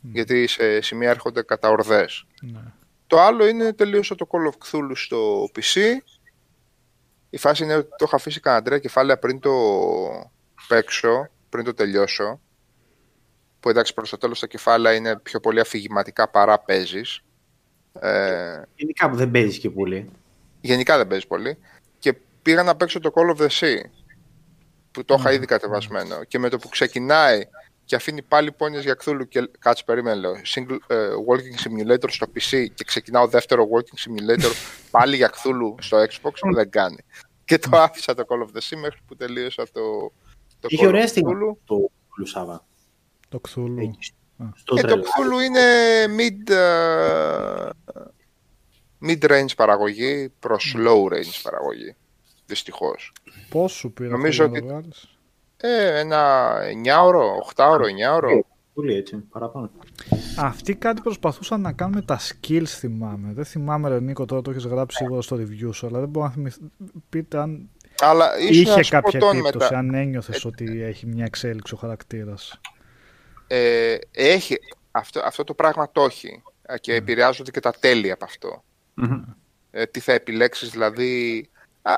Γιατί 0.00 0.46
σε 0.46 0.80
σημεία 0.80 1.10
έρχονται 1.10 1.42
κατά 1.42 1.68
ορδές. 1.68 2.26
Ναι. 2.42 2.60
Το 3.06 3.20
άλλο 3.20 3.46
είναι 3.46 3.72
τελείωσα 3.72 4.14
το 4.14 4.26
Call 4.30 4.50
of 4.50 4.54
Cthulhu 4.66 4.92
στο 4.94 5.50
PC. 5.54 5.80
Η 7.30 7.36
φάση 7.36 7.62
είναι 7.62 7.74
ότι 7.74 7.88
το 7.88 8.04
έχω 8.04 8.16
αφήσει 8.16 8.40
κανένα 8.40 8.62
τρία 8.62 8.78
κεφάλαια 8.78 9.18
πριν 9.18 9.40
το 9.40 9.52
παίξω, 10.68 11.28
πριν 11.48 11.64
το 11.64 11.74
τελειώσω. 11.74 12.40
Που 13.60 13.68
εντάξει 13.68 13.94
προς 13.94 14.10
το 14.10 14.18
τέλος 14.18 14.40
τα 14.40 14.46
κεφάλαια 14.46 14.94
είναι 14.94 15.18
πιο 15.18 15.40
πολύ 15.40 15.60
αφηγηματικά 15.60 16.28
παρά 16.28 16.58
παίζεις. 16.58 17.22
Ε, 17.92 18.62
Είναι 18.74 18.92
κάπου 18.94 19.16
δεν 19.16 19.30
παίζεις 19.30 19.58
και 19.58 19.70
πολύ. 19.70 20.10
γενικά 20.60 20.96
δεν 20.96 21.06
παίζεις 21.06 21.26
πολύ. 21.26 21.58
Και 21.98 22.14
πήγα 22.42 22.62
να 22.62 22.76
παίξω 22.76 23.00
το 23.00 23.12
Call 23.14 23.36
of 23.36 23.40
the 23.42 23.48
Sea, 23.48 23.80
που 24.90 25.04
το 25.04 25.16
είχα 25.18 25.32
ήδη 25.32 25.46
κατεβασμένο. 25.46 26.24
Και 26.24 26.38
με 26.38 26.48
το 26.48 26.58
που 26.58 26.68
ξεκινάει 26.68 27.42
και 27.84 27.96
αφήνει 27.96 28.22
πάλι 28.22 28.52
πόνιες 28.52 28.84
για 28.84 28.96
Cthulhu 29.04 29.28
και 29.28 29.50
κάτσε 29.58 29.84
περίμενε 29.86 30.20
λέω, 30.20 30.32
single 30.54 30.76
ε, 30.86 31.08
walking 31.28 31.66
simulator 31.66 32.08
στο 32.08 32.26
PC 32.26 32.66
και 32.74 32.84
ξεκινάω 32.84 33.26
δεύτερο 33.26 33.68
walking 33.72 34.08
simulator 34.08 34.52
πάλι 34.90 35.16
για 35.16 35.30
Cthulhu 35.30 35.74
στο 35.82 35.98
Xbox, 35.98 36.32
δεν 36.54 36.70
κάνει. 36.70 36.98
Και 37.44 37.58
το 37.58 37.76
άφησα 37.76 38.14
το 38.14 38.24
Call 38.28 38.38
of 38.38 38.56
the 38.56 38.60
Sea 38.60 38.80
μέχρι 38.80 38.98
που 39.06 39.16
τελείωσα 39.16 39.64
το, 39.72 40.12
το 40.60 40.68
Είχε 40.70 40.84
Call 40.84 40.86
of 40.86 40.88
ωραία 40.88 41.06
στιγμή 41.06 41.32
Cthulhu. 41.34 41.56
το 41.64 41.90
Λουσάβα. 42.18 42.66
Το 43.28 43.40
Cthulhu. 43.48 43.90
Εκεί, 44.40 44.48
Α. 44.48 44.52
Στο 44.56 44.74
Και 44.74 44.80
το 44.80 44.86
τρέλο. 44.86 45.02
Cthulhu 45.02 45.44
είναι 45.44 45.60
mid, 46.18 46.50
ε, 46.52 47.68
mid-range 49.06 49.54
παραγωγή 49.56 50.32
προς 50.40 50.74
low 50.78 51.12
range 51.12 51.40
παραγωγή. 51.42 51.94
Δυστυχώς. 52.46 53.12
Πώς 53.50 53.72
σου 53.72 53.92
πήρε 53.92 54.08
Νομίζω 54.08 54.44
αυτό 54.44 54.54
να 54.54 54.58
ότι- 54.58 54.66
το 54.68 54.74
βγάλεις; 54.74 55.08
Ε, 55.56 55.98
ένα 55.98 56.50
9ωρο, 56.62 57.36
8ωρο, 57.42 57.84
9ωρο. 57.86 58.28
Πολύ 58.74 58.94
έτσι, 58.94 59.16
παραπάνω. 59.16 59.70
Αυτοί 60.36 60.74
κάτι 60.74 61.00
προσπαθούσαν 61.00 61.60
να 61.60 61.72
κάνουν 61.72 61.94
με 61.94 62.02
τα 62.02 62.18
skills 62.20 62.64
θυμάμαι. 62.66 63.32
Δεν 63.32 63.44
θυμάμαι 63.44 63.88
ρε 63.88 64.00
Νίκο 64.00 64.24
τώρα 64.24 64.42
το 64.42 64.50
έχεις 64.50 64.64
γράψει 64.64 64.96
σίγουρα 64.96 65.22
στο 65.22 65.36
review 65.36 65.74
σου, 65.74 65.86
αλλά 65.86 65.98
δεν 66.00 66.08
μπορώ 66.08 66.26
να 66.26 66.32
θυμηθώ. 66.32 66.58
Πείτε 67.08 67.38
αν 67.38 67.68
Αλλά 68.00 68.38
ίσως 68.38 68.56
είχε 68.56 68.74
να 68.76 68.82
σου 68.82 68.90
πω 68.90 68.96
κάποια 69.00 69.20
τον 69.20 69.30
επίπτωση, 69.30 69.56
μετά. 69.58 69.78
αν 69.78 69.94
ένιωθες 69.94 70.44
ότι 70.44 70.82
έχει 70.82 71.06
μια 71.06 71.24
εξέλιξη 71.24 71.74
ο 71.74 71.76
χαρακτήρας. 71.76 72.60
Ε, 73.52 73.96
έχει, 74.10 74.58
αυτό, 74.90 75.20
αυτό 75.24 75.44
το 75.44 75.54
πράγμα 75.54 75.90
το 75.92 76.02
έχει 76.04 76.42
ε, 76.62 76.78
και 76.78 76.94
επηρεάζονται 76.94 77.50
και 77.50 77.60
τα 77.60 77.72
τέλη 77.72 78.10
από 78.10 78.24
αυτό. 78.24 78.62
Μμμ. 78.94 79.22
Ε, 79.70 79.86
τι 79.86 80.00
θα 80.00 80.12
επιλέξεις 80.12 80.70
δηλαδή. 80.70 81.44
Α, 81.82 81.94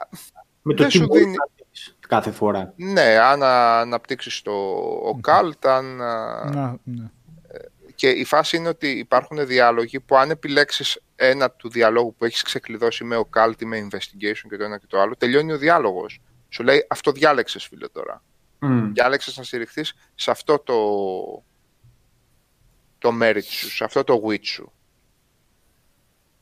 Με 0.62 0.74
το 0.74 0.82
Δεν 0.82 0.92
τι 0.92 0.96
σου 0.98 1.06
μπορείς 1.06 1.22
δίνει- 1.22 1.36
να 1.38 1.44
δεις 1.70 1.96
κάθε 2.08 2.30
φορά. 2.30 2.72
ναι, 2.76 3.18
αν 3.18 3.42
α, 3.42 3.80
αναπτύξεις 3.80 4.42
το 4.42 4.52
occult, 5.16 5.66
αν, 5.68 6.02
α, 6.02 6.50
Να, 6.54 6.76
ναι. 6.84 7.10
και 7.94 8.08
η 8.10 8.24
φάση 8.24 8.56
είναι 8.56 8.68
ότι 8.68 8.88
υπάρχουν 8.90 9.46
διάλογοι 9.46 10.00
που 10.00 10.16
αν 10.16 10.30
επιλέξεις 10.30 11.00
ένα 11.16 11.50
του 11.50 11.68
διαλόγου 11.70 12.14
που 12.14 12.24
έχεις 12.24 12.42
ξεκλειδώσει 12.42 13.04
με 13.04 13.16
occult 13.30 13.54
ή 13.62 13.64
με 13.64 13.88
investigation 13.90 14.46
και 14.48 14.56
το 14.56 14.64
ένα 14.64 14.78
και 14.78 14.86
το 14.88 15.00
άλλο, 15.00 15.16
τελειώνει 15.16 15.52
ο 15.52 15.58
διάλογος. 15.58 16.20
Σου 16.48 16.62
λέει 16.62 16.86
αυτό 16.90 17.12
διάλεξες 17.12 17.64
φίλε 17.64 17.88
τώρα. 17.88 18.22
Μμ. 18.66 18.92
διάλεξες 18.92 19.36
να 19.36 19.42
στηριχθείς 19.42 19.94
σε 20.14 20.30
αυτό 20.30 20.58
το, 20.58 20.74
το 22.98 23.18
merit 23.22 23.42
σου, 23.42 23.70
σε 23.70 23.84
αυτό 23.84 24.04
το 24.04 24.22
wit 24.28 24.44
σου. 24.44 24.72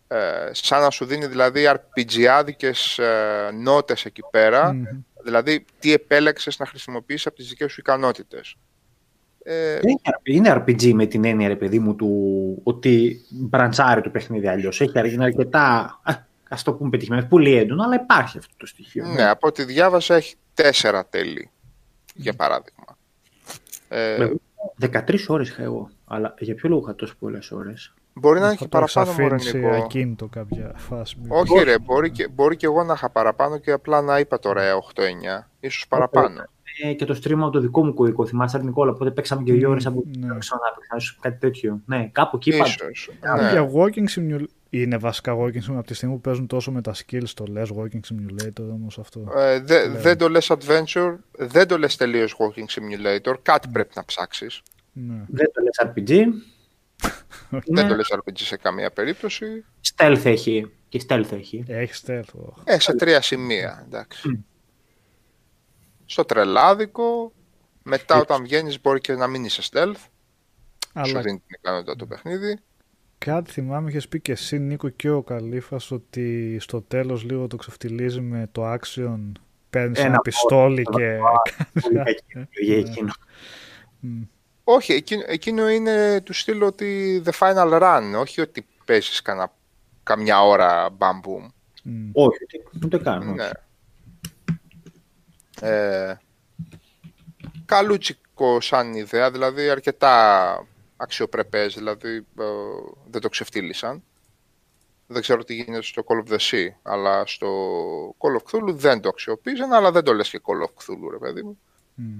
Ε, 0.08 0.50
σαν 0.52 0.80
να 0.80 0.90
σου 0.90 1.04
δίνει 1.04 1.26
δηλαδή 1.26 1.70
RPG-άδικες 1.72 2.98
ε, 2.98 3.50
νότες 3.52 4.04
εκεί 4.04 4.22
πέρα, 4.30 4.72
Μμμ. 4.72 4.84
δηλαδή 5.24 5.64
τι 5.78 5.92
επέλεξες 5.92 6.58
να 6.58 6.66
χρησιμοποιήσεις 6.66 7.26
από 7.26 7.36
τις 7.36 7.48
δικές 7.48 7.72
σου 7.72 7.80
ικανότητες. 7.80 8.56
Ε, 9.42 9.78
Είναι 10.22 10.52
RPG 10.66 10.92
με 10.92 11.06
την 11.06 11.24
έννοια, 11.24 11.48
ρε 11.48 11.56
παιδί 11.56 11.78
μου, 11.78 11.94
του 11.94 12.60
ότι 12.62 13.20
μπραντσάρει 13.30 14.00
το 14.00 14.10
παιχνίδι 14.10 14.48
αλλιώς. 14.48 14.80
Έχει 14.80 15.12
είναι 15.12 15.24
αρκετά, 15.24 16.00
α 16.48 16.56
το 16.64 16.72
πούμε 16.72 16.90
πετυχημένος, 16.90 17.26
πολύ 17.26 17.54
έντονο, 17.54 17.82
αλλά 17.84 17.94
υπάρχει 17.94 18.38
αυτό 18.38 18.54
το 18.56 18.66
στοιχείο. 18.66 19.06
ναι, 19.06 19.28
από 19.28 19.46
ό,τι 19.46 19.64
διάβασα 19.64 20.14
έχει 20.14 20.34
τέσσερα 20.54 21.06
τέλη, 21.06 21.50
για 22.14 22.34
παράδειγμα. 22.34 22.84
Ε, 23.88 24.14
Εγώ 24.14 24.40
13 24.80 25.16
ώρες 25.28 25.48
είχα 25.48 25.62
εγώ. 25.62 25.90
Αλλά 26.06 26.34
για 26.38 26.54
ποιο 26.54 26.68
λόγο 26.68 26.82
είχα 26.82 26.94
τόσο 26.94 27.14
πολλές 27.18 27.50
ώρες; 27.52 27.94
μπορεί 28.12 28.38
να 28.40 28.46
Θα 28.46 28.52
έχει 28.52 28.62
το 28.62 28.68
παραπάνω 28.68 29.10
έχεις 29.10 29.24
αφήνεις 29.24 29.52
μωρενικό. 29.54 29.84
ακίνητο 29.84 30.26
κάποια 30.26 30.72
φάση. 30.76 31.16
Όχι 31.28 31.58
ρε, 31.64 31.78
μπορεί 31.78 32.10
και, 32.10 32.28
μπορεί 32.28 32.56
και 32.56 32.66
εγώ 32.66 32.84
να 32.84 32.92
είχα 32.92 33.10
παραπάνω 33.10 33.58
και 33.58 33.70
απλά 33.72 34.00
να 34.00 34.18
είπα 34.18 34.38
τώρα 34.38 34.62
8-9, 34.94 35.48
ίσως 35.60 35.86
παραπάνω. 35.88 36.40
Ε, 36.40 36.44
και 36.96 37.04
το 37.04 37.18
stream 37.22 37.32
από 37.32 37.50
το 37.50 37.60
δικό 37.60 37.84
μου 37.84 37.94
κωδικό, 37.94 38.26
θυμάσαι, 38.26 38.56
Άρη 38.56 38.66
Νικόλα, 38.66 38.90
οπότε 38.92 39.10
παίξαμε 39.10 39.42
και 39.42 39.52
δύο 39.52 39.70
ώρες 39.70 39.86
από 39.86 40.02
Ναι. 40.18 40.38
ξανά 40.38 40.60
παίξα, 40.74 40.96
ίσως 40.96 41.18
κάτι 41.20 41.38
τέτοιο. 41.38 41.80
Ναι, 41.86 42.08
κάπου 42.12 42.36
εκεί 42.36 42.50
πάντως. 42.50 42.76
Ίσως. 42.90 43.10
Ναι. 43.36 43.42
Ναι. 43.42 43.50
Για 43.50 43.70
walking 43.74 44.18
simulator. 44.18 44.44
Είναι 44.72 44.96
βασικά 44.96 45.36
walking 45.36 45.56
simulator 45.56 45.76
από 45.76 45.86
τη 45.86 45.94
στιγμή 45.94 46.14
που 46.14 46.20
παίζουν 46.20 46.46
τόσο 46.46 46.70
με 46.72 46.80
τα 46.80 46.94
skills 46.94 47.28
το 47.34 47.44
λες 47.48 47.70
walking 47.76 48.00
simulator 48.12 48.68
όμως 48.72 48.98
αυτό. 48.98 49.32
Ε, 49.36 49.60
δε- 49.60 49.88
Ναι. 49.88 49.98
Δεν 49.98 50.18
το 50.18 50.28
λες 50.28 50.52
adventure, 50.52 51.16
δεν 51.38 51.68
το 51.68 51.78
λες 51.78 51.96
τελείως 51.96 52.34
walking 52.38 52.64
simulator, 52.80 53.34
κάτι 53.42 53.68
πρέπει 53.72 53.92
να 53.96 54.04
ψάξεις. 54.04 54.62
Ναι. 54.92 55.24
Δεν 55.28 55.46
το 55.52 55.62
λες 55.62 55.78
RPG. 55.84 56.24
Δεν 57.50 57.62
Ναι. 57.84 57.88
το 57.88 57.94
λες 57.96 58.08
RPG 58.14 58.32
σε 58.34 58.56
καμία 58.56 58.90
περίπτωση. 58.90 59.64
Stealth 59.96 60.20
έχει. 60.24 60.70
Και 60.88 61.00
stealth 61.08 61.32
έχει. 61.32 61.64
Έχει 61.66 62.02
stealth. 62.06 62.32
οχ. 62.46 62.56
Ε, 62.64 62.78
σε 62.80 62.94
τρία 62.94 63.20
σημεία, 63.22 63.84
εντάξει. 63.86 64.44
Στο 66.10 66.24
τρελάδικο, 66.24 67.32
μετά 67.82 68.16
όταν 68.16 68.42
βγαίνεις 68.42 68.80
μπορεί 68.80 69.00
και 69.00 69.12
να 69.14 69.26
μην 69.26 69.44
είσαι 69.44 69.62
stealth, 69.70 69.94
σου 69.96 70.08
Αλλά 70.92 71.20
δίνει 71.20 71.38
την 71.38 71.58
ικανότητα 71.60 71.96
το 71.96 72.06
παιχνίδι. 72.06 72.58
κάτι 73.18 73.50
θυμάμαι 73.50 73.90
είχες 73.90 74.08
πει 74.08 74.20
και 74.20 74.32
εσύ 74.32 74.58
Νίκο 74.58 74.88
και 74.88 75.10
ο 75.10 75.22
Καλήφας 75.22 75.90
ότι 75.90 76.56
στο 76.60 76.82
τέλος 76.82 77.22
λίγο 77.22 77.46
το 77.46 77.56
ξεφτιλίζει 77.56 78.20
με 78.20 78.48
το 78.52 78.72
action 78.72 79.18
παίρνεις 79.70 79.98
Ένα 79.98 80.08
ένα 80.08 80.18
πιστόλι 80.18 80.82
πόδι, 80.82 81.02
και... 81.02 81.18
Πολύ 81.80 81.94
κακή 81.96 82.24
επιλογή 82.38 82.80
εκείνο. 82.80 83.12
Μμ. 84.00 84.22
Όχι, 84.64 84.92
εκείνο, 84.92 85.22
εκείνο 85.26 85.68
είναι 85.68 86.20
του 86.20 86.32
στυλ 86.32 86.62
ότι 86.62 87.22
the 87.24 87.32
final 87.38 87.80
run, 87.82 88.02
όχι 88.20 88.40
ότι 88.40 88.66
παίζεις 88.84 89.22
κανα, 89.22 89.52
καμιά 90.02 90.42
ώρα 90.42 90.90
μπαμπούμ. 90.90 91.46
Μμ. 91.82 92.10
Όχι, 92.12 92.38
ούτε- 92.42 92.86
ούτε 92.86 92.98
καν. 92.98 93.22
όχι. 93.22 93.30
Ναι. 93.32 93.50
Ε, 95.60 96.14
καλούτσικο 97.64 98.60
σαν 98.60 98.94
ιδέα, 98.94 99.30
δηλαδή 99.30 99.70
αρκετά 99.70 100.66
αξιοπρεπές, 100.96 101.74
δηλαδή 101.74 102.16
ε, 102.16 102.44
δεν 103.10 103.20
το 103.20 103.28
ξεφτύλισαν. 103.28 104.02
Δεν 105.06 105.22
ξέρω 105.22 105.44
τι 105.44 105.54
γίνεται 105.54 105.82
στο 105.82 106.02
Call 106.06 106.28
of 106.28 106.32
the 106.32 106.38
Sea, 106.38 106.68
αλλά 106.82 107.26
στο 107.26 107.48
Call 108.18 108.36
of 108.36 108.42
Cthulhu 108.50 108.74
δεν 108.74 109.00
το 109.00 109.08
αξιοποίησαν, 109.08 109.72
αλλά 109.72 109.90
δεν 109.92 110.04
το 110.04 110.12
λες 110.12 110.30
και 110.30 110.40
Call 110.42 110.64
of 110.64 110.68
Cthulhu, 110.68 111.10
ρε 111.10 111.18
παιδί 111.18 111.42
μου. 111.42 111.60
Μμ. 111.94 112.18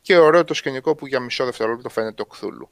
Και 0.00 0.18
ωραίο 0.18 0.44
το 0.44 0.54
σκηνικό 0.54 0.94
που 0.94 1.06
για 1.06 1.20
μισό 1.20 1.44
δευτερόλεπτο 1.44 1.88
φαίνεται 1.88 2.24
το 2.24 2.26
Cthulhu. 2.32 2.68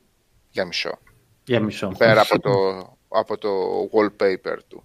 Για 0.51 0.65
μισό. 0.65 0.99
Για 1.45 1.61
μισό. 1.61 1.95
Πέρα 1.99 2.21
από 2.21 2.41
το, 2.41 2.97
από 3.09 3.39
το 3.39 3.51
wallpaper 3.93 4.57
του. 4.69 4.85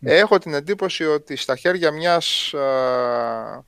Έχω 0.00 0.38
την 0.38 0.54
εντύπωση 0.54 1.04
ότι 1.04 1.36
στα 1.36 1.56
χέρια 1.56 1.90
μιας... 1.90 2.54
α, 2.54 3.64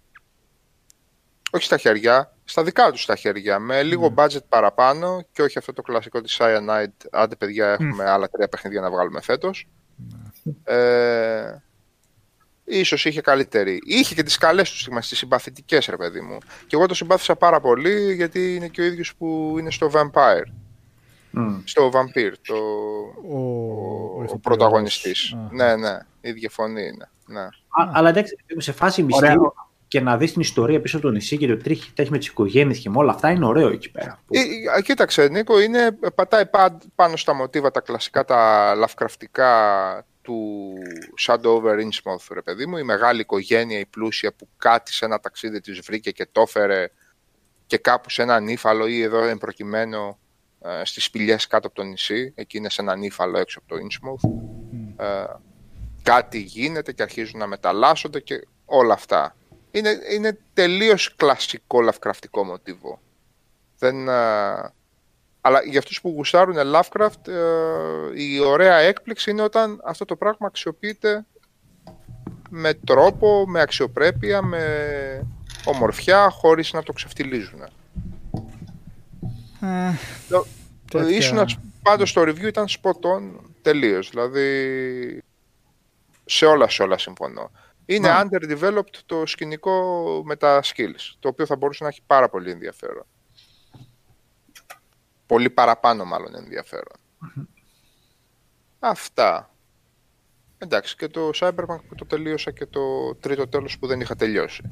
όχι 1.51 1.64
στα 1.64 1.77
χέρια, 1.77 2.32
στα 2.44 2.62
δικά 2.62 2.90
τους 2.90 3.06
τα 3.06 3.16
χέρια, 3.16 3.59
με 3.59 3.82
λίγο 3.82 4.14
budget 4.16 4.44
παραπάνω 4.48 5.23
και 5.32 5.43
όχι 5.43 5.59
αυτό 5.59 5.73
το 5.73 5.82
κλασικό 5.82 6.20
της 6.20 6.36
Cyanide, 6.40 7.06
άντε 7.10 7.36
παιδιά 7.36 7.68
έχουμε 7.68 8.05
άλλα 8.10 8.28
τρία 8.28 8.48
παιχνίδια 8.48 8.81
να 8.81 8.90
βγάλουμε 8.90 9.20
φέτος. 9.20 9.68
Ε, 10.64 11.56
ίσως 12.64 13.05
είχε 13.05 13.20
καλύτερη. 13.20 13.81
Είχε 13.85 14.14
και 14.14 14.23
τις 14.23 14.36
καλές 14.39 14.70
τους 14.70 14.81
στιγμές, 14.81 15.09
τις 15.09 15.18
συμπαθητικές 15.18 15.86
ρε 15.86 15.97
παιδί 15.97 16.20
μου. 16.20 16.39
Και 16.66 16.77
εγώ 16.77 16.86
το 16.86 16.94
συμπάθησα 16.94 17.36
πάρα 17.36 17.60
πολύ 17.60 18.14
γιατί 18.14 18.55
είναι 18.55 18.68
και 18.68 18.81
ο 18.81 18.85
ίδιος 18.85 19.14
που 19.14 19.56
είναι 19.59 19.70
στο 19.70 19.90
Vampire, 19.94 20.44
Μμ. 21.31 21.59
στο 21.64 21.90
Vampire, 21.94 22.32
το, 22.47 22.55
Ο, 23.28 23.39
ο, 24.18 24.23
ηθοποιός. 24.23 24.40
πρωταγωνιστής. 24.43 25.32
Α. 25.32 25.48
Ναι, 25.51 25.77
ναι, 25.77 25.98
η 26.20 26.28
ίδια 26.28 26.51
φωνή 26.51 26.82
είναι. 26.82 27.10
Ναι. 27.27 27.43
Α, 27.43 27.90
αλλά 27.93 28.09
εντάξει, 28.09 28.36
σε 28.56 28.73
φάση 28.73 29.02
μυστήριο 29.02 29.55
και 29.89 30.01
να 30.01 30.17
δεις 30.17 30.33
την 30.33 30.41
ιστορία 30.41 30.81
πίσω 30.81 30.97
από 30.97 31.07
το 31.07 31.13
νησί 31.13 31.37
και 31.37 31.47
το 31.47 31.57
τρίχι 31.57 31.93
έχει 31.95 32.11
με 32.11 32.19
τις 32.19 32.27
οικογένειες 32.27 32.79
και 32.79 32.91
με 32.91 32.99
όλα 32.99 33.13
αυτά 33.13 33.31
είναι 33.31 33.47
ωραίο 33.47 33.69
εκεί 33.69 33.91
πέρα. 33.91 34.23
Ε, 34.31 34.41
ε, 34.79 34.83
κοίταξε, 34.83 35.29
Νίκο, 35.29 35.61
είναι, 35.61 35.99
πατάει 36.15 36.47
πα- 36.47 36.79
πάνω 36.95 37.17
στα 37.17 37.35
μοτίβα 37.35 37.71
τα 37.71 37.81
κλασικά, 37.81 38.25
τα 38.25 38.75
λαφκραφτικά 38.75 40.07
του 40.23 40.73
Shadow 41.27 41.45
over 41.45 41.75
Innsmouth, 41.75 42.27
ρε 42.33 42.43
παιδί 42.43 42.67
μου. 42.67 42.77
Η 42.77 42.83
μεγάλη 42.83 43.21
οικογένεια, 43.21 43.79
η 43.79 43.87
πλούσια 43.87 44.33
που 44.35 44.49
κάτι 44.57 44.93
σε 44.93 45.05
ένα 45.05 45.21
ταξίδι 45.21 45.61
της 45.61 45.81
βρήκε 45.81 46.11
και 46.11 46.27
το 46.33 46.41
έφερε 46.41 46.91
και 47.67 47.79
κάπου 47.79 48.11
σε 48.11 48.23
ένα 48.23 48.41
νύφαλο 48.41 48.87
ή 48.87 49.03
εδώ 49.03 49.23
εν 49.23 49.39
προκειμένου 49.39 50.19
ε, 50.61 50.85
στις 50.85 51.05
σπηλιές 51.05 51.47
κάτω 51.47 51.67
από 51.67 51.77
το 51.77 51.83
νησί. 51.83 52.33
Εκεί 52.37 52.57
είναι 52.57 52.71
σε 52.71 52.83
ένα 52.83 52.97
νύφαλο 52.97 53.39
έξω 53.39 53.59
από 53.59 53.75
το 53.75 53.81
Innsmouth. 53.85 54.31
Ε, 55.05 55.25
κάτι 56.03 56.39
γίνεται 56.39 56.93
και 56.93 57.03
αρχίζουν 57.03 57.39
να 57.39 57.47
μεταλλάσσονται 57.47 58.21
και 58.21 58.47
όλα 58.65 58.95
αυτά. 58.95 59.37
Είναι, 59.78 59.98
είναι 60.12 60.39
τελείως 60.55 61.15
κλασικό 61.16 61.81
λαφκραφτικό 61.81 62.44
μοτίβο. 62.44 63.01
Δεν, 63.78 64.09
ε, 64.09 64.12
αλλά 65.40 65.62
για 65.65 65.78
αυτούς 65.78 66.01
που 66.01 66.09
γουστάρουν 66.09 66.57
Lovecraft, 66.74 67.28
ε, 67.28 68.23
η 68.23 68.39
ωραία 68.40 68.77
έκπληξη 68.77 69.31
είναι 69.31 69.43
όταν 69.43 69.81
αυτό 69.85 70.05
το 70.05 70.16
πράγμα 70.16 70.47
αξιοποιείται 70.47 71.24
με 72.51 72.74
τρόπο, 72.74 73.44
με 73.48 73.61
αξιοπρέπεια, 73.61 74.43
με 74.43 75.27
ομορφιά, 75.65 76.28
χωρίς 76.31 76.73
να 76.73 76.82
το 76.82 76.93
ξεφτιλίζουν. 76.93 77.62
Ε, 77.62 77.69
Το- 80.28 80.47
τέτοια- 80.90 81.16
Ήσουν, 81.16 81.47
πάντως 81.82 82.12
το 82.12 82.20
review 82.20 82.43
ήταν 82.47 82.66
spot 82.69 82.90
on 82.90 83.23
τελείως. 83.62 84.11
Δηλαδή, 84.11 85.23
σε 86.24 86.47
όλα 86.47 86.69
σε 86.70 86.82
όλα 86.82 86.98
συμφωνώ. 86.98 87.51
Είναι 87.87 88.09
Ναι. 88.09 88.21
underdeveloped 88.23 88.97
το 89.07 89.27
σκηνικό 89.27 89.83
με 90.25 90.37
τα 90.37 90.61
skills, 90.65 91.15
το 91.19 91.29
οποίο 91.29 91.47
θα 91.47 91.57
μπορούσε 91.57 91.83
να 91.83 91.89
έχει 91.89 92.01
πάρα 92.07 92.29
πολύ 92.29 92.51
ενδιαφέρον. 92.51 93.07
Πολύ 95.27 95.51
παραπάνω 95.51 96.05
μάλλον 96.05 96.35
ενδιαφέρον. 96.35 96.97
Αυτά. 98.79 99.51
Εντάξει, 100.59 100.97
και 100.97 101.09
το 101.09 101.31
Cyberpunk 101.35 101.81
που 101.89 101.95
το 101.95 102.07
τελείωσα 102.07 102.51
και 102.51 102.67
το 102.67 103.15
τρίτο 103.15 103.49
τέλος 103.49 103.79
που 103.79 103.87
δεν 103.87 104.01
είχα 104.01 104.17
τελειώσει. 104.17 104.63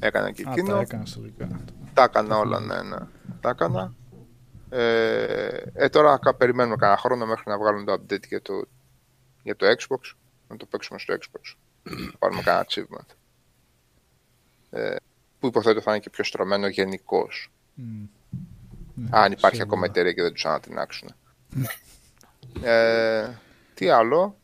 Έκανα 0.00 0.30
και 0.32 0.44
Α, 0.48 0.50
εκείνο. 0.52 0.72
τα 0.74 0.80
έκανες 0.80 1.12
τελικά. 1.14 1.64
Τα 1.94 2.02
έκανα 2.02 2.36
όλα, 2.38 2.60
ναι, 2.60 2.82
ναι. 2.82 2.96
Τα 3.40 3.48
έκανα. 3.48 3.94
Ε, 4.70 5.62
ε, 5.74 5.88
τώρα 5.88 6.18
κα- 6.18 6.34
περιμένουμε 6.34 6.76
κανένα 6.76 6.98
χρόνο 6.98 7.26
μέχρι 7.26 7.44
να 7.46 7.58
βγάλουν 7.58 7.84
το 7.84 7.92
update 7.92 8.26
για 8.28 8.42
το, 8.42 8.64
για 9.42 9.56
το 9.56 9.66
Xbox. 9.66 10.12
Να 10.48 10.56
το 10.56 10.66
παίξουμε 10.66 10.98
στο 10.98 11.14
Xbox. 11.14 11.54
Να 11.90 12.12
πάρουμε 12.18 12.42
κανένα 12.42 12.66
achievement. 12.68 13.14
Ε, 14.70 14.96
που 15.40 15.46
υποθέτω 15.46 15.80
θα 15.80 15.90
είναι 15.90 16.00
και 16.00 16.10
πιο 16.10 16.24
στρωμένο 16.24 16.66
γενικώς. 16.68 17.50
Μμ. 17.74 18.04
Ναι, 18.94 19.08
Αν 19.10 19.32
υπάρχει 19.32 19.56
σίγουρα. 19.56 19.62
ακόμα 19.62 19.86
εταιρεία 19.86 20.12
και 20.12 20.22
δεν 20.22 20.32
τους 20.32 20.44
ανατινάξουν. 20.46 21.08
ε, 22.62 23.28
τι 23.74 23.88
άλλο; 23.88 24.36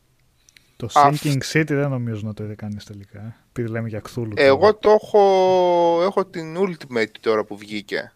Το 0.75 0.85
Α, 0.93 1.09
Sinking 1.11 1.39
City 1.53 1.65
δεν 1.67 1.89
νομίζω 1.89 2.21
να 2.27 2.33
το 2.33 2.43
είδε 2.43 2.55
κανείς 2.55 2.83
τελικά. 2.85 3.19
ε. 3.19 3.35
Επειδή 3.49 3.69
λέμε 3.69 3.87
για 3.89 3.99
Cthulhu. 4.01 4.11
τώρα. 4.35 4.41
Εγώ 4.47 4.75
το 4.75 4.89
έχω, 4.89 5.99
έχω 6.03 6.25
την 6.25 6.55
Ultimate 6.57 7.11
τώρα 7.19 7.43
που 7.43 7.57
βγήκε. 7.57 8.13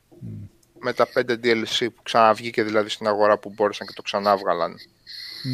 Με 0.80 0.94
τα 0.94 1.08
5 1.16 1.30
DLC 1.30 1.88
που 1.96 2.04
ξαναβγήκε 2.04 2.64
δηλαδή 2.64 2.90
στην 2.90 3.08
αγορά 3.08 3.38
που 3.38 3.54
μπόρεσαν 3.56 3.88
και 3.88 3.94
το 3.94 4.02
ξανάβγαλαν. 4.02 4.76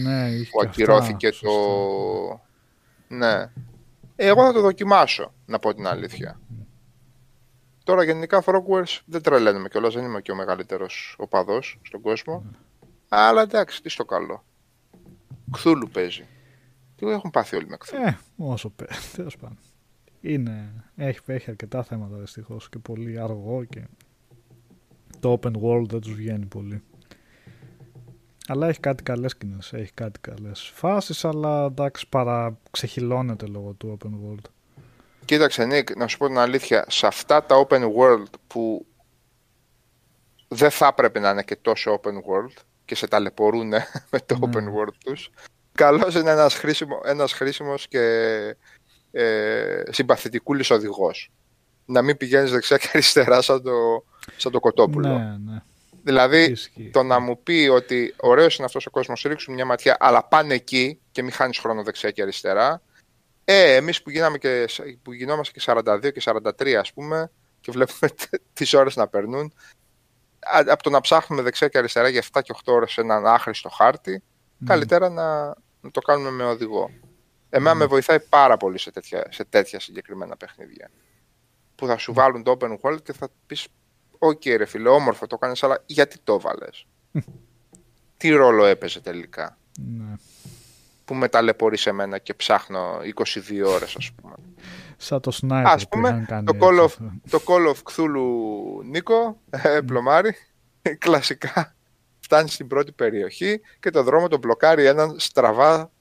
Ναι, 0.03 0.30
είχε 0.30 0.49
που 0.52 0.60
και 0.60 0.68
ακυρώθηκε 0.68 1.27
αυτά, 1.27 1.47
το... 1.47 2.44
Ναι. 3.07 3.52
Εγώ 4.15 4.45
θα 4.45 4.53
το 4.53 4.61
δοκιμάσω, 4.61 5.34
να 5.45 5.60
πω 5.60 5.73
την 5.73 5.88
αλήθεια. 5.88 6.40
Τώρα 7.84 8.03
γενικά 8.03 8.44
Frogwares 8.45 8.99
δεν 9.06 9.22
τρελαίνουμε 9.22 9.68
κιόλας, 9.69 9.94
δεν 9.94 10.03
είμαι 10.03 10.22
και 10.22 10.32
ο 10.32 10.36
μεγαλύτερος 10.36 11.15
οπαδός 11.18 11.80
στον 11.82 12.02
κόσμο. 12.02 12.44
Αλλά 13.10 13.41
εντάξει, 13.41 13.82
τι 13.82 13.90
στο 13.90 14.06
καλό. 14.06 14.44
Κθούλου 15.52 15.90
παίζει. 15.90 16.26
Τι 16.95 17.10
έχουν 17.10 17.32
πάθει 17.32 17.56
όλοι 17.56 17.68
με 17.68 17.77
Κθούλου; 17.77 18.03
Ε, 18.03 18.18
όσο 18.36 18.69
πέ. 18.69 18.88
Τέλος 19.15 19.38
πάντων. 19.38 19.57
Είναι, 20.22 20.84
έχει, 20.95 21.19
έχει 21.26 21.49
αρκετά 21.49 21.84
θέματα 21.84 22.15
δυστυχώς 22.18 22.69
και 22.69 22.80
πολύ 22.80 23.19
αργό 23.19 23.64
και 23.64 23.88
το 25.19 25.40
open 25.41 25.52
world 25.61 25.86
δεν 25.88 25.99
τους 25.99 26.14
βγαίνει 26.14 26.45
πολύ. 26.45 26.84
Αλλά 28.47 28.67
έχει 28.67 28.80
κάτι 28.80 29.03
καλές 29.03 29.31
σκηνές, 29.31 29.73
έχει 29.73 29.91
κάτι 29.93 30.19
καλές 30.19 30.72
φάσεις, 30.73 31.26
αλλά 31.26 31.65
εντάξει 31.65 32.07
παρά 32.09 32.57
ξεχυλώνεται 32.72 33.45
λόγω 33.45 33.72
του 33.73 33.97
open 34.01 34.07
world. 34.09 34.49
Κοίταξε, 35.26 35.65
Νίκ, 35.65 35.95
να 35.95 36.07
σου 36.07 36.17
πω 36.17 36.27
την 36.27 36.38
αλήθεια. 36.38 36.85
Σε 36.88 37.07
αυτά 37.07 37.43
τα 37.43 37.67
open 37.67 37.81
world 37.81 38.30
που 38.47 38.85
δεν 40.47 40.69
θα 40.69 40.88
έπρεπε 40.88 41.19
να 41.19 41.30
είναι 41.30 41.43
και 41.43 41.55
τόσο 41.55 41.99
open 42.01 42.13
world 42.13 42.61
και 42.85 42.95
σε 42.95 43.07
ταλαιπωρούν 43.07 43.67
με 44.11 44.19
το 44.26 44.38
Ναι. 44.38 44.49
open 44.51 44.63
world 44.63 44.93
τους, 45.05 45.30
καλός 45.73 46.15
είναι 46.15 46.31
ένας, 46.31 46.55
χρήσιμο, 46.55 46.99
ένας 47.05 47.34
χρήσιμος 47.34 47.88
και 47.88 47.99
ε, 49.11 49.84
συμπαθητικούλης 49.89 50.69
οδηγός. 50.69 51.31
Να 51.85 52.01
μην 52.01 52.17
πηγαίνεις 52.17 52.51
δεξιά 52.51 52.77
και 52.77 52.89
αριστερά 52.93 53.41
σαν 53.41 53.63
το, 53.63 54.03
σαν 54.38 54.51
το 54.51 54.59
κοτόπουλο. 54.59 55.07
Ναι, 55.17 55.38
ναι. 55.51 55.61
Δηλαδή, 56.06 56.44
Ισχύει. 56.44 56.90
το 56.94 57.03
να 57.03 57.19
μου 57.19 57.44
πει 57.44 57.69
ότι 57.72 58.14
ωραίος 58.18 58.56
είναι 58.56 58.65
αυτός 58.65 58.86
ο 58.86 58.90
κόσμος, 58.90 59.22
ρίξουν 59.22 59.53
μια 59.53 59.65
ματιά, 59.65 59.98
αλλά 59.99 60.23
πάνε 60.27 60.53
εκεί 60.53 60.99
και 61.11 61.22
μην 61.23 61.32
χάνεις 61.32 61.57
χρόνο 61.57 61.84
δεξιά 61.84 62.11
και 62.11 62.22
αριστερά. 62.22 62.82
Ε, 63.45 63.76
εμείς 63.76 64.02
που, 64.02 64.10
γίναμε 64.10 64.38
και, 64.38 64.65
που 65.02 65.14
γινόμαστε 65.14 65.60
και 65.60 65.65
42 65.65 66.11
και 66.14 66.22
43 66.26 66.73
ας 66.80 66.94
πούμε 66.94 67.32
και 67.60 67.72
βλέπουμε 67.72 68.11
τις 68.53 68.73
ώρες 68.73 68.95
να 68.95 69.07
περνούν, 69.07 69.53
α- 70.40 70.64
από 70.68 70.84
το 70.84 70.90
να 70.90 71.02
ψάχνουμε 71.02 71.41
δεξιά 71.41 71.68
και 71.68 71.77
αριστερά 71.77 72.07
για 72.07 72.23
7 72.34 72.41
και 72.44 72.53
8 72.65 72.73
ώρες 72.73 72.91
σε 72.91 73.02
έναν 73.02 73.26
άχρηστο 73.27 73.69
χάρτη, 73.69 74.23
καλύτερα 74.65 75.10
να, 75.10 75.45
να 75.82 75.91
το 75.91 75.99
κάνουμε 75.99 76.30
με 76.30 76.44
οδηγό. 76.44 76.91
Εμένα 77.49 77.76
με 77.76 77.86
βοηθάει 77.86 78.19
πάρα 78.19 78.57
πολύ 78.57 78.77
σε 78.77 78.91
τέτοια, 78.91 79.27
σε 79.30 79.44
τέτοια 79.45 79.80
συγκεκριμένα 79.80 80.38
παιχνίδια. 80.38 80.91
Που 81.76 81.86
θα 81.88 81.98
σου 81.98 82.14
βάλουν 82.14 82.44
το 82.44 82.57
open 82.60 82.77
world 82.82 83.03
και 83.03 83.14
θα 83.14 83.27
πεις 83.45 83.68
Οκ 84.19 84.45
ρε 84.45 84.65
φίλε, 84.65 84.89
όμορφο 84.89 85.27
το 85.27 85.37
κάνεις, 85.37 85.63
αλλά 85.63 85.83
γιατί 85.85 86.17
το 86.23 86.39
βάλες; 86.39 86.87
Τι 88.17 88.29
ρόλο 88.29 88.65
έπαιζε 88.65 89.01
τελικά; 89.01 89.57
ναι. 89.79 90.15
Που 91.05 91.15
με 91.15 91.27
ταλαιπωρεί 91.27 91.77
σε 91.77 91.91
μένα 91.91 92.17
και 92.17 92.33
ψάχνω 92.33 92.97
22 93.15 93.63
ώρες 93.65 93.95
ας 93.95 94.11
πούμε. 94.11 94.35
Σαν 94.97 95.21
το 95.21 95.39
Sniper 95.41 95.63
Ας 95.65 95.83
που 95.83 95.89
πούμε, 95.89 96.09
είχαν 96.09 96.25
κάνει 96.25 96.45
το 96.45 96.57
Call, 96.59 96.83
έτσι. 96.83 96.97
of, 97.01 97.29
το 97.29 97.41
Call 97.45 97.67
of 97.67 97.75
Cthulhu 97.91 98.83
Νίκο, 98.83 99.41
ε, 99.49 99.79
πλωμάρι, 99.81 100.35
κλασικά 101.05 101.75
φτάνει 102.19 102.49
στην 102.49 102.67
πρώτη 102.67 102.91
περιοχή 102.91 103.61
και 103.79 103.89
το 103.89 104.03
δρόμο 104.03 104.27
τον 104.27 104.39
μπλοκάρει 104.39 104.85
έναν 104.85 105.15
στραβά 105.19 105.91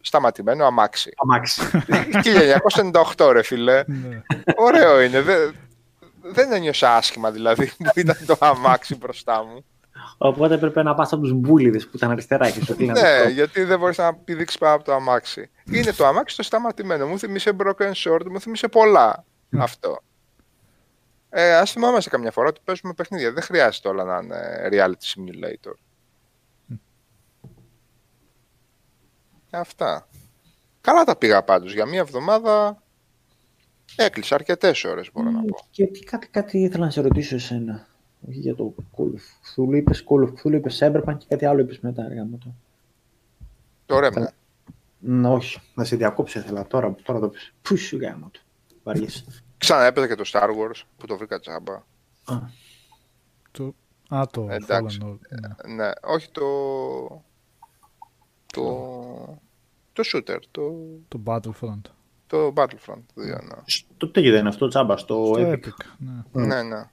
σταματημένο 0.00 0.64
αμάξι. 0.64 1.10
Αμάξι. 1.16 1.62
1998 3.16 3.30
ρε 3.32 3.42
φίλε. 3.42 3.84
Ναι. 3.86 4.22
Ωραίο 4.56 5.00
είναι. 5.00 5.22
Δεν, 6.24 6.32
δεν 6.34 6.52
ένιωσα 6.52 6.96
άσχημα 6.96 7.30
δηλαδή 7.30 7.66
που 7.66 7.92
ήταν 7.94 8.16
το 8.26 8.36
αμάξι 8.40 8.96
μπροστά 8.96 9.44
μου. 9.44 9.64
Οπότε 10.18 10.54
έπρεπε 10.54 10.82
να 10.82 10.94
πας 10.94 11.12
από 11.12 11.22
τους 11.22 11.32
μπούλιδες 11.32 11.84
που 11.84 11.96
ήταν 11.96 12.10
αριστερά 12.10 12.50
και 12.50 12.60
στο 12.60 12.74
κλείνανε. 12.74 13.00
ναι, 13.00 13.30
γιατί 13.30 13.62
δεν 13.62 13.78
μπορείς 13.78 13.98
να 13.98 14.14
πηδήξεις 14.14 14.58
πάνω 14.58 14.74
από 14.74 14.84
το 14.84 14.92
αμάξι. 14.94 15.50
Είναι 15.64 15.92
το 15.92 16.06
αμάξι 16.06 16.36
το 16.36 16.42
σταματημένο. 16.42 17.06
Μου 17.06 17.18
θυμίσε 17.18 17.56
Broken 17.58 17.92
Sword, 17.92 18.24
μου 18.30 18.40
θυμίσε 18.40 18.68
πολλά 18.68 19.24
αυτό. 19.58 19.98
Ε, 21.28 21.54
ας 21.54 21.72
θυμόμαστε 21.72 22.10
καμιά 22.10 22.30
φορά 22.30 22.48
ότι 22.48 22.60
παίζουμε 22.64 22.94
παιχνίδια. 22.94 23.32
Δεν 23.32 23.42
χρειάζεται 23.42 23.88
όλα 23.88 24.04
να 24.04 24.18
είναι 24.22 24.68
reality 24.72 25.14
simulator. 25.14 25.74
Αυτά. 29.50 30.08
Καλά 30.80 31.04
τα 31.04 31.16
πήγα 31.16 31.42
πάντως. 31.42 31.72
Για 31.72 31.86
μία 31.86 32.00
εβδομάδα 32.00 32.82
έκλεισα 33.96 34.34
αρκετές 34.34 34.84
ώρες 34.84 35.10
μπορώ 35.12 35.30
να 35.30 35.42
πω. 35.44 35.56
Και 35.70 35.86
τι, 35.86 36.00
κάτι, 36.00 36.26
κάτι 36.28 36.58
ήθελα 36.58 36.84
να 36.84 36.90
σε 36.90 37.00
ρωτήσω 37.00 37.34
εσένα. 37.34 37.86
Όχι 38.28 38.38
για 38.38 38.54
το 38.54 38.74
Call 38.96 39.02
of 39.02 39.62
Cthulhu. 39.62 39.74
Είπε 39.74 39.92
Call 40.08 40.22
of 40.24 40.32
Cthulhu, 40.32 40.52
είπε 40.52 40.70
Cyberpunk 40.78 41.16
και 41.18 41.26
κάτι 41.28 41.44
άλλο 41.44 41.60
είπες 41.60 41.80
μετά. 41.80 42.04
Αργά 42.04 42.24
μου 42.24 42.38
το. 42.38 42.54
Το 43.86 43.98
ρέμα. 43.98 44.32
Ναι, 44.98 45.28
όχι. 45.28 45.60
Να 45.74 45.84
σε 45.84 45.96
διακόψω 45.96 46.38
ήθελα 46.38 46.66
τώρα, 46.66 46.94
τώρα 47.02 47.20
το 47.20 47.28
πεις. 47.28 47.54
Πού 47.62 47.76
σου 47.76 47.96
γάμο 47.96 48.28
του. 48.32 48.40
Βαριέσαι. 48.82 49.24
Ξανά 49.58 49.84
έπαιζα 49.84 50.06
και 50.06 50.14
το 50.14 50.24
Star 50.26 50.48
Wars 50.48 50.82
που 50.96 51.06
το 51.06 51.16
βρήκα 51.16 51.40
τζάμπα. 51.40 51.74
Α, 52.24 52.38
Το... 53.50 53.74
Α, 54.08 54.26
το 54.30 54.48
Εντάξει. 54.50 54.98
Fallen 55.02 55.06
Order, 55.06 55.18
ναι. 55.66 55.74
Ναι, 55.74 55.90
όχι 56.02 56.30
το... 56.30 56.44
Το... 58.46 59.38
Το 59.92 60.02
shooter, 60.12 60.38
το, 60.50 60.72
Το 61.08 61.20
Battlefront. 61.24 61.80
Το 62.34 62.52
Battlefront 62.56 62.94
2, 62.94 63.24
ναι. 63.24 63.62
Στο 63.64 64.08
τέτοιο 64.08 64.30
δεν 64.30 64.40
είναι 64.40 64.48
αυτό, 64.48 64.68
τσάμπα, 64.68 64.96
στο 64.96 65.32
Στο 65.34 65.50
Epic. 65.50 65.52
Epic. 65.52 65.86
ναι. 66.32 66.46
Ναι, 66.46 66.62
ναι. 66.62 66.84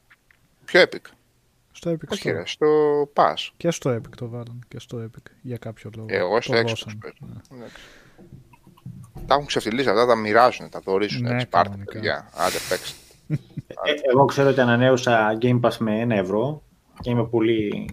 Πιο 0.65 0.81
epic. 0.81 1.05
Στο 1.72 1.91
Epic 1.91 2.07
Όχι 2.09 2.30
Store. 2.30 2.34
ρε, 2.34 2.45
στο 2.45 2.68
Pass. 3.15 3.49
Και 3.57 3.72
στο 3.72 3.95
Epic 3.95 4.15
το 4.18 4.30
βάλαν. 4.30 4.59
Και 4.68 4.80
στο 4.80 4.97
Epic. 5.03 5.31
Για 5.41 5.57
κάποιο 5.57 5.89
λόγο. 5.95 6.07
Εγώ 6.09 6.41
στο 6.41 6.53
το 6.53 6.59
Xbox 6.59 6.65
δώσαν. 6.68 6.97
παίζω. 6.97 7.13
Ναι. 7.19 7.57
Εντάξει. 7.57 7.84
Τα 9.27 9.34
έχουν 9.34 9.45
ξεφτυλίσει 9.45 9.89
αυτά, 9.89 10.05
τα 10.05 10.15
μοιράζουν, 10.15 10.69
τα 10.69 10.80
δωρίζουν. 10.80 11.22
Ναι, 11.23 11.34
έτσι, 11.34 11.47
πάρτε, 11.47 11.69
κανονικά. 11.69 11.91
παιδιά. 11.93 12.30
Άντε, 12.35 12.57
παίξτε. 12.69 12.95
Ε, 13.84 13.93
εγώ 14.11 14.26
ξέρω 14.26 14.49
ότι 14.49 14.59
ανανέωσα 14.61 15.38
Game 15.41 15.59
Pass 15.61 15.76
με 15.80 15.99
ένα 15.99 16.15
ευρώ 16.15 16.63
και 17.01 17.09
είμαι 17.09 17.26
πολύ, 17.26 17.89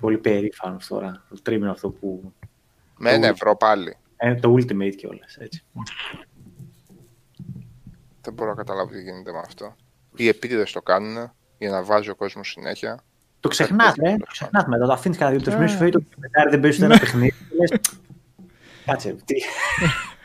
πολύ 0.00 0.18
περήφανος 0.18 0.86
τώρα. 0.86 1.24
Το 1.28 1.42
τρίμηνο 1.42 1.70
αυτό 1.70 1.90
που... 1.90 2.32
Με 2.98 3.10
ένα 3.10 3.26
ευρώ 3.26 3.56
πάλι. 3.56 3.96
Ε, 4.24 4.34
το 4.34 4.52
Ultimate 4.54 4.94
κιόλας, 4.96 5.36
έτσι. 5.36 5.64
Δεν 8.20 8.32
μπορώ 8.34 8.50
να 8.50 8.56
καταλάβω 8.56 8.90
τι 8.92 9.02
γίνεται 9.02 9.32
με 9.32 9.38
αυτό. 9.38 9.76
Οι 10.16 10.28
επίτηδες 10.28 10.72
το 10.72 10.82
κάνουν 10.82 11.32
για 11.58 11.70
να 11.70 11.82
βάζει 11.84 12.10
ο 12.10 12.14
κόσμος 12.14 12.48
συνέχεια. 12.48 13.04
Το 13.40 13.48
ξεχνάς, 13.48 13.94
ρε. 14.02 14.16
Το 14.16 14.24
ξεχνάς 14.30 14.66
μετά. 14.66 14.86
Το 14.86 14.92
αφήνεις 14.92 15.18
κανένα 15.18 15.36
δύο-τρεις 15.36 15.56
μήνες, 15.56 15.70
σου 15.70 15.76
φεύγει 15.76 15.92
το 15.92 16.02
μετά 16.16 16.50
δεν 16.50 16.60
παίζεις 16.60 16.78
ούτε 16.82 16.86
ένα 16.92 16.98
παιχνίδι. 17.00 17.30
και 17.48 17.54
λες, 17.56 17.80
Κάτσε. 18.86 19.16
τι- 19.24 19.42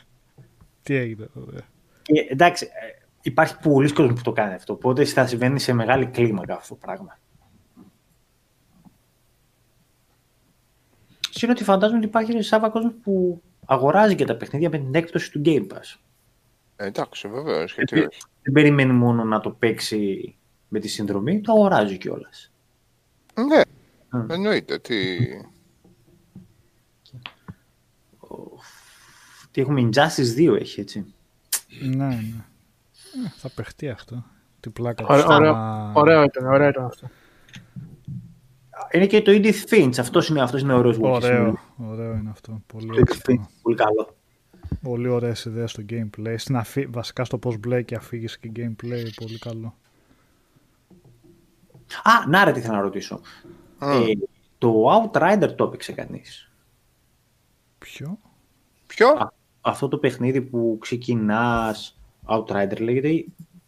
Τι 0.82 0.94
έγινε 0.94 1.28
εδώ, 1.36 1.56
ε. 1.56 1.60
Και, 2.02 2.26
εντάξει, 2.30 2.64
ε, 2.64 3.04
υπάρχει 3.22 3.58
πολλοί 3.58 3.92
κόσμοι 3.92 4.14
που 4.14 4.22
το 4.22 4.32
κάνει 4.32 4.54
αυτό. 4.54 4.72
Οπότε 4.72 5.04
θα 5.04 5.26
συμβαίνει 5.26 5.58
σε 5.60 5.72
μεγάλη 5.72 6.06
κλίμακα 6.06 6.54
αυτό 6.54 6.74
το 6.74 6.80
πράγμα. 6.86 7.18
Συν 11.30 11.50
ότι 11.50 11.64
φαντάζομαι 11.64 11.98
ότι 11.98 12.06
υπάρχει 12.06 12.42
σάβα 12.42 12.68
κόσμος 12.70 12.92
που 13.02 13.42
αγοράζει 13.70 14.14
και 14.14 14.24
τα 14.24 14.36
παιχνίδια 14.36 14.68
με 14.70 14.78
την 14.78 14.94
έκπτωση 14.94 15.30
του 15.32 15.42
Game 15.44 15.66
Pass. 15.66 15.98
Ε, 16.76 16.86
εντάξει, 16.86 17.28
βεβαίως. 17.28 17.74
Γιατί 17.74 17.94
Δεν- 17.94 18.08
όχι. 18.08 18.20
Δεν 18.42 18.52
περιμένει 18.52 18.92
μόνο 18.92 19.24
να 19.24 19.40
το 19.40 19.50
παίξει 19.50 20.36
με 20.68 20.78
τη 20.78 20.88
συνδρομή, 20.88 21.40
το 21.40 21.52
αγοράζει 21.52 21.98
κιόλας. 21.98 22.52
Ναι, 23.34 23.60
Mm. 24.12 24.26
εννοείται. 24.30 24.78
Τι... 24.78 25.16
Τι 27.02 27.18
Τι 29.50 29.60
έχουμε 29.60 29.88
Injustice 29.92 30.36
2 30.36 30.56
έχει 30.60 30.80
έτσι. 30.80 31.14
Ναι, 31.80 32.06
ναι. 32.06 32.12
Ε, 32.14 33.28
θα 33.36 33.50
παιχτεί 33.54 33.88
αυτό. 33.88 34.24
Τι 34.60 34.70
πλάκα 34.70 35.04
Ωραίο, 35.08 35.24
του 35.24 35.32
ωραίο, 35.34 35.50
άμα- 35.54 35.92
ωραίο 35.94 36.22
ήταν, 36.22 36.46
ωραίο 36.46 36.68
ήταν 36.68 36.84
αυτό. 36.84 37.08
Είναι 38.92 39.06
και 39.06 39.22
το 39.22 39.32
Edith 39.34 39.64
Finch. 39.70 39.98
Αυτός 39.98 40.28
είναι, 40.28 40.42
αυτός 40.42 40.60
είναι 40.60 40.74
ωραίος 40.74 40.96
Walking 40.96 41.12
Ωραίο, 41.12 41.58
ωραίο 41.76 42.14
είναι 42.14 42.30
αυτό. 42.30 42.62
Πολύ, 42.66 42.84
Simulator. 42.84 42.94
Το 42.94 43.00
Edith 43.00 43.00
έξυπνο. 43.00 43.42
Finch. 43.42 43.52
Πολύ 43.62 43.76
καλό. 43.76 44.16
πολύ 44.82 45.08
ωραίες 45.08 45.44
ιδέες 45.44 45.70
στο 45.70 45.82
gameplay. 45.90 46.34
Στην 46.36 46.56
αφή... 46.56 46.86
Βασικά 46.86 47.24
στο 47.24 47.38
πώς 47.38 47.58
μπλέκει 47.58 47.94
αφήγηση 47.94 48.38
και 48.38 48.50
gameplay. 48.56 49.08
Πολύ 49.16 49.38
καλό. 49.38 49.74
Α, 52.02 52.28
να 52.28 52.44
ρε 52.44 52.52
τι 52.52 52.60
θέλω 52.60 52.74
να 52.74 52.80
ρωτήσω. 52.80 53.20
Μμ. 53.80 53.88
Ε, 53.90 54.06
το 54.58 54.84
Outrider 54.90 55.54
το 55.56 55.64
έπαιξε 55.64 55.92
κανείς; 55.92 56.50
Ποιο; 57.78 58.18
Ποιο; 58.86 59.08
Α, 59.08 59.32
αυτό 59.60 59.88
το 59.88 59.98
παιχνίδι 59.98 60.40
που 60.40 60.76
ξεκινάς 60.80 61.98
Outrider 62.26 62.80
λέγεται. 62.80 63.24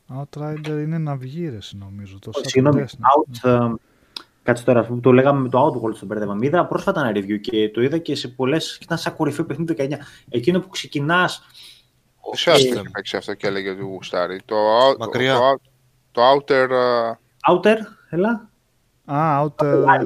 Outrider 0.09 0.66
είναι 0.66 0.99
ναυγύρες 0.99 1.74
νομίζω. 1.78 2.19
Το 2.19 2.31
Όχι, 2.35 2.45
Saturday 2.45 2.51
Συγγνώμη, 2.51 2.85
Destiny. 2.87 3.45
Out, 3.45 3.51
ε, 3.51 3.74
κάτσε 4.51 4.64
τώρα, 4.64 4.81
αυτό 4.81 4.93
που 4.94 5.01
το 5.01 5.12
λέγαμε 5.12 5.40
με 5.40 5.48
το 5.48 5.66
Outworld 5.66 5.94
στον 5.94 6.09
μπέρδευα. 6.09 6.36
Είδα 6.40 6.66
πρόσφατα 6.66 7.01
ένα 7.01 7.10
review 7.20 7.40
και 7.40 7.70
το 7.70 7.82
είδα 7.82 7.98
και 7.98 8.14
σε 8.14 8.28
πολλές, 8.28 8.72
και 8.78 8.85
ήταν 8.85 8.98
σαν 8.98 9.16
κορυφαίο 9.16 9.44
παιχνίδι 9.44 9.74
το 9.74 9.85
19. 9.85 9.97
Εκείνο 10.28 10.60
που 10.60 10.68
ξεκινάς, 10.68 11.43
Ποιο 12.31 12.52
ε, 12.52 12.56
είχε 12.59 12.82
παίξει 12.93 13.16
αυτό 13.16 13.35
και 13.35 13.47
έλεγε 13.47 13.70
ότι 13.70 13.82
γουστάρει. 13.82 14.40
Το, 14.44 14.55
out- 14.56 14.98
Μακριά. 14.98 15.35
το, 15.35 15.40
out- 15.51 15.70
το 16.12 16.22
Outer. 16.35 16.70
ε, 16.70 17.12
Outer, 17.52 17.77
έλα. 18.10 18.48
Α, 19.05 19.43
Outer... 19.44 19.85
Outer 19.85 20.05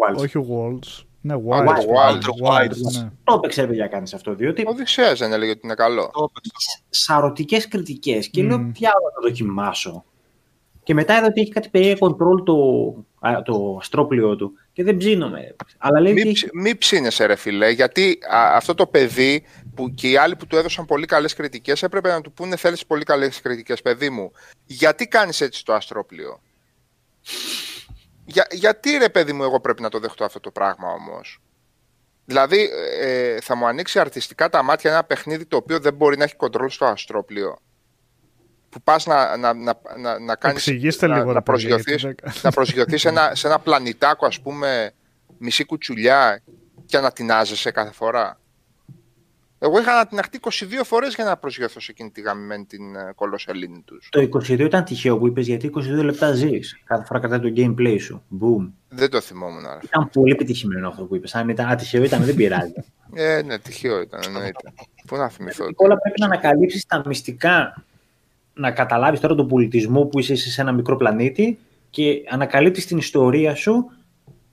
Wilds. 0.00 0.16
όχι 0.18 0.46
Worlds. 0.50 1.04
Ναι, 1.20 1.34
Outer 1.34 1.64
Wilds. 1.66 1.66
Wilds, 1.66 2.20
Outer 2.20 2.48
Wilds, 2.48 3.02
ναι. 3.02 3.10
Το 3.24 3.34
έπαιξε 3.34 3.66
παιδιά 3.66 3.86
κάνεις 3.86 4.14
αυτό, 4.14 4.34
διότι 4.34 4.62
Ο 4.66 4.70
Οδυσσέας 4.70 5.18
δεν 5.18 5.32
έλεγε 5.32 5.50
ότι 5.50 5.60
είναι 5.64 5.74
καλό. 5.74 6.10
Το 6.12 6.28
έπαιξα. 6.30 6.80
σαρωτικές 6.90 7.68
κριτικές 7.68 8.28
και 8.28 8.42
λέω 8.42 8.58
Μμμ. 8.58 8.72
ποια 8.72 8.90
ώρα 9.02 9.12
θα 9.14 9.20
δοκιμάσω. 9.22 10.04
Και 10.90 10.96
μετά 10.96 11.16
είδα 11.16 11.26
ότι 11.26 11.40
έχει 11.40 11.50
κάτι 11.50 11.68
περίεργο 11.68 12.06
control 12.08 12.44
το, 12.44 12.54
α, 13.28 13.42
το 13.42 13.76
αστρόπλιο 13.80 14.36
του 14.36 14.52
και 14.72 14.84
δεν 14.84 14.96
ψήνομαι. 14.96 15.56
Αλλά 15.78 16.00
λέει 16.00 16.12
ότι 16.12 16.22
Μη, 16.22 16.28
έχει- 16.30 16.44
ψ- 16.44 16.54
μη 16.54 16.76
ψήνεσαι 16.76 17.26
ρε 17.26 17.36
φιλέ, 17.36 17.70
γιατί 17.70 18.18
α, 18.34 18.56
αυτό 18.56 18.74
το 18.74 18.86
παιδί 18.86 19.44
που 19.74 19.90
και 19.90 20.08
οι 20.08 20.16
άλλοι 20.16 20.36
που 20.36 20.46
του 20.46 20.56
έδωσαν 20.56 20.84
πολύ 20.86 21.06
καλές 21.06 21.34
κριτικές 21.34 21.82
έπρεπε 21.82 22.08
να 22.08 22.20
του 22.20 22.32
πούνε 22.32 22.56
θέλεις 22.56 22.86
πολύ 22.86 23.04
καλές 23.04 23.40
κριτικές 23.40 23.82
παιδί 23.82 24.10
μου. 24.10 24.32
Γιατί 24.64 25.08
κάνεις 25.08 25.40
έτσι 25.40 25.64
το 25.64 25.72
αστρόπλιο. 25.74 26.40
Για, 28.24 28.46
γιατί 28.50 28.96
ρε 28.96 29.08
παιδί 29.08 29.32
μου 29.32 29.42
εγώ 29.42 29.60
πρέπει 29.60 29.82
να 29.82 29.88
το 29.88 29.98
δεχτώ 29.98 30.24
αυτό 30.24 30.40
το 30.40 30.50
πράγμα 30.50 30.88
όμως; 30.88 31.40
Δηλαδή 32.24 32.68
ε, 33.00 33.40
θα 33.40 33.54
μου 33.56 33.66
ανοίξει 33.66 33.98
αρτιστικά 33.98 34.48
τα 34.48 34.62
μάτια 34.62 34.90
ένα 34.90 35.04
παιχνίδι 35.04 35.46
το 35.46 35.56
οποίο 35.56 35.80
δεν 35.80 35.94
μπορεί 35.94 36.16
να 36.16 36.24
έχει 36.24 36.36
κοντρόλ 36.36 36.68
στο 36.68 36.84
αστρόπλιο. 36.84 37.58
Που 38.70 38.82
πας 38.82 39.06
να, 39.06 39.36
να, 39.36 39.54
να, 39.54 39.74
να, 40.00 40.18
να 40.18 40.36
κάνεις... 40.36 40.66
Εξηγήστε 40.66 41.06
να, 41.06 41.14
λίγο, 41.14 41.26
να 41.26 41.32
ρε 41.32 41.40
παιδί, 41.40 41.44
προσγειωθείς, 41.44 42.02
γιατί 42.02 42.22
δεν- 42.24 42.32
να 42.42 42.50
προσγειωθείς 42.50 43.00
σε, 43.00 43.08
ένα, 43.08 43.34
σε 43.34 43.46
ένα 43.46 43.58
πλανητάκο 43.58 44.26
ας 44.26 44.40
πούμε 44.40 44.92
μισή 45.38 45.64
κουτσουλιά 45.64 46.42
και 46.86 46.98
να 46.98 47.10
τεινάζεσαι 47.12 47.70
κάθε 47.70 47.92
φορά. 47.92 48.40
Εγώ 49.62 49.80
είχα 49.80 49.92
ανατιναχτεί 49.92 50.38
22 50.42 50.50
φορές 50.84 51.14
για 51.14 51.24
να 51.24 51.36
προσγειωθώ 51.36 51.80
σε 51.80 51.90
εκείνη 51.90 52.10
τη 52.10 52.20
γαμημένη 52.20 52.64
την 52.64 52.94
ε, 52.96 53.12
κολοσσελήνη 53.14 53.82
τους. 53.84 54.08
το 54.10 54.20
22 54.20 54.58
ήταν 54.58 54.84
τυχαίο 54.84 55.18
που 55.18 55.26
είπες 55.26 55.46
γιατί 55.46 55.70
22 55.76 55.80
λεπτά 56.04 56.32
ζεις. 56.32 56.80
Κάθε 56.84 57.04
φορά 57.04 57.20
κρατάει 57.20 57.38
το 57.40 57.52
gameplay 57.56 57.96
σου. 58.00 58.22
Boom. 58.40 58.70
Δεν 58.88 59.10
το 59.10 59.20
θυμόμουν. 59.20 59.62
Ρε. 59.62 59.78
Ήταν 59.82 60.10
πολύ 60.12 60.32
επιτυχημένο 60.32 60.88
αυτό 60.88 61.04
που 61.04 61.14
είπες. 61.16 61.34
Αν 61.34 61.48
ήταν 61.48 61.68
ατυχαίο 61.68 62.02
ήταν 62.04 62.24
δεν 62.24 62.34
πειράζει. 62.34 62.72
Ε, 63.14 63.42
ναι, 63.42 63.58
τυχαίο 63.58 64.00
ήταν, 64.00 64.20
εννοείται. 64.26 64.72
Πού 65.06 65.16
να 65.16 65.28
θυμηθώ. 65.28 65.64
όλα 65.74 65.98
πρέπει 65.98 66.20
να 66.20 66.26
ανακαλύψεις 66.26 66.86
τα 66.86 67.02
μυστικά, 67.06 67.84
να 68.60 68.70
καταλάβεις 68.70 69.20
τώρα 69.20 69.34
τον 69.34 69.48
πολιτισμό 69.48 70.04
που 70.04 70.18
είσαι 70.18 70.36
σε 70.36 70.60
ένα 70.60 70.72
μικρό 70.72 70.96
πλανήτη 70.96 71.58
και 71.90 72.22
ανακαλύπτεις 72.28 72.86
την 72.86 72.98
ιστορία 72.98 73.54
σου 73.54 73.72
Μπορείς 73.72 73.98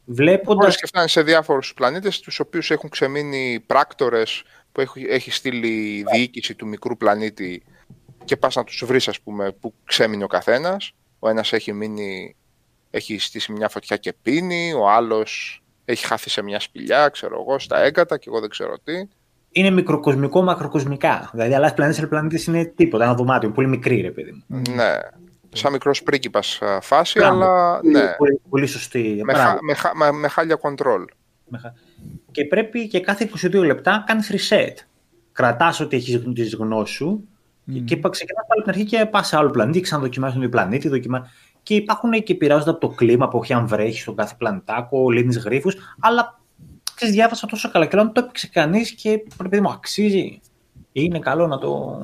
βλέποντας 0.06 0.76
και 0.78 0.86
φτάνει 0.86 1.10
σε 1.10 1.22
διάφορους 1.22 1.74
πλανήτες 1.74 2.20
τους 2.20 2.40
οποίους 2.40 2.72
έχουν 2.72 2.90
ξεμείνει 2.90 3.64
πράκτορες 3.66 4.44
που 4.72 4.82
έχει, 4.82 5.06
έχει 5.10 5.32
στείλει 5.32 5.98
η 5.98 6.06
διοίκηση 6.12 6.56
του 6.56 6.68
μικρού 6.68 6.98
πλανήτη 6.98 7.64
και 8.26 8.38
πας 8.38 8.56
να 8.56 8.64
τους 8.64 8.84
βρεις 8.86 9.08
ας 9.08 9.22
πούμε 9.22 9.52
που 9.52 9.74
ξέμεινε 9.84 10.24
ο 10.24 10.28
καθένας. 10.28 10.92
Ο 11.20 11.30
ένας 11.30 11.54
έχει 11.54 11.74
μείνει, 11.74 12.36
έχει 12.90 13.20
στήσει 13.20 13.52
μια 13.52 13.70
φωτιά 13.70 13.98
και 13.98 14.14
πίνει, 14.14 14.74
ο 14.74 14.90
άλλος 14.90 15.62
έχει 15.86 16.06
χάθει 16.06 16.30
σε 16.30 16.42
μια 16.42 16.60
σπηλιά, 16.60 17.10
ξέρω 17.10 17.42
εγώ, 17.42 17.60
στα 17.60 17.80
έγκατα 17.80 18.18
και 18.18 18.26
εγώ 18.30 18.40
δεν 18.40 18.50
ξέρω 18.50 18.80
τι. 18.84 19.08
Είναι 19.58 19.70
μικροκοσμικό 19.70 20.42
μακροκοσμικά. 20.44 21.30
Δηλαδή, 21.34 21.54
αλλάζει 21.54 21.74
πλανήτη 21.74 22.00
σε 22.00 22.08
πλανήτη 22.08 22.44
είναι 22.50 22.66
τίποτα, 22.66 23.04
ένα 23.04 23.14
δωμάτιο, 23.14 23.52
πολύ 23.52 23.68
μικρή 23.68 24.02
ρε 24.02 24.12
παιδί 24.12 24.32
μου. 24.48 24.62
Ναι, 24.76 24.94
σαν 25.54 25.72
μικρός 25.72 26.04
πρίγκιπας 26.04 26.62
α, 26.62 26.82
φάση, 26.82 27.20
Μπράβο. 27.20 27.36
αλλά 27.36 27.80
ναι, 27.84 28.16
Πολύ, 28.18 28.42
πολύ 28.50 28.66
σωστή. 28.68 29.22
με, 29.26 29.34
Μπράβο. 29.34 29.50
χα- 29.50 29.64
με, 29.64 29.74
χα- 29.74 29.96
με- 29.96 30.12
με 30.12 30.28
χάλια 30.28 30.56
κοντρόλ. 30.56 31.06
Με 31.48 31.58
χα- 31.58 31.74
Και 32.32 32.46
πρέπει 32.46 32.88
και 32.88 33.00
κάθε 33.00 33.24
22 33.24 33.64
λεπτά 33.66 34.04
κάνεις 34.08 34.32
reset. 34.32 34.74
Κρατάς 35.32 35.80
ότι 35.80 35.96
έχεις 35.96 36.22
τι 36.34 36.56
γνώσει 36.56 36.94
σου 36.94 37.28
Μμμ. 37.64 37.84
και 37.84 38.00
ξεκινάς 38.10 38.46
πάλι 38.48 38.62
από 38.62 38.62
την 38.62 38.70
αρχή 38.70 38.84
και 38.86 39.06
πας 39.06 39.28
σε 39.28 39.38
άλλο 39.38 39.50
πλανήτη, 39.50 39.80
ξαναδοκιμάζει 39.82 40.34
τον 40.34 40.42
ίδιο 40.42 40.54
πλανήτη. 40.58 40.88
Δοκιμα... 40.88 41.28
Και 41.64 41.76
υπάρχουν 41.76 42.12
και 42.12 42.34
επηρεάζονται 42.34 42.70
από 42.70 42.80
το 42.80 42.88
κλίμα 42.88 43.28
που 43.28 43.40
έχει 43.44 43.54
αν 43.54 43.68
βρέχεις 43.68 44.02
στον 44.02 44.16
κάθε 44.16 44.36
πλανητάκο, 44.38 45.10
λύνεις 45.10 45.38
γρήφου. 45.38 45.70
Αλλά 46.00 46.37
ξέρεις, 46.98 47.16
διάβασα 47.16 47.48
τόσο 47.48 47.72
καλά 47.72 47.86
και 47.86 47.96
λέω 47.96 48.06
αν 48.06 48.14
το 48.14 48.20
έπαιξε 48.20 48.48
κανείς 48.48 48.92
και 48.92 49.24
πρέπει 49.38 49.62
μου 49.62 49.70
αξίζει. 49.70 50.42
Είναι 50.92 51.20
καλό 51.20 51.48
να 51.48 51.58
το. 51.58 52.00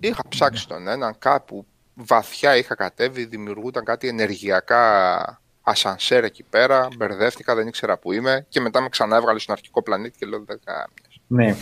Είχα 0.00 0.22
ψάξει 0.28 0.68
τον 0.68 0.88
έναν 0.88 1.18
κάπου 1.18 1.66
βαθιά 1.94 2.56
είχα 2.56 2.74
κατέβει, 2.74 3.24
δημιουργούταν 3.24 3.84
κάτι 3.84 4.08
ενεργειακά 4.08 5.40
ασανσέρ 5.62 6.24
εκεί 6.24 6.42
πέρα, 6.42 6.88
μπερδεύτηκα, 6.96 7.54
δεν 7.54 7.66
ήξερα 7.66 7.98
που 7.98 8.12
είμαι 8.12 8.46
και 8.48 8.60
μετά 8.60 8.80
με 8.80 8.88
ξανά 8.88 9.16
έβγαλε 9.16 9.38
στον 9.38 9.54
αρχικό 9.54 9.82
πλανήτη 9.82 10.18
και 10.18 10.26
λέω 10.26 10.44
δεν 10.44 10.60
κάμιες». 10.64 11.20
Ναι. 11.26 11.56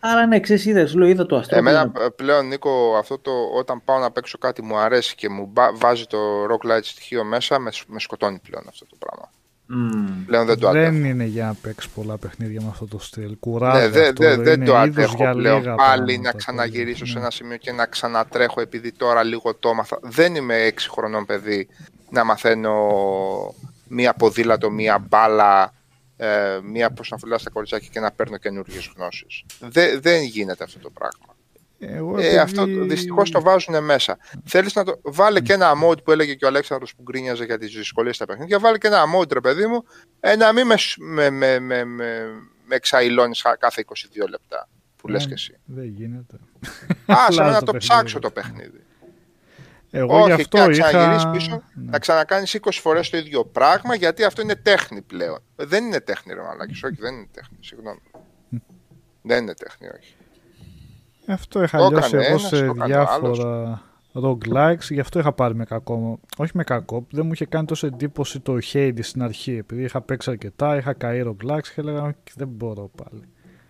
Άρα 0.00 0.26
ναι, 0.26 0.40
ξέρεις, 0.40 0.64
είδες, 0.64 0.94
λέω, 0.94 1.08
είδα 1.08 1.26
το 1.26 1.36
αστρό. 1.36 1.56
Εμένα 1.58 1.92
ε, 1.98 2.08
πλέον 2.16 2.46
Νίκο, 2.46 2.96
αυτό 2.96 3.18
το 3.18 3.30
όταν 3.56 3.84
πάω 3.84 3.98
να 3.98 4.10
παίξω 4.10 4.38
κάτι 4.38 4.62
μου 4.62 4.76
αρέσει 4.76 5.14
και 5.14 5.28
μου 5.28 5.46
μπα- 5.46 5.72
βάζει 5.76 6.04
το 6.06 6.18
rock 6.44 6.70
light 6.70 6.82
στοιχείο 6.82 7.24
μέσα, 7.24 7.58
με, 7.58 7.70
σ- 7.72 7.84
με 7.86 8.00
σκοτώνει 8.00 8.38
πλέον 8.38 8.64
αυτό 8.68 8.86
το 8.86 8.96
πράγμα. 8.98 9.30
Μμμ. 9.68 10.24
Πλέον 10.26 10.46
δεν 10.46 10.58
το 10.58 10.68
αντέχω. 10.68 10.84
Δεν 10.92 11.04
είναι 11.04 11.24
για 11.24 11.46
να 11.46 11.54
παίξεις 11.54 11.90
πολλά 11.90 12.16
παιχνίδια 12.18 12.60
με 12.62 12.68
αυτό 12.68 12.86
το 12.86 12.98
στυλ. 12.98 13.36
Κουράζει. 13.40 13.80
Ναι, 13.82 13.88
δεν 13.88 14.02
αυτό, 14.08 14.24
δεν- 14.24 14.42
δεν 14.42 14.54
είναι 14.54 14.64
το 14.64 14.72
είδος 14.72 14.82
αντέχω 14.82 15.14
για 15.16 15.32
πλέον. 15.32 15.58
λίγα 15.58 15.74
Πάλι 15.74 16.04
πράγματα, 16.04 16.20
να 16.32 16.32
ξαναγυρίσω 16.38 16.98
πολύ. 16.98 17.10
σε 17.10 17.14
Ναι. 17.14 17.20
ένα 17.20 17.30
σημείο 17.30 17.56
και 17.56 17.72
να 17.72 17.86
ξανατρέχω 17.86 18.60
επειδή 18.60 18.92
τώρα 18.92 19.22
λίγο 19.22 19.54
το 19.54 19.68
έμαθα. 19.68 19.98
Δεν 20.02 20.34
είμαι 20.34 20.54
έξι 20.56 20.90
χρονών 20.90 21.24
παιδί 21.26 21.68
να 22.10 22.24
μαθαίνω 22.24 22.74
μία 23.88 24.14
ποδήλατο, 24.14 24.70
μία 24.70 24.98
μπάλα, 24.98 25.72
ε, 26.16 26.58
μία 26.62 26.90
πώς 26.90 27.10
να 27.10 27.16
φυλάς 27.18 27.42
τα 27.42 27.50
κοριτσάκια 27.50 27.88
και 27.92 28.00
να 28.00 28.10
παίρνω 28.12 28.36
καινούργιες 28.36 28.92
γνώσεις. 28.96 29.44
Δε, 29.60 29.98
δεν 29.98 30.22
γίνεται 30.22 30.64
αυτό 30.64 30.78
το 30.78 30.90
πράγμα. 30.90 31.35
Εγώ, 31.78 32.18
Ε, 32.18 32.22
επειδή- 32.22 32.38
αυτό 32.38 32.64
δυστυχώς 32.66 33.30
το 33.30 33.40
βάζουν 33.40 33.84
μέσα. 33.84 34.18
Θέλεις 34.44 34.74
να 34.74 34.84
το. 34.84 35.00
Βάλε 35.02 35.40
και 35.40 35.52
ένα 35.52 35.72
mode 35.84 36.04
που 36.04 36.12
έλεγε 36.12 36.34
και 36.34 36.44
ο 36.44 36.48
Αλέξανδρος 36.48 36.94
που 36.94 37.02
γκρίνιαζε 37.02 37.44
για 37.44 37.58
τις 37.58 37.74
δυσκολίες 37.74 38.16
στα 38.16 38.24
παιχνίδια. 38.26 38.58
Βάλε 38.58 38.78
και 38.78 38.86
ένα 38.86 39.02
mode, 39.18 39.32
ρε 39.32 39.40
παιδί 39.40 39.66
μου, 39.66 39.84
ε, 40.20 40.36
να 40.36 40.52
μην 40.52 40.66
με, 40.66 40.76
σ- 40.76 40.96
με, 41.00 41.30
με, 41.30 41.58
με, 41.58 41.84
με, 41.84 42.24
με 42.66 42.74
εξαϊλώνεις 42.74 43.40
χα- 43.40 43.56
κάθε 43.56 43.80
22 43.80 44.28
λεπτά. 44.28 44.68
Που 44.96 45.08
λες 45.08 45.22
Ναι, 45.22 45.28
και 45.28 45.34
εσύ. 45.34 45.56
Δεν 45.64 45.84
γίνεται. 45.84 46.36
Άσε 47.06 47.40
με 47.40 47.42
Αλλάζει 47.42 47.52
να 47.52 47.58
το 47.58 47.64
το 47.64 47.72
παιχνίδι. 47.72 47.78
ψάξω 47.78 48.18
το 48.18 48.30
παιχνίδι. 48.30 48.80
Εγώ 49.90 50.16
γι' 50.16 50.32
Όχι, 50.32 50.34
και 50.34 50.42
αυτό 50.42 50.58
να 50.58 50.68
ξαναγυρίσεις 50.68 51.22
είχα... 51.22 51.30
πίσω, 51.30 51.62
Ναι. 51.74 51.90
να 51.90 51.98
ξανακάνεις 51.98 52.54
20 52.54 52.68
φορές 52.72 53.10
το 53.10 53.16
ίδιο 53.16 53.44
πράγμα, 53.44 53.94
γιατί 53.94 54.24
αυτό 54.24 54.42
είναι 54.42 54.54
τέχνη 54.54 55.02
πλέον. 55.02 55.38
Δεν 55.56 55.84
είναι 55.84 56.00
τέχνη, 56.00 56.34
ρε 56.34 56.40
Μαλάκης. 56.42 56.82
Όχι, 56.82 56.96
δεν 56.98 57.14
είναι 57.14 57.28
τέχνη. 57.32 57.56
Συγγνώμη. 57.60 58.00
δεν 59.22 59.42
είναι 59.42 59.54
τέχνη, 59.54 59.88
όχι. 59.88 60.14
Αυτό 61.26 61.62
είχα 61.62 61.78
Το 61.78 61.88
λιώσει 61.88 62.06
έκανε 62.06 62.22
εγώ 62.24 62.30
ένας, 62.38 62.42
σε 62.42 62.56
το 62.66 62.72
έκανε 62.76 62.94
ο 62.96 63.06
άλλος. 63.10 63.38
διάφορα 63.38 63.82
roguelikes, 64.22 64.88
γι' 64.90 65.00
αυτό 65.00 65.18
είχα 65.18 65.32
πάρει 65.32 65.54
με 65.54 65.64
κακό. 65.64 66.20
Όχι 66.36 66.50
με 66.54 66.64
κακό, 66.64 67.06
δεν 67.10 67.26
μου 67.26 67.32
είχε 67.32 67.44
κάνει 67.44 67.66
τόσο 67.66 67.86
εντύπωση 67.86 68.40
το 68.40 68.58
Hades 68.72 68.98
στην 69.00 69.22
αρχή. 69.22 69.52
Επειδή 69.56 69.82
είχα 69.82 70.00
παίξει 70.00 70.30
αρκετά, 70.30 70.76
είχα 70.76 70.92
καεί 70.92 71.22
roguelikes 71.26 71.60
και 71.74 71.80
έλεγα 71.80 72.02
«Όχι, 72.02 72.14
δεν 72.36 72.48
μπορώ 72.48 72.90
πάλι. 73.02 73.22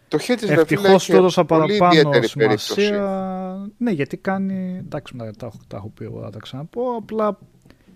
Το 0.09 0.19
Hades, 0.21 0.29
ρε 0.29 0.37
φίλε, 0.47 0.53
Ευτυχώς 0.61 1.03
έχει 1.03 1.11
το 1.11 1.17
έδωσα 1.17 1.45
πολύ 1.45 1.77
παραπάνω 1.79 1.93
ιδιαίτερη 1.93 2.29
σημασία. 2.29 2.49
περίπτωση. 2.49 3.71
Ναι, 3.79 3.91
γιατί 3.91 4.17
κάνει. 4.17 4.77
Εντάξει, 4.79 5.17
ναι, 5.17 5.33
τα, 5.33 5.47
έχω- 5.47 5.59
τα 5.69 5.77
έχω 5.77 5.89
πει 5.89 6.05
εγώ, 6.05 6.21
θα 6.23 6.31
τα 6.31 6.39
ξαναπώ. 6.39 6.83
Απλά 6.99 7.39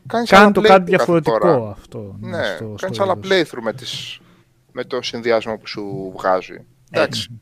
Κάνεις 0.06 0.30
κάνει 0.30 0.42
άλλα 0.44 0.52
το 0.52 0.60
playthrough 0.60 0.66
κάτι 0.66 0.78
κάθε 0.90 0.97
διαφορετικό 0.97 1.39
φορά. 1.40 1.70
αυτό. 1.70 2.16
Ναι, 2.20 2.42
στο, 2.44 2.74
κάνεις 2.80 2.97
στο 2.97 3.02
άλλα 3.02 3.14
είδος. 3.24 3.30
playthrough 3.50 3.62
με, 3.62 3.72
τις, 3.72 4.20
με 4.72 4.84
το 4.84 5.02
συνδυασμό 5.02 5.56
που 5.56 5.66
σου 5.66 6.12
βγάζει. 6.16 6.64
Εντάξει. 6.90 7.40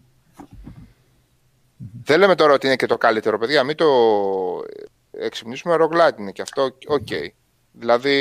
Δεν 2.08 2.18
λέμε 2.18 2.34
τώρα 2.34 2.52
ότι 2.52 2.66
είναι 2.66 2.76
και 2.76 2.86
το 2.86 2.96
καλύτερο, 2.96 3.38
παιδιά. 3.38 3.64
Μην 3.64 3.76
το 3.76 3.86
εξυμνήσουμε. 5.10 5.76
Roguelite 5.78 6.18
είναι 6.18 6.30
και 6.30 6.42
αυτό. 6.42 6.62
Οκ. 6.86 7.06
Δηλαδή, 7.72 8.14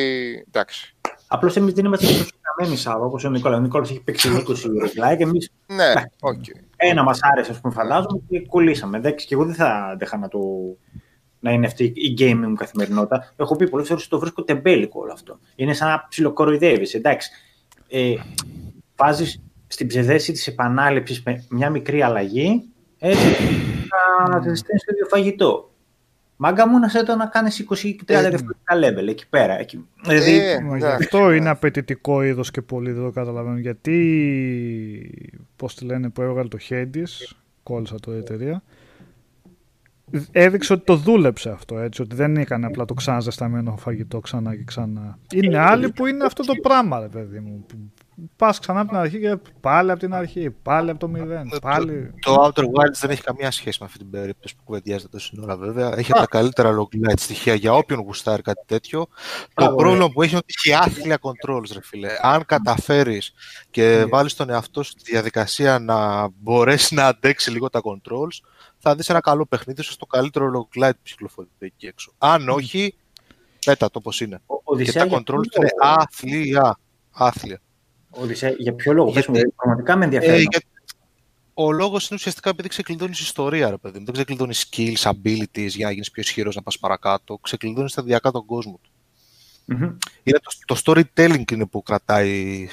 εντάξει. 0.48 0.95
Απλώς 1.27 1.56
εμείς 1.56 1.74
δεν 1.74 1.85
είμαστε 1.85 2.06
και 2.06 2.14
τόσο 2.14 2.30
με 2.61 2.67
μισά 2.67 2.95
όπως 2.95 3.24
ο 3.24 3.30
Νικόλας. 3.30 3.57
Ο 3.57 3.61
Νικόλας 3.61 3.90
έχει 3.90 3.99
παίξει 3.99 4.30
20 4.30 4.51
roguelike. 4.51 5.19
Εμεί 5.19 5.40
Ναι, 5.67 5.93
οκ. 6.19 6.43
ένα 6.75 7.03
μας 7.03 7.19
άρεσε, 7.22 7.51
ας 7.51 7.59
πούμε, 7.61 7.74
φαντάζομαι 7.74 8.22
και 8.30 8.45
κολλήσαμε. 8.48 8.98
Εντάξει, 8.98 9.25
και 9.27 9.33
εγώ 9.33 9.45
δεν 9.45 9.56
θα 9.56 9.90
άντεχα 9.91 10.17
να 10.17 10.27
το. 10.27 10.40
Να 11.40 11.51
είναι 11.51 11.66
αυτή 11.66 11.83
η 11.83 12.16
gaming 12.19 12.45
μου 12.48 12.53
καθημερινότητα. 12.56 13.33
Έχω 13.35 13.56
πει 13.56 13.69
πολλές 13.69 13.88
φορές 13.88 14.01
ότι 14.01 14.11
το 14.11 14.19
βρίσκω 14.19 14.43
τεμπέλικο 14.43 14.99
όλο 15.01 15.11
αυτό. 15.11 15.40
Είναι 15.56 15.74
σαν 15.74 15.88
να 15.90 16.06
ψιλοκοροϊδεύεις. 16.09 16.93
Εντάξει. 16.93 17.30
Ε, 17.90 18.14
Βάζεις 18.95 19.41
στην 19.67 19.88
ψευδέση 19.88 20.32
της 20.32 20.48
επανάληψης 20.48 21.24
με 21.24 21.45
μια 21.49 21.69
μικρή 21.69 22.01
αλλαγή. 22.01 22.64
Έτσι. 22.99 23.35
Να 24.30 24.40
τη 24.40 24.56
στέλνει 24.56 24.80
το 24.86 24.92
ίδιο 24.94 25.06
φαγητό. 25.10 25.72
Μάγκα 26.40 26.68
μου 26.68 26.80
να 26.80 26.90
σε 26.90 27.04
το 27.04 27.16
να 27.16 27.26
κάνεις 27.26 27.66
20 27.70 27.76
και 27.78 28.04
30 28.04 28.06
διαφορετικά 28.06 28.76
level 28.76 29.08
εκεί 29.08 29.28
πέρα. 29.30 29.60
Εκεί. 29.60 29.88
Δηλαδή, 30.04 30.40
Ε, 30.40 30.60
Μα 30.60 30.78
γι' 30.78 30.84
εντάξει, 30.84 31.04
αυτό 31.04 31.28
ναι. 31.28 31.36
είναι 31.36 31.50
απαιτητικό 31.50 32.24
είδος 32.24 32.52
και 32.52 32.62
πολύ 32.62 32.92
δεν 32.92 33.04
το 33.04 33.12
καταλαβαίνω. 33.12 33.58
Γιατί, 33.58 34.00
πώς 35.56 35.76
τη 35.76 35.86
λένε, 35.86 36.10
που 36.10 36.22
έβγαλε 36.22 36.48
το 36.48 36.58
Hades, 36.70 37.36
κόλλησα 37.64 37.96
το 38.00 38.14
η 38.14 38.18
εταιρεία, 38.18 38.64
έδειξε 40.32 40.74
ότι 40.74 40.84
το 40.84 40.96
δούλεψε 40.96 41.50
αυτό 41.50 41.80
έτσι. 41.80 42.02
Ότι 42.02 42.16
δεν 42.16 42.38
έκανε 42.38 42.66
απλά 42.66 42.86
το 42.86 42.94
ξαναζεσταμένο 42.94 43.78
φαγητό 43.78 44.20
ξανά 44.20 44.56
και 44.56 44.64
ξανά. 44.64 45.18
Είναι 45.34 45.58
άλλοι 45.58 45.92
που 45.92 46.06
είναι 46.06 46.26
αυτό 46.26 46.44
το 46.44 46.54
πράγμα, 46.62 47.00
ρε 47.00 47.08
παιδί 47.08 47.40
μου. 47.40 47.66
Πας 48.36 48.60
ξανά 48.60 48.80
από 48.80 48.90
την 48.90 48.98
αρχή 48.98 49.20
και 49.20 49.38
πάλι 49.62 49.92
από 49.92 50.00
την 50.00 50.14
αρχή, 50.14 50.50
πάλι 50.52 50.90
από 50.90 51.00
το 51.00 51.08
μηδέν. 51.08 51.50
Το- 51.50 51.60
Πάλι. 51.60 52.14
Το 52.22 52.36
Outer 52.46 52.62
Wilds 52.64 52.94
δεν 53.00 53.10
έχει 53.10 53.22
καμία 53.22 53.52
σχέση 53.52 53.78
με 53.80 53.86
αυτή 53.86 53.98
την 53.98 54.10
περίπτωση 54.10 54.56
που 54.56 54.62
κουβεντιάζεται 54.64 55.10
τόση 55.12 55.40
ώρα 55.44 55.58
βέβαια. 55.58 55.94
Έχει 55.98 56.12
από 56.12 56.20
τα 56.20 56.28
καλύτερα 56.28 56.76
roguelite 56.78 57.20
στοιχεία 57.20 57.54
για 57.54 57.74
όποιον 57.74 58.00
γουστάρει 58.00 58.42
κάτι 58.42 58.64
τέτοιο. 58.66 59.00
Το 59.06 59.48
Μπράβο, 59.56 59.76
πρόβλημα 59.76 60.10
που 60.10 60.22
έχει 60.22 60.30
είναι 60.32 60.42
ότι 60.44 60.54
έχει 60.58 60.74
άθλια 60.74 61.18
controls, 61.22 61.72
ρε 61.74 61.82
φίλε. 61.82 62.10
Αν 62.22 62.46
καταφέρεις 62.46 63.34
και 63.72 64.06
βάλεις 64.10 64.34
τον 64.34 64.50
εαυτό 64.50 64.84
σου 64.84 64.92
στη 65.00 65.12
διαδικασία 65.12 65.80
να 65.80 66.28
μπορέσεις 66.30 66.92
να 66.92 67.06
αντέξεις 67.08 67.54
λίγο 67.54 67.70
τα 67.70 67.80
controls, 67.84 68.48
θα 68.78 68.96
δεις 68.96 69.10
ένα 69.10 69.20
καλό 69.22 69.46
παιχνίδι, 69.46 69.82
ίσως 69.82 69.98
το 69.98 70.06
καλύτερο 70.06 70.46
roguelite 70.52 70.92
που 70.94 71.02
κυκλοφορεί 71.04 71.48
εκεί 71.60 71.86
έξω. 71.86 72.12
Αν 72.18 72.50
όχι, 72.50 72.96
πέτα 73.66 73.86
το 73.92 73.98
όπως 73.98 74.22
είναι. 74.22 74.42
ο- 74.46 74.56
Και 74.56 74.62
Οδυσσέα, 74.64 75.02
τα 75.02 75.08
για 75.08 75.18
controls 75.18 75.24
ποιο 75.24 75.36
του 75.42 75.50
είναι 75.62 75.70
λόγο- 75.84 75.96
άθλια. 76.00 76.80
Άθλια. 77.12 77.62
Οδυσσέα, 78.22 78.50
για 78.58 78.74
ποιο 78.74 78.94
λόγο, 78.94 79.12
πες 79.12 79.28
μου, 79.28 79.36
Γιατί- 79.36 79.54
πραγματικά 79.56 79.96
με 79.96 80.02
Ε, 80.02 80.06
ενδιαφέρει. 80.06 80.42
για- 80.50 80.62
Ο 81.54 81.72
λόγος 81.72 82.08
είναι 82.08 82.16
ουσιαστικά 82.20 82.50
επειδή 82.50 82.68
ξεκλειδώνεις 82.68 83.20
ιστορία, 83.20 83.70
ρε 83.70 83.78
παιδί 83.78 84.00
μου. 84.00 84.06
Δεν 84.06 84.14
ξεκλειδώνεις 84.14 84.70
skills, 84.70 85.12
abilities 85.12 85.68
για 85.70 85.86
να 85.86 85.92
γίνεις 85.92 86.12
πιο 86.12 86.22
ισχυρός 86.22 86.56
να 86.56 86.62
πας 86.62 86.80
παρακάτω. 86.80 87.38
Ξεκλειδώνεις 87.38 87.92
σταδιακά 87.92 88.32
τον 88.32 88.46
κόσμο 88.46 88.80
του. 88.84 88.90
Μμμ. 89.66 89.96
Είναι 90.24 90.40
το, 90.40 90.76
το 90.76 90.82
storytelling 90.86 91.52
είναι 91.52 91.66
που 91.66 91.84
κρατάει. 91.84 92.68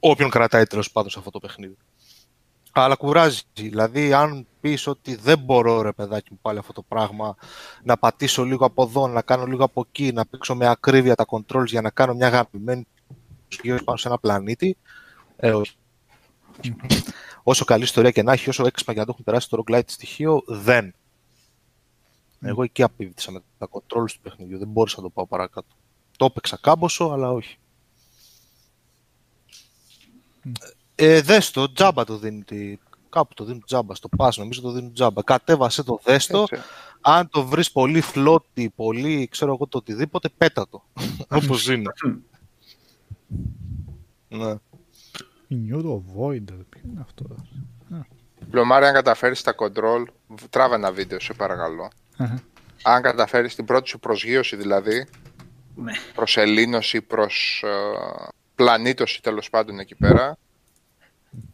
Όποιον 0.00 0.30
κρατάει 0.30 0.64
τέλος 0.64 0.90
πάντων 0.92 1.10
σε 1.10 1.18
αυτό 1.18 1.30
το 1.30 1.38
παιχνίδι. 1.38 1.76
Αλλά 2.72 2.94
κουράζει. 2.94 3.40
Δηλαδή, 3.54 4.12
αν 4.12 4.46
πεις 4.60 4.86
ότι 4.86 5.14
δεν 5.14 5.38
μπορώ, 5.38 5.82
ρε 5.82 5.92
παιδάκι 5.92 6.28
μου, 6.30 6.38
πάλι 6.42 6.58
αυτό 6.58 6.72
το 6.72 6.82
πράγμα, 6.82 7.36
να 7.82 7.96
πατήσω 7.96 8.44
λίγο 8.44 8.64
από 8.66 8.82
εδώ, 8.82 9.08
να 9.08 9.22
κάνω 9.22 9.44
λίγο 9.44 9.64
από 9.64 9.84
εκεί, 9.88 10.12
να 10.12 10.26
παίξω 10.26 10.54
με 10.54 10.66
ακρίβεια 10.68 11.14
τα 11.14 11.24
controls 11.28 11.66
για 11.66 11.80
να 11.80 11.90
κάνω 11.90 12.14
μια 12.14 12.26
αγαπημένη 12.26 12.86
γύρω 13.62 13.84
πάνω 13.84 13.98
σε 13.98 14.08
ένα 14.08 14.18
πλανήτη. 14.18 14.76
Ε, 15.36 15.52
όχι. 15.52 15.76
όσο 17.42 17.64
καλή 17.64 17.82
ιστορία 17.82 18.10
και 18.10 18.22
να 18.22 18.32
έχει, 18.32 18.48
όσο 18.48 18.66
έξυπνα 18.66 18.92
και 18.92 18.98
να 18.98 19.04
το 19.04 19.10
έχουν 19.12 19.24
περάσει 19.24 19.48
το 19.48 19.62
roguelite 19.66 19.82
στοιχείο, 19.86 20.42
δεν. 20.46 20.94
Εγώ 22.40 22.62
εκεί 22.62 22.82
απίβητησα 22.82 23.30
με 23.30 23.42
τα 23.58 23.68
controls 23.70 24.10
του 24.12 24.20
παιχνιδιού. 24.22 24.58
Δεν 24.58 24.68
μπόρεσα 24.68 24.96
να 24.96 25.02
το 25.02 25.08
πάω 25.10 25.26
παρακάτω. 25.26 25.66
Το 26.16 26.24
έπαιξα 26.24 26.58
κάμποσο, 26.60 27.04
αλλά 27.10 27.30
όχι. 27.30 27.56
Ε, 30.94 31.20
δες 31.20 31.50
το, 31.50 31.72
τζάμπα 31.72 32.04
το 32.04 32.18
δίνει. 32.18 32.42
τη- 32.42 32.78
Κάπου 33.08 33.34
το 33.34 33.44
δίνουν 33.44 33.64
τζάμπα, 33.66 33.94
στο 33.94 34.08
pass 34.18 34.30
νομίζω 34.36 34.60
το 34.60 34.70
δίνουν 34.72 34.92
τζάμπα. 34.92 35.22
Κατέβασε 35.22 35.82
το, 35.82 36.00
δες 36.04 36.26
το. 36.26 36.46
Έτσι. 36.50 36.64
Αν 37.00 37.28
το 37.28 37.46
βρεις 37.46 37.72
πολύ 37.72 38.00
φλότη, 38.00 38.72
πολύ 38.76 39.28
ξέρω 39.30 39.52
εγώ 39.52 39.66
το 39.66 39.78
οτιδήποτε, 39.78 40.28
πέτα 40.28 40.68
το. 40.68 40.82
Όπως 41.42 41.68
είναι. 41.68 41.90
Ναι. 44.28 44.54
Neuro 45.50 45.94
Voider, 46.16 46.60
ποιο 46.68 46.80
είναι 46.84 47.00
αυτό. 47.00 47.24
Πλωμάρι, 48.50 48.86
αν 48.86 48.92
καταφέρεις 48.94 49.42
τα 49.42 49.54
control, 49.58 50.04
τράβα 50.50 50.74
ένα 50.74 50.92
βίντεο, 50.92 51.20
σε 51.20 51.32
παρακαλώ. 51.32 51.90
Αχα. 52.16 52.42
Αν 52.82 53.02
καταφέρεις 53.02 53.54
την 53.54 53.64
πρώτη 53.64 53.88
σου 53.88 53.98
προσγείωση, 53.98 54.56
δηλαδή, 54.56 55.06
Ναι. 55.74 55.92
προσελήνωση, 56.14 57.02
προς 57.02 57.62
ε, 57.66 58.28
πλανήτωση 58.54 59.22
τέλος 59.22 59.50
πάντων 59.50 59.78
εκεί 59.78 59.94
πέρα, 59.94 60.38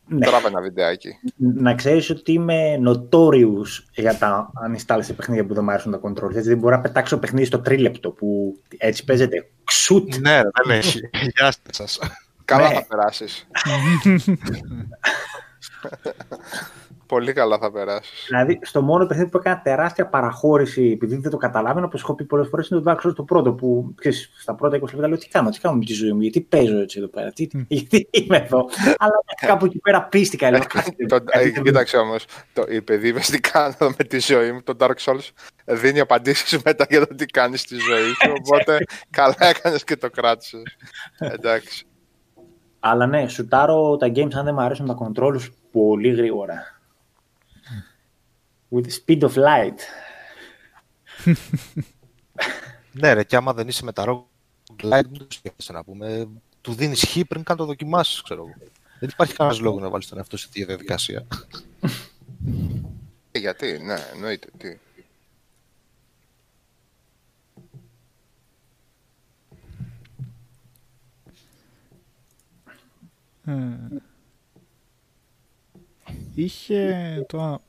Ναι. 0.08 0.26
τράβα 0.26 0.48
ένα 0.48 0.60
βιντεάκι. 0.60 1.08
Να 1.36 1.74
ξέρεις 1.74 2.10
ότι 2.10 2.32
είμαι 2.32 2.78
notorious 2.86 3.84
για 3.94 4.18
τα 4.18 4.50
uninstall 4.68 4.98
σε 5.02 5.12
παιχνίδια 5.12 5.46
που 5.46 5.54
δεν 5.54 5.64
μου 5.64 5.70
αρέσουν 5.70 5.92
τα 5.92 6.00
controls. 6.02 6.34
Έτσι 6.34 6.48
δεν 6.48 6.58
μπορώ 6.58 6.76
να 6.76 6.82
πετάξω 6.82 7.18
παιχνίδι 7.18 7.46
στο 7.46 7.58
τρίλεπτο 7.60 8.10
που 8.10 8.58
έτσι 8.76 9.04
παίζεται. 9.04 9.48
Ξουτ. 9.64 10.14
Ναι, 10.16 10.40
ρε, 10.42 10.48
δεν 10.64 10.76
έχει. 10.78 11.00
Γεια 11.36 11.52
σας. 11.70 11.98
Καλά 12.44 12.68
Ναι. 12.68 12.74
θα 12.74 12.86
περάσεις. 12.86 13.46
Πολύ 17.08 17.32
καλά 17.32 17.58
θα 17.58 17.70
περάσεις. 17.72 18.24
Δηλαδή, 18.28 18.58
στο 18.62 18.82
μόνο 18.82 19.06
παιχνίδι 19.06 19.30
που 19.30 19.38
έκανα 19.38 19.60
τεράστια 19.62 20.06
παραχώρηση, 20.08 20.90
επειδή 20.90 21.16
δεν 21.16 21.30
το 21.30 21.36
καταλάβαινα, 21.36 21.86
όπως 21.86 22.00
έχω 22.02 22.14
πει 22.14 22.24
πολλές 22.24 22.48
φορές, 22.48 22.68
είναι 22.68 22.80
το 22.80 22.90
Dark 22.90 23.06
Souls 23.06 23.14
το 23.14 23.22
πρώτο. 23.22 23.52
Που 23.52 23.94
ξέρεις, 23.96 24.30
στα 24.38 24.54
πρώτα 24.54 24.76
20 24.76 24.80
λεπτά 24.92 25.08
λέω: 25.08 25.18
Τι 25.18 25.28
κάνω, 25.28 25.50
τι 25.50 25.60
κάνω 25.60 25.76
με 25.76 25.84
τη 25.84 25.92
ζωή 25.92 26.12
μου, 26.12 26.20
γιατί 26.20 26.40
παίζω 26.40 26.78
έτσι 26.80 26.98
εδώ 26.98 27.08
πέρα, 27.08 27.30
τι, 27.32 27.48
γιατί 27.68 28.08
είμαι 28.10 28.36
εδώ. 28.36 28.58
Αλλά 29.02 29.14
κάπου 29.46 29.64
εκεί 29.64 29.78
πέρα 29.78 30.02
πίστηκα. 30.02 30.50
Λέω, 30.50 30.60
κάτι- 30.74 31.06
Το- 31.06 31.22
κάτι 31.24 31.48
ε, 31.48 31.50
δεν- 31.50 31.62
Κοίταξε 31.62 31.96
όμως, 31.96 32.24
η 32.68 32.82
παιδί 32.82 33.12
τι 33.12 33.40
κάνω 33.40 33.74
με 33.98 34.04
τη 34.04 34.18
ζωή 34.20 34.52
μου, 34.52 34.62
το 34.62 34.74
Dark 34.78 34.96
Souls 35.04 35.28
δίνει 35.64 36.00
απαντήσεις 36.00 36.62
μετά 36.64 36.86
για 36.90 37.06
το 37.06 37.14
τι 37.14 37.26
κάνεις 37.26 37.60
στη 37.60 37.74
ζωή 37.74 38.06
σου. 38.06 38.32
Οπότε 38.44 38.78
καλά 39.10 39.34
έκανες 39.38 39.84
και 39.84 39.96
το 39.96 40.10
κράτησες. 40.10 40.62
Εντάξει. 41.18 41.82
Αλλά 42.80 43.06
ναι, 43.06 43.28
σουτάρω 43.28 43.96
τα 43.96 44.06
games 44.14 44.34
αν 44.34 44.44
δεν 44.44 44.54
μου 44.54 44.60
αρέσουν 44.60 44.86
τα 44.86 44.96
controls 45.00 45.40
πολύ 45.72 46.10
γρήγορα. 46.14 46.77
With 48.70 48.84
the 48.84 48.90
speed 48.90 49.22
of 49.22 49.34
light. 49.34 49.78
Ναι, 52.92 53.12
ρε, 53.12 53.24
και 53.24 53.36
άμα 53.36 53.54
δεν 53.54 53.68
είσαι 53.68 53.84
με 53.84 53.92
τα 53.92 54.04
roguelite, 54.06 55.06
μην 55.10 55.18
το 55.18 55.26
σκέφτεσαι 55.28 55.72
να 55.72 55.84
πούμε. 55.84 56.28
Του 56.60 56.72
δίνεις 56.74 57.04
χ 57.04 57.18
πριν 57.28 57.42
καν 57.42 57.56
το 57.56 57.64
δοκιμάσεις, 57.64 58.22
ξέρω 58.22 58.40
εγώ. 58.40 58.54
Δεν 59.00 59.08
υπάρχει 59.08 59.34
κανένας 59.34 59.60
λόγος 59.60 59.82
να 59.82 59.88
βάλεις 59.88 60.08
τον 60.08 60.18
εαυτό 60.18 60.36
σε 60.36 60.48
τη 60.48 60.64
διαδικασία. 60.64 61.26
Ε, 63.32 63.38
Γιατί, 63.38 63.78
ναι, 63.78 63.96
εννοείται. 64.12 64.48
Τι. 64.58 64.78
Ε, 73.44 73.78
είχε 76.34 77.24
τώρα 77.28 77.60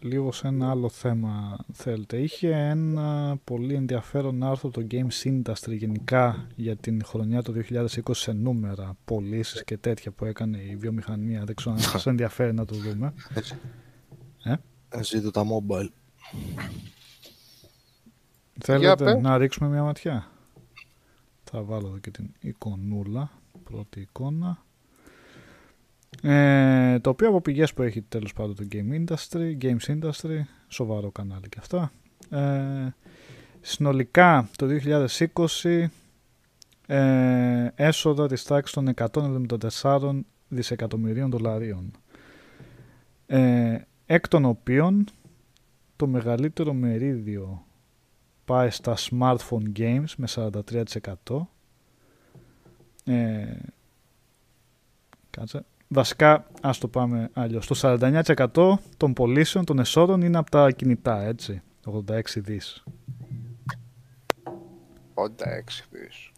λίγο 0.00 0.32
σε 0.32 0.48
ένα 0.48 0.70
άλλο 0.70 0.88
θέμα 0.88 1.58
θέλετε 1.72 2.16
είχε 2.18 2.48
ένα 2.54 3.36
πολύ 3.44 3.74
ενδιαφέρον 3.74 4.42
άρθρο 4.42 4.70
το 4.70 4.86
Games 4.90 5.22
Industry 5.24 5.76
γενικά 5.76 6.46
για 6.56 6.76
την 6.76 7.04
χρονιά 7.04 7.42
του 7.42 7.54
2020 7.70 7.86
σε 8.10 8.32
νούμερα, 8.32 8.96
πωλήσεις 9.04 9.64
και 9.64 9.76
τέτοια 9.76 10.10
που 10.10 10.24
έκανε 10.24 10.58
η 10.58 10.76
βιομηχανία 10.76 11.44
δεν 11.44 11.54
ξέρω 11.54 11.74
αν 11.74 11.80
σας 11.80 12.06
ενδιαφέρει 12.12 12.54
να 12.54 12.64
το 12.64 12.74
δούμε 12.74 13.14
Έτσι. 13.34 13.58
Ε; 14.42 14.54
Ζήτω 15.02 15.30
τα 15.30 15.42
mobile. 15.44 15.88
θέλετε 18.60 19.04
πέ. 19.04 19.20
να 19.20 19.38
ρίξουμε 19.38 19.68
μια 19.68 19.82
ματιά; 19.82 20.30
Θα 21.44 21.62
βάλω 21.62 21.86
εδώ 21.86 21.98
και 21.98 22.10
την 22.10 22.32
εικονούλα 22.40 23.30
πρώτη 23.64 24.00
εικόνα 24.00 24.62
ε, 26.22 26.98
το 26.98 27.10
οποίο 27.10 27.28
από 27.28 27.40
πηγές 27.40 27.74
που 27.74 27.82
έχει 27.82 28.02
τέλος 28.02 28.32
πάντων 28.32 28.54
το 28.54 28.66
Game 28.72 29.04
Industry, 29.04 29.58
Games 29.62 30.00
Industry, 30.00 30.40
σοβαρό 30.68 31.10
κανάλι 31.10 31.48
και 31.48 31.58
αυτά. 31.58 31.92
Ε, 32.30 32.94
συνολικά 33.60 34.48
το 34.56 34.66
2020 35.62 35.86
ε, 36.86 37.68
έσοδα 37.74 38.26
της 38.26 38.44
τάξης 38.44 38.74
των 38.74 38.94
174 39.80 40.20
δισεκατομμυρίων 40.48 41.30
δολαρίων. 41.30 41.90
Ε, 43.26 43.78
εκ 44.06 44.28
των 44.28 44.44
οποίων 44.44 45.04
το 45.96 46.06
μεγαλύτερο 46.06 46.72
μερίδιο 46.72 47.66
πάει 48.44 48.70
στα 48.70 48.96
smartphone 48.96 49.78
games 49.78 50.12
με 50.16 50.26
43%. 50.34 51.48
Ε, 53.04 53.56
κάτσε. 55.30 55.64
Βασικά, 55.88 56.46
ας 56.62 56.78
το 56.78 56.88
πάμε 56.88 57.30
αλλιώς. 57.32 57.66
Το 57.66 57.74
49% 57.74 58.78
των 58.96 59.12
πωλήσεων 59.12 59.64
των 59.64 59.78
εσόδων 59.78 60.20
είναι 60.20 60.38
από 60.38 60.50
τα 60.50 60.70
κινητά, 60.70 61.22
έτσι. 61.22 61.62
86 61.84 62.40
δις. 62.40 62.84
86 65.14 65.86
δις. 65.90 66.30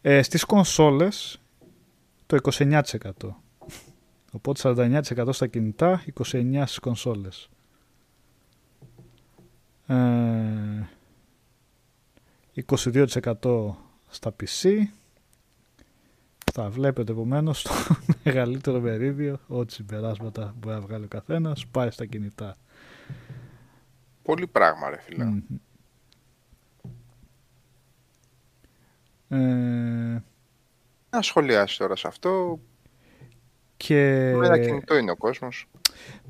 Ε, 0.00 0.22
στις 0.22 0.44
κονσόλες 0.44 1.40
το 2.26 2.36
29%. 2.36 2.82
Οπότε 4.32 4.60
49% 4.62 5.32
στα 5.32 5.46
κινητά, 5.46 6.04
29% 6.18 6.62
στις 6.66 6.78
κονσόλες. 6.78 7.48
Ε, 9.86 10.88
22% 12.54 13.76
στα 14.08 14.34
PC. 14.40 14.70
Θα 16.52 16.70
βλέπετε 16.70 17.12
επομένως 17.12 17.62
το 17.62 17.70
μεγαλύτερο 18.24 18.80
μερίδιο, 18.80 19.40
ό,τι 19.48 19.72
συμπεράσματα 19.72 20.54
μπορεί 20.58 20.74
να 20.74 20.80
βγάλει 20.80 21.04
ο 21.04 21.08
καθένας, 21.08 21.66
πάει 21.66 21.90
στα 21.90 22.06
κινητά. 22.06 22.56
Πολύ 24.22 24.46
πράγμα, 24.46 24.90
ρε 24.90 25.00
φίλε. 25.00 25.24
Μμμ. 25.24 25.40
Ε, 29.28 30.22
Να 31.10 31.22
σχολιάσεις 31.22 31.76
τώρα 31.76 31.96
σε 31.96 32.06
αυτό. 32.08 32.58
και 33.76 33.94
Με 34.36 34.46
ένα 34.46 34.58
κινητό 34.58 34.96
είναι 34.96 35.10
ο 35.10 35.16
κόσμος. 35.16 35.66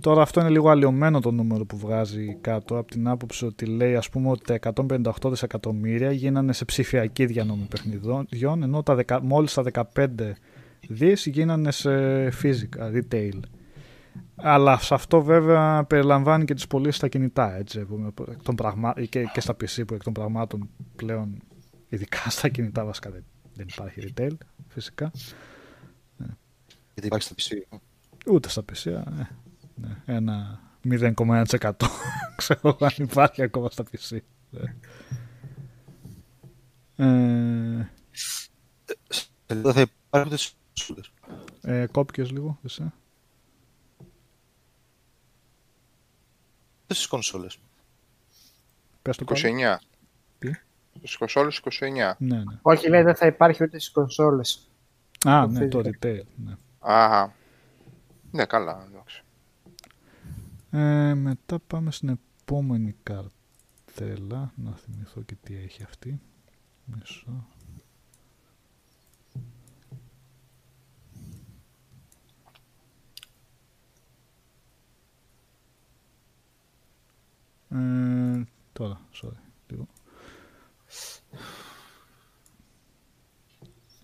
τώρα 0.00 0.22
αυτό 0.22 0.40
είναι 0.40 0.48
λίγο 0.48 0.68
αλλοιωμένο 0.70 1.20
το 1.20 1.30
νούμερο 1.30 1.64
που 1.64 1.76
βγάζει 1.78 2.34
κάτω 2.40 2.78
από 2.78 2.90
την 2.90 3.08
άποψη 3.08 3.44
ότι 3.44 3.66
λέει 3.66 3.96
ας 3.96 4.08
πούμε 4.10 4.28
ότι 4.30 4.44
τα 4.44 4.72
158 4.74 5.12
δισεκατομμύρια 5.30 6.12
γίνανε 6.12 6.52
σε 6.52 6.64
ψηφιακή 6.64 7.26
διανομή 7.26 7.66
παιχνιδιών 7.70 8.62
ενώ 8.62 8.82
τα 8.82 8.94
δεκα, 8.94 9.22
μόλις 9.22 9.54
τα 9.54 9.62
15 9.94 10.06
δις 10.88 11.26
γίνανε 11.26 11.70
σε 11.70 12.26
physical, 12.26 12.92
retail. 12.92 13.40
Αλλά 14.36 14.78
σε 14.78 14.94
αυτό 14.94 15.22
βέβαια 15.22 15.84
περιλαμβάνει 15.84 16.44
και 16.44 16.54
τις 16.54 16.66
πωλήσεις 16.66 16.96
στα 16.96 17.08
κινητά 17.08 17.56
έτσι, 17.56 17.84
που 17.84 18.14
εκ 18.30 18.42
των 18.42 18.54
πραγμά... 18.54 18.94
και, 19.08 19.24
και 19.24 19.40
στα 19.40 19.52
PC 19.52 19.86
που 19.86 19.94
εκ 19.94 20.02
των 20.02 20.12
πραγμάτων 20.12 20.68
πλέον 20.96 21.42
ειδικά 21.88 22.30
στα 22.30 22.48
κινητά 22.48 22.84
βασικά 22.84 23.10
δεν, 23.10 23.24
δεν 23.54 23.66
υπάρχει 23.70 24.00
retail 24.14 24.32
φυσικά. 24.68 25.10
Γιατί 26.94 27.06
υπάρχει 27.06 27.26
στο 27.26 27.34
PC. 27.38 27.78
Ούτε 28.26 28.48
στα 28.48 28.64
PC. 28.72 28.84
ε, 28.84 29.02
ναι, 29.74 30.02
ένα 30.04 30.60
0,1% 30.88 31.70
ξέρω 32.36 32.76
αν 32.80 32.90
υπάρχει 32.96 33.42
ακόμα 33.42 33.70
στα 33.70 33.84
PC. 33.84 34.18
Ναι. 34.50 34.74
Ε, 36.96 37.90
Εδώ 39.46 39.72
θα 39.72 39.80
υπάρχουν 39.80 40.36
τις 40.86 40.94
κονσόλες. 40.96 41.12
ε, 41.62 41.86
κόπηκες 41.92 42.30
λίγο, 42.30 42.58
εσύ. 42.64 42.92
Στις 46.86 47.06
κονσόλες. 47.06 47.58
Πες 49.02 49.16
το 49.16 49.24
πάλι. 49.24 49.40
29. 49.40 49.78
Τι; 50.38 50.50
Στις 50.98 51.16
κονσόλες 51.16 51.56
29. 51.56 52.16
Ναι, 52.18 52.36
ναι. 52.36 52.58
Όχι, 52.62 52.88
λέει 52.88 53.02
δεν 53.02 53.14
θα 53.14 53.26
υπάρχει 53.26 53.62
ούτε 53.64 53.78
στις 53.78 53.92
κονσόλες. 53.92 54.70
Α, 55.28 55.40
Το 55.46 55.46
ναι, 55.50 55.68
το 55.68 55.78
physical. 55.78 56.04
retail. 56.04 56.22
Ναι. 56.36 56.56
Αχα. 56.78 57.34
Ναι, 58.30 58.44
καλά. 58.44 58.86
εντάξει. 58.90 59.22
Ε, 60.70 61.14
μετά 61.14 61.58
πάμε 61.58 61.90
στην 61.90 62.08
επόμενη 62.44 62.96
καρτέλα. 63.02 64.52
Να 64.56 64.72
θυμηθώ 64.76 65.22
και 65.22 65.34
τι 65.42 65.56
έχει 65.56 65.82
αυτή. 65.82 66.20
Μισό. 66.84 67.46
Ε, 77.70 78.44
τώρα, 78.72 79.00
sorry, 79.22 79.40
λίγο. 79.66 79.86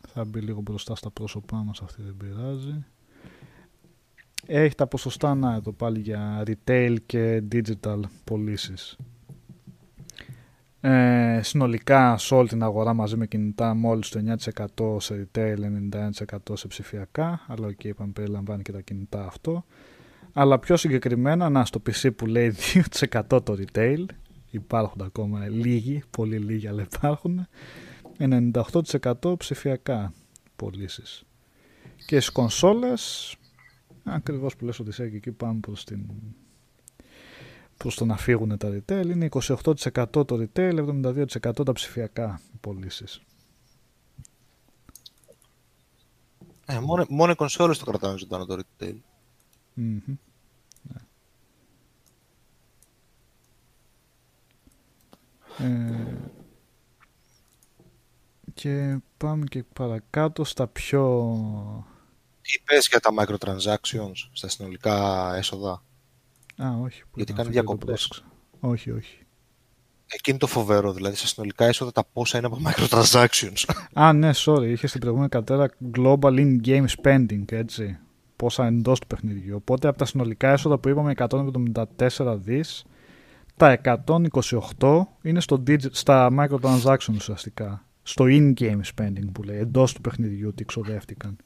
Θα 0.07 0.25
μπει 0.25 0.41
λίγο 0.41 0.61
μπροστά 0.61 0.95
στα 0.95 1.11
πρόσωπά 1.11 1.57
μας, 1.57 1.83
αυτή 1.83 2.03
δεν 2.03 2.17
πειράζει. 2.17 2.85
Έχει 4.47 4.75
τα 4.75 4.87
ποσοστά, 4.87 5.35
να 5.35 5.55
εδώ 5.55 5.73
πάλι 5.73 6.01
για 6.01 6.43
retail 6.47 6.97
και 7.07 7.43
digital 7.53 8.01
πωλήσεις. 8.25 8.97
Ε, 10.81 11.41
συνολικά 11.43 12.19
σε 12.19 12.35
όλη 12.35 12.49
την 12.49 12.63
αγορά 12.63 12.93
μαζί 12.93 13.17
με 13.17 13.27
κινητά 13.27 13.75
μόλις 13.75 14.09
το 14.09 14.21
9% 14.77 15.01
σε 15.01 15.29
retail, 15.35 15.57
91% 15.93 16.37
σε 16.53 16.67
ψηφιακά, 16.67 17.45
αλλά 17.47 17.69
ok 17.69 17.85
είπαμε 17.85 18.13
περιλαμβάνει 18.13 18.63
και 18.63 18.73
τα 18.73 18.81
κινητά 18.81 19.27
αυτό. 19.27 19.65
Αλλά 20.39 20.59
πιο 20.59 20.77
συγκεκριμένα, 20.77 21.49
να 21.49 21.65
στο 21.65 21.83
PC 21.87 22.17
που 22.17 22.27
λέει 22.27 22.55
2% 23.01 23.45
το 23.45 23.57
retail, 23.59 24.05
υπάρχουν 24.51 25.03
ακόμα 25.03 25.49
λίγοι, 25.49 26.03
πολύ 26.11 26.39
λίγοι 26.39 26.67
αλλά 26.69 26.83
υπάρχουν, 26.83 27.47
98% 28.19 29.39
ψηφιακά 29.39 30.13
πωλήσεις. 30.57 31.25
Και 32.07 32.21
στις 32.21 32.31
κονσόλες 32.31 33.37
Ακριβώς 34.09 34.57
που 34.57 34.65
λες 34.65 34.79
ότι 34.79 34.89
είσαι 34.89 35.09
και 35.09 35.17
εκεί 35.17 35.33
πάμε 35.33 35.61
προς, 35.61 35.85
την... 35.85 36.07
προς 37.77 37.95
το 37.95 38.05
να 38.05 38.17
φύγουν 38.17 38.59
τα 38.59 38.69
retail. 38.69 39.07
Είναι 39.07 39.29
28% 39.31 39.83
το 40.11 40.27
retail, 40.55 41.03
72% 41.05 41.65
τα 41.65 41.73
ψηφιακά 41.73 42.41
πωλήσεις. 42.61 43.21
Ε, 46.67 46.79
μόνο, 46.79 47.07
μόνο 47.09 47.33
οι 47.33 47.35
κονσόλες 47.35 47.79
το 47.79 47.85
κρατάνε 47.85 48.19
ζωντανό 48.19 48.47
το 48.47 48.59
retail. 48.59 48.95
Ναι. 49.75 49.99
Ε, 55.59 56.17
και 58.55 58.99
πάμε 59.17 59.45
και 59.45 59.65
παρακάτω 59.73 60.45
στα 60.45 60.67
πιο... 60.67 61.35
Τι 62.43 62.59
πες 62.65 62.89
για 62.89 63.01
τα 63.01 63.11
microtransactions 63.19 64.29
στα 64.33 64.49
συνολικά 64.49 65.35
έσοδα. 65.37 65.83
Α, 66.63 66.69
όχι. 66.83 67.03
που 67.03 67.13
Γιατί 67.17 67.33
ήταν 67.33 67.47
κάνει 67.47 67.49
αυτό 67.49 67.51
και 67.51 67.55
δεν 67.55 67.65
το 67.65 67.87
διακοπές. 67.87 68.07
πρόσεξα. 68.09 68.23
Όχι, 68.61 68.91
όχι. 68.91 69.19
Εκείνη 70.07 70.39
το 70.39 70.47
φοβερό, 70.47 70.93
δηλαδή 70.93 71.17
στα 71.17 71.27
συνολικά 71.27 71.65
έσοδα 71.65 71.93
τα 71.93 72.05
πόσα 72.13 72.39
είναι 72.39 72.47
από 72.47 72.59
microtransactions. 72.65 73.65
Α, 74.03 74.13
ναι, 74.13 74.31
sorry. 74.35 74.67
Είχες 74.67 74.89
στην 74.89 75.01
προηγούμενη 75.01 75.29
κατέρα 75.31 75.71
global 75.97 76.39
in-game 76.39 76.87
spending, 77.03 77.53
έτσι. 77.53 77.99
Πόσα 78.37 78.67
εντό 78.67 78.93
του 78.93 79.07
παιχνιδιού. 79.07 79.57
Οπότε 79.57 79.89
από 79.89 79.99
τα 79.99 80.05
συνολικά 80.05 80.49
έσοδα 80.49 80.79
που 80.79 80.89
είπαμε 80.89 81.13
174 81.17 82.37
δις, 82.39 82.85
τα 83.57 83.81
128 84.79 85.01
είναι 85.23 85.41
στο 85.41 85.63
digit, 85.67 85.91
στα 85.91 86.31
microtransactions 86.39 87.15
ουσιαστικά. 87.15 87.85
Στο 88.03 88.25
in-game 88.29 88.81
spending 88.95 89.29
που 89.33 89.43
λέει, 89.43 89.59
εντός 89.59 89.93
του 89.93 90.01
παιχνιδιού 90.01 90.55
τι 90.55 90.65
ξοδεύτηκαν. 90.65 91.37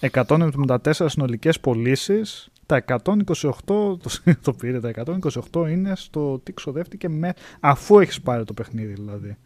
174 0.00 0.78
συνολικές 0.92 1.60
πωλήσεις, 1.60 2.48
τα 2.66 2.84
128, 2.86 3.04
το, 3.64 3.98
το 4.42 4.52
πήρε, 4.52 4.80
τα 4.80 4.90
128 5.52 5.68
είναι 5.68 5.96
στο 5.96 6.38
τι 6.38 6.52
ξοδεύτηκε 6.52 7.08
με, 7.08 7.34
αφού 7.60 7.98
έχεις 7.98 8.20
πάρει 8.20 8.44
το 8.44 8.52
παιχνίδι 8.52 8.92
δηλαδή. 8.92 9.36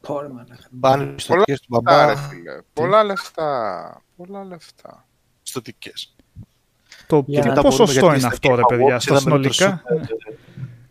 Πόρε, 0.00 0.28
μαλάκα. 0.28 0.68
Πάνε 0.80 1.02
Πολλά 1.02 1.14
πιστοτικές 1.14 1.60
του 1.60 1.66
λεφτά, 1.74 1.90
μπαμπά, 1.92 2.06
ρε 2.06 2.16
φίλε. 2.16 2.62
Πολλά 2.72 3.04
λεφτά. 3.04 4.02
Πολλά 4.16 4.44
λεφτά. 4.44 5.06
πιστοτικές. 5.42 6.15
Το 7.06 7.24
Για 7.26 7.40
τι 7.40 7.48
να 7.48 7.62
ποσοστό 7.62 8.00
μπορούμε, 8.00 8.18
είναι 8.18 8.28
γιατί 8.28 8.48
αυτό, 8.48 8.54
ρε 8.54 8.62
στα 8.62 8.76
παιδιά, 8.76 8.96
Xbox 8.96 9.00
στα 9.00 9.14
είδαμε 9.14 9.40
το 9.40 9.52
συνολικά, 9.52 9.82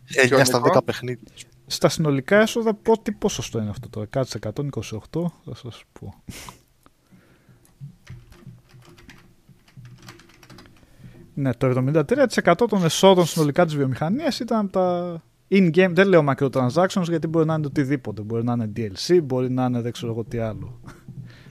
Super, 0.06 0.40
9 0.40 0.44
στα 0.44 0.58
Νικό; 0.58 0.78
10 0.78 0.84
παιχνίδια. 0.84 1.28
στα 1.66 1.88
συνολικά 1.88 2.40
έσοδα, 2.40 2.74
πω, 2.74 2.98
τι 2.98 3.12
ποσοστό 3.12 3.60
είναι 3.60 3.70
αυτό 3.70 3.88
το 3.88 4.06
128, 4.10 5.32
θα 5.44 5.54
σας 5.54 5.84
πω. 6.00 6.14
Ναι, 11.34 11.54
το 11.54 11.66
73% 11.66 12.54
των 12.68 12.84
εσόδων 12.84 13.26
συνολικά 13.26 13.64
της 13.64 13.76
βιομηχανίας 13.76 14.40
ήταν 14.40 14.58
από 14.58 14.72
τα 14.72 15.20
in-game, 15.50 15.90
δεν 15.92 16.08
λέω 16.08 16.24
microtransactions 16.28 17.02
γιατί 17.08 17.26
μπορεί 17.26 17.46
να 17.46 17.54
είναι 17.54 17.66
οτιδήποτε, 17.66 18.22
μπορεί 18.22 18.44
να 18.44 18.52
είναι 18.52 18.72
DLC, 18.76 19.22
μπορεί 19.22 19.50
να 19.50 19.64
είναι 19.64 19.80
δεν 19.80 19.92
ξέρω 19.92 20.12
εγώ 20.12 20.24
τι 20.24 20.38
άλλο. 20.38 20.80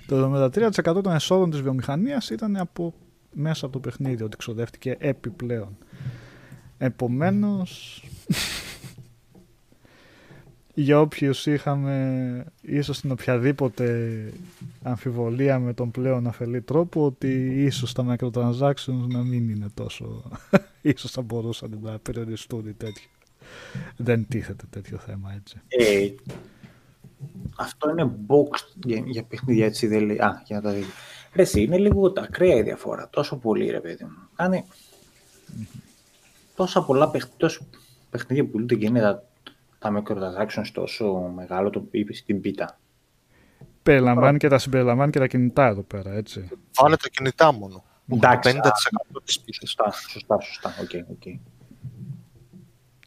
Το 0.07 0.15
73% 0.15 1.03
των 1.03 1.13
εσόδων 1.13 1.49
της 1.49 1.61
βιομηχανίας 1.61 2.29
ήταν 2.29 2.57
από 2.57 2.93
μέσα 3.35 3.65
από 3.65 3.73
το 3.73 3.79
παιχνίδι, 3.79 4.23
ότι 4.23 4.37
ξοδεύτηκε 4.37 4.95
επιπλέον. 4.99 5.77
Επομένως, 6.77 8.03
για 10.73 10.99
όποιους 10.99 11.45
είχαμε 11.45 12.45
ίσως 12.61 13.01
την 13.01 13.11
οποιαδήποτε 13.11 14.23
αμφιβολία 14.83 15.59
με 15.59 15.73
τον 15.73 15.91
πλέον 15.91 16.27
αφελή 16.27 16.61
τρόπο 16.61 17.05
ότι 17.05 17.63
ίσως 17.63 17.93
τα 17.93 18.05
microtransactions 18.07 19.07
να 19.07 19.23
μην 19.23 19.49
είναι 19.49 19.67
τόσο 19.73 20.23
ίσως 20.81 21.11
θα 21.11 21.21
μπορούσαν 21.21 21.79
να 21.81 21.99
περιοριστούν 21.99 22.67
ή 22.67 22.73
τέτοιο 22.73 23.09
δεν 23.97 24.27
τίθεται 24.27 24.65
τέτοιο 24.69 24.97
θέμα 24.97 25.33
έτσι 25.33 25.61
Ε, 25.67 26.09
αυτό 27.55 27.89
είναι 27.89 28.11
boxed 28.27 28.73
για, 28.85 29.03
για 29.05 29.23
παιχνίδια, 29.23 29.65
έτσι 29.65 29.87
δεν 29.87 30.05
λέει. 30.05 30.17
Α, 30.17 30.41
για 30.45 30.55
να 30.55 30.61
τα 30.61 30.71
δείτε. 30.71 30.87
Ρε, 31.35 31.41
εσύ, 31.41 31.61
είναι 31.61 31.77
λίγο 31.77 32.11
τα 32.11 32.21
ακραία 32.21 32.55
η 32.55 32.61
διαφορά. 32.61 33.09
Τόσο 33.09 33.37
πολύ, 33.37 33.69
ρε 33.69 33.79
παιδί 33.79 34.03
μου. 34.03 34.17
Κάνει 34.35 34.65
τόσα 36.55 36.83
πολλά 36.83 37.09
παιχνίδια, 37.09 37.37
τόσο 37.37 37.65
παιχνίδια 38.09 38.43
που 38.43 38.49
πουλούνται 38.51 38.75
και 38.75 38.85
είναι 38.85 38.99
τα, 38.99 39.23
τα 39.79 40.03
microtransactions 40.03 40.67
τόσο 40.73 41.31
μεγάλο 41.35 41.69
το 41.69 41.87
είπες 41.91 42.17
στην 42.17 42.41
πίτα. 42.41 42.79
Περιλαμβάνει 43.83 44.37
και 44.37 44.47
τα 44.47 44.57
συμπεριλαμβάνει 44.57 45.11
και 45.11 45.19
τα 45.19 45.27
κινητά 45.27 45.67
εδώ 45.67 45.81
πέρα, 45.81 46.11
έτσι. 46.11 46.49
Βάλε 46.79 46.95
τα 46.95 47.09
κινητά 47.09 47.51
μόνο. 47.53 47.83
Εντάξει, 48.07 48.59
50% 48.61 49.21
της 49.23 49.39
πίτας. 49.39 49.69
Σωστά, 49.69 49.91
σωστά, 50.09 50.39
σωστά. 50.39 50.73
OK, 50.81 51.09
OK. 51.09 51.39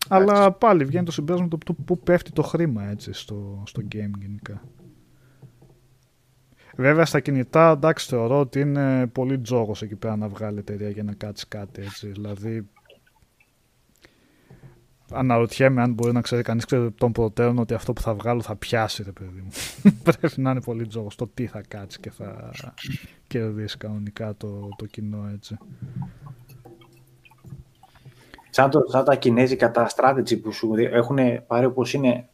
Αλλά 0.08 0.52
πάλι 0.52 0.84
βγαίνει 0.84 1.04
το 1.04 1.12
συμπέρασμα 1.12 1.48
το, 1.48 1.58
το 1.64 1.72
πού 1.72 1.98
πέφτει 1.98 2.30
το 2.30 2.42
χρήμα 2.42 2.84
έτσι 2.84 3.12
στο, 3.12 3.62
στο 3.66 3.82
game 3.92 4.10
γενικά. 4.18 4.62
Βέβαια 6.80 7.04
στα 7.04 7.20
κινητά 7.20 7.70
εντάξει 7.70 8.08
θεωρώ 8.08 8.40
ότι 8.40 8.60
είναι 8.60 9.06
πολύ 9.06 9.38
τζόγος 9.38 9.82
εκεί 9.82 9.94
πέρα 9.94 10.16
να 10.16 10.28
βγάλει 10.28 10.58
εταιρεία 10.58 10.88
για 10.88 11.02
να 11.02 11.12
κάτσει 11.12 11.46
κάτι 11.48 11.82
έτσι. 11.82 12.08
Δηλαδή 12.08 12.68
αναρωτιέμαι 15.12 15.82
αν 15.82 15.92
μπορεί 15.92 16.12
να 16.12 16.20
ξέρει 16.20 16.42
κανείς 16.42 16.64
ξέρει 16.64 16.90
των 16.90 17.12
προτέρων 17.12 17.58
ότι 17.58 17.74
αυτό 17.74 17.92
που 17.92 18.00
θα 18.00 18.14
βγάλω 18.14 18.42
θα 18.42 18.56
πιάσει 18.56 19.02
ρε 19.02 19.12
παιδί 19.12 19.40
μου. 19.40 19.50
Πρέπει 20.04 20.40
να 20.40 20.50
είναι 20.50 20.60
πολύ 20.60 20.86
τζόγος 20.86 21.14
το 21.14 21.30
τι 21.34 21.46
θα 21.46 21.62
κάτσει 21.68 22.00
και 22.00 22.10
θα 22.10 22.50
κερδίσει 23.26 23.76
κανονικά 23.76 24.34
το, 24.36 24.68
το 24.76 24.86
κοινό 24.86 25.30
έτσι. 25.34 25.58
Σαν, 28.50 28.70
το, 28.70 28.84
σαν 28.88 29.04
τα 29.04 29.14
κινέζικα, 29.14 29.70
τα 29.70 29.88
strategy 29.96 30.42
που 30.42 30.52
σου 30.52 30.74
έχουν 30.76 31.18
πάρει 31.46 31.66
όπως 31.66 31.92
είναι 31.92 32.28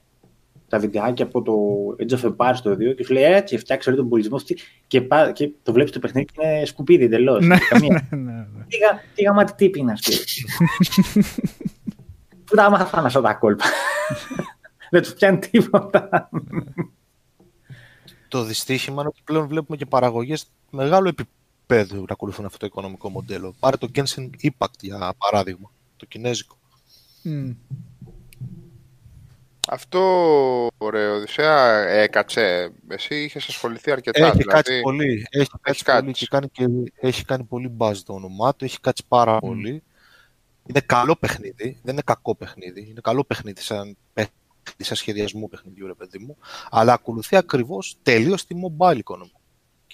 τα 0.74 0.80
βιντεάκια 0.80 1.24
από 1.24 1.42
το 1.42 1.52
Age 1.98 2.18
of 2.18 2.34
Empires 2.34 2.58
το 2.62 2.70
2 2.70 2.94
και 2.96 3.04
σου 3.04 3.12
λέει 3.12 3.22
έτσι, 3.22 3.58
φτιάξει 3.58 3.88
όλο 3.88 3.98
τον 3.98 4.08
πολιτισμό 4.08 4.36
αυτή 4.36 4.58
και, 4.86 5.00
πά, 5.00 5.32
και 5.32 5.50
το 5.62 5.72
βλέπεις 5.72 5.92
το 5.92 5.98
παιχνίδι 5.98 6.26
και 6.32 6.46
είναι 6.46 6.64
σκουπίδι 6.64 7.04
εντελώς. 7.04 7.46
ναι, 7.46 7.56
ναι, 7.80 8.16
ναι, 8.16 8.32
ναι. 8.32 8.64
Τι, 8.68 8.76
γα, 8.76 9.00
τι 9.14 9.22
γαμάτι 9.22 9.54
τύπη 9.54 9.78
είναι 9.78 9.92
αυτή. 9.92 10.16
Πού 12.44 12.56
τα 12.56 12.70
μάθανε 12.70 13.06
αυτά 13.06 13.20
τα 13.20 13.34
κόλπα. 13.34 13.64
Δεν 14.90 15.02
τους 15.02 15.14
πιάνει 15.14 15.38
τίποτα. 15.38 16.30
Το 18.28 18.44
δυστύχημα 18.44 19.00
είναι 19.00 19.08
ότι 19.08 19.20
πλέον 19.24 19.46
βλέπουμε 19.46 19.76
και 19.76 19.86
παραγωγές 19.86 20.46
μεγάλου 20.70 21.08
επίπεδου 21.08 21.96
να 21.96 22.12
ακολουθούν 22.12 22.44
αυτό 22.44 22.58
το 22.58 22.66
οικονομικό 22.66 23.08
μοντέλο. 23.08 23.54
Πάρε 23.58 23.76
το 23.76 23.88
Genshin 23.94 24.30
Impact 24.42 24.78
για 24.80 25.14
παράδειγμα, 25.18 25.70
το 25.96 26.06
κινέζικο. 26.06 26.58
Μμ. 27.22 27.50
Αυτό, 29.68 30.00
ωραίο, 30.78 31.14
Οδυσσέα, 31.14 31.88
έκατσε. 31.88 32.72
Εσύ 32.88 33.14
είχες 33.14 33.48
ασχοληθεί 33.48 33.90
αρκετά. 33.90 34.26
Έχει 34.26 34.36
δηλαδή, 34.36 34.54
κάτσει 34.54 34.80
πολύ, 34.80 35.26
έχει 35.30 35.50
κάτσει 35.60 35.84
κάτσει. 35.84 36.00
πολύ 36.00 36.12
και, 36.12 36.26
κάνει 36.26 36.48
και 36.48 36.92
έχει 36.94 37.24
κάνει 37.24 37.44
πολύ 37.44 37.76
buzz 37.78 37.96
το 38.04 38.12
όνομά 38.12 38.54
του, 38.54 38.64
έχει 38.64 38.80
κάτσει 38.80 39.04
πάρα 39.08 39.38
πολύ. 39.38 39.82
Είναι 40.66 40.80
καλό 40.80 41.16
παιχνίδι, 41.16 41.78
δεν 41.82 41.92
είναι 41.92 42.02
κακό 42.04 42.34
παιχνίδι. 42.34 42.86
Είναι 42.90 43.00
καλό 43.02 43.24
παιχνίδι 43.24 43.60
σαν 43.60 43.96
παιχνίδι, 44.12 44.84
σαν 44.84 44.96
σχεδιασμό 44.96 45.48
παιχνιδιού, 45.48 45.86
ρε 45.86 45.94
παιδί 45.94 46.18
μου. 46.18 46.36
Αλλά 46.70 46.92
ακολουθεί 46.92 47.36
ακριβώς 47.36 47.96
τελείως 48.02 48.46
τη 48.46 48.54
mobile 48.66 48.96
οικονομική 48.96 49.38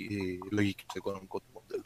η 0.05 0.39
λογική 0.51 0.85
του 0.87 0.95
οικονομικού 0.99 1.39
του 1.39 1.47
μοντέλου. 1.53 1.85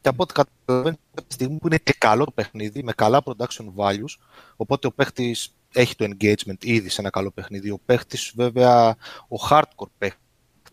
Και 0.00 0.08
από 0.08 0.22
ό,τι 0.22 0.32
καταλαβαίνετε, 0.32 1.02
από 1.18 1.28
τη 1.28 1.34
στιγμή 1.34 1.58
που 1.58 1.66
είναι 1.66 1.78
και 1.78 1.94
καλό 1.98 2.24
το 2.24 2.30
παιχνίδι, 2.30 2.82
με 2.82 2.92
καλά 2.92 3.22
production 3.24 3.72
values, 3.76 4.14
οπότε 4.56 4.86
ο 4.86 4.92
παίχτης 4.92 5.54
έχει 5.72 5.94
το 5.94 6.04
engagement 6.04 6.64
ήδη 6.64 6.88
σε 6.88 7.00
ένα 7.00 7.10
καλό 7.10 7.30
παιχνίδι. 7.30 7.70
Ο 7.70 7.80
παίχτης, 7.86 8.32
βέβαια, 8.34 8.96
ο 9.28 9.36
hardcore 9.50 9.90
παίχτης, 9.98 10.18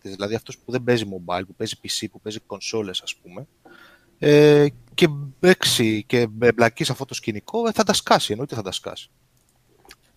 δηλαδή 0.02 0.36
αυτός 0.36 0.58
που 0.58 0.72
δεν 0.72 0.84
παίζει 0.84 1.06
mobile, 1.06 1.44
που 1.48 1.56
παίζει 1.56 1.76
PC, 1.84 2.06
που 2.12 2.22
παίζει 2.22 2.40
κονσόλες, 2.40 3.02
ας 3.02 3.16
πούμε, 3.16 3.48
ε, 4.20 4.68
και 4.94 5.08
παίξει 5.40 6.04
και 6.04 6.30
εμπλακεί 6.40 6.84
σε 6.84 6.92
αυτό 6.92 7.06
το 7.06 7.14
σκηνικό, 7.14 7.68
ε, 7.68 7.72
θα 7.72 7.84
τα 7.84 7.94
σκάσει. 7.94 8.32
Εννοείται 8.32 8.56
θα 8.56 8.62
τα 8.62 8.72
σκάσει. 8.72 9.10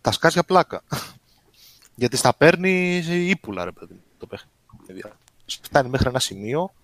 Τα 0.01 0.13
σκάσει 0.13 0.33
για 0.35 0.45
πλάκα. 0.45 0.83
Γιατί 2.01 2.17
στα 2.17 2.35
παίρνει 2.35 2.97
ύπουλα, 3.07 3.65
ρε 3.65 3.73
παιδί 3.73 3.95
μου, 3.95 4.03
το 4.19 4.27
παιχνίδι. 4.27 5.03
Φτάνει 5.63 5.89
μέχρι 5.89 6.09
ένα 6.09 6.19
σημείο, 6.19 6.75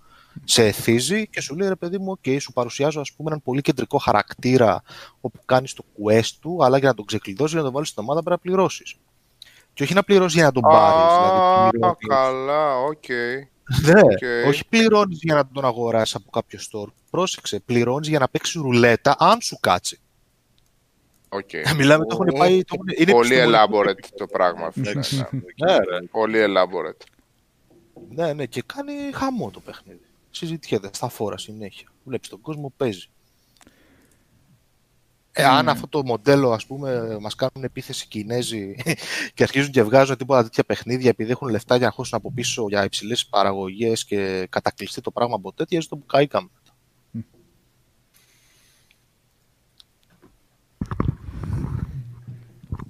σε 0.44 0.66
εθίζει 0.66 1.26
και 1.28 1.40
σου 1.40 1.56
λέει 1.56 1.68
ρε 1.68 1.74
παιδί 1.76 1.98
μου, 1.98 2.18
OK, 2.24 2.36
σου 2.40 2.52
παρουσιάζω 2.52 3.00
ας 3.00 3.12
πούμε 3.12 3.28
έναν 3.28 3.42
πολύ 3.42 3.60
κεντρικό 3.60 3.98
χαρακτήρα 3.98 4.82
όπου 5.20 5.40
κάνεις 5.44 5.72
το 5.72 5.84
quest 6.04 6.30
του, 6.40 6.58
αλλά 6.64 6.78
για 6.78 6.88
να 6.88 6.94
τον 6.94 7.04
ξεκλειδώσεις, 7.04 7.50
για 7.52 7.58
να 7.58 7.64
τον 7.64 7.74
βάλεις 7.74 7.88
στην 7.88 8.02
ομάδα 8.02 8.22
πρέπει 8.22 8.40
να 8.44 8.50
πληρώσεις. 8.50 8.94
Και 9.74 9.82
όχι 9.82 9.94
να 9.94 10.02
πληρώσεις 10.04 10.34
για 10.34 10.44
να 10.44 10.52
τον 10.52 10.62
πάρεις. 10.62 11.12
Α, 11.12 11.68
Δηλαδή, 11.70 11.70
πληρώνεις- 11.70 12.06
καλά, 12.08 12.76
οκ. 12.78 13.08
ναι, 13.86 14.00
Οκ. 14.00 14.46
όχι 14.48 14.66
πληρώνεις 14.68 15.18
για 15.22 15.34
να 15.34 15.46
τον 15.52 15.64
αγοράσεις 15.64 16.14
από 16.14 16.30
κάποιο 16.30 16.58
store. 16.72 16.92
Πρόσεξε, 17.10 17.60
πληρώνεις 17.60 18.08
για 18.08 18.18
να 18.18 18.28
παίξεις 18.28 18.54
ρουλέτα 18.60 19.16
αν 19.18 19.40
σου 19.40 19.56
κάτσει. 19.60 19.98
οκ. 21.28 21.50
Μιλάμε, 21.76 22.04
το 22.06 22.18
έχουν 22.20 22.38
πάει. 22.38 22.64
Το 22.64 22.74
έχουν, 22.74 22.86
είναι 22.98 23.12
Πολύ 23.12 23.34
επιστημονικό. 23.34 23.80
elaborate 23.82 24.04
το 24.16 24.26
πράγμα. 24.26 24.70
φίλε, 24.70 24.92
ναι. 24.94 25.00
Ναι, 25.66 25.76
ρε. 25.76 26.00
Πολύ 26.10 26.38
elaborate. 26.46 27.04
Ναι, 28.10 28.32
ναι, 28.32 28.46
και 28.46 28.62
κάνει 28.66 28.92
χαμό 29.14 29.50
το 29.50 29.60
παιχνίδι. 29.60 30.00
Συζητιέται 30.30 30.90
στα 30.92 31.08
φόρα 31.08 31.38
συνέχεια. 31.38 31.88
Βλέπεις 32.04 32.28
τον 32.28 32.40
κόσμο, 32.40 32.72
παίζει. 32.76 33.08
Ε, 35.32 35.44
αν 35.44 35.68
αυτό 35.68 35.88
το 35.88 36.04
μοντέλο, 36.04 36.52
ας 36.52 36.66
πούμε, 36.66 37.18
μας 37.20 37.34
κάνουν 37.34 37.64
επίθεση 37.64 38.04
οι 38.04 38.08
Κινέζοι 38.08 38.76
και 39.34 39.42
αρχίζουν 39.42 39.72
και 39.72 39.82
βγάζουν 39.82 40.16
τίποτα 40.16 40.42
τέτοια 40.42 40.64
παιχνίδια 40.64 41.08
επειδή 41.08 41.30
έχουν 41.30 41.48
λεφτά 41.48 41.76
για 41.76 41.86
να 41.86 41.92
χώσουν 41.92 42.18
από 42.18 42.32
πίσω 42.32 42.66
για 42.68 42.84
υψηλές 42.84 43.26
παραγωγές 43.26 44.04
και 44.04 44.46
κατακλυστεί 44.50 45.00
το 45.00 45.10
πράγμα 45.10 45.34
από 45.34 45.52
τέτοια, 45.52 45.78
έστω 45.78 45.96
που 45.96 46.06
καήκαμε. 46.06 46.48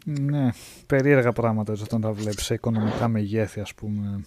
Ναι, 0.05 0.51
περίεργα 0.87 1.33
πράγματα 1.33 1.73
έτσι, 1.73 1.85
όταν 1.85 2.01
τα 2.01 2.13
βλέπεις 2.13 2.45
σε 2.45 2.55
οικονομικά 2.55 3.09
μεγέθη 3.09 3.61
ας 3.61 3.75
πούμε. 3.75 4.25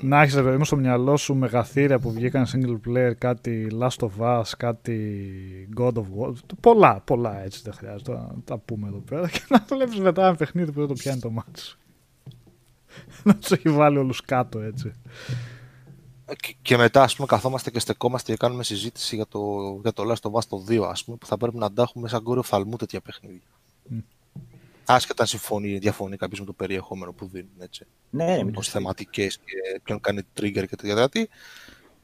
Να 0.00 0.22
έχεις 0.22 0.34
ρε 0.34 0.42
παιδί 0.42 0.56
μου 0.56 0.64
στο 0.64 0.76
μυαλό 0.76 1.16
σου 1.16 1.34
μεγαθύρια 1.34 1.98
που 1.98 2.12
βγήκαν 2.12 2.46
single 2.52 2.88
player, 2.88 3.12
κάτι 3.18 3.66
Last 3.80 4.08
of 4.08 4.10
Us, 4.18 4.42
κάτι 4.56 5.68
God 5.76 5.92
of 5.92 6.04
War, 6.18 6.32
πολλά, 6.60 7.00
πολλά 7.00 7.42
έτσι 7.42 7.60
δεν 7.64 7.72
χρειάζεται 7.72 8.12
να 8.12 8.34
τα 8.44 8.58
πούμε 8.58 8.88
εδώ 8.88 8.98
πέρα 8.98 9.28
και 9.34 9.40
να 9.48 9.64
βλέπεις 9.68 9.98
μετά 9.98 10.26
ένα 10.26 10.36
παιχνίδι 10.36 10.72
που 10.72 10.78
δεν 10.78 10.88
το 10.88 10.94
πιάνει 10.94 11.20
το 11.20 11.30
μάτι 11.30 11.60
σου. 11.60 11.78
να 13.22 13.36
τους 13.36 13.50
έχει 13.50 13.68
βάλει 13.68 13.98
όλους 13.98 14.20
κάτω 14.20 14.58
έτσι. 14.58 14.92
Και, 16.40 16.54
και 16.62 16.76
μετά, 16.76 17.02
ας 17.02 17.14
πούμε, 17.14 17.26
καθόμαστε 17.26 17.70
και 17.70 17.78
στεκόμαστε 17.78 18.32
και 18.32 18.38
κάνουμε 18.38 18.62
συζήτηση 18.62 19.16
για 19.16 19.26
το, 19.26 19.40
για 19.82 19.92
το 19.92 20.02
Last 20.10 20.30
of 20.30 20.32
Us 20.32 20.44
το 20.48 20.64
2, 20.68 20.88
ας 20.90 21.04
πούμε, 21.04 21.16
που 21.16 21.26
θα 21.26 21.36
πρέπει 21.36 21.56
να 21.56 21.72
τα 21.72 21.82
έχουμε 21.82 22.08
σαν 22.08 22.22
κόρη 22.22 22.42
οφθαλμού 22.42 22.76
τέτοια 22.76 23.00
παιχνίδια. 23.00 23.48
Μμ. 23.88 23.98
Άσχετα 24.86 25.22
αν 25.22 25.28
συμφωνεί, 25.28 25.78
διαφωνεί 25.78 26.16
κάποιος 26.16 26.40
με 26.40 26.46
το 26.46 26.52
περιεχόμενο 26.52 27.12
που 27.12 27.28
δίνουν, 27.28 27.50
έτσι. 27.58 27.86
ναι, 28.10 28.24
ναι, 28.24 28.44
μην 28.44 28.52
το 28.52 28.58
ως 28.58 28.68
θεματικές 28.68 29.36
και 29.38 29.80
ποιον 29.82 30.00
κάνει 30.00 30.20
trigger 30.40 30.66
και 30.68 30.76
τέτοια. 30.76 30.94
Δηλαδή, 30.94 31.28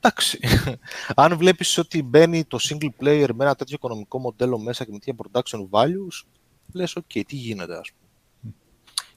εντάξει. 0.00 0.38
Αν 1.22 1.36
βλέπεις 1.36 1.78
ότι 1.78 2.02
μπαίνει 2.02 2.44
το 2.44 2.58
single 2.60 2.90
player 3.00 3.28
με 3.34 3.44
ένα 3.44 3.54
τέτοιο 3.54 3.74
οικονομικό 3.74 4.18
μοντέλο 4.18 4.58
μέσα 4.58 4.84
και 4.84 4.92
με 4.92 4.98
τέτοια 4.98 5.14
production 5.22 5.68
values, 5.70 6.26
λες, 6.72 6.96
οκ, 6.96 7.04
τι 7.06 7.36
γίνεται, 7.36 7.78
ας 7.78 7.90
πούμε. 7.92 8.54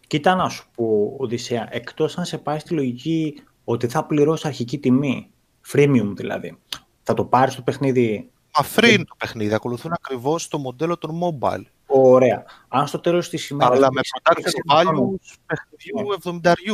Κοίτα 0.08 0.36
να 0.36 0.50
σου 0.50 0.70
πω, 0.76 1.16
Οδυσσέα, 1.18 1.68
εκτός 1.72 2.18
αν 2.18 2.26
σε 2.26 2.38
πάει 2.38 2.60
στη 2.60 2.74
λογική 2.74 3.44
ότι 3.64 3.88
θα 3.88 4.06
πληρώσει 4.06 4.48
αρχική 4.48 4.80
τιμή, 4.80 5.32
freemium 5.74 6.14
δηλαδή, 6.16 6.58
θα 7.04 7.14
το 7.14 7.26
πάρεις 7.26 7.56
το 7.56 7.62
παιχνίδι, 7.62 8.30
Μα 8.58 8.66
free 8.76 8.94
είναι 8.94 9.04
το 9.04 9.16
παιχνίδι, 9.18 9.54
ακολουθούν 9.54 9.92
ακριβώς 9.94 10.48
το 10.48 10.58
μοντέλο 10.58 10.98
των 10.98 11.20
mobile. 11.24 11.64
Ωραία. 11.88 12.46
Αν 12.68 12.88
στο 12.88 13.00
τέλος 13.00 13.30
της 13.30 13.50
ημέρας... 13.50 13.78
αλλά 13.78 13.88
με 13.92 14.00
έχεις 14.00 14.12
production 14.24 14.86
60 14.86 14.88
values 14.88 15.38
παιχνιδιούς 15.46 16.18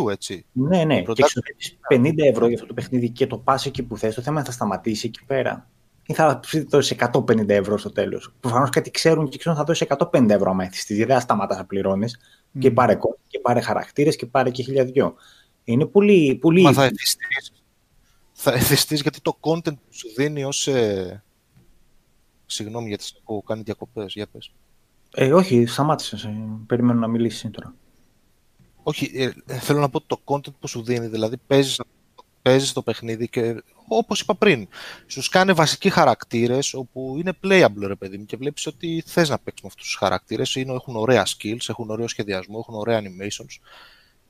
70 0.06 0.12
έτσι. 0.12 0.46
Ναι, 0.52 0.84
ναι, 0.84 1.04
production- 1.08 1.14
και 1.14 1.24
ξοδεύεις 1.24 1.80
50 1.90 2.30
ευρώ 2.30 2.46
για 2.46 2.56
αυτό 2.56 2.68
το 2.68 2.74
παιχνίδι 2.74 3.10
και 3.10 3.28
το 3.28 3.38
πας 3.38 3.66
εκεί 3.66 3.84
που 3.84 3.98
θες, 3.98 4.16
το 4.16 4.22
θέμα 4.22 4.40
είναι 4.40 4.46
θα 4.46 4.54
σταματήσει 4.54 5.08
εκεί 5.08 5.26
πέρα. 5.26 5.70
Ή 6.06 6.14
θα 6.14 6.40
δώσεις 6.68 6.92
150 6.92 7.50
ευρώ 7.50 7.78
στο 7.78 7.92
τέλος. 7.92 8.34
Προφανώς 8.40 8.70
κάτι 8.70 8.92
ξέρουν 8.92 9.30
και 9.30 9.38
ξέρουν 9.38 9.58
θα 9.58 9.64
δώσεις 9.64 9.88
150 9.88 10.30
ευρώ 10.30 10.50
άμα 10.50 10.64
έρθεις 10.64 10.82
στη 10.82 10.96
δεν 10.96 11.16
θα 11.16 11.20
σταματάς 11.20 11.58
να 11.58 11.66
πληρώνεις. 11.66 12.20
Και 12.60 12.72
πάρε 12.72 12.96
κόμμα, 12.96 13.16
και 13.28 13.40
πάρε 13.40 13.62
χαρακτήρες 13.62 14.16
και 14.16 14.26
πάρε 14.26 14.50
και 14.50 14.64
χίλια 14.64 14.86
δυο. 14.86 15.16
Είναι 15.64 15.86
πολύ, 15.86 16.36
πολύ... 16.36 16.62
Μα 16.62 16.74
θα 16.74 16.84
εθιστείς. 16.84 17.52
Θα 18.32 18.52
εθιστείς 18.54 19.02
γιατί 19.02 19.22
το 19.22 19.38
content 19.40 19.74
που 19.74 19.94
σου 19.94 20.08
δίνει 20.16 20.44
ως... 20.44 20.68
Ε... 20.68 21.24
Συγγνώμη 22.46 22.88
γιατί 22.88 23.04
σε 23.04 23.14
ακούω, 23.22 23.42
κάνει 23.42 23.62
διακοπές, 23.62 24.14
για 24.14 24.28
πες. 24.28 24.54
Ε, 25.14 25.34
όχι, 25.34 25.66
σταμάτησε. 25.66 26.28
ε, 26.28 26.32
Περιμένω 26.68 27.00
να 27.00 27.08
μιλήσει 27.08 27.50
τώρα. 27.50 27.74
Όχι, 28.84 29.12
ε, 29.14 29.32
θέλω 29.60 29.80
να 29.80 29.90
πω 29.90 29.98
ότι 29.98 30.06
το 30.08 30.22
content 30.26 30.54
που 30.60 30.68
σου 30.68 30.82
δίνει, 30.84 31.08
δηλαδή 31.08 31.38
παίζεις, 31.48 31.82
παίζεις 32.42 32.74
το 32.74 32.82
παιχνίδι 32.82 33.28
και 33.30 33.64
όπως 33.88 34.22
είπα 34.22 34.36
πριν, 34.36 34.68
σου 35.08 35.22
κάνει 35.32 35.54
βασικοί 35.54 35.90
χαρακτήρες 35.90 36.74
όπου 36.74 37.16
είναι 37.18 37.34
playable 37.44 37.84
ρε 37.88 37.96
παιδί 37.96 38.18
μου 38.18 38.26
και 38.26 38.38
βλέπεις 38.38 38.66
ότι 38.68 39.04
θες 39.06 39.30
να 39.30 39.38
παίξεις 39.40 39.62
με 39.64 39.68
αυτούς 39.72 39.86
τους 39.86 39.96
χαρακτήρες, 39.96 40.56
είναι, 40.56 40.74
έχουν 40.74 40.96
ωραία 40.96 41.26
skills, 41.26 41.66
έχουν 41.70 41.90
ωραίο 41.90 42.08
σχεδιασμό, 42.08 42.58
έχουν 42.60 42.76
ωραία 42.76 43.02
animations 43.02 43.60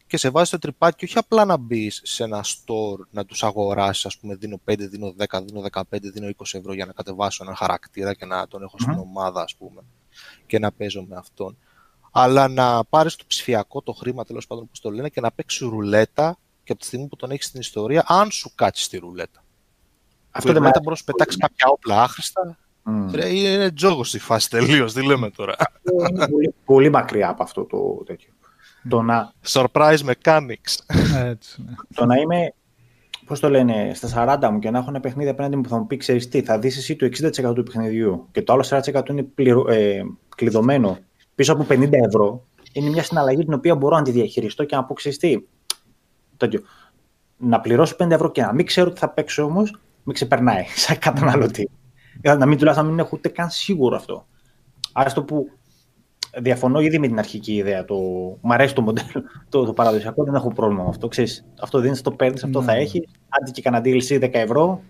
και 0.08 0.18
σε 0.18 0.30
βάζει 0.30 0.50
το 0.52 0.58
τρυπάκι 0.60 1.06
όχι 1.06 1.18
απλά 1.18 1.46
να 1.46 1.58
μπεις 1.58 2.02
σε 2.04 2.24
ένα 2.24 2.44
store 2.44 3.00
να 3.12 3.26
τους 3.26 3.44
αγοράσεις, 3.44 4.06
ας 4.06 4.18
πούμε 4.18 4.36
δίνω 4.36 4.60
5, 4.66 4.76
δίνω 4.78 5.14
10, 5.30 5.42
δίνω 5.46 5.62
15, 5.72 5.82
δίνω 6.14 6.28
20 6.28 6.32
ευρώ 6.52 6.74
για 6.74 6.86
να 6.86 6.92
κατεβάσω 6.94 7.44
έναν 7.44 7.56
χαρακτήρα 7.56 8.14
και 8.14 8.26
να 8.26 8.48
τον 8.48 8.64
έχω 8.64 8.76
στην 8.80 8.94
Μμμ. 8.94 9.00
ομάδα 9.00 9.42
ας 9.42 9.56
πούμε 9.56 9.82
και 10.46 10.60
να 10.60 10.72
παίζω 10.72 11.06
με 11.10 11.16
αυτόν 11.16 11.58
αλλά 12.12 12.48
να 12.48 12.84
πάρεις 12.84 13.16
το 13.16 13.24
ψηφιακό 13.28 13.82
το 13.82 13.92
χρήμα, 13.92 14.24
τέλος 14.26 14.48
πάντων, 14.48 14.64
όπως 14.64 14.80
το 14.80 14.90
λένε, 14.90 15.10
και 15.10 15.22
να 15.22 15.32
παίξεις 15.32 15.68
ρουλέτα 15.68 16.38
και 16.64 16.72
από 16.72 16.82
τη 16.82 16.88
στιγμή 16.88 17.08
που 17.08 17.16
τον 17.16 17.32
έχεις 17.32 17.46
στην 17.46 17.60
ιστορία, 17.60 18.04
αν 18.08 18.32
σου 18.32 18.52
κάτσεις 18.56 18.86
στη 18.86 18.98
ρουλέτα. 18.98 19.44
Αυτό 20.32 20.42
Που 20.42 20.50
η 20.50 20.52
δεν 20.52 20.62
ρουλέτα 20.62 20.80
μ' 20.80 20.84
μπορείς 20.84 21.00
να 21.00 21.06
σου 21.06 21.18
πετάξεις 21.18 21.40
κάποια 21.42 21.68
όπλα 21.68 22.04
άχρηστα. 22.04 22.58
Μμ. 22.84 23.12
Ρε, 23.12 23.30
Είναι 23.30 23.72
τζόγος 23.72 24.14
η 24.14 24.20
φάση 24.20 24.50
τελείως, 24.50 24.94
τι 24.94 25.06
λέμε 25.06 25.30
τώρα. 25.30 25.56
είναι 26.10 26.28
πολύ, 26.28 26.54
πολύ 26.66 26.90
μακριά 26.90 27.30
από 27.30 27.44
αυτό 27.44 27.64
το 27.64 28.04
τέτοιο. 28.06 28.34
το, 28.90 29.02
να, 29.02 29.34
Surprise 29.48 29.98
mechanics. 29.98 30.96
Έτσι, 31.16 31.62
ναι. 31.62 31.74
το 31.94 32.06
να 32.06 32.16
είμαι, 32.16 32.54
πώς 33.32 33.40
το 33.40 33.50
λένε, 33.50 33.92
στα 33.94 34.38
40 34.44 34.50
μου 34.52 34.60
και 34.60 34.70
να 34.70 34.78
έχω 34.78 34.90
ένα 34.90 35.00
παιχνίδι 35.00 35.30
απέναντι 35.30 35.56
μου 35.56 35.62
που 35.62 35.70
θα 35.70 35.78
μου 35.78 35.88
πει, 35.88 35.98
ξέρεις 35.98 36.28
τι, 36.28 36.42
θα 36.42 36.60
δεις 36.60 36.78
εσύ 36.78 36.96
το 36.96 37.10
60% 37.50 37.56
του 37.56 37.64
παιχνιδιού 37.64 38.28
και 38.32 38.42
το 38.42 38.54
άλλο 38.54 38.66
40% 38.70 39.10
είναι 39.10 39.24
πληρω, 39.24 39.66
ε, 39.70 40.02
κλειδωμένο 40.36 40.98
πίσω 41.36 41.54
από 41.54 41.66
50 41.70 41.90
ευρώ, 41.92 42.46
είναι 42.74 42.90
μια 42.90 43.04
συναλλαγή 43.04 43.44
την 43.44 43.54
οποία 43.54 43.76
μπορώ 43.76 43.96
να 43.96 44.02
τη 44.02 44.12
διαχειριστώ 44.12 44.64
και 44.64 44.76
να 44.76 44.84
πω, 44.84 44.94
ξέρεις 44.94 45.18
τι, 45.18 45.38
τέτοιο. 46.38 46.62
Να 47.38 47.60
πληρώσω 47.60 47.96
5 48.00 48.12
ευρώ 48.12 48.32
και 48.32 48.42
να 48.42 48.54
μην 48.54 48.66
ξέρω 48.66 48.92
τι 48.92 49.00
θα 49.00 49.10
παίξω 49.10 49.44
όμως, 49.44 49.80
μην 50.04 50.16
ξεπερνάει 50.16 50.64
σαν 50.76 50.98
καταναλωτή. 51.00 51.70
Δηλαδή, 52.22 52.40
να 52.40 52.46
μην 52.46 52.58
τουλάχιστον 52.58 52.88
να 52.88 52.94
μην 52.94 53.06
έχω 53.06 53.16
ούτε 53.18 53.30
καν 53.30 53.50
σίγουρο 53.50 53.96
αυτό. 53.96 54.26
Άρα 54.92 55.10
στο 55.10 55.24
που 55.24 55.50
διαφωνώ 56.40 56.80
ήδη 56.80 57.00
με 57.00 57.08
την 57.08 57.20
αρχική 57.20 57.54
ιδέα. 57.54 57.86
Το... 57.86 57.98
Μ' 58.42 58.52
αρέσει 58.52 58.76
το 58.76 58.82
μοντέλο, 58.82 59.08
το, 59.50 59.66
το 59.66 59.74
παραδοσιακό, 59.74 60.24
δεν 60.24 60.36
έχω 60.36 60.54
πρόβλημα 60.54 60.84
με 60.84 60.90
αυτό. 60.90 61.08
Ξέρεις, 61.08 61.46
αυτό 61.62 61.80
δίνεις, 61.80 62.02
το 62.02 62.12
παίρνεις, 62.12 62.44
αυτό 62.44 62.62
θα 62.62 62.74
Ναι. 62.74 62.80
έχεις. 62.80 63.08
Άντε 63.30 63.52
και 63.52 63.62
κανένα 63.62 63.84
DLC 63.86 64.20
10 64.24 64.30
ευρώ, 64.34 64.82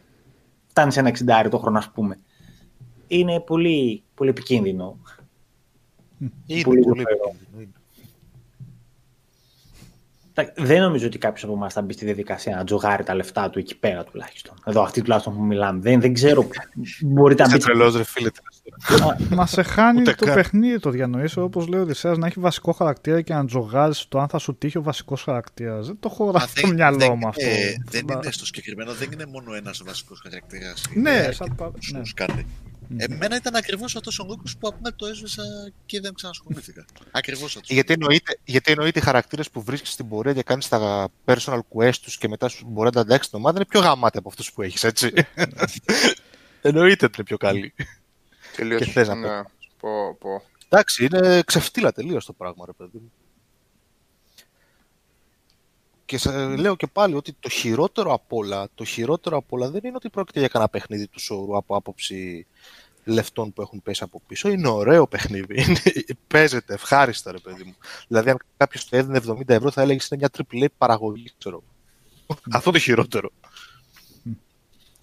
φτάνεις 0.67 0.93
σε 0.93 0.99
ένα 0.99 1.09
60 1.45 1.49
το 1.49 1.57
χρόνο, 1.57 1.77
ας 1.77 1.89
πούμε. 1.91 2.19
Είναι 3.07 3.39
πολύ, 3.39 4.03
πολύ 4.13 4.29
επικίνδυνο. 4.29 4.97
Είναι 6.45 6.61
Πολύ 6.61 6.79
πολύ 6.81 7.01
ωραίο. 7.01 7.03
επικίνδυνο, 7.03 7.61
είναι. 7.61 7.71
Τα- 7.73 7.80
Δεν 10.55 10.81
νομίζω 10.81 11.05
ότι 11.07 11.17
κάποιος 11.17 11.43
από 11.43 11.53
εμάς 11.53 11.73
θα 11.73 11.81
μπει 11.81 11.93
στη 11.93 12.05
διαδικασία 12.05 12.55
να 12.55 12.63
τζογάρει 12.63 13.03
τα 13.03 13.15
λεφτά 13.15 13.49
του 13.49 13.59
εκεί 13.59 13.77
πέρα 13.77 14.03
τουλάχιστον. 14.03 14.55
Εδώ, 14.65 14.81
αυτή 14.81 15.01
τουλάχιστον 15.01 15.35
που 15.35 15.43
μιλάμε. 15.43 15.79
Δεν, 15.79 16.01
δεν 16.01 16.13
ξέρω. 16.13 16.47
Μπορείτε 17.01 17.41
να 17.41 17.47
Είσαι 17.47 17.57
μπείτε. 17.57 17.71
τρελός 17.71 17.95
ρε 17.95 18.03
φίλε. 18.03 18.29
τι 18.29 18.39
λες 18.89 18.99
τώρα. 18.99 19.17
Μα 19.29 19.45
σε 19.45 19.61
χάνει 19.63 19.99
Ούτε 20.01 20.13
το 20.13 20.25
καν. 20.25 20.35
παιχνίδι 20.35 20.79
το 20.79 20.89
διανοείς 20.89 21.37
όπως 21.37 21.67
λέει 21.67 21.79
ο 21.79 21.83
Οδυσσέας 21.83 22.17
να 22.17 22.27
έχει 22.27 22.39
βασικό 22.39 22.71
χαρακτήρα 22.71 23.21
και 23.21 23.33
να 23.33 23.45
τζογάρεις 23.45 24.05
το 24.09 24.19
αν 24.19 24.27
θα 24.27 24.37
σου 24.37 24.55
τύχει 24.57 24.77
ο 24.77 24.81
βασικός 24.81 25.23
χαρακτήρας. 25.23 25.85
Δεν 25.87 25.97
το 25.99 26.09
χωρά 26.09 26.39
Μα 26.39 26.45
στο 26.47 26.67
μυαλό 26.67 27.15
μου 27.15 27.27
αυτό. 27.27 27.45
είναι- 27.45 27.83
δεν 27.89 28.05
Μα- 28.07 28.19
είναι 28.23 28.31
στο 28.31 28.45
συγκεκριμένο, 28.45 28.93
δεν 28.93 29.11
είναι 29.11 29.25
μόνο 29.25 29.53
ένας 29.55 29.81
βασικός 29.85 30.19
χαρακτήρας. 30.23 30.83
Ναι, 30.93 31.29
σαν 31.31 31.55
πα- 31.55 31.71
Σου 31.79 31.93
ναι. 31.95 32.01
κάτι. 32.15 32.45
Εμένα 32.97 33.35
ήταν 33.35 33.55
ακριβώς 33.55 33.95
αυτός 33.95 34.19
ο 34.19 34.25
Goku 34.29 34.51
που 34.59 34.67
απλά 34.67 34.95
το 34.95 35.05
έσβησα 35.05 35.43
και 35.85 35.99
δεν 35.99 36.13
ξανασχολήθηκα. 36.13 36.85
ακριβώς 37.11 37.55
αυτός. 37.55 37.69
Γιατί 37.69 37.93
εννοείται, 37.93 38.37
γιατί 38.43 38.71
εννοείται 38.71 38.99
οι 38.99 39.01
χαρακτήρες 39.01 39.49
που 39.49 39.61
βρίσκεις 39.61 39.91
στην 39.91 40.09
πορεία 40.09 40.33
και 40.33 40.43
κάνεις 40.43 40.67
τα 40.67 41.09
personal 41.25 41.59
quest 41.75 41.95
τους 42.01 42.17
και 42.17 42.27
μετά 42.27 42.47
σου 42.47 42.65
μπορεί 42.67 42.85
να 42.85 42.91
τα 42.91 42.99
εντάξει 42.99 43.27
στην 43.27 43.39
ομάδα 43.39 43.57
είναι 43.57 43.65
πιο 43.65 43.79
γαμάτι 43.79 44.17
από 44.17 44.29
αυτούς 44.29 44.53
που 44.53 44.61
έχεις, 44.61 44.83
έτσι. 44.83 45.13
εννοείται 46.61 47.05
ότι 47.05 47.15
είναι 47.15 47.25
πιο 47.25 47.37
καλή. 47.37 47.73
Τελείως. 48.55 48.81
Και 48.81 48.91
θες 48.91 49.07
να 49.07 49.15
ναι. 49.15 49.41
Πω, 49.79 50.15
πω. 50.19 50.43
Εντάξει, 50.69 51.05
είναι 51.05 51.41
ξεφτύλα 51.45 51.91
τελείως 51.91 52.25
το 52.25 52.33
πράγμα, 52.33 52.65
ρε 52.65 52.71
παιδί 52.77 52.97
μου. 52.97 53.11
Και 56.11 56.17
σε 56.17 56.55
λέω 56.55 56.75
και 56.75 56.87
πάλι 56.87 57.15
ότι 57.15 57.33
το 57.39 57.49
χειρότερο 57.49 58.13
απ' 58.13 58.33
όλα, 58.33 58.67
το 58.75 58.83
χειρότερο 58.83 59.37
απ' 59.37 59.53
όλα 59.53 59.69
δεν 59.69 59.81
είναι 59.83 59.95
ότι 59.95 60.09
πρόκειται 60.09 60.39
για 60.39 60.47
κανένα 60.47 60.69
παιχνίδι 60.69 61.07
του 61.07 61.19
σωρού 61.19 61.57
από 61.57 61.75
άποψη 61.75 62.47
λεφτών 63.03 63.53
που 63.53 63.61
έχουν 63.61 63.81
πέσει 63.83 64.03
από 64.03 64.21
πίσω. 64.27 64.49
Είναι 64.49 64.67
ωραίο 64.67 65.07
παιχνίδι. 65.07 65.55
Είναι, 65.63 65.79
παίζεται 66.27 66.73
ευχάριστα, 66.73 67.31
ρε 67.31 67.37
παιδί 67.37 67.63
μου. 67.63 67.75
Δηλαδή, 68.07 68.29
αν 68.29 68.37
κάποιος 68.57 68.85
το 68.89 68.97
έδινε 68.97 69.21
70 69.27 69.49
ευρώ, 69.49 69.71
θα 69.71 69.81
έλεγε 69.81 69.99
είναι 70.11 70.19
μια 70.19 70.45
AAA 70.63 70.67
παραγωγή, 70.77 71.31
ξέρω. 71.37 71.63
Αυτό 72.51 72.71
το 72.71 72.79
χειρότερο. 72.79 73.29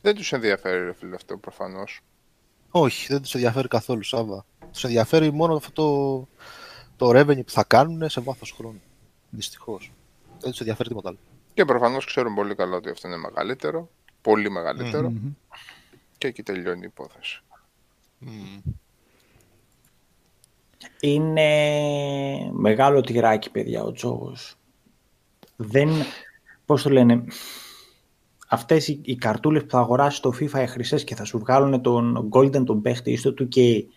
Δεν 0.02 0.14
τους 0.14 0.32
ενδιαφέρει 0.32 0.84
ρε 0.84 0.92
φίλε 0.92 1.14
αυτό 1.14 1.36
προφανώς. 1.36 2.00
Όχι, 2.70 3.06
δεν 3.08 3.22
τους 3.22 3.34
ενδιαφέρει 3.34 3.68
καθόλου, 3.68 4.02
Σάβα. 4.02 4.44
Τους 4.72 4.84
ενδιαφέρει 4.84 5.32
μόνο 5.32 5.54
αυτό 5.54 5.72
το, 5.72 6.28
το 6.96 7.20
revenue 7.20 7.44
που 7.44 7.52
θα 7.52 7.64
κάνουν 7.64 8.08
σε 8.08 8.20
βάθος 8.20 8.52
χρόνου. 8.52 8.80
Δυστυχώς. 9.30 9.92
Δεν 10.40 10.50
τους 10.50 10.60
ενδιαφέρει 10.60 10.88
τίποτα 10.88 11.08
άλλο. 11.08 11.18
Και 11.54 11.64
προφανώς 11.64 12.04
ξέρουν 12.04 12.34
πολύ 12.34 12.54
καλά 12.54 12.76
ότι 12.76 12.90
αυτό 12.90 13.08
είναι 13.08 13.16
μεγαλύτερο. 13.16 13.90
Πολύ 14.20 14.50
μεγαλύτερο. 14.50 15.10
Μμμ. 15.10 15.32
Και 16.18 16.26
εκεί 16.26 16.42
τελειώνει 16.42 16.80
η 16.82 16.90
υπόθεση. 16.92 17.42
Είναι 21.00 21.48
μεγάλο 22.52 23.00
τυράκι, 23.00 23.50
παιδιά, 23.50 23.82
ο 23.82 23.92
τζόγος. 23.92 24.56
Δεν, 25.56 25.88
πώς 26.66 26.82
το 26.82 26.90
λένε, 26.90 27.24
αυτές 28.48 28.88
οι, 28.88 29.00
οι 29.04 29.16
καρτούλες 29.16 29.62
που 29.62 29.68
θα 29.68 29.78
αγοράσεις 29.78 30.18
στο 30.18 30.32
FIFA 30.40 30.62
οι 30.62 30.66
χρυσές 30.66 31.04
και 31.04 31.14
θα 31.14 31.24
σου 31.24 31.38
βγάλουν 31.38 31.82
τον 31.82 32.28
Golden 32.32 32.64
τον 32.64 32.82
παίχτη 32.82 33.12
ίστο 33.12 33.32
του 33.32 33.48
και 33.48 33.62
η, 33.62 33.90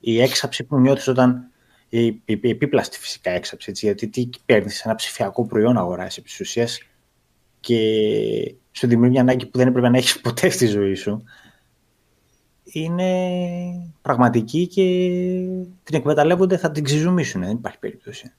η 0.00 0.20
έξαψη 0.20 0.64
που 0.64 0.78
νιώθεις 0.78 1.08
όταν 1.08 1.50
η, 1.88 2.06
η, 2.06 2.20
η 2.24 2.48
επίπλαστη 2.48 2.98
φυσικά 2.98 3.30
έξαψη, 3.30 3.70
έτσι, 3.70 3.86
γιατί 3.86 4.08
τι 4.08 4.28
παίρνεις 4.46 4.84
ένα 4.84 4.94
ψηφιακό 4.94 5.46
προϊόν 5.46 5.74
να 5.74 5.80
αγοράσεις 5.80 6.16
επί 6.18 6.28
της 6.28 6.40
ουσίας 6.40 6.82
και 7.60 7.78
σου 8.72 8.86
δημιουργεί 8.86 9.12
μια 9.12 9.20
ανάγκη 9.20 9.46
που 9.46 9.58
δεν 9.58 9.66
έπρεπε 9.68 9.88
να 9.88 9.96
έχεις 9.96 10.20
ποτέ 10.24 10.48
στη 10.48 10.66
ζωή 10.66 10.94
σου 10.94 11.24
είναι 12.72 13.10
πραγματική 14.02 14.66
και 14.66 14.82
την 15.82 15.94
εκμεταλλεύονται, 15.94 16.56
θα 16.56 16.70
την 16.70 16.84
ξεζουμίσουν. 16.84 17.40
Δεν 17.40 17.50
υπάρχει 17.50 17.78
περίπτωση. 17.78 18.32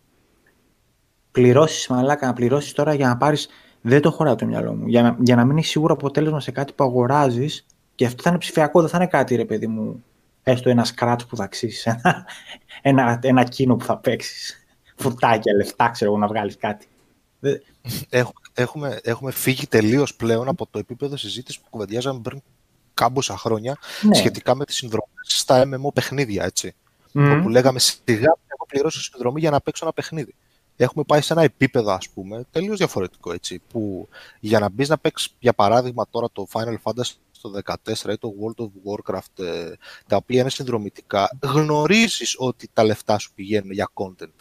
Πληρώσεις, 1.31 1.87
μαλάκα, 1.87 2.27
να 2.27 2.33
πληρώσεις 2.33 2.71
τώρα 2.71 2.93
για 2.93 3.07
να 3.07 3.17
πάρεις... 3.17 3.49
Δεν 3.81 4.01
το 4.01 4.11
χωράει 4.11 4.35
το 4.35 4.45
μυαλό 4.45 4.73
μου. 4.73 4.87
Για 4.87 5.01
να, 5.01 5.17
για 5.19 5.35
να 5.35 5.45
μην 5.45 5.57
έχεις 5.57 5.69
σίγουρο 5.69 5.93
αποτέλεσμα 5.93 6.39
σε 6.39 6.51
κάτι 6.51 6.73
που 6.73 6.83
αγοράζεις 6.83 7.65
και 7.95 8.05
αυτό 8.05 8.21
θα 8.23 8.29
είναι 8.29 8.39
ψηφιακό, 8.39 8.79
δεν 8.79 8.89
θα 8.89 8.97
είναι 8.97 9.07
κάτι, 9.07 9.35
ρε 9.35 9.45
παιδί 9.45 9.67
μου, 9.67 10.03
έστω 10.51 10.69
ένα 10.69 10.85
scratch 10.95 11.17
που 11.29 11.35
θα 11.35 11.43
αξίσεις, 11.43 11.85
ένα, 11.85 12.25
ένα, 12.81 13.19
ένα 13.23 13.43
κίνο 13.43 13.75
που 13.75 13.85
θα 13.85 13.97
παίξεις, 13.97 14.65
φουρτάκια, 14.95 15.53
λεφτά, 15.55 15.89
ξέρω 15.89 16.11
εγώ, 16.11 16.19
να 16.19 16.27
βγάλεις 16.27 16.57
κάτι. 16.57 16.87
Δεν- 17.39 17.61
Έχουμε, 18.09 18.33
έχουμε, 18.53 18.99
έχουμε 19.03 19.31
φύγει 19.31 19.67
τελείως 19.67 20.15
πλέον 20.15 20.47
από 20.47 20.67
το 20.71 20.79
επίπεδο 20.79 21.17
συζήτησης 21.17 21.61
που 21.61 21.67
κουβεντιάζαμε 21.69 22.19
πριν 22.19 22.41
κάμποσα 22.93 23.37
χρόνια 23.37 23.77
Ναι. 24.01 24.15
σχετικά 24.15 24.55
με 24.55 24.65
τις 24.65 24.75
συνδρομές 24.75 25.07
στα 25.21 25.61
MMO 25.65 25.93
παιχνίδια, 25.93 26.43
έτσι. 26.43 26.75
Μμμ. 27.11 27.31
Όπου 27.39 27.49
λέγαμε 27.49 27.79
σιγά 27.79 28.37
έχω 28.47 28.65
πληρώσει 28.67 29.01
συνδρομή 29.03 29.39
για 29.39 29.49
να 29.49 29.61
παίξω 29.61 29.85
ένα 29.85 29.93
παιχνίδι. 29.93 30.35
Έχουμε 30.81 31.03
πάει 31.07 31.21
σε 31.21 31.33
ένα 31.33 31.41
επίπεδο, 31.41 31.91
ας 31.91 32.09
πούμε, 32.09 32.45
τελείως 32.51 32.77
διαφορετικό, 32.77 33.33
έτσι. 33.33 33.61
Που 33.67 34.07
για 34.39 34.59
να 34.59 34.69
μπεις 34.69 34.89
να 34.89 34.97
παίξεις, 34.97 35.35
για 35.39 35.53
παράδειγμα, 35.53 36.05
τώρα 36.09 36.27
το 36.31 36.47
Final 36.51 36.75
Fantasy 36.83 37.13
το 37.41 37.49
14 37.49 38.11
ή 38.11 38.17
το 38.17 38.33
World 38.41 38.63
of 38.63 38.67
Warcraft, 38.67 39.43
ε, 39.43 39.73
τα 40.07 40.15
οποία 40.15 40.41
είναι 40.41 40.49
συνδρομητικά, 40.49 41.37
γνωρίζεις 41.41 42.35
ότι 42.37 42.69
τα 42.73 42.83
λεφτά 42.83 43.17
σου 43.17 43.31
πηγαίνουν 43.35 43.71
για 43.71 43.91
content. 43.93 44.33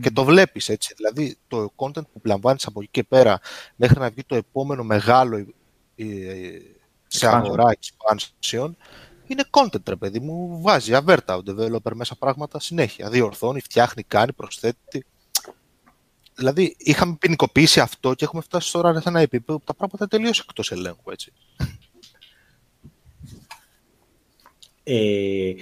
Και 0.00 0.10
το 0.10 0.24
βλέπεις 0.24 0.68
έτσι. 0.68 0.94
Δηλαδή 0.96 1.36
το 1.48 1.72
content 1.76 2.06
που 2.12 2.20
λαμβάνεις 2.24 2.66
από 2.66 2.80
εκεί 2.80 2.90
και 2.90 3.02
πέρα 3.04 3.40
μέχρι 3.76 3.98
να 4.00 4.10
βγει 4.10 4.24
το 4.24 4.34
επόμενο 4.34 4.82
μεγάλο 4.82 5.36
ε, 5.36 6.04
ε, 6.04 6.60
σε 7.06 7.26
Expansion. 7.26 7.32
αγορά 7.32 7.64
expansion 7.64 8.70
είναι 9.26 9.44
content, 9.50 9.88
ρε 9.88 9.96
παιδί 9.96 10.20
μου. 10.20 10.60
Βάζει 10.62 10.94
αβέρτα 10.94 11.36
ο 11.36 11.40
developer 11.46 11.92
μέσα 11.94 12.16
πράγματα 12.16 12.60
συνέχεια. 12.60 13.10
Διορθώνει, 13.10 13.60
φτιάχνει, 13.60 14.02
κάνει, 14.02 14.32
προσθέτει. 14.32 15.04
Δηλαδή 16.34 16.74
είχαμε 16.78 17.16
ποινικοποιήσει 17.20 17.80
αυτό 17.80 18.14
και 18.14 18.24
έχουμε 18.24 18.42
φτάσει 18.42 18.72
τώρα 18.72 19.00
σε 19.00 19.08
ένα 19.08 19.20
επίπεδο 19.20 19.58
που 19.58 19.64
τα 19.64 19.74
πράγματα 19.74 20.08
τελείως 20.08 20.40
εκτός 20.40 20.72
ελέγχου, 20.72 21.10
έτσι. 21.10 21.32
Ε, 24.84 25.52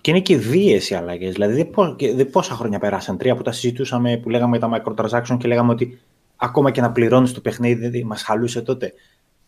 και 0.00 0.10
είναι 0.10 0.20
και 0.20 0.36
βίαιες 0.36 0.90
οι 0.90 0.94
αλλαγές. 0.94 1.32
Δηλαδή, 1.32 1.54
δεν, 1.54 1.70
πο- 1.70 1.94
και- 1.96 2.14
δεν 2.14 2.30
πόσα 2.30 2.54
χρόνια 2.54 2.78
περάσαν, 2.78 3.18
τρία 3.18 3.36
που 3.36 3.42
τα 3.42 3.52
συζητούσαμε, 3.52 4.16
που 4.16 4.30
λέγαμε 4.30 4.56
για 4.56 4.68
τα 4.68 4.82
microtransactions 4.84 5.36
και 5.38 5.48
λέγαμε 5.48 5.72
ότι 5.72 6.00
ακόμα 6.36 6.70
και 6.70 6.80
να 6.80 6.92
πληρώνεις 6.92 7.32
το 7.32 7.40
παιχνίδι, 7.40 7.74
δηλαδή, 7.74 8.04
μας 8.04 8.22
χαλούσε 8.22 8.62
τότε. 8.62 8.92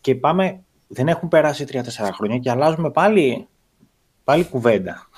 Και 0.00 0.14
πάμε, 0.14 0.60
δεν 0.86 1.08
έχουν 1.08 1.28
περάσει 1.28 1.64
τρία-τέσσερα 1.64 2.12
χρόνια 2.12 2.38
και 2.38 2.50
αλλάζουμε 2.50 2.90
πάλι, 2.90 3.46
πάλι 4.24 4.44
κουβέντα. 4.44 5.08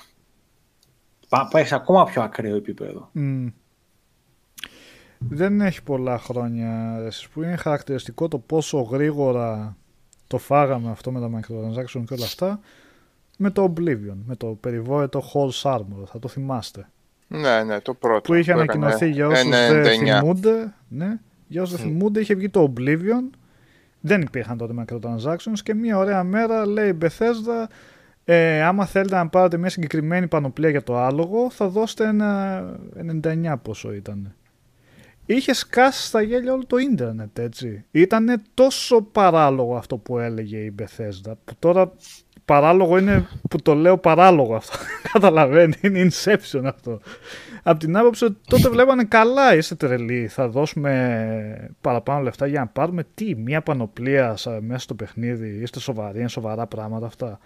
Πά- 1.28 1.50
Πάει 1.50 1.64
σε 1.64 1.74
ακόμα 1.74 2.04
πιο 2.04 2.22
ακραίο 2.22 2.56
επίπεδο. 2.56 3.08
Μμ. 3.12 3.46
Δεν 5.18 5.60
έχει 5.60 5.82
πολλά 5.82 6.18
χρόνια 6.18 7.00
εσείς, 7.06 7.28
που 7.28 7.42
είναι 7.42 7.56
χαρακτηριστικό 7.56 8.28
το 8.28 8.38
πόσο 8.38 8.80
γρήγορα 8.80 9.76
το 10.26 10.38
φάγαμε 10.38 10.90
αυτό 10.90 11.12
με 11.12 11.20
τα 11.20 11.30
microtransaction 11.30 12.04
και 12.06 12.14
όλα 12.14 12.24
αυτά 12.24 12.60
με 13.36 13.50
το 13.50 13.72
Oblivion, 13.76 14.16
με 14.26 14.36
το 14.36 14.46
περιβόητο 14.46 15.22
Horse 15.32 15.72
Armor, 15.72 16.06
θα 16.06 16.18
το 16.18 16.28
θυμάστε. 16.28 16.88
Ναι, 17.28 17.62
ναι, 17.64 17.80
το 17.80 17.94
πρώτο. 17.94 18.20
Που 18.20 18.34
είχε 18.34 18.50
έκανε 18.50 18.62
ανακοινωθεί 18.62 19.10
για 19.10 19.26
όσους 19.26 19.46
99. 19.46 19.50
δεν 19.50 19.84
θυμούνται, 19.84 20.74
ναι, 20.88 21.18
για 21.46 21.62
όσους 21.62 21.76
δεν 21.76 21.86
θυμούνται 21.86 22.20
είχε 22.20 22.34
βγει 22.34 22.48
το 22.48 22.72
Oblivion, 22.76 23.30
δεν 24.00 24.20
υπήρχαν 24.20 24.58
τότε 24.58 24.74
microtransactions 24.78 25.58
και 25.62 25.74
μια 25.74 25.98
ωραία 25.98 26.24
μέρα 26.24 26.66
λέει 26.66 26.88
η 26.88 26.98
Bethesda 27.00 27.66
Ε, 28.28 28.62
άμα 28.62 28.86
θέλετε 28.86 29.16
να 29.16 29.28
πάρετε 29.28 29.56
μια 29.56 29.70
συγκεκριμένη 29.70 30.26
πανοπλία 30.26 30.70
για 30.70 30.82
το 30.82 30.96
άλογο, 30.98 31.50
θα 31.50 31.68
δώσετε 31.68 32.06
ένα 32.06 32.62
99 33.22 33.54
πόσο 33.62 33.92
ήταν. 33.92 34.34
Είχε 35.26 35.54
σκάσει 35.54 36.06
στα 36.06 36.22
γέλια 36.22 36.52
όλο 36.52 36.66
το 36.66 36.76
ίντερνετ, 36.76 37.38
έτσι. 37.38 37.84
Ήταν 37.90 38.42
τόσο 38.54 39.02
παράλογο 39.02 39.76
αυτό 39.76 39.96
που 39.96 40.18
έλεγε 40.18 40.56
η 40.56 40.74
Bethesda, 40.78 41.32
που 41.44 41.54
τώρα 41.58 41.92
παράλογο 42.44 42.98
είναι 42.98 43.26
που 43.50 43.62
το 43.62 43.74
λέω 43.74 43.98
παράλογο 43.98 44.54
αυτό. 44.54 44.76
Καταλαβαίνει, 45.12 45.74
είναι 45.80 46.08
inception 46.10 46.62
αυτό. 46.64 47.00
Απ' 47.62 47.78
την 47.78 47.96
άποψη 47.96 48.24
ότι 48.24 48.36
τότε 48.46 48.68
βλέπανε 48.68 49.04
καλά, 49.04 49.54
είστε 49.54 49.74
τρελοί, 49.74 50.26
θα 50.28 50.48
δώσουμε 50.48 51.70
παραπάνω 51.80 52.22
λεφτά 52.22 52.46
για 52.46 52.60
να 52.60 52.66
πάρουμε 52.66 53.04
τι, 53.14 53.34
μια 53.34 53.62
πανοπλία 53.62 54.36
σα- 54.36 54.60
μέσα 54.60 54.80
στο 54.80 54.94
παιχνίδι, 54.94 55.58
είστε 55.62 55.80
σοβαροί, 55.80 56.18
είναι 56.18 56.28
σοβαρά 56.28 56.66
πράγματα 56.66 57.06
αυτά. 57.06 57.38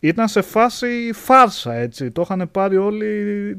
Ήταν 0.00 0.28
σε 0.28 0.42
φάση 0.42 1.10
φάρσα, 1.14 1.74
έτσι, 1.74 2.10
το 2.10 2.22
είχαν 2.22 2.48
πάρει 2.50 2.76
όλοι... 2.76 3.58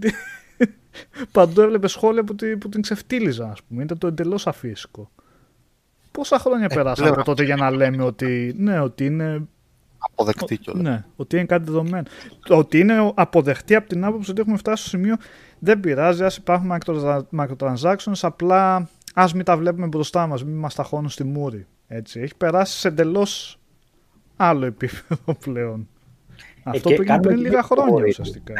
Παντού 1.31 1.61
έβλεπες 1.61 1.91
σχόλια 1.91 2.23
που, 2.23 2.35
τη- 2.35 2.57
που 2.57 2.69
την 2.69 2.81
ξεφτύλιζαν, 2.81 3.49
ας 3.51 3.63
πούμε, 3.63 3.83
ήταν 3.83 3.97
το 3.97 4.07
εντελώς 4.07 4.47
αφύσικο. 4.47 5.11
Πόσα 6.11 6.39
χρόνια 6.39 6.67
περάσαν 6.67 6.95
πλέον 7.03 7.13
από 7.19 7.23
τότε 7.23 7.43
για 7.43 7.55
να 7.55 7.71
λέμε 7.71 8.03
ότι, 8.03 8.55
ναι, 8.57 8.79
ότι 8.79 9.05
είναι 9.05 9.47
Αποδεκτή 9.99 10.57
κιόλας. 10.57 10.81
ναι, 10.83 11.05
ότι 11.15 11.35
είναι 11.37 11.45
κάτι 11.45 11.63
δεδομένο. 11.63 12.03
Το 12.39 12.57
Ότι 12.57 12.79
είναι 12.79 13.11
αποδεχτή 13.15 13.75
από 13.75 13.87
την 13.89 14.03
άποψη 14.03 14.31
ότι 14.31 14.41
έχουμε 14.41 14.57
φτάσει 14.57 14.81
στο 14.81 14.89
σημείο 14.89 15.15
δεν 15.59 15.79
πειράζει, 15.79 16.23
ας 16.23 16.37
υπάρχουν 16.37 16.71
micro- 16.77 17.21
microtransactions, 17.37 18.19
απλά 18.21 18.89
ας 19.13 19.33
μην 19.33 19.45
τα 19.45 19.57
βλέπουμε 19.57 19.87
μπροστά 19.87 20.27
μας, 20.27 20.43
μην 20.43 20.55
μας 20.55 20.75
ταχώνουν 20.75 21.09
στη 21.09 21.23
μούρη. 21.23 21.65
Έτσι. 21.87 22.19
Έχει 22.19 22.35
περάσει 22.35 22.77
σε 22.79 22.87
εντελώς 22.87 23.59
άλλο 24.35 24.65
επίπεδο 24.65 25.33
πλέον. 25.45 25.87
Αυτό 26.63 26.89
και 26.89 26.95
το 26.95 27.01
έγινε 27.01 27.05
κάνουμε 27.05 27.27
πριν 27.27 27.37
και 27.37 27.43
λίγα 27.49 27.57
πιο 27.59 27.67
χρόνια 27.67 27.93
όριμο. 27.93 28.07
ουσιαστικά. 28.09 28.53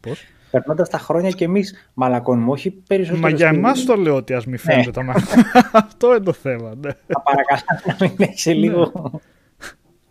Πώς; 0.00 0.24
Περνώντας 0.52 0.88
τα 0.88 0.98
χρόνια 0.98 1.30
και 1.30 1.44
εμείς 1.44 1.74
μαλακώνουμε, 1.94 2.50
όχι 2.50 2.70
περισσότερο. 2.70 3.20
Μα 3.22 3.28
για 3.28 3.48
στη- 3.48 3.56
εμάς 3.56 3.84
το 3.84 3.96
λέω 3.96 4.16
ότι 4.16 4.34
ας 4.34 4.46
μην 4.46 4.58
φαίνεται 4.58 4.90
τα 4.90 5.02
μάτια. 5.02 5.50
Αυτό 5.72 6.06
είναι 6.14 6.24
το 6.24 6.32
θέμα. 6.32 6.74
Ναι. 6.80 6.90
Θα 7.06 7.22
παρακαλώ 7.22 7.60
να 7.84 7.96
μην 8.00 8.16
έχει 8.18 8.54
λίγο. 8.54 8.92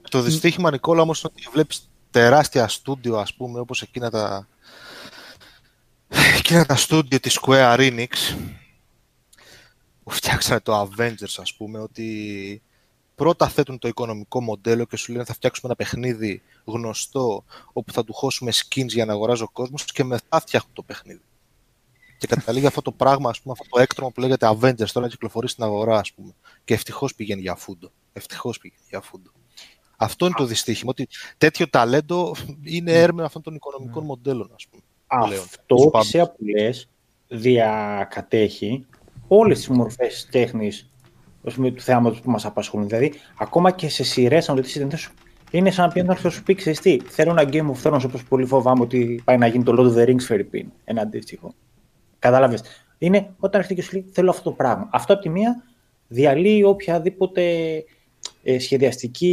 Το 0.10 0.22
δυστύχημα, 0.22 0.72
Νικόλα, 0.72 1.02
όμως, 1.02 1.22
είναι 1.22 1.32
ότι 1.36 1.50
βλέπεις 1.54 1.90
τεράστια 2.12 2.68
στούντιο, 2.68 3.18
ας 3.18 3.34
πούμε, 3.34 3.60
όπως 3.60 3.82
εκείνα 3.82 4.10
τα, 4.10 4.48
εκείνα 6.38 6.66
τα 6.66 6.76
στούντιο 6.76 7.20
της 7.20 7.40
Square 7.42 7.78
Enix, 7.78 8.36
που 10.04 10.10
φτιάξανε 10.10 10.60
το 10.60 10.82
Avengers, 10.82 11.36
ας 11.42 11.54
πούμε, 11.58 11.80
ότι 11.80 12.62
πρώτα 13.22 13.48
θέτουν 13.48 13.80
το 13.80 13.88
οικονομικό 13.88 14.42
μοντέλο 14.42 14.86
και 14.86 14.96
σου 14.98 15.12
λένε 15.12 15.24
θα 15.24 15.34
φτιάξουμε 15.34 15.74
ένα 15.74 15.86
παιχνίδι 15.86 16.42
γνωστό, 16.66 17.44
όπου 17.74 17.92
θα 17.92 18.04
του 18.04 18.14
χώσουμε 18.14 18.52
skins 18.52 18.88
για 18.88 19.06
να 19.06 19.14
αγοράζει 19.14 19.44
ο 19.44 19.50
κόσμος 19.50 19.86
και 19.86 20.04
μετά 20.04 20.40
φτιάχνουν 20.40 20.74
το 20.74 20.84
παιχνίδι. 20.84 21.22
Και 22.18 22.28
καταλήγει 22.28 22.66
αυτό 22.66 22.82
το 22.82 22.92
πράγμα, 22.92 23.30
ας 23.30 23.42
πούμε, 23.42 23.56
αυτό 23.60 23.76
το 23.76 23.82
έκτρωμα 23.82 24.12
που 24.12 24.20
λέγεται 24.20 24.48
Avengers, 24.50 24.92
τώρα 24.92 25.06
να 25.06 25.08
κυκλοφορεί 25.08 25.48
στην 25.48 25.64
αγορά, 25.64 25.98
ας 25.98 26.12
πούμε. 26.14 26.34
Και 26.64 26.74
ευτυχώς 26.74 27.16
πηγαίνει 27.16 27.42
για 27.42 27.56
φούντο. 27.56 27.92
Ευτυχώς 28.14 28.58
πηγαίνει 28.58 28.84
για 28.90 29.02
φούντο. 29.02 29.32
Αυτό 29.98 30.26
είναι 30.26 30.36
το 30.38 30.46
δυστύχημα, 30.46 30.90
ότι 30.90 31.08
τέτοιο 31.38 31.70
ταλέντο 31.70 32.36
είναι 32.64 32.92
έρμεο 32.92 33.26
αυτών 33.26 33.42
των 33.42 33.56
οικονομικών 33.56 34.06
μοντέλων, 34.06 34.52
ας 34.56 34.68
πούμε. 34.68 34.84
πλέον. 35.26 35.44
Αυτό 35.44 35.76
Τους 35.76 35.86
η 35.86 35.90
πάντων. 35.90 36.08
ΣΕΑ 36.08 36.30
που 36.30 36.46
λες 36.46 36.90
διακατέχει 37.28 38.86
όλες 39.28 39.58
τις 39.58 39.68
μορφές 39.68 40.28
τέχνης 40.32 40.91
ας 41.46 41.54
πούμε, 41.54 41.72
τους 41.72 41.84
θέματος 41.84 42.22
που 42.22 42.32
μας 42.32 42.46
απασχολούν. 42.46 42.88
Δηλαδή, 42.88 43.14
ακόμα 43.38 43.72
και 43.72 43.90
σε 43.90 44.04
σειρές, 44.04 44.50
αν 44.50 44.56
ρωτήσεις, 44.56 44.82
δεν 44.82 44.90
θα 44.90 44.98
σου- 44.98 45.14
είναι 45.52 45.72
σαν 45.72 45.88
να 45.88 45.94
πει 45.94 46.04
να 46.04 46.16
θα 46.16 46.30
σου 46.30 46.44
πει, 46.44 46.56
ξέρεις 46.56 46.80
τι, 46.80 47.00
θέλω 47.10 47.32
ένα 47.32 47.44
Game 47.52 47.72
of 47.72 47.92
Thrones 47.92 48.02
όπως 48.06 48.24
πολύ 48.24 48.46
φοβάμαι 48.46 48.82
ότι 48.82 49.22
πάει 49.24 49.38
να 49.38 49.48
γίνει 49.48 49.64
το 49.64 49.76
Lord 49.78 49.94
of 49.94 49.98
the 49.98 50.08
Rings 50.08 50.28
Fairy 50.36 50.62
ένα 50.84 51.02
αντίστοιχο. 51.02 51.54
Κατάλαβες. 52.20 52.64
Είναι 52.98 53.30
όταν 53.40 53.62
έρχεται 53.62 53.82
και 53.82 53.88
σου 53.88 53.94
λέει 53.96 54.06
θέλω 54.12 54.30
αυτό 54.30 54.44
το 54.44 54.52
πράγμα. 54.52 54.90
Αυτό 54.92 55.14
από 55.14 55.22
τη 55.22 55.30
μία 55.30 55.64
διαλύει 56.08 56.64
οποιαδήποτε 56.66 57.44
ε, 58.44 58.60
σχεδιαστική 58.60 59.28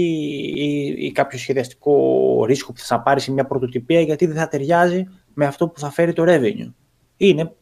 ή, 0.56 0.86
ή 1.06 1.12
κάποιο 1.12 1.38
σχεδιαστικό 1.38 2.44
ρίσκο 2.46 2.72
που 2.72 2.78
θα 2.78 2.96
να 2.96 3.02
πάρεις 3.02 3.22
σε 3.22 3.32
μια 3.32 3.46
πρωτοτυπία 3.46 4.00
γιατί 4.00 4.26
δεν 4.26 4.36
θα 4.36 4.48
ταιριάζει 4.48 5.08
με 5.34 5.46
αυτό 5.46 5.68
που 5.68 5.78
θα 5.80 5.90
φέρει 5.90 6.12
το 6.12 6.24
revenue. 6.26 6.72
Είναι, 7.16 7.54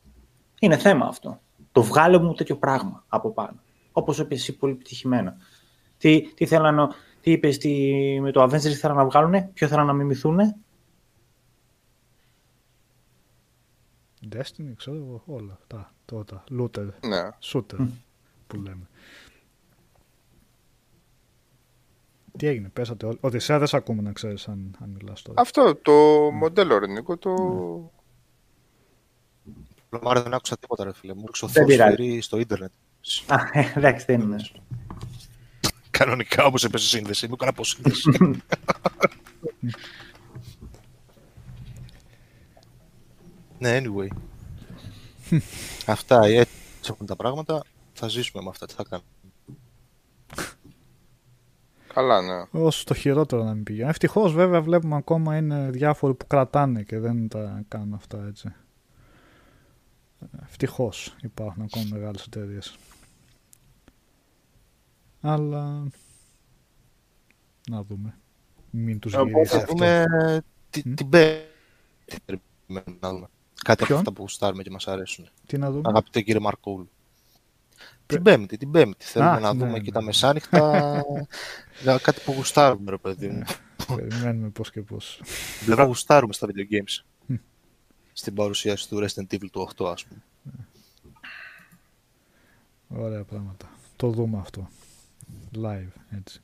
είναι 0.61 0.77
θέμα 0.77 1.07
αυτό. 1.07 1.41
Το 1.73 1.83
βγάλε 1.83 2.19
μου 2.19 2.35
τέτοιο 2.35 2.57
πράγμα 2.57 3.05
από 3.09 3.31
πάνω. 3.31 3.61
Όπως 3.99 4.19
είπες 4.19 4.39
εσύ 4.39 4.57
πολύ 4.57 4.73
επιτυχημένα. 4.73 5.37
Τι, 5.99 6.33
τι, 6.35 6.47
θέλανε, 6.47 6.89
τι 7.21 7.31
είπες 7.31 7.59
τι, 7.59 7.71
με 8.21 8.31
το 8.33 8.43
Avengers 8.43 8.61
τι 8.61 8.75
θέλανε 8.75 9.01
να 9.01 9.07
βγάλουνε, 9.07 9.51
ποιο 9.55 9.69
θέλανε 9.69 9.87
να 9.87 9.93
μιμηθούνε; 9.93 10.57
Destiny, 14.35 14.73
ξέρω 14.77 14.97
εγώ, 14.97 15.23
όλα 15.27 15.53
αυτά. 15.53 15.95
Τότε. 16.05 16.43
Looter, 16.59 16.89
Ναι. 17.07 17.29
shooter 17.43 17.89
που 18.47 18.57
λέμε. 18.57 18.89
Τι 22.37 22.47
έγινε, 22.47 22.69
πέσατε 22.69 23.07
όλοι. 23.07 23.19
Ότι 23.21 23.39
σε 23.39 23.59
δεν 23.59 23.67
σε 23.67 23.77
ακούμε 23.77 24.03
να 24.03 24.13
ξέρεις 24.13 24.49
αν, 24.49 24.77
αν 24.83 24.91
μιλάς 24.91 25.23
τώρα. 25.23 25.41
Αυτό 25.41 25.75
το 25.83 25.93
μοντέλο, 26.33 26.79
ρε 26.79 26.87
Νίκο, 26.87 27.17
το... 27.17 27.35
Λομάρε 29.91 30.21
δεν 30.21 30.35
άκουσα 30.35 30.57
τίποτα, 30.59 30.85
ρε 30.85 30.93
φίλε. 30.93 31.15
Μου 31.15 31.23
ρίξε 31.27 31.45
ο 31.45 31.49
Δεν 31.49 31.65
πειράζει. 31.65 31.97
Θεός 32.13 32.25
στο 32.25 32.39
ίντερνετ. 32.39 32.73
Α, 33.27 33.37
ε, 33.53 33.73
εντάξει, 33.75 34.05
δεν 34.05 34.21
είναι. 34.21 34.37
Κανονικά 35.91 36.45
όπως 36.45 36.65
έπεσε 36.65 36.87
σύνδεση. 36.89 37.27
Μου 37.27 37.35
έκανα 37.35 37.51
αποσύνδεση. 37.51 38.11
ναι, 43.59 43.81
anyway. 43.83 44.09
αυτά, 45.87 46.25
έτσι 46.25 46.91
έχουν 46.91 47.07
τα 47.07 47.17
πράγματα. 47.17 47.63
Θα 47.93 48.09
ζήσουμε 48.09 48.43
με 48.43 48.49
αυτά. 48.49 48.67
Τι 48.67 48.75
θα 48.75 48.85
κάνουμε. 48.89 49.09
Καλά, 51.95 52.23
ναι. 52.23 52.61
Όσο 52.61 52.85
το 52.85 52.95
χειρότερο 52.95 53.45
να 53.45 53.55
μην 53.55 53.63
πηγαίνει. 53.63 53.89
Ευτυχώς 53.89 54.33
βέβαια 54.33 54.63
βλέπουμε 54.63 54.97
ακόμα 54.97 55.37
είναι 55.37 55.71
διάφοροι 55.71 56.15
που 56.15 56.27
κρατάνε 56.27 56.83
και 56.83 56.99
δεν 56.99 57.29
τα 57.29 57.65
κάνουν 57.69 57.95
αυτά 57.95 58.25
έτσι. 58.29 58.55
Ευτυχώς 60.43 61.17
υπάρχουν 61.23 61.63
ακόμα 61.63 61.85
μεγάλες 61.91 62.25
εταιρείες. 62.25 62.79
Αλλά. 65.27 65.83
Να 67.71 67.83
δούμε. 67.83 68.19
Μην 68.71 68.99
τους 68.99 69.15
Οπότε 69.15 69.31
γυρίσει 69.31 69.51
Θα 69.51 69.57
αυτό. 69.59 69.73
δούμε 69.73 70.05
τι- 70.71 70.83
Μμ. 70.89 70.95
την 70.95 71.09
πέμπτη. 71.09 71.47
Περιμένουμε 72.25 72.99
να 73.01 73.11
δούμε. 73.11 73.29
Κάτι 73.65 73.83
από 73.83 73.85
Ποιον; 73.87 73.99
αυτά 73.99 74.13
που 74.13 74.21
γουστάρουμε 74.23 74.63
και 74.63 74.71
μας 74.71 74.89
αρέσουν. 74.89 75.29
Τι 75.47 75.59
να 75.59 75.71
δούμε; 75.71 75.83
Αγαπητέ 75.89 76.21
κύριε 76.21 76.41
Μαρκούλου. 76.41 76.91
Την 78.07 78.23
Πέμπτη, 78.23 78.57
την 78.57 78.71
Πέμπτη. 78.71 79.05
Θέλουμε 79.05 79.31
Α, 79.31 79.41
να 79.41 79.53
ναι, 79.53 79.59
δούμε 79.59 79.71
ναι. 79.73 79.81
και 79.81 79.91
τα 79.93 80.03
μεσάνυχτα 80.03 81.03
για 81.83 81.99
κάτι 81.99 82.21
που 82.25 82.33
γουστάρουμε, 82.33 82.91
ρε 82.91 82.97
παιδί 82.97 83.29
μου. 83.29 83.43
Περιμένουμε 83.97 84.49
πώς 84.49 84.71
και 84.71 84.83
πώς. 84.83 85.21
Την 85.59 85.65
πλευρά 85.67 85.85
γουστάρουμε 85.85 86.33
στα 86.33 86.47
video 86.47 86.73
games. 86.75 87.05
Μμ. 87.27 87.35
Στην 88.13 88.35
παρουσίαση 88.35 88.89
του 88.89 88.99
Resident 89.07 89.35
Evil 89.35 89.49
του 89.53 89.69
8, 89.77 89.87
ας 89.93 90.05
πούμε. 90.05 90.23
Ωραία 92.89 93.25
πράγματα. 93.25 93.69
Το 93.97 94.11
δούμε 94.11 94.39
αυτό. 94.39 94.69
Live, 95.65 96.17
έτσι. 96.19 96.41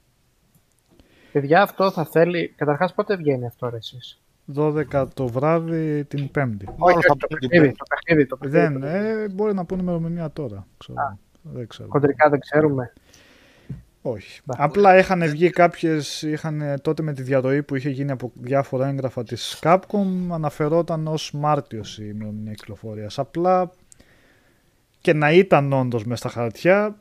Παιδιά, 1.33 1.63
αυτό 1.63 1.91
θα 1.91 2.05
θέλει. 2.05 2.49
Καταρχάς, 2.57 2.95
πότε 2.95 3.17
βγαίνει 3.17 3.47
αυτό, 3.47 3.69
ρε, 3.69 3.77
εσείς; 3.77 4.21
12 4.55 5.07
το 5.15 5.27
βράδυ 5.29 6.05
την 6.05 6.31
Πέμπτη. 6.31 6.65
Μάλλον 6.77 6.97
Όχι, 6.99 7.07
θα 7.07 7.17
το 7.17 7.27
πει 7.27 7.35
την 7.37 7.49
παιχνίδι, 7.49 7.65
Πέμπτη. 7.65 7.77
το 7.77 7.85
παιχνίδι, 7.89 8.27
το 8.27 8.37
παιχνίδι. 8.37 8.79
Δεν, 8.79 8.83
ε, 8.83 9.29
μπορεί 9.29 9.55
να 9.55 9.65
πούνε 9.65 9.83
ημερομηνία 9.83 10.31
τώρα. 10.31 10.67
Ξέρω. 10.79 11.19
Δεν 11.43 11.67
ξέρω. 11.67 11.89
Κοντρικά 11.89 12.29
δεν 12.29 12.41
ξέρουμε. 12.41 12.93
Όχι. 14.03 14.41
Μπα. 14.45 14.55
Απλά 14.65 14.99
είχαν 14.99 15.23
βγει 15.29 15.51
κάποιες, 15.51 16.23
είχαν 16.23 16.79
τότε 16.83 17.03
με 17.03 17.13
τη 17.13 17.23
διαρροή 17.23 17.63
που 17.63 17.75
είχε 17.75 17.91
γίνει 17.91 18.11
από 18.11 18.33
διάφορα 18.35 18.89
έγγραφα 18.89 19.23
της 19.25 19.59
Capcom 19.63 20.07
αναφερόταν 20.31 21.07
ως 21.07 21.33
Μάρτιος 21.33 21.99
η 21.99 22.05
ημερομηνία 22.15 22.53
κυκλοφορίας. 22.53 23.19
Απλά 23.19 23.71
και 25.01 25.13
να 25.13 25.33
ήταν 25.33 25.73
όντως 25.73 26.05
μέσα 26.05 26.29
στα 26.29 26.41
χαρτιά 26.41 26.97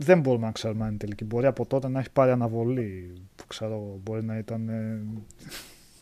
δεν 0.00 0.20
μπορούμε 0.20 0.46
να 0.46 0.52
ξέρουμε 0.52 0.82
αν 0.84 0.88
είναι 0.88 0.98
τελική. 0.98 1.24
Μπορεί 1.24 1.46
από 1.46 1.66
τότε 1.66 1.88
να 1.88 1.98
έχει 1.98 2.10
πάρει 2.10 2.30
αναβολή. 2.30 3.12
Που 3.36 3.46
ξέρω, 3.46 3.72
εγώ, 3.72 4.00
μπορεί 4.02 4.24
να 4.24 4.38
ήταν. 4.38 4.68
ε, 4.68 5.02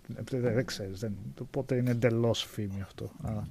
δεν, 0.07 0.41
δεν 0.41 0.65
ξέρεις. 0.67 1.01
Δεν, 1.01 1.17
οπότε 1.41 1.77
είναι 1.77 1.91
εντελώς 1.91 2.45
φήμη 2.45 2.83
αυτό. 2.83 3.05
Α. 3.23 3.43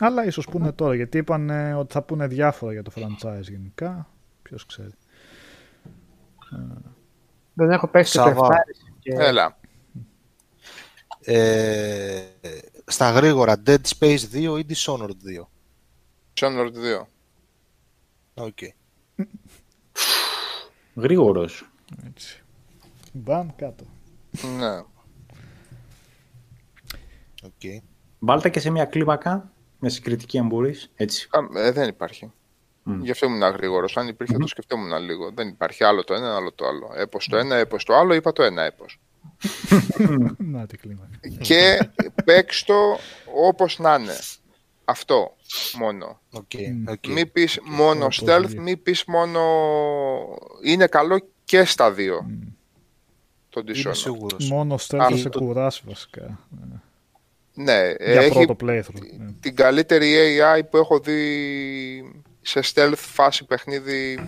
Αλλά 0.00 0.26
ίσως 0.26 0.46
πούνε 0.46 0.72
τώρα 0.72 0.94
γιατί 0.94 1.18
είπαν 1.18 1.50
ε, 1.50 1.74
ότι 1.74 1.92
θα 1.92 2.02
πούνε 2.02 2.26
διάφορα 2.26 2.72
για 2.72 2.82
το 2.82 2.92
franchise 2.94 3.42
γενικά. 3.42 4.08
Ποιος 4.42 4.66
ξέρει. 4.66 4.92
Δεν 7.54 7.70
έχω 7.70 7.88
παίξει 7.88 8.12
και 8.12 8.18
το 8.18 8.24
Σάβα. 8.24 8.48
7. 8.48 8.50
Και... 8.98 9.12
Έλα. 9.14 9.56
Ε, 11.24 12.22
στα 12.86 13.10
γρήγορα, 13.10 13.62
Dead 13.66 13.80
Space 13.98 14.18
2 14.32 14.34
ή 14.34 14.66
Dishonored 14.68 15.06
2. 15.06 15.46
Dishonored 16.34 17.00
2. 17.00 17.04
Οκ. 18.34 18.58
Γρήγορος. 20.94 21.70
Έτσι. 22.06 22.42
Μπαμ 23.12 23.48
κάτω. 23.56 23.84
Ναι. 24.58 24.78
Οκ. 27.42 27.82
Βάλτε 28.18 28.48
και 28.48 28.60
σε 28.60 28.70
μια 28.70 28.84
κλίμακα, 28.84 29.52
μια 29.78 29.90
συγκριτική 29.90 30.38
αν 30.38 30.46
μπορείς, 30.46 30.90
έτσι. 30.94 31.28
Α, 31.30 31.60
ε, 31.60 31.70
δεν 31.70 31.88
υπάρχει. 31.88 32.32
Μμ. 32.82 33.02
Γι' 33.02 33.10
αυτό 33.10 33.26
ήμουν 33.26 33.40
γρήγορος. 33.40 33.88
Αν 33.94 34.08
υπήρχε, 34.08 34.36
το 34.36 34.46
σκεφτόμουν 34.46 35.02
λίγο. 35.02 35.30
Δεν 35.34 35.48
υπάρχει 35.48 35.84
άλλο 35.84 36.04
το 36.04 36.14
ένα, 36.14 36.36
άλλο 36.36 36.52
το 36.52 36.66
άλλο. 36.66 36.90
Έπος 36.94 37.18
το 37.30 37.36
ένα, 37.36 37.56
έπος 37.56 37.76
το 37.84 37.94
άλλο, 37.94 38.14
είπα 38.14 38.32
το 38.32 38.42
ένα 38.42 38.62
έπος. 38.62 38.84
Να 40.38 40.66
την 40.66 40.78
κλίμακα. 40.78 41.18
και 41.40 41.90
παίξ' 42.24 42.64
το 42.64 42.98
όπως 43.46 43.78
να 43.78 43.94
είναι. 43.94 44.16
Αυτό 44.84 45.36
μόνο. 45.78 46.20
Οκ. 46.32 46.50
Μμ. 46.72 46.88
οκ. 46.88 47.06
Μη 47.06 47.26
πεις 47.26 47.58
μόνο 47.64 48.04
Όπως 48.04 48.22
stealth, 48.26 48.44
βγει. 48.46 48.58
μη 48.58 48.76
πεις 48.76 49.04
μόνο. 49.04 49.40
Είναι 50.64 50.86
καλό 50.86 51.26
και 51.44 51.64
στα 51.64 51.92
δύο. 51.92 52.22
Μμ. 52.22 52.40
Το 53.48 53.62
Είμαι 53.66 53.72
Dishonored. 53.84 53.94
σίγουρος. 53.94 54.48
Μόνο 54.50 54.74
stealth 54.74 55.06
θα 55.10 55.16
σε 55.16 55.28
το- 55.28 55.38
κουράσει 55.38 55.82
βασικά. 55.86 56.38
Ναι, 57.54 57.92
Για 57.98 58.20
έχει 58.20 58.44
πρώτο 58.44 58.56
playthrough. 58.66 59.16
ναι. 59.18 59.32
την 59.40 59.56
καλύτερη 59.56 60.14
AI 60.40 60.60
που 60.70 60.76
έχω 60.76 60.98
δει 60.98 62.22
σε 62.40 62.60
stealth 62.74 62.92
φάση 62.96 63.44
παιχνίδι. 63.44 64.18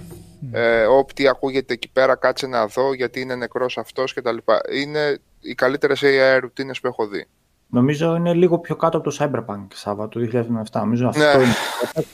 Ε, 0.52 0.84
ό,τι 0.84 1.28
ακούγεται 1.28 1.72
εκεί 1.72 1.88
πέρα, 1.88 2.16
κάτσε 2.16 2.46
να 2.46 2.66
δω 2.66 2.94
γιατί 2.94 3.20
είναι 3.20 3.34
νεκρός 3.34 3.78
αυτός 3.78 4.12
κτλ. 4.12 4.36
Είναι 4.72 5.18
οι 5.40 5.54
καλύτερες 5.54 6.00
AI 6.04 6.38
ρουτίνες 6.40 6.80
που 6.80 6.86
έχω 6.86 7.06
δει. 7.06 7.26
Νομίζω 7.68 8.16
είναι 8.16 8.32
λίγο 8.34 8.58
πιο 8.58 8.76
κάτω 8.76 8.98
από 8.98 9.10
το 9.10 9.16
Cyberpunk, 9.20 9.66
Σάβα, 9.74 10.08
του 10.08 10.28
2007. 10.32 10.80
Νομίζω 10.80 11.08
αυτό 11.08 11.20
Ναι. 11.20 11.42
είναι 11.44 11.54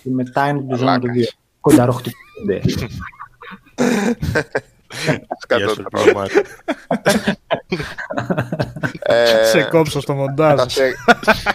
και 0.02 0.10
μετά 0.10 0.48
είναι 0.48 0.60
το 0.60 0.76
Dishonored 0.76 0.80
Μαλάκας. 0.84 1.16
2. 1.16 1.38
Κονταροχτυπούνται. 1.60 2.60
Γεια 2.64 2.88
σου, 5.68 5.74
Σκατό. 5.74 5.82
Πλωμάρη. 5.90 6.32
Ε, 8.98 9.44
Σε 9.44 9.62
κόψω 9.62 10.00
στο 10.00 10.14
μοντάζ. 10.14 10.60
θα, 10.60 10.68
σε, 10.68 10.92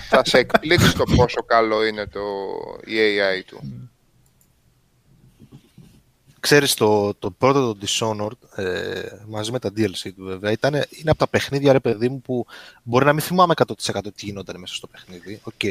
θα 0.10 0.22
σε 0.26 0.38
εκπλήξει 0.38 0.96
το 0.98 1.04
πόσο 1.16 1.44
καλό 1.46 1.86
είναι 1.86 2.06
το, 2.08 2.20
η 2.86 2.94
AI 2.96 3.44
του. 3.48 3.85
Ξέρεις, 6.46 6.74
το, 6.74 7.14
το 7.14 7.32
πρώτο 7.32 7.74
το 7.76 7.80
Dishonored, 7.86 8.60
ε, 8.64 9.02
μαζί 9.28 9.52
με 9.52 9.60
τα 9.60 9.70
DLC 9.78 10.10
του 10.16 10.24
βέβαια, 10.24 10.52
ήταν, 10.52 10.74
είναι 10.74 11.10
από 11.10 11.18
τα 11.20 11.28
παιχνίδια, 11.28 11.72
ρε 11.72 11.80
παιδί 11.80 12.10
μου, 12.10 12.22
που 12.22 12.46
μπορεί 12.84 13.06
να 13.06 13.14
μην 13.14 13.22
θυμάμαι 13.22 13.54
100% 13.58 14.00
τι 14.16 14.26
γινόταν 14.26 14.60
μέσα 14.60 14.76
στο 14.76 14.88
παιχνίδι. 14.88 15.40
Οκ. 15.44 15.64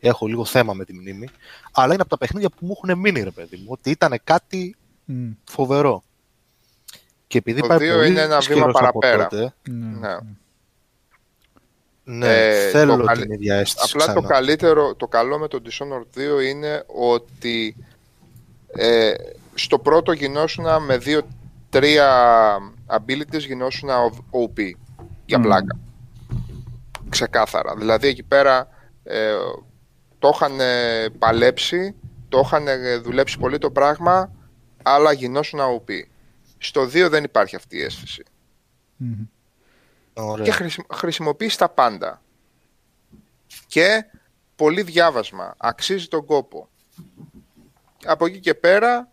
Έχω 0.00 0.26
λίγο 0.26 0.44
θέμα 0.44 0.72
με 0.72 0.84
τη 0.84 0.94
μνήμη. 0.94 1.28
Αλλά 1.72 1.92
είναι 1.92 2.02
από 2.02 2.10
τα 2.10 2.18
παιχνίδια 2.18 2.48
που 2.50 2.66
μου 2.66 2.74
έχουν 2.76 2.98
μείνει, 3.00 3.22
ρε 3.22 3.30
παιδί 3.30 3.56
μου, 3.56 3.64
ότι 3.68 3.90
ήταν 3.90 4.20
κάτι 4.24 4.76
Μμ, 5.04 5.30
φοβερό. 5.44 6.02
Και 7.26 7.38
επειδή 7.38 7.60
Το 7.60 7.66
πάει 7.66 7.78
δύο 7.78 7.94
πολύ 7.94 8.08
είναι 8.08 8.20
ένα 8.20 8.38
βήμα 8.40 8.60
καιρός 8.60 8.74
από 8.80 8.98
παραπέρα. 8.98 9.28
τότε, 9.28 9.54
ναι. 9.70 10.08
Ναι. 10.08 10.18
ναι, 12.04 12.34
Ε, 12.48 12.70
θέλω 12.70 12.96
το 12.96 13.04
καλύ- 13.04 13.22
την 13.22 13.32
ίδια 13.32 13.54
αίσθηση 13.56 13.90
Απλά 13.94 14.04
το 14.14 14.20
ξανά. 14.20 14.34
καλύτερο, 14.34 14.94
το 14.94 15.06
καλό 15.06 15.38
με 15.38 15.48
το 15.48 15.62
Dishonored 15.64 16.18
2 16.18 16.42
είναι 16.48 16.84
ότι 16.86 17.76
ε, 18.66 19.14
στο 19.56 19.78
πρώτο 19.78 20.12
γινόσουνα 20.12 20.80
με 20.80 20.98
δύο-τρία 20.98 22.08
abilities 22.86 23.38
γινόσουνα 23.38 23.96
OP 24.30 24.70
για 25.26 25.38
Μμμ. 25.38 25.44
πλάκα. 25.44 25.78
Ξεκάθαρα. 27.08 27.74
Δηλαδή 27.76 28.08
εκεί 28.08 28.22
πέρα 28.22 28.68
ε, 29.02 29.34
το 30.18 30.30
είχαν 30.34 30.58
παλέψει, 31.18 31.94
το 32.28 32.42
είχαν 32.44 32.66
δουλέψει 33.02 33.38
πολύ 33.38 33.58
το 33.58 33.70
πράγμα, 33.70 34.32
αλλά 34.82 35.12
γινόσουνα 35.12 35.64
OP. 35.66 35.90
Στο 36.58 36.82
2 36.82 37.06
δεν 37.10 37.24
υπάρχει 37.24 37.56
αυτή 37.56 37.76
η 37.76 37.82
αίσθηση. 37.82 38.22
Μμμ. 38.96 39.14
Ωραία. 40.14 40.44
και 40.44 40.50
χρησι- 40.50 40.92
χρησιμοποιείς 40.94 41.56
τα 41.56 41.68
πάντα. 41.68 42.22
Και 43.66 44.04
πολύ 44.56 44.82
διάβασμα. 44.82 45.54
Αξίζει 45.56 46.08
τον 46.08 46.24
κόπο. 46.24 46.68
Από 48.04 48.26
εκεί 48.26 48.40
και 48.40 48.54
πέρα, 48.54 49.10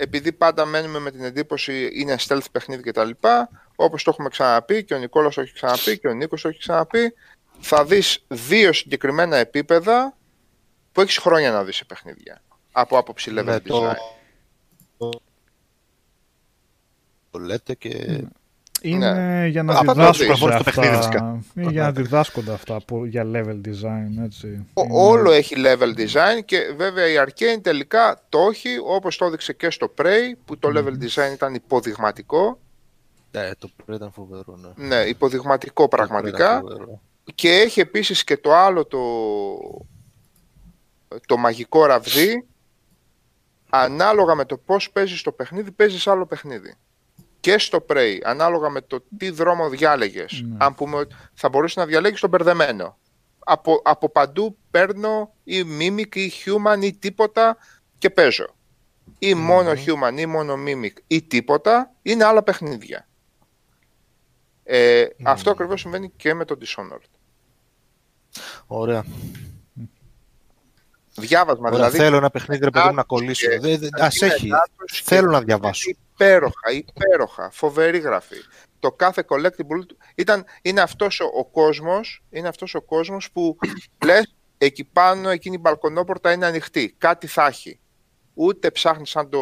επειδή 0.00 0.32
πάντα 0.32 0.64
μένουμε 0.64 0.98
με 0.98 1.10
την 1.10 1.24
εντύπωση 1.24 1.90
είναι 1.94 2.16
stealth 2.28 2.44
παιχνίδι 2.52 2.82
κτλ. 2.82 3.10
Όπως 3.76 4.02
το 4.02 4.10
έχουμε 4.10 4.28
ξαναπεί 4.28 4.84
και 4.84 4.94
ο 4.94 4.98
Νικόλας 4.98 5.34
το 5.34 5.40
έχει 5.40 5.52
ξαναπεί 5.52 5.98
και 5.98 6.08
ο 6.08 6.12
Νίκος 6.12 6.42
το 6.42 6.48
έχει 6.48 6.58
ξαναπεί, 6.58 7.14
θα 7.60 7.84
δεις 7.84 8.24
δύο 8.28 8.72
συγκεκριμένα 8.72 9.36
επίπεδα 9.36 10.16
που 10.92 11.00
έχεις 11.00 11.16
χρόνια 11.18 11.50
να 11.50 11.64
δεις 11.64 11.76
σε 11.76 11.84
παιχνίδια. 11.84 12.42
Από 12.72 12.98
άποψη 12.98 13.30
level 13.34 13.44
Ναι, 13.44 13.56
design. 13.56 13.94
το... 14.98 15.10
το 17.30 17.38
λέτε 17.38 17.74
και 17.74 18.22
Είναι 18.82 19.46
για 19.50 19.62
να 19.62 19.72
Α, 19.72 19.76
θα 19.76 19.84
το 19.84 19.92
διδάσκονται 19.92 20.30
δεις. 20.30 20.38
Προφανώς 20.40 20.56
το 20.56 20.64
παιχνίδι, 20.64 20.88
αυτά. 20.94 21.00
φυσικά. 21.08 21.40
Είναι 21.54 21.70
για 21.70 21.82
να 21.82 21.92
διδάσκονται 21.92 22.52
αυτά 22.52 22.74
από, 22.74 23.06
για 23.06 23.24
level 23.34 23.60
design, 23.66 24.24
έτσι. 24.24 24.66
Ο- 24.74 24.82
Είναι- 24.82 24.92
Όλο 24.98 25.30
έχει 25.30 25.54
level 25.58 25.98
design 26.00 26.44
και 26.44 26.58
βέβαια 26.76 27.06
η 27.08 27.14
Arcane 27.26 27.60
τελικά 27.62 28.20
το 28.28 28.38
έχει 28.50 28.68
όπως 28.84 29.16
το 29.16 29.24
έδειξε 29.24 29.52
και 29.52 29.70
στο 29.70 29.94
Prey 29.98 30.32
που 30.44 30.58
το 30.58 30.68
level 30.74 31.02
design 31.04 31.32
ήταν 31.32 31.54
υποδειγματικό. 31.54 32.58
ναι, 33.32 33.50
το 33.58 33.70
πρώτο 33.76 33.92
ήταν 33.94 34.12
φοβερό. 34.12 34.58
Ναι. 34.76 34.86
Ναι, 34.86 34.96
υποδειγματικό 35.02 35.82
Το 35.82 35.88
πραγματικά. 35.88 36.58
πρώτο 36.60 36.66
ήταν 36.66 36.78
φοβερό. 36.78 37.00
Και 37.34 37.48
έχει 37.50 37.80
επίσης 37.80 38.24
και 38.24 38.36
το 38.36 38.54
άλλο 38.54 38.84
το, 38.86 38.98
το 41.26 41.36
μαγικό 41.36 41.84
ραβδί. 41.86 42.44
Ανάλογα 43.70 44.34
με 44.34 44.44
το 44.44 44.56
πώς 44.56 44.90
παίζεις 44.90 45.22
το 45.22 45.32
παιχνίδι, 45.32 45.70
παίζεις 45.70 46.06
άλλο 46.06 46.26
παιχνίδι. 46.26 46.74
Και 47.40 47.58
στο 47.58 47.84
Prey, 47.88 48.18
ανάλογα 48.24 48.68
με 48.68 48.80
το 48.80 49.04
τι 49.16 49.30
δρόμο 49.30 49.68
διάλεγες. 49.68 50.44
Ναι. 50.48 50.56
Αν 50.58 50.74
πούμε 50.74 50.96
ότι 50.96 51.14
θα 51.34 51.48
μπορούσε 51.48 51.80
να 51.80 51.86
διαλέγεις 51.86 52.20
τον 52.20 52.30
μπερδεμένο. 52.30 52.98
Από, 53.38 53.80
από 53.84 54.08
παντού 54.08 54.56
παίρνω 54.70 55.34
ή 55.44 55.62
Mimic 55.78 56.16
ή 56.16 56.32
Human 56.44 56.82
ή 56.82 56.92
τίποτα 56.92 57.56
και 57.98 58.10
παίζω. 58.10 58.54
Ή 59.18 59.34
μόνο 59.34 59.70
Human 59.70 60.18
ή 60.18 60.26
μόνο 60.26 60.54
Mimic 60.66 60.92
ή 61.06 61.22
τίποτα, 61.22 61.92
είναι 62.02 62.24
άλλα 62.24 62.42
παιχνίδια. 62.42 63.08
Ε, 64.62 65.06
Αυτό 65.22 65.50
ακριβώς 65.50 65.80
συμβαίνει 65.80 66.10
και 66.16 66.34
με 66.34 66.44
το 66.44 66.58
Dishonored. 66.60 67.10
Ωραία. 68.66 69.04
Διάβασμα, 71.20 71.66
Ωραία, 71.66 71.76
δηλαδή. 71.78 71.96
θέλω 71.98 72.16
ένα 72.16 72.30
παιχνίδι 72.30 72.64
ρε 72.64 72.70
παιδί 72.70 72.88
μου 72.88 72.94
να 72.94 73.00
Άκουσε. 73.00 73.22
κολλήσω. 73.24 73.48
Δεν- 73.60 73.78
δεν- 73.78 73.90
Ας 74.02 74.16
είναι 74.20 74.32
έχει. 74.34 74.46
λάθος 74.46 74.92
και 74.92 75.02
Θέλω 75.04 75.30
να 75.30 75.40
διαβάσω. 75.40 75.90
Υπέροχα, 75.90 76.70
υπέροχα, 76.72 77.50
φοβερή 77.52 77.98
γραφή. 77.98 78.36
Το 78.78 78.92
κάθε 78.92 79.24
collectible 79.28 79.86
του- 79.86 79.96
ήταν, 80.14 80.44
είναι 80.62 80.80
αυτός 80.80 81.20
ο, 81.20 81.24
ο 81.38 81.44
κόσμος, 81.44 82.22
είναι 82.30 82.48
αυτός 82.48 82.74
ο 82.74 82.80
κόσμος 82.82 83.30
που 83.32 83.56
λες 84.06 84.34
εκεί 84.58 84.84
πάνω 84.84 85.28
εκείνη 85.28 85.54
η 85.54 85.60
μπαλκονόπορτα 85.62 86.32
είναι 86.32 86.46
ανοιχτή, 86.46 86.94
κάτι 86.98 87.26
θα 87.26 87.46
έχει. 87.46 87.80
Ούτε 88.34 88.70
ψάχνεις 88.70 89.10
σαν 89.10 89.28
το 89.30 89.40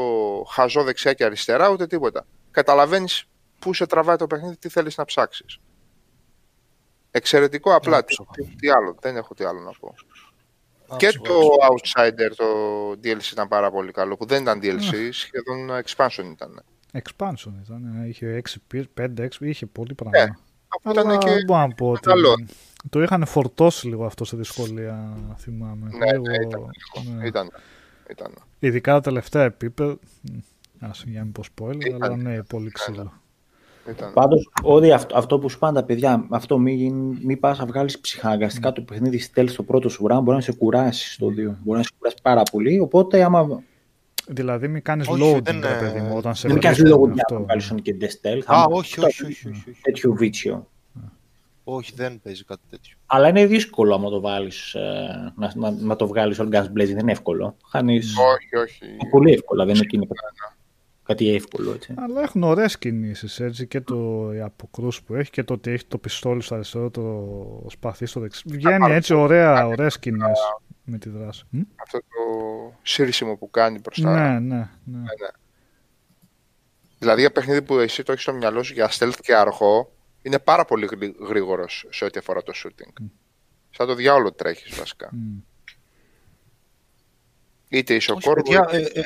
χαζό 0.51 0.83
δεξιά 0.83 1.13
και 1.13 1.25
αριστερά, 1.25 1.69
ούτε 1.71 1.87
τίποτα. 1.87 2.27
Καταλαβαίνεις 2.51 3.25
πού 3.59 3.75
σε 3.75 3.87
τραβάει 3.87 4.17
το 4.17 4.27
παιχνίδι, 4.27 4.57
τι 4.57 4.69
θέλεις 4.69 4.97
να 4.97 5.05
ψάξεις. 5.05 5.59
Εξαιρετικό 7.11 7.75
απλά, 7.75 8.05
τι, 8.05 8.15
Άψογα. 8.19 8.31
τι- 8.33 8.57
τι 8.57 8.69
άλλο, 8.71 8.97
δεν 9.01 9.17
έχω 9.17 9.35
τι 9.35 9.45
άλλο 9.45 9.61
να 9.61 9.71
πω. 9.81 9.95
Α, 10.89 10.97
Και 10.97 11.07
ψω- 11.07 11.25
το 11.25 11.41
Outsider, 11.69 12.31
το 12.37 12.47
DLC 13.03 13.33
ήταν 13.33 13.49
πάρα 13.49 13.71
πολύ 13.71 13.93
καλό, 13.93 14.17
που 14.17 14.27
δεν 14.27 14.43
ήταν 14.43 14.61
DLC, 14.63 15.09
σχεδόν 15.11 15.71
expansion 15.85 16.31
ήταν. 16.33 16.63
Expansion 16.93 17.53
ήταν, 17.65 18.05
είχε 18.09 18.43
6, 18.73 18.83
5, 18.95 19.07
6, 19.19 19.29
είχε 19.41 19.67
πολύ 19.67 19.95
πράγμα. 19.95 20.19
Ε, 20.19 20.39
Αυτό 20.77 21.01
Αλλά 21.01 21.01
ήταν 21.15 21.19
και... 21.19 21.45
μπορώ 21.47 21.61
να 21.61 21.69
πω 21.75 21.91
ότι 21.91 22.01
καλό. 22.01 22.47
το 22.91 23.03
είχαν 23.03 23.27
φορτώσει 23.27 23.89
λίγο 23.89 24.05
αυτό 24.05 24.25
σε 24.25 24.37
δυσκολία, 24.37 25.17
θυμάμαι. 25.39 25.89
Ναι, 25.97 26.11
Λίγο, 26.13 26.23
ναι, 26.23 26.35
ήταν, 26.47 26.61
ναι. 27.17 27.27
ήταν, 27.27 27.51
ήταν. 28.11 28.33
Ειδικά 28.59 28.93
τα 28.93 29.01
τελευταία 29.01 29.43
επίπεδα. 29.45 29.99
Ας 30.81 31.05
για 31.07 31.19
να 31.19 31.25
μην 31.25 31.33
πω 31.33 31.43
spoiler, 31.57 31.85
Ήταν. 31.87 32.03
αλλά 32.03 32.17
ναι, 32.17 32.43
πολύ 32.43 32.71
ξύλο. 32.71 33.13
Ήταν. 33.91 34.13
Πάντως, 34.13 34.49
ό,τι 34.63 34.93
αυτό, 34.93 35.17
αυτό 35.19 35.39
που 35.39 35.49
σου 35.49 35.59
πάνε 35.59 35.81
τα 35.81 35.85
παιδιά, 35.87 36.27
αυτό 36.31 36.59
μην, 36.59 37.19
μην 37.23 37.41
πας 37.41 37.59
να 37.59 37.67
βγάλεις 37.67 37.99
ψυχαναγκαστικά 38.01 38.73
το 38.73 38.81
παιχνίδι 38.81 39.23
stealth 39.35 39.49
στο 39.49 39.63
πρώτο 39.63 39.89
σου 39.89 40.07
round, 40.11 40.21
μπορεί 40.23 40.37
να 40.37 40.43
σε 40.43 40.53
κουράσει 40.53 41.13
στο 41.13 41.27
2. 41.27 41.31
Μπορεί 41.35 41.79
να 41.79 41.83
σε 41.83 41.91
κουράσει 41.99 42.17
πάρα 42.23 42.43
πολύ. 42.43 42.79
Οπότε, 42.79 43.23
άμα 43.23 43.63
Δηλαδή, 44.31 44.69
μην 44.69 44.83
κάνεις 44.83 45.09
Όχι, 45.09 45.23
loading, 45.37 45.43
δεν, 45.43 45.61
ρε 45.61 45.77
ε, 45.77 45.79
παιδί 45.79 46.01
μου, 46.01 46.17
όταν 46.17 46.35
σε 46.35 46.49
δεν 46.49 46.61
κάνεις 46.61 46.79
βρίσκουν 46.79 47.01
λόγο 47.01 47.13
για 47.13 47.23
αυτό. 47.23 47.35
να 47.35 47.41
βγάλει 47.45 47.83
και 47.83 47.95
δεν 47.95 48.09
stealth. 48.09 48.43
Α, 48.47 48.63
άμα- 48.63 48.77
όχι, 48.77 49.01
όχι, 49.01 49.25
όχι, 49.25 49.49
όχι, 49.49 49.71
όχι. 49.71 49.81
Τέτοιο 49.83 50.13
βίτσιο. 50.13 50.69
Όχι, 51.65 51.93
δεν 51.97 52.21
παίζει 52.23 52.45
κάτι 52.45 52.61
τέτοιο. 52.71 52.97
Αλλά 53.07 53.29
είναι 53.29 53.47
δύσκολο 53.47 53.95
άμα 53.95 54.11
το 54.11 54.21
βάλεις 54.21 54.77
να, 55.37 55.53
να, 55.55 55.71
να 55.71 55.97
το 55.97 56.07
βγάλεις 56.07 56.41
all 56.41 56.49
gas 56.55 56.63
blazing. 56.63 56.71
Δεν 56.73 56.99
είναι 56.99 57.13
εύκολο. 57.13 57.57
Χάνεις 57.69 58.17
Όχι, 58.19 58.57
όχι. 58.57 59.09
πολύ 59.11 59.33
εύκολα. 59.33 59.65
Δεν 59.65 59.75
είναι 59.75 59.85
ότι 59.87 59.97
είναι 59.97 60.07
κάτι 61.09 61.35
εύκολο. 61.35 61.73
Έτσι. 61.73 61.95
Αλλά 61.97 62.23
έχουν 62.23 62.43
ωραίες 62.43 62.79
κινήσεις 62.79 63.41
έτσι 63.41 63.67
και 63.67 63.81
το 63.81 64.31
οι 64.35 64.41
αποκρούσει 64.41 65.05
που 65.05 65.15
έχει 65.15 65.31
και 65.31 65.43
το 65.43 65.53
ότι 65.53 65.71
έχει 65.71 65.85
το 65.85 65.99
πιστόλι 65.99 66.43
στο 66.43 66.55
αριστερό, 66.55 66.91
το 66.91 67.67
σπαθί 67.71 68.07
στο 68.07 68.21
δεξί. 68.21 68.43
Βγαίνει 68.47 68.93
έτσι 68.93 69.15
ωραία, 69.15 69.67
ωραίες 69.67 69.93
σκηνέ 69.93 70.31
με 70.85 70.99
τη 70.99 71.09
δράση. 71.09 71.45
Μ; 71.51 71.61
Αυτό 71.77 71.99
το 71.99 72.07
σύρσιμο 72.83 73.37
που 73.37 73.51
κάνει 73.51 73.79
μπροστά. 73.79 74.31
Ναι, 74.31 74.39
ναι, 74.55 74.69
ναι. 74.85 74.99
Δηλαδή 76.99 77.21
για 77.21 77.33
παιχνίδι 77.33 77.63
που 77.63 77.79
εσύ 77.79 78.03
το 78.03 78.13
έχεις 78.13 78.25
στο 78.25 78.33
μυαλό 78.33 78.63
σου 78.63 78.73
για 78.73 78.91
stealth 78.91 79.19
και 79.23 79.35
αργό, 79.35 79.93
είναι 80.23 80.39
πάρα 80.39 80.65
πολύ 80.65 80.89
γρή- 80.91 81.17
γρήγορος 81.29 81.87
σε 81.91 82.05
ό,τι 82.05 82.19
αφορά 82.19 82.43
το 82.43 82.53
shooting. 82.57 83.05
Σαν 83.71 83.87
το 83.87 83.95
διάολο 83.95 84.33
τρέχεις 84.33 84.79
βασικά. 84.79 85.11
Μμ. 87.71 87.79
Είτε 87.79 87.95
είσαι 87.95 88.13
ο 88.13 88.15
Όχι, 88.15 88.29
Corvo, 88.31 88.35
παιδιά, 88.35 88.69
είτε 88.73 89.01
ε, 89.01 89.03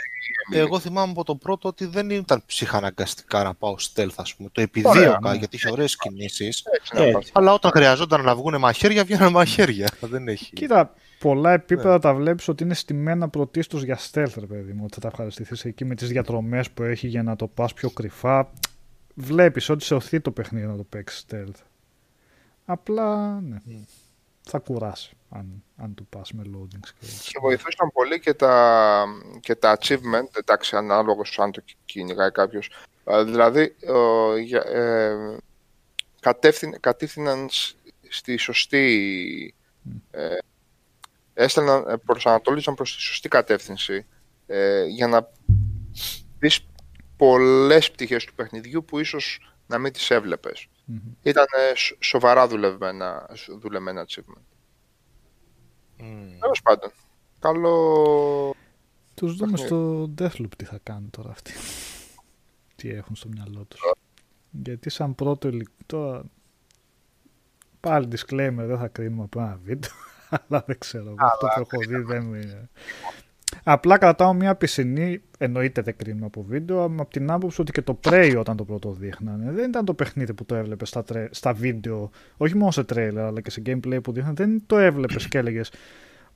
ε, 0.52 0.58
εγώ 0.58 0.78
θυμάμαι 0.78 1.10
από 1.10 1.24
το 1.24 1.34
πρώτο 1.34 1.68
ότι 1.68 1.86
δεν 1.86 2.10
ήταν 2.10 2.42
ψυχαναγκαστικά 2.46 3.42
να 3.42 3.54
πάω 3.54 3.74
stealth, 3.78 4.14
ας 4.16 4.34
πούμε. 4.34 4.48
Το 4.52 4.60
επιδίωκα 4.60 5.34
γιατί 5.34 5.56
είχε 5.56 5.70
ωραίες 5.70 5.96
κινήσεις. 5.96 6.64
έτσι 6.76 6.96
να 6.96 7.02
Ε, 7.02 7.10
πας. 7.10 7.30
Αλλά 7.32 7.52
όταν 7.52 7.70
χρειαζόταν 7.70 8.22
να 8.22 8.34
βγουν 8.34 8.58
μαχαίρια, 8.58 9.04
βγαίνουν 9.04 9.30
μαχαίρια. 9.32 9.88
Δεν 10.00 10.28
έχει. 10.28 10.52
Κοίτα, 10.52 10.94
πολλά 11.18 11.52
επίπεδα 11.52 11.98
τα 11.98 12.14
βλέπεις 12.14 12.48
ότι 12.48 12.62
είναι 12.62 12.74
στημένα 12.74 13.28
πρωτίστως 13.28 13.82
για 13.82 13.98
stealth, 13.98 14.34
ρε 14.38 14.46
παιδί 14.46 14.72
μου. 14.72 14.82
Ότι 14.84 14.94
θα 14.94 15.00
τα 15.00 15.08
ευχαριστηθείς 15.08 15.64
εκεί 15.64 15.84
με 15.84 15.94
τις 15.94 16.08
διαδρομέ 16.08 16.64
που 16.74 16.82
έχει 16.82 17.06
για 17.06 17.22
να 17.22 17.36
το 17.36 17.46
πας 17.46 17.74
πιο 17.74 17.90
κρυφά. 17.90 18.50
Βλέπεις 19.14 19.68
ότι 19.68 19.84
σε 19.84 19.94
οθεί 19.94 20.20
το 20.20 20.30
παιχνίδι 20.30 20.66
να 20.66 20.76
το 20.76 20.82
παίξεις 20.82 21.26
stealth. 21.30 21.60
Απλά, 22.64 23.40
ναι. 23.40 23.56
Θα 24.44 24.58
κουράσει 24.58 25.16
αν, 25.30 25.62
αν 25.76 25.94
του 25.94 26.06
πας 26.06 26.32
με 26.32 26.42
loadings 26.46 26.88
και 26.98 27.06
έτσι. 27.06 27.30
Και 27.30 27.38
βοηθούσαν 27.40 27.90
πολύ 27.92 28.20
και 28.20 28.34
τα, 28.34 29.04
και 29.40 29.54
τα 29.54 29.78
achievement, 29.80 30.36
εντάξει, 30.36 30.76
ανάλογος 30.76 31.38
αν 31.38 31.52
το 31.52 31.62
κυνηγάει 31.84 32.30
κάποιος. 32.30 32.70
Ε, 33.04 33.24
Δηλαδή, 33.24 33.76
ε, 33.80 34.38
για- 34.38 34.64
ε, 34.66 35.36
κατεύθυν- 36.20 36.80
κατεύθυναν 36.80 37.48
σ- 37.50 37.76
στη 38.08 38.36
σωστή... 38.36 39.54
Ε, 40.10 40.36
έστελναν, 41.34 41.88
ε, 41.88 41.96
προσανατολίζαν 41.96 42.74
προς 42.74 42.94
τη 42.96 43.00
σωστή 43.02 43.28
κατεύθυνση 43.28 44.06
ε, 44.46 44.84
για 44.84 45.06
να 45.06 45.28
δεις 46.38 46.66
πολλές 47.16 47.90
πτυχές 47.90 48.24
του 48.24 48.34
παιχνιδιού 48.34 48.84
που 48.84 48.98
ίσως 48.98 49.52
να 49.66 49.78
μην 49.78 49.92
τις 49.92 50.10
έβλεπες. 50.10 50.66
Μμμ. 50.84 50.98
Ήταν 51.22 51.44
ε, 51.70 51.74
σ- 51.74 51.96
σοβαρά 52.04 52.48
δουλευμένα, 52.48 53.28
δουλεμένα 53.60 54.06
achievement. 54.08 54.42
Μμ. 55.98 56.38
Τέλος 56.40 56.62
πάντων. 56.62 56.90
Καλό. 57.38 58.54
Τους 59.14 59.36
δούμε 59.36 59.50
Παιχνίδι. 59.50 59.66
στο 59.66 60.10
Deathloop 60.18 60.54
τι 60.56 60.64
θα 60.64 60.78
κάνουν 60.82 61.10
τώρα 61.10 61.30
αυτοί. 61.30 61.52
τι 62.76 62.88
έχουν 62.90 63.16
στο 63.16 63.28
μυαλό 63.28 63.64
τους. 63.64 63.80
Γιατί 64.50 64.90
σαν 64.90 65.14
πρώτο 65.14 65.48
υλικό. 65.48 65.72
Τώρα... 65.86 66.24
Πάλι 67.80 68.08
disclaimer, 68.10 68.54
δεν 68.56 68.78
θα 68.78 68.88
κρίνουμε 68.88 69.22
από 69.22 69.40
ένα 69.40 69.58
βίντεο. 69.62 69.90
Αλλά 70.48 70.64
δεν 70.66 70.78
ξέρω. 70.78 71.14
αυτό 71.18 71.46
που 71.46 71.60
έχω 71.60 71.78
δει 71.88 71.96
δεν 71.96 72.24
με. 72.24 72.68
Απλά 73.64 73.98
κρατάω 73.98 74.34
μια 74.34 74.54
πισινή, 74.54 75.22
εννοείται 75.38 75.82
δεν 75.82 75.96
κρίνουμε 75.96 76.26
από 76.26 76.42
βίντεο, 76.42 76.84
από 76.84 77.10
την 77.10 77.30
άποψη 77.30 77.60
ότι 77.60 77.72
και 77.72 77.82
το 77.82 77.98
Prey 78.04 78.34
όταν 78.38 78.56
το 78.56 78.64
πρώτο 78.64 78.92
δείχνανε, 78.92 79.52
δεν 79.52 79.68
ήταν 79.68 79.84
το 79.84 79.94
παιχνίδι 79.94 80.34
που 80.34 80.44
το 80.44 80.54
έβλεπες 80.54 80.88
στα, 80.88 81.04
τρε- 81.04 81.34
στα 81.34 81.52
βίντεο, 81.52 82.10
όχι 82.36 82.56
μόνο 82.56 82.70
σε 82.70 82.84
τρέιλερ 82.84 83.24
αλλά 83.24 83.40
και 83.40 83.50
σε 83.50 83.62
gameplay 83.66 83.98
που 84.02 84.12
δείχνανε, 84.12 84.34
δεν 84.34 84.62
το 84.66 84.78
έβλεπες 84.78 85.28
και 85.28 85.38
έλεγες 85.38 85.72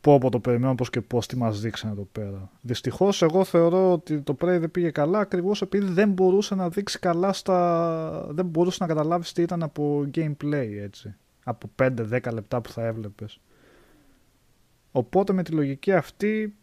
πω 0.00 0.18
πω 0.18 0.30
το 0.30 0.40
περιμένω 0.40 0.74
πώς 0.74 0.90
και 0.90 1.00
πώς 1.00 1.26
τι 1.26 1.36
μας 1.36 1.60
δείξανε 1.60 1.92
εδώ 1.92 2.08
πέρα. 2.12 2.50
Δυστυχώς 2.60 3.22
εγώ 3.22 3.44
θεωρώ 3.44 3.92
ότι 3.92 4.20
το 4.20 4.36
Prey 4.40 4.56
δεν 4.58 4.70
πήγε 4.70 4.90
καλά 4.90 5.18
ακριβώς 5.18 5.62
επειδή 5.62 5.92
δεν 5.92 6.10
μπορούσε 6.10 6.55
να 6.55 6.68
δείξει 6.68 6.98
καλά 6.98 7.32
στα... 7.32 8.26
δεν 8.30 8.46
μπορούσε 8.46 8.76
να 8.80 8.86
καταλάβεις 8.86 9.32
τι 9.32 9.42
ήταν 9.42 9.62
από 9.62 10.10
gameplay 10.14 10.68
έτσι. 10.82 11.14
Από 11.44 11.70
5-10 11.82 12.32
λεπτά 12.32 12.60
που 12.60 12.70
θα 12.70 12.86
έβλεπες. 12.86 13.40
Οπότε 14.92 15.32
με 15.32 15.42
τη 15.42 15.52
λογική 15.52 15.92
αυτή 15.92 16.55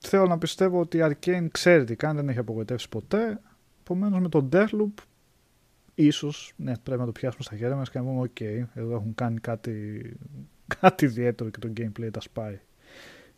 θέλω 0.00 0.26
να 0.26 0.38
πιστεύω 0.38 0.80
ότι 0.80 0.96
η 0.96 1.00
Arcane 1.04 1.46
ξέρει 1.52 1.84
τι 1.84 1.96
κάνει, 1.96 2.16
δεν 2.16 2.28
έχει 2.28 2.38
απογοητεύσει 2.38 2.88
ποτέ. 2.88 3.40
Επομένως 3.80 4.20
με 4.20 4.28
τον 4.28 4.48
Deathloop 4.52 5.02
ίσως, 5.94 6.52
ναι, 6.56 6.78
πρέπει 6.78 7.00
να 7.00 7.06
το 7.06 7.12
πιάσουμε 7.12 7.42
στα 7.42 7.56
χέρια 7.56 7.76
μας 7.76 7.90
και 7.90 7.98
να 7.98 8.04
πούμε 8.04 8.20
οκ, 8.20 8.40
εδώ 8.74 8.94
έχουν 8.94 9.14
κάνει 9.14 9.38
κάτι, 9.40 10.02
κάτι 10.80 11.04
ιδιαίτερο 11.04 11.50
και 11.50 11.58
το 11.58 11.72
gameplay 11.76 12.08
τα 12.12 12.20
σπάει. 12.20 12.60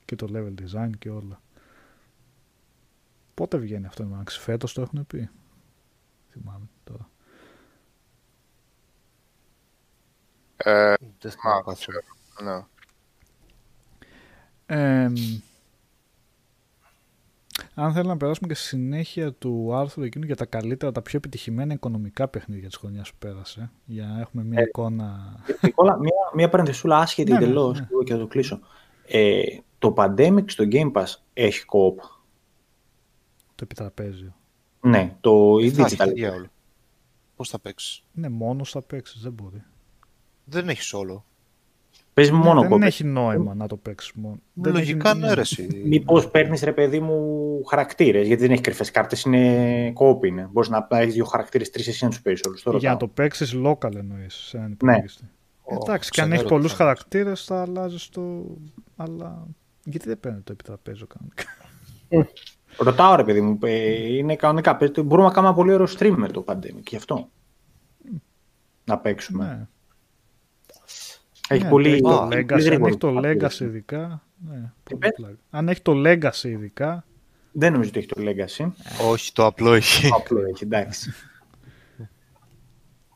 Και 0.04 0.16
το 0.16 0.28
level 0.34 0.54
design 0.62 0.90
και 0.98 1.10
όλα. 1.10 1.42
Πότε 3.34 3.56
βγαίνει 3.56 3.86
αυτό, 3.86 4.08
Max, 4.12 4.28
φέτος 4.28 4.72
το 4.72 4.82
έχουν 4.82 5.06
πει; 5.06 5.30
Θυμάμαι 6.30 6.68
τώρα. 6.84 7.10
Ε, 10.56 10.94
Δεν 11.20 11.30
θυμάμαι 11.32 11.62
μα, 11.66 11.74
καθόλου. 11.74 11.98
ναι. 12.42 12.64
Εμ, 17.74 17.84
αν 17.84 17.92
θέλω 17.92 18.08
να 18.08 18.16
περάσουμε 18.16 18.48
και 18.48 18.54
στη 18.54 18.66
συνέχεια 18.66 19.32
του 19.32 19.74
άρθρου 19.74 20.02
εκείνου 20.02 20.24
για 20.24 20.36
τα 20.36 20.44
καλύτερα, 20.44 20.92
τα 20.92 21.02
πιο 21.02 21.16
επιτυχημένα 21.16 21.72
οικονομικά 21.72 22.28
παιχνίδια 22.28 22.68
της 22.68 22.76
χρονιάς 22.76 23.10
που 23.10 23.16
πέρασε, 23.18 23.70
για 23.84 24.06
να 24.06 24.20
έχουμε 24.20 24.44
μια 24.44 24.60
Ε, 24.60 24.62
εικόνα... 24.62 25.36
Νικόλα, 25.60 25.98
μία, 25.98 26.12
μία 26.34 26.48
παρενθεσούλα 26.48 26.98
άσχετη 26.98 27.32
Ναι, 27.32 27.38
ναι, 27.38 27.44
εντελώς 27.44 27.80
ναι. 27.80 27.86
και 28.04 28.12
θα 28.12 28.18
το 28.18 28.26
κλείσω. 28.26 28.60
Ε, 29.06 29.42
το 29.78 29.94
Pandemic 29.96 30.44
στο 30.46 30.64
Game 30.72 30.92
Pass 30.92 31.04
έχει 31.32 31.64
co-op. 31.72 31.94
το 33.54 33.62
επιτραπέζιο. 33.62 34.34
Ναι, 34.80 35.16
το 35.20 35.56
Δεν 35.60 35.72
θα 35.72 35.84
έχει, 35.84 35.96
digital. 35.98 36.04
τι 36.06 36.12
διάολο. 36.12 36.46
Πώς 37.36 37.48
θα 37.48 37.58
παίξεις; 37.58 38.04
Ναι, 38.12 38.28
μόνος 38.28 38.70
θα 38.70 38.82
παίξεις, 38.82 39.22
δεν 39.22 39.32
μπορεί. 39.32 39.62
Δεν 40.44 40.68
έχεις 40.68 40.92
όλο. 40.92 41.24
Παίζει 42.14 42.32
μόνο 42.32 42.60
Ναι, 42.60 42.66
co-op. 42.66 42.70
δεν 42.70 42.82
έχει 42.82 43.04
νόημα 43.04 43.54
να 43.54 43.66
το 43.66 43.76
παίξει 43.76 44.12
μόνο. 44.14 44.36
Δεν 44.52 44.72
Λογικά 44.72 45.10
έχει- 45.10 45.18
ναι, 45.18 45.32
ρε, 45.34 45.40
εσύ. 45.40 45.82
Μήπως 45.84 46.30
παίρνεις 46.30 46.62
ρε 46.62 46.72
παιδί 46.72 47.00
μου 47.00 47.62
χαρακτήρες, 47.64 48.26
γιατί 48.26 48.42
δεν 48.42 48.50
έχει 48.50 48.60
κρυφές 48.60 48.90
κάρτες, 48.90 49.22
είναι 49.22 49.92
co-op 49.96 50.24
είναι. 50.26 50.48
Μπορείς 50.52 50.68
να 50.68 50.86
έχεις 50.90 51.14
δύο 51.14 51.24
χαρακτήρες, 51.24 51.70
τρεις 51.70 51.88
εσύ 51.88 52.04
να 52.04 52.10
τους 52.10 52.22
παίζεις 52.22 52.44
όλους. 52.44 52.80
Για 52.80 52.90
να 52.90 52.96
το 52.96 53.08
παίξεις 53.08 53.54
local 53.64 53.94
εννοείς 53.96 54.34
σε 54.34 54.56
έναν 54.56 54.68
Ναι. 54.68 54.74
υπολογιστή. 54.74 55.24
Ω, 55.62 55.74
Εντάξει, 55.74 56.10
και 56.10 56.20
αν 56.20 56.26
έχεις 56.32 56.38
ξενέρωτα 56.42 56.48
πολλούς 56.48 56.70
θα 56.70 56.76
χαρακτήρες 56.76 57.44
θα 57.44 57.60
αλλάζεις 57.60 58.08
το. 58.08 58.44
Αλλά. 58.96 59.46
Γιατί 59.84 60.08
δεν 60.08 60.20
παίρνει 60.20 60.40
το 60.40 60.52
επιτραπέζιο 60.52 61.06
κανονικά; 61.06 61.44
Ρωτάω 62.86 63.14
ρε 63.14 63.24
παιδί 63.24 63.40
μου, 63.40 63.58
ε, 63.62 64.16
είναι 64.16 64.36
κανονικά. 64.36 64.76
παίζει- 64.76 65.00
Μπορούμε 65.02 65.26
να 65.28 65.32
κάνουμε 65.34 65.52
ένα 65.52 65.62
πολύ 65.62 65.72
ωραίο 65.72 65.86
stream 65.98 66.14
με 66.16 66.28
το 66.28 66.44
Pandemic, 66.48 66.82
γι' 66.88 66.96
αυτό. 66.96 67.28
Να 68.84 68.98
παίξουμε. 68.98 69.68
Ναι. 71.52 71.56
Έχει 71.56 71.64
Ναι, 71.64 71.70
πολύ, 71.70 71.90
έχει 71.92 72.00
το 72.02 72.26
πολύ 72.30 72.46
Legacy, 72.48 72.52
αν 72.52 72.60
γρήγορο 72.60 72.86
έχει 72.88 72.96
το 72.98 73.12
χαρακτήρα. 73.12 73.48
Legacy 73.50 73.60
ειδικά. 73.60 74.22
Ναι, 74.50 74.72
πολύ 74.84 74.98
πες; 75.00 75.10
πλάκα. 75.16 75.36
Αν 75.50 75.68
έχει 75.68 75.80
το 75.82 75.92
Legacy 76.06 76.44
ειδικά. 76.44 77.04
Δεν 77.52 77.72
νομίζω 77.72 77.88
ότι 77.88 77.98
έχει 77.98 78.08
το 78.08 78.16
Legacy. 78.18 78.70
Όχι, 79.10 79.32
το 79.32 79.46
απλό 79.46 79.72
έχει. 79.72 80.08
Απλό 80.14 80.40
έχει, 80.52 80.64
εντάξει. 80.64 81.12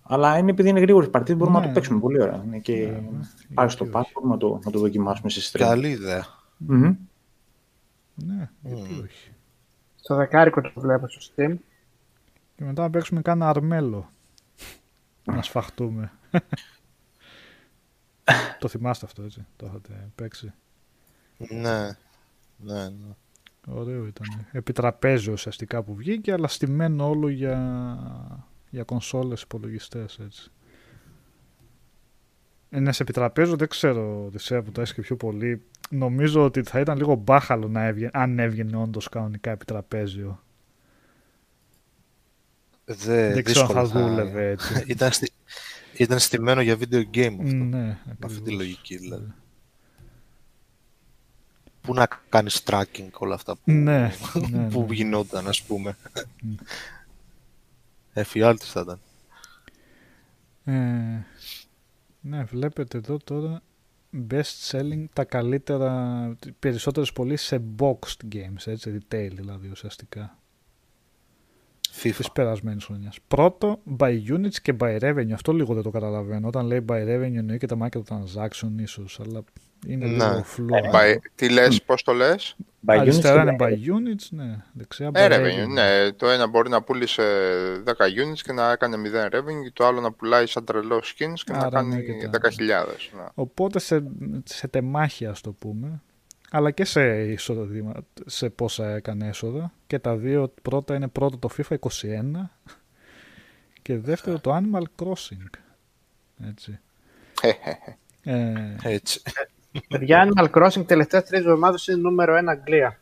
Αλλά 0.08 0.38
είναι 0.38 0.50
επειδή 0.50 0.68
είναι 0.68 0.80
γρήγορες 0.80 1.10
παρτίδες, 1.10 1.38
μπορούμε 1.38 1.58
Ναι. 1.58 1.66
να 1.66 1.72
το 1.72 1.78
παίξουμε 1.78 2.00
πολύ 2.00 2.22
ωραία. 2.22 2.42
Είναι 2.46 2.58
και 2.58 2.72
Ναι, 2.72 3.02
πάει 3.54 3.68
στο 3.68 3.84
γιατί 3.84 3.98
pass, 3.98 4.02
όχι. 4.02 4.12
μπορούμε 4.14 4.32
να 4.32 4.38
το, 4.40 4.60
να 4.64 4.70
το 4.70 4.78
δοκιμάσουμε 4.78 5.30
σε 5.30 5.50
stream. 5.52 5.58
Καλή 5.60 5.88
ιδέα. 5.88 6.26
Μμμ. 6.56 6.94
Ναι, 8.14 8.50
γιατί 8.62 8.90
Μμμ. 8.90 9.00
όχι. 9.02 9.30
Στο 9.96 10.14
δεκάρικο 10.14 10.60
το 10.60 10.72
βλέπω 10.76 11.08
στο 11.08 11.32
Steam. 11.36 11.54
Και 12.56 12.64
μετά 12.64 12.82
να 12.82 12.90
παίξουμε 12.90 13.22
κάνα 13.22 13.48
αρμέλο. 13.48 14.10
να 15.24 15.42
σφαχτούμε. 15.42 16.12
Το 18.58 18.68
θυμάστε 18.68 19.06
αυτό 19.06 19.22
έτσι. 19.22 19.46
Το 19.56 19.66
είχατε 19.66 20.10
παίξει. 20.14 20.52
Ναι. 21.38 21.96
Ναι, 22.56 22.88
ναι. 22.88 23.14
Ωραίο 23.66 24.06
ήταν. 24.06 24.46
Επιτραπέζιο 24.52 25.32
ουσιαστικά 25.32 25.82
που 25.82 25.94
βγήκε, 25.94 26.32
αλλά 26.32 26.48
στημένο 26.48 27.08
όλο 27.08 27.28
για, 27.28 28.46
για 28.70 28.82
κονσόλες 28.82 29.42
υπολογιστές 29.42 30.18
έτσι. 30.18 30.50
Είναι 32.70 32.92
σε 32.92 33.02
επιτραπέζιο, 33.02 33.56
δεν 33.56 33.68
ξέρω 33.68 34.28
τι 34.32 34.38
σε 34.38 34.62
που 34.62 34.72
το 34.72 34.82
και 34.82 35.00
πιο 35.00 35.16
πολύ. 35.16 35.62
Νομίζω 35.90 36.44
ότι 36.44 36.62
θα 36.62 36.80
ήταν 36.80 36.96
λίγο 36.96 37.14
μπάχαλο 37.14 37.68
να 37.68 37.84
έβγαινε, 37.84 38.10
αν 38.12 38.38
έβγαινε 38.38 38.76
όντως 38.76 39.08
κανονικά 39.08 39.50
επιτραπέζιο. 39.50 40.40
Δε, 42.84 43.32
δεν 43.32 43.44
ξέρω 43.44 43.66
αν 43.66 43.72
θα 43.72 43.82
δύσκολα 43.82 44.06
δούλευε 44.06 44.50
έτσι. 44.50 44.84
ήταν, 44.92 45.12
στη... 45.12 45.32
ήταν 46.02 46.18
στημένο 46.18 46.60
για 46.60 46.78
video 46.78 47.02
game 47.14 47.36
αυτό. 47.40 47.54
ναι, 47.56 47.78
Με 47.78 47.98
αυτή 48.04 48.28
τη 48.28 48.40
ακριβώς. 48.40 48.52
λογική 48.52 48.96
δηλαδή. 48.96 49.32
Πού 51.80 51.94
να 51.94 52.08
κάνεις 52.28 52.62
tracking 52.66 53.08
όλα 53.18 53.34
αυτά 53.34 53.56
που, 53.56 53.70
Ναι, 53.72 54.10
ναι, 54.50 54.68
που 54.70 54.86
ναι. 54.88 54.94
γινόταν, 54.94 55.48
ας 55.48 55.62
πούμε. 55.62 55.96
Εφιάλτης 58.12 58.70
θα 58.70 58.80
ήταν. 58.80 59.00
Ε, 60.64 61.24
ναι, 62.20 62.44
βλέπετε 62.44 62.98
εδώ 62.98 63.16
τώρα 63.24 63.62
best 64.30 64.70
selling 64.70 65.04
τα 65.12 65.24
καλύτερα, 65.24 66.36
περισσότερες 66.58 67.12
πωλήσει 67.12 67.44
σε 67.46 67.62
boxed 67.78 68.34
games, 68.34 68.64
έτσι, 68.66 68.98
retail 68.98 69.30
δηλαδή 69.32 69.68
ουσιαστικά. 69.68 70.38
FIFA. 72.02 72.14
Τη 72.16 72.28
περασμένης 72.32 72.84
χρονιάς. 72.84 73.18
Πρώτο, 73.28 73.78
by 73.98 74.18
units 74.30 74.54
και 74.62 74.74
by 74.80 74.98
revenue. 75.00 75.30
Αυτό 75.32 75.52
λίγο 75.52 75.74
δεν 75.74 75.82
το 75.82 75.90
καταλαβαίνω. 75.90 76.46
Όταν 76.48 76.66
λέει 76.66 76.84
by 76.88 76.92
revenue 77.06 77.34
εννοεί 77.36 77.58
και 77.58 77.66
τα 77.66 77.76
microtransaction 77.80 78.68
ίσως, 78.76 79.20
αλλά 79.26 79.42
είναι 79.86 80.06
Ναι. 80.06 80.12
λίγο 80.12 80.42
φλού. 80.44 80.68
By- 80.92 81.16
τι 81.34 81.48
λες, 81.48 81.82
πώς 81.82 82.02
το 82.02 82.12
λες; 82.12 82.56
By 82.86 82.96
Αριστερά 82.98 83.42
units 83.42 83.46
είναι 83.46 83.56
και 83.56 83.64
by 83.64 83.92
units, 83.94 84.26
ναι. 84.30 84.56
Δεξιά 84.72 85.08
by 85.10 85.14
Ε, 85.14 85.26
revenue. 85.28 85.64
revenue, 85.64 85.68
ναι. 85.72 86.12
Το 86.16 86.28
ένα 86.28 86.46
μπορεί 86.46 86.68
να 86.68 86.82
πούλησε 86.82 87.22
10 87.84 88.04
units 88.06 88.38
και 88.42 88.52
να 88.52 88.72
έκανε 88.72 88.96
0 88.96 89.26
revenue, 89.36 89.70
το 89.72 89.86
άλλο 89.86 90.00
να 90.00 90.12
πουλάει 90.12 90.46
σαν 90.46 90.64
τρελό 90.64 90.98
skins 90.98 91.38
και 91.44 91.52
να 91.52 91.58
Άρα, 91.58 91.68
κάνει 91.70 91.94
ναι, 91.94 92.00
και 92.00 92.28
τα- 92.28 92.30
10.000. 92.30 93.10
Ναι. 93.16 93.24
Οπότε 93.34 93.78
σε, 93.78 94.02
σε 94.44 94.68
τεμάχια, 94.68 95.30
ας 95.30 95.40
το 95.40 95.52
πούμε, 95.52 96.02
αλλά 96.50 96.70
και 96.70 96.84
σε, 96.84 97.22
εισοδήμα, 97.30 97.92
σε 98.26 98.50
πόσα 98.50 98.88
έκανε 98.88 99.26
έσοδα. 99.28 99.72
Και 99.86 99.98
τα 99.98 100.16
δύο 100.16 100.54
πρώτα 100.62 100.94
είναι 100.94 101.08
πρώτο 101.08 101.36
το 101.38 101.48
FIFA 101.56 101.76
21 101.78 102.48
και 103.82 103.98
δεύτερο 103.98 104.38
το 104.38 104.56
Animal 104.56 104.82
Crossing. 105.04 105.50
Έτσι. 106.44 106.80
Ε, 108.22 108.76
Έτσι. 108.82 109.22
Παιδιά, 109.88 110.28
Animal 110.28 110.50
Crossing 110.50 110.86
τελευταίες 110.86 111.22
τρεις 111.24 111.40
εβδομάδες 111.40 111.86
είναι 111.86 111.96
νούμερο 112.00 112.36
ένα 112.36 112.50
Αγγλία. 112.52 113.00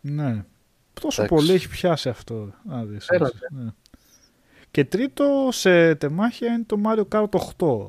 ναι. 0.00 0.44
Τόσο 1.00 1.22
Εντάξει. 1.22 1.44
πολύ 1.44 1.56
έχει 1.56 1.68
πιάσει 1.68 2.08
αυτό. 2.08 2.54
Να 2.64 2.84
δεις, 2.84 3.08
Έλατε. 3.08 3.36
έτσι, 3.36 3.62
ναι. 3.64 3.70
Και 4.70 4.84
τρίτο 4.84 5.48
σε 5.52 5.94
τεμάχια 5.94 6.52
είναι 6.52 6.64
το 6.66 6.76
Mario 6.84 7.04
Kart 7.08 7.28
8. 7.58 7.86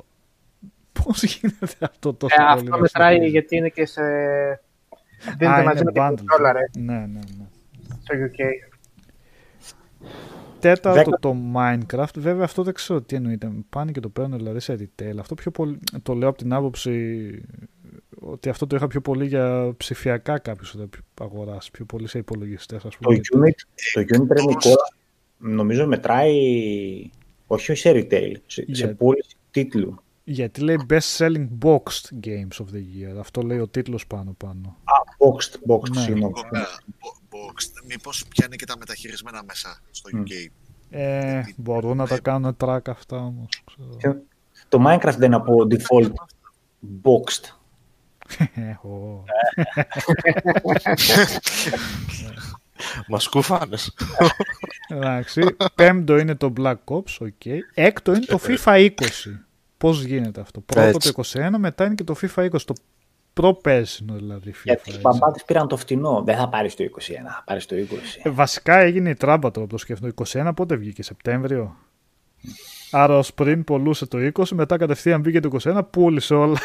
Πώς 1.04 1.22
γίνεται 1.22 1.76
αυτό 1.80 2.14
τόσο 2.14 2.34
Ε, 2.38 2.44
πολύ 2.44 2.58
αυτό 2.58 2.70
να 2.70 2.78
μετράει 2.78 3.12
στηρίζει; 3.14 3.30
γιατί 3.32 3.56
είναι 3.56 3.68
και 3.68 3.86
σε... 3.86 4.00
Α, 4.02 5.34
Δίνεται 5.38 5.62
μαζί 5.62 5.80
είναι 5.80 5.84
με 5.84 5.92
την 5.92 6.02
bundle. 6.02 6.14
κονσόλα, 6.26 6.52
ρε, 6.52 6.64
Ναι, 6.78 6.98
ναι, 6.98 7.06
ναι. 7.06 7.46
στο 8.02 8.14
UK. 8.14 8.40
Τέταρτο 10.60 10.92
Δέκα- 10.92 11.18
το 11.20 11.36
Minecraft. 11.54 12.14
Βέβαια 12.16 12.44
αυτό 12.44 12.62
δεν 12.62 12.74
ξέρω 12.74 13.02
τι 13.02 13.16
εννοείται. 13.16 13.50
Πάνε 13.68 13.90
και 13.92 14.00
το 14.00 14.08
παίρνουν 14.08 14.36
δηλαδή 14.38 14.60
σε 14.60 14.74
retail. 14.80 15.16
Αυτό 15.18 15.34
πιο 15.34 15.50
πολύ 15.50 15.78
το 16.02 16.14
λέω 16.14 16.28
από 16.28 16.38
την 16.38 16.52
άποψη 16.52 17.30
ότι 18.20 18.48
αυτό 18.48 18.66
το 18.66 18.76
είχα 18.76 18.86
πιο 18.86 19.00
πολύ 19.00 19.26
για 19.26 19.74
ψηφιακά 19.76 20.38
κάποιο 20.38 20.66
θα 21.14 21.24
αγοράσει. 21.24 21.70
Πιο 21.70 21.84
πολύ 21.84 22.08
σε 22.08 22.18
υπολογιστές, 22.18 22.84
ας 22.84 22.96
Το 22.98 22.98
πούμε. 23.00 23.16
unit, 23.16 23.52
το 23.94 24.00
unit 24.00 24.26
ρε 24.28 24.42
Νικόλα, 24.44 24.76
νομίζω 25.38 25.86
μετράει 25.86 26.34
όχι 27.46 27.74
σε 27.74 27.90
retail, 27.94 28.32
σε, 28.46 28.60
σε 28.62 28.64
Για- 28.66 28.94
πώληση 28.94 29.36
τίτλου. 29.50 30.02
Γιατί 30.30 30.60
λέει 30.60 30.76
best 30.90 31.16
selling 31.16 31.48
boxed 31.64 32.26
games 32.26 32.56
of 32.64 32.66
the 32.74 32.82
year. 32.94 33.18
Αυτό 33.20 33.42
λέει 33.42 33.58
ο 33.58 33.68
τίτλος 33.68 34.06
πάνω 34.06 34.32
πάνω. 34.36 34.76
Α, 34.84 34.92
boxed, 35.18 35.72
boxed, 35.74 35.90
Ναι. 35.94 36.00
συγγνώμη. 36.00 36.32
Ωραία. 36.52 36.66
Bo- 37.00 37.34
Boxed. 37.36 37.82
Μήπως 37.88 38.24
πιάνει 38.28 38.56
και 38.56 38.66
τα 38.66 38.76
μεταχειρισμένα 38.78 39.42
μέσα 39.46 39.80
στο 39.90 40.10
Μμ. 40.12 40.22
UK. 40.22 40.50
Ε, 40.90 41.42
μπορούν 41.56 41.96
να 41.96 42.06
τα 42.06 42.18
κάνουν 42.20 42.56
track 42.60 42.88
αυτά 42.88 43.16
όμως. 43.16 43.48
ξέρω. 43.98 44.20
Το 44.68 44.84
Minecraft 44.86 45.14
δεν 45.18 45.22
είναι 45.32 45.36
από 45.36 45.54
default 45.70 46.10
boxed. 47.02 47.44
Ε, 48.54 48.70
ω. 48.88 49.24
Μας 53.08 53.22
κούφανες. 53.22 53.94
Εντάξει. 54.88 55.56
Πέμπτο 55.74 56.18
είναι 56.18 56.34
το 56.34 56.52
Black 56.56 56.76
Ops, 56.84 57.16
OK. 57.20 57.44
Έκτο 57.74 58.14
είναι 58.14 58.24
το 58.24 58.38
FIFA 58.46 58.90
20. 58.90 58.92
Πώς 59.78 60.02
γίνεται 60.02 60.40
αυτό; 60.40 60.60
Πρώτο 60.60 60.86
Έτσι. 60.86 61.12
το 61.12 61.22
21, 61.34 61.50
μετά 61.58 61.84
είναι 61.84 61.94
και 61.94 62.04
το 62.04 62.14
FIFA 62.20 62.50
20. 62.50 62.60
Το 62.64 62.74
προπέρσινο 63.32 64.14
δηλαδή 64.14 64.50
FIFA. 64.50 64.62
Γιατί 64.64 64.90
οι 64.90 64.92
έτσι. 64.92 65.00
μπαμπάδες 65.00 65.44
πήραν 65.44 65.68
το 65.68 65.76
φτηνό. 65.76 66.22
Δεν 66.24 66.36
θα 66.36 66.48
πάρεις 66.48 66.74
το 66.74 66.84
21, 66.84 66.88
θα 67.24 67.42
πάρεις 67.46 67.66
το 67.66 67.76
20. 67.76 67.80
Ε, 68.22 68.30
βασικά 68.30 68.78
έγινε 68.78 69.10
η 69.10 69.14
τράμπα 69.14 69.50
τώρα 69.50 69.66
που 69.66 69.72
το 69.72 69.78
σκέφτομαι. 69.78 70.12
Το 70.12 70.24
21 70.26 70.50
πότε 70.56 70.76
βγήκε, 70.76 71.02
Σεπτέμβριο; 71.02 71.76
Άρα 72.90 73.18
ως 73.18 73.34
πριν 73.34 73.64
πολλούσε 73.64 74.06
το 74.06 74.30
20, 74.34 74.48
μετά 74.48 74.76
κατευθείαν 74.76 75.20
μπήκε 75.20 75.40
το 75.40 75.56
21, 75.64 75.80
πούλησε 75.90 76.34
όλα. 76.34 76.58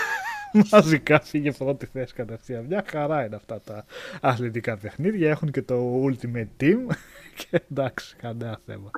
Μαζικά 0.72 1.20
φύγε 1.20 1.52
πρώτη 1.52 1.86
θέση 1.86 2.14
κατευθείαν. 2.14 2.66
Μια 2.66 2.84
χαρά 2.88 3.26
είναι 3.26 3.36
αυτά 3.36 3.62
τα 3.62 3.86
αθλητικά 4.22 4.78
παιχνίδια. 4.78 5.30
Έχουν 5.30 5.52
και 5.52 5.62
το 5.62 6.04
Ultimate 6.06 6.64
Team. 6.64 6.78
και 7.50 7.62
εντάξει, 7.72 8.16
κανένα 8.16 8.60
θέμα. 8.66 8.90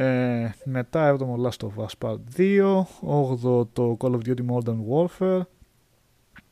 Ε, 0.00 0.50
μετά 0.64 1.16
7ο 1.18 1.46
Last 1.46 1.66
of 1.66 1.84
Us 1.84 2.08
Part 2.08 2.18
2, 2.36 2.82
8ο 3.00 3.66
το 3.72 3.96
Call 4.00 4.10
of 4.10 4.20
Duty 4.26 4.46
Modern 4.50 4.78
Warfare, 4.90 5.40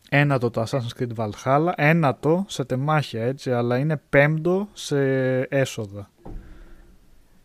ένατο 0.09 0.51
το 0.51 0.63
Assassin's 0.63 1.01
Creed 1.01 1.15
Valhalla, 1.17 1.73
ένατο 1.77 2.45
σε 2.49 2.65
τεμάχια 2.65 3.23
έτσι, 3.23 3.53
αλλά 3.53 3.79
είναι 3.79 4.01
πέμπτο 4.09 4.69
σε 4.73 4.99
έσοδα. 5.41 6.11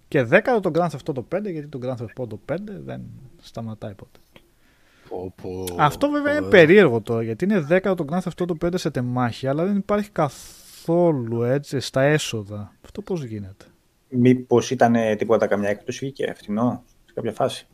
Και 0.08 0.24
δέκατο 0.24 0.72
το 0.72 0.80
Grand 0.80 0.90
Theft 0.90 1.14
Auto 1.14 1.38
5, 1.38 1.52
γιατί 1.52 1.68
το 1.68 1.80
Grand 1.84 1.96
Theft 1.96 2.24
Auto 2.24 2.54
5 2.54 2.58
δεν 2.86 3.02
σταματάει 3.42 3.94
ποτέ. 3.94 4.20
Πω, 5.10 5.34
πω, 5.42 5.66
Αυτό 5.78 6.10
βέβαια 6.10 6.32
είναι 6.32 6.42
πω. 6.42 6.48
περίεργο 6.48 7.02
τώρα, 7.02 7.24
γιατί 7.24 7.44
είναι 7.46 7.60
δέκατο 7.60 8.06
το 8.06 8.16
Grand 8.16 8.22
Theft 8.30 8.46
Auto 8.46 8.66
5 8.68 8.74
σε 8.76 8.92
τεμάχια, 8.92 9.50
αλλά 9.50 9.66
δεν 9.66 9.76
υπάρχει 9.78 10.10
καθόλου 10.10 11.44
έτσι 11.44 11.80
στα 11.80 12.02
έσοδα. 12.02 12.72
Αυτό 12.84 13.02
πώς 13.02 13.24
γίνεται; 13.24 13.66
Μήπως 14.12 14.72
ήταν 14.72 14.96
ε, 14.96 15.16
τίποτα 15.16 15.48
καμιά 15.48 15.70
έκπτωση 15.70 16.00
βγήκε 16.00 16.34
φτηνό 16.36 16.84
σε 17.06 17.14
κάποια 17.14 17.34
φάση. 17.34 17.68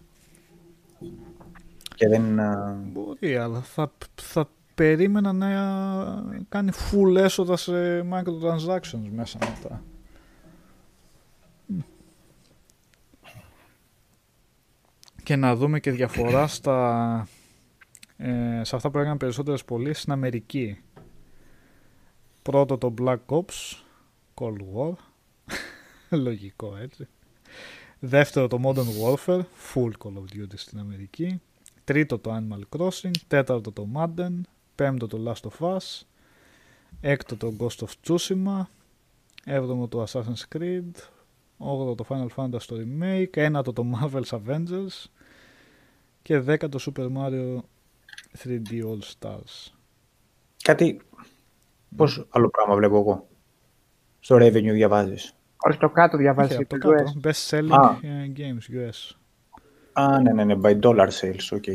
Και 1.95 2.07
δεν... 2.07 2.39
α, 2.39 2.81
Μπορεί, 2.91 3.35
αλλά 3.35 3.61
θα, 3.61 3.91
θα 4.21 4.49
περίμενα 4.75 5.33
να 5.33 5.47
κάνει 6.49 6.71
full 6.71 7.15
έσοδα 7.15 7.57
σε 7.57 8.01
microtransactions 8.01 9.09
μέσα 9.11 9.37
μετά. 9.39 9.83
Μμ. 11.65 11.79
Και 15.23 15.35
να 15.35 15.55
δούμε 15.55 15.79
και 15.79 15.91
διαφορά 15.91 16.47
στα, 16.57 17.27
ε, 18.17 18.61
σε 18.63 18.75
αυτά 18.75 18.89
που 18.89 18.97
έκαναν 18.97 19.17
περισσότερες 19.17 19.65
πωλήσεις 19.65 20.01
στην 20.01 20.11
Αμερική. 20.11 20.81
Πρώτο 22.41 22.77
το 22.77 22.93
Black 23.01 23.25
Ops, 23.25 23.83
Cold 24.33 24.57
War, 24.75 24.93
λογικό 26.09 26.75
έτσι. 26.81 27.07
Δεύτερο 27.99 28.47
το 28.47 28.59
Modern 28.63 29.03
Warfare, 29.03 29.41
full 29.73 29.91
Call 30.03 30.13
of 30.13 30.35
Duty 30.35 30.53
στην 30.55 30.79
Αμερική. 30.79 31.41
Τρίτο 31.83 32.19
το 32.19 32.35
Animal 32.35 32.77
Crossing, 32.77 33.11
τέταρτο 33.27 33.71
το 33.71 33.87
Madden, 33.95 34.41
πέμπτο 34.75 35.07
το 35.07 35.17
Last 35.25 35.49
of 35.49 35.75
Us, 35.75 36.01
έκτο 37.01 37.35
το 37.35 37.53
Ghost 37.59 37.85
of 37.85 37.89
Tsushima, 38.07 38.61
έβδομο 39.45 39.87
το 39.87 40.03
Assassin's 40.03 40.55
Creed, 40.55 40.91
όγδοο 41.57 41.95
το 41.95 42.05
Final 42.09 42.27
Fantasy 42.35 42.61
το 42.61 42.75
Remake, 42.79 43.37
ένατο 43.37 43.73
το 43.73 43.85
Marvel's 43.95 44.39
Avengers 44.39 45.05
και 46.21 46.39
δέκατο 46.39 46.79
Super 46.81 47.07
Mario 47.15 47.57
3D 48.43 48.69
All 48.69 48.99
Stars. 49.19 49.71
Κάτι... 50.63 51.01
Πώς 51.95 52.27
άλλο 52.29 52.49
πράγμα 52.49 52.75
βλέπω 52.75 52.97
εγώ. 52.97 53.27
Στο 54.19 54.35
revenue 54.35 54.71
διαβάζεις. 54.71 55.36
Όχι 55.57 55.77
το 55.77 55.89
κάτω 55.89 56.17
διαβάζεις 56.17 56.53
Όχι, 56.53 56.61
από 56.63 56.77
το 56.77 56.87
το 56.87 56.89
US. 56.89 57.03
κάτω, 57.05 57.19
Best 57.23 57.49
Selling 57.49 57.97
Α. 58.01 58.07
ε, 58.07 58.31
Games 58.35 58.89
US. 58.89 59.15
Α, 59.93 60.21
ναι, 60.21 60.33
ναι, 60.33 60.43
ναι, 60.43 60.55
by 60.63 60.79
dollar 60.79 61.09
sales, 61.09 61.57
ok. 61.59 61.67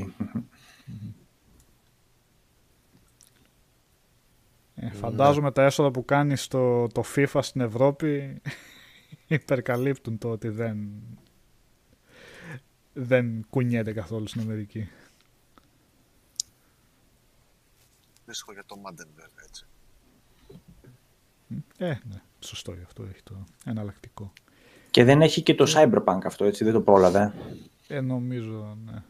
Ε, 4.75 4.91
φαντάζομαι 4.91 5.53
τα 5.53 5.63
έσοδα 5.63 5.91
που 5.91 6.05
κάνεις 6.05 6.43
στο, 6.43 6.87
το 6.93 7.03
FIFA 7.17 7.39
στην 7.43 7.61
Ευρώπη 7.61 8.41
υπερκαλύπτουν 9.27 10.19
το 10.19 10.31
ότι 10.31 10.49
δεν, 10.49 10.91
δεν 12.93 13.47
κουνιέται 13.51 13.93
καθόλου 13.93 14.27
στην 14.27 14.41
Αμερική. 14.41 14.89
Δύσκολο 18.27 18.57
για 18.57 18.67
το 18.67 18.77
Madden 18.87 19.09
βέβαια 19.17 19.45
έτσι. 19.47 19.67
Ε, 21.79 21.99
ναι, 22.09 22.23
σωστό 22.43 22.73
γι' 22.73 22.83
αυτό 22.85 23.03
έχει 23.03 23.23
το 23.23 23.45
εναλλακτικό. 23.65 24.33
Και 24.91 25.05
δεν 25.05 25.23
έχει 25.23 25.43
και 25.43 25.55
το 25.55 25.73
Cyberpunk 25.77 26.19
αυτό, 26.25 26.45
έτσι, 26.45 26.65
δεν 26.65 26.73
το 26.73 26.81
πρόλαβε. 26.81 27.33
Ε, 27.89 28.01
νομίζω, 28.01 28.79
ναι. 28.85 29.03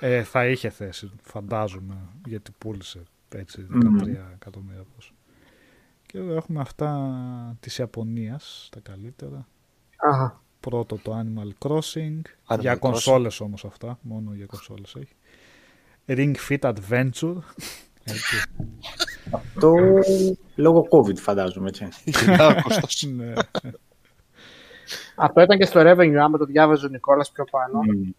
Ε, 0.00 0.22
θα 0.22 0.46
είχε 0.46 0.70
θέση, 0.70 1.10
φαντάζομαι, 1.22 1.96
γιατί 2.26 2.50
πούλησε 2.58 3.02
έτσι 3.28 3.66
13 3.70 3.74
Μμμ. 3.74 3.98
εκατομμύρια 4.34 4.84
πόσο. 4.94 5.12
Και 6.06 6.18
εδώ 6.18 6.34
έχουμε 6.34 6.60
αυτά 6.60 7.56
της 7.60 7.78
Ιαπωνίας, 7.78 8.68
τα 8.72 8.80
καλύτερα. 8.80 9.46
Αχα. 9.96 10.42
Πρώτο 10.60 10.96
το 10.96 11.18
Animal 11.18 11.68
Crossing. 11.68 12.20
Animal 12.46 12.60
για 12.60 12.74
Crossing. 12.74 12.78
κονσόλες 12.78 13.40
όμως 13.40 13.64
αυτά. 13.64 13.98
Μόνο 14.02 14.34
για 14.34 14.46
κονσόλες 14.46 14.94
έχει. 14.94 15.14
Ring 16.06 16.34
Fit 16.48 16.74
Adventure. 16.74 17.36
Έτσι. 18.04 18.36
Το 19.60 19.72
λόγω 20.54 20.86
COVID 20.90 21.16
φαντάζομαι, 21.16 21.68
έτσι. 21.68 21.88
Άκουστος. 22.38 23.02
ναι. 23.16 23.32
Αυτό 25.16 25.40
ήταν 25.40 25.58
και 25.58 25.64
στο 25.64 25.80
revenue, 25.84 26.14
άμα 26.14 26.38
το 26.38 26.44
διάβαζε 26.44 26.86
ο 26.86 26.88
Νικόλας 26.88 27.30
πιο 27.30 27.44
πάνω. 27.50 27.78
Μμ. 27.78 28.10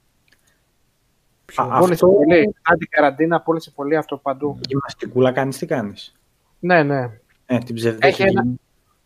Ποιο- 1.46 1.64
Α, 1.64 1.80
Πούλησε 1.80 1.94
αυτό- 2.06 2.08
πολύ. 2.18 2.56
Άντι 2.62 2.86
καραντίνα, 2.86 3.42
πούλησε 3.42 3.72
πολύ 3.72 3.96
αυτό 3.96 4.18
παντού. 4.18 4.60
Γυμναστικούλα 4.68 5.32
κάνεις, 5.32 5.58
τι 5.58 5.66
κάνεις; 5.66 6.16
Ναι, 6.60 6.84
ναι. 6.84 7.10
Ε, 7.46 7.58
την 7.58 7.76
ψευδέκη. 7.76 8.08
Έχει 8.08 8.22
ένα- 8.22 8.46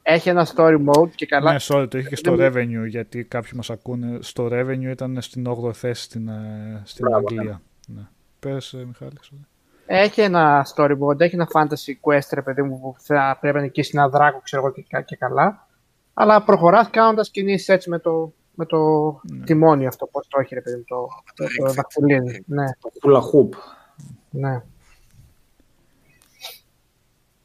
Έχει 0.01 0.29
ένα 0.29 0.47
story 0.55 0.77
mode 0.85 1.09
και 1.15 1.25
καλά. 1.25 1.51
Ναι, 1.51 1.57
sorry, 1.61 1.87
το 1.89 1.97
είχε 1.97 2.07
και 2.09 2.15
στο 2.15 2.35
Δεν 2.35 2.53
revenue, 2.55 2.87
γιατί 2.87 3.23
κάποιοι 3.23 3.51
μας 3.55 3.69
ακούνε. 3.69 4.17
Στο 4.21 4.47
revenue 4.51 4.89
ήταν 4.91 5.21
στην 5.21 5.45
8η 5.47 5.73
θέση 5.73 6.03
στην, 6.03 6.27
ε, 6.27 6.81
στην 6.85 7.05
Μπράβο, 7.09 7.27
Αγγλία. 7.31 7.61
Ναι. 7.87 8.01
Πες, 8.39 8.73
ε, 8.73 8.85
Μιχάλη. 8.85 9.17
Sorry. 9.89 9.95
Έχει 9.95 10.21
ένα 10.21 10.67
storyboard, 10.75 11.19
έχει 11.19 11.35
ένα 11.35 11.47
fantasy 11.53 11.93
quest, 12.01 12.27
ρε 12.31 12.41
παιδί 12.41 12.61
μου, 12.61 12.79
που 12.79 12.95
θα 12.99 13.37
πρέπει 13.41 13.55
να 13.57 13.61
νικήσει 13.63 13.91
ένα 13.93 14.09
δράκο, 14.09 14.39
ξέρω 14.43 14.61
εγώ 14.65 14.71
και, 14.73 14.85
κα- 14.89 15.01
και 15.01 15.15
καλά. 15.15 15.67
Αλλά 16.13 16.43
προχωράς 16.43 16.89
κάνοντας 16.89 17.29
κινήσεις 17.29 17.67
έτσι 17.69 17.89
με 17.89 17.99
το, 17.99 18.33
με 18.55 18.65
το 18.65 18.79
τιμόνι 19.45 19.87
αυτό, 19.87 20.05
πώς 20.05 20.27
το 20.27 20.39
έχει 20.39 20.53
ρε 20.53 20.61
παιδί 20.61 20.75
μου, 20.75 20.83
το, 20.87 21.07
το, 21.35 21.45
το 21.65 21.73
δαχτυλίδι. 21.73 22.43
Ναι, 22.47 22.65
Το 22.65 22.89
hula 23.03 23.17
hoop. 23.19 23.57
ναι. 24.29 24.61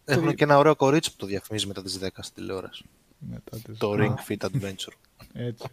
Έχουν 0.05 0.35
και 0.35 0.45
ένα 0.45 0.59
ωραίο 0.59 0.77
κορίτσι 0.77 1.11
που 1.11 1.17
το 1.17 1.27
διαφημίζει 1.27 1.67
μετά 1.67 1.83
τις 1.83 1.99
10 2.03 2.07
στην 2.19 2.35
τηλεόραση. 2.35 2.85
Μετά 3.19 3.57
τις... 3.65 3.79
Το 3.79 3.93
Ring 3.99 4.15
Fit 4.29 4.47
Adventure. 4.47 4.95
Έτσι. 5.33 5.69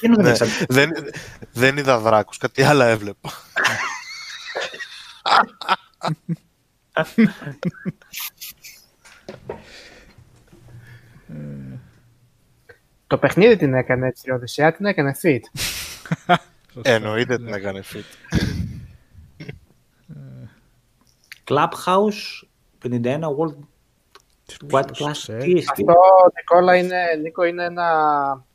Τι 0.00 0.06
είναι 0.06 0.14
το 0.16 0.22
Ναι, 0.22 0.30
εξαρτητικό. 0.30 0.74
δεν, 0.74 0.90
δεν 1.52 1.76
είδα 1.76 1.98
δράκους, 1.98 2.36
κάτι 2.38 2.62
άλλο 2.62 2.82
έβλεπα. 2.82 3.30
Το 13.06 13.18
παιχνίδι 13.18 13.56
την 13.56 13.74
έκανε 13.74 14.06
έτσι, 14.06 14.24
η 14.28 14.32
Οδυσσέα 14.32 14.72
την 14.72 14.86
έκανε 14.86 15.14
fit. 15.22 15.40
Σωστά. 16.72 16.90
Εννοείται 16.90 17.36
την 17.36 17.54
έκανε 17.54 17.82
fit. 17.92 18.38
Clubhouse 21.44 22.46
51 22.82 23.20
World 23.20 23.56
What 24.70 24.84
Class. 24.84 25.10
ξέρει. 25.10 25.42
Τι 25.42 25.50
είναι. 25.50 25.64
Αυτό, 25.70 25.94
Νικόλα, 26.36 26.76
είναι, 26.76 26.96
Νίκο, 27.22 27.44
είναι 27.44 27.64
ένα, 27.64 27.86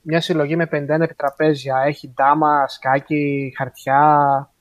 μια 0.02 0.22
συλλογή 0.22 0.56
με 0.56 0.68
51 0.72 0.88
επιτραπέζια. 1.02 1.78
Έχει 1.78 2.14
ντάμα, 2.14 2.68
σκάκι, 2.68 3.54
χαρτιά. 3.58 4.52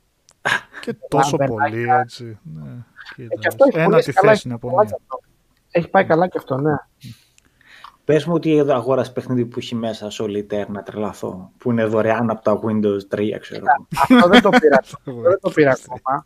Και 0.80 0.96
τόσο 1.08 1.36
μπερδάκια. 1.36 1.68
πολύ 1.70 1.88
έτσι. 2.00 2.38
Ναι, 2.42 2.70
κοίτα. 3.14 3.34
Και 3.38 3.48
αυτό 3.48 3.64
έχει 3.68 3.78
Ένα 3.78 3.88
πουλήσει 3.88 4.08
τη 4.08 4.12
καλά, 4.12 4.28
θέση 4.28 4.38
έχει 4.38 4.48
είναι 4.48 4.54
από 4.54 4.68
καλά 4.68 4.82
μία. 4.82 4.90
και 4.90 4.96
αυτό. 5.00 5.20
Έχει 5.70 5.88
πάει 5.88 6.04
καλά 6.04 6.28
και 6.28 6.38
αυτό, 6.38 6.56
ναι. 6.58 6.74
Πες 8.04 8.24
μου 8.24 8.34
ότι 8.34 8.60
αγόρασε 8.60 9.12
παιχνίδι 9.12 9.44
που 9.44 9.58
έχει 9.58 9.74
μέσα 9.74 10.08
Solitaire 10.10 10.66
να 10.68 10.82
τρελαθώ. 10.82 11.50
Που 11.58 11.70
είναι 11.70 11.84
δωρεάν 11.84 12.30
από 12.30 12.42
τα 12.42 12.60
Windows 12.64 13.14
3, 13.14 13.36
ξέρω. 13.40 13.64
εγώ. 13.66 13.86
αυτό 14.18 14.28
δεν 14.28 14.42
το 14.42 14.50
πήρα. 14.50 14.78
αυτό 14.82 15.12
δεν 15.12 15.38
το 15.40 15.50
πήρα 15.50 15.76
ακόμα. 15.84 16.24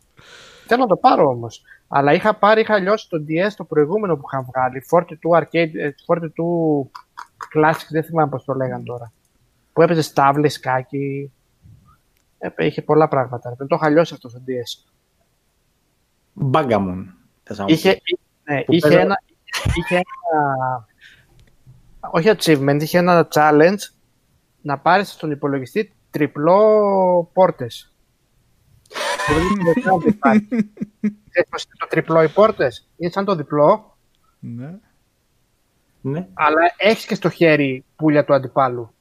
Θέλω 0.67 0.81
να 0.81 0.87
το 0.87 0.95
πάρω 0.95 1.27
όμως. 1.27 1.61
Αλλά 1.87 2.13
είχα 2.13 2.35
πάρει, 2.35 2.61
είχα 2.61 2.79
λιώσει 2.79 3.09
το 3.09 3.17
DS 3.27 3.51
το 3.55 3.63
προηγούμενο 3.63 4.15
που 4.15 4.23
είχαν 4.31 4.45
βγάλει. 4.53 4.83
42 4.89 5.39
Arcade, 5.39 5.75
ε, 5.75 5.89
42 6.07 6.19
Classic, 7.55 7.85
δεν 7.89 8.03
θυμάμαι 8.03 8.29
πώς 8.29 8.43
το 8.43 8.53
λέγανε 8.53 8.83
τώρα. 8.83 9.11
Που 9.73 9.81
έπαιζε 9.81 10.01
στάβλε, 10.01 10.49
σκάκι. 10.49 11.31
Έπαι- 12.43 12.65
Είχε 12.65 12.81
πολλά 12.81 13.07
πράγματα. 13.07 13.53
Δεν 13.57 13.67
το 13.67 13.75
είχα 13.75 13.89
λιώσει 13.89 14.13
αυτό 14.13 14.29
στο 14.29 14.41
DS. 14.47 14.85
Bagamon. 16.51 17.05
θες 17.43 17.57
να 17.57 17.63
μου 17.63 17.69
Είχε, 17.69 17.99
πεις. 18.03 18.17
ναι, 18.43 18.63
Που 18.63 18.71
είχε, 18.73 18.87
παίζω- 18.87 18.99
ένα, 18.99 19.15
είχε 19.75 19.95
ένα. 19.95 20.85
Όχι 22.11 22.31
achievement, 22.37 22.77
είχε 22.81 22.97
ένα 22.97 23.27
challenge 23.33 23.77
να 24.61 24.79
πάρεις 24.79 25.11
στον 25.11 25.31
υπολογιστή 25.31 25.93
τριπλό 26.11 27.29
πόρτες. 27.33 27.93
Που 29.27 29.33
δεν 29.33 29.43
είχε 29.43 29.81
καν 29.81 29.99
διπλά. 29.99 30.31
Ξέρεις 31.29 31.49
πώς 31.49 31.63
είναι 31.63 31.73
το 31.77 31.87
τριπλό 31.89 32.23
οι 32.23 32.29
πόρτες; 32.29 32.89
Είναι 32.97 33.11
σαν 33.11 33.25
το 33.25 33.35
διπλό, 33.35 33.97
Ναι. 34.39 34.73
Ναι. 36.01 36.27
αλλά 36.33 36.61
έχεις 36.77 37.05
και 37.05 37.15
στο 37.15 37.29
χέρι 37.29 37.85
πουλια 37.95 38.25
του 38.25 38.33
αντιπάλου. 38.33 38.93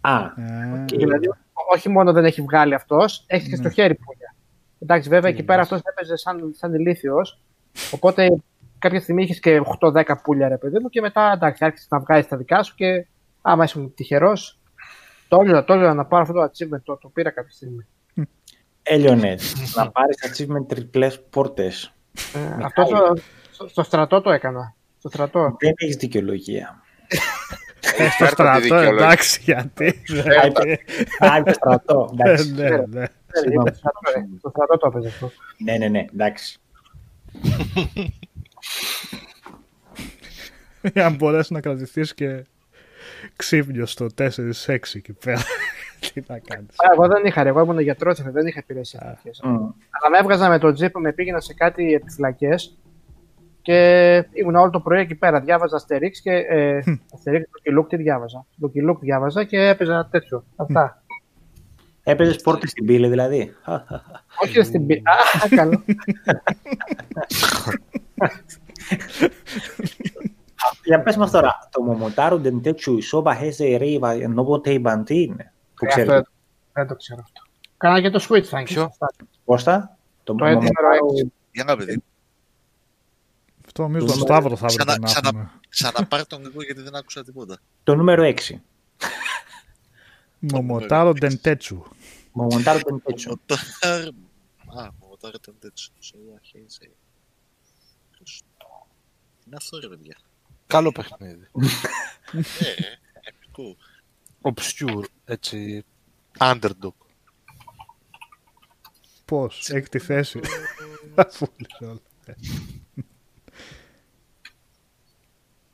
Α, 0.00 0.16
Ε, 0.36 0.84
Δηλαδή, 0.84 1.30
όχι 1.72 1.88
μόνο 1.88 2.12
δεν 2.12 2.24
έχει 2.24 2.42
βγάλει 2.42 2.74
αυτός, 2.74 3.24
έχεις 3.26 3.48
και 3.48 3.56
στο 3.56 3.70
χέρι 3.70 3.94
πουλια. 3.94 4.34
Εντάξει, 4.78 5.08
βέβαια 5.08 5.30
εκεί 5.30 5.42
πέρα 5.42 5.62
αυτός 5.62 5.80
έπαιζε 5.84 6.16
σαν, 6.16 6.54
σαν 6.54 6.74
ηλίθιος, 6.74 7.40
οπότε 7.90 8.28
κάποια 8.78 9.00
στιγμή 9.00 9.22
είχες 9.22 9.40
και 9.40 9.60
8-10 9.80 10.02
πουλια 10.22 10.48
ρε 10.48 10.58
παιδί 10.58 10.78
μου 10.78 10.88
και 10.88 11.00
μετά 11.00 11.32
εντάξει, 11.32 11.64
άρχισες 11.64 11.88
να 11.90 11.98
βγάζεις 11.98 12.28
τα 12.28 12.36
δικά 12.36 12.62
σου 12.62 12.74
και 12.74 13.06
άμα 13.42 13.64
ήσουν 13.64 13.94
τυχερός, 13.94 14.58
το 15.28 15.36
όλο, 15.36 15.64
το 15.64 15.72
όλο 15.72 15.94
να 15.94 16.04
πάρω 16.04 16.22
αυτό 16.22 16.34
το 16.34 16.42
achievement, 16.42 16.80
το, 16.82 16.96
το 16.96 17.08
πήρα 17.08 17.30
κάποια 17.30 17.52
στιγμή. 17.52 17.86
Έλειωνε. 18.82 19.36
να 19.74 19.90
πάρεις 19.90 20.16
achievement 20.30 20.68
τριπλές 20.68 21.22
πόρτες. 21.30 21.94
Ε, 22.34 22.64
αυτό 22.64 22.84
στο, 22.84 23.16
στο, 23.50 23.68
στο 23.68 23.82
στρατό 23.82 24.20
το 24.20 24.30
έκανα. 24.30 24.74
Στο 24.98 25.08
στρατό. 25.08 25.56
Δεν 25.58 25.72
έχεις 25.76 25.96
δικαιολογία. 25.96 26.82
ε, 27.86 28.08
στο 28.10 28.24
Φέρτε 28.24 28.24
τη 28.26 28.30
στρατό, 28.32 28.60
δικαιολογία. 28.60 28.92
εντάξει, 29.04 29.40
γιατί. 29.42 30.02
δηλαδή, 30.06 30.72
Α, 31.18 31.36
είπε 31.38 31.52
στρατό. 31.52 32.14
ε, 32.18 32.22
Εντάξει. 32.22 32.52
Ναι, 32.52 32.68
ναι. 32.68 33.02
Ε, 33.02 33.08
Συγγνώμη. 33.32 33.68
είπε, 33.68 33.76
στο 33.76 33.90
στρατό, 34.02 34.18
ε, 34.18 34.38
στο 34.38 34.48
στρατό 34.50 34.76
το 34.76 34.86
έπαιζε 34.86 35.08
αυτό. 35.08 35.30
Ναι, 35.64 35.76
ναι, 35.76 35.88
ναι, 35.88 36.04
εντάξει. 36.14 36.58
Για 40.94 41.02
να 41.02 41.10
μπορέσεις 41.10 41.50
να 41.50 41.60
κρατηθείς 41.60 42.14
και 42.14 42.44
ξύπνιος 43.36 43.90
στο 43.90 44.06
4-6 44.18 44.28
εκεί 44.94 45.12
πέρα. 45.12 45.40
Τι 46.14 46.22
να 46.26 46.38
κάνεις. 46.38 46.68
Α, 46.70 46.92
Εγώ 46.92 47.06
δεν 47.08 47.24
είχα, 47.24 47.42
ρε, 47.42 47.48
εγώ 47.48 47.60
ήμουν 47.60 47.78
γιατρός, 47.78 48.22
δεν 48.22 48.46
είχα 48.46 48.58
υπηρεσίε 48.58 49.00
τέτοιε. 49.00 49.32
Μμ. 49.50 49.54
Αλλά 49.56 50.10
με 50.10 50.18
έβγαζα 50.18 50.48
με 50.48 50.58
τον 50.58 50.74
τζιπ, 50.74 50.96
με 50.98 51.12
πήγαινα 51.12 51.40
σε 51.40 51.54
κάτι 51.54 51.92
επιφυλακές 51.94 52.76
και 53.64 54.16
ήμουν 54.32 54.54
όλο 54.54 54.70
το 54.70 54.80
πρωί 54.80 55.00
εκεί 55.00 55.14
πέρα. 55.14 55.40
Διάβαζα 55.40 55.80
Asterix 55.86 56.10
και. 56.22 56.30
Ε, 56.32 56.78
Asterix, 56.86 57.40
το 57.62 57.80
Luke 57.80 57.88
τι 57.88 57.96
διάβαζα. 57.96 58.46
Το 58.60 58.70
Luke 58.90 58.98
διάβαζα 59.00 59.44
και 59.44 59.58
έπαιζα 59.68 60.08
τέτοιο. 60.10 60.44
Αυτά. 60.56 61.02
Έπαιζες 62.02 62.36
πόρτες 62.42 62.70
στην 62.70 62.86
πύλη 62.86 63.08
δηλαδή. 63.08 63.54
Όχι 64.42 64.56
ρε, 64.56 64.62
στην 64.62 64.86
πι- 64.86 65.08
Α, 65.08 65.48
καλό. 65.56 65.82
Για 70.84 71.02
πες 71.02 71.16
μας 71.16 71.30
τώρα, 71.30 71.68
το 71.70 71.80
Momotaro 72.14 72.40
Dentetsu 72.42 72.98
Isoba 73.02 73.32
Heze 73.40 73.78
Reiwa 73.80 74.34
Nobote 74.36 74.82
Bantin. 74.82 75.28
Που 75.74 75.84
Ε, 75.84 75.86
αυτό 75.86 75.86
ξέρετε. 75.86 76.12
δεν- 76.12 76.26
δεν 76.72 76.86
το 76.86 76.96
ξέρω 76.96 77.20
αυτό. 77.22 77.42
Κάνα 77.76 78.00
και 78.00 78.10
το 78.10 78.26
Switch 78.28 78.42
θα 78.42 78.58
είναι. 78.58 78.68
Ποιο; 78.68 78.82
Αυτά. 78.82 79.10
Κώστα, 79.44 79.96
το 80.24 80.34
Το 80.34 80.44
έντιμο 80.44 80.62
Momotaro 80.62 81.28
Για 81.52 81.64
να 81.64 81.76
παιδί. 81.76 82.02
Αυτό 83.76 83.88
νομίζω 83.88 84.06
Το 84.06 84.12
το 84.12 84.18
νούμερο- 84.18 84.36
Σταύρο 84.40 84.56
θα 84.56 84.66
έπρεπε 84.72 84.82
Ξανα, 84.84 84.98
να 84.98 85.06
ξανα, 85.06 85.28
έχουμε. 85.28 85.60
ξαναπάρει 85.68 86.26
τον 86.26 86.46
εγώ 86.46 86.62
γιατί 86.62 86.80
δεν 86.82 86.94
άκουσα 86.94 87.24
τίποτα. 87.24 87.58
το 87.82 87.94
νούμερο 87.94 88.22
6. 88.48 88.60
Μομοτάρο 90.38 91.12
Ντεντέτσου. 91.12 91.82
Momotaro 92.34 92.80
Dentetsu. 92.80 93.26
Μοτάρ... 93.26 94.00
Α, 94.86 94.90
μοτάρ 95.00 95.34
ήταν 95.34 95.56
τέτοιο. 95.58 95.88
Σε 95.98 96.14
αχέιζε. 96.42 96.90
Είναι 99.46 99.56
αυτό 99.56 99.78
ρε 99.78 99.88
παιδιά. 99.88 100.16
Καλό 100.66 100.92
παιχνίδι. 100.92 101.46
Ε, 102.32 102.42
επικό. 103.22 103.76
Obscure, 104.42 105.04
έτσι. 105.24 105.84
Underdog. 106.38 106.94
Πώς, 109.24 109.70
έχει 109.70 109.88
τη 109.88 109.98
θέση. 109.98 110.40
Αφού 111.14 111.46
λες 111.58 111.88
όλα. 111.90 112.00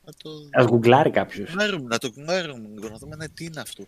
το 0.23 0.29
Ας 0.51 0.65
γκουγκλάρει 0.65 1.11
κάποιος. 1.11 1.51
γνάρουμε, 1.53 1.87
να 1.87 1.97
το 1.97 2.11
γνάρουμε 2.15 2.67
λίγο, 2.67 2.89
να 2.89 2.97
δούμε 2.97 3.15
ναι, 3.15 3.27
τι 3.29 3.45
είναι 3.45 3.59
αυτό. 3.61 3.83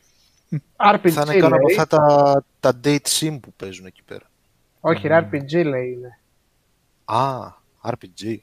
RPG 0.77 1.10
Θα 1.10 1.22
είναι 1.22 1.38
κάνω 1.40 1.56
από 1.56 1.68
λέει. 1.68 1.77
αυτά 1.80 1.98
τα, 1.98 2.43
τα 2.60 2.80
date 2.84 3.08
sim 3.19 3.40
που 3.42 3.53
παίζουν 3.53 3.85
εκεί 3.85 4.03
πέρα. 4.03 4.30
Όχι, 4.80 5.08
ρε, 5.08 5.30
RPG 5.32 5.66
λέει 5.66 5.92
είναι. 5.92 6.19
Α, 7.06 7.40
RPG. 7.84 8.38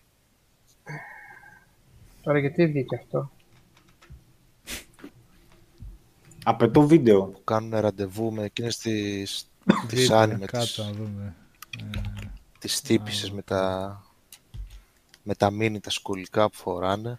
Τώρα 2.23 2.39
γιατί 2.39 2.67
βγήκε 2.67 2.97
αυτό; 2.97 3.31
Απαιτώ 6.45 6.87
βίντεο. 6.87 7.25
Που 7.25 7.45
κάνουν 7.45 7.81
ραντεβού 7.81 8.33
με 8.33 8.45
εκείνες 8.45 8.79
τις, 8.79 9.49
τις 9.89 10.01
Βίντεο, 10.01 10.19
άνιμε, 10.19 10.39
τις, 10.39 10.51
Κάτσε 10.51 10.83
να 10.83 10.91
δούμε. 10.93 11.35
τις 12.59 12.81
τύπισσες 12.81 13.31
με 13.31 13.43
τα, 13.43 14.03
με 15.23 15.35
τα 15.35 15.51
μίνι, 15.51 15.81
τα 15.81 15.91
σκολικά 15.91 16.51
που 16.51 16.57
φοράνε 16.57 17.19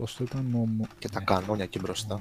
Πώς 0.00 0.16
το 0.16 0.24
ήταν 0.24 0.44
μομο... 0.44 0.86
και 0.98 1.08
τα 1.08 1.20
κανόνια 1.20 1.64
εκεί 1.64 1.78
μπροστά. 1.78 2.20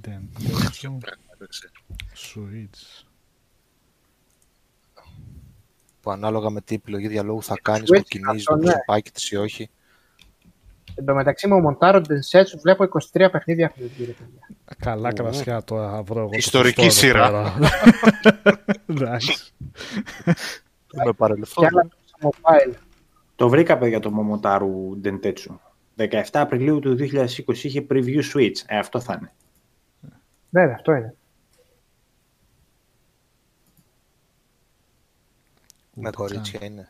Ντεντέτσου. 0.00 0.96
Πράγμα 0.98 1.24
έπαιξε. 1.34 1.70
Switch. 2.14 3.04
Που 6.00 6.10
ανάλογα 6.10 6.50
με 6.50 6.60
τι 6.60 6.74
επιλογή 6.74 7.08
διαλόγου 7.08 7.42
θα 7.42 7.54
κάνεις, 7.62 7.88
Switch, 7.92 7.98
που 7.98 8.02
κινήσεις 8.08 8.48
αυτό, 8.48 8.52
το 8.52 8.56
ναι. 8.56 8.64
προσωπάκι 8.64 9.10
της 9.10 9.30
ή 9.30 9.36
όχι. 9.36 9.70
Εν 10.94 11.04
τω 11.04 11.14
μεταξύ 11.14 11.46
μου 11.46 11.60
Μοντάρο 11.60 11.98
Densetsu 11.98 12.58
βλέπω 12.62 12.84
23 13.12 13.28
παιχνίδια 13.32 13.72
έχουν 13.76 13.90
βγει. 13.94 14.04
ρε 14.04 14.12
παιδιά. 14.12 14.48
Καλά 14.78 15.12
κρασιά 15.12 15.64
τώρα 15.64 15.90
θα 15.90 16.02
βρω 16.02 16.20
εγώ. 16.20 16.28
το 16.28 16.36
Ιστορική 16.36 16.82
σωστό 16.82 17.06
εδώ 17.06 17.16
σειρά. 17.22 17.30
πέρα. 17.30 17.54
Εντάξει. 18.90 19.52
Με 20.94 21.02
Και 21.04 21.12
παρελθόν. 21.16 21.66
άλλα 21.66 21.88
στο 22.04 22.30
mobile. 22.30 22.74
Το 23.36 23.48
βρήκα 23.48 23.78
παιδιά 23.78 24.00
το 24.00 24.12
Momotaro 24.16 24.66
Dentetsu. 25.04 25.56
17 25.96 26.22
Απριλίου 26.32 26.78
του 26.78 26.96
2020 27.00 27.56
είχε 27.56 27.86
preview 27.90 28.20
Switch. 28.34 28.56
Ε, 28.66 28.78
αυτό 28.78 29.00
θα 29.00 29.16
είναι. 29.20 29.32
Ναι, 30.50 30.64
ναι, 30.66 30.72
αυτό 30.72 30.92
είναι. 30.92 31.14
Με 35.94 36.08
Ούτε 36.08 36.16
κορίτσια 36.16 36.58
καν. 36.58 36.72
είναι. 36.72 36.88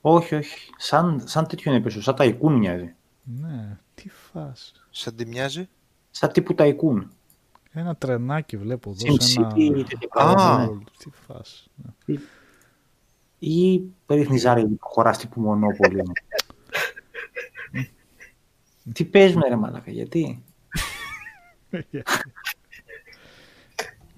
Όχι, 0.00 0.34
όχι. 0.34 0.70
Σαν, 0.76 1.22
σαν 1.26 1.46
τέτοιο 1.46 1.72
είναι 1.72 1.80
πίσω. 1.82 2.02
Σαν 2.02 2.14
ταϊκούν 2.14 2.54
μοιάζει. 2.54 2.94
Ναι, 3.22 3.78
τι 3.94 4.08
φάση. 4.08 4.72
Σαν 4.90 5.16
τι 5.16 5.26
μοιάζει; 5.26 5.68
Σαν 6.10 6.32
τύπου 6.32 6.54
ταϊκούν. 6.54 7.10
Ένα 7.72 7.96
τρενάκι 7.96 8.56
βλέπω 8.56 8.90
εδώ 8.90 9.14
Sim 9.14 9.20
σε 9.20 9.40
ένα... 9.40 9.52
City, 9.54 9.84
τέτοια 9.88 10.08
Α. 10.10 10.24
πράγματα. 10.34 10.68
World. 10.70 10.86
Τι 10.98 11.10
φάση. 11.10 11.70
Ναι. 13.42 13.52
Ή 13.54 13.92
περίχνει 14.06 14.40
που 14.40 14.76
χωράς 14.80 15.18
τύπου 15.18 15.40
μονόπολη. 15.40 16.02
Τι 18.92 19.04
παίζουμε 19.04 19.48
ρε 19.48 19.56
μαλάκα, 19.56 19.90
γιατί; 19.90 20.44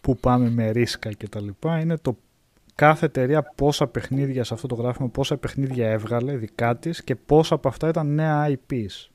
που 0.02 0.16
πάμε 0.18 0.50
με 0.50 0.70
ρίσκα 0.70 1.12
και 1.12 1.28
τα 1.28 1.42
λοιπά 1.42 1.80
είναι 1.80 1.98
το 1.98 2.18
κάθε 2.76 3.06
εταιρεία 3.06 3.44
πόσα 3.44 3.88
παιχνίδια 3.88 4.44
σε 4.44 4.54
αυτό 4.54 4.68
το 4.68 4.76
γράφημα 4.76 5.10
πόσα 5.10 5.38
παιχνίδια 5.38 5.90
έβγαλε 5.90 6.38
δικά 6.38 6.78
της 6.78 7.04
και 7.04 7.16
πόσα 7.16 7.56
από 7.56 7.68
αυτά 7.68 7.88
ήταν 7.88 8.08
νέα 8.08 8.50
IPs. 8.50 9.10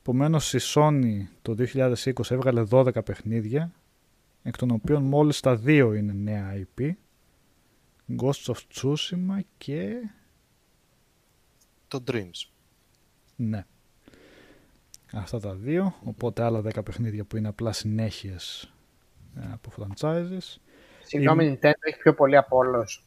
Επομένως 0.00 0.54
η 0.54 0.58
Sony 0.74 1.26
το 1.42 1.56
2020 1.74 2.30
έβγαλε 2.30 2.62
12 2.70 3.04
παιχνίδια 3.04 3.72
εκ 4.42 4.56
των 4.56 4.70
οποίων 4.70 5.02
μόλις 5.02 5.40
τα 5.40 5.56
δύο 5.56 5.94
είναι 5.94 6.12
νέα 6.12 6.52
IP 6.56 6.90
Ghost 8.16 8.52
of 8.52 8.56
Tsushima 8.74 9.40
και 9.58 9.92
Το 11.88 12.04
Dreams. 12.10 12.48
ναι. 13.36 13.64
Αυτά 15.12 15.40
τα 15.40 15.54
δύο. 15.54 15.94
Οπότε 16.04 16.42
άλλα 16.42 16.60
10 16.60 16.84
παιχνίδια 16.84 17.24
που 17.24 17.36
είναι 17.36 17.48
απλά 17.48 17.72
συνέχειες 17.72 18.72
ε, 19.36 19.40
από 19.52 19.70
franchises. 19.76 20.56
Συγγνώμη, 21.04 21.44
η 21.46 21.58
Nintendo 21.62 21.72
έχει 21.80 21.98
πιο 21.98 22.14
πολύ 22.14 22.36
από 22.36 22.56
όλους. 22.56 23.04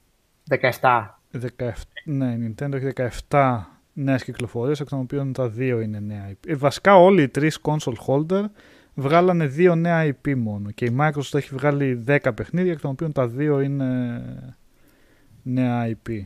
17. 0.79 1.07
17, 1.57 1.71
ναι, 2.05 2.31
η 2.31 2.55
Nintendo 2.57 2.73
έχει 2.73 2.91
17 3.29 3.59
νέες 3.93 4.23
κυκλοφορίες, 4.23 4.79
εκ 4.79 4.89
των 4.89 4.99
οποίων 4.99 5.33
τα 5.33 5.49
δύο 5.49 5.79
είναι 5.79 5.99
νέα 5.99 6.31
IP. 6.31 6.47
Ε, 6.47 6.55
βασικά 6.55 6.95
όλοι 6.95 7.21
οι 7.21 7.29
τρεις 7.29 7.59
console 7.61 7.95
holder 8.07 8.43
βγάλανε 8.93 9.45
δύο 9.45 9.75
νέα 9.75 10.05
IP 10.05 10.35
μόνο. 10.35 10.71
Και 10.71 10.85
η 10.85 10.95
Microsoft 10.99 11.33
έχει 11.33 11.55
βγάλει 11.55 12.03
10 12.07 12.31
παιχνίδια, 12.35 12.71
εκ 12.71 12.79
των 12.79 12.91
οποίων 12.91 13.11
τα 13.11 13.27
δύο 13.27 13.59
είναι 13.61 14.21
νέα 15.43 15.87
IP. 16.05 16.25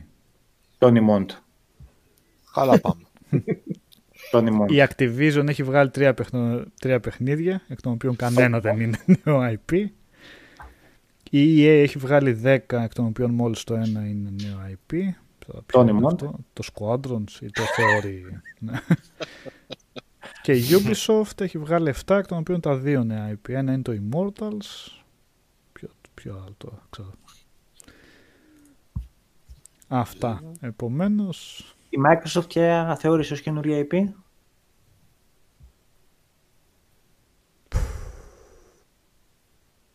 Τόνι 0.78 1.00
Μόντ. 1.00 1.30
Καλά 2.54 2.80
πάμε. 2.80 3.02
Τόνι 4.30 4.50
Μόντ. 4.50 4.70
Η 4.70 4.86
Activision 4.88 5.44
έχει 5.48 5.62
βγάλει 5.62 5.90
τρία, 5.90 6.14
παιχνο- 6.14 6.64
τρία 6.80 7.00
παιχνίδια, 7.00 7.62
εκ 7.68 7.80
των 7.80 7.92
οποίων 7.92 8.16
κανένα 8.16 8.60
δεν 8.60 8.80
είναι 8.80 8.98
νέο 9.24 9.40
IP. 9.68 9.84
Η 11.30 11.62
EA 11.64 11.82
έχει 11.82 11.98
βγάλει 11.98 12.40
10, 12.44 12.56
εκ 12.68 12.92
των 12.94 13.04
οποίων 13.06 13.30
μόλις 13.30 13.64
το 13.64 13.74
ένα 13.74 14.06
είναι 14.06 14.32
νέο 14.42 14.58
IP. 14.70 14.96
Τώρα, 15.46 15.62
ποιο 15.66 15.80
Tony 15.80 15.88
είναι 15.88 15.98
Mont. 16.02 16.06
αυτό, 16.06 16.38
Το 16.52 16.64
Squadrons 16.74 17.40
ή 17.40 17.46
το 17.50 17.62
Theory. 17.62 18.38
ναι. 18.58 18.72
Και 20.42 20.52
η 20.52 20.62
Ubisoft 20.70 21.40
έχει 21.40 21.58
βγάλει 21.58 21.94
7, 22.06 22.16
εκ 22.16 22.26
των 22.26 22.38
οποίων 22.38 22.60
τα 22.60 22.76
δύο 22.76 23.04
νέα 23.04 23.32
IP. 23.34 23.48
Ένα 23.52 23.72
είναι 23.72 23.82
το 23.82 23.92
Immortals. 23.92 24.92
Ποιο, 25.72 25.88
ποιο 26.14 26.32
άλλο 26.32 26.54
τώρα, 26.58 26.86
ξέρω. 26.90 27.10
Αυτά. 29.88 30.42
Επομένως, 30.60 31.70
Η 31.90 31.96
Microsoft 32.08 32.46
και 32.46 32.94
θεώρησε 32.98 33.32
ως 33.32 33.40
καινούρια 33.40 33.86
IP. 33.90 34.02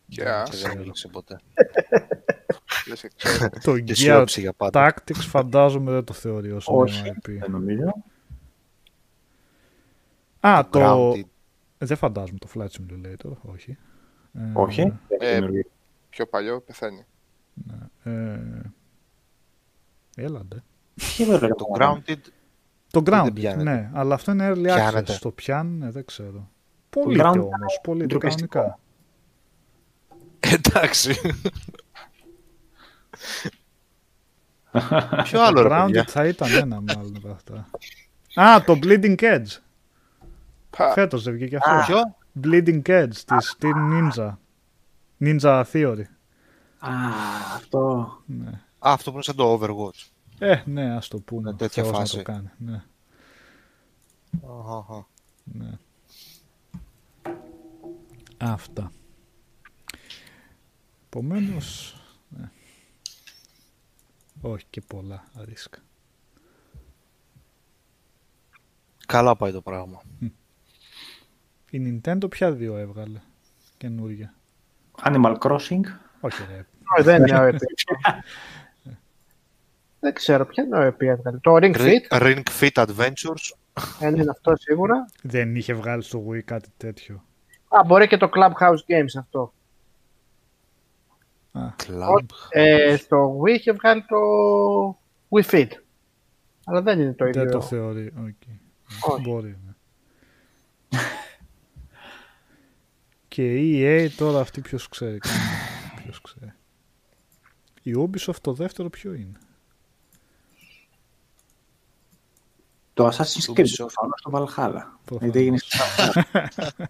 Γεια. 0.06 0.46
Και 0.50 0.56
δεν 0.56 0.78
έλεξε 0.78 1.08
ποτέ. 1.08 1.40
Δεν 2.86 2.96
σε 2.96 3.08
ξέρω. 3.16 3.48
το 3.62 3.78
Και 3.78 3.92
Gear 3.92 3.96
σιώψη 3.96 4.40
για 4.40 4.52
πάντα. 4.52 4.94
Tactics 4.94 5.14
φαντάζομαι 5.14 5.90
δεν 5.92 6.04
το 6.04 6.12
θεωρεί 6.12 6.52
ως 6.52 6.66
Όχι. 6.68 7.02
νέο 7.02 7.12
IP. 7.12 7.38
Δεν 7.38 7.50
νομίζω. 7.50 7.94
Α, 10.40 10.68
το... 10.70 11.10
Grounded. 11.12 11.22
Δεν 11.78 11.96
φαντάζομαι 11.96 12.38
το 12.38 12.48
Flight 12.54 12.66
Simulator, 12.68 13.32
όχι. 13.42 13.78
Ε, 14.34 14.40
Όχι. 14.54 14.82
Δεν 14.82 15.18
είναι 15.20 15.26
Ε, 15.28 15.34
καινούριο. 15.34 15.62
Πιο 16.10 16.26
παλιό 16.26 16.60
πεθαίνει. 16.60 17.04
Ε, 18.02 18.38
έλαντε. 20.16 20.62
Τι 21.16 21.24
βέβαια 21.24 21.48
Το 21.54 21.64
Grounded 21.78 22.16
Το 22.90 23.00
δεν 23.00 23.14
Ground, 23.24 23.30
πιάνεται. 23.34 23.70
ναι, 23.70 23.90
αλλά 23.94 24.14
αυτό 24.14 24.32
είναι 24.32 24.48
early 24.50 24.56
access. 24.66 24.74
Πιάνεται. 24.74 25.18
Το 25.20 25.30
πιάνουν, 25.30 25.92
δεν 25.92 26.04
ξέρω. 26.04 26.50
Πωλείται 26.90 27.22
Ground 27.24 27.36
όμως, 27.38 27.78
πωλείται 27.82 28.06
ντροπιαστικό. 28.06 28.48
κανονικά. 28.48 28.78
Εντάξει. 30.40 31.14
Ποιο 35.22 35.38
Το 35.38 35.44
άλλο 35.44 35.62
ρε 35.62 35.68
Grounded 35.70 35.84
παιδιά; 35.84 36.04
θα 36.08 36.26
ήταν 36.26 36.52
ένα 36.52 36.80
μάλλον 36.80 37.16
από 37.16 37.28
αυτά. 37.30 37.66
Α, 38.42 38.64
το 38.64 38.78
Bleeding 38.82 39.16
Edge. 39.20 39.58
Πα, 40.76 40.92
Φέτος 40.92 41.22
δεν 41.22 41.34
βγήκε 41.34 41.56
αυτό. 41.56 41.92
Ποιο; 41.92 42.16
Bleeding 42.44 42.82
Edge 42.88 43.14
της 43.26 43.56
Team 43.60 43.74
Ninja. 43.92 44.32
Ninja 45.20 45.64
Theory. 45.72 46.04
Α, 46.78 46.90
αυτό. 47.54 48.12
Ναι. 48.26 48.60
Α, 48.88 48.92
αυτό 48.92 49.10
που 49.10 49.14
είναι 49.16 49.24
σαν 49.24 49.36
το 49.36 49.54
Overwatch. 49.60 50.08
Ε, 50.38 50.62
ναι, 50.66 50.90
ας 50.96 51.08
το 51.08 51.18
πούμε. 51.18 51.50
Με 51.50 51.56
τέτοια 51.56 51.82
Θεός 51.82 51.94
να 51.94 52.00
φάση. 52.00 52.16
το 52.16 52.22
κάνει. 52.22 52.50
Ναι, 52.58 52.82
Αχα, 54.46 54.76
αχα. 54.76 55.06
ναι. 55.44 55.70
Αυτά. 58.38 58.92
Επομένως. 61.06 61.96
Ναι. 62.28 62.50
Όχι 64.40 64.64
και 64.70 64.80
πολλά 64.80 65.24
αρίσκα. 65.38 65.78
Καλά 69.06 69.36
πάει 69.36 69.52
το 69.52 69.60
πράγμα. 69.62 70.02
Η 71.70 72.00
Nintendo 72.04 72.30
ποια 72.30 72.52
δύο 72.52 72.76
έβγαλε 72.76 73.20
καινούργια. 73.76 74.34
Animal 75.04 75.36
Crossing. 75.38 75.80
Όχι 76.20 76.42
ρε. 76.48 76.66
Όχι, 76.96 77.02
δεν 77.02 77.16
είναι 77.26 77.32
νέο 77.38 77.48
EP. 77.52 77.56
Δεν 80.02 80.14
ξέρω 80.14 80.46
ποια 80.46 80.64
νέο 80.64 80.88
EP 80.88 81.02
έβγαλε. 81.02 81.38
Το 81.38 81.54
Ring 81.54 81.76
Fit, 81.76 82.20
Ring 82.20 82.42
Fit 82.60 82.86
Adventures. 82.86 83.56
δεν 83.98 84.14
είναι 84.16 84.30
αυτό 84.30 84.56
σίγουρα. 84.56 85.04
Δεν 85.22 85.56
είχε 85.56 85.74
βγάλει 85.74 86.02
στο 86.02 86.26
Wii 86.28 86.40
κάτι 86.40 86.68
τέτοιο. 86.76 87.24
Α, 87.68 87.84
μπορεί 87.86 88.06
και 88.06 88.16
το 88.16 88.30
Clubhouse 88.34 88.94
Games 88.94 89.18
αυτό. 89.18 89.52
Club. 91.54 92.26
Ε, 92.50 92.96
στο 92.96 93.40
Wii 93.40 93.50
είχε 93.50 93.72
βγάλει 93.72 94.04
το 94.04 94.16
Wii 95.28 95.50
Fit. 95.50 95.68
Αλλά 96.64 96.82
δεν 96.82 97.00
είναι 97.00 97.12
το 97.12 97.26
ίδιο. 97.26 97.42
Δεν 97.42 97.50
το 97.50 97.60
θεωρεί. 97.60 98.12
οκ. 98.18 98.42
Όχι. 99.10 99.22
Μπορεί. 99.22 99.58
Ναι. 99.64 99.72
και 103.28 103.54
η 103.54 103.82
EA 103.84 104.10
τώρα 104.16 104.40
αυτή 104.40 104.60
ποιος 104.60 104.88
ξέρει. 104.88 105.18
ποιος 105.96 106.20
ξέρει. 106.20 106.52
Η 107.82 107.92
Ubisoft 107.96 108.40
το 108.40 108.52
δεύτερο 108.52 108.90
ποιο 108.90 109.12
είναι; 109.12 109.38
Το 112.94 113.06
Assassin's 113.06 113.44
Το 113.46 113.52
Creed. 113.56 113.60
Ubisoft. 113.60 113.76
Προφανώς 113.76 114.20
το 114.22 114.30
Valhalla. 114.32 114.82
Προφανώς. 115.04 115.22
Γιατί 115.22 115.38
έγινε 115.38 115.58
στο 115.58 115.78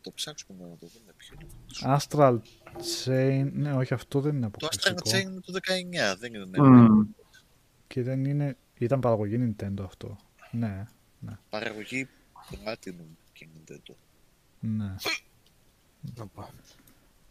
Το 0.00 0.12
ψάξουμε 0.14 0.64
να 0.64 0.76
το 0.76 0.86
δούμε 0.86 1.12
ποιο 1.16 1.36
είναι. 1.40 1.96
Astral 1.98 2.38
Chain. 3.04 3.50
Ναι, 3.52 3.72
όχι 3.72 3.94
αυτό 3.94 4.20
δεν 4.20 4.36
είναι 4.36 4.50
Το 4.58 4.66
Astral 4.66 4.86
αποκλειστικό. 4.86 5.10
Chain 5.10 5.30
είναι 5.30 5.40
το 5.40 5.52
19, 6.14 6.18
δεν 6.18 6.34
είναι 6.34 6.44
ναι. 6.44 6.60
Μμμ. 6.68 7.06
Και 7.86 8.02
δεν 8.02 8.24
είναι... 8.24 8.56
Ήταν 8.78 9.00
παραγωγή 9.00 9.54
Nintendo 9.56 9.82
αυτό. 9.84 10.16
Ναι, 10.50 10.84
Παραγωγή 11.50 12.08
Platinum 12.50 13.06
και 13.32 13.48
Nintendo. 13.54 13.94
ναι. 14.60 14.94
Να 16.14 16.26
πάω. 16.26 16.48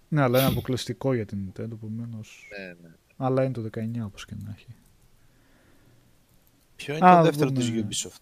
Ναι, 0.07 0.22
αλλά 0.22 0.39
είναι 0.39 0.47
αποκλειστικό 0.47 1.14
για 1.14 1.25
την 1.25 1.39
Nintendo, 1.53 1.72
επομένως. 1.72 2.47
Ναι, 2.57 2.65
ναι. 2.81 2.95
Αλλά 3.17 3.43
είναι 3.43 3.53
το 3.53 3.61
19 3.61 4.01
όπως 4.05 4.25
και 4.25 4.35
να 4.43 4.51
έχει. 4.51 4.75
Ποιο 6.75 6.95
είναι 6.95 7.09
Α, 7.09 7.17
το 7.17 7.23
δεύτερο 7.23 7.49
δούμε. 7.49 7.85
της 7.87 8.05
Ubisoft; 8.07 8.21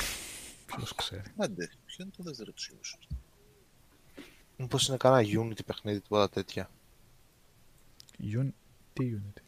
Ποιος 0.66 0.94
ξέρει. 0.94 1.22
Άντε, 1.36 1.70
ποιο 1.86 1.96
είναι 2.04 2.12
το 2.16 2.22
δεύτερο 2.22 2.52
του 2.52 2.62
Ubisoft; 2.62 3.16
Μήπως 4.56 4.88
είναι 4.88 4.96
κανένα 4.96 5.42
Unity 5.42 5.64
παιχνίδι, 5.66 6.00
τίποτα 6.00 6.28
τέτοια. 6.28 6.70
Uni- 8.20 8.52
Τι 8.92 9.14
Unity; 9.16 9.40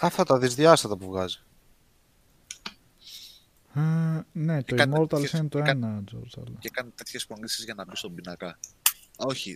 Αυτά 0.00 0.24
τα 0.24 0.38
δυσδιάστατα 0.38 0.96
που 0.96 1.06
βγάζει. 1.06 1.38
Α, 3.72 3.82
ναι, 4.32 4.62
το 4.62 4.74
Έκανε 4.74 4.96
Immortals 4.98 5.08
τέτοιες- 5.08 5.32
είναι 5.32 5.48
το 5.48 5.58
έκανε- 5.58 5.84
ένα, 5.84 6.02
George. 6.12 6.42
Αλλά... 6.46 6.56
Και 6.58 6.70
κάνει 6.70 6.90
τέτοιες 6.90 7.26
πονήσεις 7.26 7.64
για 7.64 7.74
να 7.74 7.84
μπεις 7.84 7.98
στον 7.98 8.14
πινακά. 8.14 8.48
Α, 8.48 8.58
όχι. 9.26 9.50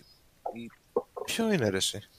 Η- 0.53 0.71
Ποιο 1.25 1.51
είναι 1.53 1.69
ρε 1.69 1.77
εσύ; 1.77 2.09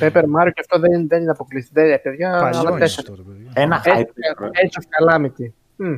Paper 0.00 0.22
Mario 0.22 0.50
και 0.54 0.60
αυτό 0.60 0.78
δεν, 0.78 1.08
δεν 1.08 1.22
είναι 1.22 1.30
αποκλειστικό. 1.30 1.80
Δεν, 1.80 2.02
παιδιά, 2.02 2.30
Παλιό 2.40 2.58
αλλά 2.58 2.70
είναι 2.70 2.78
τέσσερα. 2.78 3.12
αυτό, 3.12 3.22
ρε 3.24 3.30
παιδιά. 3.32 3.50
Ένα 3.54 3.82
Edge, 3.84 3.88
hyper. 3.88 4.44
Edge 4.46 4.80
of 4.80 4.84
Calamity. 5.20 5.48
Μμ. 5.76 5.96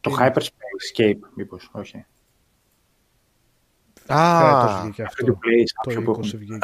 Το 0.00 0.16
Hyperspace 0.20 0.96
Escape, 0.96 1.18
μήπως, 1.34 1.68
όχι. 1.72 2.04
Φέτος 4.06 4.16
Α, 4.16 4.80
βγήκε 4.82 5.02
Free 5.02 5.24
to 5.24 5.30
αυτό. 5.30 5.38
play, 5.42 5.62
Το 5.82 5.90
κάποιο 5.94 6.02
που 6.02 6.20
20 6.20 6.24
έχουν. 6.24 6.38
βγήκε. 6.38 6.58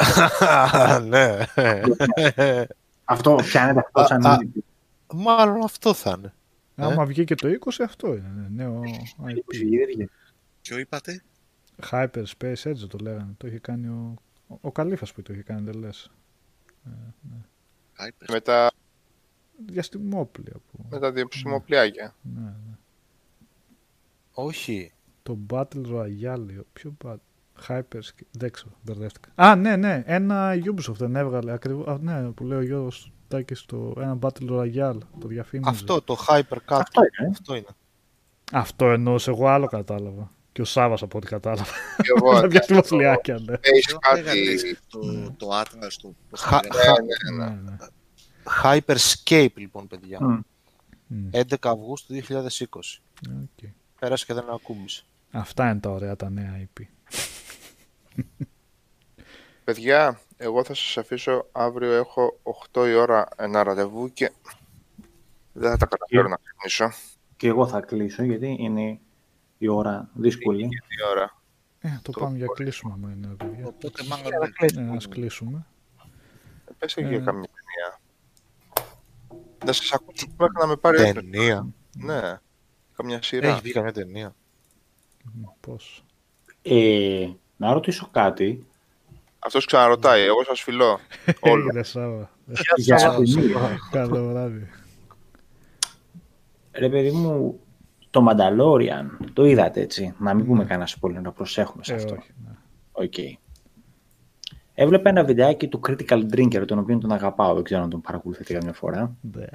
ναι. 1.09 1.37
Αυτό 3.03 3.35
πιάνεται 3.35 3.79
αυτό 3.79 4.01
Α, 4.01 4.05
σαν 4.05 4.25
α. 4.25 4.37
Unity. 4.41 4.59
Μάλλον 5.13 5.63
αυτό 5.63 5.93
θα 5.93 6.15
είναι. 6.17 6.33
Άμα 6.75 7.05
βγήκε 7.05 7.35
το 7.35 7.47
20, 7.47 7.83
αυτό 7.83 8.07
είναι. 8.07 8.31
ναι, 8.37 8.63
Νέο 8.63 8.81
IP. 8.83 9.41
Βγήκε, 9.47 9.85
βγήκε. 9.85 10.09
Ποιο 10.61 10.77
είπατε, 10.77 11.21
Hyperspace 11.91 12.63
Edge 12.63 12.87
το 12.89 12.97
λέγανε. 13.01 13.33
Το 13.37 13.47
είχε 13.47 13.59
κάνει 13.59 13.87
ο, 13.87 14.13
ο 14.61 14.71
Καλύφας 14.71 15.13
που 15.13 15.21
το 15.21 15.33
είχε 15.33 15.41
κάνει, 15.43 15.61
δεν 15.61 15.73
λες. 15.79 16.11
Hyper. 17.99 18.25
Με 18.31 18.39
τα, 18.39 18.71
Διαστημόπλια 19.65 20.53
που... 20.53 20.85
με 20.89 20.99
τα 20.99 21.11
διαψημοπλιάκια. 21.11 22.15
Ναι, 22.21 22.41
ναι. 22.41 22.77
Όχι. 24.33 24.93
Το 25.23 25.37
Battle 25.49 25.85
Royale. 25.91 26.59
Ποιο 26.73 26.97
Battle... 27.05 27.15
Hyperscape. 27.67 28.27
Δεν 28.31 28.51
ξέρω, 28.51 28.71
μπερδεύτηκα. 28.81 29.29
Α, 29.35 29.55
ναι, 29.55 29.75
ναι. 29.75 30.03
Ένα 30.05 30.53
Ubisoft 30.53 30.95
δεν 30.95 31.15
έβγαλε 31.15 31.51
ακριβώς. 31.51 31.87
Α, 31.87 31.97
ναι, 32.01 32.31
που 32.31 32.43
λέει 32.43 32.57
ο 32.57 32.61
Γιώργος 32.61 33.13
Τάκης 33.27 33.65
το 33.65 33.93
ένα 33.97 34.17
Battle 34.21 34.49
Royale. 34.49 34.97
Το 35.19 35.27
διαφήμιζε. 35.27 35.69
Αυτό 35.69 36.01
το 36.01 36.17
Hypercut. 36.27 36.57
Αυτό 36.67 37.01
είναι. 37.01 37.29
Αυτό 37.31 37.55
είναι. 37.55 37.67
Αυτό 38.51 38.89
εννοούσε. 38.91 39.29
Εγώ 39.29 39.47
άλλο 39.47 39.67
κατάλαβα. 39.67 40.31
Και 40.55 40.61
ο 40.61 40.65
Σάβας 40.65 41.01
από 41.01 41.17
ό,τι 41.17 41.27
κατάλαβα. 41.27 41.71
Και 41.97 42.11
εγώ, 42.15 42.31
Τα 42.41 42.47
διαστημοπλιάκια, 42.47 43.39
ναι. 43.39 43.55
Έχεις 43.61 43.85
Ποιο 43.85 43.97
κάτι... 43.97 44.21
λέγανε 44.21 44.77
το, 44.89 45.31
το 45.37 45.59
Atlas, 45.61 45.91
το 46.01 46.13
πώς 46.29 46.41
το 46.41 46.47
Χα- 46.47 46.59
λέγανε. 46.63 47.13
χα- 47.37 47.49
ναι, 47.49 47.61
ναι. 47.61 47.77
Hyperscape 48.63 49.53
λοιπόν, 49.55 49.87
παιδιά. 49.87 50.17
Μμ. 50.21 50.39
Μμ, 51.07 51.29
11 51.31 51.43
Αυγούστου 51.61 52.13
2020. 52.29 52.37
οκ. 53.41 53.69
Πέρασε 53.99 54.25
και 54.25 54.33
δεν 54.33 54.49
ακούμπησε. 54.49 55.03
Αυτά 55.31 55.69
είναι 55.69 55.79
τα 55.79 55.89
ωραία 55.89 56.15
τα 56.15 56.29
νέα 56.29 56.67
IP. 56.67 56.81
Παιδιά, 59.63 60.19
εγώ 60.37 60.63
θα 60.63 60.73
σας 60.73 60.97
αφήσω 60.97 61.45
αύριο 61.51 61.91
έχω 61.91 62.39
8 62.73 62.87
η 62.87 62.93
ώρα 62.93 63.27
ένα 63.37 63.63
ραντεβού 63.63 64.13
και 64.13 64.31
δεν 65.53 65.71
θα 65.71 65.77
τα 65.77 65.85
καταφέρω 65.85 66.27
να 66.27 66.37
ξυπνήσω. 66.43 66.91
Και 67.37 67.47
εγώ 67.47 67.67
θα 67.67 67.79
κλείσω 67.81 68.23
γιατί 68.23 68.55
είναι 68.59 68.99
η 69.65 69.67
ώρα 69.67 70.09
δύσκολη. 70.13 70.63
Η 70.63 71.09
ώρα. 71.11 71.41
Ε, 71.79 71.99
το 72.01 72.11
πάμε 72.11 72.37
για 72.37 72.47
κλείσουμε, 72.55 72.93
άμα 72.93 73.11
είναι, 73.11 73.27
ρε 73.27 73.33
παιδιά. 73.33 73.65
Οπότε 73.67 74.03
μάλλον 74.09 74.85
Ναι, 74.89 74.95
ας 74.95 75.07
κλείσουμε. 75.07 75.65
Πες 76.77 76.93
και 76.93 77.01
Ε. 77.01 77.07
για 77.07 77.19
καμία 77.19 77.49
ταινία. 77.55 77.99
Να 79.65 79.71
σας 79.71 79.91
ακούσω 79.91 80.27
μέχρι 80.37 80.53
να 80.59 80.67
με 80.67 80.75
πάρει 80.75 80.97
έπνευμα. 81.01 81.21
Ταινία. 81.31 81.67
Ναι. 81.97 82.39
Καμιά 82.95 83.21
σειρά. 83.21 83.47
Έχει 83.47 83.59
βγει 83.61 83.71
καμιά 83.71 83.91
ταινία. 83.93 84.35
Μ, 85.23 85.43
Πώς. 85.59 86.03
Ε, 86.61 87.27
να 87.57 87.73
ρωτήσω 87.73 88.09
κάτι. 88.11 88.65
Αυτός 89.39 89.65
ξαναρωτάει, 89.65 90.21
εγώ 90.21 90.43
σας 90.43 90.61
φιλώ. 90.61 90.99
Όλο. 91.39 91.63
Έγινε 91.67 91.83
Σάβα. 91.83 92.29
Για 92.75 92.97
ταινία. 92.97 93.77
Καλό 93.91 94.27
βράδυ. 94.29 94.69
Ρε 96.71 96.89
παιδί 96.89 97.11
μου, 97.11 97.59
το 98.15 98.27
Mandalorian, 98.29 99.05
το 99.33 99.45
είδατε 99.45 99.81
έτσι; 99.81 100.13
Να 100.19 100.33
μην 100.33 100.45
πούμε 100.45 100.65
κανένα 100.65 100.87
spoiler, 100.99 101.21
να 101.21 101.31
προσέχουμε 101.31 101.83
σε 101.83 101.93
Ε, 101.93 101.95
αυτό. 101.95 102.13
όχι. 102.13 102.31
ναι. 102.45 102.51
Οκ. 102.91 103.13
Έβλεπα 104.73 105.09
ένα 105.09 105.23
βιντεάκι 105.23 105.67
του 105.67 105.79
Critical 105.87 106.21
Drinker, 106.35 106.63
τον 106.67 106.79
οποίο 106.79 106.97
τον 106.97 107.11
αγαπάω, 107.11 107.53
δεν 107.53 107.63
ξέρω 107.63 107.81
αν 107.83 107.89
τον 107.89 108.01
παρακολουθείτε 108.01 108.53
καμιά 108.53 108.73
φορά. 108.73 109.15
Μπε. 109.21 109.47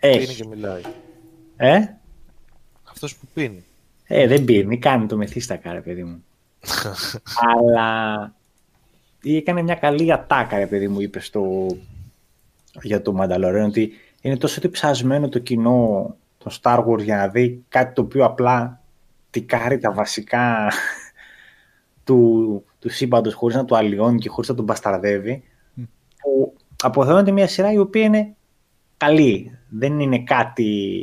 Πίνει 0.00 0.14
Έχει. 0.14 0.42
και 0.42 0.48
μιλάει. 0.48 0.82
Ε; 1.56 1.78
Αυτός 2.90 3.16
που 3.16 3.26
πίνει. 3.34 3.64
Ε, 4.04 4.26
δεν 4.26 4.44
πίνει, 4.44 4.78
κάνει 4.78 5.06
το 5.06 5.16
μεθύστακα, 5.16 5.72
ρε 5.72 5.80
παιδί 5.80 6.04
μου. 6.04 6.24
Αλλά 7.48 8.34
έκανε 9.22 9.62
μια 9.62 9.74
καλή 9.74 10.12
ατάκα, 10.12 10.58
ρε 10.58 10.66
παιδί 10.66 10.88
μου, 10.88 11.00
είπες 11.00 11.26
στο... 11.26 11.66
για 12.82 13.02
το 13.02 13.16
Mandalorian, 13.20 13.64
ότι 13.66 13.92
είναι 14.20 14.36
τόσο 14.36 14.60
διψασμένο 14.60 15.28
το 15.28 15.38
κοινό 15.38 16.16
το 16.44 16.58
Star 16.62 16.84
Wars 16.86 17.02
για 17.02 17.16
να 17.16 17.28
δει 17.28 17.64
κάτι 17.68 17.92
το 17.94 18.02
οποίο 18.02 18.24
απλά 18.24 18.80
τικάρει 19.30 19.78
τα 19.78 19.92
βασικά 19.92 20.72
του, 22.04 22.64
του 22.78 22.88
σύμπαντος 22.88 23.34
χωρίς 23.34 23.56
να 23.56 23.64
το 23.64 23.76
αλλοιώνει 23.76 24.18
και 24.18 24.28
χωρίς 24.28 24.48
να 24.48 24.54
τον 24.54 24.64
μπασταρδεύει 24.64 25.42
Μμ. 25.74 25.82
που 26.22 26.54
αποθεώνεται 26.82 27.30
μια 27.30 27.46
σειρά 27.48 27.72
η 27.72 27.78
οποία 27.78 28.02
είναι 28.04 28.34
καλή. 28.96 29.58
Δεν 29.68 30.00
είναι 30.00 30.18
κάτι... 30.22 30.98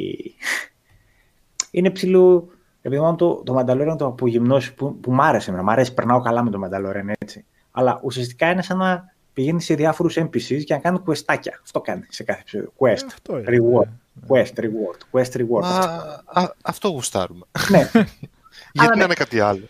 είναι 1.72 1.90
ψηλού... 1.90 2.52
Επειδή 2.82 3.02
μόνο 3.02 3.16
το, 3.16 3.44
το 3.46 3.58
Mandalorian 3.60 3.96
το 3.98 4.06
απογυμνώσει 4.06 4.74
που, 4.74 5.00
που 5.00 5.12
μ' 5.12 5.22
άρεσε 5.22 5.50
εμένα. 5.50 5.64
Μ' 5.66 5.70
αρέσει, 5.70 5.94
περνάω 5.94 6.22
καλά 6.22 6.44
με 6.44 6.50
το 6.50 6.60
Mandalorian 6.64 7.12
έτσι. 7.18 7.46
Αλλά 7.72 8.00
ουσιαστικά 8.04 8.52
είναι 8.52 8.62
σαν 8.62 8.78
να 8.78 9.14
πηγαίνει 9.34 9.62
σε 9.62 9.76
διάφορους 9.76 10.18
NPCs 10.20 10.64
και 10.64 10.74
να 10.74 10.80
κάνει 10.80 11.00
questάκια. 11.06 11.52
Αυτό 11.64 11.82
κάνει 11.82 12.06
σε 12.10 12.24
κάθε 12.24 12.40
επεισόδιο. 12.40 12.74
Quest, 12.78 12.86
Ε, 12.88 13.06
Αυτό 13.06 13.38
είναι. 13.38 13.48
reward, 13.50 13.88
ναι. 13.88 13.92
Quest, 14.28 14.60
reward, 14.60 15.00
quest, 15.12 15.36
reward. 15.38 15.62
Μα, 15.62 16.24
ας, 16.26 16.54
αυτό 16.64 16.88
γουστάρουμε. 16.88 17.46
ναι, 17.70 17.90
Γιατί 18.74 18.90
ναι. 18.90 18.96
να 18.96 19.04
είναι 19.04 19.14
κάτι 19.14 19.40
άλλο. 19.40 19.68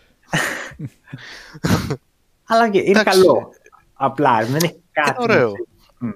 αλλά 2.52 2.69
και 2.69 2.80
είναι 2.80 3.00
Εντάξει. 3.00 3.19
καλό. 3.19 3.50
Απλά 3.94 4.45
δεν 4.45 4.56
έχει 4.56 4.84
κάτι. 4.92 5.24
Είναι 5.24 5.34
ωραίο. 5.34 5.52
Μμ. 6.00 6.10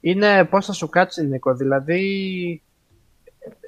Είναι 0.00 0.44
πώς 0.44 0.66
θα 0.66 0.72
σου 0.72 0.88
κάτσει, 0.88 1.26
Νίκο. 1.26 1.54
Δηλαδή, 1.54 2.62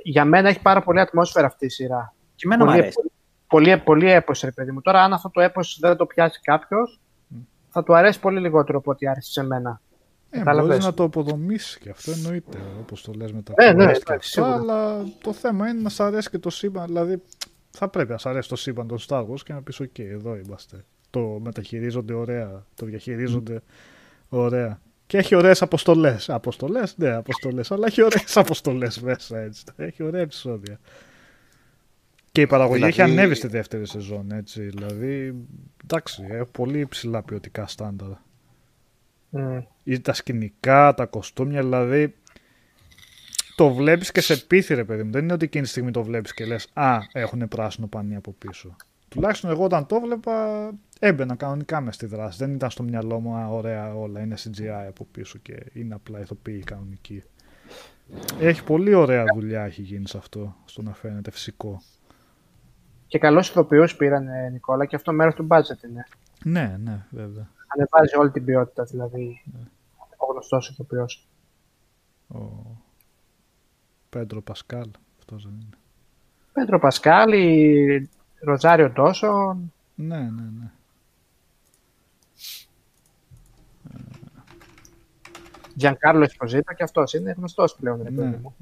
για 0.02 0.24
μένα 0.24 0.48
έχει 0.48 0.60
πάρα 0.60 0.82
πολύ 0.82 1.00
ατμόσφαιρα 1.00 1.46
αυτή 1.46 1.66
η 1.66 1.68
σειρά. 1.68 2.14
Και 2.34 2.42
εμένα 2.44 2.64
μου 2.64 2.70
πολύ, 2.70 2.82
αρέσει. 2.82 3.12
πολύ, 3.46 3.78
πολύ 3.78 4.10
έπος, 4.10 4.40
ρε 4.40 4.50
παιδί 4.50 4.72
μου. 4.72 4.80
Τώρα, 4.80 5.02
αν 5.02 5.12
αυτό 5.12 5.30
το 5.30 5.40
έπος 5.40 5.78
δεν 5.80 5.96
το 5.96 6.06
πιάσει 6.06 6.40
κάποιος, 6.40 7.00
θα 7.68 7.82
του 7.82 7.96
αρέσει 7.96 8.20
πολύ 8.20 8.40
λιγότερο 8.40 8.78
από 8.78 8.90
ό,τι 8.90 9.08
άρεσε 9.08 9.30
σε 9.30 9.42
μένα. 9.42 9.80
Ε, 10.30 10.38
Κατάλαβες. 10.38 10.68
μπορείς 10.70 10.84
να 10.84 10.94
το 10.94 11.02
αποδομήσεις 11.02 11.78
και 11.78 11.90
αυτό 11.90 12.10
εννοείται, 12.10 12.58
όπως 12.80 13.02
το 13.02 13.12
λες 13.12 13.32
με 13.32 13.42
τα 13.42 13.54
Ναι, 13.58 13.72
ναι, 13.72 13.84
quest 13.84 13.86
ναι, 13.86 13.92
και 13.92 13.98
αυτά, 13.98 14.18
σίγουρα. 14.20 14.54
αλλά 14.54 15.04
το 15.22 15.32
θέμα 15.32 15.68
είναι 15.68 15.80
να 15.80 15.88
σ' 15.88 16.00
αρέσει 16.00 16.30
και 16.30 16.38
το 16.38 16.50
σύμπαν, 16.50 16.86
δηλαδή 16.86 17.22
θα 17.70 17.88
πρέπει 17.88 18.10
να 18.10 18.18
σ' 18.18 18.26
αρέσει 18.26 18.48
το 18.48 18.56
σύμπαν 18.56 18.86
των 18.86 18.98
Star 19.06 19.20
Wars 19.26 19.40
και 19.44 19.52
να 19.52 19.62
πεις 19.62 19.80
ok, 19.80 19.98
εδώ 19.98 20.36
είμαστε. 20.36 20.84
Το 21.10 21.20
μεταχειρίζονται 21.20 22.12
ωραία, 22.14 22.64
το 22.74 22.86
διαχειρίζονται 22.86 23.60
ωραία. 24.28 24.80
Και 25.06 25.18
έχει 25.18 25.34
ωραίες 25.34 25.62
αποστολές. 25.62 26.28
Αποστολές, 26.30 26.94
ναι, 26.96 27.10
αποστολές, 27.14 27.70
αλλά 27.70 27.86
έχει 27.86 28.02
ωραίες 28.02 28.36
αποστολές 28.46 29.00
μέσα 29.00 29.38
έτσι. 29.38 29.64
Έχει 29.76 30.02
ωραία 30.02 30.20
επεισόδια. 30.20 30.78
Και 32.32 32.40
η 32.40 32.46
παραγωγή 32.46 32.74
Δηλαδή- 32.74 33.00
έχει 33.00 33.10
ανέβει 33.12 33.34
στη 33.34 33.46
δεύτερη 33.46 33.86
σεζόν, 33.86 34.30
έτσι. 34.32 34.62
Δηλαδή, 34.62 35.34
εντάξει, 35.84 36.24
έχει 36.30 36.50
πολύ 36.52 36.86
ψηλά 36.86 37.22
ποιοτικά 37.22 37.66
στάνταρ 37.66 38.08
Μμ. 39.36 39.58
ή 39.84 40.00
τα 40.00 40.12
σκηνικά, 40.12 40.94
τα 40.94 41.06
κοστούμια, 41.06 41.62
δηλαδή 41.62 42.14
το 43.56 43.74
βλέπεις 43.74 44.12
και 44.12 44.20
σε 44.20 44.36
πείθει 44.36 44.74
ρε 44.74 44.84
παιδί 44.84 45.02
μου. 45.02 45.10
Δεν 45.10 45.22
είναι 45.22 45.32
ότι 45.32 45.44
εκείνη 45.44 45.64
τη 45.64 45.70
στιγμή 45.70 45.90
το 45.90 46.02
βλέπεις 46.02 46.34
και 46.34 46.44
λες 46.44 46.68
«Α, 46.72 46.98
έχουν 47.12 47.48
πράσινο 47.48 47.86
πανί 47.86 48.16
από 48.16 48.32
πίσω». 48.38 48.76
Τουλάχιστον 49.08 49.50
εγώ 49.50 49.64
όταν 49.64 49.86
το 49.86 50.00
βλέπα 50.00 50.70
έμπαινα 50.98 51.34
κανονικά 51.34 51.80
μες 51.80 51.94
στη 51.94 52.06
δράση. 52.06 52.38
Δεν 52.38 52.54
ήταν 52.54 52.70
στο 52.70 52.82
μυαλό 52.82 53.20
μου 53.20 53.34
«Α, 53.34 53.48
ωραία 53.48 53.94
όλα, 53.94 54.20
είναι 54.20 54.36
CGI 54.38 54.86
από 54.88 55.06
πίσω 55.12 55.38
και 55.38 55.54
είναι 55.72 55.94
απλά 55.94 56.20
ηθοποιοί 56.20 56.58
κανονικοί». 56.58 57.22
Έχει 58.40 58.64
πολύ 58.64 58.94
ωραία 58.94 59.24
δουλειά 59.34 59.64
έχει 59.64 59.82
γίνει 59.82 60.08
σε 60.08 60.16
αυτό, 60.18 60.56
στο 60.64 60.82
να 60.82 60.94
φαίνεται 60.94 61.30
φυσικό. 61.30 61.82
Και 63.06 63.18
καλού 63.18 63.38
ηθοποιού 63.38 63.84
πήραν, 63.98 64.28
ε, 64.28 64.48
Νικόλα, 64.48 64.84
και 64.84 64.96
αυτό 64.96 65.12
μέρος 65.12 65.34
του 65.34 65.46
budget 65.50 65.88
είναι. 65.88 66.06
Ναι, 66.44 66.76
ναι, 66.82 67.06
βέβαια. 67.10 67.50
Ανεβάζεις 67.76 68.14
όλη 68.18 68.30
την 68.30 68.44
ποιότητα, 68.44 68.84
δηλαδή. 68.84 69.42
Ο 70.16 70.32
γνωστός 70.32 70.68
ηθοποιό. 70.70 71.06
Ο 72.28 72.38
Πέντρο 74.08 74.42
Πασκάλ, 74.42 74.90
αυτός 75.18 75.42
δεν 75.44 75.52
είναι. 75.52 75.76
Πέτρο 76.52 76.78
Πασκάλη, 76.78 78.08
Ροζάριο 78.40 78.90
Ντόσον. 78.90 79.72
Ναι, 79.94 80.18
ναι, 80.18 80.42
ναι. 80.58 80.70
Giancarlo 85.80 86.24
Esposito 86.26 86.74
και 86.76 86.82
αυτός 86.82 87.14
είναι 87.14 87.34
γνωστός 87.36 87.74
πλέον, 87.76 88.02
ρε 88.02 88.10
Ναι. 88.10 88.16
παιδί 88.16 88.36
μου. 88.42 88.54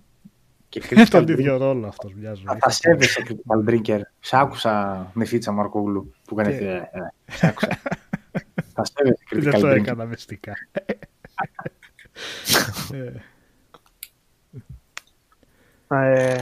Και 0.69 0.83
Είναι 0.93 1.03
critical 1.05 1.09
τον 1.11 1.23
drinker. 1.25 1.29
ίδιο 1.29 1.57
ρόλο 1.57 1.87
αυτός 1.87 2.15
μια 2.15 2.35
ζωή. 2.35 2.45
Θα 2.47 2.57
τα 2.57 2.71
σέβεσαι, 2.71 3.23
critical 3.29 3.69
drinker. 3.71 4.01
Σ' 4.21 4.33
άκουσα 4.35 5.07
με 5.15 5.25
φίτσα 5.25 5.53
Μαρκόγλου 5.53 6.15
που 6.25 6.41
έκανε. 6.41 6.57
Και- 6.59 6.65
ε, 6.69 6.77
ε, 6.77 7.33
Σ' 7.33 7.45
άκουσα. 7.45 7.69
Θα 8.75 8.85
σέβεσαι, 8.85 9.25
Δεν 9.31 9.41
critical 9.55 9.61
το 9.61 9.69
drinker. 9.69 9.77
έκανα 9.77 10.05
μυστικά. 10.05 10.53
Ε, 12.93 13.13
Ε, 15.89 16.41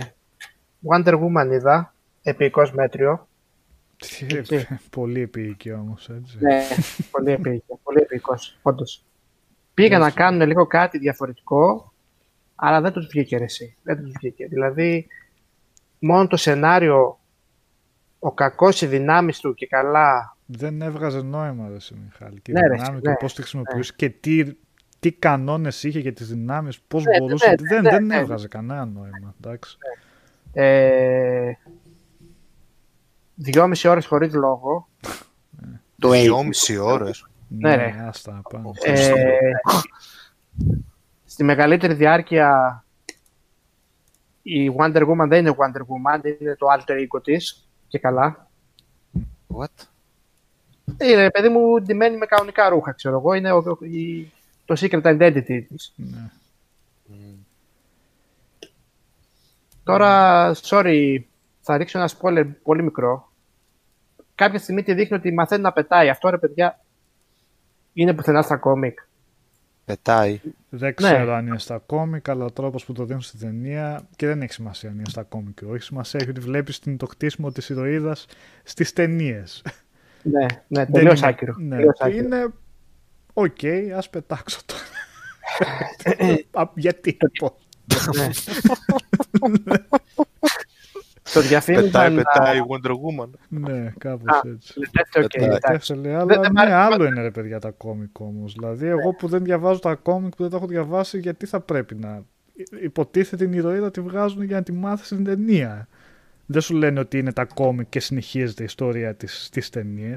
Wonder 0.91 1.15
Woman 1.15 1.51
είδα, 1.53 1.95
επικός 2.23 2.73
μέτριο. 2.73 3.29
τι- 3.97 4.37
Έτσι. 4.37 4.67
Πολύ 4.91 5.21
επίοικη 5.21 5.73
όμως, 5.73 6.09
έτσι. 6.09 6.37
Ναι, 6.41 6.63
πολύ 7.11 7.31
επίκος, 7.31 7.79
πολύ 7.83 8.01
επίκος, 8.01 8.59
όντως. 8.63 9.05
Πήγα 9.75 9.99
να 9.99 10.11
κάνουν 10.11 10.47
λίγο 10.47 10.67
κάτι 10.67 10.99
διαφορετικό, 10.99 11.93
αλλά 12.55 12.81
δεν 12.81 12.93
τους 12.93 13.07
βγήκε 13.07 13.37
ρε 13.37 13.45
εσύ. 13.45 13.77
Δεν 13.83 14.03
τους 14.03 14.13
βγήκε. 14.17 14.47
Δηλαδή, 14.47 15.07
μόνο 15.99 16.27
το 16.27 16.37
σενάριο, 16.37 17.19
ο 18.19 18.33
κακός, 18.33 18.81
οι 18.83 18.87
δυνάμεις 18.87 19.39
του 19.41 19.55
και 19.55 19.67
καλά, 19.67 20.32
Δεν 20.47 20.83
έβγαζε 20.83 21.23
νόημα, 21.23 21.69
ρε 21.69 21.75
εσύ, 21.75 21.95
Μιχάλη. 22.05 22.41
Τη 22.41 22.53
Ναι, 22.53 22.61
ρε, 22.61 22.69
δυνάμει 22.75 22.95
ναι, 22.95 23.01
και 23.13 23.17
πώς 23.21 23.35
τη 23.35 23.41
χρησιμοποιούσε 23.41 23.93
και 23.97 24.11
τι, 24.11 24.45
τι 25.01 25.13
κανόνες 25.13 25.83
είχε 25.83 25.99
για 26.01 26.13
τις 26.13 26.29
δυνάμεις, 26.29 26.81
πώς 26.81 27.05
Ναι, 27.05 27.19
μπορούσε. 27.19 27.49
ναι, 27.49 27.55
δεν, 27.69 27.83
ναι, 27.83 27.91
δεν 27.91 28.05
ναι. 28.07 28.17
έβγαζε 28.17 28.49
κανένα 28.49 28.85
νόημα. 28.85 29.35
Εντάξει. 29.41 29.77
ε, 30.53 31.53
δυόμιση 33.35 33.89
ώρες 33.89 34.07
χωρίς 34.07 34.35
λόγο. 34.35 34.89
Το 35.99 36.11
Δυόμιση 36.11 36.77
ώρες. 36.77 37.27
Ναι, 37.49 37.75
ρε. 37.75 38.05
άστα 38.09 38.33
να 38.33 38.43
πάμε. 38.43 38.71
Ε, 38.83 39.51
στη 41.25 41.45
μεγαλύτερη 41.45 41.95
διάρκεια 41.95 42.85
η 44.43 44.73
Wonder 44.79 45.03
Woman 45.09 45.29
δεν 45.29 45.47
είναι 45.47 45.55
Wonder 45.59 45.81
Woman, 45.81 46.25
είναι 46.41 46.57
το 46.57 46.67
alter 46.77 46.93
ego 46.93 47.23
της 47.23 47.69
και 47.89 47.99
καλά. 47.99 48.51
What? 49.57 49.87
Είναι, 51.01 51.31
παιδί 51.31 51.49
μου, 51.49 51.81
ντυμένη 51.83 52.17
με 52.17 52.27
κανονικά 52.27 52.69
ρούχα, 52.69 52.93
ξέρω 52.93 53.17
εγώ. 53.19 53.33
Είναι 53.35 53.53
ο- 53.53 53.79
η- 53.81 54.33
το 54.65 54.75
secret 54.79 55.03
identity 55.03 55.63
της. 55.69 55.93
Ναι. 55.97 56.29
Τώρα, 59.85 60.53
sorry, 60.63 61.19
θα 61.61 61.77
ρίξω 61.77 61.99
ένα 61.99 62.11
spoiler 62.21 62.47
πολύ 62.63 62.83
μικρό. 62.83 63.33
Κάποια 64.35 64.59
στιγμή 64.59 64.83
τη 64.83 64.95
δείχνει 64.95 65.17
ότι 65.17 65.33
μαθαίνει 65.33 65.63
να 65.63 65.73
πετάει. 65.73 66.09
Αυτό, 66.09 66.29
ρε 66.31 66.39
παιδιά, 66.39 66.81
είναι 67.93 68.15
πουθενά 68.15 68.43
στα 68.43 68.57
κόμικ. 68.57 68.99
Πετάει. 69.85 70.41
Δεν 70.69 70.89
Ναι. 70.89 70.93
ξέρω 70.93 71.33
αν 71.35 71.47
είναι 71.47 71.59
στα 71.59 71.79
κόμικ, 71.79 72.29
αλλά 72.29 72.45
ο 72.45 72.51
τρόπος 72.51 72.85
που 72.85 72.93
το 72.93 73.05
δίνουν 73.05 73.21
στην 73.23 73.41
ταινία 73.41 74.09
και 74.17 74.27
δεν 74.27 74.43
έχει 74.43 74.53
σημασία 74.53 74.89
αν 74.91 74.95
είναι 74.95 75.09
στα 75.09 75.23
κόμικ 75.23 75.61
ή 75.61 75.65
όχι. 75.65 75.83
Σημασία 75.83 76.21
έχει 76.23 76.31
ότι 76.31 76.41
βλέπει 76.41 76.73
το 76.97 77.07
κτίσιμο 77.07 77.53
της 77.53 77.69
ηρωίδας 77.69 78.27
στις 78.63 78.93
ταινίες. 78.93 79.63
Ναι, 80.23 80.47
ναι, 80.69 80.87
τελείως 80.87 81.23
άκυρο. 81.23 81.55
Ναι, 81.59 81.77
τελείως 81.77 81.97
και 81.99 82.05
άκυρο. 82.05 82.25
είναι. 82.25 82.47
Οκ, 83.33 83.59
ας 83.97 84.11
πετάξω 84.11 84.61
το. 84.67 84.75
Α, 86.51 86.65
Γιατί, 86.75 87.17
λοιπόν. 87.23 87.51
Ναι. 89.65 89.75
Στο 91.23 91.41
διαφήμιζαν... 91.41 91.85
Πετάει, 91.85 92.13
α, 92.19 92.23
πετάει 92.23 92.59
η 92.59 92.63
Wonder 92.69 92.91
Woman. 92.91 93.29
ναι, 93.49 93.93
κάπως 93.99 94.37
Α, 94.37 94.41
έτσι. 94.55 94.75
λέτε, 94.79 95.21
οκ, 95.25 95.31
Πετάει. 95.31 95.49
εντάξει. 95.49 95.93
Έφτασε, 95.93 96.15
αλλά 96.15 96.25
δεν 96.25 96.39
μ' 96.39 96.55
ναι, 96.55 96.61
άρεσε 96.61 96.77
άλλο 96.77 96.91
πάντα. 96.97 97.07
είναι 97.07 97.23
ρε 97.23 97.31
παιδιά 97.31 97.59
τα 97.59 97.71
κόμικ 97.71 98.21
όμως. 98.21 98.53
Δηλαδή, 98.53 98.87
εγώ 98.87 99.15
που 99.15 99.29
δεν 99.29 99.45
διαβάζω 99.45 99.79
τα 99.79 99.95
κόμικ, 99.95 100.37
που 100.37 100.43
δεν 100.43 100.51
τα 100.51 100.57
έχω 100.57 100.67
διαβάσει, 100.67 101.19
γιατί 101.19 101.47
θα 101.47 101.61
πρέπει 101.61 101.95
να. 101.95 102.23
Υποτίθεται 102.83 103.45
την 103.45 103.53
ηρωίδα 103.55 103.91
τη 103.91 104.01
βγάζουν 104.01 104.43
για 104.43 104.57
να 104.57 104.63
τη 104.63 104.73
μάθει 104.73 105.05
στην 105.05 105.25
ταινία. 105.25 105.89
Δεν 106.53 106.61
σου 106.61 106.75
λένε 106.75 107.01
ότι 107.01 107.19
είναι 107.19 107.33
τα 107.33 107.45
κόμικ 107.45 107.89
και 107.89 108.01
συνεχίζεται 108.01 108.63
η 108.63 108.65
ιστορία 108.65 109.15
της 109.15 109.45
στις 109.45 109.71
ταινίε. 109.71 110.17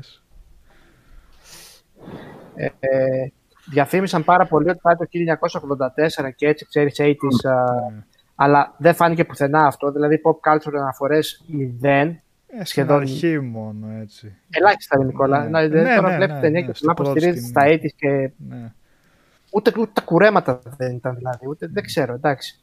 Ε, 2.55 2.65
ε, 2.79 3.27
διαφήμισαν 3.71 4.23
πάρα 4.23 4.45
πολύ 4.45 4.69
ότι 4.69 4.79
πάει 4.81 4.95
το 4.95 5.05
1984 5.05 6.31
και 6.35 6.47
έτσι 6.47 6.65
ξέρεις 6.65 6.95
80's, 6.99 7.49
α, 7.49 7.63
Ναι. 7.91 8.03
αλλά 8.35 8.75
δεν 8.77 8.93
φάνηκε 8.93 9.25
πουθενά 9.25 9.65
αυτό. 9.65 9.91
Δηλαδή 9.91 10.21
pop 10.25 10.51
culture 10.53 10.73
αναφορές 10.79 11.43
μηδέν. 11.47 12.07
Ε, 12.47 12.53
στην 12.53 12.65
Σχεδόν- 12.65 13.01
αρχή 13.01 13.39
μόνο 13.39 13.87
έτσι. 14.01 14.35
Ελάχιστα, 14.49 14.97
ρε 14.97 15.03
Νικόλα. 15.03 15.43
Ναι. 15.43 15.49
Να, 15.49 15.61
δηλαδή, 15.67 15.89
Ναι, 15.89 15.95
τώρα 15.95 16.09
ναι, 16.09 16.15
βλέπεις 16.15 16.35
ναι, 16.35 16.41
ταινία 16.41 16.59
ναι, 16.61 16.65
και 16.67 16.73
στην 16.73 16.85
πολλά 16.93 16.93
πρώτη 16.93 17.09
υποστηρίζει 17.11 17.47
στα 17.47 17.61
σκηνή. 17.61 17.79
80's 17.83 17.93
και 17.95 18.31
Ναι. 18.49 18.73
ούτε, 19.51 19.71
ούτε 19.77 19.91
τα 19.93 20.01
κουρέματα 20.01 20.59
δεν 20.77 20.95
ήταν 20.95 21.15
δηλαδή. 21.15 21.47
Ούτε, 21.47 21.67
δεν 21.71 21.83
ξέρω, 21.83 22.13
εντάξει. 22.13 22.59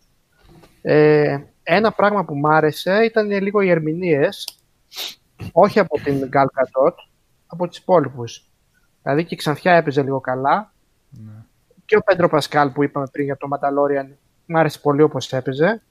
Ε, 0.83 1.39
ένα 1.62 1.92
πράγμα 1.92 2.24
που 2.24 2.36
μ' 2.36 2.47
άρεσε 2.47 3.05
ήταν 3.05 3.31
λίγο 3.31 3.60
οι 3.60 3.70
ερμηνείες, 3.70 4.58
όχι 5.52 5.78
από 5.78 6.00
την 6.00 6.28
Gal 6.32 6.44
Gadot, 6.44 6.94
από 7.47 7.68
τις 7.68 7.78
υπόλοιπους. 7.78 8.50
Δηλαδή 9.02 9.24
και 9.24 9.34
η 9.34 9.36
Ξανθιά 9.36 9.73
έπαιζε 9.73 10.02
λίγο 10.02 10.20
καλά. 10.20 10.73
Ναι. 11.10 11.32
Και 11.84 11.97
ο 11.97 12.00
Πέντρο 12.02 12.28
Πασκάλ 12.28 12.70
που 12.70 12.82
είπαμε 12.82 13.07
πριν 13.12 13.24
για 13.24 13.36
το 13.36 13.49
Mandalorian 13.52 14.08
μ' 14.47 14.57
άρεσε 14.57 14.78
πολύ 14.78 15.02
όπως 15.02 15.32
έπαιζε. 15.32 15.82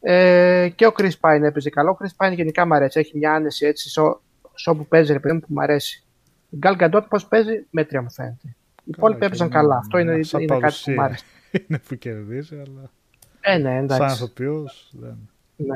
Ε, 0.00 0.68
και 0.74 0.86
ο 0.86 0.92
Chris 0.96 1.10
Pine 1.20 1.42
έπαιζε 1.42 1.70
καλό. 1.70 1.90
Ο 1.90 1.96
Chris 2.00 2.26
Pine 2.26 2.34
γενικά 2.34 2.64
μ' 2.64 2.72
αρέσει. 2.72 2.98
Έχει 2.98 3.18
μια 3.18 3.34
άνεση 3.34 3.66
έτσι 3.66 3.88
σο, 3.90 4.22
σ' 4.54 4.66
όπου 4.66 4.86
παίζει 4.86 5.12
ρε 5.12 5.20
παιδί 5.20 5.34
μου 5.34 5.40
που 5.40 5.46
μ' 5.50 5.60
αρέσει. 5.60 6.04
Η 6.50 6.58
Gal 6.62 6.76
Gadot 6.80 7.02
πώς 7.08 7.26
παίζει, 7.26 7.66
μέτρια 7.70 8.02
μου 8.02 8.10
φαίνεται. 8.10 8.56
Οι 8.84 8.90
υπόλοιποι 8.96 9.20
και 9.20 9.26
έπαιζαν 9.26 9.46
ναι, 9.46 9.52
καλά. 9.52 9.74
ναι, 9.74 9.80
Αυτό 9.80 9.98
είναι, 9.98 10.16
ναι, 10.16 10.22
σαν 10.22 10.40
είναι 10.40 10.58
κάτι 10.58 10.60
που 10.60 10.68
παρουσία. 10.68 10.94
μ' 10.94 11.00
άρεσε. 11.00 11.24
είναι 11.68 11.78
που 11.88 11.94
κερδίζει, 11.94 12.54
αλλά 12.54 12.90
Ε, 13.48 13.58
ναι, 13.58 13.68
σαν 13.70 13.82
εντάξει. 13.84 14.14
ηθοποιός 14.14 14.90
δεν. 14.98 15.16
Ναι. 15.56 15.74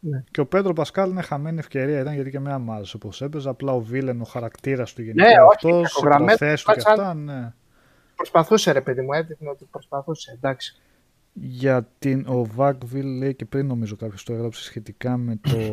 Ναι. 0.00 0.24
Και 0.30 0.40
ο 0.40 0.46
Πέντρο 0.46 0.72
Πασκάλ 0.72 1.10
είναι 1.10 1.22
χαμένη 1.22 1.58
ευκαιρία, 1.58 2.00
ήταν 2.00 2.14
γιατί 2.14 2.30
και 2.30 2.36
εμένα 2.36 2.58
μ' 2.58 2.70
άρεσε 2.72 2.96
όπως 2.96 3.22
έπαιζε. 3.22 3.48
Απλά 3.48 3.72
ο 3.72 3.80
Βίλεν, 3.80 4.20
ο 4.20 4.24
χαρακτήρας 4.24 4.92
του 4.92 5.02
γενικά 5.02 5.22
Ναι, 5.28 5.32
όχι, 5.32 5.48
αυτός, 5.54 5.90
οι 5.90 5.94
κακογραμμένος, 5.94 6.36
προθέσεις 6.38 6.64
του 6.66 6.72
και 6.72 6.80
σαν- 6.80 6.92
αυτά, 6.92 7.14
ναι. 7.14 7.52
Προσπαθούσε 8.16 8.72
ρε 8.72 8.80
παιδί 8.80 9.00
μου, 9.02 9.12
έδειχνε 9.12 9.48
ότι 9.48 9.64
προσπαθούσε. 9.70 10.32
Εντάξει. 10.34 10.80
Για 11.32 11.88
την, 11.98 12.26
ο 12.28 12.44
Βάκβιλ 12.44 13.06
λέει 13.18 13.34
και 13.34 13.44
πριν 13.44 13.66
νομίζω 13.66 13.96
κάποιος 13.96 14.24
το 14.24 14.32
έγραψε 14.32 14.62
σχετικά 14.62 15.16
με 15.16 15.38
το, 15.42 15.50
τι- 15.56 15.72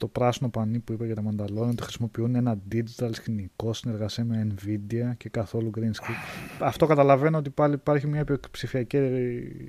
το 0.00 0.08
πράσινο 0.08 0.48
πανί 0.50 0.78
που 0.78 0.92
είπε 0.92 1.06
για 1.06 1.14
τα 1.14 1.22
Mandalorian 1.30 1.68
ότι 1.70 1.82
χρησιμοποιούν 1.82 2.34
ένα 2.34 2.58
digital 2.72 3.08
σκηνικό 3.12 3.72
συνεργασία 3.72 4.24
με 4.24 4.46
Nvidia 4.54 5.16
και 5.16 5.28
καθόλου 5.28 5.70
green 5.76 5.80
screen. 5.90 6.14
Αυτό 6.60 6.86
καταλαβαίνω 6.86 7.38
ότι 7.38 7.50
πάλι 7.50 7.74
υπάρχει 7.74 8.06
μια 8.06 8.20
επε- 8.20 8.48
ψηφιακή 8.50 8.96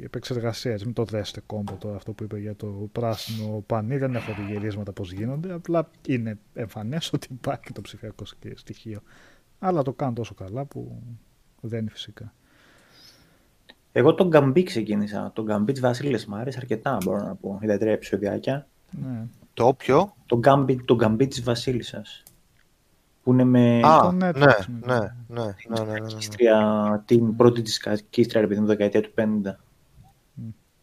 επεξεργασία. 0.03 0.71
Έτσι, 0.71 0.85
μην 0.85 0.93
το 0.93 1.03
δέστε 1.05 1.41
κόμπο 1.45 1.73
τώρα 1.73 1.95
αυτό 1.95 2.11
που 2.13 2.23
είπε 2.23 2.39
για 2.39 2.55
το 2.55 2.89
πράσινο 2.91 3.63
πανί. 3.67 3.97
Δεν 3.97 4.15
έχω 4.15 4.31
δει 4.33 4.51
γυρίσματα 4.53 4.91
πώς 4.91 5.11
γίνονται. 5.11 5.53
Απλά 5.53 5.89
είναι 6.07 6.37
εμφανές 6.53 7.13
ότι 7.13 7.27
υπάρχει 7.31 7.71
το 7.73 7.81
ψηφιακό 7.81 8.25
σκ- 8.25 8.57
στοιχείο. 8.57 8.99
Αλλά 9.59 9.81
το 9.81 9.93
κάνουν 9.93 10.13
τόσο 10.15 10.33
καλά 10.33 10.65
που 10.65 11.01
δεν 11.61 11.79
είναι 11.79 11.89
φυσικά. 11.89 12.33
Εγώ 13.91 14.13
τον 14.13 14.27
Γκαμπί 14.27 14.63
ξεκίνησα. 14.63 15.31
Τον 15.35 15.45
Γκαμπί 15.45 15.71
τη 15.73 15.79
Βασίλης 15.79 16.25
μου 16.25 16.35
άρεσε 16.35 16.57
αρκετά, 16.61 16.97
μπορώ 17.03 17.23
να 17.25 17.35
πω. 17.35 17.59
Είδα 17.61 17.77
τρία 17.77 17.91
επεισοδιάκια. 17.91 18.67
Ναι. 18.91 19.25
Το 19.55 19.67
όποιο; 19.67 20.13
Τον 20.25 20.39
Γκαμπί, 20.39 20.83
τον 20.83 20.97
Γκαμπί 20.97 21.27
της 21.27 21.43
Βασίλισσας. 21.43 22.23
Που 23.23 23.33
είναι 23.33 23.43
με 23.43 23.79
Α, 23.83 23.99
το 24.01 24.11
ναι, 24.11 24.29
Netflix, 24.29 24.65
ναι, 24.85 24.95
ναι. 24.95 24.97
ναι, 25.27 25.43
ναι, 25.43 25.43
ναι, 25.67 25.83
ναι, 25.83 25.91
ναι, 25.91 25.99
ναι. 25.99 26.05
κίστρια, 26.07 27.03
την 27.05 27.35
πρώτη 27.35 27.61
της 27.61 27.81
κίστρια, 28.09 28.41
ρε 28.41 28.47
παιδί 28.47 28.59
μου, 28.59 28.65
δεκαετία 28.65 29.01
του 29.01 29.11
50. 29.15 29.21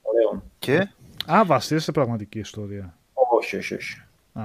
Ωραίο. 0.03 0.43
Και; 0.59 0.89
Α, 1.27 1.45
βασίζεται 1.45 1.81
σε 1.81 1.93
πραγματική 1.93 2.39
ιστορία. 2.39 2.97
Όχι, 3.39 3.57
όχι, 3.57 3.75
όχι. 3.75 4.03
Α. 4.33 4.45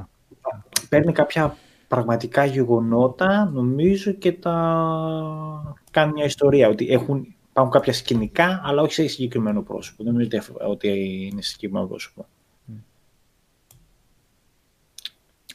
Παίρνει 0.89 1.11
κάποια 1.11 1.55
πραγματικά 1.87 2.45
γεγονότα, 2.45 3.49
νομίζω, 3.53 4.11
και 4.11 4.33
τα 4.33 5.75
κάνει 5.91 6.11
μια 6.11 6.25
ιστορία. 6.25 6.67
Ότι 6.69 6.87
έχουν, 6.91 7.35
υπάρχουν 7.49 7.73
κάποια 7.73 7.93
σκηνικά, 7.93 8.61
αλλά 8.63 8.81
όχι 8.81 8.93
σε 8.93 9.07
συγκεκριμένο 9.07 9.61
πρόσωπο. 9.61 10.03
Δεν 10.03 10.13
νομίζω 10.13 10.29
ότι- 10.33 10.63
ότι 10.71 10.89
είναι 11.31 11.41
σε 11.41 11.49
συγκεκριμένο 11.49 11.87
πρόσωπο. 11.87 12.25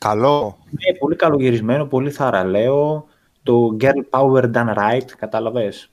Καλό. 0.03 0.59
Ναι, 0.65 0.99
πολύ 0.99 1.17
καλογυρισμένο, 1.17 1.87
πολύ 1.87 2.11
θαραλέο. 2.11 3.07
Το 3.43 3.77
Girl 3.81 4.03
Power 4.11 4.43
Done 4.55 4.75
Right, 4.75 5.11
κατάλαβες; 5.19 5.91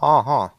Αχα. 0.00 0.54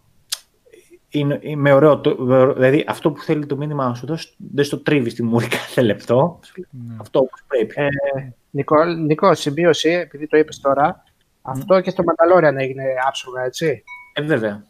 Είναι, 1.10 1.40
είναι 1.42 1.74
ωραίο. 1.74 2.00
Το, 2.00 2.16
δηλαδή, 2.54 2.86
αυτό 2.88 3.12
που 3.12 3.22
θέλει 3.22 3.46
το 3.46 3.58
μήνυμα 3.58 3.88
να 3.88 3.94
σου 3.94 4.06
δώσει, 4.06 4.34
δεν 4.38 4.66
στο 4.66 4.80
τρίβει 4.80 5.10
στη 5.10 5.24
μούρη 5.24 5.48
κάθε 5.48 5.82
λεπτό. 5.82 6.40
Ναι. 6.70 6.96
Αυτό 7.00 7.20
όπως 7.20 7.44
πρέπει. 7.48 7.74
Ε, 7.78 7.88
Νικό, 8.50 8.84
Νικό, 8.84 9.34
συμπίωση, 9.34 9.90
επειδή 9.90 10.28
το 10.28 10.38
είπες 10.38 10.60
τώρα, 10.60 11.04
αυτό 11.42 11.82
και 11.82 11.90
στο 11.90 12.04
Mandalorian 12.04 12.56
έγινε 12.56 12.84
άψογα, 13.08 13.44
έτσι. 13.44 13.84
Ε, 14.14 14.22
βέβαια. 14.22 14.64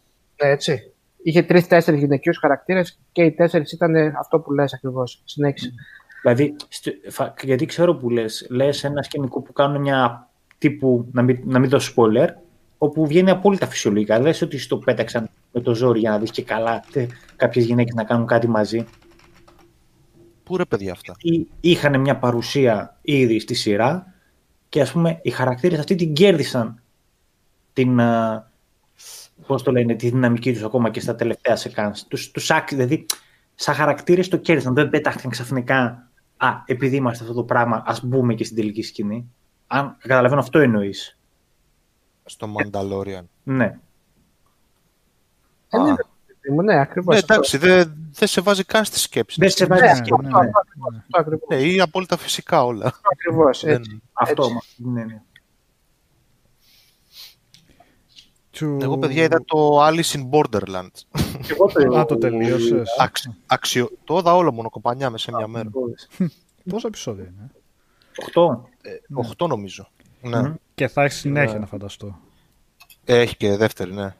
Ναι, 0.44 0.50
έτσι. 0.50 0.94
Είχε 1.24 1.44
τρει-τέσσερι 1.44 1.98
γυναικείους 1.98 2.38
χαρακτήρες 2.38 3.00
και 3.12 3.24
οι 3.24 3.32
τέσσερις 3.32 3.72
ήταν 3.72 3.96
αυτό 4.20 4.40
που 4.40 4.52
λες 4.52 4.74
ακριβώς. 4.74 5.22
Συνέχισε. 5.26 5.74
Δηλαδή, 6.22 6.56
στο- 6.68 6.92
φα- 7.10 7.34
γιατί 7.44 7.66
ξέρω 7.66 7.96
που 7.96 8.10
λες, 8.10 8.48
λες 8.50 8.84
ένα 8.84 9.02
σκηνικό 9.04 9.42
που 9.42 9.54
κάνουν 9.54 9.82
μια 9.82 10.30
τύπου, 10.58 11.08
να 11.12 11.22
μην, 11.22 11.40
να 11.46 11.60
μην 11.60 11.70
δώσω 11.70 11.94
spoiler, 11.96 12.28
όπου 12.78 13.08
βγαίνει 13.08 13.30
απόλυτα 13.30 13.68
φυσιολογικά. 13.68 14.16
Δεν 14.16 14.26
λες 14.26 14.42
ότι 14.42 14.58
στο 14.58 14.78
πέταξαν 14.78 15.30
με 15.52 15.62
το 15.62 15.76
ζόρι 15.76 16.00
για 16.00 16.10
να 16.10 16.20
δεις 16.20 16.32
και 16.32 16.44
καλά 16.44 16.84
κάποιες 17.36 17.66
γυναίκες 17.66 17.94
να 17.94 18.04
κάνουν 18.04 18.26
κάτι 18.26 18.48
μαζί. 18.48 18.86
Πού 20.44 20.58
ρε 20.58 20.66
παιδιά 20.66 20.92
αυτά; 20.92 21.14
Ή- 21.22 21.48
Είχαν 21.60 22.00
μια 22.00 22.18
παρουσία 22.18 22.98
ήδη 23.02 23.40
στη 23.40 23.54
σειρά 23.54 24.14
και 24.70 24.82
ας 24.82 24.92
πούμε 24.92 25.20
οι 25.22 25.30
χαρακτήρες 25.30 25.80
αυτοί 25.80 25.96
την 25.96 26.14
κέρδισαν 26.14 26.82
την, 27.74 28.00
α, 28.00 28.52
πώς 29.48 29.64
το 29.64 29.72
λένε, 29.72 29.96
τη 29.96 30.10
δυναμική 30.10 30.54
τους 30.54 30.64
ακόμα 30.64 30.90
και 30.90 31.00
στα 31.00 31.16
τελευταία 31.16 31.56
σεκάνς. 31.56 32.08
Τους, 32.08 32.32
τους 32.32 32.52
άξι- 32.52 32.78
δηλαδή 32.78 33.06
σαν 33.56 33.76
χαρακτήρες 33.76 34.28
το 34.28 34.38
κέρδισαν, 34.38 34.74
δεν 34.74 34.90
πέταχτηκαν 34.90 35.32
ξαφνικά 35.32 36.11
«Α, 36.44 36.62
επειδή 36.66 36.96
είμαστε 36.96 37.24
αυτό 37.24 37.36
το 37.36 37.44
πράγμα, 37.44 37.84
ας 37.86 38.04
μπούμε 38.04 38.34
και 38.34 38.44
στην 38.44 38.56
τελική 38.56 38.82
σκηνή». 38.82 39.32
Αν 39.68 39.96
καταλαβαίνω 40.00 40.42
αυτό 40.42 40.60
εννοείς. 40.60 41.18
Στο 42.26 42.54
Mandalorian. 42.58 43.24
Ναι. 43.44 43.80
Ε, 45.70 45.78
Α, 45.78 45.84
ναι, 45.84 45.96
παιδί 46.28 46.54
μου, 46.56 46.62
ναι, 46.62 46.80
ακριβώς. 46.80 47.14
ναι, 47.16 47.20
εντάξει, 47.22 47.58
δεν 47.58 47.94
δεν 48.14 48.28
σε 48.28 48.42
βάζει 48.42 48.64
καν 48.64 48.86
στη 48.86 49.00
σκέψη. 49.00 49.38
Δεν 49.40 49.50
σε 49.50 49.66
βάζει 49.66 49.82
Ναι, 49.82 49.96
σκέψη. 49.96 50.12
ναι, 50.22 50.28
Ναι, 50.30 50.40
ναι. 50.40 50.50
Αυτό 50.98 51.20
ακριβώς. 51.20 51.48
Ναι, 51.50 51.56
είναι 51.56 51.82
απόλυτα 51.82 52.18
φυσικά 52.18 52.64
όλα. 52.64 52.94
ακριβώς 53.12 53.62
Δεν- 53.64 53.74
έτσι. 53.76 54.02
Αυτό, 54.14 54.44
Έτσι. 54.44 54.84
ναι, 54.84 55.04
ναι. 55.04 55.22
Του- 58.52 58.78
Εγώ, 58.82 58.98
παιδιά, 58.98 59.24
είδα 59.24 59.44
το 59.46 59.88
Alice 59.88 60.12
in 60.20 60.30
Borderland. 60.30 60.90
Και 61.42 61.52
εγώ 61.54 61.66
το, 61.68 61.98
Α, 62.00 62.06
το 62.06 62.18
τελείωσες. 62.18 62.90
Αξ, 63.00 63.30
αξιο... 63.46 63.90
Το 64.04 64.18
είδα 64.18 64.36
όλο 64.36 64.52
μόνο 64.52 64.70
κοπανιά 64.70 65.10
μέσα 65.10 65.24
σε 65.24 65.38
μια 65.38 65.48
μέρα. 65.48 65.70
Πόσα 66.70 66.88
επεισόδια 66.88 67.24
είναι; 67.24 67.52
Οχτώ. 68.22 68.70
Οχτώ 69.14 69.48
νομίζω. 69.48 69.88
Ναι. 70.22 70.42
Μμμ. 70.42 70.54
Και 70.76 70.88
θα 70.88 71.04
έχεις 71.04 71.18
συνέχεια 71.20 71.54
Ναι. 71.54 71.60
να 71.60 71.66
φανταστώ. 71.66 72.20
Έχει 73.06 73.38
και 73.38 73.56
δεύτερη, 73.58 73.94
ναι. 73.94 74.16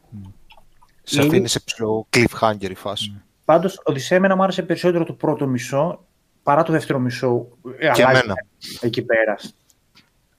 Σε 1.04 1.20
Είναι- 1.22 1.28
αφήνει 1.30 1.48
σε 1.48 1.60
ψηλό 1.60 2.08
cliffhanger 2.10 2.70
η 2.70 2.76
φάση. 2.76 3.22
Πάντως, 3.46 3.82
Οδυσσέα 3.84 4.18
εμένα 4.18 4.36
μου 4.36 4.44
άρεσε 4.44 4.64
περισσότερο 4.64 5.04
το 5.06 5.14
πρώτο 5.14 5.48
μισό 5.48 6.06
παρά 6.44 6.64
το 6.64 6.72
δεύτερο 6.72 7.00
μισό. 7.00 7.48
Ε, 7.78 7.92
Και 7.92 8.04
αλλάζει 8.04 8.20
εμένα. 8.24 8.46
Εκεί 8.82 9.02
πέρα. 9.02 9.36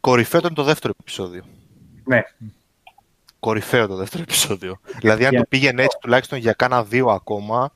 Κορυφαίο 0.01 0.41
ήταν 0.41 0.55
το 0.55 0.63
δεύτερο 0.63 0.93
επεισόδιο. 1.01 1.43
Ναι. 2.05 2.23
Κορυφαίο 3.47 3.87
το 3.87 3.97
δεύτερο 3.97 4.23
επεισόδιο. 4.23 4.77
δηλαδή, 5.01 5.25
αν 5.25 5.31
Για- 5.31 5.41
το 5.41 5.47
πήγαινε 5.49 5.83
έτσι 5.83 5.97
τουλάχιστον 6.01 6.39
για 6.39 6.53
κάνα 6.53 6.85
δύο 6.85 7.07
ακόμα, 7.09 7.73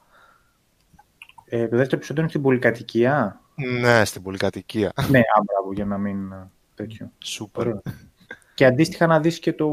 Ε, 1.44 1.68
το 1.68 1.76
δεύτερο 1.76 1.96
επεισόδιο 1.96 2.20
είναι 2.22 2.30
στην 2.30 2.42
πολυκατοικία. 2.42 3.40
ναι, 3.80 4.04
στην 4.04 4.22
πολυκατοικία. 4.22 4.92
ναι, 5.10 5.18
α, 5.18 5.42
μπράβο, 5.44 5.72
για 5.74 5.84
να 5.84 5.98
μην 5.98 6.32
ε, 6.32 6.50
τέτοιο. 6.74 7.10
Σούπερ. 7.24 7.66
Ωραίο. 7.66 7.82
Και 8.54 8.64
αντίστοιχα 8.66 9.06
να 9.06 9.20
δεις 9.20 9.38
και 9.38 9.52
το, 9.52 9.68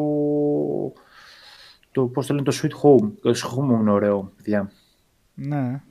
το 1.92 2.06
πώς 2.06 2.28
το 2.28 2.34
λένε, 2.34 2.46
το 2.46 2.58
Sweet 2.62 2.82
Home. 2.84 3.12
Το 3.22 3.30
Sweet 3.30 3.60
Home 3.60 3.80
είναι 3.80 3.92
ωραίο, 3.92 4.32
παιδιά. 4.36 4.72
Ναι. 5.34 5.82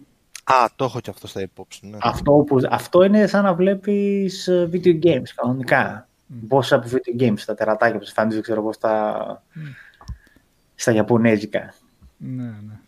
Α, 0.45 0.55
το 0.77 0.85
έχω 0.85 1.01
και 1.01 1.11
αυτό 1.11 1.27
στα 1.27 1.41
υπόψη. 1.41 1.87
Ναι. 1.87 1.97
Αυτό, 2.01 2.33
που, 2.33 2.59
αυτό 2.71 3.03
είναι 3.03 3.27
σαν 3.27 3.45
να 3.45 3.55
βλέπεις 3.55 4.49
ε, 4.49 4.69
video 4.73 5.05
games 5.05 5.29
κανονικά. 5.35 6.09
Πόσα 6.49 6.77
από 6.77 6.89
video 6.91 7.23
games, 7.23 7.41
τα 7.47 7.55
τερατάκια 7.55 7.99
που 7.99 8.05
σε 8.05 8.13
φάνηκε, 8.13 8.41
ξέρω 8.41 8.61
εγώ, 8.61 8.73
στα, 8.73 9.43
στα 10.75 10.93
Ιαπωνέζικα. 10.93 11.75
Ναι, 12.17 12.43
ναι. 12.43 12.81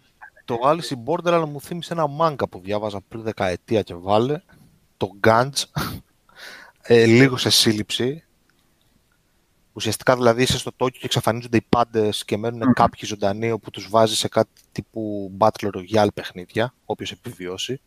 Το 0.44 0.58
Alice 0.64 0.94
in 0.94 0.98
Borderland 1.04 1.48
μου 1.48 1.60
θύμισε 1.60 1.92
ένα 1.92 2.06
μάγκα 2.06 2.48
που 2.48 2.60
διάβαζα 2.60 3.00
πριν 3.08 3.22
δεκαετία 3.22 3.82
και 3.82 3.94
βάλε. 3.94 4.40
Το 4.96 5.10
Gantz. 5.26 5.64
ε, 6.82 7.04
λίγο 7.04 7.36
σε 7.36 7.50
σύλληψη. 7.50 8.24
Ουσιαστικά 9.72 10.16
δηλαδή 10.16 10.42
είσαι 10.42 10.58
στο 10.58 10.72
Τόκιο 10.72 10.98
και 10.98 11.06
εξαφανίζονται 11.06 11.56
οι 11.56 11.66
πάντες 11.68 12.24
και 12.24 12.36
μένουν 12.36 12.72
κάποιοι 12.72 13.08
ζωντανοί 13.08 13.50
όπου 13.50 13.70
τους 13.70 13.88
βάζει 13.88 14.16
σε 14.16 14.28
κάτι 14.28 14.50
τύπου 14.72 15.32
Battle 15.38 15.68
Royale 15.72 16.08
παιχνίδια, 16.14 16.74
όποιος 16.84 17.10
επιβιώσει. 17.12 17.80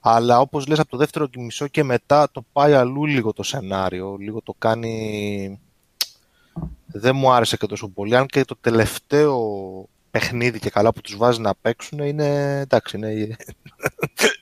Αλλά 0.00 0.40
όπως 0.40 0.66
λες 0.66 0.78
από 0.78 0.90
το 0.90 0.96
δεύτερο 0.96 1.26
και 1.26 1.40
μισό 1.40 1.68
και 1.68 1.82
μετά 1.82 2.30
το 2.30 2.44
πάει 2.52 2.74
αλλού 2.74 3.04
λίγο 3.04 3.32
το 3.32 3.42
σενάριο, 3.42 4.16
λίγο 4.16 4.42
το 4.42 4.54
κάνει... 4.58 5.60
Δεν 6.86 7.16
μου 7.16 7.30
άρεσε 7.30 7.56
και 7.56 7.66
τόσο 7.66 7.88
πολύ, 7.88 8.16
αν 8.16 8.26
και 8.26 8.44
το 8.44 8.56
τελευταίο 8.60 9.38
παιχνίδι 10.10 10.58
και 10.58 10.70
καλά 10.70 10.92
που 10.92 11.00
τους 11.00 11.16
βάζει 11.16 11.40
να 11.40 11.54
παίξουν 11.54 11.98
είναι, 11.98 12.58
εντάξει, 12.60 12.96
είναι 12.96 13.10
η 13.12 13.36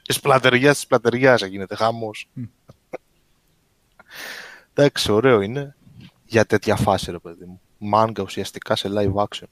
η 0.07 0.13
σπλατεριά 0.19 0.71
της 0.71 0.81
σπλατεριάς 0.81 1.45
γίνεται 1.45 1.75
χαμός. 1.75 2.29
Μμ. 2.33 2.45
εντάξει, 4.75 5.13
ωραίο 5.13 5.41
είναι 5.41 5.75
για 6.27 6.45
τέτοια 6.45 6.77
φάση 6.77 7.11
ρε 7.11 7.19
παιδί 7.19 7.45
μου. 7.45 7.61
Μάγκα 7.79 8.23
ουσιαστικά 8.23 8.77
σε 8.77 8.89
live 8.93 9.15
action. 9.15 9.47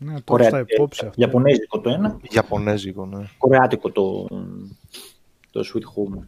Ναι, 0.00 0.14
το 0.14 0.22
έχω 0.24 0.34
Ωραία. 0.34 0.48
στα 0.48 0.64
υπόψη 0.68 1.06
αυτό. 1.06 1.20
Ιαπωνέζικο 1.20 1.80
το 1.80 1.90
ένα, 1.90 2.20
Ιαπωνέζικο, 2.30 3.06
ναι. 3.06 3.30
κορεάτικο 3.38 3.90
το, 3.90 4.28
το 5.50 5.64
Sweet 5.74 5.78
Home. 5.78 6.22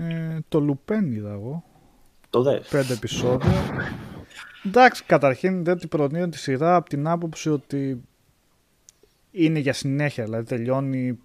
Ε, 0.00 0.38
το 0.48 0.60
Λουπέν 0.60 1.12
είδα 1.12 1.30
εγώ. 1.30 1.64
Το 2.30 2.42
δες. 2.42 2.68
Πέντε 2.68 2.92
επεισόδια. 2.92 3.52
Εντάξει, 4.64 5.04
καταρχήν 5.04 5.64
δεν 5.64 5.78
την 5.78 5.88
προτείνω 5.88 6.28
τη 6.28 6.38
σειρά 6.38 6.76
από 6.76 6.88
την 6.88 7.06
άποψη 7.06 7.50
ότι 7.50 8.02
είναι 9.30 9.58
για 9.58 9.72
συνέχεια. 9.72 10.24
Δηλαδή 10.24 10.46
τελειώνει 10.46 11.18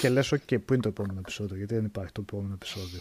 και 0.00 0.08
λες 0.08 0.34
ok, 0.34 0.58
πού 0.64 0.72
είναι 0.72 0.82
το 0.82 0.88
επόμενο 0.88 1.18
επεισόδιο, 1.18 1.56
γιατί 1.56 1.74
δεν 1.74 1.84
υπάρχει 1.84 2.12
το 2.12 2.20
επόμενο 2.20 2.54
επεισόδιο. 2.54 3.00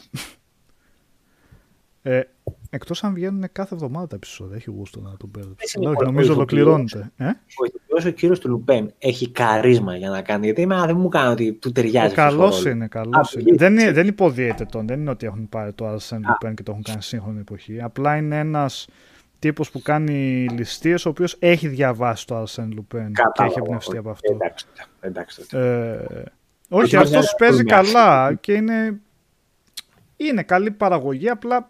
Ε, 2.06 2.22
εκτός 2.70 3.04
αν 3.04 3.14
βγαίνουν 3.14 3.44
κάθε 3.52 3.74
εβδομάδα 3.76 4.08
τα 4.08 4.16
επεισόδια, 4.16 4.56
έχει 4.56 4.70
γούστο 4.70 5.00
να 5.02 5.18
τον 5.18 5.30
μπέρδεψε. 5.30 5.74
είναι 5.78 5.86
Αλλά 5.88 5.96
όχι, 5.98 6.04
ο- 6.08 6.12
νομίζω 6.12 6.32
ο 6.34 6.36
ολοκληρώνεται. 6.36 7.12
Ε; 7.18 7.26
Ο 7.26 7.66
ηθοποιός 7.66 8.06
ο 8.06 8.10
κύριος 8.10 8.40
του 8.40 8.50
Λουπέν 8.50 8.94
έχει 9.00 9.30
καρίσμα 9.30 9.96
για 9.96 10.10
να 10.10 10.22
κάνει, 10.22 10.46
γιατί 10.46 10.62
εμένα 10.62 10.86
δεν 10.86 10.98
μου 10.98 11.08
κάνει 11.10 11.32
ότι 11.32 11.54
του 11.54 11.72
ταιριάζει. 11.72 12.14
Καλό 12.14 12.44
αυτός 12.44 12.60
ο 12.60 12.64
ρόλος. 12.64 12.66
είναι, 12.76 12.88
καλός 12.88 13.16
Α, 13.28 13.30
είναι. 13.36 13.44
πήγε. 13.44 13.58
Δεν, 13.58 13.78
είναι- 13.78 13.92
δεν 13.92 14.08
υποδίεται 14.08 14.66
τον, 14.66 14.88
δεν 14.88 15.00
είναι 15.00 15.10
ότι 15.10 15.26
έχουν 15.26 15.50
πάρει 15.50 15.74
το 15.74 15.88
Arsene 15.94 16.16
Lupin 16.48 16.54
και 16.54 16.64
το 16.64 16.72
έχουν 16.72 16.84
κάνει 16.84 17.02
σύγχρονη 17.02 17.40
εποχή. 17.40 17.82
Απλά 17.82 18.16
είναι 18.18 18.40
ένας 18.40 18.88
τύπος 19.40 19.72
που 19.72 19.82
κάνει 19.82 20.48
ληστείες, 20.58 21.06
ο 21.06 21.10
οποίος 21.10 21.36
έχει 21.40 21.68
διαβάσει 21.68 22.28
το 22.28 22.42
Arsene 22.44 22.62
Lupin 22.70 22.84
και 22.88 22.98
Κατάλαβα, 23.14 23.44
έχει 23.44 23.60
εμπνευστεί 23.60 23.90
όχι. 23.92 23.98
από 24.00 24.10
αυτό. 24.10 24.32
Εντάξει, 24.34 24.66
εντάξει. 25.00 25.38
τότε. 25.50 25.58
Ε, 26.14 26.24
όχι, 26.70 26.84
Όχι, 26.84 26.96
αυτός 26.96 27.26
δεν 27.26 27.36
παίζει 27.38 27.60
είναι 27.62 27.70
καλά 27.72 28.34
και 28.34 28.54
είναι, 28.54 29.00
είναι 30.18 30.44
καλή 30.44 30.72
παραγωγή, 30.72 31.30
απλά 31.30 31.68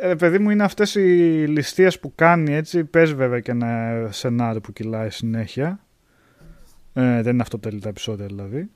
ε, 0.00 0.14
παιδί 0.14 0.38
μου 0.38 0.50
είναι 0.50 0.64
αυτές 0.64 0.94
οι 0.94 1.00
ληστείες 1.48 1.98
που 1.98 2.12
κάνει 2.14 2.54
έτσι, 2.54 2.84
παίζει 2.84 3.14
βέβαια 3.14 3.40
και 3.40 3.50
ένα 3.50 4.06
σενάριο 4.10 4.60
που 4.60 4.72
κυλάει 4.72 5.10
συνέχεια. 5.10 5.80
Ε, 6.92 7.22
δεν 7.22 7.32
είναι 7.32 7.42
αυτοτελή 7.42 7.80
τα 7.80 7.88
επεισόδια 7.88 8.26
δηλαδή. 8.26 8.70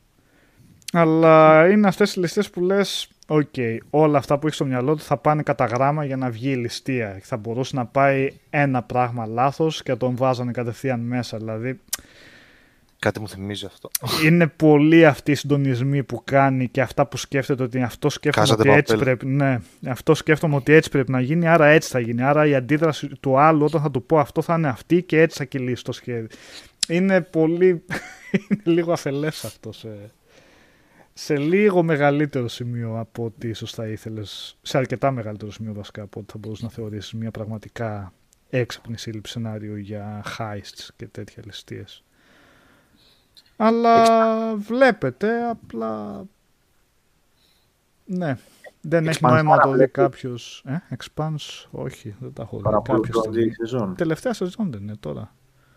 Αλλά 0.92 1.68
είναι 1.70 1.88
αυτές 1.88 2.14
οι 2.14 2.20
ληστείες 2.20 2.50
που 2.50 2.60
λες, 2.60 3.08
οκ, 3.26 3.54
όλα 3.90 4.18
αυτά 4.18 4.38
που 4.38 4.46
έχεις 4.46 4.56
στο 4.56 4.66
μυαλό 4.66 4.94
του 4.94 5.02
θα 5.02 5.16
πάνε 5.16 5.42
κατά 5.42 5.64
γράμμα 5.64 6.04
για 6.04 6.16
να 6.16 6.30
βγει 6.30 6.50
η 6.50 6.56
ληστεία. 6.56 7.18
Θα 7.22 7.36
μπορούσε 7.36 7.76
να 7.76 7.86
πάει 7.86 8.32
ένα 8.50 8.82
πράγμα 8.82 9.26
λάθος 9.26 9.82
και 9.82 9.94
τον 9.94 10.16
βάζανε 10.16 10.52
κατευθείαν 10.52 11.00
μέσα. 11.00 11.38
Δηλαδή 11.38 11.80
Κάτι 13.02 13.20
μου 13.20 13.28
θυμίζει 13.28 13.66
αυτό. 13.66 13.90
είναι 14.24 14.46
πολλοί 14.46 15.06
αυτοί 15.06 15.30
οι 15.30 15.34
συντονισμοί 15.34 16.02
που 16.02 16.22
κάνει 16.24 16.68
και 16.68 16.80
αυτά 16.80 17.06
που 17.06 17.16
σκέφτεται 17.16 17.62
ότι 17.62 17.82
αυτό 17.82 18.08
σκέφτομαι 18.08 18.46
Casa 18.46 18.52
de 18.54 18.58
ότι 18.58 18.70
έτσι 18.70 18.94
Papel. 18.96 19.00
πρέπει. 19.00 19.26
Ναι, 19.26 19.58
αυτό 19.86 20.14
σκέφτομαι 20.14 20.56
ότι 20.56 20.72
έτσι 20.72 20.90
πρέπει 20.90 21.10
να 21.10 21.20
γίνει, 21.20 21.48
άρα 21.48 21.66
έτσι 21.66 21.90
θα 21.90 22.00
γίνει. 22.00 22.22
Άρα 22.22 22.46
η 22.46 22.54
αντίδραση 22.54 23.08
του 23.20 23.38
άλλου 23.38 23.64
όταν 23.64 23.80
θα 23.80 23.90
του 23.90 24.02
πω 24.02 24.18
αυτό 24.18 24.42
θα 24.42 24.54
είναι 24.54 24.68
αυτή 24.68 25.02
και 25.02 25.20
έτσι 25.20 25.38
θα 25.38 25.44
κυλήσει 25.44 25.84
το 25.84 25.92
σχέδιο. 25.92 26.26
Είναι 26.88 27.20
πολύ. 27.20 27.68
είναι 28.48 28.62
λίγο 28.64 28.92
αφελές 28.92 29.44
αυτό 29.44 29.72
σε, 29.72 29.88
σε 31.12 31.36
λίγο 31.36 31.82
μεγαλύτερο 31.82 32.48
σημείο 32.48 32.98
από 32.98 33.24
ό,τι 33.24 33.48
ίσως 33.48 33.72
θα 33.72 33.86
ήθελες. 33.86 34.58
Σε 34.62 34.78
αρκετά 34.78 35.10
μεγαλύτερο 35.10 35.50
σημείο 35.50 35.72
βασικά 35.72 36.02
από 36.02 36.20
ό,τι 36.20 36.32
θα 36.32 36.38
μπορούσες 36.38 36.64
να 36.64 36.70
θεωρήσεις 36.70 37.12
μια 37.12 37.30
πραγματικά 37.30 38.12
έξυπνη 38.50 38.98
σύλληψη 38.98 39.32
σενάριο 39.32 39.76
για 39.76 40.24
heists 40.38 40.88
και 40.96 41.06
τέτοια 41.06 41.42
ληστείες. 41.46 42.04
Αλλά 43.66 44.54
βλέπετε, 44.56 45.48
απλά. 45.48 46.22
Ναι. 48.04 48.36
Δεν 48.80 49.08
έχει 49.08 49.18
Expanse 49.22 49.28
νόημα 49.30 49.42
να 49.42 49.62
το 49.62 49.70
δει 49.70 49.76
παραβλέπει. 49.76 49.90
κάποιος. 49.90 50.62
Ε, 50.66 50.76
Expanse, 50.96 51.66
όχι, 51.70 52.14
δεν 52.18 52.32
τα 52.32 52.42
έχω 52.42 52.56
δει. 52.56 52.62
Πάρα 52.62 52.80
πολύ 52.80 53.00
κάποια 53.00 53.12
πρώτη 53.20 53.28
στιγμή. 53.38 53.54
σεζόν. 53.54 53.94
Τελευταία 53.96 54.32
σεζόν 54.32 54.70
δεν 54.70 54.80
είναι 54.82 54.96
τώρα. 55.00 55.34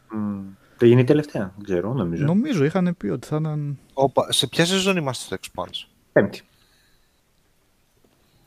Μμ. 0.10 0.40
Δεν 0.78 0.90
γίνει 0.90 1.02
η 1.02 1.04
τελευταία, 1.04 1.54
δεν 1.56 1.64
ξέρω, 1.64 1.94
νομίζω. 1.94 2.26
Νομίζω 2.26 2.64
είχαν 2.64 2.96
πει 2.98 3.08
ότι 3.08 3.28
θα 3.28 3.36
ήταν. 3.36 3.78
Όπα, 3.94 4.32
σε 4.32 4.48
ποια 4.48 4.66
σεζόν 4.66 4.98
είμαστε 4.98 5.26
στο 5.26 5.38
Expanse; 5.64 5.88
Πέμπτη. 6.12 6.42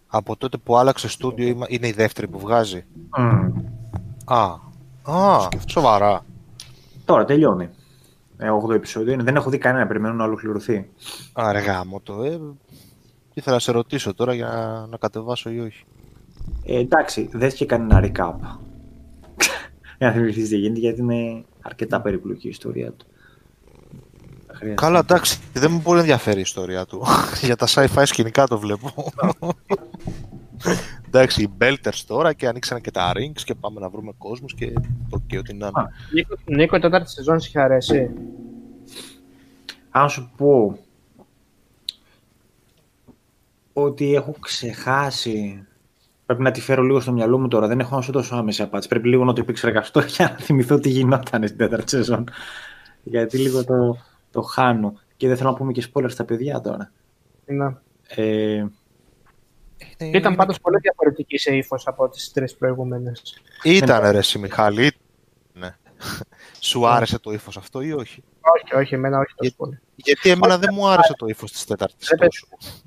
Από 0.06 0.36
τότε 0.36 0.56
που 0.56 0.76
άλλαξε 0.76 1.08
στούντιο 1.08 1.46
είμα- 1.48 1.66
είναι 1.68 1.86
η 1.88 1.92
δεύτερη 1.92 2.28
που 2.28 2.38
βγάζει. 2.38 2.84
Μμ. 3.18 3.48
Α, 4.24 4.58
α 5.12 5.48
σοβαρά. 5.68 6.24
Τώρα 7.04 7.24
τελειώνει. 7.24 7.68
Ε, 8.38 8.48
8 8.66 8.74
επεισόδιο 8.74 9.12
είναι. 9.12 9.22
Δεν 9.22 9.36
έχω 9.36 9.50
δει 9.50 9.58
κανένα, 9.58 9.86
περιμένω 9.86 10.14
να 10.14 10.24
ολοκληρωθεί. 10.24 10.88
Άρα 11.32 11.60
γάμο 11.60 12.00
το. 12.00 12.22
Ε, 12.22 12.40
ήθελα 13.34 13.54
να 13.54 13.60
σε 13.60 13.72
ρωτήσω 13.72 14.14
τώρα 14.14 14.34
για 14.34 14.46
να, 14.46 14.86
να 14.86 14.96
κατεβάσω 14.96 15.50
ή 15.50 15.60
όχι. 15.60 15.84
Ε, 16.64 16.78
εντάξει, 16.78 17.28
δες 17.32 17.54
και 17.54 17.66
κανένα 17.66 18.00
recap. 18.04 18.58
Για 19.98 20.06
να 20.06 20.12
θυμηθείς 20.12 20.48
τι 20.48 20.56
γίνεται, 20.56 20.80
γιατί 20.80 21.00
είναι 21.00 21.44
αρκετά 21.62 22.00
περίπλοκη 22.00 22.46
η 22.46 22.50
ιστορία 22.50 22.92
του. 22.92 23.06
Θα 24.46 24.54
χρειαστεί. 24.54 24.82
Καλά, 24.82 24.98
εντάξει, 24.98 25.40
δεν 25.52 25.70
μου 25.72 25.80
πολύ 25.80 26.00
ενδιαφέρει 26.00 26.38
η 26.38 26.40
ιστορία 26.40 26.86
του. 26.86 27.04
Για 27.46 27.56
τα 27.56 27.66
sci-fi 27.68 28.02
σκηνικά 28.04 28.46
το 28.46 28.58
βλέπω. 28.58 28.92
εντάξει, 31.08 31.42
οι 31.42 31.48
Belters 31.60 32.02
τώρα 32.06 32.32
και 32.32 32.48
ανοίξανε 32.48 32.80
και 32.80 32.90
τα 32.90 33.12
rings 33.14 33.40
και 33.44 33.54
πάμε 33.54 33.80
να 33.80 33.88
βρούμε 33.88 34.12
κόσμους 34.18 34.54
και 34.54 34.72
το 35.10 35.22
και 35.26 35.38
ό,τι 35.38 35.54
να 35.54 35.66
είναι. 35.66 35.80
Α. 35.80 35.88
Νίκο, 36.12 36.34
Νίκο, 36.44 36.76
η 36.76 36.80
τέταρτη 36.80 37.10
σεζόν 37.10 37.40
σου 37.40 37.46
είχε 37.48 37.60
αρέσει. 37.60 38.10
Αν 39.90 40.08
σου 40.08 40.30
πω 40.36 40.78
ότι 43.72 44.14
έχω 44.14 44.34
ξεχάσει. 44.40 45.66
Πρέπει 46.26 46.42
να 46.42 46.50
τη 46.50 46.60
φέρω 46.60 46.82
λίγο 46.82 47.00
στο 47.00 47.12
μυαλό 47.12 47.38
μου 47.38 47.48
τώρα. 47.48 47.66
Δεν 47.66 47.80
έχω 47.80 47.96
να 47.96 48.02
σου 48.02 48.12
δώσω 48.12 48.36
άμεση 48.36 48.62
απάντηση. 48.62 48.88
Πρέπει 48.88 49.08
λίγο 49.08 49.24
να 49.24 49.32
το 49.32 49.40
επεξεργαστώ 49.40 50.00
για 50.16 50.28
να 50.28 50.44
θυμηθώ 50.44 50.78
τι 50.78 50.88
γινόταν 50.88 51.46
στην 51.46 51.58
τέταρτη 51.58 51.90
σεζόν. 51.90 52.28
Γιατί 53.02 53.38
λίγο 53.38 53.64
το, 53.64 53.98
το 54.30 54.42
χάνω. 54.42 54.94
Και 55.16 55.28
δεν 55.28 55.36
θέλω 55.36 55.50
να 55.50 55.56
πούμε 55.56 55.72
και 55.72 55.88
spoilers 55.92 56.10
στα 56.10 56.24
παιδιά 56.24 56.60
τώρα. 56.60 56.90
Ναι. 57.46 57.76
Ε, 58.08 58.66
Ήταν 59.98 60.36
πάντως 60.36 60.60
πολύ 60.60 60.78
διαφορετική 60.78 61.38
σε 61.38 61.56
ύφος 61.56 61.86
από 61.86 62.08
τις 62.08 62.32
τρεις 62.32 62.54
προηγούμενες. 62.54 63.40
Ήταν 63.62 64.10
ρε 64.10 64.18
εσύ 64.18 64.38
Μιχάλη. 64.38 64.92
Ναι. 65.52 65.76
Σου 66.60 66.86
άρεσε 66.88 67.18
το 67.18 67.32
ύφος 67.32 67.56
αυτό 67.56 67.80
ή 67.80 67.92
όχι; 67.92 68.22
Όχι, 68.40 68.74
όχι, 68.74 68.94
εμένα 68.94 69.18
όχι 69.18 69.34
τόσο 69.36 69.54
πολύ. 69.56 69.78
Γιατί 69.94 70.30
εμένα 70.30 70.58
δεν 70.58 70.70
μου 70.74 70.88
άρεσε 70.88 71.14
το 71.16 71.26
ύφος 71.26 71.52
της 71.52 71.64
τέταρτη. 71.64 72.06
Ρε, 72.10 72.16
παιδί, 72.16 72.36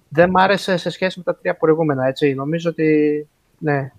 Δεν 0.10 0.30
μ' 0.30 0.38
άρεσε 0.38 0.78
σε 0.78 0.90
σχέση 0.90 1.18
με 1.18 1.24
τα 1.24 1.36
τρία 1.36 1.58
προηγούμενα, 1.58 2.08
έτσι. 2.08 2.34
Νομίζω 2.34 2.70
ότι. 2.70 3.28
Ναι. 3.58 3.92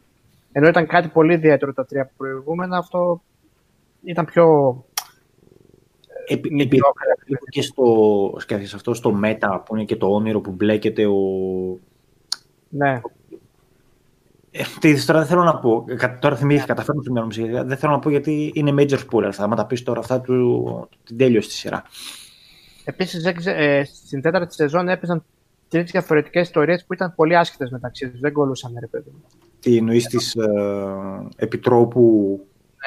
Ενώ 0.53 0.69
ήταν 0.69 0.87
κάτι 0.87 1.09
πολύ 1.09 1.35
ιδιαίτερο 1.35 1.73
τα 1.73 1.87
τρία 1.87 2.11
προηγούμενα, 2.17 2.77
αυτό 2.77 3.23
ήταν 4.05 4.25
πιο. 4.25 4.77
επί, 6.27 6.51
Μη 6.55 6.63
επί, 6.63 6.77
πιο- 6.77 6.93
λίγο 7.25 7.45
και 7.49 7.63
στο, 7.63 8.35
σκέφτεσαι 8.39 8.77
αυτό 8.77 8.95
στο 8.95 9.13
μέτα 9.13 9.63
που 9.67 9.77
είναι 9.77 9.85
και 9.85 9.97
το 9.97 10.07
όνειρο 10.15 10.41
που 10.41 10.51
μπλέκεται 10.51 11.07
ο... 11.07 11.17
Ναι. 12.75 13.01
Ε, 14.51 14.63
τι 14.81 14.89
είδες 14.89 15.05
τώρα 15.05 15.19
δεν 15.19 15.29
θέλω 15.29 15.43
να 15.43 15.59
πω. 15.59 15.85
Κα- 15.97 16.19
Τώρα 16.19 16.37
θυμήθηκα, 16.37 16.67
καταφέρνω 16.67 17.03
στο 17.03 17.13
μυαλό 17.13 17.27
μου. 17.27 17.33
γιατί 17.33 17.69
Δεν 17.69 17.77
θέλω 17.77 17.93
να 17.93 17.99
πω 17.99 18.11
γιατί 18.11 18.51
είναι 18.55 18.75
major 18.77 18.99
spoiler. 19.11 19.31
Θα 19.33 19.45
άμα 19.45 19.57
τα 19.57 19.67
πεις 19.67 19.83
τώρα 19.83 20.01
αυτά 20.01 20.21
του, 20.21 20.89
την 21.05 21.17
τέλειωση 21.17 21.49
στη 21.49 21.59
σειρά. 21.59 21.83
Επίσης, 22.85 23.25
ε, 23.47 23.85
στην 23.85 24.21
τέταρτη 24.23 24.55
σεζόν 24.55 24.89
έπαιζαν 24.89 25.25
τρεις 25.69 25.91
διαφορετικές 25.91 26.43
ιστορίες 26.43 26.85
που 26.87 26.93
ήταν 26.93 27.15
πολύ 27.15 27.37
άσχετες 27.37 27.71
μεταξύ 27.71 28.11
τους. 28.11 28.21
Δεν 28.21 28.33
κολούσαν, 28.33 28.73
ρε 28.81 28.87
παιδί 28.87 29.11
μου. 29.13 29.23
Τι 29.61 29.77
εννοείς 29.77 30.07
της 30.07 30.35
ε, 30.35 30.49
επιτρόπου... 31.37 32.41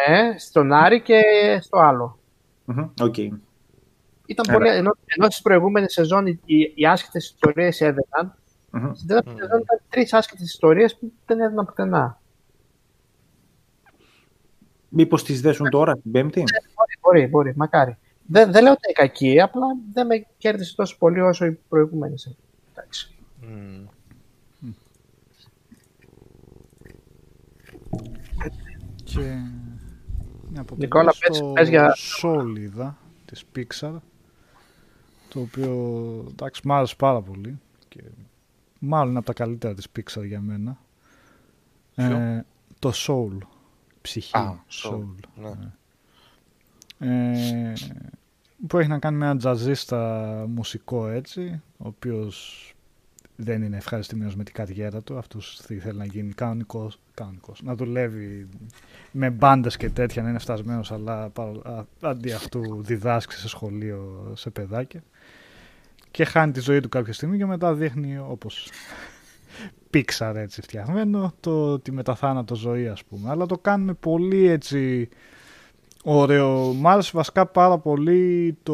Ναι, 0.08 0.38
στον 0.40 0.72
Άρη 0.74 1.02
και 1.02 1.22
στο 1.62 1.78
άλλο. 1.80 2.20
Μμμ, 2.66 2.90
Οκ. 3.02 3.18
Ήταν 3.18 4.46
Έλα. 4.48 4.54
πολύ, 4.58 4.70
ενώ, 4.70 4.92
ενώ 5.06 5.26
στις 5.30 5.42
προηγούμενες 5.42 5.94
σεζόν 5.94 6.28
οι, 6.28 6.40
οι, 6.46 6.72
οι 6.76 6.86
άσχετες 6.86 7.26
ιστορίες 7.26 7.82
έδεναν, 7.82 8.36
Μμμ. 8.80 8.94
στην 8.94 9.08
τέταρτη 9.08 9.30
σεζόν 9.30 9.60
ήταν 9.60 9.80
τρεις 9.90 10.14
άσχετες 10.14 10.44
ιστορίες 10.44 10.98
που 10.98 11.12
δεν 11.26 11.40
έδεναν 11.40 11.66
πουθενά. 11.66 12.20
Μήπως 14.90 15.24
τις 15.24 15.42
δέσουν 15.42 15.70
τώρα 15.70 15.98
την 15.98 16.12
πέμπτη; 16.12 16.44
Μπορεί, 16.76 16.98
μπορεί, 17.02 17.28
μπορεί, 17.28 17.54
μακάρι. 17.56 17.98
Δεν, 18.28 18.52
δεν 18.52 18.64
λέω 18.64 18.72
ότι 18.72 18.82
είναι 18.86 18.94
κακή, 19.08 19.42
απλά 19.42 19.66
δεν 19.94 20.06
με 20.06 20.26
κέρδισε 20.38 20.76
τόσο 20.76 20.98
πολύ 20.98 21.22
όσο 21.22 21.46
οι 21.46 21.52
προηγούμενες. 21.70 22.36
Εντάξει. 22.72 23.16
Και 29.04 29.20
μια 30.50 30.62
από 30.62 30.76
Νικόλα, 30.78 31.12
το 31.12 31.18
πες- 31.28 31.52
πες 31.54 31.70
για- 31.70 31.96
Soul 32.22 32.54
είδα, 32.58 32.98
της 33.26 33.44
Pixar, 33.56 33.96
το 35.30 35.40
οποίο 35.40 35.72
εντάξει 36.30 36.62
μ' 36.68 36.72
άρεσε 36.72 36.96
πάρα 36.98 37.22
πολύ 37.22 37.60
και 37.88 38.02
μάλλον 38.86 39.10
είναι 39.10 39.18
από 39.18 39.28
τα 39.28 39.34
καλύτερα 39.34 39.74
της 39.74 39.88
Pixar 39.96 40.26
για 40.26 40.42
μένα. 40.42 40.78
Ε, 41.96 42.42
το 42.80 42.92
Soul, 42.94 43.38
ψυχή, 44.02 44.38
Α, 44.38 44.60
Soul. 44.84 44.92
Soul, 44.94 45.06
ναι. 45.42 45.72
Ε, 47.00 47.74
που 48.68 48.78
έχει 48.78 48.90
να 48.90 49.00
κάνει 49.00 49.18
με 49.18 49.26
έναν 49.26 49.38
τζαζίστα 49.38 50.46
μουσικό 50.50 51.08
έτσι, 51.08 51.62
ο 51.78 51.88
οποίος 51.88 52.70
δεν 53.36 53.62
είναι 53.62 53.78
ευχαριστημένος 53.78 54.36
με 54.36 54.44
την 54.44 54.54
καριέρα 54.54 55.02
του, 55.02 55.18
αυτός 55.18 55.60
θέλει 55.64 55.98
να 55.98 56.06
γίνει 56.06 56.34
κανονικός, 56.34 57.00
κανονικός 57.14 57.62
να 57.64 57.76
δουλεύει 57.76 58.48
με 59.12 59.30
μπάντες 59.30 59.78
και 59.78 59.90
τέτοια, 59.90 60.24
να 60.24 60.30
είναι 60.30 60.40
φτασμένος, 60.40 60.92
αλλά 60.92 61.30
παρο- 61.30 61.62
α- 61.70 61.86
αντί 62.10 62.32
αυτού 62.32 62.84
διδάσκει 62.84 63.34
σε 63.34 63.48
σχολείο 63.48 64.32
σε 64.36 64.50
παιδάκια. 64.50 65.04
Και 66.16 66.26
χάνει 66.26 66.52
τη 66.52 66.60
ζωή 66.60 66.80
του 66.80 66.90
κάποια 66.90 67.14
στιγμή 67.14 67.38
και 67.38 67.46
μετά 67.46 67.74
δείχνει 67.74 68.18
όπως 68.18 68.70
Pixar 69.94 70.34
έτσι 70.36 70.62
φτιαγμένο, 70.62 71.34
το, 71.40 71.80
τη 71.80 71.92
μεταθάνατο 71.92 72.56
ζωή 72.56 72.88
ας 72.88 73.04
πούμε. 73.04 73.30
Αλλά 73.30 73.46
το 73.46 73.58
κάνουμε 73.58 73.94
πολύ 73.94 74.48
έτσι 74.48 75.10
ωραίο. 76.04 76.74
Μ' 76.74 76.88
άρεσε 76.88 77.12
βασικά 77.14 77.46
πάρα 77.46 77.78
πολύ 77.78 78.58
το 78.64 78.74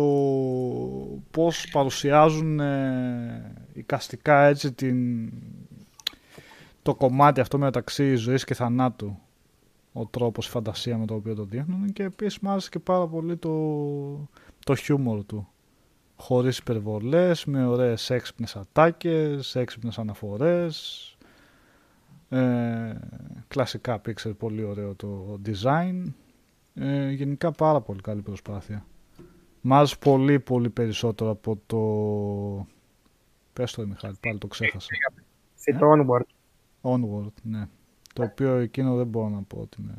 πώς 1.32 1.68
παρουσιάζουν 1.72 2.60
ε, 2.60 3.54
εικαστικά 3.74 4.44
έτσι 4.44 4.72
την, 4.72 5.32
το 6.82 6.96
κομμάτι 6.96 7.40
αυτό 7.40 7.58
μεταξύ 7.58 8.16
ζωής 8.16 8.44
και 8.44 8.54
θανάτου 8.54 9.18
ο 9.94 10.06
τρόπος, 10.06 10.48
η 10.48 10.50
φαντασία 10.50 10.98
με 10.98 11.06
το 11.06 11.14
οποίο 11.14 11.36
το 11.36 11.44
δείχνουν 11.44 11.94
και 11.94 12.04
επίσης 12.04 12.40
μου 12.40 12.50
άρεσε 12.50 12.70
και 12.70 12.80
πάρα 12.80 13.08
πολύ 13.08 13.38
το, 13.38 13.50
το 14.66 14.76
χιούμορ 14.76 15.26
του 15.26 15.48
χωρίς 16.22 16.58
υπερβολές, 16.58 17.46
με 17.46 17.66
ωραίες 17.66 18.10
έξυπνες 18.10 18.56
ατάκες, 18.56 19.56
έξυπνες 19.56 19.98
αναφορές. 19.98 21.06
Ε, 22.30 22.94
κλασικά 23.48 24.02
Pixar, 24.06 24.32
πολύ 24.38 24.64
ωραίο 24.64 24.96
το 24.96 25.40
design. 25.46 26.04
Ε, 26.74 27.12
γενικά 27.12 27.52
πάρα 27.52 27.82
πολύ 27.82 28.02
καλή 28.02 28.22
προσπάθεια. 28.22 28.86
Μ' 29.62 29.74
άρεσε 29.74 29.96
πολύ 30.00 30.40
πολύ 30.40 30.70
περισσότερο 30.70 31.30
από 31.30 31.60
το 31.66 31.78
πες 33.54 33.72
το 33.72 33.82
ρε 33.82 33.88
Μιχάλη, 33.88 34.16
πάλι 34.22 34.38
το 34.38 34.48
ξέχασα. 34.48 34.90
Και 35.64 35.74
το 35.74 35.86
Onward. 35.92 36.26
Onward, 36.82 37.34
ναι. 37.44 37.68
Το 38.14 38.24
οποίο 38.24 38.56
εκείνο 38.56 38.96
δεν 38.96 39.08
μπορώ 39.08 39.30
να 39.30 39.42
πω 39.42 39.60
ότι 39.60 39.82
με, 39.82 39.96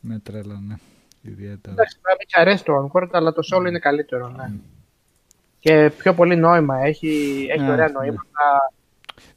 με 0.00 0.18
τρέλανε 0.18 0.78
ιδιαίτερα. 1.22 1.72
Εντάξει, 1.72 1.96
τώρα 2.02 2.16
με 2.18 2.24
έχει 2.26 2.40
αρέσει 2.40 2.64
το 2.64 2.90
Onward, 2.92 3.08
αλλά 3.12 3.32
το 3.32 3.40
Solo 3.52 3.66
είναι 3.66 3.78
καλύτερο, 3.78 4.28
ναι. 4.28 4.50
Και 5.58 5.92
πιο 5.98 6.14
πολύ 6.14 6.36
νόημα 6.36 6.78
έχει, 6.78 7.46
έχει 7.50 7.62
Ναι, 7.64 7.70
ωραία 7.70 7.86
ναι. 7.86 7.92
νοήματα. 7.92 8.72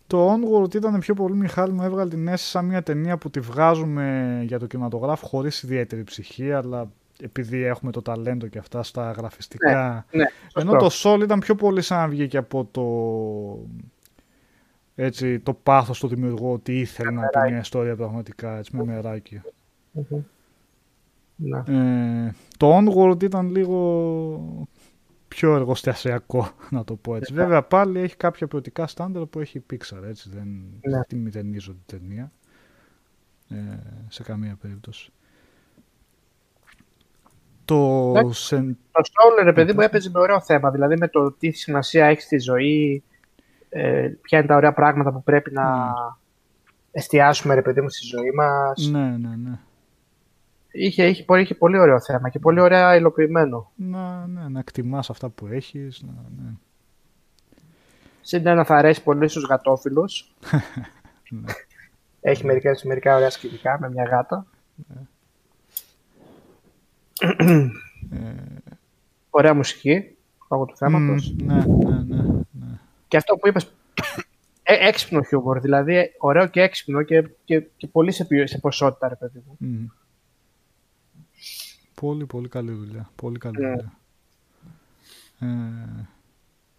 Το 0.08 0.34
Onward 0.34 0.76
ήταν 0.76 1.00
πιο 1.00 1.14
πολύ, 1.14 1.36
Μιχάλη, 1.36 1.72
μου 1.74 1.84
έβγαλε 1.84 2.10
την 2.10 2.28
αίσθηση 2.28 2.50
σαν 2.50 2.66
μια 2.66 2.84
ταινία 2.84 3.18
που 3.18 3.30
τη 3.30 3.40
βγάζουμε 3.40 4.40
για 4.46 4.60
το 4.60 4.66
κινηματογράφο 4.66 5.28
χωρίς 5.28 5.64
ιδιαίτερη 5.64 6.04
ψυχή, 6.04 6.52
αλλά 6.52 6.90
επειδή 7.22 7.64
έχουμε 7.64 7.92
το 7.92 8.02
ταλέντο 8.02 8.48
και 8.48 8.58
αυτά 8.58 8.84
στα 8.84 9.12
γραφιστικά. 9.12 10.06
Ναι, 10.12 10.26
Ενώ 10.54 10.80
σωστό. 10.80 11.12
το 11.12 11.18
Soul 11.20 11.24
ήταν 11.24 11.40
πιο 11.40 11.56
πολύ 11.56 11.82
σαν 11.82 11.98
να 11.98 12.08
βγήκε 12.08 12.38
από 12.38 12.68
το, 12.72 12.84
έτσι, 14.96 15.40
το 15.40 15.54
πάθος 15.54 16.00
του 16.00 16.08
δημιουργού 16.08 16.52
ότι 16.54 16.80
ήθελε 16.80 17.12
να 17.12 17.28
πει 17.28 17.50
μια 17.50 17.60
ιστορία 17.60 17.96
πραγματικά, 17.96 18.58
έτσι, 18.58 18.76
με 18.76 18.84
μεράκι. 18.86 19.42
Μμμ. 19.92 20.20
Ναι. 21.36 21.58
Ε, 22.28 22.34
το 22.58 22.78
Onward 22.78 23.24
ήταν 23.24 23.50
λίγο 23.50 24.68
πιο 25.28 25.56
εργοστασιακό, 25.56 26.50
να 26.70 26.84
το 26.84 26.96
πω 26.96 27.16
έτσι. 27.16 27.34
Βέβαια 27.34 27.64
πάλι 27.64 28.00
έχει 28.00 28.16
κάποια 28.18 28.48
ποιοτικά 28.48 28.88
στάνταρ 28.88 29.26
που 29.26 29.40
έχει 29.40 29.58
η 29.58 29.66
Pixar, 29.72 30.04
έτσι. 30.08 30.30
Δεν 30.34 30.48
Ναι. 30.82 31.04
τη 31.08 31.16
μηδενίζω 31.16 31.72
την 31.86 32.00
ταινία. 32.00 32.32
Ε, 33.50 33.56
σε 34.08 34.24
καμία 34.24 34.58
περίπτωση. 34.62 35.12
Το 37.66 38.10
Εντάξει. 38.16 38.44
σεν... 38.46 38.78
Το 38.92 39.02
Soul, 39.04 39.44
ρε 39.44 39.54
παιδί 39.54 39.74
μου, 39.74 39.82
έπαιζε 39.82 40.10
με 40.14 40.20
ωραίο 40.20 40.42
θέμα. 40.42 40.72
Δηλαδή 40.72 40.98
με 40.98 41.08
το 41.08 41.32
τι 41.32 41.52
σημασία 41.52 42.06
έχει 42.06 42.22
στη 42.22 42.40
ζωή, 42.40 43.04
ε, 43.70 44.10
ποια 44.22 44.38
είναι 44.38 44.48
τα 44.48 44.56
ωραία 44.56 44.74
πράγματα 44.74 45.12
που 45.12 45.24
πρέπει 45.24 45.52
να 45.52 45.94
εστιάσουμε, 46.92 47.54
ρε 47.54 47.62
παιδί 47.62 47.82
μου, 47.82 47.90
στη 47.90 48.06
ζωή 48.06 48.32
μας. 48.32 48.90
Ναι, 48.92 49.18
ναι, 49.18 49.36
ναι. 49.36 49.60
Είχε, 50.78 51.08
είχε, 51.08 51.24
πολύ, 51.24 51.42
είχε 51.42 51.56
πολύ 51.56 51.78
ωραίο 51.80 52.02
θέμα 52.02 52.30
και 52.30 52.40
πολύ 52.40 52.60
ωραία 52.60 52.96
υλοποιημένο. 52.96 53.72
Να, 53.76 54.28
ναι, 54.28 54.48
να 54.50 54.60
εκτιμάς 54.60 55.10
αυτά 55.10 55.30
που 55.30 55.48
έχεις. 55.48 56.02
Να, 56.02 56.14
ναι. 56.44 56.50
Συν 58.22 58.48
ένα 58.48 58.64
θα 58.66 58.76
αρέσει 58.76 59.04
πολύ 59.04 59.28
στους 59.28 59.44
γατόφιλους. 59.50 60.26
Ναι. 61.30 61.54
Έχει 62.22 62.46
μερικά, 62.46 62.72
μερικά 62.84 63.16
ωραία 63.16 63.30
σκηνικά 63.30 63.78
με 63.82 63.90
μια 63.90 64.04
γάτα. 64.04 64.46
ωραία 69.30 69.54
μουσική, 69.54 70.16
λόγω 70.52 70.66
του 70.66 70.78
θέματος. 70.78 71.32
Μμ, 71.38 71.46
ναι, 71.46 71.54
ναι, 71.56 72.04
ναι, 72.16 72.24
ναι. 72.52 72.80
Και 73.08 73.18
αυτό 73.18 73.36
που 73.38 73.48
είπες 73.48 73.72
ε, 74.64 74.88
έξυπνο 74.88 75.22
χιούμορ, 75.22 75.60
δηλαδή 75.60 76.12
ωραίο 76.18 76.48
και 76.48 76.62
έξυπνο 76.62 77.02
και, 77.02 77.30
και, 77.46 77.64
και 77.78 77.88
πολύ 77.88 78.12
σε, 78.12 78.26
ποιο- 78.26 78.48
σε 78.48 78.58
ποσότητα, 78.58 79.08
ρε 79.08 79.16
παιδί 79.16 79.44
μου. 79.48 79.56
Μμμ. 79.60 79.86
Πολύ, 81.96 82.26
πολύ 82.26 82.48
καλή 82.48 82.72
δουλειά. 82.72 83.10
Πολύ 83.16 83.38
καλή 83.38 83.60
Ναι. 83.60 83.70
δουλειά. 83.70 83.94
Ε, 85.40 86.08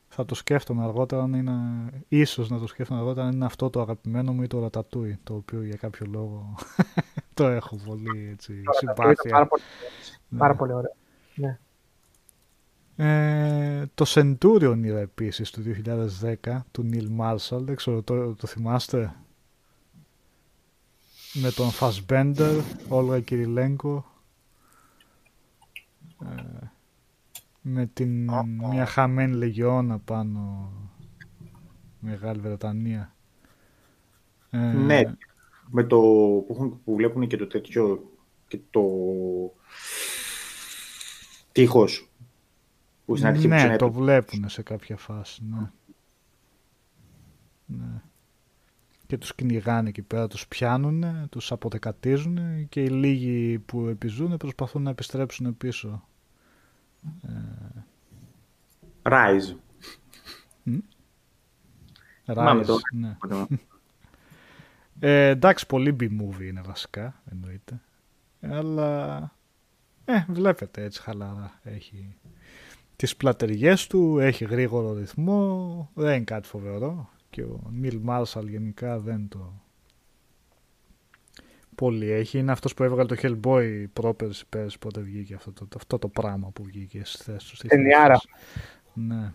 θα 0.08 0.24
το 0.24 0.34
σκέφτομαι 0.34 0.84
αργότερα 0.84 1.22
αν 1.22 1.32
είναι... 1.34 1.52
Ίσως 2.08 2.50
να 2.50 2.58
το 2.58 2.66
σκέφτομαι 2.66 3.00
αργότερα 3.00 3.26
αν 3.26 3.32
είναι 3.32 3.44
αυτό 3.44 3.70
το 3.70 3.80
αγαπημένο 3.80 4.32
μου 4.32 4.42
ή 4.42 4.46
το 4.46 4.60
ρατατούι, 4.60 5.18
το 5.24 5.34
οποίο 5.34 5.62
για 5.62 5.76
κάποιο 5.76 6.06
λόγο 6.10 6.54
το 7.34 7.46
έχω 7.46 7.76
πολύ 7.86 8.28
έτσι, 8.32 8.62
Τώρα, 8.62 8.70
αυτό 8.70 8.86
συμπάθεια. 9.02 9.12
ήταν 9.12 9.30
πάρα 9.30 9.46
πολύ, 9.46 9.62
Ναι. 10.28 10.38
πάρα 10.38 10.54
πολύ 10.54 10.72
ωραίο. 10.72 10.94
Ναι. 11.34 11.58
Ε, 12.98 13.86
το 13.94 14.04
Centurion 14.08 14.78
είδα 14.82 14.98
επίσης 14.98 15.50
του 15.50 15.62
2010 15.62 16.64
του 16.70 16.88
Neil 16.92 17.08
Marshall, 17.20 17.60
δεν 17.60 17.76
ξέρω, 17.76 18.02
το, 18.02 18.34
το 18.34 18.46
θυμάστε; 18.46 19.14
Με 21.32 21.50
τον 21.50 21.68
Fassbender, 21.80 22.60
Όλγα 22.88 23.20
Κυριλέγκο 23.20 24.04
ε, 26.24 26.70
με 27.60 27.86
την 27.86 28.30
μια 28.70 28.86
χαμένη 28.86 29.34
λεγιώνα 29.34 29.98
πάνω 29.98 30.72
Μεγάλη 32.00 32.40
Βρετανία 32.40 33.14
Ε, 34.50 34.58
Ναι, 34.58 35.02
με 35.70 35.84
το 35.84 35.98
που, 36.46 36.46
έχουν, 36.50 36.80
που 36.84 36.94
βλέπουν 36.94 37.26
και 37.26 37.36
το 37.36 37.46
τέτοιο 37.46 38.10
και 38.48 38.60
το 38.70 38.82
τείχος 41.52 42.10
που 43.04 43.16
στην 43.16 43.28
αρχή 43.28 43.48
ναι, 43.48 43.56
ψωνεύει. 43.56 43.78
το 43.78 43.92
βλέπουν 43.92 44.48
σε 44.48 44.62
κάποια 44.62 44.96
φάση. 44.96 45.42
Ναι. 45.44 45.70
ναι. 47.66 48.02
Και 49.06 49.18
τους 49.18 49.34
κυνηγάνε 49.34 49.88
εκεί 49.88 50.02
πέρα, 50.02 50.26
τους 50.26 50.48
πιάνουν, 50.48 51.28
τους 51.28 51.52
αποδεκατίζουν 51.52 52.68
και 52.68 52.82
οι 52.82 52.88
λίγοι 52.88 53.58
που 53.58 53.86
επιζούν 53.86 54.36
προσπαθούν 54.36 54.82
να 54.82 54.90
επιστρέψουν 54.90 55.56
πίσω. 55.56 56.08
Ε, 57.22 57.84
Rise. 59.02 59.56
Θυμάμαι 62.24 62.62
Rise, 62.62 62.66
το. 62.66 62.78
ναι. 62.92 63.16
Ε, 65.00 65.28
εντάξει, 65.28 65.66
πολύ 65.66 65.96
B-movie 66.00 66.42
είναι 66.42 66.60
βασικά, 66.60 67.22
εννοείται. 67.30 67.80
Αλλά, 68.40 69.16
ε, 70.04 70.24
βλέπετε 70.28 70.82
έτσι 70.82 71.00
χαλαρά. 71.00 71.60
Έχει 71.62 72.16
τις 72.96 73.16
πλατεριές 73.16 73.86
του, 73.86 74.18
έχει 74.18 74.44
γρήγορο 74.44 74.92
ρυθμό, 74.92 75.90
δεν 75.94 76.14
είναι 76.14 76.24
κάτι 76.24 76.48
φοβερό. 76.48 77.10
Και 77.36 77.42
ο 77.42 77.70
Νίλ 77.70 77.98
Μάρσαλ 78.02 78.46
γενικά 78.48 78.98
δεν 78.98 79.28
το 79.28 79.52
πολύ 81.74 82.10
έχει. 82.10 82.38
Είναι 82.38 82.52
αυτός 82.52 82.74
που 82.74 82.82
έβγαλε 82.82 83.14
το 83.14 83.16
Hellboy 83.22 83.84
πρόπερση 83.92 84.46
πέρσι 84.48 84.78
πότε 84.78 85.00
βγήκε 85.00 85.34
αυτό 85.34 85.52
το, 85.52 85.66
αυτό 85.76 85.98
το 85.98 86.08
πράγμα 86.08 86.50
που 86.50 86.64
βγήκε 86.64 87.00
στη 87.04 87.22
θέση 87.22 87.48
του. 87.50 87.56
στη 87.56 87.68
θέση 87.68 87.82
Ταινιάρα. 87.82 88.14
τους. 88.14 88.30
Ναι. 88.94 89.32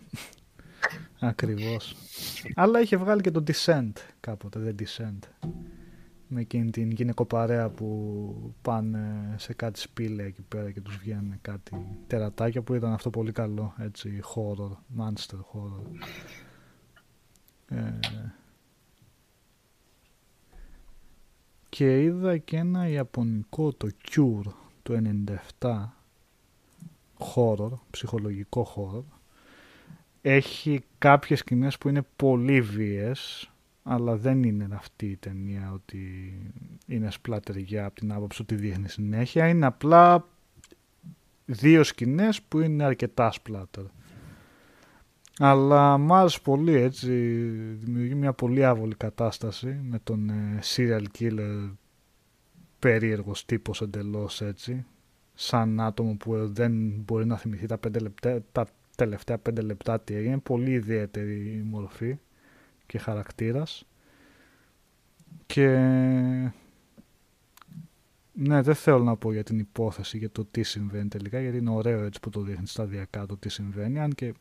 Ακριβώς. 1.20 1.96
Αλλά 2.54 2.80
είχε 2.80 2.96
βγάλει 2.96 3.20
και 3.20 3.30
το 3.30 3.42
Descent 3.46 3.92
κάποτε, 4.20 4.74
The 4.78 4.82
Descent. 4.82 5.48
Με 6.28 6.40
εκείνη 6.40 6.70
την 6.70 6.90
γυναικοπαρέα 6.90 7.68
που 7.68 8.54
πάνε 8.62 9.34
σε 9.36 9.54
κάτι 9.54 9.78
σπήλαια 9.78 10.26
εκεί 10.26 10.42
πέρα 10.42 10.70
και 10.70 10.80
τους 10.80 10.96
βγαίνουν 10.96 11.38
κάτι 11.40 11.86
τερατάκια 12.06 12.62
που 12.62 12.74
ήταν 12.74 12.92
αυτό 12.92 13.10
πολύ 13.10 13.32
καλό, 13.32 13.74
έτσι, 13.78 14.20
horror, 14.34 15.00
monster 15.02 15.36
horror. 15.36 15.82
Ε, 17.74 17.98
και 21.68 22.02
είδα 22.02 22.38
και 22.38 22.56
ένα 22.56 22.88
ιαπωνικό, 22.88 23.72
το 23.72 23.88
Cure, 24.10 24.52
το 24.82 25.02
97, 25.60 25.84
horror, 27.34 27.70
ψυχολογικό 27.90 28.72
horror. 28.76 29.18
Έχει 30.22 30.84
κάποιες 30.98 31.38
σκηνές 31.38 31.78
που 31.78 31.88
είναι 31.88 32.02
πολύ 32.16 32.60
βίες, 32.60 33.50
αλλά 33.82 34.16
δεν 34.16 34.42
είναι 34.42 34.68
αυτή 34.72 35.06
η 35.06 35.16
ταινία 35.16 35.72
ότι 35.72 36.34
είναι 36.86 37.10
σπλατεριά 37.10 37.84
από 37.84 37.94
την 37.94 38.12
άποψη 38.12 38.42
ότι 38.42 38.54
δείχνει 38.54 38.88
συνέχεια. 38.88 39.48
Είναι 39.48 39.66
απλά 39.66 40.28
δύο 41.44 41.84
σκηνές 41.84 42.42
που 42.42 42.60
είναι 42.60 42.84
αρκετά 42.84 43.32
σπλάτερ. 43.32 43.84
Αλλά 45.38 45.98
μ' 45.98 46.12
άρεσε 46.12 46.38
πολύ 46.42 46.74
έτσι, 46.74 47.10
δημιουργεί 47.72 48.14
μια 48.14 48.32
πολύ 48.32 48.64
άβολη 48.64 48.94
κατάσταση 48.94 49.80
με 49.82 49.98
τον 50.04 50.30
ε, 50.30 50.58
serial 50.76 51.04
killer 51.18 51.70
περίεργος 52.78 53.44
τύπος 53.44 53.80
εντελώς 53.80 54.40
έτσι 54.40 54.84
σαν 55.34 55.80
άτομο 55.80 56.16
που 56.16 56.52
δεν 56.52 56.72
μπορεί 56.90 57.26
να 57.26 57.36
θυμηθεί 57.36 57.66
τα, 57.66 57.78
πέντε 57.78 57.98
λεπτά, 57.98 58.42
τα 58.52 58.66
τελευταία 58.96 59.38
πέντε 59.38 59.60
λεπτά 59.60 60.00
τι 60.00 60.14
έγινε. 60.14 60.38
Πολύ 60.38 60.70
ιδιαίτερη 60.70 61.34
η 61.34 61.62
μορφή 61.70 62.18
και 62.86 62.98
χαρακτήρας. 62.98 63.86
Και 65.46 65.68
ναι, 68.32 68.62
δεν 68.62 68.74
θέλω 68.74 69.02
να 69.02 69.16
πω 69.16 69.32
για 69.32 69.42
την 69.42 69.58
υπόθεση, 69.58 70.18
για 70.18 70.30
το 70.30 70.44
τι 70.44 70.62
συμβαίνει 70.62 71.08
τελικά, 71.08 71.40
γιατί 71.40 71.56
είναι 71.56 71.70
ωραίο 71.70 72.02
έτσι 72.04 72.20
που 72.20 72.30
το 72.30 72.40
δείχνει 72.40 72.66
σταδιακά 72.66 73.26
το 73.26 73.36
τι 73.36 73.48
συμβαίνει, 73.48 74.00
αν 74.00 74.12
και 74.12 74.34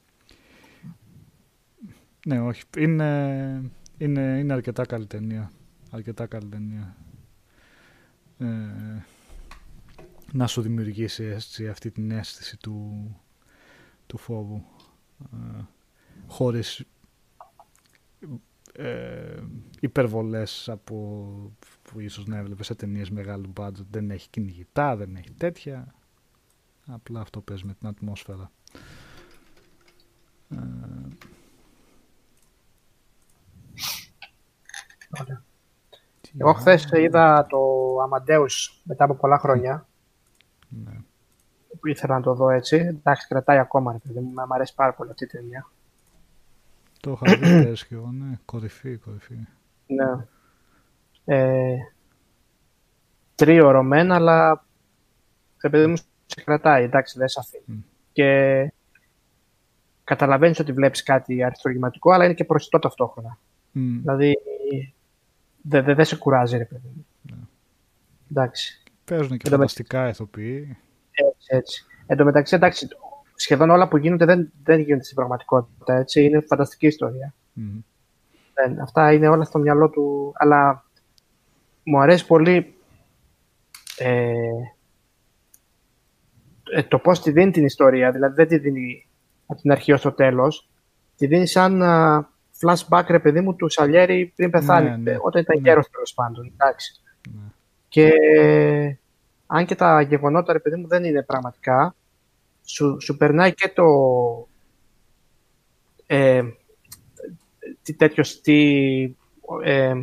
ναι, 2.25 2.39
όχι, 2.39 2.63
είναι, 2.77 3.71
είναι, 3.97 4.21
είναι 4.39 4.53
αρκετά 4.53 4.85
καλή 4.85 5.05
ταινία. 5.07 5.51
Αρκετά 5.89 6.25
καλή 6.25 6.49
ταινία. 6.49 6.95
Ε, 8.37 8.45
να 10.33 10.47
σου 10.47 10.61
δημιουργήσει 10.61 11.23
έτσι, 11.23 11.67
αυτή 11.67 11.91
την 11.91 12.11
αίσθηση 12.11 12.57
του, 12.57 13.05
του 14.07 14.17
φόβου 14.17 14.63
ε, 15.33 15.61
χωρίς 16.27 16.85
ε, 18.73 19.43
υπερβολές 19.79 20.69
από 20.69 20.95
που 21.81 21.99
ίσως 21.99 22.25
να 22.25 22.37
έβλεπες 22.37 22.65
σε 22.65 22.75
ταινίες 22.75 23.09
μεγάλου 23.09 23.53
budget 23.57 23.85
δεν 23.89 24.11
έχει 24.11 24.29
κυνηγητά, 24.29 24.95
δεν 24.95 25.15
έχει 25.15 25.31
τέτοια 25.31 25.95
απλά 26.85 27.19
αυτό 27.21 27.41
παίζει 27.41 27.65
με 27.65 27.73
την 27.73 27.87
ατμόσφαιρα 27.87 28.51
ε, 30.49 30.57
Ωραία. 35.21 35.43
τι 36.21 36.31
Εγώ 36.37 36.53
χθες 36.53 36.91
άλλο, 36.93 37.03
είδα 37.03 37.45
το 37.49 37.57
Amadeus 38.03 38.81
μετά 38.83 39.03
από 39.03 39.13
πολλά 39.13 39.37
χρόνια. 39.37 39.87
ναι. 40.69 40.91
που 41.79 41.87
ήθελα 41.87 42.15
να 42.15 42.21
το 42.21 42.33
δω 42.33 42.49
έτσι. 42.49 42.75
Εντάξει, 42.75 43.27
κρατάει 43.27 43.57
ακόμα, 43.57 43.91
ρε 43.91 43.97
παιδί 43.97 44.19
μου. 44.19 44.31
Μ' 44.33 44.53
αρέσει 44.53 44.75
πάρα 44.75 44.93
πολύ 44.93 45.09
αυτή 45.09 45.23
η 45.23 45.27
ταινία. 45.27 45.69
το 46.99 47.11
είχα 47.21 47.37
δει 47.37 47.63
πέρσι 47.63 47.87
και 47.87 47.95
εγώ, 47.95 48.11
ναι, 48.11 48.39
κορυφή, 48.45 48.97
κορυφή 48.97 49.35
Ναι. 49.87 50.25
Ε, 51.25 51.75
τρίωρο 53.35 53.83
μεν, 53.83 54.11
αλλά 54.11 54.63
ρε 55.61 55.69
παιδί 55.69 55.87
μου 55.87 55.95
σε 56.25 56.41
κρατάει, 56.43 56.83
εντάξει, 56.83 57.17
δεν 57.17 57.27
σε 57.27 57.39
αφήνει. 57.39 57.63
Μμ. 57.65 57.79
Και 58.11 58.71
καταλαβαίνεις 60.03 60.59
ότι 60.59 60.71
βλέπεις 60.71 61.03
κάτι 61.03 61.43
αριστουργηματικό, 61.43 62.11
αλλά 62.11 62.25
είναι 62.25 62.33
και 62.33 62.45
προσιτό 62.45 62.79
ταυτόχρονα. 62.79 63.37
Μμ, 63.71 63.99
Δηλαδή, 63.99 64.37
δεν 65.61 65.83
δε, 65.83 65.93
δεν 65.93 66.05
σε 66.05 66.15
κουράζει, 66.15 66.57
ρε 66.57 66.65
παιδί 66.65 66.91
μου. 66.95 67.05
Ναι. 67.21 67.35
Εντάξει, 68.31 68.83
παίζουν 69.05 69.37
και 69.37 69.43
Εν 69.45 69.51
τω 69.51 69.57
μεταξύ- 69.57 69.75
φανταστικά 69.85 70.07
ηθοποιοί 70.07 70.77
έτσι, 71.11 71.47
έτσι. 71.47 71.85
Εν 72.05 72.17
τω 72.17 72.23
μεταξύ, 72.23 72.55
εντάξει, 72.55 72.87
σχεδόν 73.35 73.69
όλα 73.69 73.87
που 73.87 73.97
γίνονται 73.97 74.25
δεν, 74.25 74.51
δεν 74.63 74.79
γίνονται 74.79 75.03
στην 75.03 75.15
πραγματικότητα, 75.15 75.93
έτσι. 75.95 76.23
Είναι 76.23 76.39
φανταστική 76.39 76.87
ιστορία. 76.87 77.33
Μμ. 77.53 77.79
Δεν, 78.53 78.79
αυτά 78.79 79.13
είναι 79.13 79.27
όλα 79.27 79.43
στο 79.43 79.59
μυαλό 79.59 79.89
του, 79.89 80.31
αλλά 80.35 80.85
μου 81.83 81.99
αρέσει 82.01 82.25
πολύ 82.25 82.75
ε, 83.97 84.33
ε, 86.73 86.83
το 86.83 86.97
πώς 86.99 87.21
τη 87.21 87.31
δίνει 87.31 87.51
την 87.51 87.65
ιστορία, 87.65 88.11
δηλαδή 88.11 88.33
δεν 88.35 88.47
τη 88.47 88.57
δίνει 88.57 89.07
από 89.45 89.61
την 89.61 89.71
αρχή 89.71 89.91
ως 89.91 90.01
το 90.01 90.11
τέλος, 90.11 90.69
τη 91.17 91.27
δίνει 91.27 91.47
σαν 91.47 91.81
α, 91.83 92.29
flashback, 92.61 93.03
ρε 93.07 93.19
παιδί 93.19 93.41
μου, 93.41 93.55
του 93.55 93.69
Σαλιέρη 93.69 94.33
πριν 94.35 94.49
πεθάνει, 94.49 94.89
Ναι, 94.89 94.95
ναι. 95.11 95.17
όταν 95.21 95.41
ήταν 95.41 95.55
Ναι. 95.61 95.69
γέρος 95.69 95.89
τέλος 95.89 96.13
πάντων, 96.13 96.51
εντάξει. 96.53 97.01
Ναι. 97.31 97.41
Και 97.89 98.11
αν 99.47 99.65
και 99.65 99.75
τα 99.75 100.01
γεγονότα, 100.01 100.53
ρε 100.53 100.59
παιδί 100.59 100.75
μου, 100.75 100.87
δεν 100.87 101.03
είναι 101.03 101.23
πραγματικά, 101.23 101.95
σου, 102.63 102.97
σου 103.01 103.17
περνάει 103.17 103.53
και 103.53 103.69
το... 103.75 103.83
Ε, 106.07 106.41
τι 107.83 107.93
τέτοιος, 107.93 108.41
τι... 108.41 109.01
Ε, 109.63 109.93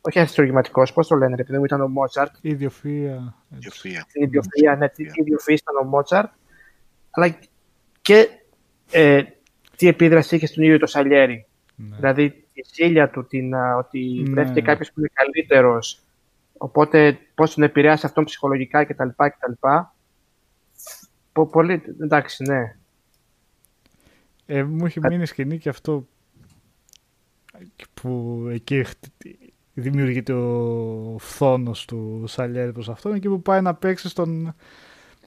όχι 0.00 0.18
αριστουργηματικός, 0.18 0.92
πώς 0.92 1.06
το 1.06 1.16
λένε, 1.16 1.36
ρε 1.36 1.44
παιδί 1.44 1.58
μου, 1.58 1.64
ήταν 1.64 1.80
ο 1.80 1.88
Μότσαρτ. 1.88 2.34
Ιδιοφυΐα, 2.42 3.18
έτσι. 3.50 3.58
Ιωφία. 3.60 4.06
Την 4.12 4.30
ιδιοφυΐα, 4.30 4.78
ναι, 4.78 4.88
την 4.88 5.06
ιδιοφυΐα 5.06 5.52
ήταν 5.60 5.76
ο 5.82 5.84
Μότσαρτ. 5.84 6.30
Αλλά 7.10 7.36
και 8.02 8.28
ε, 8.90 9.22
τι 9.76 9.88
επίδραση 9.88 10.36
είχε 10.36 10.46
στον 10.46 10.64
ίδιο 10.64 10.78
το 10.78 10.86
Σαλιέρη. 10.86 11.46
Ναι. 11.76 11.96
Δηλαδή, 11.96 12.30
τη 12.30 12.60
ζήλια 12.74 13.10
του 13.10 13.26
την, 13.26 13.54
α, 13.54 13.76
ότι 13.76 14.22
Ναι. 14.26 14.30
βρέθηκε 14.30 14.60
κάποιος 14.60 14.92
που 14.92 14.98
είναι 15.00 15.10
καλύτερος. 15.12 16.00
Οπότε 16.58 17.18
πώς 17.34 17.54
τον 17.54 17.62
επηρεάσει 17.64 18.06
αυτόν 18.06 18.24
ψυχολογικά 18.24 18.84
κτλ. 18.84 19.08
κτλ. 19.08 19.52
Πο- 21.32 21.46
Πολύ, 21.46 21.82
εντάξει, 22.00 22.42
ναι. 22.42 22.76
Ε, 24.46 24.62
μου 24.62 24.86
έχει 24.86 25.00
μείνει 25.00 25.26
σκηνή 25.26 25.58
και 25.58 25.68
αυτό 25.68 26.06
που 27.94 28.42
εκεί 28.50 28.84
χτ- 28.84 29.06
δημιουργείται 29.74 30.32
ο 30.32 31.16
φθόνος 31.18 31.84
του 31.84 32.24
Σαλιέρη 32.26 32.72
προς 32.72 32.88
αυτόν 32.88 33.14
εκεί 33.14 33.28
που 33.28 33.42
πάει 33.42 33.60
να 33.60 33.74
παίξει 33.74 34.08
στον 34.08 34.54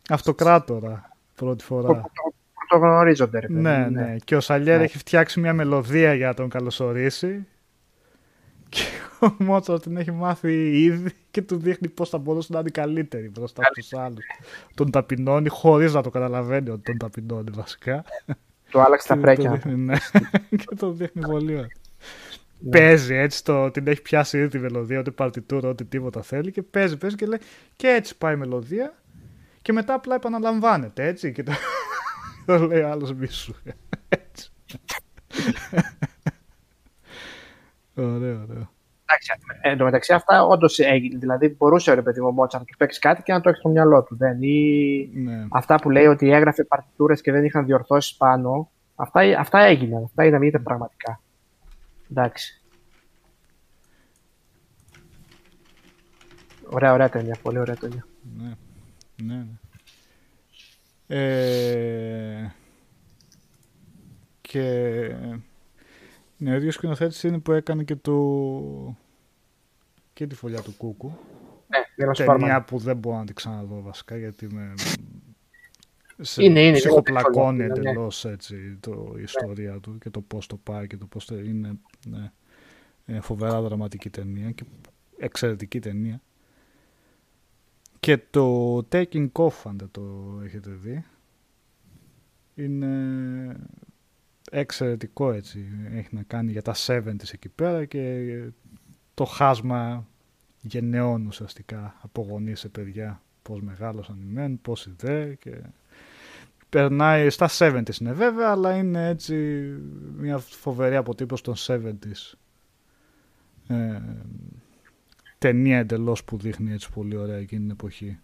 αυτοκράτορα 0.09 1.17
πρώτη 1.35 1.63
φορά. 1.63 2.01
Που 2.01 2.34
το 2.79 2.85
γνωρίζονται, 2.85 3.39
ρε 3.39 3.47
παιδί. 3.47 3.59
Ναι, 3.59 3.87
ναι. 3.91 4.15
Και 4.25 4.35
ο 4.35 4.39
Σαλιέρ 4.39 4.77
Ναι. 4.77 4.83
έχει 4.83 4.97
φτιάξει 4.97 5.39
μια 5.39 5.53
μελωδία 5.53 6.13
για 6.13 6.27
να 6.27 6.33
τον 6.33 6.49
καλωσορίσει. 6.49 7.45
Και 8.69 8.81
ο 9.19 9.43
Μότσαρτ 9.43 9.81
την 9.81 9.97
έχει 9.97 10.11
μάθει 10.11 10.81
ήδη 10.83 11.11
και 11.31 11.41
του 11.41 11.57
δείχνει 11.57 11.87
πώς 11.87 12.09
θα 12.09 12.17
μπορούσε 12.17 12.53
να 12.53 12.59
είναι 12.59 12.69
καλύτερη 12.69 13.29
μπροστά 13.29 13.63
στους 13.63 13.93
άλλους. 13.93 14.25
Τον 14.75 14.91
ταπεινώνει 14.91 15.49
χωρίς 15.49 15.93
να 15.93 16.01
το 16.03 16.09
καταλαβαίνει 16.09 16.69
ότι 16.69 16.81
τον 16.81 16.97
ταπεινώνει 16.97 17.51
βασικά. 17.53 18.03
Του 18.69 18.81
άλλαξε 18.81 19.07
τα 19.07 19.13
Και 19.15 19.19
το 19.19 19.25
πρέκια. 19.25 19.51
δείχνει, 19.51 19.75
ναι. 19.75 19.95
και 20.65 20.75
το 20.77 20.91
δείχνει 20.91 21.21
πολύ 21.21 21.53
ωραία. 21.53 21.67
Παίζει 22.69 23.15
έτσι, 23.15 23.43
το, 23.43 23.71
την 23.71 23.87
έχει 23.87 24.01
πιάσει 24.01 24.37
ήδη 24.37 24.47
τη 24.47 24.59
μελωδία, 24.59 24.99
ό,τι 24.99 25.11
παρτιτούρα, 25.11 25.69
ό,τι 25.69 25.85
τίποτα 25.85 26.21
θέλει 26.21 26.51
και 26.51 26.61
παίζει, 26.61 26.97
παίζει 26.97 27.15
και 27.15 27.25
λέει 27.25 27.39
και 27.75 27.87
έτσι 27.87 28.17
πάει 28.17 28.33
η 28.33 28.37
μελωδία 28.37 28.93
και 29.61 29.73
μετά 29.73 29.93
απλά 29.93 30.15
επαναλαμβάνεται 30.15 31.05
έτσι 31.07 31.31
και 31.31 31.43
το, 31.43 31.51
το 32.59 32.67
λέει 32.67 32.81
ο 32.81 32.89
άλλος 32.89 33.13
μίσου. 33.13 33.53
έτσι. 34.09 34.49
ωραίο, 37.95 38.41
ωραίο. 38.49 38.73
Εντάξει, 39.07 39.31
ε, 39.61 39.69
εν 39.69 39.77
τω 39.77 39.83
μεταξύ 39.83 40.13
αυτά 40.13 40.43
όντως 40.43 40.79
έγινε. 40.79 41.17
Δηλαδή 41.17 41.55
μπορούσε 41.57 41.93
ρε 41.93 42.01
παιδί 42.01 42.21
μου 42.21 42.27
ο 42.27 42.31
Μότσαρτ 42.31 42.63
να 42.63 42.69
του 42.71 42.77
παίξει 42.77 42.99
κάτι 42.99 43.21
και 43.21 43.31
να 43.33 43.41
το 43.41 43.49
έχει 43.49 43.57
στο 43.57 43.69
μυαλό 43.69 44.03
του. 44.03 44.15
Δεν; 44.17 44.41
Ή 44.41 45.09
Ναι. 45.13 45.47
αυτά 45.51 45.75
που 45.75 45.89
λέει 45.89 46.05
ότι 46.05 46.31
έγραφε 46.31 46.63
παρτιτούρες 46.63 47.21
και 47.21 47.31
δεν 47.31 47.45
είχαν 47.45 47.65
διορθώσει 47.65 48.17
πάνω. 48.17 48.69
Αυτά, 48.95 49.39
αυτά 49.39 49.59
έγιναν. 49.59 50.03
Αυτά 50.03 50.25
ήταν, 50.25 50.41
ήταν 50.41 50.63
πραγματικά. 50.63 51.21
Εντάξει. 52.11 52.61
Ωραία, 56.69 56.93
ωραία 56.93 57.09
ταινία. 57.09 57.37
Πολύ 57.41 57.59
ωραία 57.59 57.75
ταινία. 57.75 58.05
Ναι, 58.37 58.53
ναι, 59.23 59.35
ναι. 59.35 59.45
Ε, 61.07 62.49
και 64.41 64.61
ναι, 66.37 66.53
ο 66.53 66.55
ίδιος 66.55 66.73
σκηνοθέτης 66.73 67.23
είναι 67.23 67.39
που 67.39 67.51
έκανε 67.51 67.83
και 67.83 67.95
το 67.95 68.97
και 70.13 70.27
τη 70.27 70.35
φωλιά 70.35 70.61
του 70.61 70.73
Κούκου. 70.77 71.07
Ναι, 71.67 71.79
Μίλος 71.97 72.17
Ταινία 72.17 72.33
Φόρμαν. 72.33 72.65
που 72.65 72.77
δεν 72.77 72.97
μπορώ 72.97 73.17
να 73.17 73.25
την 73.25 73.35
ξαναδώ 73.35 73.81
βασικά 73.81 74.17
γιατί 74.17 74.47
με 74.53 74.73
σε 76.21 76.43
Είναι, 76.43 76.61
είναι, 76.65 76.77
ψυχοπλακώνει 76.77 77.57
λίγο 77.57 77.73
δύσκολο, 77.73 77.89
εντελώς 77.89 78.25
έτσι 78.25 78.77
το, 78.79 79.13
η 79.17 79.21
ιστορία 79.21 79.79
του 79.79 79.97
και 79.97 80.09
το 80.09 80.21
πώς 80.21 80.47
το 80.47 80.57
πάει 80.57 80.87
και 80.87 80.97
το 80.97 81.05
πώς 81.05 81.25
το 81.25 81.35
είναι 81.35 81.79
ναι, 82.07 82.31
ε, 83.05 83.19
φοβερά 83.19 83.61
δραματική 83.61 84.09
ταινία 84.09 84.51
και 84.51 84.63
εξαιρετική 85.17 85.79
ταινία. 85.79 86.21
Και 88.05 88.19
το 88.29 88.77
Taking 88.91 89.31
Off, 89.31 89.53
αν 89.63 89.77
δεν 89.77 89.87
το 89.91 90.01
έχετε 90.43 90.69
δει, 90.69 91.05
είναι 92.55 93.55
εξαιρετικό 94.51 95.31
έτσι. 95.31 95.65
Έχει 95.93 96.07
να 96.11 96.23
κάνει 96.23 96.51
για 96.51 96.61
τα 96.61 96.75
70's 96.87 97.33
εκεί 97.33 97.49
πέρα 97.49 97.85
και 97.85 98.43
το 99.13 99.25
χάσμα 99.25 100.07
γενναιών 100.61 101.27
ουσιαστικά 101.27 101.95
από 102.01 102.21
γονείς 102.21 102.59
σε 102.59 102.69
παιδιά. 102.69 103.21
Πώς 103.41 103.61
μεγάλωσαν 103.61 104.17
οι 104.21 104.33
μεν, 104.33 104.59
πώς 104.61 104.85
οι 104.85 104.93
δε 104.97 105.33
και 105.33 105.61
περνάει 106.69 107.29
στα 107.29 107.49
70's 107.59 107.99
είναι 107.99 108.13
βέβαια, 108.13 108.49
αλλά 108.49 108.75
είναι 108.75 109.07
έτσι 109.07 109.35
μια 110.17 110.37
φοβερή 110.37 110.95
αποτύπωση 110.95 111.43
των 111.43 111.55
70's. 111.67 112.33
Ε, 113.67 114.01
ταινία 115.45 115.77
εντελώς 115.77 116.23
που 116.23 116.37
δείχνει 116.37 116.71
έτσι 116.71 116.91
πολύ 116.91 117.15
ωραία 117.15 117.37
εκείνη 117.37 117.61
την 117.61 117.69
εποχή. 117.69 118.19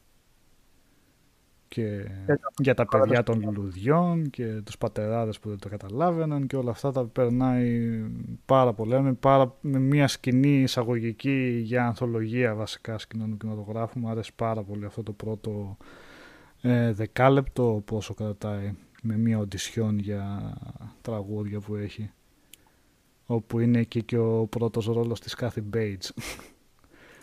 Και 1.67 2.06
για 2.58 2.74
τα 2.74 2.85
παιδιά 2.85 3.24
των 3.24 3.41
λουλουδιών 3.41 4.30
και 4.30 4.61
τους 4.66 4.77
πατεράδες 4.77 5.40
που 5.40 5.50
δεν 5.50 5.59
το 5.59 5.69
καταλάβαιναν 5.69 6.48
και 6.48 6.56
όλα 6.56 6.72
αυτά 6.72 6.91
τα 6.91 7.06
περνάει 7.06 8.01
πάρα 8.45 8.74
πολύ 8.74 9.01
με, 9.01 9.14
πάρα, 9.14 9.56
με 9.61 9.80
μια 9.80 10.08
σκηνή 10.08 10.61
εισαγωγική 10.61 11.61
για 11.64 11.85
ανθολογία 11.88 12.56
βασικά 12.56 12.98
σκηνών 12.98 13.30
του 13.30 13.38
κινηματογράφου. 13.38 14.00
Μου 14.00 14.09
άρεσε 14.09 14.32
πάρα 14.35 14.64
πολύ 14.64 14.85
αυτό 14.85 15.03
το 15.03 15.11
πρώτο 15.11 15.77
ε, 16.61 16.91
δεκάλεπτο 16.91 17.82
πόσο 17.85 18.14
κρατάει 18.14 18.74
με 19.03 19.17
μια 19.17 19.40
οντισιόν 19.40 20.00
για 20.00 20.53
τραγούδια 21.01 21.59
που 21.59 21.75
έχει 21.75 22.11
όπου 23.25 23.59
είναι 23.59 23.80
εκεί 23.80 24.03
και 24.03 24.17
ο 24.17 24.48
πρώτος 24.48 24.85
ρόλος 24.85 25.19
της 25.19 25.35
Kathy 25.40 25.64
Bates 25.74 26.09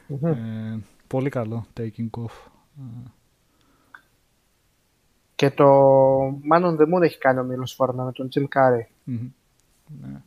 Μμμ. 0.09 0.27
ε, 0.27 0.83
πολύ 1.07 1.29
καλό 1.29 1.67
taking 1.77 2.11
off 2.11 2.51
Και 5.35 5.51
το 5.51 5.65
Man 6.27 6.63
on 6.63 6.77
the 6.79 6.95
Moon 6.95 7.03
έχει 7.03 7.19
κάνει 7.19 7.39
ο 7.39 7.43
Μίλος 7.43 7.75
Φόρμαν 7.75 8.07
με 8.07 8.13
τον 8.13 8.29
Jim 8.35 8.45
Carrey. 8.55 8.87
Μμμ. 9.05 9.31
ναι. 10.01 10.23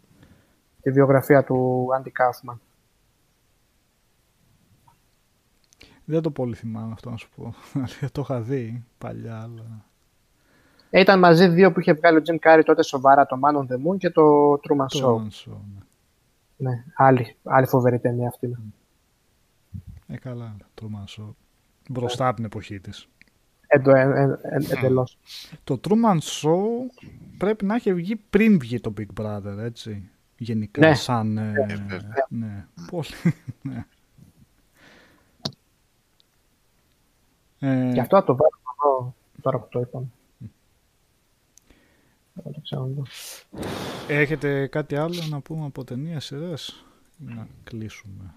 Τη 0.81 0.91
βιογραφία 0.91 1.43
του 1.43 1.87
Andy 1.97 2.07
Kaufman. 2.07 2.55
Δεν 6.05 6.21
το 6.21 6.31
πολύ 6.31 6.55
θυμάμαι 6.55 6.91
αυτό 6.91 7.09
να 7.09 7.17
σου 7.17 7.29
πω. 7.35 7.53
Αλήθεια, 7.73 8.09
το 8.13 8.21
είχα 8.21 8.41
δει 8.41 8.83
παλιά, 8.97 9.41
αλλά... 9.41 9.85
Ε, 10.89 10.99
ήταν 10.99 11.19
μαζί 11.19 11.47
δύο 11.47 11.71
που 11.71 11.79
είχε 11.79 11.93
βγάλει 11.93 12.17
ο 12.17 12.21
Jim 12.25 12.37
Carrey 12.47 12.61
τότε 12.65 12.83
σοβαρά, 12.83 13.25
το 13.25 13.39
Man 13.43 13.57
on 13.57 13.61
the 13.61 13.75
Moon 13.75 13.97
και 13.97 14.09
το 14.09 14.53
Truman 14.53 14.85
Το 14.87 14.99
Show. 15.01 15.15
Manson, 15.15 15.57
ναι. 15.73 16.69
Ναι, 16.69 16.83
άλλη, 16.95 17.35
άλλη 17.43 17.65
φοβερή 17.67 17.99
ταινία 17.99 18.27
αυτή. 18.27 18.57
Ε, 20.11 20.17
καλά, 20.17 20.55
το 20.73 20.89
Manson. 20.95 21.33
Μπροστά 21.89 22.27
από 22.27 22.35
την 22.35 22.45
εποχή 22.45 22.79
της. 22.79 23.07
Εντο, 23.67 23.95
ε, 23.95 24.01
ε, 24.01 24.23
ε, 24.41 24.77
εντελώς. 24.77 25.17
Το 25.63 25.79
Truman 25.83 26.17
Show 26.21 26.61
πρέπει 27.37 27.65
να 27.65 27.75
έχει 27.75 27.93
βγει 27.93 28.15
πριν 28.15 28.59
βγει 28.59 28.79
το 28.79 28.93
Big 28.97 29.21
Brother, 29.21 29.57
έτσι. 29.57 30.09
Γενικά, 30.37 30.87
Ναι. 30.87 30.93
σαν... 30.95 31.37
ε, 31.37 31.51
βέβαια. 31.87 32.25
ναι, 32.29 32.67
πολύ, 32.91 33.07
ναι. 33.61 33.85
Ε, 37.59 37.91
Γι' 37.91 37.99
αυτό 37.99 38.17
θα 38.17 38.23
το 38.23 38.35
βάλω 38.35 38.59
εδώ, 38.83 39.15
τώρα 39.41 39.59
που 39.59 39.67
το 39.69 39.79
είπαμε. 39.79 40.07
Θα 42.43 42.51
το 42.51 42.59
ξαναδώ. 42.63 43.03
έχετε 44.07 44.67
κάτι 44.67 44.95
άλλο 44.95 45.21
να 45.29 45.39
πούμε 45.41 45.65
από 45.65 45.83
ταινία 45.83 46.19
σειρές; 46.19 46.85
Ή 47.17 47.23
να 47.33 47.47
κλείσουμε. 47.63 48.33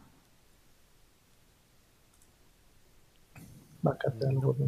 Να 3.85 3.93
κάτι 3.93 4.27
άλλο. 4.27 4.39
εδώ. 4.39 4.65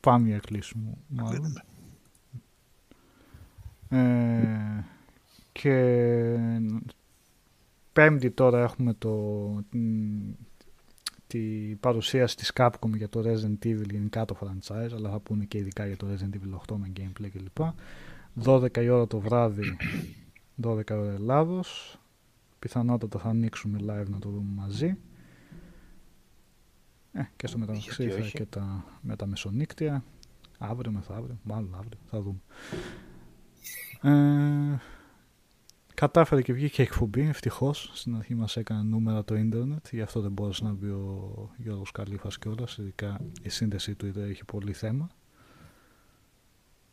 Πάμε 0.00 0.28
για 0.28 0.38
κλείσιμο, 0.38 0.98
μάλλον. 1.08 1.62
Ε, 3.88 4.84
και 5.52 6.38
πέμπτη 7.92 8.30
τώρα 8.30 8.62
έχουμε 8.62 8.94
το, 8.94 9.46
την, 9.70 9.82
τη 11.26 11.38
παρουσίαση 11.80 12.36
της 12.36 12.52
Capcom 12.54 12.90
για 12.96 13.08
το 13.08 13.20
Resident 13.20 13.66
Evil 13.66 13.90
γενικά 13.90 14.24
το 14.24 14.36
franchise, 14.40 14.92
αλλά 14.94 15.10
θα 15.10 15.18
πούνε 15.18 15.44
και 15.44 15.58
ειδικά 15.58 15.86
για 15.86 15.96
το 15.96 16.06
Resident 16.10 16.34
Evil 16.34 16.72
8 16.72 16.76
με 16.76 16.92
gameplay 16.96 17.28
κλπ. 17.32 17.66
12 18.44 18.76
η 18.76 18.88
ώρα 18.88 19.06
το 19.06 19.18
βράδυ, 19.18 19.76
12 20.62 20.90
ώρα 20.90 21.12
Ελλάδος. 21.12 21.98
Πιθανότατα 22.58 23.18
θα 23.18 23.28
ανοίξουμε 23.28 23.78
live 23.82 24.08
να 24.08 24.18
το 24.18 24.28
δούμε 24.28 24.52
μαζί. 24.54 24.96
Ε, 27.16 27.22
και 27.36 27.46
στο 27.46 27.58
μεταξύ 27.58 27.80
Γιατί 27.80 28.10
θα 28.14 28.20
όχι. 28.20 28.32
και 28.32 28.44
τα, 28.44 28.84
με 29.00 29.16
τα 29.16 29.26
μεσονύκτια. 29.26 30.04
Αύριο, 30.58 30.90
μεθαύριο, 30.92 31.38
μάλλον 31.42 31.74
αύριο, 31.74 31.98
θα 32.10 32.20
δούμε. 32.22 32.40
Ε, 34.02 34.78
κατάφερε 35.94 36.42
και 36.42 36.52
βγήκε 36.52 36.82
εκπομπή, 36.82 37.20
ευτυχώς. 37.20 37.90
Στην 37.94 38.16
αρχή 38.16 38.34
μας 38.34 38.56
έκανε 38.56 38.82
νούμερα 38.82 39.24
το 39.24 39.34
ίντερνετ, 39.34 39.86
γι' 39.90 40.00
αυτό 40.00 40.20
δεν 40.20 40.32
μπόρεσε 40.32 40.64
να 40.64 40.72
μπει 40.72 40.86
ο 40.88 41.50
Γιώργος 41.56 41.90
Καλήφας 41.90 42.38
κιόλας. 42.38 42.76
Ειδικά 42.76 43.20
η 43.42 43.48
σύνδεσή 43.48 43.94
του 43.94 44.06
είδε, 44.06 44.22
έχει 44.24 44.44
πολύ 44.44 44.72
θέμα. 44.72 45.08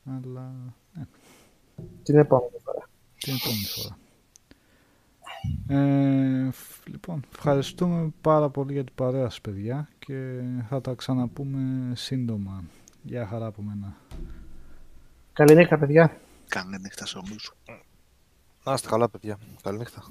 Αλλά 0.06 0.54
ε, 1.00 1.02
Την 2.04 2.18
επόμενη 2.18 2.58
φορά. 2.64 2.90
την 3.18 3.34
επόμενη 3.34 3.66
φορά. 3.66 3.98
Ε, 5.68 6.52
φ- 6.52 6.88
λοιπόν, 6.88 7.24
ευχαριστούμε 7.34 8.12
πάρα 8.22 8.50
πολύ 8.50 8.74
για 8.74 8.84
την 8.84 8.94
παρέα 8.96 9.24
σας, 9.30 9.42
παιδιά 9.42 9.90
και 10.00 10.42
θα 10.70 10.82
τα 10.82 10.94
ξαναπούμε 10.94 11.92
σύντομα. 11.96 12.64
Γεια 13.04 13.28
χαρά 13.28 13.46
από 13.46 13.62
μένα. 13.62 13.96
Καληνύχτα, 15.34 15.78
παιδιά. 15.78 16.18
Καλή 16.48 16.80
νύχτα 16.80 17.06
σε 17.06 17.18
όλους. 17.18 17.54
Να 18.64 18.74
είστε 18.74 18.90
καλά, 18.90 19.10
παιδιά. 19.10 19.38
Καληνύχτα. 19.64 20.04